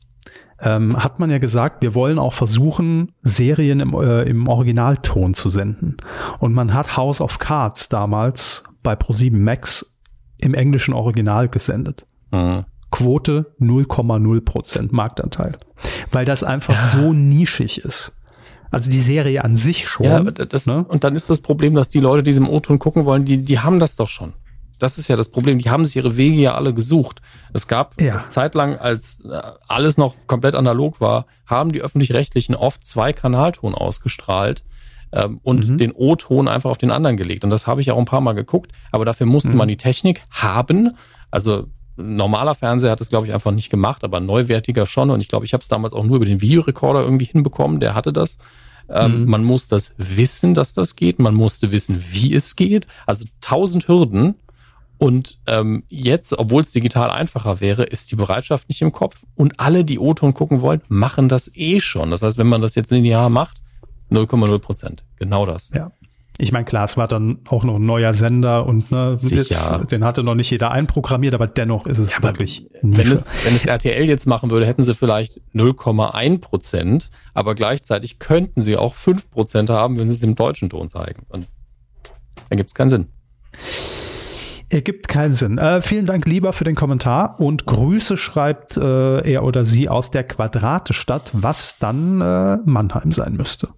Ähm, 0.61 1.01
hat 1.01 1.19
man 1.19 1.29
ja 1.29 1.37
gesagt, 1.37 1.81
wir 1.81 1.95
wollen 1.95 2.19
auch 2.19 2.33
versuchen, 2.33 3.13
Serien 3.21 3.79
im, 3.79 3.93
äh, 3.93 4.23
im 4.23 4.47
Originalton 4.47 5.33
zu 5.33 5.49
senden. 5.49 5.97
Und 6.39 6.53
man 6.53 6.73
hat 6.73 6.97
House 6.97 7.21
of 7.21 7.39
Cards 7.39 7.89
damals 7.89 8.63
bei 8.83 8.93
Pro7 8.93 9.37
Max 9.37 9.98
im 10.41 10.53
englischen 10.53 10.93
Original 10.93 11.49
gesendet. 11.49 12.05
Mhm. 12.31 12.65
Quote 12.91 13.53
0,0 13.59 14.41
Prozent 14.41 14.91
Marktanteil. 14.91 15.57
Weil 16.09 16.25
das 16.25 16.43
einfach 16.43 16.73
ja. 16.73 16.85
so 16.85 17.13
nischig 17.13 17.79
ist. 17.79 18.13
Also 18.71 18.89
die 18.89 19.01
Serie 19.01 19.43
an 19.43 19.55
sich 19.55 19.87
schon. 19.87 20.05
Ja, 20.05 20.21
das, 20.21 20.67
ne? 20.67 20.85
und 20.87 21.03
dann 21.03 21.15
ist 21.15 21.29
das 21.29 21.39
Problem, 21.39 21.73
dass 21.73 21.89
die 21.89 21.99
Leute, 21.99 22.23
die 22.23 22.29
diesem 22.29 22.47
O-Ton 22.47 22.77
gucken 22.77 23.05
wollen, 23.05 23.25
die, 23.25 23.43
die 23.43 23.59
haben 23.59 23.79
das 23.79 23.95
doch 23.95 24.09
schon. 24.09 24.33
Das 24.77 24.97
ist 24.97 25.07
ja 25.09 25.17
das 25.17 25.29
Problem. 25.29 25.59
Die 25.59 25.69
haben 25.69 25.85
sich 25.85 25.97
ihre 25.97 26.17
Wege 26.17 26.37
ja 26.37 26.55
alle 26.55 26.73
gesucht. 26.73 27.21
Es 27.51 27.67
gab 27.67 27.99
ja. 28.01 28.25
zeitlang, 28.27 28.77
als 28.77 29.25
äh, 29.25 29.41
alles 29.67 29.97
noch 29.97 30.15
komplett 30.25 30.55
analog 30.55 31.01
war, 31.01 31.25
haben 31.45 31.71
die 31.71 31.81
öffentlich-rechtlichen 31.81 32.55
oft 32.55 32.85
zwei 32.85 33.11
Kanalton 33.11 33.75
ausgestrahlt 33.75 34.63
ähm, 35.11 35.39
und 35.43 35.69
mhm. 35.69 35.77
den 35.77 35.91
O-Ton 35.91 36.47
einfach 36.47 36.69
auf 36.69 36.77
den 36.77 36.91
anderen 36.91 37.17
gelegt. 37.17 37.43
Und 37.43 37.49
das 37.49 37.67
habe 37.67 37.81
ich 37.81 37.91
auch 37.91 37.97
ein 37.97 38.05
paar 38.05 38.21
Mal 38.21 38.33
geguckt. 38.33 38.71
Aber 38.91 39.05
dafür 39.05 39.27
musste 39.27 39.51
mhm. 39.51 39.57
man 39.57 39.67
die 39.67 39.77
Technik 39.77 40.23
haben. 40.31 40.95
Also 41.31 41.67
normaler 41.97 42.55
Fernseher 42.55 42.91
hat 42.91 43.01
es, 43.01 43.09
glaube 43.09 43.27
ich, 43.27 43.33
einfach 43.33 43.51
nicht 43.51 43.69
gemacht, 43.69 44.03
aber 44.03 44.19
neuwertiger 44.19 44.85
schon. 44.85 45.09
Und 45.09 45.21
ich 45.21 45.27
glaube, 45.27 45.45
ich 45.45 45.53
habe 45.53 45.61
es 45.61 45.67
damals 45.67 45.93
auch 45.93 46.05
nur 46.05 46.17
über 46.17 46.25
den 46.25 46.41
Videorekorder 46.41 47.01
irgendwie 47.01 47.25
hinbekommen. 47.25 47.79
Der 47.79 47.93
hatte 47.93 48.13
das. 48.13 48.37
Ähm, 48.89 49.21
mhm. 49.21 49.29
Man 49.29 49.43
muss 49.43 49.67
das 49.67 49.95
wissen, 49.97 50.53
dass 50.53 50.73
das 50.73 50.95
geht. 50.95 51.19
Man 51.19 51.35
musste 51.35 51.71
wissen, 51.71 52.03
wie 52.11 52.33
es 52.33 52.55
geht. 52.55 52.87
Also 53.05 53.25
tausend 53.41 53.87
Hürden. 53.87 54.35
Und 54.97 55.39
ähm, 55.47 55.83
jetzt, 55.87 56.37
obwohl 56.37 56.61
es 56.61 56.73
digital 56.73 57.09
einfacher 57.09 57.61
wäre, 57.61 57.83
ist 57.83 58.11
die 58.11 58.17
Bereitschaft 58.17 58.67
nicht 58.67 58.81
im 58.81 58.91
Kopf. 58.91 59.23
Und 59.35 59.59
alle, 59.59 59.85
die 59.85 59.97
O-Ton 59.97 60.33
gucken 60.33 60.59
wollen, 60.59 60.81
machen 60.89 61.29
das 61.29 61.49
eh 61.55 61.79
schon. 61.79 62.11
Das 62.11 62.21
heißt, 62.21 62.37
wenn 62.37 62.47
man 62.47 62.61
das 62.61 62.75
jetzt 62.75 62.91
linear 62.91 63.29
macht, 63.29 63.58
0,0 64.11 64.59
Prozent. 64.59 65.03
Genau 65.17 65.45
das. 65.45 65.71
Ja. 65.71 65.91
Ich 66.41 66.53
meine, 66.53 66.63
klar, 66.63 66.85
es 66.85 66.95
war 66.95 67.09
dann 67.09 67.39
auch 67.49 67.65
noch 67.65 67.75
ein 67.75 67.85
neuer 67.85 68.13
Sender 68.13 68.65
und 68.65 68.91
ne, 68.91 69.17
jetzt, 69.19 69.91
den 69.91 70.05
hatte 70.05 70.23
noch 70.23 70.35
nicht 70.35 70.49
jeder 70.49 70.71
einprogrammiert, 70.71 71.33
aber 71.33 71.47
dennoch 71.47 71.85
ist 71.85 71.97
es 71.97 72.15
ja, 72.15 72.23
wirklich. 72.23 72.65
Wenn 72.81 73.11
es, 73.11 73.33
wenn 73.43 73.53
es 73.53 73.65
RTL 73.65 74.07
jetzt 74.07 74.25
machen 74.25 74.49
würde, 74.49 74.65
hätten 74.65 74.83
sie 74.83 74.93
vielleicht 74.93 75.41
0,1 75.53 76.39
Prozent, 76.39 77.09
aber 77.33 77.55
gleichzeitig 77.55 78.19
könnten 78.19 78.61
sie 78.61 78.77
auch 78.77 78.93
5 78.93 79.29
Prozent 79.29 79.69
haben, 79.69 79.99
wenn 79.99 80.09
sie 80.09 80.15
es 80.15 80.23
im 80.23 80.35
deutschen 80.35 80.69
Ton 80.69 80.87
zeigen. 80.87 81.23
Und 81.27 81.49
dann 82.49 82.55
gibt 82.55 82.69
es 82.69 82.73
keinen 82.73 82.89
Sinn. 82.89 83.07
Ergibt 84.69 85.09
keinen 85.09 85.33
Sinn. 85.33 85.57
Äh, 85.57 85.81
vielen 85.81 86.05
Dank, 86.05 86.25
lieber, 86.25 86.53
für 86.53 86.63
den 86.63 86.75
Kommentar 86.75 87.39
und 87.41 87.65
Grüße 87.65 88.15
schreibt 88.15 88.77
äh, 88.77 89.29
er 89.29 89.43
oder 89.43 89.65
sie 89.65 89.89
aus 89.89 90.09
der 90.09 90.23
Quadratestadt, 90.23 91.31
was 91.33 91.79
dann 91.79 92.21
äh, 92.21 92.57
Mannheim 92.63 93.11
sein 93.11 93.33
müsste. 93.33 93.69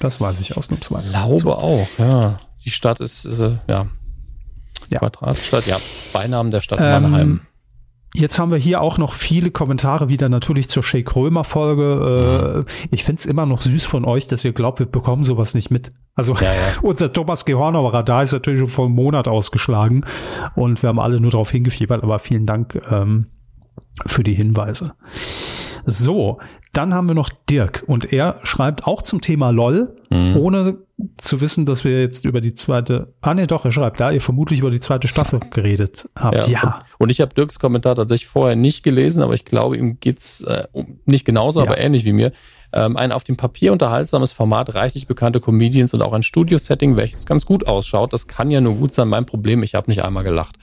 Das 0.00 0.20
weiß 0.20 0.40
ich 0.40 0.56
ausnahmsweise. 0.56 1.06
Ich 1.06 1.12
glaube 1.12 1.56
auch, 1.56 1.88
ja. 1.98 2.38
Die 2.64 2.70
Stadt 2.70 3.00
ist, 3.00 3.24
äh, 3.24 3.58
ja. 3.68 3.86
ja. 4.90 4.98
Quadratstadt, 4.98 5.66
ja. 5.66 5.76
Beinamen 6.12 6.50
der 6.50 6.60
Stadt 6.60 6.80
ähm, 6.80 7.02
Mannheim. 7.02 7.40
Jetzt 8.14 8.38
haben 8.38 8.50
wir 8.50 8.58
hier 8.58 8.80
auch 8.80 8.96
noch 8.96 9.12
viele 9.12 9.50
Kommentare 9.50 10.08
wieder 10.08 10.28
natürlich 10.28 10.68
zur 10.68 10.82
Shake 10.82 11.14
Römer 11.14 11.44
Folge. 11.44 12.64
Mhm. 12.64 12.88
Ich 12.90 13.04
find's 13.04 13.26
immer 13.26 13.44
noch 13.44 13.60
süß 13.60 13.84
von 13.84 14.04
euch, 14.04 14.26
dass 14.26 14.44
ihr 14.44 14.52
glaubt, 14.52 14.78
wir 14.78 14.86
bekommen 14.86 15.22
sowas 15.22 15.54
nicht 15.54 15.70
mit. 15.70 15.92
Also 16.14 16.34
ja, 16.34 16.52
ja. 16.52 16.58
unser 16.82 17.12
Thomas 17.12 17.44
Gehorner 17.44 17.80
Radar 17.80 18.22
ist 18.22 18.32
natürlich 18.32 18.60
schon 18.60 18.68
vor 18.68 18.86
einem 18.86 18.94
Monat 18.94 19.28
ausgeschlagen 19.28 20.06
und 20.54 20.82
wir 20.82 20.88
haben 20.88 20.98
alle 20.98 21.20
nur 21.20 21.30
darauf 21.30 21.50
hingefiebert, 21.50 22.02
aber 22.02 22.18
vielen 22.18 22.46
Dank 22.46 22.80
ähm, 22.90 23.26
für 24.06 24.22
die 24.22 24.34
Hinweise. 24.34 24.94
So, 25.84 26.38
dann 26.72 26.94
haben 26.94 27.08
wir 27.08 27.14
noch 27.14 27.30
Dirk 27.48 27.84
und 27.86 28.12
er 28.12 28.40
schreibt 28.42 28.86
auch 28.86 29.02
zum 29.02 29.20
Thema 29.20 29.50
LOL, 29.50 29.96
mhm. 30.10 30.36
ohne 30.36 30.78
zu 31.18 31.40
wissen, 31.40 31.66
dass 31.66 31.84
wir 31.84 32.00
jetzt 32.00 32.24
über 32.24 32.40
die 32.40 32.54
zweite, 32.54 33.12
ah 33.20 33.34
nee, 33.34 33.46
doch, 33.46 33.64
er 33.64 33.72
schreibt, 33.72 34.00
da 34.00 34.10
ihr 34.10 34.20
vermutlich 34.20 34.60
über 34.60 34.70
die 34.70 34.80
zweite 34.80 35.08
Staffel 35.08 35.40
geredet 35.50 36.08
habt. 36.16 36.48
Ja. 36.48 36.62
ja. 36.62 36.82
Und, 36.98 37.10
ich 37.10 37.20
habe 37.20 37.34
Dirks 37.34 37.58
Kommentar 37.58 37.94
tatsächlich 37.94 38.28
vorher 38.28 38.56
nicht 38.56 38.82
gelesen, 38.82 39.22
aber 39.22 39.34
ich 39.34 39.44
glaube, 39.44 39.76
ihm 39.76 40.00
geht's 40.00 40.40
äh, 40.42 40.66
nicht 41.04 41.24
genauso, 41.26 41.60
ja. 41.60 41.66
aber 41.66 41.78
ähnlich 41.78 42.04
wie 42.04 42.12
mir. 42.12 42.32
Ähm, 42.72 42.96
ein 42.96 43.12
auf 43.12 43.24
dem 43.24 43.36
Papier 43.36 43.72
unterhaltsames 43.72 44.32
Format, 44.32 44.74
reichlich 44.74 45.06
bekannte 45.06 45.40
Comedians 45.40 45.92
und 45.92 46.02
auch 46.02 46.12
ein 46.12 46.22
Studio-Setting, 46.22 46.96
welches 46.96 47.26
ganz 47.26 47.46
gut 47.46 47.66
ausschaut. 47.66 48.12
Das 48.12 48.26
kann 48.26 48.50
ja 48.50 48.60
nur 48.60 48.74
gut 48.74 48.92
sein. 48.92 49.08
Mein 49.08 49.26
Problem, 49.26 49.62
ich 49.62 49.74
habe 49.74 49.90
nicht 49.90 50.02
einmal 50.02 50.24
gelacht. 50.24 50.56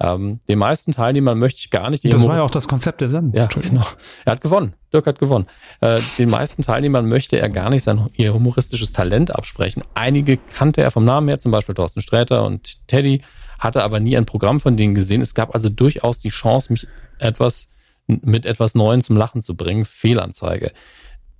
Ähm, 0.00 0.40
den 0.48 0.58
meisten 0.58 0.92
Teilnehmern 0.92 1.38
möchte 1.38 1.60
ich 1.60 1.70
gar 1.70 1.88
nicht. 1.90 2.04
Das 2.04 2.26
war 2.26 2.36
ja 2.36 2.42
auch 2.42 2.50
das 2.50 2.66
Konzept 2.66 3.00
der 3.00 3.08
Sendung. 3.08 3.32
Ja, 3.34 3.46
genau. 3.46 3.86
Er 4.24 4.32
hat 4.32 4.40
gewonnen. 4.40 4.74
Dirk 4.92 5.06
hat 5.06 5.18
gewonnen. 5.18 5.46
Äh, 5.80 6.00
den 6.18 6.30
meisten 6.30 6.62
Teilnehmern 6.62 7.08
möchte 7.08 7.38
er 7.38 7.48
gar 7.48 7.70
nicht 7.70 7.84
sein 7.84 8.08
ihr 8.14 8.34
humoristisches 8.34 8.92
Talent 8.92 9.34
absprechen. 9.34 9.82
Einige 9.94 10.36
kannte 10.36 10.82
er 10.82 10.90
vom 10.90 11.04
Namen 11.04 11.28
her, 11.28 11.38
zum 11.38 11.52
Beispiel 11.52 11.74
Thorsten 11.74 12.00
Sträter 12.00 12.44
und 12.44 12.86
Teddy, 12.88 13.22
hatte 13.58 13.84
aber 13.84 14.00
nie 14.00 14.16
ein 14.16 14.26
Programm 14.26 14.58
von 14.58 14.76
denen 14.76 14.94
gesehen. 14.94 15.20
Es 15.20 15.34
gab 15.34 15.54
also 15.54 15.68
durchaus 15.68 16.18
die 16.18 16.28
Chance, 16.28 16.72
mich 16.72 16.86
etwas 17.18 17.68
mit 18.06 18.44
etwas 18.44 18.74
Neuem 18.74 19.00
zum 19.00 19.16
Lachen 19.16 19.40
zu 19.40 19.56
bringen. 19.56 19.84
Fehlanzeige. 19.84 20.72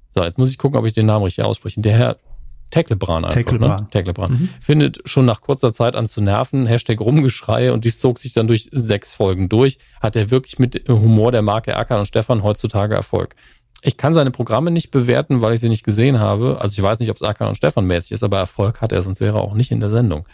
So, 0.09 0.22
jetzt 0.22 0.39
muss 0.39 0.51
ich 0.51 0.59
gucken, 0.59 0.78
ob 0.78 0.86
ich 0.86 0.94
den 0.94 1.06
Namen 1.06 1.24
richtig 1.24 1.44
ausspreche. 1.44 1.81
Der 1.81 1.97
Herr 1.97 2.16
Tecklebran 2.74 3.24
einfach. 3.24 3.36
Tecklebran. 3.36 3.82
Ne? 3.82 3.88
Tecklebran. 3.90 4.32
Mhm. 4.32 4.48
Findet 4.60 5.09
schon 5.09 5.24
nach 5.24 5.40
kurzer 5.40 5.72
Zeit 5.72 5.94
an 5.94 6.09
zu 6.09 6.20
nerven. 6.20 6.66
Hashtag 6.66 7.01
Rumgeschrei 7.01 7.72
und 7.72 7.84
dies 7.84 8.01
zog 8.01 8.18
sich 8.18 8.32
dann 8.32 8.48
durch 8.48 8.68
sechs 8.72 9.14
Folgen 9.14 9.48
durch. 9.48 9.78
Hat 10.01 10.16
er 10.16 10.32
wirklich 10.32 10.59
mit 10.59 10.88
Humor 10.88 11.30
der 11.30 11.42
Marke 11.42 11.70
Erkan 11.70 12.01
und 12.01 12.06
Stefan 12.06 12.42
heutzutage 12.42 12.96
Erfolg. 12.96 13.36
Ich 13.82 13.96
kann 13.96 14.12
seine 14.12 14.32
Programme 14.32 14.72
nicht 14.72 14.90
bewerten, 14.90 15.40
weil 15.40 15.55
ich 15.55 15.60
sie 15.60 15.68
nicht 15.68 15.84
gesehen 15.84 16.18
habe. 16.18 16.59
Also 16.60 16.72
ich 16.72 16.82
weiß 16.82 16.98
nicht, 16.98 17.10
ob 17.10 17.16
es 17.16 17.22
Erkan 17.22 17.46
und 17.46 17.55
Stefan 17.55 17.86
mäßig 17.86 18.10
ist, 18.10 18.24
aber 18.24 18.38
Erfolg 18.38 18.80
hat 18.80 18.90
er, 18.90 19.02
sonst 19.02 19.20
wäre 19.20 19.38
er 19.38 19.42
auch 19.42 19.55
nicht 19.55 19.70
in 19.70 19.78
der 19.78 19.90
Sendung. 19.90 20.24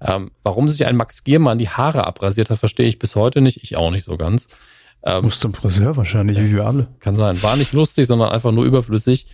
Ähm, 0.00 0.30
warum 0.44 0.68
sich 0.68 0.86
ein 0.86 0.96
Max 0.96 1.24
Giermann 1.24 1.58
die 1.58 1.68
Haare 1.68 2.06
abrasiert 2.06 2.50
hat, 2.50 2.58
verstehe 2.58 2.86
ich 2.86 3.00
bis 3.00 3.16
heute 3.16 3.40
nicht. 3.40 3.64
Ich 3.64 3.76
auch 3.76 3.90
nicht 3.90 4.04
so 4.04 4.16
ganz. 4.16 4.46
Ähm, 5.02 5.24
Muss 5.24 5.40
zum 5.40 5.54
Friseur 5.54 5.96
wahrscheinlich, 5.96 6.38
wie 6.38 6.54
wir 6.54 6.66
alle. 6.66 6.86
Kann 7.00 7.16
sein. 7.16 7.42
War 7.42 7.56
nicht 7.56 7.72
lustig, 7.72 8.06
sondern 8.06 8.30
einfach 8.30 8.52
nur 8.52 8.64
überflüssig. 8.64 9.26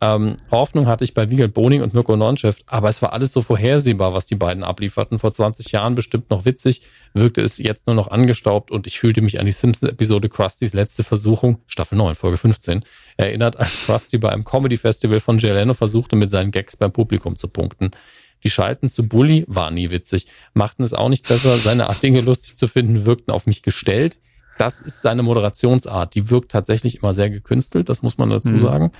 Ähm, 0.00 0.36
Hoffnung 0.50 0.86
hatte 0.86 1.02
ich 1.02 1.12
bei 1.12 1.28
Wiegald 1.28 1.54
Boning 1.54 1.82
und 1.82 1.92
Mirko 1.92 2.16
Nonchef, 2.16 2.58
aber 2.66 2.88
es 2.88 3.02
war 3.02 3.12
alles 3.12 3.32
so 3.32 3.42
vorhersehbar, 3.42 4.14
was 4.14 4.26
die 4.26 4.36
beiden 4.36 4.62
ablieferten. 4.62 5.18
Vor 5.18 5.32
20 5.32 5.72
Jahren 5.72 5.96
bestimmt 5.96 6.30
noch 6.30 6.44
witzig, 6.44 6.82
wirkte 7.14 7.40
es 7.40 7.58
jetzt 7.58 7.88
nur 7.88 7.96
noch 7.96 8.08
angestaubt 8.08 8.70
und 8.70 8.86
ich 8.86 9.00
fühlte 9.00 9.22
mich 9.22 9.40
an 9.40 9.46
die 9.46 9.52
Simpsons-Episode 9.52 10.28
Krustys 10.28 10.72
letzte 10.72 11.02
Versuchung, 11.02 11.58
Staffel 11.66 11.98
9, 11.98 12.14
Folge 12.14 12.36
15, 12.36 12.84
erinnert, 13.16 13.58
als 13.58 13.86
Krusty 13.86 14.18
bei 14.18 14.30
einem 14.30 14.44
Comedy-Festival 14.44 15.18
von 15.18 15.38
Jay 15.38 15.52
Leno 15.52 15.74
versuchte, 15.74 16.14
mit 16.14 16.30
seinen 16.30 16.52
Gags 16.52 16.76
beim 16.76 16.92
Publikum 16.92 17.36
zu 17.36 17.48
punkten. 17.48 17.90
Die 18.44 18.50
Schalten 18.50 18.88
zu 18.88 19.08
Bully 19.08 19.44
waren 19.48 19.74
nie 19.74 19.90
witzig, 19.90 20.26
machten 20.54 20.84
es 20.84 20.94
auch 20.94 21.08
nicht 21.08 21.26
besser, 21.26 21.56
seine 21.56 21.88
Art 21.88 22.00
Dinge 22.04 22.20
lustig 22.20 22.56
zu 22.56 22.68
finden, 22.68 23.04
wirkten 23.04 23.32
auf 23.32 23.46
mich 23.46 23.62
gestellt. 23.62 24.20
Das 24.58 24.80
ist 24.80 25.02
seine 25.02 25.22
Moderationsart. 25.22 26.14
Die 26.14 26.30
wirkt 26.30 26.50
tatsächlich 26.50 26.98
immer 26.98 27.14
sehr 27.14 27.30
gekünstelt, 27.30 27.88
das 27.88 28.02
muss 28.02 28.18
man 28.18 28.30
dazu 28.30 28.50
mhm. 28.50 28.58
sagen. 28.58 28.92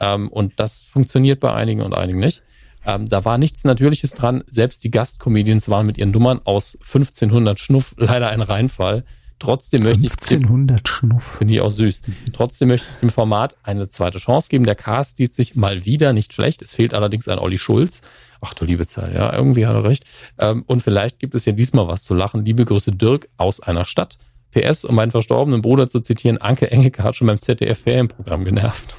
Ähm, 0.00 0.28
und 0.28 0.54
das 0.56 0.82
funktioniert 0.82 1.40
bei 1.40 1.52
einigen 1.52 1.82
und 1.82 1.94
einigen 1.94 2.20
nicht. 2.20 2.42
Ähm, 2.86 3.06
da 3.06 3.24
war 3.24 3.38
nichts 3.38 3.64
Natürliches 3.64 4.12
dran. 4.12 4.44
Selbst 4.46 4.84
die 4.84 4.90
Gastcomedians 4.90 5.68
waren 5.68 5.86
mit 5.86 5.98
ihren 5.98 6.10
Nummern 6.10 6.40
aus 6.44 6.78
1500 6.80 7.58
Schnuff 7.58 7.94
leider 7.96 8.28
ein 8.28 8.42
Reinfall. 8.42 9.04
Trotzdem 9.38 9.82
1500 9.86 10.68
möchte 10.70 10.82
ich 10.84 10.90
Schnuff. 10.90 11.24
Finde 11.38 11.54
ich 11.54 11.60
auch 11.60 11.70
süß. 11.70 12.02
Trotzdem 12.32 12.68
möchte 12.68 12.88
ich 12.90 12.96
dem 12.98 13.10
Format 13.10 13.56
eine 13.62 13.88
zweite 13.88 14.18
Chance 14.18 14.48
geben. 14.48 14.64
Der 14.64 14.74
Cast 14.74 15.18
liest 15.18 15.34
sich 15.34 15.54
mal 15.54 15.84
wieder 15.84 16.12
nicht 16.12 16.32
schlecht. 16.32 16.62
Es 16.62 16.74
fehlt 16.74 16.94
allerdings 16.94 17.28
ein 17.28 17.38
Olli 17.38 17.58
Schulz. 17.58 18.02
Ach 18.40 18.54
du 18.54 18.64
liebe 18.64 18.86
Zeit, 18.86 19.14
ja, 19.14 19.32
irgendwie 19.32 19.66
hat 19.66 19.74
er 19.74 19.84
recht. 19.84 20.04
Ähm, 20.38 20.62
und 20.66 20.82
vielleicht 20.82 21.18
gibt 21.18 21.34
es 21.34 21.46
ja 21.46 21.52
diesmal 21.52 21.88
was 21.88 22.04
zu 22.04 22.14
lachen. 22.14 22.44
Liebe 22.44 22.64
Grüße 22.64 22.92
Dirk 22.92 23.28
aus 23.36 23.60
einer 23.60 23.84
Stadt. 23.84 24.18
PS, 24.52 24.84
um 24.84 24.94
meinen 24.94 25.10
verstorbenen 25.10 25.62
Bruder 25.62 25.88
zu 25.88 26.00
zitieren, 26.00 26.38
Anke 26.38 26.70
Engelke 26.70 27.02
hat 27.02 27.16
schon 27.16 27.26
beim 27.26 27.40
ZDF-Ferienprogramm 27.40 28.44
genervt 28.44 28.96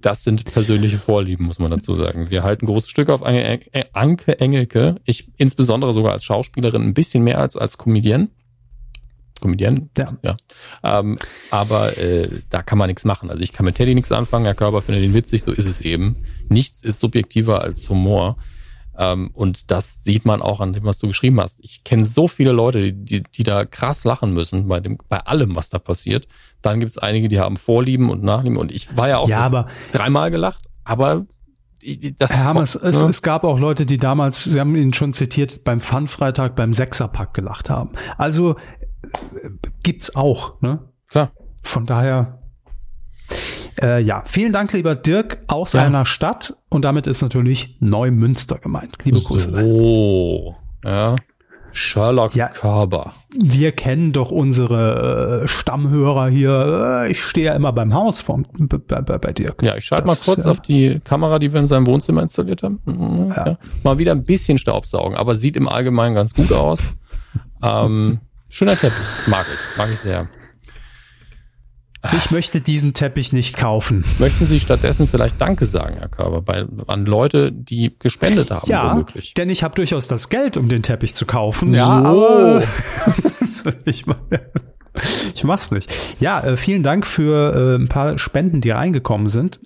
das 0.00 0.24
sind 0.24 0.44
persönliche 0.44 0.98
Vorlieben, 0.98 1.46
muss 1.46 1.58
man 1.58 1.70
dazu 1.70 1.94
sagen. 1.94 2.30
Wir 2.30 2.42
halten 2.42 2.66
große 2.66 2.88
Stücke 2.88 3.12
auf 3.12 3.22
Anke 3.22 4.40
Engelke. 4.40 4.96
Ich 5.04 5.28
insbesondere 5.36 5.92
sogar 5.92 6.12
als 6.12 6.24
Schauspielerin 6.24 6.82
ein 6.82 6.94
bisschen 6.94 7.24
mehr 7.24 7.38
als 7.38 7.56
als 7.56 7.78
Comedian. 7.78 8.28
Comedian? 9.40 9.90
Ja. 9.96 10.16
ja. 10.22 10.36
Ähm, 10.82 11.16
aber 11.50 11.96
äh, 11.98 12.28
da 12.50 12.62
kann 12.62 12.78
man 12.78 12.88
nichts 12.88 13.04
machen. 13.04 13.30
Also 13.30 13.42
ich 13.42 13.52
kann 13.52 13.66
mit 13.66 13.76
Teddy 13.76 13.94
nichts 13.94 14.12
anfangen, 14.12 14.44
Herr 14.44 14.54
Körper 14.54 14.82
findet 14.82 15.04
ihn 15.04 15.14
witzig, 15.14 15.42
so 15.42 15.52
ist 15.52 15.66
es 15.66 15.80
eben. 15.80 16.16
Nichts 16.48 16.82
ist 16.82 17.00
subjektiver 17.00 17.62
als 17.62 17.88
Humor. 17.88 18.36
Ähm, 18.98 19.30
und 19.32 19.70
das 19.70 20.02
sieht 20.02 20.24
man 20.24 20.42
auch 20.42 20.60
an 20.60 20.72
dem, 20.72 20.84
was 20.84 20.98
du 20.98 21.06
geschrieben 21.06 21.40
hast. 21.40 21.60
Ich 21.62 21.84
kenne 21.84 22.04
so 22.04 22.26
viele 22.26 22.50
Leute, 22.50 22.92
die, 22.92 23.22
die 23.22 23.42
da 23.44 23.64
krass 23.64 24.02
lachen 24.02 24.32
müssen 24.34 24.66
bei 24.66 24.80
dem, 24.80 24.98
bei 25.08 25.18
allem, 25.18 25.54
was 25.54 25.70
da 25.70 25.78
passiert. 25.78 26.26
Dann 26.62 26.80
gibt 26.80 26.90
es 26.90 26.98
einige, 26.98 27.28
die 27.28 27.38
haben 27.38 27.56
Vorlieben 27.56 28.10
und 28.10 28.24
Nachlieben. 28.24 28.58
Und 28.58 28.72
ich 28.72 28.96
war 28.96 29.08
ja 29.08 29.18
auch 29.18 29.28
ja, 29.28 29.48
so 29.48 29.64
dreimal 29.96 30.32
gelacht, 30.32 30.68
aber 30.82 31.26
das 32.18 32.36
Herr 32.36 32.44
Hammers, 32.44 32.74
es, 32.74 33.02
ne? 33.02 33.08
es 33.08 33.22
gab 33.22 33.44
auch 33.44 33.58
Leute, 33.58 33.86
die 33.86 33.98
damals, 33.98 34.42
Sie 34.42 34.58
haben 34.58 34.74
ihn 34.74 34.92
schon 34.92 35.12
zitiert, 35.12 35.62
beim 35.62 35.80
Fun-Freitag 35.80 36.56
beim 36.56 36.72
Sechserpack 36.72 37.34
gelacht 37.34 37.70
haben. 37.70 37.92
Also 38.16 38.56
äh, 39.02 39.50
gibt's 39.84 40.16
auch, 40.16 40.60
ne? 40.60 40.80
Klar. 41.08 41.30
Von 41.62 41.86
daher, 41.86 42.42
äh, 43.82 44.00
ja, 44.00 44.22
vielen 44.26 44.52
Dank, 44.52 44.72
lieber 44.72 44.94
Dirk, 44.94 45.38
aus 45.46 45.72
ja. 45.72 45.84
einer 45.84 46.04
Stadt 46.04 46.56
und 46.68 46.84
damit 46.84 47.06
ist 47.06 47.22
natürlich 47.22 47.76
Neumünster 47.80 48.58
gemeint. 48.58 48.96
Liebe 49.04 49.20
Grüße. 49.20 49.50
So, 49.50 50.56
ja. 50.84 51.16
Sherlock 51.72 52.34
ja, 52.34 52.48
Körber. 52.48 53.12
Wir 53.34 53.72
kennen 53.72 54.12
doch 54.12 54.30
unsere 54.30 55.42
äh, 55.42 55.48
Stammhörer 55.48 56.28
hier. 56.28 57.04
Äh, 57.04 57.10
ich 57.10 57.22
stehe 57.22 57.46
ja 57.46 57.54
immer 57.54 57.72
beim 57.72 57.94
Haus 57.94 58.20
vom, 58.20 58.46
bei, 58.58 59.00
bei, 59.00 59.32
Dirk. 59.32 59.62
Ja, 59.62 59.76
ich 59.76 59.84
schalte 59.84 60.06
mal 60.06 60.16
kurz 60.16 60.44
ja. 60.44 60.50
auf 60.50 60.60
die 60.60 60.98
Kamera, 61.04 61.38
die 61.38 61.52
wir 61.52 61.60
in 61.60 61.66
seinem 61.66 61.86
Wohnzimmer 61.86 62.22
installiert 62.22 62.62
haben. 62.62 62.80
Mhm, 62.84 63.28
ja. 63.28 63.46
ja. 63.46 63.58
Mal 63.84 63.98
wieder 63.98 64.12
ein 64.12 64.24
bisschen 64.24 64.58
Staubsaugen, 64.58 65.16
aber 65.16 65.34
sieht 65.34 65.56
im 65.56 65.68
Allgemeinen 65.68 66.14
ganz 66.14 66.34
gut 66.34 66.52
aus. 66.52 66.80
ähm, 67.62 68.20
schöner 68.48 68.74
Teppich. 68.74 68.98
Mag 69.26 69.46
ich. 69.52 69.76
Mag 69.76 69.90
ich 69.92 69.98
sehr. 69.98 70.28
Ich 72.16 72.30
möchte 72.30 72.60
diesen 72.60 72.94
Teppich 72.94 73.32
nicht 73.32 73.56
kaufen. 73.56 74.04
Möchten 74.18 74.46
Sie 74.46 74.60
stattdessen 74.60 75.08
vielleicht 75.08 75.40
Danke 75.40 75.66
sagen, 75.66 75.96
Herr 75.98 76.08
Körber, 76.08 76.42
bei, 76.42 76.64
an 76.86 77.04
Leute, 77.04 77.52
die 77.52 77.94
gespendet 77.98 78.50
haben, 78.50 78.68
ja, 78.70 78.92
womöglich? 78.92 79.34
denn 79.34 79.50
ich 79.50 79.62
habe 79.62 79.74
durchaus 79.74 80.08
das 80.08 80.28
Geld, 80.28 80.56
um 80.56 80.68
den 80.68 80.82
Teppich 80.82 81.14
zu 81.14 81.26
kaufen. 81.26 81.74
Ja, 81.74 81.86
so. 81.86 82.06
aber 82.06 82.62
ich, 83.84 84.04
ich 85.34 85.44
mach's 85.44 85.70
nicht. 85.70 85.92
Ja, 86.20 86.40
äh, 86.40 86.56
vielen 86.56 86.82
Dank 86.82 87.06
für 87.06 87.54
äh, 87.54 87.74
ein 87.76 87.88
paar 87.88 88.18
Spenden, 88.18 88.60
die 88.60 88.70
reingekommen 88.70 89.28
sind. 89.28 89.60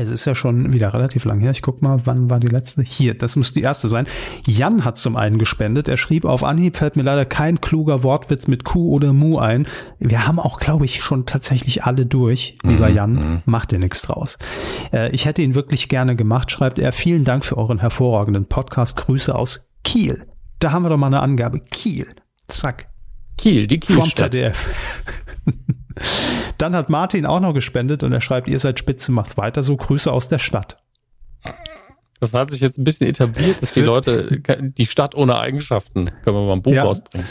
Es 0.00 0.10
ist 0.10 0.24
ja 0.24 0.34
schon 0.34 0.72
wieder 0.72 0.94
relativ 0.94 1.26
lang 1.26 1.40
her. 1.40 1.50
Ich 1.50 1.60
guck 1.60 1.82
mal, 1.82 2.00
wann 2.06 2.30
war 2.30 2.40
die 2.40 2.46
letzte? 2.46 2.82
Hier, 2.82 3.12
das 3.12 3.36
muss 3.36 3.52
die 3.52 3.60
erste 3.60 3.86
sein. 3.86 4.06
Jan 4.46 4.84
hat 4.84 4.96
zum 4.96 5.14
einen 5.14 5.38
gespendet. 5.38 5.88
Er 5.88 5.98
schrieb, 5.98 6.24
auf 6.24 6.42
Anhieb 6.42 6.78
fällt 6.78 6.96
mir 6.96 7.02
leider 7.02 7.26
kein 7.26 7.60
kluger 7.60 8.02
Wortwitz 8.02 8.46
mit 8.46 8.64
Q 8.64 8.94
oder 8.94 9.12
Mu 9.12 9.38
ein. 9.38 9.66
Wir 9.98 10.26
haben 10.26 10.40
auch, 10.40 10.58
glaube 10.58 10.86
ich, 10.86 11.02
schon 11.02 11.26
tatsächlich 11.26 11.84
alle 11.84 12.06
durch. 12.06 12.56
Lieber 12.62 12.88
mhm. 12.88 12.94
Jan, 12.94 13.12
mhm. 13.12 13.42
macht 13.44 13.72
dir 13.72 13.78
nichts 13.78 14.00
draus. 14.00 14.38
Äh, 14.90 15.10
ich 15.10 15.26
hätte 15.26 15.42
ihn 15.42 15.54
wirklich 15.54 15.90
gerne 15.90 16.16
gemacht, 16.16 16.50
schreibt 16.50 16.78
er. 16.78 16.92
Vielen 16.92 17.24
Dank 17.24 17.44
für 17.44 17.58
euren 17.58 17.78
hervorragenden 17.78 18.46
Podcast. 18.46 18.96
Grüße 18.96 19.34
aus 19.34 19.70
Kiel. 19.84 20.24
Da 20.60 20.72
haben 20.72 20.84
wir 20.84 20.88
doch 20.88 20.96
mal 20.96 21.08
eine 21.08 21.20
Angabe. 21.20 21.60
Kiel. 21.60 22.06
Zack. 22.48 22.88
Kiel, 23.36 23.66
die 23.66 23.80
Kielstadt. 23.80 24.34
Vom 24.34 24.40
ZDF. 24.40 24.68
Dann 26.58 26.74
hat 26.74 26.90
Martin 26.90 27.26
auch 27.26 27.40
noch 27.40 27.52
gespendet 27.52 28.02
und 28.02 28.12
er 28.12 28.20
schreibt, 28.20 28.48
ihr 28.48 28.58
seid 28.58 28.78
spitze, 28.78 29.12
macht 29.12 29.36
weiter 29.36 29.62
so. 29.62 29.76
Grüße 29.76 30.10
aus 30.10 30.28
der 30.28 30.38
Stadt. 30.38 30.78
Das 32.20 32.34
hat 32.34 32.50
sich 32.50 32.60
jetzt 32.60 32.78
ein 32.78 32.84
bisschen 32.84 33.06
etabliert, 33.06 33.62
dass 33.62 33.72
die 33.72 33.80
Leute, 33.80 34.40
die 34.60 34.86
Stadt 34.86 35.14
ohne 35.14 35.38
Eigenschaften, 35.38 36.10
können 36.22 36.36
wir 36.36 36.46
mal 36.46 36.52
ein 36.52 36.62
Buch 36.62 36.72
ja, 36.72 36.84
rausbringen. 36.84 37.26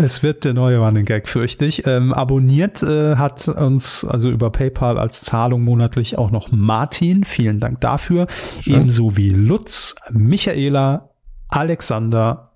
Es 0.00 0.22
wird 0.22 0.44
der 0.44 0.54
neue 0.54 0.78
Running 0.78 1.04
Gag, 1.04 1.28
fürchte 1.28 1.64
ich. 1.64 1.86
Ähm, 1.86 2.12
abonniert 2.12 2.82
äh, 2.84 3.16
hat 3.16 3.48
uns 3.48 4.04
also 4.04 4.30
über 4.30 4.50
PayPal 4.50 4.96
als 4.96 5.22
Zahlung 5.22 5.62
monatlich 5.62 6.18
auch 6.18 6.30
noch 6.30 6.52
Martin. 6.52 7.24
Vielen 7.24 7.58
Dank 7.58 7.80
dafür. 7.80 8.26
Schön. 8.60 8.74
Ebenso 8.74 9.16
wie 9.16 9.30
Lutz, 9.30 9.96
Michaela, 10.10 11.10
Alexander 11.48 12.52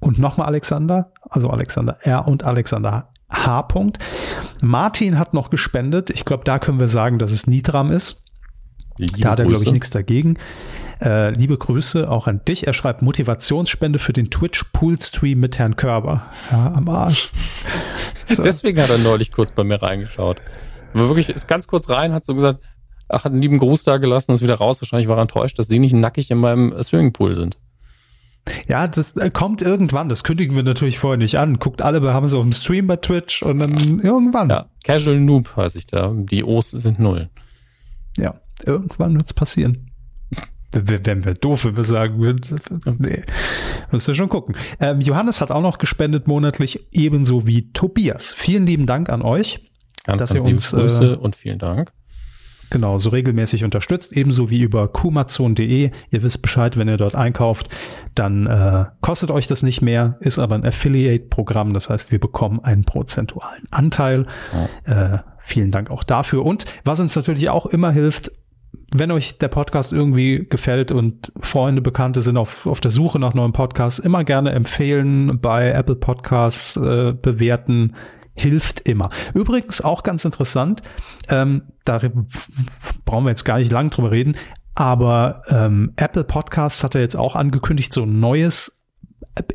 und 0.00 0.18
nochmal 0.18 0.48
Alexander, 0.48 1.12
also 1.30 1.48
Alexander 1.48 1.96
R 2.02 2.28
und 2.28 2.44
Alexander 2.44 3.13
H. 3.32 3.60
-Punkt. 3.60 3.98
Martin 4.60 5.18
hat 5.18 5.34
noch 5.34 5.50
gespendet. 5.50 6.10
Ich 6.10 6.24
glaube, 6.24 6.44
da 6.44 6.58
können 6.58 6.80
wir 6.80 6.88
sagen, 6.88 7.18
dass 7.18 7.30
es 7.30 7.46
Nitram 7.46 7.90
ist. 7.90 8.24
Liebe 8.98 9.20
da 9.20 9.30
hat 9.32 9.40
er, 9.40 9.46
glaube 9.46 9.64
ich, 9.64 9.72
nichts 9.72 9.90
dagegen. 9.90 10.38
Äh, 11.00 11.30
liebe 11.30 11.58
Grüße 11.58 12.08
auch 12.08 12.26
an 12.26 12.42
dich. 12.46 12.66
Er 12.66 12.72
schreibt 12.72 13.02
Motivationsspende 13.02 13.98
für 13.98 14.12
den 14.12 14.30
Twitch-Pool-Stream 14.30 15.40
mit 15.40 15.58
Herrn 15.58 15.76
Körber. 15.76 16.30
Ja, 16.50 16.72
am 16.74 16.88
Arsch. 16.88 17.32
So. 18.30 18.42
Deswegen 18.44 18.80
hat 18.80 18.90
er 18.90 18.98
neulich 18.98 19.32
kurz 19.32 19.50
bei 19.50 19.64
mir 19.64 19.82
reingeschaut. 19.82 20.40
Aber 20.92 21.08
wirklich, 21.08 21.28
ist 21.28 21.48
ganz 21.48 21.66
kurz 21.66 21.88
rein, 21.88 22.12
hat 22.12 22.24
so 22.24 22.34
gesagt, 22.34 22.60
ach, 23.08 23.24
hat 23.24 23.32
einen 23.32 23.42
lieben 23.42 23.58
Gruß 23.58 23.82
da 23.82 23.96
gelassen, 23.96 24.32
ist 24.32 24.42
wieder 24.42 24.54
raus. 24.54 24.80
Wahrscheinlich 24.80 25.08
war 25.08 25.18
er 25.18 25.22
enttäuscht, 25.22 25.58
dass 25.58 25.66
sie 25.66 25.80
nicht 25.80 25.94
nackig 25.94 26.30
in 26.30 26.38
meinem 26.38 26.80
Swimmingpool 26.80 27.34
sind. 27.34 27.58
Ja, 28.68 28.86
das 28.86 29.16
äh, 29.16 29.30
kommt 29.30 29.62
irgendwann. 29.62 30.08
Das 30.08 30.24
kündigen 30.24 30.56
wir 30.56 30.62
natürlich 30.62 30.98
vorher 30.98 31.16
nicht 31.16 31.38
an. 31.38 31.58
Guckt 31.58 31.82
alle, 31.82 32.02
wir 32.02 32.12
haben 32.12 32.26
es 32.26 32.34
auf 32.34 32.42
dem 32.42 32.52
Stream 32.52 32.86
bei 32.86 32.96
Twitch 32.96 33.42
und 33.42 33.58
dann 33.58 34.00
irgendwann. 34.00 34.50
Ja, 34.50 34.66
Casual 34.84 35.20
Noob 35.20 35.56
heiße 35.56 35.78
ich 35.78 35.86
da. 35.86 36.12
Die 36.14 36.44
O's 36.44 36.70
sind 36.70 36.98
null. 36.98 37.30
Ja, 38.16 38.40
irgendwann 38.64 39.16
wird's 39.16 39.32
passieren. 39.32 39.90
Wenn 40.72 41.24
wir 41.24 41.34
doof, 41.34 41.64
wenn 41.64 41.76
wir 41.76 41.84
sagen, 41.84 42.40
nee, 42.98 43.22
müsst 43.92 44.08
ihr 44.08 44.14
schon 44.14 44.28
gucken. 44.28 44.56
Ähm, 44.80 45.00
Johannes 45.00 45.40
hat 45.40 45.52
auch 45.52 45.62
noch 45.62 45.78
gespendet 45.78 46.26
monatlich, 46.26 46.88
ebenso 46.92 47.46
wie 47.46 47.72
Tobias. 47.72 48.32
Vielen 48.32 48.66
lieben 48.66 48.86
Dank 48.86 49.08
an 49.08 49.22
euch, 49.22 49.70
ganz, 50.04 50.18
dass 50.18 50.34
ganz 50.34 50.42
ihr 50.42 50.50
uns 50.50 50.70
Grüße 50.72 51.12
äh, 51.12 51.16
und 51.16 51.36
vielen 51.36 51.58
Dank 51.58 51.92
genau 52.70 52.98
so 52.98 53.10
regelmäßig 53.10 53.64
unterstützt, 53.64 54.16
ebenso 54.16 54.50
wie 54.50 54.60
über 54.60 54.88
kumazon.de. 54.88 55.90
Ihr 56.10 56.22
wisst 56.22 56.42
Bescheid, 56.42 56.76
wenn 56.76 56.88
ihr 56.88 56.96
dort 56.96 57.14
einkauft, 57.14 57.68
dann 58.14 58.46
äh, 58.46 58.86
kostet 59.00 59.30
euch 59.30 59.46
das 59.46 59.62
nicht 59.62 59.82
mehr, 59.82 60.16
ist 60.20 60.38
aber 60.38 60.54
ein 60.54 60.64
Affiliate-Programm, 60.64 61.72
das 61.72 61.90
heißt, 61.90 62.12
wir 62.12 62.20
bekommen 62.20 62.60
einen 62.60 62.84
prozentualen 62.84 63.64
Anteil. 63.70 64.26
Ja. 64.86 65.14
Äh, 65.14 65.18
vielen 65.40 65.70
Dank 65.70 65.90
auch 65.90 66.04
dafür. 66.04 66.44
Und 66.44 66.64
was 66.84 67.00
uns 67.00 67.14
natürlich 67.14 67.50
auch 67.50 67.66
immer 67.66 67.90
hilft, 67.90 68.30
wenn 68.96 69.10
euch 69.10 69.38
der 69.38 69.48
Podcast 69.48 69.92
irgendwie 69.92 70.46
gefällt 70.48 70.92
und 70.92 71.32
Freunde, 71.40 71.82
Bekannte 71.82 72.22
sind 72.22 72.36
auf, 72.36 72.66
auf 72.66 72.80
der 72.80 72.90
Suche 72.90 73.18
nach 73.18 73.34
neuen 73.34 73.52
Podcasts, 73.52 73.98
immer 73.98 74.24
gerne 74.24 74.52
empfehlen, 74.52 75.40
bei 75.40 75.70
Apple 75.70 75.96
Podcasts 75.96 76.76
äh, 76.76 77.12
bewerten, 77.20 77.94
hilft 78.36 78.80
immer. 78.80 79.10
Übrigens 79.34 79.80
auch 79.80 80.02
ganz 80.02 80.24
interessant, 80.24 80.82
ähm, 81.28 81.62
da 81.84 82.00
brauchen 83.04 83.24
wir 83.24 83.30
jetzt 83.30 83.44
gar 83.44 83.58
nicht 83.58 83.70
lang 83.70 83.90
drüber 83.90 84.10
reden, 84.10 84.36
aber 84.74 85.42
ähm, 85.48 85.92
Apple 85.96 86.24
Podcasts 86.24 86.82
hat 86.82 86.94
er 86.94 87.00
jetzt 87.00 87.16
auch 87.16 87.36
angekündigt, 87.36 87.92
so 87.92 88.02
ein 88.02 88.18
neues, 88.18 88.84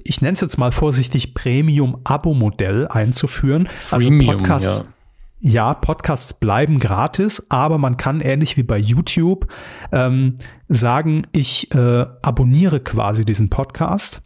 ich 0.03 0.21
nenne 0.21 0.33
es 0.33 0.41
jetzt 0.41 0.57
mal 0.57 0.71
vorsichtig, 0.71 1.33
Premium-Abo-Modell 1.33 2.87
einzuführen. 2.87 3.67
Also 3.91 4.07
Premium, 4.07 4.29
also 4.29 4.37
Podcasts. 4.37 4.79
Ja. 4.79 4.93
Ja, 5.41 5.73
Podcasts 5.73 6.33
bleiben 6.33 6.79
gratis, 6.79 7.47
aber 7.49 7.77
man 7.77 7.95
kann 7.95 8.19
ähnlich 8.19 8.57
wie 8.57 8.63
bei 8.63 8.77
YouTube 8.77 9.47
ähm, 9.93 10.35
sagen, 10.67 11.27
ich 11.31 11.73
äh, 11.73 12.05
abonniere 12.21 12.81
quasi 12.81 13.23
diesen 13.23 13.49
Podcast 13.49 14.21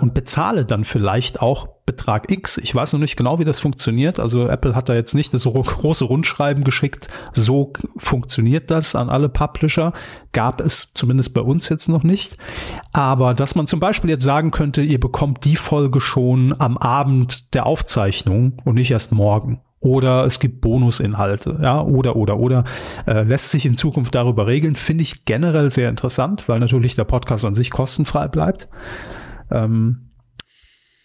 und 0.00 0.14
bezahle 0.14 0.64
dann 0.64 0.84
vielleicht 0.84 1.42
auch 1.42 1.68
Betrag 1.86 2.30
X. 2.30 2.58
Ich 2.58 2.74
weiß 2.74 2.92
noch 2.92 3.00
nicht 3.00 3.16
genau, 3.16 3.38
wie 3.38 3.44
das 3.44 3.60
funktioniert. 3.60 4.18
Also 4.18 4.48
Apple 4.48 4.74
hat 4.74 4.88
da 4.88 4.94
jetzt 4.94 5.14
nicht 5.14 5.32
das 5.32 5.44
große 5.44 6.04
Rundschreiben 6.04 6.64
geschickt. 6.64 7.08
So 7.32 7.72
funktioniert 7.96 8.70
das 8.72 8.96
an 8.96 9.08
alle 9.08 9.28
Publisher. 9.28 9.92
Gab 10.32 10.60
es 10.60 10.92
zumindest 10.94 11.32
bei 11.32 11.40
uns 11.40 11.68
jetzt 11.68 11.88
noch 11.88 12.02
nicht. 12.02 12.36
Aber 12.92 13.34
dass 13.34 13.54
man 13.54 13.68
zum 13.68 13.78
Beispiel 13.78 14.10
jetzt 14.10 14.24
sagen 14.24 14.50
könnte, 14.50 14.82
ihr 14.82 14.98
bekommt 14.98 15.44
die 15.44 15.56
Folge 15.56 16.00
schon 16.00 16.54
am 16.58 16.76
Abend 16.76 17.54
der 17.54 17.66
Aufzeichnung 17.66 18.60
und 18.64 18.74
nicht 18.74 18.90
erst 18.90 19.12
morgen 19.12 19.60
oder 19.78 20.24
es 20.24 20.40
gibt 20.40 20.62
Bonusinhalte, 20.62 21.60
ja, 21.62 21.80
oder, 21.80 22.16
oder, 22.16 22.38
oder, 22.38 22.64
äh, 23.06 23.22
lässt 23.22 23.50
sich 23.50 23.66
in 23.66 23.76
Zukunft 23.76 24.14
darüber 24.14 24.46
regeln, 24.46 24.74
finde 24.74 25.02
ich 25.02 25.26
generell 25.26 25.70
sehr 25.70 25.90
interessant, 25.90 26.48
weil 26.48 26.58
natürlich 26.58 26.96
der 26.96 27.04
Podcast 27.04 27.44
an 27.44 27.54
sich 27.54 27.70
kostenfrei 27.70 28.26
bleibt. 28.26 28.68
Ähm, 29.50 30.10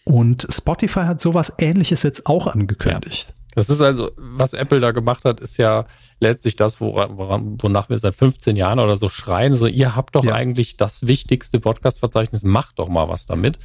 und 0.04 0.46
Spotify 0.50 1.00
hat 1.00 1.20
sowas 1.20 1.52
ähnliches 1.58 2.02
jetzt 2.02 2.26
auch 2.26 2.46
angekündigt. 2.46 3.28
Ja. 3.28 3.34
Das 3.54 3.68
ist 3.68 3.82
also, 3.82 4.10
was 4.16 4.54
Apple 4.54 4.80
da 4.80 4.92
gemacht 4.92 5.24
hat, 5.24 5.40
ist 5.40 5.58
ja 5.58 5.84
letztlich 6.20 6.56
das, 6.56 6.80
woran, 6.80 7.58
wonach 7.60 7.90
wir 7.90 7.98
seit 7.98 8.14
15 8.14 8.56
Jahren 8.56 8.78
oder 8.78 8.96
so 8.96 9.08
schreien. 9.08 9.54
So, 9.54 9.66
ihr 9.66 9.94
habt 9.94 10.14
doch 10.14 10.24
ja. 10.24 10.32
eigentlich 10.32 10.78
das 10.78 11.06
wichtigste 11.06 11.60
Podcast-Verzeichnis, 11.60 12.44
macht 12.44 12.78
doch 12.78 12.88
mal 12.88 13.08
was 13.08 13.26
damit. 13.26 13.58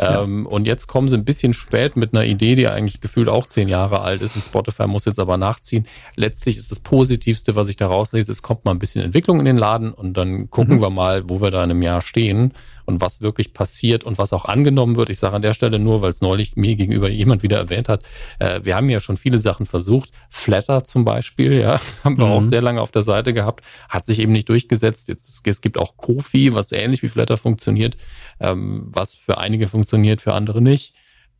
Ja. 0.00 0.22
Ähm, 0.22 0.46
und 0.46 0.66
jetzt 0.66 0.86
kommen 0.88 1.08
sie 1.08 1.16
ein 1.16 1.24
bisschen 1.24 1.52
spät 1.52 1.96
mit 1.96 2.14
einer 2.14 2.24
Idee, 2.24 2.54
die 2.56 2.68
eigentlich 2.68 3.00
gefühlt 3.00 3.28
auch 3.28 3.46
zehn 3.46 3.68
Jahre 3.68 4.00
alt 4.00 4.22
ist 4.22 4.34
und 4.34 4.44
Spotify 4.44 4.86
muss 4.86 5.04
jetzt 5.04 5.20
aber 5.20 5.36
nachziehen. 5.36 5.86
Letztlich 6.16 6.56
ist 6.56 6.70
das 6.70 6.80
Positivste, 6.80 7.54
was 7.54 7.68
ich 7.68 7.76
da 7.76 7.86
rauslese, 7.86 8.32
es 8.32 8.42
kommt 8.42 8.64
mal 8.64 8.72
ein 8.72 8.80
bisschen 8.80 9.04
Entwicklung 9.04 9.38
in 9.38 9.44
den 9.44 9.58
Laden 9.58 9.92
und 9.92 10.16
dann 10.16 10.50
gucken 10.50 10.76
mhm. 10.76 10.80
wir 10.80 10.90
mal, 10.90 11.28
wo 11.28 11.40
wir 11.40 11.50
da 11.50 11.62
in 11.62 11.70
einem 11.70 11.82
Jahr 11.82 12.00
stehen 12.00 12.54
und 12.84 13.00
was 13.00 13.20
wirklich 13.20 13.52
passiert 13.52 14.04
und 14.04 14.18
was 14.18 14.32
auch 14.32 14.44
angenommen 14.44 14.96
wird. 14.96 15.10
Ich 15.10 15.18
sage 15.18 15.36
an 15.36 15.42
der 15.42 15.54
Stelle 15.54 15.78
nur, 15.78 16.02
weil 16.02 16.10
es 16.10 16.20
neulich 16.20 16.56
mir 16.56 16.76
gegenüber 16.76 17.08
jemand 17.08 17.42
wieder 17.42 17.58
erwähnt 17.58 17.88
hat, 17.88 18.02
äh, 18.38 18.60
wir 18.62 18.76
haben 18.76 18.88
ja 18.88 19.00
schon 19.00 19.16
viele 19.16 19.38
Sachen 19.38 19.66
versucht. 19.66 20.10
Flatter 20.30 20.84
zum 20.84 21.04
Beispiel, 21.04 21.54
ja, 21.54 21.80
haben 22.04 22.18
wir 22.18 22.26
mhm. 22.26 22.32
auch 22.32 22.42
sehr 22.42 22.62
lange 22.62 22.80
auf 22.80 22.90
der 22.90 23.02
Seite 23.02 23.32
gehabt, 23.32 23.64
hat 23.88 24.06
sich 24.06 24.18
eben 24.18 24.32
nicht 24.32 24.48
durchgesetzt. 24.48 25.08
Jetzt, 25.08 25.46
es 25.46 25.60
gibt 25.60 25.78
auch 25.78 25.96
Kofi, 25.96 26.54
was 26.54 26.72
ähnlich 26.72 27.02
wie 27.02 27.08
Flatter 27.08 27.36
funktioniert, 27.36 27.96
ähm, 28.40 28.86
was 28.86 29.14
für 29.14 29.38
einige 29.38 29.68
funktioniert, 29.68 30.20
für 30.20 30.34
andere 30.34 30.60
nicht. 30.60 30.94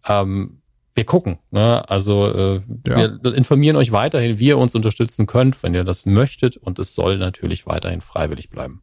Ähm, 0.06 0.60
wir 0.94 1.04
gucken. 1.04 1.38
Ne? 1.50 1.88
Also 1.88 2.28
äh, 2.28 2.60
ja. 2.86 3.18
wir 3.20 3.34
informieren 3.34 3.76
euch 3.76 3.92
weiterhin, 3.92 4.38
wie 4.38 4.46
ihr 4.46 4.58
uns 4.58 4.74
unterstützen 4.74 5.26
könnt, 5.26 5.62
wenn 5.62 5.74
ihr 5.74 5.84
das 5.84 6.06
möchtet. 6.06 6.56
Und 6.56 6.78
es 6.78 6.94
soll 6.94 7.18
natürlich 7.18 7.66
weiterhin 7.66 8.00
freiwillig 8.00 8.48
bleiben. 8.50 8.80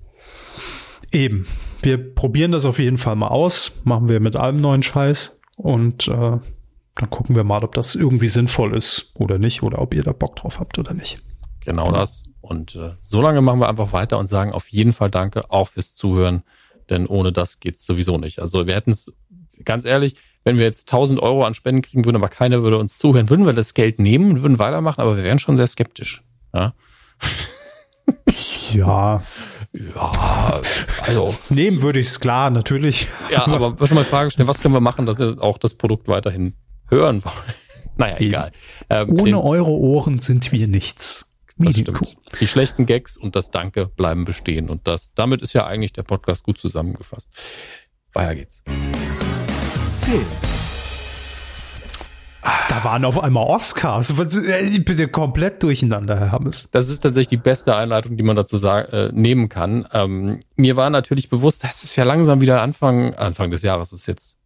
Eben. 1.11 1.45
Wir 1.81 2.13
probieren 2.13 2.51
das 2.51 2.65
auf 2.65 2.79
jeden 2.79 2.97
Fall 2.97 3.15
mal 3.15 3.27
aus. 3.27 3.81
Machen 3.83 4.09
wir 4.09 4.19
mit 4.19 4.35
allem 4.35 4.57
neuen 4.57 4.83
Scheiß. 4.83 5.41
Und 5.57 6.07
äh, 6.07 6.11
dann 6.11 7.09
gucken 7.09 7.35
wir 7.35 7.43
mal, 7.43 7.63
ob 7.63 7.75
das 7.75 7.95
irgendwie 7.95 8.27
sinnvoll 8.27 8.75
ist 8.75 9.11
oder 9.15 9.37
nicht. 9.37 9.63
Oder 9.63 9.79
ob 9.79 9.93
ihr 9.93 10.03
da 10.03 10.13
Bock 10.13 10.35
drauf 10.35 10.59
habt 10.59 10.79
oder 10.79 10.93
nicht. 10.93 11.21
Genau, 11.61 11.87
genau. 11.87 11.97
das. 11.97 12.25
Und 12.41 12.75
äh, 12.75 12.93
so 13.01 13.21
lange 13.21 13.41
machen 13.41 13.59
wir 13.59 13.69
einfach 13.69 13.93
weiter 13.93 14.17
und 14.17 14.27
sagen 14.27 14.51
auf 14.51 14.69
jeden 14.69 14.93
Fall 14.93 15.11
Danke, 15.11 15.51
auch 15.51 15.69
fürs 15.69 15.93
Zuhören. 15.93 16.43
Denn 16.89 17.05
ohne 17.05 17.31
das 17.31 17.59
geht's 17.59 17.85
sowieso 17.85 18.17
nicht. 18.17 18.39
Also 18.39 18.65
wir 18.65 18.75
hätten 18.75 18.91
es, 18.91 19.13
ganz 19.63 19.85
ehrlich, 19.85 20.15
wenn 20.43 20.57
wir 20.57 20.65
jetzt 20.65 20.91
1000 20.91 21.21
Euro 21.21 21.43
an 21.45 21.53
Spenden 21.53 21.81
kriegen 21.81 22.05
würden, 22.05 22.17
aber 22.17 22.29
keiner 22.29 22.63
würde 22.63 22.77
uns 22.77 22.97
zuhören, 22.97 23.29
würden 23.29 23.45
wir 23.45 23.53
das 23.53 23.73
Geld 23.73 23.99
nehmen 23.99 24.31
und 24.31 24.41
würden 24.41 24.59
weitermachen, 24.59 25.01
aber 25.01 25.15
wir 25.15 25.23
wären 25.23 25.39
schon 25.39 25.55
sehr 25.55 25.67
skeptisch. 25.67 26.23
Ja. 26.53 26.73
ja. 28.73 29.23
Ja, 29.73 30.61
also. 31.03 31.35
Nehmen 31.49 31.81
würde 31.81 31.99
ich 31.99 32.07
es 32.07 32.19
klar, 32.19 32.49
natürlich. 32.49 33.07
Ja, 33.31 33.47
aber 33.47 33.87
schon 33.87 33.95
mal 33.95 34.03
Frage 34.03 34.31
stellen, 34.31 34.47
was 34.47 34.61
können 34.61 34.73
wir 34.73 34.81
machen, 34.81 35.05
dass 35.05 35.19
wir 35.19 35.41
auch 35.41 35.57
das 35.57 35.75
Produkt 35.75 36.07
weiterhin 36.07 36.53
hören 36.89 37.23
wollen? 37.23 37.35
Naja, 37.97 38.19
egal. 38.19 38.51
Ähm, 38.89 39.11
Ohne 39.11 39.23
den, 39.23 39.35
eure 39.35 39.69
Ohren 39.69 40.17
sind 40.17 40.51
wir 40.53 40.67
nichts. 40.67 41.29
Wie 41.57 41.73
die, 41.73 41.83
die 42.39 42.47
schlechten 42.47 42.85
Gags 42.85 43.17
und 43.17 43.35
das 43.35 43.51
Danke 43.51 43.85
bleiben 43.85 44.23
bestehen. 44.25 44.69
Und 44.69 44.87
das, 44.87 45.13
damit 45.13 45.41
ist 45.41 45.53
ja 45.53 45.67
eigentlich 45.67 45.93
der 45.93 46.03
Podcast 46.03 46.43
gut 46.43 46.57
zusammengefasst. 46.57 47.29
Weiter 48.13 48.35
geht's. 48.35 48.63
Film. 50.01 50.25
Da 52.41 52.83
waren 52.83 53.05
auf 53.05 53.21
einmal 53.21 53.45
Oscars. 53.45 54.09
Ich 54.09 54.85
bin 54.85 54.97
ja 54.97 55.07
komplett 55.07 55.61
durcheinander, 55.61 56.19
Herr 56.19 56.31
Hammes. 56.31 56.69
Das 56.71 56.89
ist 56.89 57.01
tatsächlich 57.01 57.27
die 57.27 57.37
beste 57.37 57.75
Einleitung, 57.75 58.17
die 58.17 58.23
man 58.23 58.35
dazu 58.35 58.57
sagen, 58.57 58.91
äh, 58.91 59.11
nehmen 59.13 59.47
kann. 59.47 59.87
Ähm, 59.93 60.39
mir 60.55 60.75
war 60.75 60.89
natürlich 60.89 61.29
bewusst, 61.29 61.63
das 61.63 61.83
ist 61.83 61.95
ja 61.95 62.03
langsam 62.03 62.41
wieder 62.41 62.61
Anfang, 62.61 63.13
Anfang 63.13 63.51
des 63.51 63.61
Jahres, 63.61 63.93
ist 63.93 64.07
jetzt, 64.07 64.39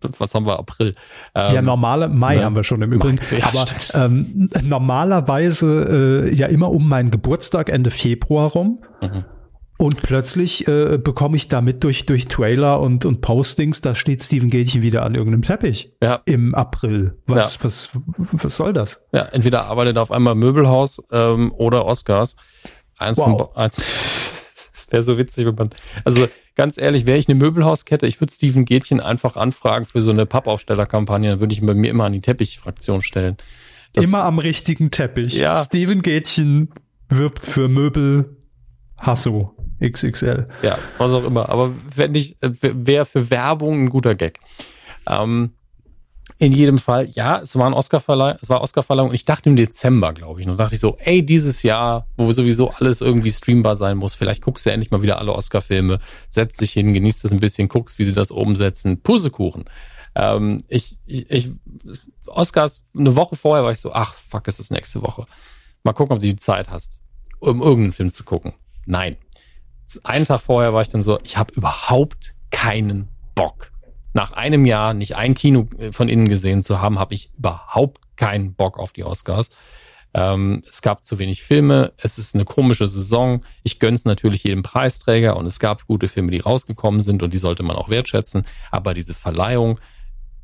was 0.00 0.34
haben 0.34 0.46
wir, 0.46 0.58
April. 0.58 0.96
Ähm, 1.34 1.54
ja, 1.54 1.62
normale, 1.62 2.08
Mai 2.08 2.36
ne? 2.36 2.44
haben 2.44 2.56
wir 2.56 2.64
schon 2.64 2.82
im 2.82 2.92
Übrigen. 2.92 3.20
Ja, 3.30 3.46
aber 3.46 3.66
ähm, 3.94 4.48
normalerweise 4.62 6.26
äh, 6.26 6.34
ja 6.34 6.48
immer 6.48 6.70
um 6.70 6.88
meinen 6.88 7.10
Geburtstag 7.12 7.68
Ende 7.68 7.90
Februar 7.90 8.50
rum. 8.50 8.82
Mhm. 9.00 9.24
Und 9.80 10.02
plötzlich 10.02 10.66
äh, 10.66 10.98
bekomme 10.98 11.36
ich 11.36 11.46
damit 11.46 11.84
durch, 11.84 12.04
durch 12.04 12.26
Trailer 12.26 12.80
und, 12.80 13.04
und 13.04 13.20
Postings, 13.20 13.80
da 13.80 13.94
steht 13.94 14.24
Steven 14.24 14.50
Gätchen 14.50 14.82
wieder 14.82 15.04
an 15.04 15.14
irgendeinem 15.14 15.42
Teppich. 15.42 15.92
Ja. 16.02 16.20
Im 16.24 16.52
April. 16.56 17.16
Was, 17.26 17.54
ja. 17.54 17.64
was, 17.64 17.90
was 18.16 18.56
soll 18.56 18.72
das? 18.72 19.06
Ja, 19.12 19.22
entweder 19.22 19.66
arbeitet 19.66 19.96
er 19.96 20.02
auf 20.02 20.10
einmal 20.10 20.34
Möbelhaus 20.34 21.00
ähm, 21.12 21.52
oder 21.52 21.86
Oscars. 21.86 22.34
Eins 22.96 23.18
wow. 23.18 23.52
von 23.52 23.56
eins. 23.56 23.76
Das 24.72 24.92
wäre 24.92 25.02
so 25.02 25.18
witzig, 25.18 25.44
wenn 25.44 25.54
man. 25.54 25.70
Also 26.04 26.28
ganz 26.54 26.78
ehrlich, 26.78 27.04
wäre 27.04 27.18
ich 27.18 27.28
eine 27.28 27.38
Möbelhauskette, 27.38 28.06
ich 28.06 28.20
würde 28.20 28.32
Steven 28.32 28.64
Gätchen 28.64 29.00
einfach 29.00 29.36
anfragen 29.36 29.84
für 29.84 30.00
so 30.00 30.10
eine 30.10 30.24
Pappaufstellerkampagne, 30.24 31.30
dann 31.30 31.40
würde 31.40 31.52
ich 31.52 31.60
ihn 31.60 31.66
bei 31.66 31.74
mir 31.74 31.90
immer 31.90 32.04
an 32.04 32.12
die 32.12 32.22
Teppichfraktion 32.22 33.02
stellen. 33.02 33.36
Das, 33.92 34.04
immer 34.04 34.24
am 34.24 34.38
richtigen 34.38 34.90
Teppich. 34.90 35.34
Ja. 35.34 35.58
Steven 35.58 36.00
Gätchen 36.00 36.70
wirbt 37.08 37.44
für 37.44 37.68
Möbel 37.68 38.38
Hasso. 38.96 39.54
XXL. 39.80 40.48
Ja, 40.62 40.78
was 40.98 41.12
auch 41.12 41.24
immer. 41.24 41.48
Aber 41.48 41.72
wenn 41.94 42.14
ich, 42.14 42.42
äh, 42.42 42.50
wäre 42.60 43.04
für 43.04 43.30
Werbung 43.30 43.84
ein 43.84 43.90
guter 43.90 44.14
Gag. 44.14 44.40
Ähm, 45.08 45.52
in 46.40 46.52
jedem 46.52 46.78
Fall, 46.78 47.08
ja, 47.10 47.40
es 47.40 47.56
war 47.56 47.66
ein 47.66 47.72
Oscarverleih, 47.72 48.36
es 48.40 48.48
war 48.48 48.60
Oscarverleihung 48.60 49.08
und 49.08 49.14
ich 49.14 49.24
dachte 49.24 49.48
im 49.48 49.56
Dezember, 49.56 50.12
glaube 50.12 50.40
ich. 50.40 50.46
Und 50.46 50.58
dachte 50.58 50.76
ich 50.76 50.80
so, 50.80 50.96
ey, 51.00 51.24
dieses 51.24 51.64
Jahr, 51.64 52.06
wo 52.16 52.30
sowieso 52.30 52.70
alles 52.70 53.00
irgendwie 53.00 53.30
streambar 53.30 53.74
sein 53.74 53.96
muss, 53.96 54.14
vielleicht 54.14 54.42
guckst 54.42 54.64
du 54.64 54.70
endlich 54.70 54.92
mal 54.92 55.02
wieder 55.02 55.18
alle 55.18 55.32
Oscar-Filme, 55.32 55.98
setzt 56.30 56.60
dich 56.60 56.72
hin, 56.72 56.92
genießt 56.92 57.24
es 57.24 57.32
ein 57.32 57.40
bisschen, 57.40 57.66
guckst, 57.66 57.98
wie 57.98 58.04
sie 58.04 58.14
das 58.14 58.30
umsetzen. 58.30 59.02
Pussekuchen. 59.02 59.64
Ähm, 60.14 60.62
ich, 60.68 60.98
ich, 61.06 61.28
ich, 61.28 61.50
Oscars, 62.28 62.82
eine 62.96 63.16
Woche 63.16 63.34
vorher 63.34 63.64
war 63.64 63.72
ich 63.72 63.80
so, 63.80 63.92
ach, 63.92 64.14
fuck, 64.14 64.46
ist 64.46 64.70
nächste 64.70 65.02
Woche. 65.02 65.26
Mal 65.82 65.92
gucken, 65.92 66.14
ob 66.14 66.22
du 66.22 66.28
die 66.28 66.36
Zeit 66.36 66.70
hast, 66.70 67.00
um 67.40 67.60
irgendeinen 67.60 67.92
Film 67.92 68.12
zu 68.12 68.22
gucken. 68.22 68.52
Nein, 68.86 69.16
einen 70.04 70.24
Tag 70.24 70.40
vorher 70.40 70.72
war 70.72 70.82
ich 70.82 70.90
dann 70.90 71.02
so, 71.02 71.18
ich 71.22 71.36
habe 71.36 71.52
überhaupt 71.54 72.34
keinen 72.50 73.08
Bock. 73.34 73.72
Nach 74.12 74.32
einem 74.32 74.66
Jahr 74.66 74.94
nicht 74.94 75.16
ein 75.16 75.34
Kino 75.34 75.66
äh, 75.78 75.92
von 75.92 76.08
innen 76.08 76.28
gesehen 76.28 76.62
zu 76.62 76.80
haben, 76.80 76.98
habe 76.98 77.14
ich 77.14 77.30
überhaupt 77.36 78.00
keinen 78.16 78.54
Bock 78.54 78.78
auf 78.78 78.92
die 78.92 79.04
Oscars. 79.04 79.50
Ähm, 80.14 80.62
es 80.68 80.82
gab 80.82 81.04
zu 81.04 81.18
wenig 81.18 81.42
Filme, 81.42 81.92
es 81.98 82.18
ist 82.18 82.34
eine 82.34 82.44
komische 82.44 82.86
Saison. 82.86 83.44
Ich 83.62 83.78
gönn's 83.78 84.04
natürlich 84.04 84.42
jedem 84.44 84.62
Preisträger 84.62 85.36
und 85.36 85.46
es 85.46 85.60
gab 85.60 85.86
gute 85.86 86.08
Filme, 86.08 86.30
die 86.30 86.40
rausgekommen 86.40 87.02
sind 87.02 87.22
und 87.22 87.34
die 87.34 87.38
sollte 87.38 87.62
man 87.62 87.76
auch 87.76 87.90
wertschätzen. 87.90 88.46
Aber 88.70 88.94
diese 88.94 89.14
Verleihung, 89.14 89.78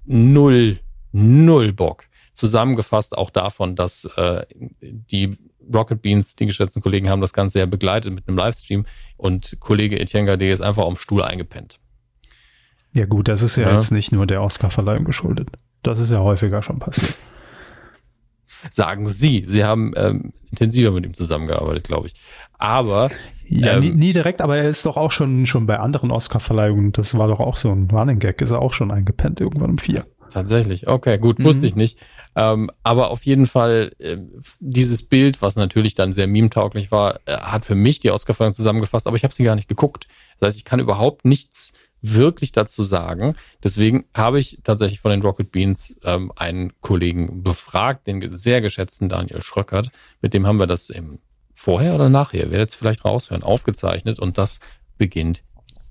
null, 0.04 0.80
null 1.12 1.72
Bock. 1.72 2.04
Zusammengefasst 2.34 3.16
auch 3.16 3.30
davon, 3.30 3.74
dass 3.74 4.04
äh, 4.16 4.44
die 4.80 5.38
Rocket 5.72 6.02
Beans, 6.02 6.36
die 6.36 6.46
geschätzten 6.46 6.82
Kollegen, 6.82 7.08
haben 7.08 7.20
das 7.20 7.32
Ganze 7.32 7.58
ja 7.58 7.66
begleitet 7.66 8.12
mit 8.12 8.26
einem 8.28 8.36
Livestream 8.36 8.86
und 9.16 9.56
Kollege 9.60 9.98
Etienne 10.00 10.26
Gade 10.26 10.50
ist 10.50 10.60
einfach 10.60 10.82
auf 10.82 10.94
dem 10.94 10.98
Stuhl 10.98 11.22
eingepennt. 11.22 11.78
Ja 12.92 13.06
gut, 13.06 13.28
das 13.28 13.42
ist 13.42 13.56
ja, 13.56 13.64
ja. 13.64 13.72
jetzt 13.72 13.90
nicht 13.90 14.12
nur 14.12 14.26
der 14.26 14.42
Oscar-Verleihung 14.42 15.04
geschuldet. 15.04 15.50
Das 15.82 15.98
ist 15.98 16.10
ja 16.10 16.20
häufiger 16.20 16.62
schon 16.62 16.78
passiert. 16.78 17.16
Sagen 18.70 19.06
Sie. 19.06 19.44
Sie 19.46 19.64
haben 19.64 19.92
ähm, 19.96 20.32
intensiver 20.50 20.92
mit 20.92 21.04
ihm 21.04 21.14
zusammengearbeitet, 21.14 21.84
glaube 21.84 22.06
ich. 22.06 22.14
Aber 22.56 23.08
ja, 23.48 23.74
ähm, 23.74 23.80
nie, 23.80 23.90
nie, 23.90 24.12
direkt, 24.12 24.40
aber 24.40 24.56
er 24.56 24.68
ist 24.68 24.86
doch 24.86 24.96
auch 24.96 25.10
schon 25.10 25.44
schon 25.44 25.66
bei 25.66 25.78
anderen 25.78 26.10
Oscar-Verleihungen. 26.10 26.92
Das 26.92 27.16
war 27.18 27.28
doch 27.28 27.40
auch 27.40 27.56
so 27.56 27.70
ein 27.70 27.90
Running 27.90 28.20
Gag. 28.20 28.40
Ist 28.40 28.52
er 28.52 28.62
auch 28.62 28.72
schon 28.72 28.90
eingepennt 28.90 29.40
irgendwann 29.40 29.70
um 29.70 29.78
vier. 29.78 30.06
Tatsächlich. 30.30 30.88
Okay, 30.88 31.18
gut, 31.18 31.38
mhm. 31.38 31.44
wusste 31.44 31.66
ich 31.66 31.76
nicht. 31.76 31.98
Ähm, 32.36 32.70
aber 32.82 33.10
auf 33.10 33.24
jeden 33.24 33.46
Fall, 33.46 33.92
äh, 33.98 34.16
dieses 34.60 35.02
Bild, 35.02 35.42
was 35.42 35.56
natürlich 35.56 35.94
dann 35.94 36.12
sehr 36.12 36.26
meme-tauglich 36.26 36.90
war, 36.90 37.20
äh, 37.26 37.36
hat 37.36 37.64
für 37.64 37.74
mich 37.74 38.00
die 38.00 38.10
Oscar-Verleihung 38.10 38.54
zusammengefasst, 38.54 39.06
aber 39.06 39.16
ich 39.16 39.24
habe 39.24 39.34
sie 39.34 39.44
gar 39.44 39.54
nicht 39.54 39.68
geguckt. 39.68 40.08
Das 40.38 40.48
heißt, 40.48 40.56
ich 40.58 40.64
kann 40.64 40.80
überhaupt 40.80 41.24
nichts 41.24 41.74
wirklich 42.02 42.52
dazu 42.52 42.84
sagen. 42.84 43.34
Deswegen 43.62 44.04
habe 44.14 44.38
ich 44.38 44.58
tatsächlich 44.62 45.00
von 45.00 45.10
den 45.10 45.22
Rocket 45.22 45.50
Beans 45.50 45.96
ähm, 46.04 46.32
einen 46.36 46.72
Kollegen 46.80 47.42
befragt, 47.42 48.06
den 48.06 48.30
sehr 48.30 48.60
geschätzten 48.60 49.08
Daniel 49.08 49.40
Schröckert. 49.40 49.90
Mit 50.20 50.34
dem 50.34 50.46
haben 50.46 50.58
wir 50.58 50.66
das 50.66 50.90
im 50.90 51.20
vorher 51.54 51.94
oder 51.94 52.08
nachher, 52.08 52.50
werdet 52.50 52.70
es 52.70 52.74
vielleicht 52.74 53.04
raushören, 53.04 53.42
aufgezeichnet 53.42 54.18
und 54.18 54.36
das 54.36 54.60
beginnt 54.98 55.44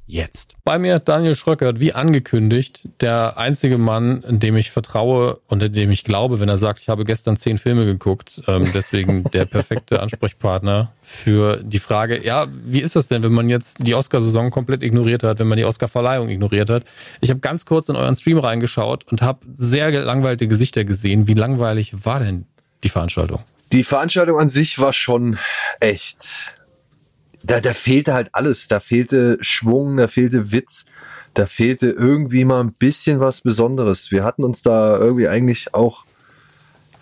jetzt. 0.05 0.55
Bei 0.63 0.79
mir 0.79 0.99
Daniel 0.99 1.35
Schröckert, 1.35 1.79
wie 1.79 1.93
angekündigt, 1.93 2.87
der 3.01 3.37
einzige 3.37 3.77
Mann, 3.77 4.23
dem 4.27 4.57
ich 4.57 4.71
vertraue 4.71 5.39
und 5.47 5.59
dem 5.75 5.91
ich 5.91 6.03
glaube, 6.03 6.39
wenn 6.39 6.49
er 6.49 6.57
sagt, 6.57 6.81
ich 6.81 6.89
habe 6.89 7.05
gestern 7.05 7.37
zehn 7.37 7.57
Filme 7.57 7.85
geguckt. 7.85 8.41
Ähm, 8.47 8.71
deswegen 8.73 9.23
der 9.33 9.45
perfekte 9.45 10.01
Ansprechpartner 10.01 10.91
für 11.01 11.57
die 11.63 11.79
Frage, 11.79 12.23
ja, 12.23 12.47
wie 12.49 12.81
ist 12.81 12.95
das 12.95 13.07
denn, 13.07 13.23
wenn 13.23 13.33
man 13.33 13.49
jetzt 13.49 13.77
die 13.87 13.95
Oscar-Saison 13.95 14.51
komplett 14.51 14.83
ignoriert 14.83 15.23
hat, 15.23 15.39
wenn 15.39 15.47
man 15.47 15.57
die 15.57 15.65
Oscar-Verleihung 15.65 16.29
ignoriert 16.29 16.69
hat? 16.69 16.83
Ich 17.21 17.29
habe 17.29 17.39
ganz 17.39 17.65
kurz 17.65 17.89
in 17.89 17.95
euren 17.95 18.15
Stream 18.15 18.37
reingeschaut 18.37 19.05
und 19.11 19.21
habe 19.21 19.39
sehr 19.53 19.91
gelangweilte 19.91 20.47
Gesichter 20.47 20.83
gesehen. 20.83 21.27
Wie 21.27 21.33
langweilig 21.33 22.05
war 22.05 22.19
denn 22.19 22.45
die 22.83 22.89
Veranstaltung? 22.89 23.43
Die 23.71 23.83
Veranstaltung 23.83 24.39
an 24.39 24.49
sich 24.49 24.77
war 24.79 24.93
schon 24.93 25.39
echt 25.79 26.53
da, 27.43 27.59
da 27.59 27.73
fehlte 27.73 28.13
halt 28.13 28.29
alles. 28.33 28.67
Da 28.67 28.79
fehlte 28.79 29.37
Schwung, 29.41 29.97
da 29.97 30.07
fehlte 30.07 30.51
Witz, 30.51 30.85
da 31.33 31.45
fehlte 31.45 31.89
irgendwie 31.89 32.45
mal 32.45 32.61
ein 32.61 32.73
bisschen 32.73 33.19
was 33.19 33.41
Besonderes. 33.41 34.11
Wir 34.11 34.23
hatten 34.23 34.43
uns 34.43 34.61
da 34.61 34.97
irgendwie 34.97 35.27
eigentlich 35.27 35.73
auch 35.73 36.05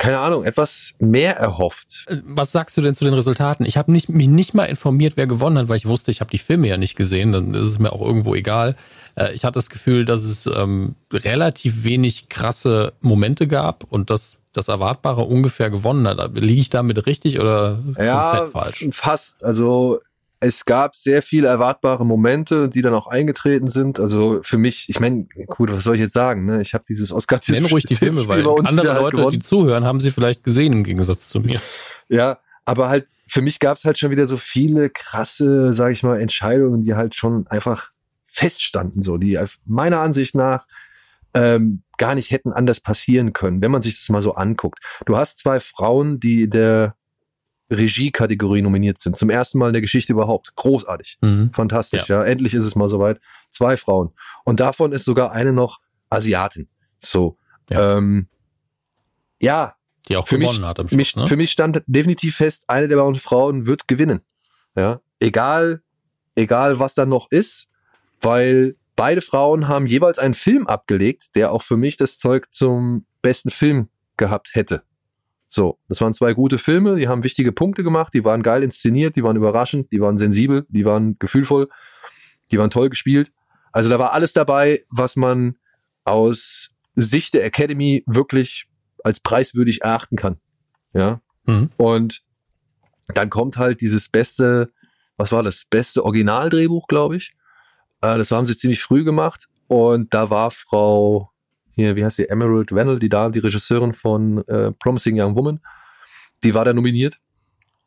keine 0.01 0.18
Ahnung, 0.18 0.45
etwas 0.45 0.95
mehr 0.97 1.38
erhofft. 1.38 2.05
Äh, 2.07 2.22
was 2.26 2.51
sagst 2.51 2.76
du 2.76 2.81
denn 2.81 2.95
zu 2.95 3.05
den 3.05 3.13
Resultaten? 3.13 3.65
Ich 3.65 3.77
habe 3.77 3.91
nicht, 3.91 4.09
mich 4.09 4.27
nicht 4.27 4.55
mal 4.55 4.65
informiert, 4.65 5.13
wer 5.15 5.27
gewonnen 5.27 5.59
hat, 5.59 5.69
weil 5.69 5.77
ich 5.77 5.85
wusste, 5.85 6.09
ich 6.09 6.22
habe 6.22 6.31
die 6.31 6.39
Filme 6.39 6.68
ja 6.68 6.77
nicht 6.77 6.95
gesehen. 6.95 7.31
Dann 7.31 7.53
ist 7.53 7.68
es 7.68 7.77
mir 7.77 7.93
auch 7.93 8.01
irgendwo 8.01 8.34
egal. 8.34 8.76
Äh, 9.15 9.34
ich 9.34 9.45
hatte 9.45 9.59
das 9.59 9.69
Gefühl, 9.69 10.05
dass 10.05 10.23
es 10.23 10.47
ähm, 10.47 10.95
relativ 11.13 11.84
wenig 11.84 12.30
krasse 12.30 12.93
Momente 13.01 13.45
gab 13.45 13.84
und 13.91 14.09
dass 14.09 14.38
das 14.53 14.69
Erwartbare 14.69 15.22
ungefähr 15.22 15.69
gewonnen 15.69 16.07
hat. 16.07 16.35
Liege 16.35 16.61
ich 16.61 16.72
damit 16.72 17.05
richtig 17.05 17.39
oder 17.39 17.77
ja, 17.99 18.38
komplett 18.38 18.51
falsch? 18.51 18.88
Fast. 18.91 19.43
Also 19.43 20.01
es 20.43 20.65
gab 20.65 20.95
sehr 20.97 21.22
viele 21.22 21.47
erwartbare 21.47 22.03
Momente, 22.03 22.68
die 22.68 22.81
dann 22.81 22.95
auch 22.95 23.05
eingetreten 23.05 23.69
sind. 23.69 23.99
Also 23.99 24.39
für 24.41 24.57
mich, 24.57 24.89
ich 24.89 24.99
meine, 24.99 25.27
gut, 25.45 25.72
was 25.72 25.84
soll 25.84 25.95
ich 25.95 26.01
jetzt 26.01 26.13
sagen? 26.13 26.45
Ne? 26.45 26.61
Ich 26.63 26.73
habe 26.73 26.84
dieses 26.89 27.11
Oscar. 27.11 27.39
Nenn 27.47 27.65
ruhig 27.65 27.85
die 27.85 27.95
Filme, 27.95 28.27
weil 28.27 28.45
andere 28.65 28.93
halt 28.93 29.13
Leute, 29.13 29.38
die 29.38 29.39
zuhören, 29.39 29.85
haben 29.85 29.99
sie 29.99 30.09
vielleicht 30.09 30.43
gesehen 30.43 30.73
im 30.73 30.84
Gegensatz 30.84 31.30
zu 31.30 31.41
mir. 31.41 31.61
Ja, 32.09 32.39
aber 32.65 32.89
halt 32.89 33.09
für 33.27 33.43
mich 33.43 33.59
gab 33.59 33.77
es 33.77 33.85
halt 33.85 33.99
schon 33.99 34.09
wieder 34.09 34.26
so 34.26 34.35
viele 34.35 34.89
krasse, 34.89 35.76
sage 35.76 35.93
ich 35.93 36.01
mal, 36.01 36.19
Entscheidungen, 36.19 36.84
die 36.84 36.95
halt 36.95 37.15
schon 37.15 37.45
einfach 37.47 37.91
feststanden, 38.26 39.03
so 39.03 39.18
die 39.18 39.39
meiner 39.65 39.99
Ansicht 39.99 40.34
nach 40.34 40.65
ähm, 41.34 41.84
gar 41.97 42.15
nicht 42.15 42.31
hätten 42.31 42.51
anders 42.51 42.81
passieren 42.81 43.31
können, 43.31 43.61
wenn 43.61 43.72
man 43.72 43.84
sich 43.84 43.95
das 43.95 44.09
mal 44.09 44.23
so 44.23 44.34
anguckt. 44.34 44.80
Du 45.05 45.18
hast 45.18 45.39
zwei 45.39 45.59
Frauen, 45.59 46.19
die 46.19 46.49
der 46.49 46.95
Regie-Kategorie 47.72 48.61
nominiert 48.61 48.98
sind. 48.98 49.18
Zum 49.18 49.30
ersten 49.30 49.57
Mal 49.57 49.68
in 49.68 49.73
der 49.73 49.81
Geschichte 49.81 50.11
überhaupt. 50.14 50.56
Großartig. 50.56 51.18
Mhm. 51.22 51.52
Fantastisch, 51.53 52.10
ja. 52.10 52.19
ja. 52.19 52.26
Endlich 52.26 52.53
ist 52.53 52.65
es 52.65 52.76
mal 52.76 52.89
soweit. 52.89 53.19
Zwei 53.49 53.77
Frauen. 53.77 54.11
Und 54.43 54.60
davon 54.60 54.91
ist 54.91 55.06
sogar 55.06 55.31
eine 55.31 55.53
noch 55.53 55.80
Asiatin. 56.10 56.68
So. 56.99 57.38
Ja. 57.69 57.98
Ähm, 57.98 58.27
ja. 59.39 59.76
Die 60.10 60.18
auch 60.18 60.27
für 60.27 60.38
gewonnen 60.38 60.60
mich, 60.60 60.68
hat 60.68 60.80
am 60.80 60.88
Schluss, 60.88 60.98
mich, 60.98 61.15
ne? 61.15 61.27
Für 61.27 61.38
mich 61.38 61.52
stand 61.52 61.81
definitiv 61.88 62.35
fest, 62.38 62.65
eine 62.68 62.88
der 62.88 62.98
beiden 62.98 63.15
Frauen 63.15 63.65
wird 63.65 63.88
gewinnen. 63.88 64.22
Ja. 64.76 65.02
Egal, 65.19 65.81
egal 66.35 66.80
was 66.80 66.95
da 66.95 67.06
noch 67.06 67.31
ist, 67.31 67.69
weil 68.19 68.76
beide 68.95 69.22
Frauen 69.22 69.68
haben 69.68 69.85
jeweils 69.85 70.19
einen 70.19 70.34
Film 70.34 70.68
abgelegt, 70.68 71.35
der 71.35 71.52
auch 71.52 71.61
für 71.61 71.77
mich 71.77 71.98
das 71.98 72.18
Zeug 72.18 72.52
zum 72.52 73.06
besten 73.22 73.52
Film 73.52 73.89
gehabt 74.18 74.49
hätte. 74.53 74.84
So, 75.53 75.78
das 75.90 75.99
waren 75.99 76.14
zwei 76.14 76.34
gute 76.34 76.57
Filme, 76.57 76.95
die 76.95 77.10
haben 77.10 77.26
wichtige 77.26 77.52
Punkte 77.52 77.84
gemacht, 77.84 78.14
die 78.14 78.23
waren 78.23 78.41
geil 78.41 78.64
inszeniert, 78.64 79.18
die 79.18 79.23
waren 79.23 79.36
überraschend, 79.36 79.91
die 79.91 79.99
waren 79.99 80.18
sensibel, 80.18 80.65
die 80.69 80.86
waren 80.86 81.19
gefühlvoll, 81.19 81.68
die 82.52 82.57
waren 82.57 82.69
toll 82.69 82.90
gespielt. 82.90 83.34
Also 83.73 83.90
da 83.90 83.99
war 83.99 84.14
alles 84.14 84.32
dabei, 84.32 84.82
was 84.90 85.18
man 85.18 85.57
aus 86.06 86.72
Sicht 86.95 87.34
der 87.34 87.44
Academy 87.44 88.02
wirklich 88.07 88.69
als 89.03 89.19
preiswürdig 89.19 89.82
erachten 89.82 90.15
kann. 90.15 90.40
Ja. 90.94 91.19
Mhm. 91.44 91.69
Und 91.76 92.22
dann 93.14 93.30
kommt 93.30 93.57
halt 93.57 93.82
dieses 93.82 94.07
beste, 94.07 94.72
was 95.18 95.34
war 95.34 95.44
das? 95.44 95.65
Beste 95.69 96.06
Originaldrehbuch, 96.06 96.88
glaube 96.88 97.18
ich. 97.18 97.34
Äh, 97.99 98.18
das 98.18 98.32
haben 98.32 98.48
sie 98.48 98.56
ziemlich 98.56 98.82
früh 98.82 99.03
gemacht. 99.03 99.49
Und 99.68 100.14
da 100.14 100.30
war 100.30 100.49
Frau 100.52 101.30
hier, 101.81 101.95
wie 101.95 102.03
heißt 102.05 102.17
sie, 102.17 102.29
Emerald 102.29 102.71
Rennell, 102.71 102.99
die 102.99 103.09
da, 103.09 103.29
die 103.29 103.39
Regisseurin 103.39 103.93
von 103.93 104.47
äh, 104.47 104.71
Promising 104.71 105.19
Young 105.19 105.35
Woman, 105.35 105.59
die 106.43 106.53
war 106.53 106.65
da 106.65 106.73
nominiert 106.73 107.19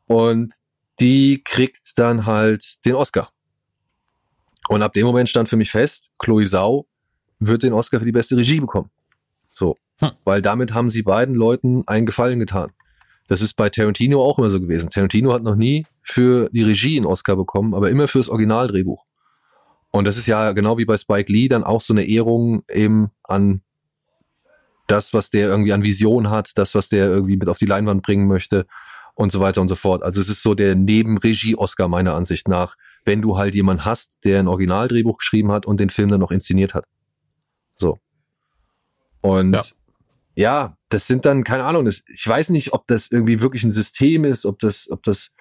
und 0.07 0.53
die 0.99 1.41
kriegt 1.43 1.97
dann 1.97 2.25
halt 2.25 2.85
den 2.85 2.95
Oscar. 2.95 3.31
Und 4.67 4.81
ab 4.81 4.93
dem 4.93 5.05
Moment 5.05 5.29
stand 5.29 5.49
für 5.49 5.57
mich 5.57 5.71
fest, 5.71 6.11
Chloe 6.17 6.45
Sau 6.45 6.87
wird 7.39 7.63
den 7.63 7.73
Oscar 7.73 7.99
für 7.99 8.05
die 8.05 8.11
beste 8.11 8.37
Regie 8.37 8.59
bekommen. 8.59 8.89
So. 9.51 9.77
Hm. 9.97 10.11
Weil 10.23 10.41
damit 10.41 10.73
haben 10.73 10.89
sie 10.89 11.03
beiden 11.03 11.35
Leuten 11.35 11.83
einen 11.87 12.05
Gefallen 12.05 12.39
getan. 12.39 12.71
Das 13.27 13.41
ist 13.41 13.55
bei 13.55 13.69
Tarantino 13.69 14.21
auch 14.21 14.37
immer 14.37 14.49
so 14.49 14.59
gewesen. 14.59 14.89
Tarantino 14.89 15.33
hat 15.33 15.43
noch 15.43 15.55
nie 15.55 15.85
für 16.01 16.49
die 16.51 16.63
Regie 16.63 16.97
einen 16.97 17.05
Oscar 17.05 17.35
bekommen, 17.35 17.73
aber 17.73 17.89
immer 17.89 18.07
fürs 18.07 18.29
Originaldrehbuch. 18.29 19.03
Und 19.91 20.05
das 20.05 20.17
ist 20.17 20.27
ja 20.27 20.51
genau 20.51 20.77
wie 20.77 20.85
bei 20.85 20.97
Spike 20.97 21.31
Lee 21.31 21.47
dann 21.47 21.63
auch 21.63 21.81
so 21.81 21.93
eine 21.93 22.05
Ehrung 22.05 22.63
eben 22.69 23.11
an 23.23 23.61
das, 24.87 25.13
was 25.13 25.29
der 25.29 25.47
irgendwie 25.47 25.73
an 25.73 25.83
Vision 25.83 26.29
hat, 26.29 26.51
das, 26.55 26.75
was 26.75 26.89
der 26.89 27.07
irgendwie 27.07 27.37
mit 27.37 27.49
auf 27.49 27.57
die 27.57 27.65
Leinwand 27.65 28.03
bringen 28.03 28.27
möchte 28.27 28.65
und 29.15 29.31
so 29.31 29.39
weiter 29.39 29.61
und 29.61 29.67
so 29.67 29.75
fort. 29.75 30.03
Also 30.03 30.21
es 30.21 30.29
ist 30.29 30.43
so 30.43 30.53
der 30.53 30.75
Nebenregie-Oscar 30.75 31.87
meiner 31.87 32.13
Ansicht 32.13 32.47
nach, 32.47 32.75
wenn 33.05 33.21
du 33.21 33.37
halt 33.37 33.55
jemanden 33.55 33.85
hast, 33.85 34.11
der 34.23 34.39
ein 34.39 34.47
Originaldrehbuch 34.47 35.19
geschrieben 35.19 35.51
hat 35.51 35.65
und 35.65 35.79
den 35.79 35.89
Film 35.89 36.09
dann 36.09 36.19
noch 36.19 36.31
inszeniert 36.31 36.73
hat. 36.73 36.85
So. 37.77 37.99
Und 39.21 39.53
ja, 39.53 39.63
ja 40.35 40.77
das 40.89 41.07
sind 41.07 41.25
dann, 41.25 41.43
keine 41.43 41.63
Ahnung, 41.63 41.85
das, 41.85 42.03
ich 42.13 42.27
weiß 42.27 42.49
nicht, 42.49 42.73
ob 42.73 42.87
das 42.87 43.09
irgendwie 43.09 43.41
wirklich 43.41 43.63
ein 43.63 43.71
System 43.71 44.25
ist, 44.25 44.45
ob 44.45 44.59
das, 44.59 44.89
ob 44.91 45.03
das 45.03 45.31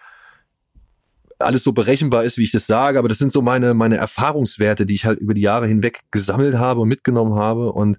alles 1.39 1.65
so 1.65 1.73
berechenbar 1.73 2.25
ist, 2.25 2.39
wie 2.39 2.45
ich 2.45 2.53
das 2.53 2.67
sage, 2.67 2.99
aber 2.99 3.09
das 3.09 3.19
sind 3.19 3.33
so 3.33 3.43
meine, 3.43 3.75
meine 3.75 3.97
Erfahrungswerte, 3.97 4.87
die 4.87 4.95
ich 4.95 5.05
halt 5.05 5.19
über 5.19 5.35
die 5.35 5.41
Jahre 5.41 5.67
hinweg 5.67 6.03
gesammelt 6.11 6.57
habe 6.57 6.81
und 6.81 6.89
mitgenommen 6.89 7.35
habe 7.35 7.73
und 7.73 7.99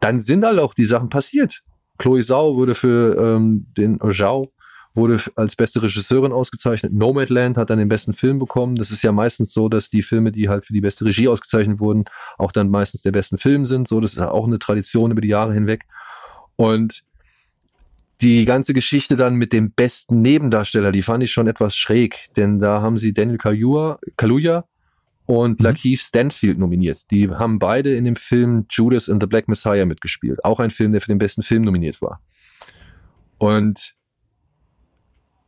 dann 0.00 0.20
sind 0.20 0.44
halt 0.44 0.58
auch 0.58 0.74
die 0.74 0.84
Sachen 0.84 1.08
passiert. 1.08 1.62
Chloe 1.98 2.22
Zhao 2.22 2.56
wurde 2.56 2.74
für 2.74 3.16
ähm, 3.16 3.66
den 3.76 3.98
Zhao 4.12 4.50
wurde 4.96 5.20
als 5.36 5.56
beste 5.56 5.82
Regisseurin 5.82 6.32
ausgezeichnet. 6.32 6.92
Nomadland 6.92 7.58
hat 7.58 7.70
dann 7.70 7.78
den 7.78 7.88
besten 7.88 8.14
Film 8.14 8.38
bekommen. 8.38 8.76
Das 8.76 8.90
ist 8.90 9.02
ja 9.02 9.12
meistens 9.12 9.52
so, 9.52 9.68
dass 9.68 9.90
die 9.90 10.02
Filme, 10.02 10.32
die 10.32 10.48
halt 10.48 10.64
für 10.64 10.72
die 10.72 10.80
beste 10.80 11.04
Regie 11.04 11.28
ausgezeichnet 11.28 11.80
wurden, 11.80 12.04
auch 12.38 12.50
dann 12.50 12.70
meistens 12.70 13.02
der 13.02 13.12
besten 13.12 13.36
Film 13.36 13.66
sind. 13.66 13.86
So, 13.88 14.00
das 14.00 14.14
ist 14.14 14.20
auch 14.20 14.46
eine 14.46 14.58
Tradition 14.58 15.10
über 15.10 15.20
die 15.20 15.28
Jahre 15.28 15.52
hinweg. 15.52 15.84
Und 16.56 17.04
die 18.22 18.46
ganze 18.46 18.72
Geschichte 18.72 19.16
dann 19.16 19.34
mit 19.34 19.52
dem 19.52 19.70
besten 19.70 20.22
Nebendarsteller, 20.22 20.90
die 20.90 21.02
fand 21.02 21.22
ich 21.22 21.32
schon 21.32 21.46
etwas 21.46 21.76
schräg, 21.76 22.28
denn 22.34 22.58
da 22.58 22.80
haben 22.80 22.96
sie 22.96 23.12
Daniel 23.12 23.36
Kaluuya, 23.36 23.98
Kaluuya 24.16 24.64
und 25.26 25.58
mhm. 25.58 25.64
Lakeith 25.64 26.00
Stanfield 26.00 26.58
nominiert. 26.58 27.10
Die 27.10 27.28
haben 27.28 27.58
beide 27.58 27.94
in 27.94 28.04
dem 28.04 28.16
Film 28.16 28.66
Judas 28.70 29.08
and 29.08 29.22
the 29.22 29.26
Black 29.26 29.48
Messiah 29.48 29.84
mitgespielt. 29.84 30.44
Auch 30.44 30.60
ein 30.60 30.70
Film, 30.70 30.92
der 30.92 31.00
für 31.00 31.08
den 31.08 31.18
besten 31.18 31.42
Film 31.42 31.62
nominiert 31.62 32.00
war. 32.00 32.20
Und 33.38 33.94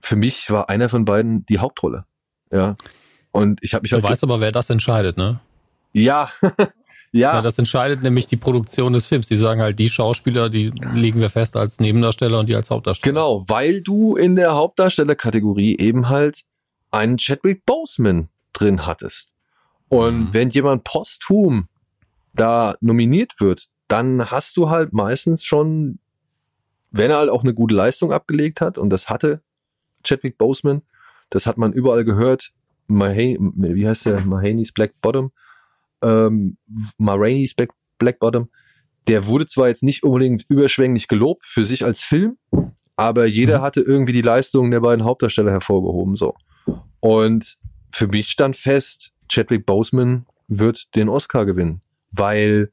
für 0.01 0.17
mich 0.17 0.51
war 0.51 0.69
einer 0.69 0.89
von 0.89 1.05
beiden 1.05 1.47
die 1.47 1.59
Hauptrolle. 1.59 2.05
Ja. 2.53 2.77
Und 3.33 3.63
ich 3.63 3.75
habe 3.75 3.83
mich 3.83 3.91
Du 3.91 4.03
weißt 4.03 4.25
aber, 4.25 4.41
wer 4.41 4.53
das 4.53 4.71
entscheidet, 4.71 5.17
ne? 5.17 5.41
Ja. 5.93 6.31
ja. 6.43 7.35
ja. 7.35 7.43
Das 7.43 7.59
entscheidet 7.59 8.03
nämlich 8.03 8.27
die 8.27 8.37
Produktion 8.37 8.93
des 8.93 9.07
Films. 9.07 9.29
Die 9.29 9.37
sagen 9.37 9.61
halt, 9.61 9.79
die 9.79 9.89
Schauspieler, 9.89 10.49
die 10.49 10.71
legen 10.95 11.21
wir 11.21 11.31
fest 11.31 11.57
als 11.57 11.79
Nebendarsteller 11.79 12.41
und 12.41 12.49
die 12.49 12.57
als 12.57 12.71
Hauptdarsteller. 12.71 13.13
Genau, 13.13 13.45
weil 13.49 13.81
du 13.81 14.17
in 14.17 14.35
der 14.35 14.55
Hauptdarstellerkategorie 14.55 15.77
eben 15.79 16.09
halt 16.09 16.43
einen 16.91 17.19
Chadwick 17.19 17.65
Boseman 17.65 18.29
drin 18.53 18.87
hattest. 18.87 19.33
Und 19.89 20.19
mhm. 20.19 20.35
wenn 20.35 20.51
jemand 20.51 20.85
posthum 20.85 21.69
da 22.35 22.77
nominiert 22.81 23.41
wird, 23.41 23.67
dann 23.89 24.31
hast 24.31 24.57
du 24.57 24.69
halt 24.69 24.93
meistens 24.93 25.45
schon, 25.45 25.99
wenn 26.91 27.11
er 27.11 27.19
halt 27.19 27.31
auch 27.31 27.43
eine 27.43 27.55
gute 27.55 27.75
Leistung 27.75 28.13
abgelegt 28.13 28.61
hat, 28.61 28.79
und 28.79 28.91
das 28.91 29.09
hatte 29.09 29.43
Chadwick 30.05 30.39
Boseman, 30.39 30.83
das 31.31 31.47
hat 31.47 31.59
man 31.59 31.73
überall 31.73 32.05
gehört, 32.05 32.53
Mahane, 32.87 33.53
wie 33.55 33.87
heißt 33.87 34.07
der, 34.07 34.21
Mahaney's 34.21 34.73
Black 34.73 34.95
Bottom, 35.03 35.33
ähm, 36.03 36.57
Maraine's 36.97 37.55
Black, 37.55 37.71
Black 37.99 38.19
Bottom, 38.19 38.49
der 39.09 39.27
wurde 39.27 39.47
zwar 39.47 39.69
jetzt 39.69 39.83
nicht 39.83 40.03
unbedingt 40.03 40.45
überschwänglich 40.49 41.09
gelobt 41.09 41.45
für 41.45 41.65
sich 41.65 41.85
als 41.85 42.03
Film, 42.03 42.37
aber 42.97 43.27
jeder 43.27 43.59
mhm. 43.59 43.63
hatte 43.63 43.81
irgendwie 43.81 44.13
die 44.13 44.23
Leistungen 44.23 44.71
der 44.71 44.81
beiden 44.81 45.05
Hauptdarsteller 45.05 45.51
hervorgehoben, 45.51 46.17
so. 46.17 46.35
Und 47.01 47.57
für 47.91 48.07
mich 48.07 48.29
stand 48.29 48.57
fest, 48.57 49.13
Chadwick 49.29 49.67
Boseman 49.67 50.27
wird 50.49 50.95
den 50.95 51.09
Oscar 51.09 51.45
gewinnen, 51.45 51.83
weil 52.11 52.73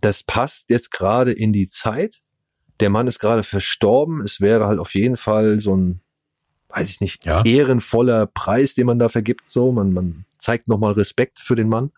das 0.00 0.22
passt 0.22 0.70
jetzt 0.70 0.90
gerade 0.90 1.32
in 1.32 1.52
die 1.52 1.66
Zeit. 1.66 2.20
Der 2.80 2.90
Mann 2.90 3.06
ist 3.06 3.18
gerade 3.18 3.42
verstorben. 3.42 4.22
Es 4.22 4.40
wäre 4.40 4.66
halt 4.66 4.78
auf 4.78 4.94
jeden 4.94 5.16
Fall 5.16 5.60
so 5.60 5.74
ein, 5.76 6.00
weiß 6.68 6.88
ich 6.90 7.00
nicht, 7.00 7.24
ja. 7.24 7.44
ehrenvoller 7.44 8.26
Preis, 8.26 8.74
den 8.74 8.86
man 8.86 8.98
da 8.98 9.08
vergibt. 9.08 9.50
So, 9.50 9.72
man, 9.72 9.92
man 9.92 10.24
zeigt 10.38 10.68
nochmal 10.68 10.92
Respekt 10.92 11.40
für 11.40 11.56
den 11.56 11.68
Mann. 11.68 11.90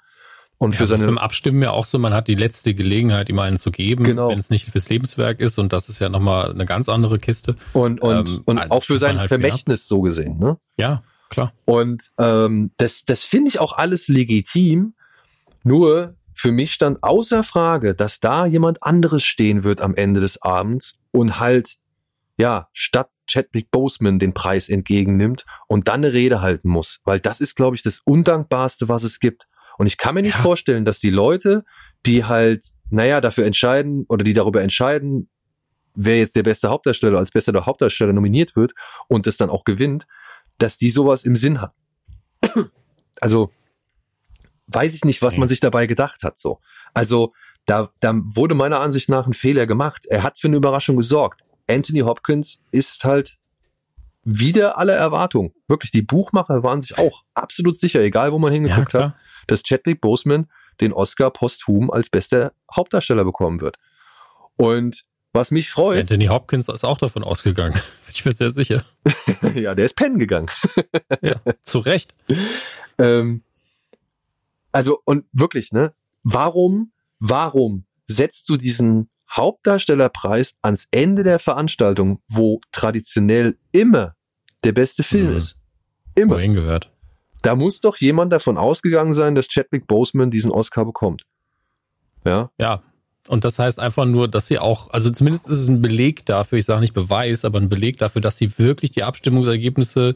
Und 0.58 0.72
ja, 0.72 0.78
für 0.78 0.86
seine. 0.88 1.06
beim 1.06 1.18
Abstimmen 1.18 1.62
ja 1.62 1.70
auch 1.70 1.84
so, 1.84 2.00
man 2.00 2.12
hat 2.12 2.26
die 2.26 2.34
letzte 2.34 2.74
Gelegenheit, 2.74 3.28
ihm 3.28 3.38
einen 3.38 3.56
zu 3.56 3.70
geben, 3.70 4.02
genau. 4.02 4.28
wenn 4.28 4.38
es 4.38 4.50
nicht 4.50 4.68
fürs 4.68 4.88
Lebenswerk 4.88 5.40
ist. 5.40 5.58
Und 5.58 5.72
das 5.72 5.88
ist 5.88 6.00
ja 6.00 6.08
nochmal 6.08 6.50
eine 6.50 6.64
ganz 6.64 6.88
andere 6.88 7.18
Kiste. 7.18 7.54
Und, 7.72 8.00
und, 8.00 8.28
ähm, 8.28 8.42
und 8.44 8.58
also 8.58 8.70
auch 8.70 8.82
für 8.82 8.98
sein 8.98 9.18
halt 9.20 9.28
Vermächtnis 9.28 9.86
so 9.86 10.00
gesehen, 10.00 10.38
ne? 10.38 10.58
Ja, 10.76 11.04
klar. 11.28 11.52
Und 11.64 12.10
ähm, 12.18 12.70
das, 12.76 13.04
das 13.04 13.24
finde 13.24 13.48
ich 13.48 13.60
auch 13.60 13.72
alles 13.72 14.08
legitim. 14.08 14.94
Nur 15.64 16.16
für 16.34 16.52
mich 16.52 16.72
stand 16.72 17.02
außer 17.02 17.42
Frage, 17.42 17.94
dass 17.94 18.20
da 18.20 18.46
jemand 18.46 18.82
anderes 18.82 19.24
stehen 19.24 19.64
wird 19.64 19.80
am 19.80 19.94
Ende 19.94 20.20
des 20.20 20.40
Abends 20.40 20.98
und 21.10 21.40
halt, 21.40 21.76
ja, 22.36 22.68
statt 22.72 23.10
Chadwick 23.26 23.70
Boseman 23.70 24.18
den 24.18 24.34
Preis 24.34 24.68
entgegennimmt 24.68 25.44
und 25.66 25.88
dann 25.88 26.04
eine 26.04 26.12
Rede 26.12 26.40
halten 26.40 26.68
muss. 26.68 27.00
Weil 27.04 27.20
das 27.20 27.40
ist, 27.40 27.56
glaube 27.56 27.76
ich, 27.76 27.82
das 27.82 28.00
Undankbarste, 28.00 28.88
was 28.88 29.02
es 29.02 29.20
gibt. 29.20 29.46
Und 29.78 29.86
ich 29.86 29.96
kann 29.96 30.14
mir 30.14 30.22
nicht 30.22 30.36
ja. 30.36 30.42
vorstellen, 30.42 30.84
dass 30.84 31.00
die 31.00 31.10
Leute, 31.10 31.64
die 32.06 32.24
halt, 32.24 32.64
naja, 32.90 33.20
dafür 33.20 33.44
entscheiden 33.44 34.06
oder 34.08 34.24
die 34.24 34.32
darüber 34.32 34.62
entscheiden, 34.62 35.28
wer 35.94 36.18
jetzt 36.18 36.36
der 36.36 36.42
beste 36.44 36.70
Hauptdarsteller 36.70 37.18
als 37.18 37.32
bester 37.32 37.66
Hauptdarsteller 37.66 38.12
nominiert 38.12 38.56
wird 38.56 38.72
und 39.08 39.26
das 39.26 39.36
dann 39.36 39.50
auch 39.50 39.64
gewinnt, 39.64 40.06
dass 40.58 40.78
die 40.78 40.90
sowas 40.90 41.24
im 41.24 41.36
Sinn 41.36 41.60
hat. 41.60 41.72
Also 43.20 43.50
weiß 44.68 44.94
ich 44.94 45.04
nicht, 45.04 45.22
was 45.22 45.36
man 45.36 45.48
sich 45.48 45.60
dabei 45.60 45.86
gedacht 45.86 46.22
hat. 46.22 46.38
So, 46.38 46.60
also 46.94 47.32
da, 47.66 47.90
da 48.00 48.14
wurde 48.14 48.54
meiner 48.54 48.80
Ansicht 48.80 49.08
nach 49.08 49.26
ein 49.26 49.32
Fehler 49.32 49.66
gemacht. 49.66 50.06
Er 50.06 50.22
hat 50.22 50.38
für 50.38 50.46
eine 50.46 50.56
Überraschung 50.56 50.96
gesorgt. 50.96 51.42
Anthony 51.68 52.00
Hopkins 52.00 52.62
ist 52.70 53.04
halt 53.04 53.38
wieder 54.24 54.78
alle 54.78 54.92
Erwartungen. 54.92 55.52
Wirklich, 55.68 55.90
die 55.90 56.02
Buchmacher 56.02 56.62
waren 56.62 56.82
sich 56.82 56.98
auch 56.98 57.24
absolut 57.34 57.78
sicher, 57.78 58.00
egal 58.00 58.32
wo 58.32 58.38
man 58.38 58.52
hingeguckt 58.52 58.92
ja, 58.92 59.00
hat, 59.00 59.14
dass 59.46 59.62
Chadwick 59.62 60.00
Boseman 60.00 60.48
den 60.80 60.92
Oscar 60.92 61.30
posthum 61.30 61.90
als 61.90 62.10
bester 62.10 62.52
Hauptdarsteller 62.74 63.24
bekommen 63.24 63.60
wird. 63.60 63.78
Und 64.56 65.04
was 65.32 65.50
mich 65.50 65.70
freut. 65.70 66.00
Anthony 66.00 66.26
Hopkins 66.26 66.68
ist 66.68 66.84
auch 66.84 66.98
davon 66.98 67.22
ausgegangen. 67.24 67.78
Bin 68.08 68.14
ich 68.14 68.24
mir 68.24 68.32
sehr 68.32 68.50
sicher. 68.50 68.84
ja, 69.54 69.74
der 69.74 69.84
ist 69.84 69.94
pennen 69.94 70.18
gegangen. 70.18 70.48
ja, 71.20 71.40
zu 71.62 71.80
Recht. 71.80 72.14
Ähm, 72.98 73.42
also, 74.72 75.00
und 75.04 75.26
wirklich, 75.32 75.72
ne? 75.72 75.92
Warum, 76.22 76.92
warum 77.18 77.84
setzt 78.06 78.48
du 78.48 78.56
diesen 78.56 79.10
Hauptdarstellerpreis 79.30 80.54
ans 80.62 80.88
Ende 80.90 81.22
der 81.22 81.38
Veranstaltung, 81.38 82.22
wo 82.28 82.60
traditionell 82.72 83.58
immer 83.72 84.14
der 84.64 84.72
beste 84.72 85.02
Film 85.02 85.30
Mhm. 85.32 85.36
ist. 85.36 85.56
Immer. 86.14 86.36
Wohin 86.36 86.54
gehört. 86.54 86.90
Da 87.42 87.54
muss 87.54 87.80
doch 87.82 87.98
jemand 87.98 88.32
davon 88.32 88.56
ausgegangen 88.56 89.12
sein, 89.12 89.34
dass 89.34 89.48
Chadwick 89.48 89.86
Boseman 89.86 90.30
diesen 90.30 90.50
Oscar 90.50 90.86
bekommt. 90.86 91.24
Ja, 92.24 92.50
Ja. 92.60 92.82
Und 93.28 93.44
das 93.44 93.58
heißt 93.58 93.78
einfach 93.78 94.06
nur, 94.06 94.26
dass 94.28 94.46
sie 94.46 94.58
auch, 94.58 94.90
also 94.90 95.10
zumindest 95.10 95.48
ist 95.48 95.58
es 95.58 95.68
ein 95.68 95.82
Beleg 95.82 96.24
dafür, 96.26 96.58
ich 96.58 96.64
sage 96.64 96.80
nicht 96.80 96.94
Beweis, 96.94 97.44
aber 97.44 97.60
ein 97.60 97.68
Beleg 97.68 97.98
dafür, 97.98 98.20
dass 98.20 98.38
sie 98.38 98.58
wirklich 98.58 98.90
die 98.90 99.04
Abstimmungsergebnisse, 99.04 100.14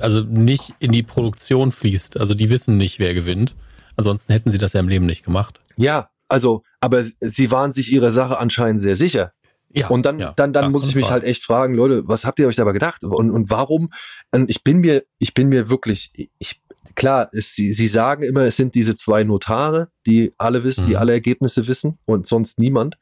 also 0.00 0.20
nicht 0.20 0.74
in 0.78 0.92
die 0.92 1.02
Produktion 1.02 1.72
fließt. 1.72 2.20
Also 2.20 2.34
die 2.34 2.50
wissen 2.50 2.76
nicht, 2.76 2.98
wer 2.98 3.14
gewinnt. 3.14 3.56
Ansonsten 3.96 4.32
hätten 4.32 4.50
sie 4.50 4.58
das 4.58 4.74
ja 4.74 4.80
im 4.80 4.88
Leben 4.88 5.06
nicht 5.06 5.24
gemacht. 5.24 5.60
ja, 5.76 6.08
also, 6.28 6.62
aber 6.80 7.04
sie 7.04 7.50
waren 7.50 7.72
sich 7.72 7.92
ihrer 7.92 8.10
Sache 8.10 8.38
anscheinend 8.38 8.80
sehr 8.80 8.96
sicher. 8.96 9.32
Ja. 9.74 9.88
Und 9.88 10.06
dann, 10.06 10.18
ja, 10.18 10.32
dann, 10.34 10.54
dann 10.54 10.72
muss 10.72 10.88
ich 10.88 10.94
mich 10.94 11.04
Frage. 11.04 11.12
halt 11.12 11.24
echt 11.24 11.44
fragen, 11.44 11.74
Leute, 11.74 12.08
was 12.08 12.24
habt 12.24 12.38
ihr 12.38 12.46
euch 12.46 12.56
dabei 12.56 12.72
gedacht? 12.72 13.04
Und, 13.04 13.30
und 13.30 13.50
warum? 13.50 13.92
Ich 14.46 14.64
bin 14.64 14.78
mir, 14.78 15.04
ich 15.18 15.34
bin 15.34 15.50
mir 15.50 15.68
wirklich, 15.68 16.10
ich, 16.38 16.62
klar, 16.94 17.28
es, 17.32 17.54
sie, 17.54 17.72
sie 17.72 17.86
sagen 17.86 18.22
immer, 18.22 18.42
es 18.42 18.56
sind 18.56 18.74
diese 18.74 18.94
zwei 18.94 19.24
Notare, 19.24 19.88
die 20.06 20.32
alle 20.38 20.64
wissen, 20.64 20.86
die 20.86 20.92
Mhm. 20.92 20.98
alle 20.98 21.12
Ergebnisse 21.12 21.66
wissen 21.66 21.98
und 22.04 22.26
sonst 22.26 22.58
niemand. 22.58 22.96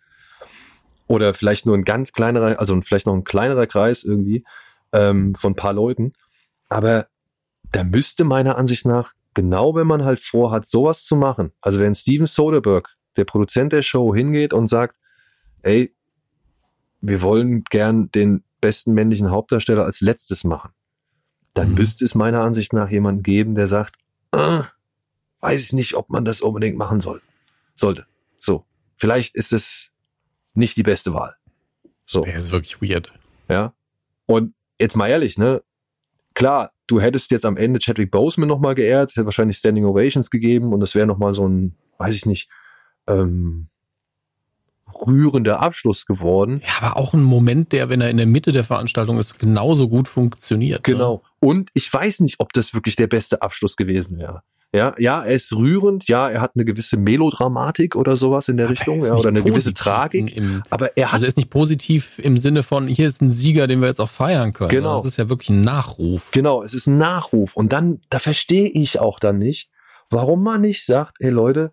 Oder 1.07 1.35
vielleicht 1.35 1.67
nur 1.67 1.77
ein 1.77 1.85
ganz 1.85 2.13
kleinerer, 2.13 2.61
also 2.61 2.81
vielleicht 2.83 3.07
noch 3.07 3.15
ein 3.15 3.25
kleinerer 3.25 3.67
Kreis 3.67 4.05
irgendwie 4.05 4.45
ähm, 4.93 5.35
von 5.35 5.53
ein 5.53 5.57
paar 5.57 5.73
Leuten. 5.73 6.13
Aber 6.69 7.09
da 7.73 7.83
müsste 7.85 8.25
meiner 8.25 8.57
Ansicht 8.57 8.87
nach, 8.87 9.13
genau 9.35 9.75
wenn 9.75 9.87
man 9.87 10.05
halt 10.05 10.21
vorhat, 10.21 10.69
sowas 10.69 11.05
zu 11.05 11.17
machen, 11.17 11.53
also 11.61 11.81
wenn 11.81 11.95
Steven 11.95 12.27
Soderbergh, 12.27 12.89
der 13.17 13.25
Produzent 13.25 13.73
der 13.73 13.83
Show, 13.83 14.15
hingeht 14.15 14.53
und 14.53 14.69
sagt, 14.69 14.97
ey, 15.63 15.95
wir 17.01 17.23
wollen 17.23 17.65
gern 17.71 18.11
den 18.13 18.45
besten 18.61 18.93
männlichen 18.93 19.31
Hauptdarsteller 19.31 19.85
als 19.85 20.01
letztes 20.01 20.45
machen, 20.45 20.71
dann 21.55 21.71
Mhm. 21.71 21.75
müsste 21.75 22.05
es 22.05 22.15
meiner 22.15 22.43
Ansicht 22.43 22.73
nach 22.73 22.91
jemanden 22.91 23.23
geben, 23.23 23.55
der 23.55 23.67
sagt, 23.67 23.97
ah, 24.33 24.67
weiß 25.41 25.63
ich 25.65 25.73
nicht, 25.73 25.95
ob 25.95 26.11
man 26.11 26.25
das 26.25 26.41
unbedingt 26.41 26.77
machen 26.77 27.01
soll. 27.01 27.21
Sollte. 27.75 28.07
So. 28.39 28.65
Vielleicht 28.97 29.35
ist 29.37 29.53
es 29.53 29.91
nicht 30.55 30.77
die 30.77 30.83
beste 30.83 31.15
Wahl. 31.15 31.37
So. 32.07 32.23
Das 32.23 32.35
ist 32.45 32.53
wirklich 32.53 32.83
weird. 32.83 33.13
Ja. 33.49 33.73
Und 34.27 34.55
jetzt 34.79 34.97
mal 34.97 35.09
ehrlich, 35.09 35.39
ne? 35.39 35.63
Klar, 36.35 36.73
du 36.87 37.01
hättest 37.01 37.31
jetzt 37.31 37.45
am 37.45 37.57
Ende 37.57 37.81
Chadwick 37.81 38.11
Boseman 38.11 38.49
nochmal 38.49 38.75
geehrt, 38.75 39.11
hätte 39.11 39.25
wahrscheinlich 39.25 39.59
Standing 39.59 39.85
Ovations 39.85 40.31
gegeben 40.31 40.73
und 40.73 40.81
das 40.81 40.95
wäre 40.95 41.07
nochmal 41.07 41.35
so 41.35 41.47
ein, 41.47 41.77
weiß 41.99 42.15
ich 42.15 42.27
nicht, 42.27 42.49
ähm, 43.07 43.69
rührender 44.95 45.61
Abschluss 45.61 46.07
geworden. 46.07 46.63
Ja, 46.65 46.87
aber 46.87 46.97
auch 46.97 47.15
ein 47.15 47.23
Moment, 47.23 47.73
der, 47.73 47.89
wenn 47.89 48.01
er 48.01 48.11
in 48.11 48.17
der 48.17 48.27
Mitte 48.27 48.53
der 48.53 48.65
Veranstaltung 48.65 49.19
ist, 49.19 49.39
genauso 49.39 49.89
gut 49.89 50.09
funktioniert. 50.09 50.87
Ne? 50.87 50.95
Genau. 50.95 51.23
Und 51.41 51.71
ich 51.75 51.93
weiß 51.93 52.21
nicht, 52.21 52.37
ob 52.39 52.53
das 52.53 52.75
wirklich 52.75 52.97
der 52.97 53.07
beste 53.07 53.43
Abschluss 53.43 53.77
gewesen 53.77 54.19
wäre. 54.19 54.43
Ja, 54.73 54.95
ja, 54.99 55.25
er 55.25 55.35
ist 55.35 55.53
rührend, 55.53 56.07
ja, 56.07 56.29
er 56.29 56.41
hat 56.41 56.53
eine 56.55 56.65
gewisse 56.65 56.97
Melodramatik 56.97 57.97
oder 57.97 58.15
sowas 58.15 58.49
in 58.49 58.57
der 58.57 58.67
Aber 58.67 58.75
er 58.75 58.79
Richtung, 58.79 59.05
ja, 59.05 59.15
oder 59.15 59.31
eine 59.31 59.43
gewisse 59.43 59.75
Tragik. 59.75 60.37
Im, 60.37 60.45
im, 60.45 60.63
Aber 60.71 60.97
er 60.97 61.09
hat 61.09 61.15
also 61.15 61.25
er 61.25 61.29
ist 61.29 61.37
nicht 61.37 61.51
positiv 61.51 62.21
im 62.21 62.39
Sinne 62.39 62.63
von, 62.63 62.87
hier 62.87 63.07
ist 63.07 63.21
ein 63.21 63.33
Sieger, 63.33 63.67
den 63.67 63.81
wir 63.81 63.89
jetzt 63.89 64.01
auch 64.01 64.09
feiern 64.09 64.53
können. 64.53 64.71
Genau. 64.71 64.97
Das 64.97 65.07
ist 65.07 65.17
ja 65.17 65.29
wirklich 65.29 65.49
ein 65.49 65.63
Nachruf. 65.63 66.31
Genau, 66.31 66.63
es 66.63 66.73
ist 66.75 66.87
ein 66.87 66.99
Nachruf. 66.99 67.57
Und 67.57 67.73
dann, 67.73 68.01
da 68.11 68.21
verstehe 68.21 68.69
ich 68.69 69.01
auch 69.01 69.19
dann 69.19 69.39
nicht, 69.39 69.71
warum 70.09 70.45
man 70.45 70.61
nicht 70.61 70.85
sagt, 70.85 71.17
hey 71.19 71.31
Leute, 71.31 71.73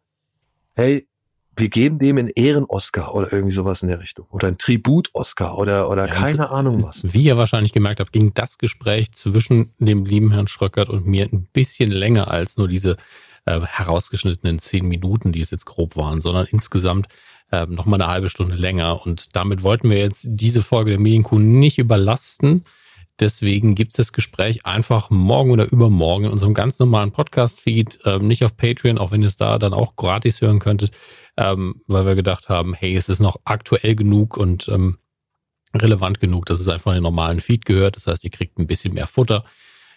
hey, 0.74 1.08
wir 1.58 1.70
geben 1.70 2.00
dem 2.00 2.18
einen 2.18 2.30
Ehren-Oscar 2.30 3.14
oder 3.14 3.34
irgendwie 3.34 3.54
sowas 3.54 3.82
in 3.82 3.90
der 3.90 4.00
Richtung. 4.00 4.28
Oder 4.30 4.48
ein 4.48 4.58
Tribut-Oscar 4.58 5.58
oder, 5.58 5.90
oder 5.90 6.08
Ja, 6.08 6.14
keine 6.14 6.50
Ahnung 6.50 6.84
was. 6.84 7.14
Wie 7.14 7.24
ihr 7.24 7.38
wahrscheinlich 7.38 7.74
gemerkt 7.74 8.00
habt, 8.00 8.14
ging 8.14 8.34
das 8.34 8.58
Gespräch 8.58 9.12
zwischen 9.14 9.72
dem 9.80 10.06
lieben 10.06 10.32
Herrn 10.32 10.48
Schröckert 10.48 10.90
und 10.90 11.06
mir 11.08 11.26
ein 11.26 11.48
bisschen 11.52 11.92
länger 11.92 12.30
als 12.30 12.58
nur 12.58 12.68
diese 12.68 12.98
äh, 13.46 13.60
herausgeschnittenen 13.62 14.60
zehn 14.60 14.88
Minuten, 14.88 15.32
die 15.32 15.42
es 15.42 15.52
jetzt 15.52 15.66
grob 15.66 15.96
waren, 15.96 16.22
sondern 16.22 16.46
insgesamt 16.46 17.08
ähm, 17.52 17.74
noch 17.74 17.86
mal 17.86 18.00
eine 18.00 18.12
halbe 18.12 18.30
Stunde 18.30 18.56
länger. 18.56 19.06
Und 19.06 19.36
damit 19.36 19.64
wollten 19.64 19.90
wir 19.90 19.98
jetzt 19.98 20.28
diese 20.30 20.62
Folge 20.62 20.92
der 20.92 21.00
Medienkuh 21.00 21.40
nicht 21.40 21.80
überlasten. 21.80 22.66
Deswegen 23.20 23.74
gibt 23.74 23.94
es 23.94 23.98
das 23.98 24.14
Gespräch 24.14 24.66
einfach 24.66 25.10
morgen 25.10 25.52
oder 25.52 25.72
übermorgen 25.72 26.26
in 26.26 26.32
unserem 26.32 26.54
ganz 26.54 26.78
normalen 26.78 27.12
Podcast-Feed, 27.12 28.00
ähm, 28.06 28.28
nicht 28.28 28.44
auf 28.44 28.56
Patreon, 28.56 29.00
auch 29.00 29.12
wenn 29.12 29.22
ihr 29.22 29.28
es 29.28 29.38
da 29.38 29.58
dann 29.58 29.74
auch 29.74 29.96
gratis 29.96 30.42
hören 30.42 30.60
könntet, 30.60 30.92
ähm, 31.36 31.82
weil 31.88 32.06
wir 32.06 32.16
gedacht 32.16 32.48
haben, 32.48 32.76
hey, 32.76 32.96
es 32.96 33.10
ist 33.10 33.20
noch 33.20 33.38
aktuell 33.44 33.96
genug 33.96 34.38
und 34.38 34.68
ähm, 34.70 35.00
relevant 35.74 36.20
genug, 36.20 36.46
dass 36.46 36.60
es 36.60 36.68
einfach 36.68 36.92
in 36.92 36.98
den 36.98 37.04
normalen 37.04 37.40
Feed 37.40 37.66
gehört. 37.66 37.96
Das 37.96 38.08
heißt, 38.08 38.24
ihr 38.24 38.30
kriegt 38.30 38.60
ein 38.60 38.68
bisschen 38.68 38.94
mehr 38.94 39.08
Futter. 39.08 39.44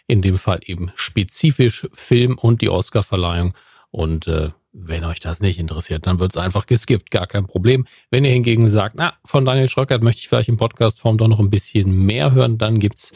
In 0.07 0.23
dem 0.23 0.39
Fall 0.39 0.61
eben 0.65 0.91
spezifisch 0.97 1.87
Film 1.93 2.37
und 2.37 2.63
die 2.63 2.69
Oscar-Verleihung. 2.69 3.55
Und 3.91 4.27
äh, 4.27 4.51
wenn 4.73 5.05
euch 5.05 5.21
das 5.21 5.41
nicht 5.41 5.59
interessiert, 5.59 6.07
dann 6.07 6.21
wird 6.21 6.33
es 6.33 6.37
einfach 6.37 6.67
geskippt, 6.67 7.11
gar 7.11 7.27
kein 7.27 7.47
Problem. 7.47 7.87
Wenn 8.11 8.25
ihr 8.25 8.31
hingegen 8.31 8.69
sagt, 8.69 8.97
na, 8.97 9.15
von 9.25 9.45
Daniel 9.45 9.69
Schröckert 9.69 10.03
möchte 10.03 10.21
ich 10.21 10.29
vielleicht 10.29 10.49
in 10.49 10.57
Podcastform 10.57 11.19
doch 11.19 11.29
noch 11.29 11.41
ein 11.41 11.51
bisschen 11.51 11.91
mehr 11.91 12.33
hören, 12.33 12.59
dann 12.59 12.79
gibt's 12.79 13.13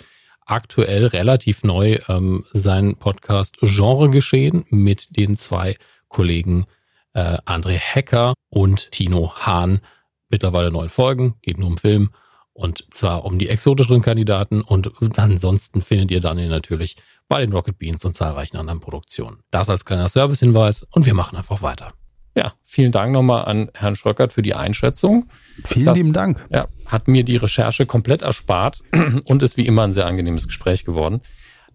aktuell 0.47 1.06
relativ 1.06 1.62
neu 1.62 1.98
ähm, 2.09 2.44
seinen 2.52 2.97
Podcast 2.97 3.56
Genre 3.62 4.10
geschehen 4.10 4.64
mit 4.68 5.16
den 5.16 5.36
zwei 5.36 5.76
Kollegen 6.09 6.66
äh, 7.14 7.39
André 7.47 7.78
Hecker 7.78 8.35
und 8.51 8.90
Tino 8.90 9.32
Hahn. 9.36 9.81
Mittlerweile 10.28 10.70
neun 10.70 10.89
Folgen, 10.89 11.36
geht 11.43 11.59
nur 11.59 11.68
um 11.68 11.78
Film 11.78 12.10
und 12.52 12.86
zwar 12.90 13.24
um 13.24 13.39
die 13.39 13.48
exotischeren 13.48 14.02
Kandidaten 14.02 14.60
und 14.60 14.93
ansonsten 15.18 15.82
findet 15.82 16.10
ihr 16.10 16.20
Daniel 16.20 16.48
natürlich 16.48 16.97
bei 17.28 17.40
den 17.40 17.52
Rocket 17.52 17.78
Beans 17.78 18.05
und 18.05 18.12
zahlreichen 18.14 18.56
anderen 18.56 18.80
Produktionen. 18.80 19.38
Das 19.51 19.68
als 19.68 19.84
kleiner 19.84 20.09
Servicehinweis 20.09 20.82
und 20.90 21.06
wir 21.06 21.14
machen 21.14 21.36
einfach 21.36 21.62
weiter. 21.62 21.88
Ja, 22.36 22.52
vielen 22.64 22.90
Dank 22.90 23.12
nochmal 23.12 23.44
an 23.44 23.70
Herrn 23.74 23.94
Schröckert 23.94 24.32
für 24.32 24.42
die 24.42 24.55
Einschätzung. 24.55 25.26
Vielen 25.64 25.84
Das- 25.86 25.96
lieben 25.96 26.12
Dank. 26.12 26.44
Ja, 26.51 26.66
hat 26.86 27.06
mir 27.06 27.24
die 27.24 27.36
Recherche 27.36 27.86
komplett 27.86 28.22
erspart 28.22 28.82
und 29.28 29.42
ist 29.42 29.56
wie 29.56 29.66
immer 29.66 29.82
ein 29.84 29.92
sehr 29.92 30.06
angenehmes 30.06 30.46
Gespräch 30.46 30.84
geworden. 30.84 31.20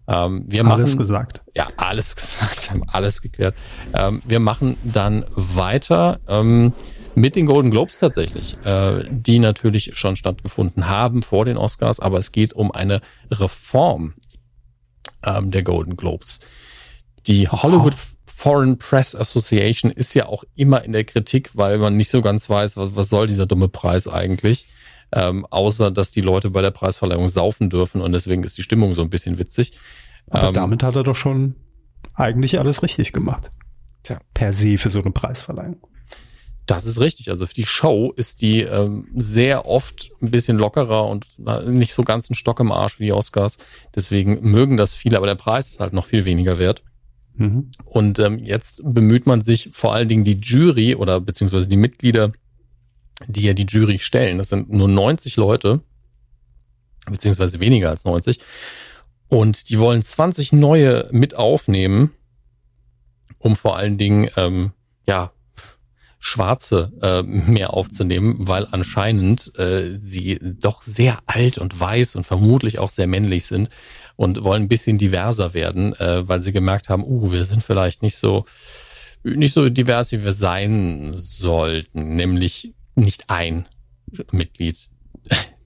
Ähm, 0.06 0.44
wir 0.48 0.64
machen, 0.64 0.80
Alles 0.80 0.98
gesagt. 0.98 1.40
ja, 1.56 1.66
alles 1.76 2.14
gesagt, 2.16 2.64
wir 2.64 2.70
haben 2.72 2.84
alles 2.88 3.22
geklärt. 3.22 3.54
Ähm, 3.94 4.20
wir 4.26 4.40
machen 4.40 4.76
dann 4.84 5.24
weiter 5.34 6.18
ähm, 6.28 6.72
mit 7.14 7.36
den 7.36 7.46
Golden 7.46 7.70
Globes 7.70 7.98
tatsächlich, 7.98 8.56
äh, 8.64 9.04
die 9.10 9.38
natürlich 9.38 9.92
schon 9.94 10.14
stattgefunden 10.16 10.88
haben 10.88 11.22
vor 11.22 11.44
den 11.44 11.56
Oscars, 11.56 12.00
aber 12.00 12.18
es 12.18 12.32
geht 12.32 12.52
um 12.52 12.70
eine 12.70 13.00
Reform 13.30 14.14
ähm, 15.24 15.50
der 15.50 15.62
Golden 15.62 15.96
Globes. 15.96 16.40
Die 17.26 17.48
Hollywood 17.48 17.94
Foreign 18.26 18.78
Press 18.78 19.14
Association 19.14 19.90
ist 19.90 20.14
ja 20.14 20.26
auch 20.26 20.44
immer 20.54 20.82
in 20.82 20.92
der 20.92 21.04
Kritik, 21.04 21.50
weil 21.54 21.76
man 21.78 21.96
nicht 21.96 22.08
so 22.08 22.22
ganz 22.22 22.48
weiß, 22.48 22.76
was, 22.78 22.96
was 22.96 23.10
soll 23.10 23.26
dieser 23.26 23.46
dumme 23.46 23.68
Preis 23.68 24.08
eigentlich. 24.08 24.66
Ähm, 25.12 25.44
außer, 25.50 25.90
dass 25.90 26.10
die 26.10 26.20
Leute 26.20 26.50
bei 26.50 26.62
der 26.62 26.70
Preisverleihung 26.70 27.28
saufen 27.28 27.68
dürfen 27.68 28.00
und 28.00 28.12
deswegen 28.12 28.44
ist 28.44 28.56
die 28.56 28.62
Stimmung 28.62 28.94
so 28.94 29.02
ein 29.02 29.10
bisschen 29.10 29.38
witzig. 29.38 29.72
Aber 30.30 30.48
Ähm, 30.48 30.54
damit 30.54 30.82
hat 30.82 30.96
er 30.96 31.02
doch 31.02 31.16
schon 31.16 31.56
eigentlich 32.14 32.58
alles 32.58 32.82
richtig 32.82 33.12
gemacht. 33.12 33.50
Tja. 34.04 34.18
Per 34.32 34.52
se 34.52 34.78
für 34.78 34.88
so 34.88 35.00
eine 35.00 35.10
Preisverleihung. 35.10 35.76
Das 36.66 36.86
ist 36.86 37.00
richtig. 37.00 37.30
Also 37.30 37.46
für 37.46 37.54
die 37.54 37.66
Show 37.66 38.12
ist 38.14 38.42
die 38.42 38.60
ähm, 38.60 39.08
sehr 39.16 39.66
oft 39.66 40.10
ein 40.22 40.30
bisschen 40.30 40.56
lockerer 40.56 41.06
und 41.08 41.26
nicht 41.66 41.92
so 41.92 42.02
ganz 42.02 42.30
ein 42.30 42.34
Stock 42.34 42.60
im 42.60 42.70
Arsch 42.70 43.00
wie 43.00 43.06
die 43.06 43.12
Oscars. 43.12 43.58
Deswegen 43.94 44.40
mögen 44.42 44.76
das 44.76 44.94
viele, 44.94 45.16
aber 45.16 45.26
der 45.26 45.34
Preis 45.34 45.70
ist 45.70 45.80
halt 45.80 45.92
noch 45.92 46.06
viel 46.06 46.24
weniger 46.24 46.58
wert. 46.58 46.82
Mhm. 47.34 47.72
Und 47.84 48.18
ähm, 48.18 48.38
jetzt 48.38 48.82
bemüht 48.84 49.26
man 49.26 49.42
sich 49.42 49.70
vor 49.72 49.94
allen 49.94 50.08
Dingen 50.08 50.24
die 50.24 50.38
Jury 50.40 50.94
oder 50.94 51.20
beziehungsweise 51.20 51.68
die 51.68 51.76
Mitglieder, 51.76 52.32
die 53.26 53.42
ja 53.42 53.54
die 53.54 53.66
Jury 53.66 53.98
stellen. 53.98 54.38
Das 54.38 54.50
sind 54.50 54.70
nur 54.70 54.88
90 54.88 55.36
Leute, 55.36 55.80
beziehungsweise 57.10 57.58
weniger 57.60 57.90
als 57.90 58.04
90. 58.04 58.38
Und 59.28 59.70
die 59.70 59.78
wollen 59.78 60.02
20 60.02 60.52
neue 60.52 61.08
mit 61.12 61.34
aufnehmen, 61.36 62.10
um 63.38 63.56
vor 63.56 63.76
allen 63.76 63.96
Dingen, 63.96 64.28
ähm, 64.36 64.72
ja, 65.06 65.32
Schwarze 66.22 66.92
äh, 67.00 67.22
mehr 67.22 67.72
aufzunehmen, 67.72 68.36
weil 68.40 68.68
anscheinend 68.70 69.58
äh, 69.58 69.98
sie 69.98 70.38
doch 70.40 70.82
sehr 70.82 71.18
alt 71.26 71.56
und 71.56 71.80
weiß 71.80 72.16
und 72.16 72.24
vermutlich 72.24 72.78
auch 72.78 72.90
sehr 72.90 73.06
männlich 73.06 73.46
sind 73.46 73.70
und 74.16 74.44
wollen 74.44 74.64
ein 74.64 74.68
bisschen 74.68 74.98
diverser 74.98 75.54
werden, 75.54 75.94
äh, 75.98 76.28
weil 76.28 76.42
sie 76.42 76.52
gemerkt 76.52 76.90
haben, 76.90 77.04
uh, 77.04 77.32
wir 77.32 77.44
sind 77.44 77.62
vielleicht 77.62 78.02
nicht 78.02 78.16
so 78.16 78.44
nicht 79.22 79.52
so 79.52 79.68
divers, 79.68 80.12
wie 80.12 80.24
wir 80.24 80.32
sein 80.32 81.10
sollten, 81.12 82.16
nämlich 82.16 82.74
nicht 82.94 83.28
ein 83.28 83.66
Mitglied 84.30 84.90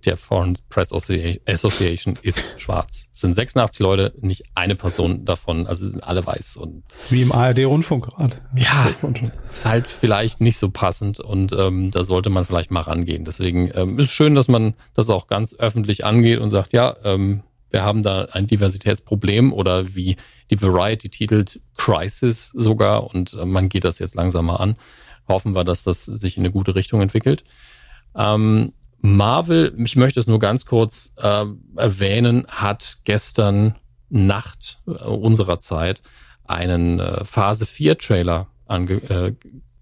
der 0.06 0.16
Foreign 0.16 0.56
Press 0.68 0.92
Association 0.92 2.18
ist 2.22 2.60
schwarz. 2.60 3.08
Es 3.12 3.20
sind 3.20 3.34
86 3.34 3.80
Leute, 3.80 4.14
nicht 4.20 4.44
eine 4.54 4.76
Person 4.76 5.24
davon, 5.24 5.66
also 5.66 5.88
sind 5.88 6.04
alle 6.04 6.24
weiß. 6.24 6.56
Und 6.56 6.84
Wie 7.10 7.22
im 7.22 7.32
ARD-Rundfunk 7.32 8.06
gerade. 8.06 8.36
Ja, 8.56 8.88
ist 9.46 9.66
halt 9.66 9.88
vielleicht 9.88 10.40
nicht 10.40 10.58
so 10.58 10.70
passend 10.70 11.20
und 11.20 11.52
ähm, 11.52 11.90
da 11.90 12.04
sollte 12.04 12.30
man 12.30 12.44
vielleicht 12.44 12.70
mal 12.70 12.80
rangehen. 12.80 13.24
Deswegen 13.24 13.70
ähm, 13.74 13.98
ist 13.98 14.10
schön, 14.10 14.34
dass 14.34 14.48
man 14.48 14.74
das 14.94 15.10
auch 15.10 15.26
ganz 15.26 15.54
öffentlich 15.58 16.04
angeht 16.04 16.38
und 16.38 16.50
sagt, 16.50 16.72
ja, 16.72 16.94
ähm, 17.04 17.42
wir 17.70 17.82
haben 17.82 18.02
da 18.02 18.26
ein 18.26 18.46
Diversitätsproblem 18.46 19.52
oder 19.52 19.96
wie 19.96 20.16
die 20.50 20.62
Variety 20.62 21.08
titelt, 21.08 21.60
Crisis 21.76 22.48
sogar 22.54 23.12
und 23.12 23.34
äh, 23.34 23.44
man 23.44 23.68
geht 23.68 23.84
das 23.84 23.98
jetzt 23.98 24.14
langsam 24.14 24.46
mal 24.46 24.56
an. 24.56 24.76
Hoffen 25.26 25.56
wir, 25.56 25.64
dass 25.64 25.82
das 25.82 26.04
sich 26.04 26.36
in 26.36 26.42
eine 26.42 26.52
gute 26.52 26.74
Richtung 26.74 27.00
entwickelt. 27.00 27.44
Ähm, 28.14 28.72
Marvel, 29.06 29.74
ich 29.76 29.96
möchte 29.96 30.18
es 30.18 30.26
nur 30.26 30.38
ganz 30.38 30.64
kurz 30.64 31.12
äh, 31.18 31.44
erwähnen, 31.76 32.46
hat 32.48 33.00
gestern 33.04 33.74
Nacht 34.08 34.78
äh, 34.86 34.92
unserer 34.92 35.58
Zeit 35.58 36.00
einen 36.44 37.00
äh, 37.00 37.22
Phase 37.26 37.66
4 37.66 37.98
Trailer 37.98 38.46
ange 38.64 38.94
äh, 39.10 39.34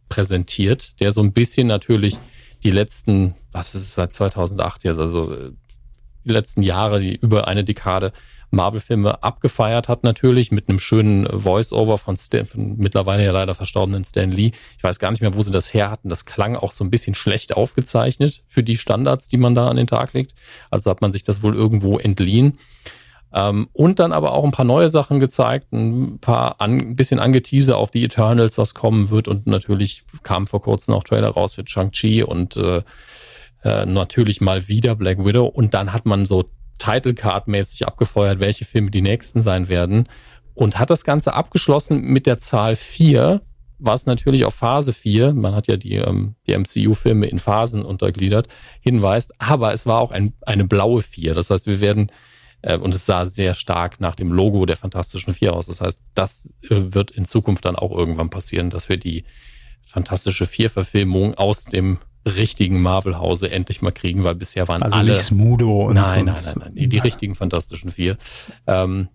präsentiert, 0.09 0.99
der 0.99 1.13
so 1.13 1.23
ein 1.23 1.33
bisschen 1.33 1.69
natürlich 1.69 2.19
die 2.65 2.73
letzten, 2.73 3.37
was 3.53 3.77
ist 3.77 3.83
es 3.83 3.95
seit 3.95 4.13
2008 4.13 4.83
jetzt, 4.83 4.99
also 4.99 5.33
äh, 5.33 5.53
die 6.25 6.33
letzten 6.33 6.63
Jahre, 6.63 6.99
die 6.99 7.15
über 7.15 7.47
eine 7.47 7.63
Dekade 7.63 8.13
Marvel-Filme 8.53 9.23
abgefeiert 9.23 9.89
hat 9.89 10.05
natürlich 10.05 10.53
mit 10.53 10.69
einem 10.69 10.79
schönen 10.79 11.27
Voice-Over 11.27 11.99
von, 11.99 12.17
Stan, 12.17 12.47
von 12.47 12.77
mittlerweile 12.77 13.25
ja 13.25 13.33
leider 13.33 13.55
verstorbenen 13.55 14.05
Stan 14.05 14.31
Lee. 14.31 14.53
Ich 14.77 14.85
weiß 14.85 14.99
gar 14.99 15.11
nicht 15.11 15.21
mehr, 15.21 15.35
wo 15.35 15.43
sie 15.43 15.51
das 15.51 15.73
her 15.75 15.91
hatten. 15.91 16.09
Das 16.09 16.25
klang 16.25 16.57
auch 16.57 16.73
so 16.73 16.85
ein 16.85 16.91
bisschen 16.91 17.15
schlecht 17.15 17.57
aufgezeichnet 17.57 18.43
für 18.47 18.63
die 18.63 18.77
Standards, 18.77 19.29
die 19.29 19.39
man 19.39 19.55
da 19.55 19.69
an 19.69 19.77
den 19.77 19.87
Tag 19.87 20.13
legt. 20.13 20.35
Also 20.71 20.91
hat 20.91 21.01
man 21.01 21.13
sich 21.13 21.25
das 21.25 21.43
wohl 21.43 21.55
irgendwo 21.55 21.99
entliehen. 21.99 22.59
Ähm, 23.35 23.69
und 23.73 23.99
dann 23.99 24.13
aber 24.13 24.33
auch 24.33 24.45
ein 24.45 24.51
paar 24.51 24.65
neue 24.65 24.89
Sachen 24.89 25.19
gezeigt, 25.19 25.73
ein 25.73 26.19
paar 26.19 26.61
an, 26.61 26.79
ein 26.79 26.97
bisschen 26.97 27.19
angeteaser 27.19 27.79
auf 27.79 27.91
die 27.91 28.05
Eternals, 28.05 28.59
was 28.59 28.75
kommen 28.75 29.11
wird. 29.11 29.29
Und 29.29 29.47
natürlich 29.47 30.05
kam 30.23 30.47
vor 30.47 30.61
kurzem 30.61 30.95
auch 30.95 31.05
Trailer 31.05 31.31
raus 31.31 31.55
für 31.55 31.65
Shang-Chi 31.67 32.23
und 32.23 32.57
äh, 32.57 32.83
äh, 33.65 33.87
natürlich 33.87 34.41
mal 34.41 34.69
wieder 34.69 34.95
Black 34.95 35.25
Widow. 35.25 35.47
Und 35.47 35.73
dann 35.75 35.93
hat 35.93 36.05
man 36.05 36.27
so 36.27 36.45
Title 36.79 37.15
Card 37.15 37.49
mäßig 37.49 37.87
abgefeuert, 37.87 38.41
welche 38.41 38.65
Filme 38.65 38.91
die 38.91 39.03
nächsten 39.03 39.43
sein 39.43 39.69
werden 39.69 40.09
und 40.55 40.79
hat 40.79 40.91
das 40.91 41.05
Ganze 41.05 41.35
abgeschlossen 41.35 42.03
mit 42.03 42.27
der 42.27 42.39
Zahl 42.39 42.77
4, 42.77 43.41
was 43.79 44.07
natürlich 44.07 44.45
auf 44.45 44.55
Phase 44.55 44.93
4, 44.93 45.33
man 45.33 45.55
hat 45.55 45.67
ja 45.67 45.77
die, 45.77 45.97
ähm, 45.97 46.37
die 46.47 46.57
MCU-Filme 46.57 47.27
in 47.27 47.39
Phasen 47.39 47.83
untergliedert, 47.83 48.49
hinweist, 48.81 49.33
aber 49.39 49.73
es 49.73 49.87
war 49.87 49.99
auch 49.99 50.13
ein, 50.13 50.35
eine 50.43 50.65
blaue 50.65 51.03
4. 51.03 51.35
Das 51.35 51.51
heißt, 51.51 51.67
wir 51.67 51.81
werden, 51.81 52.13
äh, 52.63 52.77
und 52.77 52.95
es 52.95 53.07
sah 53.07 53.27
sehr 53.27 53.55
stark 53.55 54.01
nach 54.01 54.15
dem 54.15 54.31
Logo 54.31 54.67
der 54.67 54.77
Fantastischen 54.77 55.35
Vier 55.35 55.55
aus. 55.55 55.67
Das 55.67 55.81
heißt, 55.81 56.05
das 56.15 56.51
äh, 56.63 56.69
wird 56.95 57.11
in 57.11 57.25
Zukunft 57.25 57.65
dann 57.65 57.75
auch 57.75 57.91
irgendwann 57.91 58.31
passieren, 58.31 58.71
dass 58.71 58.89
wir 58.89 58.99
die 58.99 59.25
Fantastische 59.85 60.47
Vier-Verfilmung 60.47 61.35
aus 61.35 61.65
dem 61.65 61.99
richtigen 62.25 62.81
Marvel-Hause 62.81 63.51
endlich 63.51 63.83
mal 63.83 63.91
kriegen, 63.91 64.25
weil 64.25 64.35
bisher 64.35 64.69
waren 64.69 64.83
also 64.83 64.97
alle. 64.97 65.11
Nicht 65.13 65.23
Smudo 65.23 65.87
und 65.89 65.95
nein, 65.95 66.27
nein, 66.27 66.41
nein, 66.45 66.55
nein, 66.59 66.75
die, 66.75 66.89
die 66.89 66.99
richtigen 66.99 67.35
Fantastischen 67.35 67.91
Vier. 67.91 68.17
Ähm, 68.67 69.09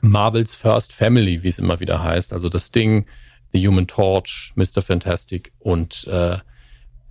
Marvels 0.00 0.54
First 0.54 0.92
Family, 0.92 1.42
wie 1.42 1.48
es 1.48 1.58
immer 1.58 1.80
wieder 1.80 2.02
heißt. 2.02 2.32
Also 2.32 2.48
das 2.48 2.70
Ding, 2.70 3.06
The 3.52 3.66
Human 3.66 3.86
Torch, 3.86 4.52
Mr. 4.56 4.82
Fantastic 4.82 5.52
und 5.58 6.06
äh, 6.08 6.36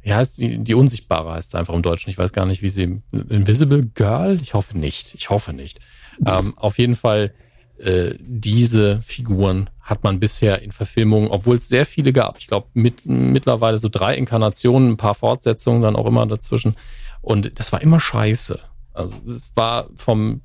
wie 0.02 0.14
heißt 0.14 0.38
wie 0.38 0.58
die 0.58 0.76
Unsichtbare 0.76 1.34
heißt 1.34 1.50
es 1.50 1.56
einfach 1.56 1.74
im 1.74 1.82
Deutschen. 1.82 2.10
Ich 2.10 2.18
weiß 2.18 2.34
gar 2.34 2.46
nicht, 2.46 2.62
wie 2.62 2.70
sie 2.70 3.02
Invisible 3.12 3.86
Girl. 3.86 4.40
Ich 4.42 4.54
hoffe 4.54 4.78
nicht. 4.78 5.16
Ich 5.16 5.30
hoffe 5.30 5.54
nicht. 5.54 5.80
Ähm, 6.26 6.58
auf 6.58 6.78
jeden 6.78 6.96
Fall 6.96 7.34
äh, 7.80 8.16
diese 8.20 9.02
Figuren 9.02 9.70
hat 9.82 10.04
man 10.04 10.20
bisher 10.20 10.62
in 10.62 10.72
Verfilmungen, 10.72 11.30
obwohl 11.30 11.58
es 11.58 11.68
sehr 11.68 11.86
viele 11.86 12.14
gab, 12.14 12.38
ich 12.38 12.48
glaube 12.48 12.68
mit, 12.74 13.06
mittlerweile 13.06 13.78
so 13.78 13.90
drei 13.90 14.16
Inkarnationen, 14.16 14.92
ein 14.92 14.98
paar 14.98 15.16
Fortsetzungen 15.16 15.82
dann 15.82 15.96
auch 15.96 16.06
immer 16.06 16.26
dazwischen. 16.26 16.76
Und 17.22 17.60
das 17.60 17.72
war 17.72 17.82
immer 17.82 18.00
scheiße. 18.00 18.60
Also 18.94 19.16
es 19.28 19.52
war 19.56 19.90
vom 19.96 20.42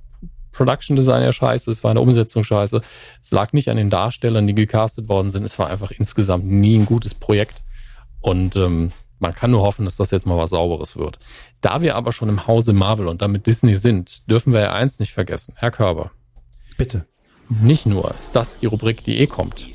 Production 0.53 0.97
Design 0.97 1.23
ja 1.23 1.33
scheiße, 1.33 1.71
es 1.71 1.85
war 1.85 1.93
eine 1.93 2.01
Umsetzung 2.01 2.43
scheiße. 2.43 2.81
Es 3.23 3.31
lag 3.31 3.53
nicht 3.53 3.69
an 3.69 3.77
den 3.77 3.91
Darstellern, 3.91 4.47
die 4.47 4.55
gecastet 4.55 5.09
worden 5.09 5.31
sind. 5.31 5.45
Es 5.45 5.59
war 5.59 5.69
einfach 5.69 5.93
insgesamt 5.93 6.47
nie 6.47 6.77
ein 6.77 6.87
gutes 6.87 7.15
Projekt. 7.15 7.63
Und 8.21 8.57
ähm, 8.57 8.91
man 9.21 9.35
kann 9.35 9.51
nur 9.51 9.63
hoffen, 9.63 9.85
dass 9.85 9.97
das 9.97 10.11
jetzt 10.11 10.27
mal 10.27 10.37
was 10.37 10.51
Sauberes 10.51 10.97
wird. 10.97 11.19
Da 11.61 11.83
wir 11.83 11.95
aber 11.95 12.13
schon 12.13 12.29
im 12.29 12.47
Hause 12.47 12.73
Marvel 12.73 13.07
und 13.07 13.23
damit 13.23 13.47
Disney 13.47 13.77
sind, 13.77 14.29
dürfen 14.31 14.53
wir 14.53 14.61
ja 14.61 14.73
eins 14.73 14.99
nicht 14.99 15.13
vergessen. 15.13 15.55
Herr 15.57 15.71
Körber. 15.71 16.11
Bitte. 16.77 17.07
Nicht 17.49 17.87
nur 17.87 18.15
ist 18.19 18.37
das 18.37 18.59
die 18.59 18.67
Rubrik, 18.67 19.05
die 19.05 19.19
eh 19.19 19.27
kommt. 19.27 19.67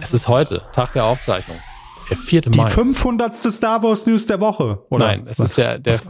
Es 0.00 0.14
ist 0.14 0.28
heute, 0.28 0.62
Tag 0.72 0.92
der 0.92 1.04
Aufzeichnung. 1.04 1.56
Der 2.10 2.16
4. 2.16 2.40
Die 2.42 2.58
Mai. 2.58 2.68
Die 2.68 2.74
500. 2.74 3.34
Star 3.34 3.82
Wars 3.82 4.06
News 4.06 4.26
der 4.26 4.40
Woche, 4.40 4.82
oder? 4.90 5.06
Nein, 5.06 5.26
es 5.26 5.38
was? 5.38 5.50
ist 5.50 5.58
der, 5.58 5.78
der, 5.78 6.00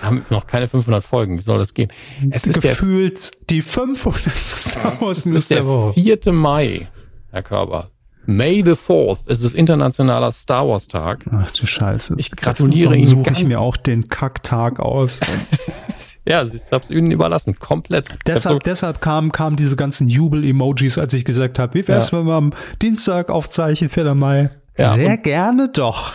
haben 0.00 0.24
noch 0.30 0.46
keine 0.46 0.66
500 0.66 1.04
Folgen. 1.04 1.36
Wie 1.36 1.42
soll 1.42 1.58
das 1.58 1.74
gehen? 1.74 1.92
Es 2.30 2.46
ist 2.46 2.62
Gefühlt 2.62 3.32
der, 3.32 3.46
die 3.50 3.62
500. 3.62 4.34
Star 4.34 5.00
Wars 5.00 5.26
News 5.26 5.48
der, 5.48 5.58
der 5.58 5.66
Woche. 5.66 5.92
4. 5.94 6.32
Mai, 6.32 6.88
Herr 7.30 7.42
Körber. 7.42 7.90
May 8.24 8.62
the 8.64 8.72
4th. 8.72 9.18
Es 9.26 9.42
ist 9.42 9.54
internationaler 9.54 10.30
Star 10.30 10.68
Wars 10.68 10.86
Tag. 10.86 11.24
Ach 11.32 11.50
du 11.50 11.66
Scheiße. 11.66 12.14
Ich 12.18 12.30
gratuliere 12.30 12.96
Ihnen. 12.96 13.06
suche 13.06 13.32
ich 13.32 13.44
mir 13.44 13.60
auch 13.60 13.76
den 13.76 14.08
Kacktag 14.08 14.78
aus. 14.78 15.18
ja, 16.26 16.42
ich 16.42 16.72
habe 16.72 16.84
es 16.84 16.90
Ihnen 16.90 17.10
überlassen. 17.10 17.54
Komplett. 17.54 18.18
Deshalb, 18.26 18.62
deshalb 18.64 19.00
kamen 19.00 19.32
kam 19.32 19.56
diese 19.56 19.76
ganzen 19.76 20.08
Jubel-Emojis, 20.08 20.98
als 20.98 21.14
ich 21.14 21.24
gesagt 21.24 21.58
habe, 21.58 21.74
wie 21.74 21.86
wär's, 21.86 22.10
ja. 22.10 22.18
wenn 22.18 22.26
wir 22.26 22.34
am 22.34 22.52
Dienstag 22.80 23.30
aufzeichnen, 23.30 23.90
4. 23.90 24.14
Mai? 24.14 24.50
Ja, 24.78 24.90
Sehr 24.90 25.18
gerne 25.18 25.68
doch. 25.68 26.12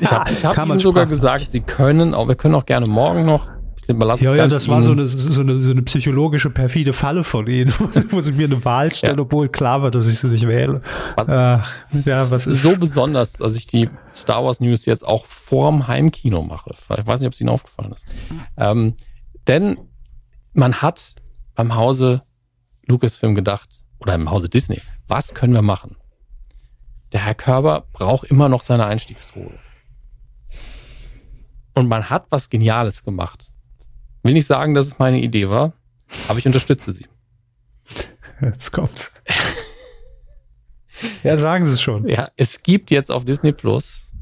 ich 0.00 0.10
habe 0.10 0.30
ich 0.30 0.44
hab 0.44 0.66
Ihnen 0.66 0.78
sogar 0.78 1.06
gesagt, 1.06 1.50
Sie 1.50 1.60
können, 1.60 2.14
auch, 2.14 2.28
wir 2.28 2.34
können 2.34 2.54
auch 2.54 2.66
gerne 2.66 2.86
morgen 2.86 3.26
noch 3.26 3.46
ja, 3.88 4.34
ja, 4.34 4.46
das 4.46 4.68
war 4.68 4.82
so 4.82 4.92
eine, 4.92 5.06
so, 5.06 5.40
eine, 5.40 5.60
so 5.60 5.70
eine 5.70 5.82
psychologische, 5.82 6.50
perfide 6.50 6.92
Falle 6.92 7.24
von 7.24 7.46
ihnen, 7.46 7.72
wo 8.10 8.20
sie 8.20 8.32
mir 8.32 8.44
eine 8.44 8.62
Wahl 8.64 8.94
stellen, 8.94 9.16
ja. 9.16 9.22
obwohl 9.22 9.48
klar 9.48 9.82
war, 9.82 9.90
dass 9.90 10.06
ich 10.06 10.18
sie 10.18 10.28
nicht 10.28 10.46
wähle. 10.46 10.82
Was, 11.16 11.28
Ach, 11.28 11.74
ja, 12.04 12.30
was 12.30 12.46
ist 12.46 12.62
so 12.62 12.76
besonders, 12.76 13.34
dass 13.34 13.54
ich 13.54 13.66
die 13.66 13.88
Star 14.14 14.44
Wars 14.44 14.60
News 14.60 14.84
jetzt 14.84 15.06
auch 15.06 15.24
vorm 15.26 15.88
Heimkino 15.88 16.42
mache. 16.42 16.70
Ich 16.72 17.06
weiß 17.06 17.20
nicht, 17.20 17.28
ob 17.28 17.32
es 17.32 17.40
Ihnen 17.40 17.50
aufgefallen 17.50 17.92
ist. 17.92 18.06
Ähm, 18.58 18.94
denn 19.46 19.78
man 20.52 20.82
hat 20.82 21.14
beim 21.54 21.74
Hause 21.74 22.22
Lucasfilm 22.86 23.34
gedacht, 23.34 23.84
oder 24.00 24.14
im 24.14 24.30
Hause 24.30 24.48
Disney, 24.48 24.80
was 25.06 25.34
können 25.34 25.54
wir 25.54 25.62
machen? 25.62 25.96
Der 27.12 27.24
Herr 27.24 27.34
Körber 27.34 27.86
braucht 27.92 28.30
immer 28.30 28.48
noch 28.48 28.62
seine 28.62 28.84
Einstiegsdroge. 28.86 29.58
Und 31.74 31.88
man 31.88 32.10
hat 32.10 32.26
was 32.30 32.50
Geniales 32.50 33.04
gemacht. 33.04 33.47
Will 34.28 34.34
nicht 34.34 34.46
sagen, 34.46 34.74
dass 34.74 34.84
es 34.84 34.98
meine 34.98 35.22
Idee 35.22 35.48
war, 35.48 35.72
aber 36.28 36.38
ich 36.38 36.44
unterstütze 36.44 36.92
sie. 36.92 37.06
Jetzt 38.42 38.72
kommt's. 38.72 39.22
ja, 41.22 41.38
sagen 41.38 41.64
Sie 41.64 41.72
es 41.72 41.80
schon. 41.80 42.06
Ja, 42.06 42.28
es 42.36 42.62
gibt 42.62 42.90
jetzt 42.90 43.10
auf 43.10 43.24
Disney 43.24 43.52
Plus 43.52 44.12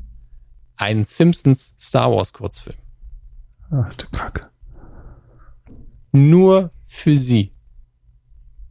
einen 0.76 1.02
Simpsons 1.02 1.74
Star 1.76 2.12
Wars 2.12 2.32
Kurzfilm. 2.32 2.76
Ach 3.72 3.92
du 3.94 4.06
Kacke. 4.12 4.42
Nur 6.12 6.70
für 6.86 7.16
Sie. 7.16 7.52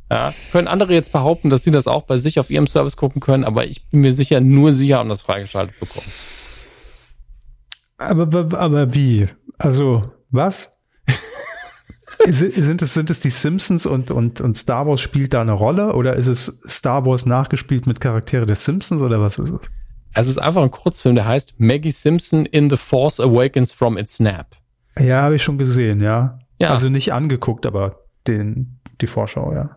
Ja, 0.09 0.33
können 0.53 0.69
andere 0.69 0.93
jetzt 0.93 1.11
behaupten, 1.11 1.49
dass 1.49 1.65
sie 1.65 1.71
das 1.71 1.85
auch 1.85 2.03
bei 2.03 2.15
sich 2.15 2.39
auf 2.39 2.49
ihrem 2.49 2.65
Service 2.65 2.95
gucken 2.95 3.19
können, 3.19 3.43
aber 3.43 3.65
ich 3.65 3.89
bin 3.89 3.99
mir 3.99 4.13
sicher, 4.13 4.39
nur 4.39 4.71
sie 4.71 4.95
haben 4.95 5.09
das 5.09 5.21
freigeschaltet 5.23 5.77
bekommen. 5.81 6.07
Aber, 7.97 8.57
aber 8.57 8.93
wie? 8.95 9.27
Also, 9.57 10.13
was? 10.29 10.74
sind, 12.27 12.82
es, 12.82 12.94
sind 12.94 13.10
es 13.10 13.19
die 13.19 13.30
Simpsons 13.30 13.86
und, 13.86 14.11
und, 14.11 14.41
und 14.41 14.57
Star 14.57 14.88
Wars 14.88 15.02
spielt 15.02 15.34
da 15.34 15.41
eine 15.41 15.53
Rolle 15.53 15.94
oder 15.94 16.15
ist 16.15 16.27
es 16.27 16.60
Star 16.68 17.06
Wars 17.06 17.26
nachgespielt 17.26 17.88
mit 17.88 17.99
Charaktere 17.99 18.45
des 18.45 18.65
Simpsons 18.65 19.02
oder 19.02 19.22
was 19.22 19.38
ist 19.38 19.52
es? 19.52 19.72
Es 20.14 20.27
ist 20.27 20.38
einfach 20.38 20.64
ein 20.64 20.72
Kurzfilm, 20.72 21.15
der 21.15 21.26
heißt 21.26 21.56
Maggie 21.57 21.91
Simpson 21.91 22.45
in 22.45 22.69
The 22.69 22.77
Force 22.77 23.19
Awakens 23.19 23.73
from 23.73 23.98
its 23.98 24.19
Nap. 24.19 24.56
Ja, 24.98 25.23
habe 25.23 25.36
ich 25.36 25.44
schon 25.44 25.57
gesehen, 25.57 25.99
ja. 25.99 26.40
ja. 26.61 26.69
Also 26.69 26.88
nicht 26.90 27.11
angeguckt, 27.11 27.65
aber 27.65 27.99
den, 28.26 28.80
die 29.02 29.07
Vorschau, 29.07 29.53
ja. 29.53 29.76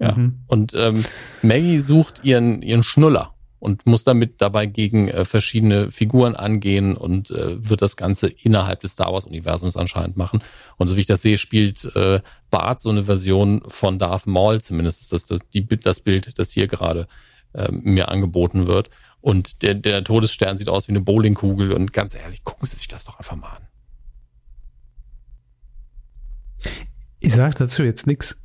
Ja. 0.00 0.12
Mhm. 0.16 0.40
Und 0.48 0.74
ähm, 0.74 1.04
Maggie 1.42 1.78
sucht 1.78 2.24
ihren, 2.24 2.62
ihren 2.62 2.82
Schnuller 2.82 3.33
und 3.64 3.86
muss 3.86 4.04
damit 4.04 4.42
dabei 4.42 4.66
gegen 4.66 5.08
äh, 5.08 5.24
verschiedene 5.24 5.90
Figuren 5.90 6.36
angehen 6.36 6.98
und 6.98 7.30
äh, 7.30 7.66
wird 7.66 7.80
das 7.80 7.96
Ganze 7.96 8.28
innerhalb 8.28 8.80
des 8.80 8.92
Star 8.92 9.10
Wars-Universums 9.10 9.78
anscheinend 9.78 10.18
machen. 10.18 10.42
Und 10.76 10.88
so 10.88 10.96
wie 10.96 11.00
ich 11.00 11.06
das 11.06 11.22
sehe, 11.22 11.38
spielt 11.38 11.82
äh, 11.96 12.20
Bart 12.50 12.82
so 12.82 12.90
eine 12.90 13.04
Version 13.04 13.62
von 13.68 13.98
Darth 13.98 14.26
Maul, 14.26 14.60
zumindest 14.60 15.00
ist 15.00 15.14
das 15.14 15.24
das, 15.24 15.48
die, 15.48 15.66
das 15.66 16.00
Bild, 16.00 16.38
das 16.38 16.50
hier 16.50 16.68
gerade 16.68 17.06
äh, 17.54 17.72
mir 17.72 18.10
angeboten 18.10 18.66
wird. 18.66 18.90
Und 19.22 19.62
der, 19.62 19.72
der 19.72 20.04
Todesstern 20.04 20.58
sieht 20.58 20.68
aus 20.68 20.86
wie 20.86 20.92
eine 20.92 21.00
Bowlingkugel 21.00 21.72
und 21.72 21.94
ganz 21.94 22.14
ehrlich, 22.14 22.44
gucken 22.44 22.66
Sie 22.66 22.76
sich 22.76 22.88
das 22.88 23.06
doch 23.06 23.18
einfach 23.18 23.36
mal 23.36 23.48
an. 23.48 23.62
Ich 27.20 27.34
sage 27.34 27.54
dazu 27.56 27.82
jetzt 27.82 28.06
nichts. 28.06 28.36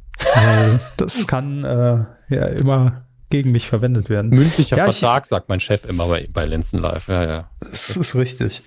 Das 0.96 1.28
kann 1.28 1.66
äh, 1.66 2.06
ja 2.30 2.46
immer 2.46 3.09
gegen 3.30 3.52
mich 3.52 3.68
verwendet 3.68 4.10
werden. 4.10 4.30
Mündlicher 4.32 4.78
Ja, 4.78 4.88
ich- 4.88 4.98
Vertrag, 5.00 5.26
sagt 5.26 5.50
mein 5.50 5.60
Chef 5.60 5.86
immer 5.86 6.08
bei, 6.08 6.28
bei 6.32 6.46
Lenzen 6.46 6.80
Live. 6.82 7.08
Ja, 7.08 7.24
ja. 7.24 7.50
Das 7.60 7.96
ist 7.96 8.16
richtig. 8.16 8.62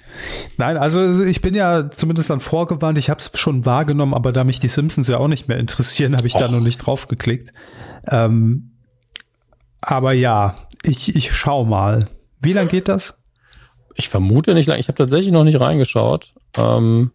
Nein, 0.57 0.77
also 0.77 1.25
ich 1.25 1.41
bin 1.43 1.55
ja 1.55 1.91
zumindest 1.91 2.31
dann 2.31 2.41
vorgewarnt. 2.41 2.97
Ich 2.99 3.11
habe 3.11 3.21
es 3.21 3.31
schon 3.39 3.65
wahrgenommen, 3.67 4.15
aber 4.15 4.33
da 4.33 4.45
mich 4.45 4.61
die 4.61 4.69
Simpsons 4.69 5.09
ja 5.09 5.19
auch 5.19 5.29
nicht 5.29 5.49
mehr 5.49 5.59
interessieren, 5.59 6.17
habe 6.17 6.27
ich 6.27 6.35
da 6.35 6.47
Och. 6.47 6.51
noch 6.53 6.61
nicht 6.61 6.79
drauf 6.79 7.09
geklickt. 7.09 7.53
Ähm, 8.09 8.73
aber 9.81 10.13
ja, 10.13 10.57
ich, 10.85 11.15
ich 11.17 11.33
schau 11.35 11.65
mal. 11.65 12.05
Wie 12.41 12.53
lang 12.53 12.69
geht 12.69 12.89
das? 12.89 13.21
Ich 13.95 14.09
vermute 14.09 14.55
nicht 14.55 14.67
lang. 14.67 14.79
Ich 14.79 14.89
habe 14.89 14.97
tatsächlich 14.97 15.33
noch 15.33 15.45
nicht 15.45 15.61
reingeschaut, 15.61 16.35
ähm, 16.57 17.11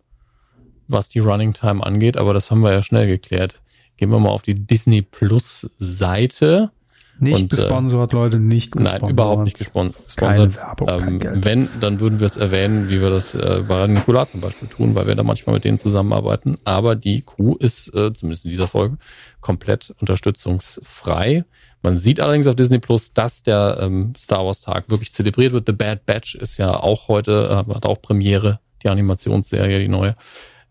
was 0.87 1.09
die 1.09 1.19
Running 1.19 1.53
Time 1.53 1.83
angeht, 1.85 2.17
aber 2.17 2.33
das 2.33 2.51
haben 2.51 2.61
wir 2.61 2.71
ja 2.71 2.81
schnell 2.83 3.07
geklärt. 3.07 3.61
Gehen 3.97 4.11
wir 4.11 4.19
mal 4.19 4.29
auf 4.29 4.43
die 4.43 4.53
Disney 4.53 5.01
Plus 5.01 5.69
Seite. 5.77 6.71
Nicht 7.19 7.33
Und, 7.33 7.43
äh, 7.53 7.55
gesponsert, 7.55 8.13
Leute, 8.13 8.39
nicht 8.39 8.71
gesponsert. 8.71 9.01
Nein, 9.01 9.11
überhaupt 9.11 9.43
nicht 9.43 9.57
gespon 9.57 9.91
Keine 9.91 10.03
gesponsert. 10.45 10.55
Werbung, 10.55 10.87
kein 10.87 11.07
Ähm, 11.07 11.19
Geld. 11.19 11.45
wenn, 11.45 11.69
dann 11.79 11.99
würden 11.99 12.19
wir 12.19 12.25
es 12.27 12.37
erwähnen, 12.37 12.89
wie 12.89 13.01
wir 13.01 13.09
das 13.09 13.33
äh, 13.35 13.63
bei 13.67 13.87
Nikola 13.87 14.27
zum 14.27 14.41
Beispiel 14.41 14.67
tun, 14.67 14.93
weil 14.95 15.07
wir 15.07 15.15
da 15.15 15.23
manchmal 15.23 15.55
mit 15.55 15.63
denen 15.63 15.77
zusammenarbeiten. 15.77 16.57
Aber 16.63 16.95
die 16.95 17.21
Kuh 17.21 17.55
ist, 17.55 17.93
äh, 17.95 18.13
zumindest 18.13 18.45
in 18.45 18.51
dieser 18.51 18.67
Folge, 18.67 18.97
komplett 19.41 19.93
unterstützungsfrei. 19.99 21.45
Man 21.81 21.97
sieht 21.97 22.19
allerdings 22.19 22.47
auf 22.47 22.55
Disney 22.55 22.79
Plus, 22.79 23.13
dass 23.13 23.43
der 23.43 23.77
ähm, 23.81 24.13
Star 24.17 24.45
Wars 24.45 24.61
Tag 24.61 24.89
wirklich 24.89 25.13
zelebriert 25.13 25.53
wird. 25.53 25.65
The 25.67 25.73
Bad 25.73 26.05
Batch 26.05 26.35
ist 26.35 26.57
ja 26.57 26.75
auch 26.79 27.07
heute, 27.07 27.65
äh, 27.69 27.73
hat 27.73 27.85
auch 27.85 28.01
Premiere, 28.01 28.59
die 28.83 28.89
Animationsserie, 28.89 29.79
die 29.79 29.87
neue. 29.87 30.15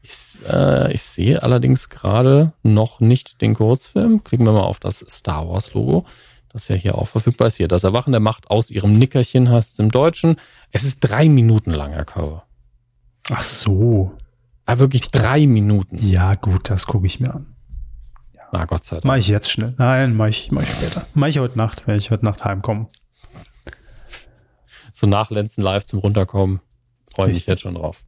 Ich, 0.03 0.39
äh, 0.49 0.93
ich 0.93 1.03
sehe 1.03 1.43
allerdings 1.43 1.89
gerade 1.89 2.53
noch 2.63 3.01
nicht 3.01 3.41
den 3.41 3.55
Kurzfilm. 3.55 4.23
Klicken 4.25 4.47
wir 4.47 4.53
mal 4.53 4.61
auf 4.61 4.79
das 4.79 4.99
Star 5.09 5.49
Wars 5.49 5.75
Logo, 5.75 6.05
das 6.57 6.69
ja 6.69 6.75
hier 6.75 6.97
auch 6.97 7.07
verfügbar 7.07 7.49
ist. 7.49 7.57
Hier, 7.57 7.69
das 7.69 7.85
Erwachen 7.85 8.13
der 8.13 8.21
Macht 8.21 8.51
aus 8.51 8.71
ihrem 8.71 8.93
Nickerchen 8.93 9.51
heißt 9.51 9.75
es 9.75 9.79
im 9.79 9.91
Deutschen. 9.91 10.37
Es 10.73 10.85
ist 10.85 11.01
drei 11.01 11.29
Minuten 11.29 11.71
lang, 11.71 11.93
Herr 11.93 12.07
Kauer. 12.07 12.47
Ach 13.31 13.45
so. 13.45 14.17
Ah, 14.65 14.79
wirklich 14.79 15.09
drei 15.11 15.47
Minuten. 15.47 15.99
Ja, 16.01 16.35
gut, 16.35 16.71
das 16.71 16.87
gucke 16.87 17.07
ich 17.07 17.21
mir 17.21 17.35
an. 17.35 17.55
Na, 18.53 18.65
Gott 18.65 18.85
sei 18.85 18.97
Dank. 18.97 19.05
Mach 19.05 19.17
ich 19.17 19.29
jetzt 19.29 19.51
schnell. 19.51 19.75
Nein, 19.77 20.17
mach 20.17 20.29
ich, 20.29 20.51
mach 20.51 20.63
ich 20.63 20.71
später. 20.71 21.07
Mach 21.15 21.29
ich 21.29 21.39
heute 21.39 21.59
Nacht, 21.59 21.87
wenn 21.87 21.97
ich 21.97 22.11
heute 22.11 22.25
Nacht 22.25 22.45
heimkomme. 22.45 22.89
So 24.91 25.07
nach 25.07 25.31
Lenzen 25.31 25.63
live 25.63 25.85
zum 25.85 25.99
Runterkommen. 25.99 26.61
Freue 27.15 27.29
mich 27.29 27.47
jetzt 27.47 27.61
schon 27.61 27.75
drauf. 27.75 28.03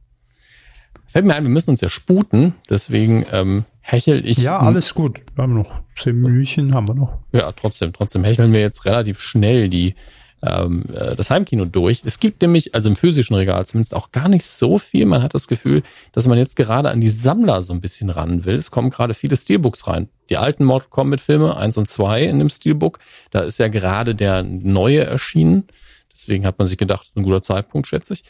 Fällt 1.05 1.25
mir 1.25 1.35
ein, 1.35 1.43
wir 1.43 1.51
müssen 1.51 1.69
uns 1.69 1.81
ja 1.81 1.89
sputen, 1.89 2.55
deswegen 2.69 3.25
ähm, 3.31 3.65
hechel 3.91 4.25
ich. 4.25 4.37
Ja, 4.37 4.59
alles 4.59 4.93
gut. 4.93 5.21
Wir 5.35 5.43
haben 5.43 5.55
noch 5.55 5.71
zehn 5.95 6.19
Minütchen, 6.19 6.73
haben 6.73 6.87
wir 6.87 6.95
noch. 6.95 7.17
Ja, 7.31 7.51
trotzdem, 7.51 7.93
trotzdem 7.93 8.23
hecheln 8.23 8.53
wir 8.53 8.59
jetzt 8.59 8.85
relativ 8.85 9.19
schnell 9.19 9.69
die 9.69 9.95
ähm, 10.41 10.83
äh, 10.93 11.15
das 11.15 11.31
Heimkino 11.31 11.65
durch. 11.65 12.01
Es 12.05 12.19
gibt 12.19 12.41
nämlich, 12.41 12.73
also 12.75 12.89
im 12.89 12.95
physischen 12.95 13.35
Regal 13.35 13.65
zumindest, 13.65 13.93
auch 13.93 14.11
gar 14.11 14.29
nicht 14.29 14.45
so 14.45 14.77
viel. 14.77 15.05
Man 15.05 15.21
hat 15.21 15.33
das 15.33 15.47
Gefühl, 15.47 15.83
dass 16.11 16.27
man 16.27 16.37
jetzt 16.37 16.55
gerade 16.55 16.89
an 16.89 17.01
die 17.01 17.09
Sammler 17.09 17.63
so 17.63 17.73
ein 17.73 17.81
bisschen 17.81 18.09
ran 18.09 18.45
will. 18.45 18.55
Es 18.55 18.71
kommen 18.71 18.89
gerade 18.89 19.13
viele 19.13 19.35
Steelbooks 19.35 19.87
rein. 19.87 20.09
Die 20.29 20.37
alten 20.37 20.63
Mortal 20.63 20.89
Kombat 20.89 21.21
Filme, 21.21 21.57
eins 21.57 21.77
und 21.77 21.89
zwei 21.89 22.23
in 22.23 22.39
dem 22.39 22.49
Steelbook, 22.49 22.99
da 23.31 23.41
ist 23.41 23.59
ja 23.59 23.67
gerade 23.67 24.15
der 24.15 24.43
neue 24.43 25.03
erschienen. 25.03 25.67
Deswegen 26.13 26.45
hat 26.45 26.59
man 26.59 26.67
sich 26.67 26.77
gedacht, 26.77 27.01
das 27.01 27.09
ist 27.09 27.17
ein 27.17 27.23
guter 27.23 27.41
Zeitpunkt, 27.41 27.87
schätze 27.87 28.13
ich. 28.13 28.23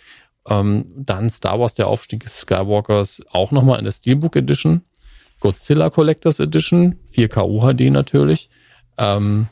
Ähm, 0.48 0.86
dann 0.96 1.30
Star 1.30 1.60
Wars, 1.60 1.76
der 1.76 1.88
Aufstieg 1.88 2.24
des 2.24 2.42
Skywalkers, 2.42 3.24
auch 3.32 3.52
nochmal 3.52 3.80
in 3.80 3.86
der 3.86 3.92
Steelbook 3.92 4.36
Edition. 4.36 4.82
Godzilla 5.40 5.90
Collectors 5.90 6.40
Edition, 6.40 7.00
4K 7.14 7.48
UHD 7.48 7.92
natürlich. 7.92 8.50
Ähm, 8.98 9.48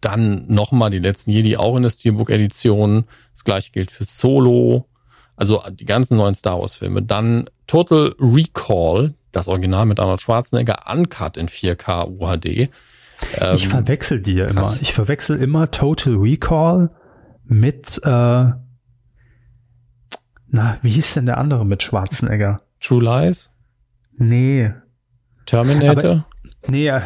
dann 0.00 0.46
nochmal 0.48 0.90
die 0.90 0.98
letzten 0.98 1.30
Jedi 1.30 1.56
auch 1.56 1.76
in 1.76 1.82
der 1.82 1.90
Steelbook-Edition. 1.90 3.04
Das 3.32 3.44
gleiche 3.44 3.70
gilt 3.70 3.90
für 3.90 4.04
Solo. 4.04 4.86
Also 5.36 5.62
die 5.70 5.84
ganzen 5.84 6.16
neuen 6.16 6.34
Star 6.34 6.58
Wars-Filme. 6.60 7.02
Dann 7.02 7.48
Total 7.66 8.14
Recall, 8.18 9.14
das 9.32 9.48
Original 9.48 9.86
mit 9.86 10.00
Arnold 10.00 10.20
Schwarzenegger, 10.20 10.90
uncut 10.90 11.36
in 11.36 11.48
4K 11.48 12.08
UHD. 12.08 12.46
ich 12.46 12.68
Ähm, 13.38 13.58
verwechsel 13.58 14.20
die 14.20 14.34
ja 14.34 14.46
immer. 14.46 14.70
Ich 14.80 14.92
verwechsel 14.92 15.40
immer 15.40 15.70
Total 15.70 16.14
Recall 16.14 16.90
mit, 17.44 18.00
äh, 18.04 18.08
na, 20.48 20.78
wie 20.82 20.90
hieß 20.90 21.14
denn 21.14 21.26
der 21.26 21.38
andere 21.38 21.66
mit 21.66 21.82
Schwarzenegger? 21.82 22.62
True 22.80 23.02
Lies, 23.02 23.50
Nee. 24.20 24.72
Terminator, 25.46 26.26
Nee, 26.68 26.84
ja, 26.84 27.02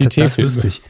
die 0.00 0.04
das, 0.04 0.14
das 0.16 0.38
wüsste 0.38 0.66
ich. 0.68 0.82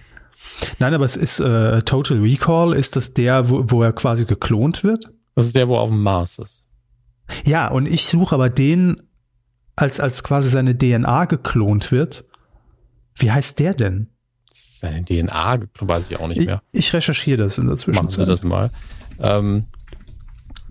Nein, 0.78 0.94
aber 0.94 1.04
es 1.04 1.16
ist 1.16 1.40
äh, 1.40 1.82
Total 1.82 2.18
Recall. 2.20 2.74
Ist 2.74 2.96
das 2.96 3.12
der, 3.12 3.50
wo, 3.50 3.64
wo 3.66 3.82
er 3.82 3.92
quasi 3.92 4.24
geklont 4.24 4.82
wird? 4.84 5.10
Das 5.34 5.46
ist 5.46 5.56
der, 5.56 5.68
wo 5.68 5.74
er 5.74 5.80
auf 5.80 5.90
dem 5.90 6.02
Mars 6.02 6.38
ist. 6.38 6.68
Ja, 7.44 7.68
und 7.68 7.86
ich 7.86 8.06
suche 8.06 8.34
aber 8.34 8.48
den, 8.50 9.02
als, 9.76 10.00
als 10.00 10.22
quasi 10.22 10.48
seine 10.48 10.76
DNA 10.78 11.24
geklont 11.26 11.90
wird. 11.92 12.24
Wie 13.16 13.30
heißt 13.30 13.58
der 13.58 13.74
denn? 13.74 14.08
Seine 14.78 15.04
DNA, 15.04 15.60
weiß 15.80 16.10
ich 16.10 16.18
auch 16.18 16.28
nicht 16.28 16.40
Ich, 16.40 16.46
mehr. 16.46 16.62
ich 16.72 16.92
recherchiere 16.92 17.42
das 17.44 17.58
in 17.58 17.64
der 17.66 17.72
Machen 17.74 17.78
Zwischenzeit. 17.78 18.10
Sie 18.26 18.30
das 18.30 18.42
mal. 18.44 18.70
Ähm, 19.20 19.64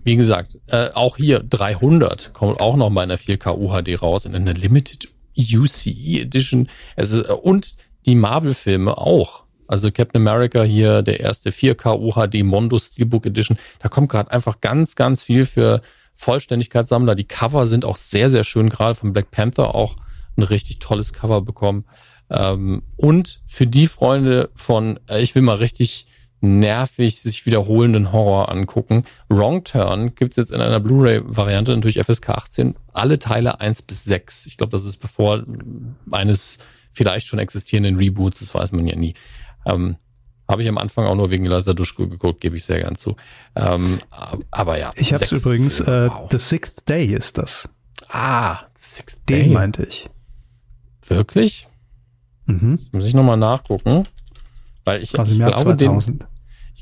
wie 0.04 0.16
gesagt, 0.16 0.58
äh, 0.68 0.90
auch 0.94 1.16
hier 1.16 1.40
300 1.40 2.32
kommt 2.32 2.60
auch 2.60 2.76
noch 2.76 2.90
mal 2.90 3.04
in 3.04 3.10
der 3.10 3.18
4K 3.18 3.56
UHD 3.56 4.02
raus, 4.02 4.24
in 4.24 4.34
einer 4.34 4.54
Limited 4.54 5.08
UCE 5.36 6.20
Edition. 6.20 6.68
Äh, 6.96 7.06
und 7.32 7.76
die 8.06 8.14
Marvel-Filme 8.14 8.98
auch. 8.98 9.44
Also 9.68 9.90
Captain 9.90 10.20
America 10.20 10.64
hier, 10.64 11.02
der 11.02 11.20
erste 11.20 11.50
4K 11.50 11.98
UHD 11.98 12.42
Mondo 12.42 12.78
Steelbook 12.78 13.26
Edition. 13.26 13.56
Da 13.78 13.88
kommt 13.88 14.10
gerade 14.10 14.30
einfach 14.30 14.60
ganz, 14.60 14.96
ganz 14.96 15.22
viel 15.22 15.44
für 15.44 15.80
Vollständigkeitssammler. 16.14 17.14
Die 17.14 17.24
Cover 17.24 17.66
sind 17.66 17.84
auch 17.84 17.96
sehr, 17.96 18.28
sehr 18.28 18.44
schön, 18.44 18.68
gerade 18.68 18.94
von 18.94 19.12
Black 19.12 19.30
Panther 19.30 19.74
auch 19.74 19.96
ein 20.36 20.42
richtig 20.42 20.78
tolles 20.78 21.12
Cover 21.12 21.42
bekommen. 21.42 21.84
Ähm, 22.28 22.82
und 22.96 23.40
für 23.46 23.66
die 23.66 23.86
Freunde 23.86 24.50
von, 24.54 24.98
äh, 25.08 25.22
ich 25.22 25.34
will 25.34 25.42
mal 25.42 25.56
richtig 25.56 26.06
nervig 26.42 27.20
sich 27.20 27.46
wiederholenden 27.46 28.12
Horror 28.12 28.50
angucken. 28.50 29.04
Wrong 29.28 29.62
Turn 29.64 30.14
gibt's 30.16 30.36
jetzt 30.36 30.50
in 30.50 30.60
einer 30.60 30.80
Blu-ray-Variante, 30.80 31.74
natürlich 31.74 32.04
FSK 32.04 32.30
18, 32.30 32.74
alle 32.92 33.18
Teile 33.18 33.60
1 33.60 33.82
bis 33.82 34.04
6. 34.04 34.46
Ich 34.46 34.56
glaube, 34.56 34.72
das 34.72 34.84
ist 34.84 34.96
bevor 34.96 35.44
eines 36.10 36.58
vielleicht 36.90 37.28
schon 37.28 37.38
existierenden 37.38 37.96
Reboots, 37.96 38.40
das 38.40 38.52
weiß 38.52 38.72
man 38.72 38.86
ja 38.86 38.96
nie. 38.96 39.14
Ähm, 39.64 39.96
Habe 40.48 40.62
ich 40.62 40.68
am 40.68 40.78
Anfang 40.78 41.06
auch 41.06 41.14
nur 41.14 41.30
wegen 41.30 41.46
Eliza 41.46 41.74
Duschko 41.74 42.08
geguckt, 42.08 42.40
gebe 42.40 42.56
ich 42.56 42.64
sehr 42.64 42.80
gern 42.80 42.96
zu. 42.96 43.14
Ähm, 43.54 44.00
aber 44.50 44.78
ja. 44.78 44.92
Ich 44.96 45.14
habe 45.14 45.24
übrigens, 45.24 45.78
äh, 45.78 46.10
wow. 46.10 46.28
The 46.30 46.38
Sixth 46.38 46.88
Day 46.88 47.14
ist 47.14 47.38
das. 47.38 47.68
Ah, 48.08 48.58
Sixth 48.74 49.28
Den 49.28 49.44
Day. 49.44 49.48
meinte 49.50 49.84
ich. 49.84 50.10
Wirklich? 51.06 51.68
Mhm. 52.46 52.80
Muss 52.90 53.04
ich 53.04 53.14
nochmal 53.14 53.36
nachgucken. 53.36 54.02
Weil 54.84 55.02
ich, 55.02 55.16
Aus 55.18 55.30
ich 55.30 55.38
glaube, 55.38 55.76
den, 55.76 56.00
2000. 56.00 56.24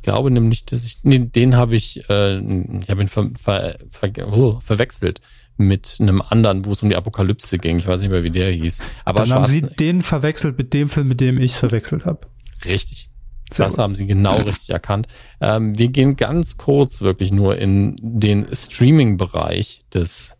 ich 0.01 0.05
glaube 0.05 0.31
nämlich, 0.31 0.65
dass 0.65 0.83
ich, 0.85 1.01
nee, 1.03 1.19
den 1.19 1.57
habe 1.57 1.77
ich, 1.77 2.09
äh, 2.09 2.39
ich 2.39 2.89
habe 2.89 3.03
ihn 3.03 3.09
ver, 3.09 3.27
ver, 3.39 3.79
ver, 3.91 4.11
oh, 4.33 4.59
verwechselt 4.61 5.21
mit 5.59 5.99
einem 6.01 6.23
anderen, 6.23 6.65
wo 6.65 6.73
es 6.73 6.83
um 6.83 6.89
die 6.89 6.97
Apokalypse 6.97 7.59
ging. 7.59 7.79
Ich 7.79 7.87
weiß 7.87 8.01
nicht 8.01 8.09
mehr, 8.09 8.25
wie 8.25 8.31
der 8.31 8.51
hieß. 8.51 8.81
Aber 9.05 9.25
Dann 9.25 9.33
haben 9.35 9.45
Sie 9.45 9.61
den 9.61 10.01
verwechselt 10.01 10.57
mit 10.57 10.73
dem 10.73 10.89
Film, 10.89 11.09
mit 11.09 11.21
dem 11.21 11.39
ich 11.39 11.53
es 11.53 11.59
verwechselt 11.59 12.07
habe. 12.07 12.27
richtig. 12.65 13.11
Sehr 13.53 13.67
Das 13.67 13.75
gut. 13.75 13.83
haben 13.83 13.95
Sie 13.95 14.07
genau 14.07 14.37
richtig 14.41 14.71
erkannt. 14.71 15.07
Ähm, 15.43 15.77
wir 15.77 15.89
gehen 15.89 16.17
ganz 16.17 16.57
kurz 16.57 17.03
wirklich 17.03 17.31
nur 17.31 17.59
in 17.59 17.95
den 18.01 18.47
Streaming-Bereich 18.55 19.85
des, 19.93 20.39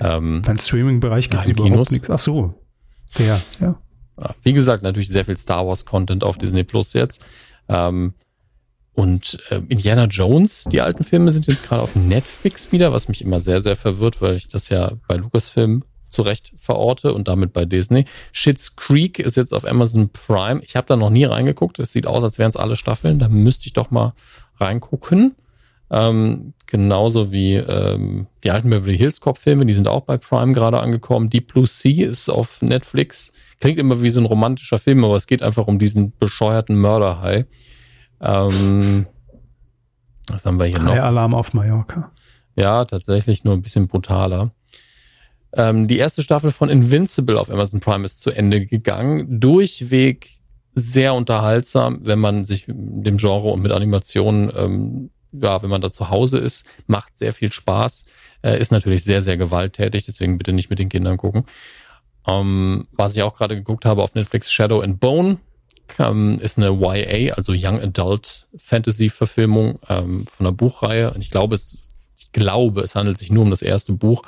ähm, 0.00 0.42
Beim 0.44 0.58
Streaming-Bereich 0.58 1.30
gibt 1.30 1.44
es 1.44 1.48
überhaupt 1.48 1.92
nichts. 1.92 2.10
Ach 2.10 2.18
so. 2.18 2.54
Der, 3.18 3.40
ja. 3.60 3.80
Wie 4.42 4.52
gesagt, 4.52 4.82
natürlich 4.82 5.08
sehr 5.08 5.24
viel 5.24 5.36
Star 5.38 5.66
Wars 5.66 5.86
Content 5.86 6.24
auf 6.24 6.36
Disney 6.36 6.64
Plus 6.64 6.92
jetzt. 6.92 7.24
Ähm, 7.70 8.12
und 8.98 9.38
äh, 9.50 9.60
Indiana 9.68 10.06
Jones, 10.06 10.64
die 10.64 10.80
alten 10.80 11.04
Filme 11.04 11.30
sind 11.30 11.46
jetzt 11.46 11.62
gerade 11.62 11.82
auf 11.82 11.94
Netflix 11.94 12.72
wieder, 12.72 12.92
was 12.92 13.06
mich 13.06 13.22
immer 13.22 13.38
sehr, 13.38 13.60
sehr 13.60 13.76
verwirrt, 13.76 14.20
weil 14.20 14.34
ich 14.34 14.48
das 14.48 14.70
ja 14.70 14.90
bei 15.06 15.14
Lucasfilm 15.14 15.84
zurecht 16.08 16.52
verorte 16.56 17.14
und 17.14 17.28
damit 17.28 17.52
bei 17.52 17.64
Disney. 17.64 18.06
Schitt's 18.32 18.74
Creek 18.74 19.20
ist 19.20 19.36
jetzt 19.36 19.54
auf 19.54 19.64
Amazon 19.64 20.08
Prime. 20.08 20.60
Ich 20.64 20.74
habe 20.74 20.88
da 20.88 20.96
noch 20.96 21.10
nie 21.10 21.22
reingeguckt. 21.22 21.78
Es 21.78 21.92
sieht 21.92 22.08
aus, 22.08 22.24
als 22.24 22.40
wären 22.40 22.48
es 22.48 22.56
alle 22.56 22.74
Staffeln. 22.74 23.20
Da 23.20 23.28
müsste 23.28 23.66
ich 23.66 23.72
doch 23.72 23.92
mal 23.92 24.14
reingucken. 24.56 25.36
Ähm, 25.92 26.54
genauso 26.66 27.30
wie 27.30 27.54
ähm, 27.54 28.26
die 28.42 28.50
alten 28.50 28.68
Beverly 28.68 28.98
Hills 28.98 29.20
Cop 29.20 29.38
Filme, 29.38 29.64
die 29.64 29.74
sind 29.74 29.86
auch 29.86 30.00
bei 30.00 30.18
Prime 30.18 30.54
gerade 30.54 30.80
angekommen. 30.80 31.30
Deep 31.30 31.52
Blue 31.52 31.68
Sea 31.68 32.08
ist 32.08 32.28
auf 32.28 32.62
Netflix. 32.62 33.32
Klingt 33.60 33.78
immer 33.78 34.02
wie 34.02 34.10
so 34.10 34.20
ein 34.20 34.26
romantischer 34.26 34.80
Film, 34.80 35.04
aber 35.04 35.14
es 35.14 35.28
geht 35.28 35.44
einfach 35.44 35.68
um 35.68 35.78
diesen 35.78 36.12
bescheuerten 36.18 36.76
Mörderhai. 36.76 37.46
Ähm, 38.20 39.06
was 40.28 40.44
haben 40.44 40.58
wir 40.58 40.66
hier 40.66 40.78
noch? 40.78 40.92
High 40.92 41.02
Alarm 41.02 41.34
auf 41.34 41.54
Mallorca. 41.54 42.10
Ja, 42.56 42.84
tatsächlich 42.84 43.44
nur 43.44 43.54
ein 43.54 43.62
bisschen 43.62 43.88
brutaler. 43.88 44.50
Ähm, 45.52 45.88
die 45.88 45.98
erste 45.98 46.22
Staffel 46.22 46.50
von 46.50 46.68
Invincible 46.68 47.38
auf 47.38 47.50
Amazon 47.50 47.80
Prime 47.80 48.04
ist 48.04 48.20
zu 48.20 48.30
Ende 48.30 48.66
gegangen. 48.66 49.40
Durchweg 49.40 50.30
sehr 50.74 51.14
unterhaltsam, 51.14 52.00
wenn 52.04 52.18
man 52.18 52.44
sich 52.44 52.64
dem 52.68 53.16
Genre 53.16 53.48
und 53.48 53.62
mit 53.62 53.72
Animationen, 53.72 54.52
ähm, 54.54 55.10
ja, 55.32 55.62
wenn 55.62 55.70
man 55.70 55.80
da 55.80 55.90
zu 55.90 56.10
Hause 56.10 56.38
ist, 56.38 56.66
macht 56.86 57.16
sehr 57.18 57.32
viel 57.32 57.52
Spaß, 57.52 58.04
äh, 58.42 58.58
ist 58.60 58.72
natürlich 58.72 59.04
sehr, 59.04 59.22
sehr 59.22 59.36
gewalttätig, 59.36 60.04
deswegen 60.06 60.38
bitte 60.38 60.52
nicht 60.52 60.70
mit 60.70 60.78
den 60.78 60.88
Kindern 60.88 61.16
gucken. 61.16 61.44
Ähm, 62.26 62.86
was 62.92 63.16
ich 63.16 63.22
auch 63.22 63.36
gerade 63.36 63.56
geguckt 63.56 63.84
habe 63.84 64.02
auf 64.02 64.14
Netflix, 64.14 64.52
Shadow 64.52 64.80
and 64.80 65.00
Bone, 65.00 65.38
ähm, 65.98 66.38
ist 66.40 66.58
eine 66.58 66.70
YA, 66.70 67.34
also 67.34 67.52
Young 67.52 67.80
Adult 67.80 68.46
Fantasy 68.56 69.10
Verfilmung 69.10 69.78
ähm, 69.88 70.26
von 70.26 70.46
einer 70.46 70.52
Buchreihe. 70.52 71.12
Und 71.12 71.20
ich 71.20 71.30
glaube, 71.30 71.54
es, 71.54 71.78
ich 72.16 72.32
glaube, 72.32 72.82
es 72.82 72.94
handelt 72.94 73.18
sich 73.18 73.30
nur 73.30 73.42
um 73.42 73.50
das 73.50 73.62
erste 73.62 73.92
Buch. 73.92 74.22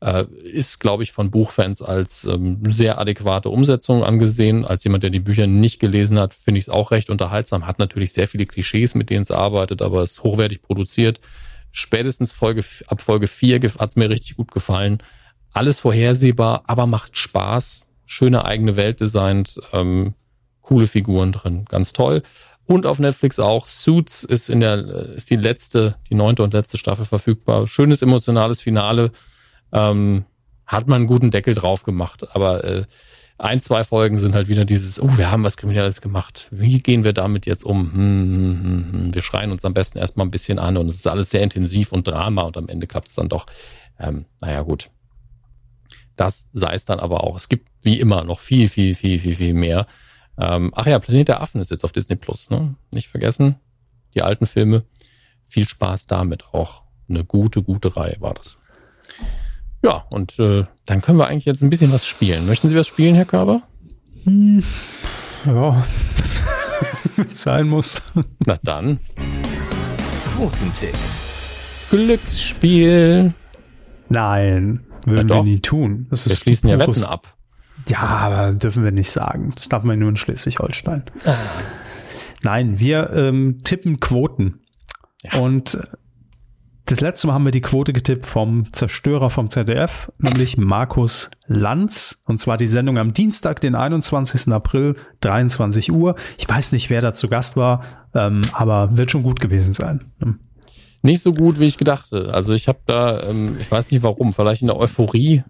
Äh, 0.00 0.24
ist, 0.42 0.80
glaube 0.80 1.02
ich, 1.02 1.12
von 1.12 1.30
Buchfans 1.30 1.80
als 1.80 2.24
ähm, 2.24 2.60
sehr 2.68 2.98
adäquate 2.98 3.48
Umsetzung 3.48 4.04
angesehen. 4.04 4.64
Als 4.64 4.84
jemand, 4.84 5.02
der 5.02 5.10
die 5.10 5.20
Bücher 5.20 5.46
nicht 5.46 5.78
gelesen 5.78 6.18
hat, 6.18 6.34
finde 6.34 6.58
ich 6.58 6.64
es 6.64 6.68
auch 6.68 6.90
recht 6.90 7.08
unterhaltsam. 7.10 7.66
Hat 7.66 7.78
natürlich 7.78 8.12
sehr 8.12 8.28
viele 8.28 8.46
Klischees, 8.46 8.94
mit 8.94 9.08
denen 9.08 9.22
es 9.22 9.30
arbeitet, 9.30 9.80
aber 9.80 10.02
ist 10.02 10.22
hochwertig 10.22 10.62
produziert. 10.62 11.20
Spätestens 11.72 12.32
Folge, 12.32 12.62
ab 12.86 13.00
Folge 13.00 13.26
4 13.26 13.60
hat 13.78 13.88
es 13.88 13.96
mir 13.96 14.10
richtig 14.10 14.36
gut 14.36 14.52
gefallen. 14.52 15.02
Alles 15.52 15.80
vorhersehbar, 15.80 16.64
aber 16.66 16.86
macht 16.86 17.16
Spaß. 17.16 17.90
Schöne 18.04 18.44
eigene 18.44 18.76
Welt 18.76 19.00
designt. 19.00 19.58
Ähm, 19.72 20.14
coole 20.64 20.88
Figuren 20.88 21.30
drin. 21.30 21.64
Ganz 21.68 21.92
toll. 21.92 22.22
Und 22.66 22.86
auf 22.86 22.98
Netflix 22.98 23.38
auch. 23.38 23.66
Suits 23.66 24.24
ist 24.24 24.48
in 24.48 24.60
der, 24.60 24.78
ist 24.78 25.30
die 25.30 25.36
letzte, 25.36 25.96
die 26.10 26.14
neunte 26.14 26.42
und 26.42 26.54
letzte 26.54 26.78
Staffel 26.78 27.04
verfügbar. 27.04 27.66
Schönes 27.66 28.02
emotionales 28.02 28.60
Finale. 28.60 29.12
Ähm, 29.72 30.24
hat 30.66 30.88
man 30.88 30.96
einen 30.96 31.06
guten 31.06 31.30
Deckel 31.30 31.54
drauf 31.54 31.82
gemacht. 31.82 32.34
Aber 32.34 32.64
äh, 32.64 32.84
ein, 33.36 33.60
zwei 33.60 33.84
Folgen 33.84 34.18
sind 34.18 34.34
halt 34.34 34.48
wieder 34.48 34.64
dieses, 34.64 35.00
oh, 35.00 35.10
wir 35.16 35.30
haben 35.30 35.44
was 35.44 35.58
Kriminelles 35.58 36.00
gemacht. 36.00 36.48
Wie 36.50 36.80
gehen 36.80 37.04
wir 37.04 37.12
damit 37.12 37.44
jetzt 37.44 37.64
um? 37.64 37.92
Hm, 37.92 37.98
hm, 37.98 38.62
hm, 38.62 38.92
hm. 38.92 39.14
Wir 39.14 39.22
schreien 39.22 39.52
uns 39.52 39.64
am 39.64 39.74
besten 39.74 39.98
erstmal 39.98 40.26
ein 40.26 40.30
bisschen 40.30 40.58
an 40.58 40.78
und 40.78 40.88
es 40.88 40.96
ist 40.96 41.06
alles 41.06 41.30
sehr 41.30 41.42
intensiv 41.42 41.92
und 41.92 42.08
Drama 42.08 42.42
und 42.42 42.56
am 42.56 42.68
Ende 42.68 42.86
klappt 42.86 43.08
es 43.08 43.14
dann 43.14 43.28
doch. 43.28 43.44
Ähm, 43.98 44.24
naja, 44.40 44.62
gut. 44.62 44.90
Das 46.16 46.48
sei 46.52 46.74
es 46.74 46.84
dann 46.84 47.00
aber 47.00 47.24
auch. 47.24 47.36
Es 47.36 47.48
gibt 47.48 47.68
wie 47.82 48.00
immer 48.00 48.24
noch 48.24 48.40
viel, 48.40 48.68
viel, 48.68 48.94
viel, 48.94 49.18
viel, 49.18 49.34
viel 49.34 49.54
mehr. 49.54 49.86
Ähm, 50.38 50.72
ach 50.74 50.86
ja, 50.86 50.98
Planet 50.98 51.28
der 51.28 51.40
Affen 51.40 51.60
ist 51.60 51.70
jetzt 51.70 51.84
auf 51.84 51.92
Disney 51.92 52.16
Plus, 52.16 52.50
ne? 52.50 52.74
Nicht 52.90 53.08
vergessen. 53.08 53.56
Die 54.14 54.22
alten 54.22 54.46
Filme. 54.46 54.84
Viel 55.46 55.68
Spaß 55.68 56.06
damit 56.06 56.46
auch. 56.52 56.82
Eine 57.08 57.24
gute, 57.24 57.62
gute 57.62 57.96
Reihe 57.96 58.16
war 58.20 58.34
das. 58.34 58.58
Ja, 59.84 60.06
und 60.10 60.38
äh, 60.38 60.64
dann 60.86 61.02
können 61.02 61.18
wir 61.18 61.26
eigentlich 61.26 61.44
jetzt 61.44 61.62
ein 61.62 61.70
bisschen 61.70 61.92
was 61.92 62.06
spielen. 62.06 62.46
Möchten 62.46 62.68
Sie 62.68 62.76
was 62.76 62.86
spielen, 62.86 63.14
Herr 63.14 63.26
Körber? 63.26 63.62
Hm, 64.24 64.64
ja, 65.44 65.84
sein 67.30 67.68
muss. 67.68 68.00
Na 68.46 68.56
dann. 68.62 68.98
Quotentipp. 70.34 70.96
Glücksspiel. 71.90 73.34
Nein, 74.08 74.80
würden 75.04 75.28
wir 75.28 75.42
nie 75.42 75.60
tun. 75.60 76.06
Das 76.10 76.26
wir 76.28 76.34
schließen 76.34 76.70
ja 76.70 76.78
Wetten 76.78 77.04
ab. 77.04 77.36
Ja, 77.88 77.98
aber 77.98 78.52
dürfen 78.52 78.84
wir 78.84 78.92
nicht 78.92 79.10
sagen. 79.10 79.52
Das 79.56 79.68
darf 79.68 79.84
man 79.84 79.98
nur 79.98 80.08
in 80.08 80.16
Schleswig-Holstein. 80.16 81.04
Ah. 81.24 81.34
Nein, 82.42 82.78
wir 82.78 83.10
ähm, 83.10 83.58
tippen 83.62 84.00
Quoten. 84.00 84.60
Ja. 85.22 85.40
Und 85.40 85.78
das 86.86 87.00
letzte 87.00 87.26
Mal 87.26 87.34
haben 87.34 87.46
wir 87.46 87.50
die 87.50 87.62
Quote 87.62 87.94
getippt 87.94 88.26
vom 88.26 88.70
Zerstörer 88.74 89.30
vom 89.30 89.48
ZDF, 89.48 90.12
nämlich 90.18 90.58
Markus 90.58 91.30
Lanz. 91.46 92.22
Und 92.26 92.40
zwar 92.40 92.58
die 92.58 92.66
Sendung 92.66 92.98
am 92.98 93.14
Dienstag, 93.14 93.60
den 93.60 93.74
21. 93.74 94.52
April, 94.52 94.96
23 95.20 95.92
Uhr. 95.92 96.16
Ich 96.36 96.46
weiß 96.46 96.72
nicht, 96.72 96.90
wer 96.90 97.00
da 97.00 97.14
zu 97.14 97.28
Gast 97.28 97.56
war, 97.56 97.84
ähm, 98.14 98.42
aber 98.52 98.98
wird 98.98 99.10
schon 99.10 99.22
gut 99.22 99.40
gewesen 99.40 99.72
sein. 99.72 99.98
Hm. 100.20 100.40
Nicht 101.00 101.22
so 101.22 101.32
gut, 101.32 101.58
wie 101.58 101.66
ich 101.66 101.78
gedachte. 101.78 102.32
Also 102.32 102.52
ich 102.52 102.68
habe 102.68 102.80
da, 102.86 103.22
ähm, 103.28 103.56
ich 103.58 103.70
weiß 103.70 103.90
nicht 103.90 104.02
warum, 104.02 104.34
vielleicht 104.34 104.60
in 104.60 104.68
der 104.68 104.76
Euphorie 104.78 105.42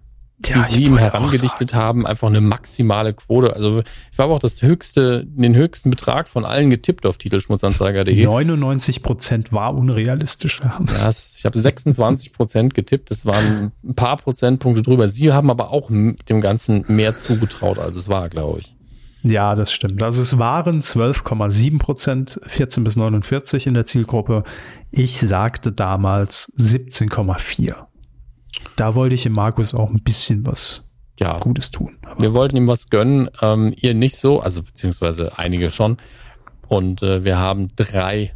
ja, 0.45 0.65
die 0.67 0.73
sie 0.73 0.83
ihm 0.85 0.97
herangedichtet 0.97 1.73
haben, 1.73 2.05
einfach 2.05 2.27
eine 2.27 2.41
maximale 2.41 3.13
Quote. 3.13 3.55
Also 3.55 3.83
ich 4.11 4.19
habe 4.19 4.33
auch 4.33 4.39
das 4.39 4.61
höchste, 4.61 5.25
den 5.25 5.55
höchsten 5.55 5.89
Betrag 5.89 6.27
von 6.27 6.45
allen 6.45 6.69
getippt 6.69 7.05
auf 7.05 7.17
Titelschmutzanzeiger.de. 7.17 8.25
99 8.25 9.01
Prozent 9.01 9.53
war 9.53 9.73
unrealistisch. 9.73 10.61
Ja, 10.61 10.79
ich 11.09 11.45
habe 11.45 11.57
26 11.57 12.33
Prozent 12.33 12.73
getippt. 12.73 13.11
Das 13.11 13.25
waren 13.25 13.71
ein 13.83 13.95
paar 13.95 14.17
Prozentpunkte 14.17 14.81
drüber. 14.81 15.07
Sie 15.07 15.31
haben 15.31 15.49
aber 15.49 15.71
auch 15.71 15.89
dem 15.89 16.41
Ganzen 16.41 16.83
mehr 16.87 17.17
zugetraut, 17.17 17.79
als 17.79 17.95
es 17.95 18.09
war, 18.09 18.27
glaube 18.29 18.59
ich. 18.59 18.75
Ja, 19.23 19.55
das 19.55 19.71
stimmt. 19.71 20.03
Also 20.03 20.21
es 20.21 20.37
waren 20.37 20.81
12,7 20.81 21.79
Prozent, 21.79 22.39
14 22.45 22.83
bis 22.83 22.95
49 22.95 23.65
in 23.65 23.73
der 23.73 23.85
Zielgruppe. 23.85 24.43
Ich 24.91 25.19
sagte 25.19 25.71
damals 25.71 26.53
17,4 26.59 27.85
da 28.75 28.95
wollte 28.95 29.15
ich 29.15 29.25
im 29.25 29.33
Markus 29.33 29.73
auch 29.73 29.89
ein 29.89 30.03
bisschen 30.03 30.45
was 30.45 30.85
ja. 31.19 31.37
Gutes 31.39 31.71
tun. 31.71 31.97
Aber 32.03 32.21
wir 32.21 32.33
wollten 32.33 32.57
ihm 32.57 32.67
was 32.67 32.89
gönnen, 32.89 33.29
ähm, 33.41 33.73
ihr 33.75 33.93
nicht 33.93 34.17
so, 34.17 34.39
also 34.39 34.63
beziehungsweise 34.63 35.37
einige 35.37 35.69
schon. 35.71 35.97
Und 36.67 37.03
äh, 37.03 37.23
wir 37.23 37.37
haben 37.37 37.71
drei 37.75 38.33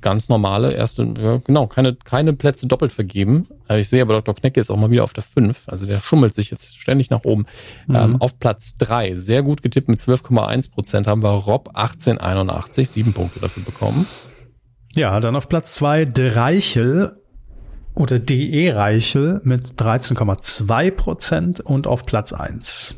ganz 0.00 0.28
normale 0.28 0.72
erste, 0.74 1.14
ja, 1.18 1.38
genau, 1.38 1.66
keine, 1.66 1.94
keine 1.94 2.34
Plätze 2.34 2.66
doppelt 2.66 2.92
vergeben. 2.92 3.48
Äh, 3.68 3.80
ich 3.80 3.88
sehe 3.88 4.02
aber, 4.02 4.14
Dr. 4.14 4.34
Knecke 4.34 4.60
ist 4.60 4.70
auch 4.70 4.76
mal 4.76 4.90
wieder 4.90 5.02
auf 5.02 5.14
der 5.14 5.24
5. 5.24 5.64
Also 5.66 5.86
der 5.86 5.98
schummelt 5.98 6.34
sich 6.34 6.50
jetzt 6.50 6.78
ständig 6.78 7.10
nach 7.10 7.24
oben. 7.24 7.46
Mhm. 7.86 7.96
Ähm, 7.96 8.16
auf 8.20 8.38
Platz 8.38 8.76
3, 8.76 9.16
sehr 9.16 9.42
gut 9.42 9.62
getippt 9.62 9.88
mit 9.88 9.98
12,1 9.98 10.70
Prozent, 10.70 11.06
haben 11.06 11.22
wir 11.22 11.30
Rob 11.30 11.70
1881, 11.72 12.90
sieben 12.90 13.14
Punkte 13.14 13.40
dafür 13.40 13.62
bekommen. 13.62 14.06
Ja, 14.94 15.18
dann 15.20 15.36
auf 15.36 15.48
Platz 15.48 15.74
2 15.74 16.04
Dreichel 16.04 17.23
oder 17.94 18.18
DE 18.18 18.72
Reichel 18.72 19.40
mit 19.44 19.80
13,2 19.80 20.90
Prozent 20.90 21.60
und 21.60 21.86
auf 21.86 22.06
Platz 22.06 22.32
1. 22.32 22.96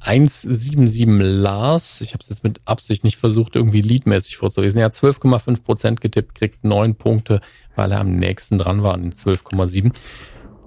177 0.00 1.06
Lars, 1.18 2.00
ich 2.00 2.14
habe 2.14 2.22
es 2.22 2.30
jetzt 2.30 2.44
mit 2.44 2.60
Absicht 2.64 3.04
nicht 3.04 3.16
versucht, 3.16 3.56
irgendwie 3.56 3.82
liedmäßig 3.82 4.36
vorzulesen. 4.36 4.78
Er 4.78 4.86
hat 4.86 4.92
12,5 4.92 5.62
Prozent 5.62 6.00
getippt, 6.00 6.34
kriegt 6.34 6.64
9 6.64 6.94
Punkte, 6.94 7.40
weil 7.74 7.92
er 7.92 8.00
am 8.00 8.14
nächsten 8.14 8.58
dran 8.58 8.82
war 8.82 8.94
an 8.94 9.10
12,7. 9.12 9.92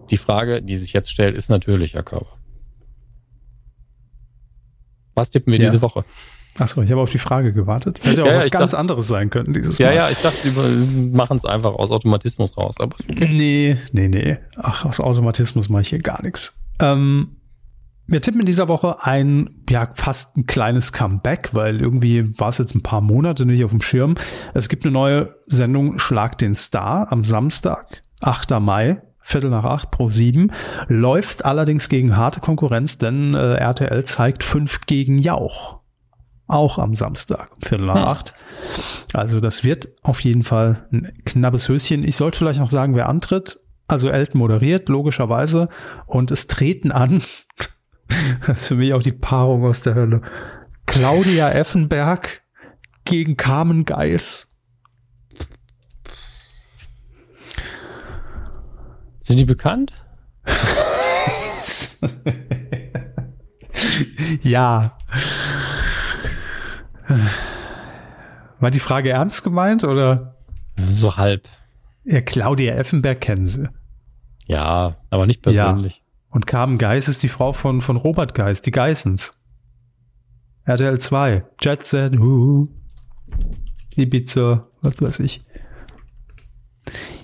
Die 0.10 0.18
Frage, 0.18 0.62
die 0.62 0.78
sich 0.78 0.94
jetzt 0.94 1.10
stellt, 1.10 1.36
ist 1.36 1.50
natürlich, 1.50 1.94
Herr 1.94 2.04
Körber. 2.04 2.38
Was 5.16 5.32
tippen 5.32 5.54
wir 5.54 5.60
ja. 5.60 5.66
diese 5.66 5.82
Woche? 5.82 6.06
Achso, 6.60 6.82
ich 6.82 6.92
habe 6.92 7.02
auf 7.02 7.12
die 7.12 7.18
Frage 7.18 7.54
gewartet. 7.54 8.04
Hätte 8.04 8.22
ja, 8.22 8.24
auch 8.24 8.32
ja, 8.32 8.38
was 8.38 8.52
ganz 8.52 8.72
dachte, 8.72 8.82
anderes 8.82 9.08
sein 9.08 9.30
können 9.30 9.54
dieses 9.54 9.78
ja, 9.78 9.88
Mal. 9.88 9.96
Ja, 9.96 10.06
ja, 10.06 10.12
ich 10.12 10.22
dachte, 10.22 10.50
sie 10.50 11.02
machen 11.12 11.38
es 11.38 11.46
einfach 11.46 11.74
aus 11.74 11.92
Automatismus 11.92 12.58
raus. 12.58 12.76
Aber 12.80 12.96
okay. 13.10 13.30
Nee, 13.32 13.78
nee, 13.94 14.08
nee. 14.10 14.38
Ach, 14.58 14.86
aus 14.86 15.00
Automatismus 15.00 15.70
mache 15.70 15.84
ich 15.84 15.90
hier 15.90 16.00
gar 16.00 16.22
nichts. 16.22 16.62
Ähm, 16.80 17.38
wir 18.08 18.22
tippen 18.22 18.42
in 18.42 18.46
dieser 18.46 18.68
Woche 18.68 19.02
ein, 19.04 19.62
ja, 19.70 19.90
fast 19.94 20.36
ein 20.36 20.46
kleines 20.46 20.92
Comeback, 20.92 21.52
weil 21.54 21.82
irgendwie 21.82 22.38
war 22.38 22.50
es 22.50 22.58
jetzt 22.58 22.76
ein 22.76 22.84
paar 22.84 23.02
Monate 23.02 23.46
nicht 23.46 23.64
auf 23.64 23.72
dem 23.72 23.82
Schirm. 23.82 24.16
Es 24.54 24.68
gibt 24.68 24.84
eine 24.84 24.92
neue 24.92 25.36
Sendung 25.46 26.00
Schlag 26.00 26.38
den 26.38 26.56
Star 26.56 27.12
am 27.12 27.24
Samstag, 27.24 28.02
8. 28.20 28.60
Mai, 28.60 29.02
Viertel 29.24 29.52
nach 29.52 29.64
acht 29.64 29.92
pro 29.92 30.10
sieben, 30.10 30.52
läuft 30.88 31.46
allerdings 31.46 31.90
gegen 31.90 32.18
harte 32.18 32.42
Konkurrenz, 32.42 32.98
denn 32.98 33.36
äh, 33.36 33.54
RTL 33.54 34.04
zeigt 34.04 34.44
fünf 34.44 34.82
gegen 34.88 35.20
Jauch 35.20 35.81
auch 36.52 36.78
am 36.78 36.96
Samstag 36.96 37.52
um 37.56 37.62
Viertel 37.62 37.86
nach 37.86 37.96
hm. 37.96 38.04
acht. 38.04 38.34
Also 39.14 39.40
das 39.40 39.64
wird 39.64 39.90
auf 40.02 40.20
jeden 40.22 40.44
Fall 40.44 40.88
ein 40.92 41.14
knappes 41.26 41.70
Höschen. 41.70 42.04
Ich 42.04 42.16
sollte 42.16 42.38
vielleicht 42.38 42.60
noch 42.60 42.70
sagen, 42.70 42.96
wer 42.96 43.10
antritt. 43.10 43.60
Also 43.88 44.10
Elton 44.10 44.40
moderiert, 44.40 44.90
logischerweise. 44.90 45.70
Und 46.06 46.32
es 46.32 46.48
treten 46.48 46.92
an, 46.92 47.22
das 48.48 48.50
ist 48.62 48.68
für 48.68 48.76
mich 48.76 48.94
auch 48.94 49.04
die 49.04 49.12
Paarung 49.12 49.66
aus 49.66 49.82
der 49.82 49.96
Hölle, 49.96 50.22
Claudia 50.86 51.52
Effenberg 51.52 52.42
gegen 53.06 53.38
Carmen 53.38 53.86
Geis. 53.86 54.58
Sind 59.20 59.38
die 59.38 59.46
bekannt? 59.46 59.94
ja. 64.42 64.98
War 68.60 68.72
die 68.72 68.80
Frage 68.80 69.10
ernst 69.10 69.44
gemeint 69.44 69.84
oder? 69.84 70.36
So 70.78 71.18
halb. 71.18 71.48
Ja, 72.04 72.22
Claudia 72.22 72.76
Effenberg 72.76 73.22
kennen 73.22 73.46
sie. 73.46 73.70
Ja, 74.48 74.98
aber 75.10 75.26
nicht 75.28 75.42
persönlich. 75.42 75.98
Ja. 75.98 76.02
Und 76.30 76.48
Carmen 76.48 76.78
Geis 76.78 77.08
ist 77.08 77.24
die 77.24 77.30
Frau 77.30 77.54
von, 77.54 77.82
von 77.82 77.98
Robert 77.98 78.34
Geis, 78.34 78.62
die 78.62 78.72
Geissens. 78.72 79.42
RTL 80.64 81.00
2, 81.00 81.44
Jet 81.62 81.86
Set, 81.86 82.18
uh, 82.18 82.68
Ibiza, 83.96 84.68
was 84.82 85.02
weiß 85.02 85.20
ich. 85.20 85.42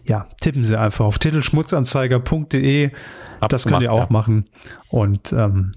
ja, 0.05 0.27
tippen 0.41 0.63
Sie 0.63 0.77
einfach 0.79 1.05
auf 1.05 1.19
titelschmutzanzeiger.de. 1.19 2.91
Das 3.47 3.65
könnt 3.65 3.83
ihr 3.83 3.93
auch 3.93 4.05
ja. 4.05 4.07
machen. 4.09 4.49
Und 4.89 5.31
ähm, 5.33 5.75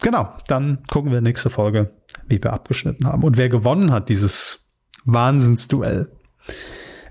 genau, 0.00 0.32
dann 0.46 0.82
gucken 0.86 1.12
wir 1.12 1.20
nächste 1.20 1.50
Folge, 1.50 1.92
wie 2.30 2.42
wir 2.42 2.52
abgeschnitten 2.52 3.06
haben. 3.06 3.22
Und 3.22 3.36
wer 3.36 3.48
gewonnen 3.48 3.92
hat, 3.92 4.08
dieses 4.08 4.70
Wahnsinnsduell. 5.04 6.10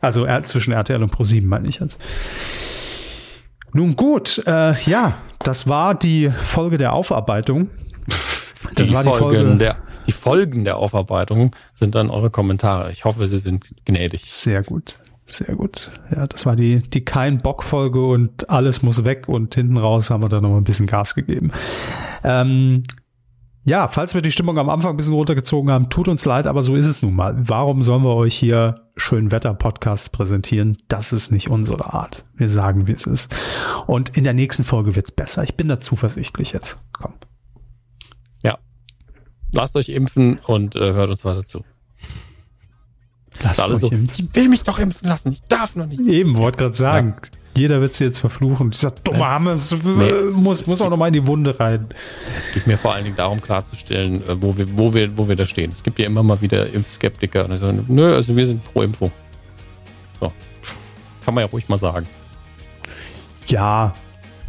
Also 0.02 0.26
zwischen 0.46 0.74
RTL 0.74 1.04
und 1.04 1.14
Pro7 1.14 1.46
meine 1.46 1.68
ich 1.68 1.80
jetzt. 1.80 2.00
Nun 3.74 3.96
gut, 3.96 4.42
äh, 4.48 4.80
ja, 4.90 5.18
das 5.40 5.68
war 5.68 5.94
die 5.96 6.32
Folge 6.32 6.78
der 6.78 6.94
Aufarbeitung. 6.94 7.70
Das 8.76 8.88
die 8.88 8.94
war 8.94 9.04
die 9.04 9.10
Folgen 9.10 9.20
Folge. 9.20 9.58
Der, 9.58 9.78
die 10.08 10.12
Folgen 10.12 10.64
der 10.64 10.78
Aufarbeitung 10.78 11.56
sind 11.74 11.96
dann 11.96 12.10
eure 12.10 12.30
Kommentare. 12.30 12.92
Ich 12.92 13.06
hoffe, 13.06 13.28
sie 13.28 13.38
sind 13.38 13.74
gnädig. 13.86 14.32
Sehr 14.32 14.64
gut. 14.64 15.00
Sehr 15.26 15.56
gut. 15.56 15.92
Ja, 16.14 16.26
das 16.26 16.48
war 16.48 16.56
die, 16.56 16.80
die 16.80 17.06
Kein-Bock-Folge 17.06 18.04
und 18.04 18.50
alles 18.50 18.82
muss 18.82 19.06
weg 19.06 19.28
und 19.28 19.54
hinten 19.54 19.78
raus 19.78 20.10
haben 20.10 20.24
wir 20.24 20.30
dann 20.30 20.42
noch 20.42 20.58
ein 20.58 20.64
bisschen 20.64 20.88
Gas 20.88 21.14
gegeben. 21.14 21.52
Ähm, 22.24 22.82
ja, 23.64 23.88
falls 23.88 24.14
wir 24.14 24.22
die 24.22 24.32
Stimmung 24.32 24.58
am 24.58 24.70
Anfang 24.70 24.92
ein 24.92 24.98
bisschen 24.98 25.14
runtergezogen 25.14 25.70
haben, 25.70 25.90
tut 25.90 26.08
uns 26.08 26.24
leid, 26.26 26.48
aber 26.48 26.64
so 26.64 26.76
ist 26.76 26.88
es 26.88 27.02
nun 27.02 27.14
mal. 27.14 27.36
Warum 27.38 27.84
sollen 27.84 28.04
wir 28.04 28.16
euch 28.16 28.36
hier 28.36 28.76
schön 28.96 29.32
Wetter-Podcasts 29.32 30.10
präsentieren? 30.10 30.78
Das 30.88 31.12
ist 31.12 31.32
nicht 31.32 31.50
unsere 31.50 31.94
Art. 31.94 32.26
Wir 32.36 32.50
sagen, 32.50 32.88
wie 32.88 32.94
es 32.94 33.06
ist. 33.06 33.36
Und 33.86 34.16
in 34.18 34.24
der 34.24 34.34
nächsten 34.34 34.64
Folge 34.64 34.96
wird's 34.96 35.12
besser. 35.12 35.44
Ich 35.44 35.56
bin 35.56 35.68
da 35.68 35.80
zuversichtlich 35.80 36.54
jetzt. 36.54 36.80
Komm. 36.94 37.14
Ja. 38.44 38.58
Lasst 39.54 39.76
euch 39.76 39.90
impfen 39.90 40.40
und 40.48 40.76
äh, 40.76 40.94
hört 40.94 41.10
uns 41.10 41.26
weiter 41.26 41.44
zu. 41.44 41.64
Lasst 43.44 43.70
euch 43.70 43.78
so, 43.78 43.90
impfen. 43.90 44.30
Ich 44.30 44.36
will 44.36 44.48
mich 44.48 44.64
doch 44.64 44.80
impfen 44.80 45.08
lassen. 45.08 45.34
Ich 45.34 45.42
darf 45.44 45.76
noch 45.76 45.86
nicht. 45.86 46.00
Eben, 46.02 46.38
wollte 46.38 46.60
gerade 46.60 46.76
sagen. 46.76 47.16
Ja. 47.24 47.39
Jeder 47.56 47.82
wird 47.82 47.94
sie 47.94 48.06
jetzt 48.06 48.20
verfluchen. 48.20 48.72
Dieser 48.72 48.92
dumme 48.92 49.26
Hammes 49.26 49.76
nee, 49.84 50.12
muss, 50.38 50.66
muss 50.68 50.82
auch 50.82 50.90
nochmal 50.90 51.10
in 51.10 51.16
die 51.16 51.28
Wunde 51.28 51.60
rein. 51.60 51.88
Es 52.38 52.52
geht 52.52 52.68
mir 52.68 52.78
vor 52.78 52.94
allen 52.94 53.04
Dingen 53.04 53.16
darum 53.16 53.42
klarzustellen, 53.42 54.16
äh, 54.28 54.42
wo 54.42 54.58
wir, 54.58 54.78
wo 54.78 54.94
wir, 54.94 55.18
wo 55.18 55.28
wir 55.28 55.36
da 55.36 55.46
stehen. 55.46 55.72
Es 55.72 55.84
gibt 55.84 56.00
ja 56.00 56.06
immer 56.06 56.24
mal 56.24 56.40
wieder 56.42 56.72
Impfskeptiker 56.72 57.46
und 57.50 57.58
sagen, 57.58 57.86
nö, 57.88 58.16
also 58.16 58.36
wir 58.36 58.46
sind 58.46 58.64
pro 58.64 58.84
Impfung. 58.84 59.12
So. 60.20 60.32
Kann 61.26 61.34
man 61.34 61.44
ja 61.44 61.50
ruhig 61.50 61.68
mal 61.68 61.78
sagen. 61.78 62.08
Ja, 63.48 63.94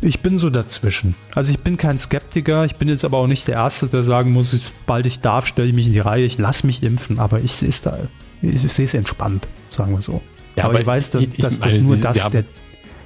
ich 0.03 0.21
bin 0.21 0.39
so 0.39 0.49
dazwischen. 0.51 1.15
Also 1.35 1.51
ich 1.53 1.61
bin 1.61 1.77
kein 1.77 1.99
Skeptiker, 1.99 2.65
ich 2.65 2.77
bin 2.77 2.89
jetzt 2.89 3.05
aber 3.05 3.19
auch 3.19 3.27
nicht 3.27 3.49
der 3.49 3.57
Erste, 3.57 3.87
der 3.87 4.03
sagen 4.03 4.33
muss, 4.33 4.73
bald 4.87 5.07
ich 5.07 5.21
darf, 5.21 5.47
stelle 5.47 5.69
ich 5.69 5.75
mich 5.75 5.87
in 5.87 5.93
die 5.93 6.01
Reihe, 6.01 6.25
ich 6.25 6.39
lasse 6.39 6.67
mich 6.67 6.83
impfen, 6.83 7.19
aber 7.19 7.41
ich 7.41 7.53
sehe 7.53 7.69
es 7.69 7.83
da, 7.83 7.99
ich, 8.41 8.61
sehe 8.73 8.85
es 8.87 8.95
entspannt, 8.95 9.47
sagen 9.71 9.93
wir 9.93 10.01
so. 10.01 10.23
Ja, 10.57 10.65
aber, 10.65 10.73
aber 10.73 10.81
ich 10.81 10.87
weiß, 10.87 11.11
dass, 11.11 11.23
ich, 11.23 11.31
ich 11.33 11.45
dass 11.45 11.61
meine, 11.61 11.73
das 11.73 11.83
nur 11.83 11.97
das 11.97 12.31
der 12.31 12.45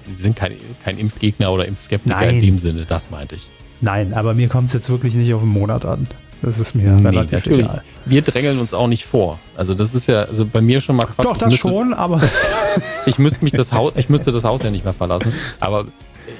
Sie 0.04 0.14
sind 0.14 0.36
kein, 0.36 0.56
kein 0.84 0.98
Impfgegner 0.98 1.52
oder 1.52 1.66
Impfskeptiker 1.66 2.16
Nein. 2.16 2.36
in 2.36 2.40
dem 2.40 2.58
Sinne, 2.58 2.84
das 2.86 3.10
meinte 3.10 3.36
ich. 3.36 3.48
Nein, 3.80 4.14
aber 4.14 4.34
mir 4.34 4.48
kommt 4.48 4.68
es 4.68 4.74
jetzt 4.74 4.88
wirklich 4.90 5.14
nicht 5.14 5.32
auf 5.34 5.42
einen 5.42 5.50
Monat 5.50 5.84
an. 5.84 6.06
Das 6.42 6.58
ist 6.58 6.74
mir 6.74 6.90
nee, 6.90 7.08
relativ 7.08 7.32
natürlich. 7.32 7.64
egal. 7.64 7.82
Wir 8.04 8.22
drängeln 8.22 8.58
uns 8.58 8.74
auch 8.74 8.86
nicht 8.86 9.04
vor. 9.06 9.38
Also 9.56 9.74
das 9.74 9.94
ist 9.94 10.08
ja, 10.08 10.24
also 10.24 10.44
bei 10.44 10.60
mir 10.60 10.80
schon 10.80 10.96
mal 10.96 11.06
Quatsch. 11.06 11.24
Doch, 11.24 11.36
das 11.36 11.50
müsste, 11.50 11.68
schon, 11.68 11.94
aber. 11.94 12.20
ich 13.06 13.18
müsste 13.18 13.42
mich 13.42 13.52
das 13.52 13.72
Haus, 13.72 13.94
ich 13.96 14.08
müsste 14.08 14.30
das 14.30 14.44
Haus 14.44 14.62
ja 14.62 14.70
nicht 14.70 14.84
mehr 14.84 14.92
verlassen. 14.92 15.32
Aber 15.60 15.86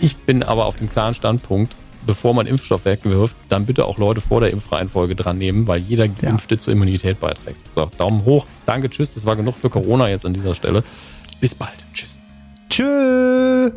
ich 0.01 0.17
bin 0.17 0.43
aber 0.43 0.67
auf 0.67 0.77
dem 0.77 0.91
klaren 0.91 1.15
Standpunkt, 1.15 1.75
bevor 2.07 2.35
man 2.35 2.47
Impfstoff 2.47 2.85
wegwirft, 2.85 3.37
dann 3.49 3.65
bitte 3.65 3.87
auch 3.87 3.99
Leute 3.99 4.21
vor 4.21 4.41
der 4.41 4.51
Impfreihenfolge 4.51 5.17
dran 5.17 5.39
nehmen, 5.39 5.67
weil 5.67 5.81
jeder 5.81 6.09
Geimpfte 6.09 6.57
ja. 6.57 6.61
zur 6.61 6.75
Immunität 6.75 7.21
beiträgt. 7.21 7.73
So, 7.73 7.91
Daumen 7.97 8.25
hoch. 8.25 8.47
Danke, 8.67 8.91
tschüss. 8.91 9.15
Das 9.15 9.25
war 9.25 9.37
genug 9.37 9.57
für 9.57 9.71
Corona 9.71 10.09
jetzt 10.09 10.27
an 10.27 10.35
dieser 10.35 10.55
Stelle. 10.55 10.85
Bis 11.41 11.55
bald. 11.55 11.73
Tschüss. 11.95 12.19
Tschüss. 12.69 13.73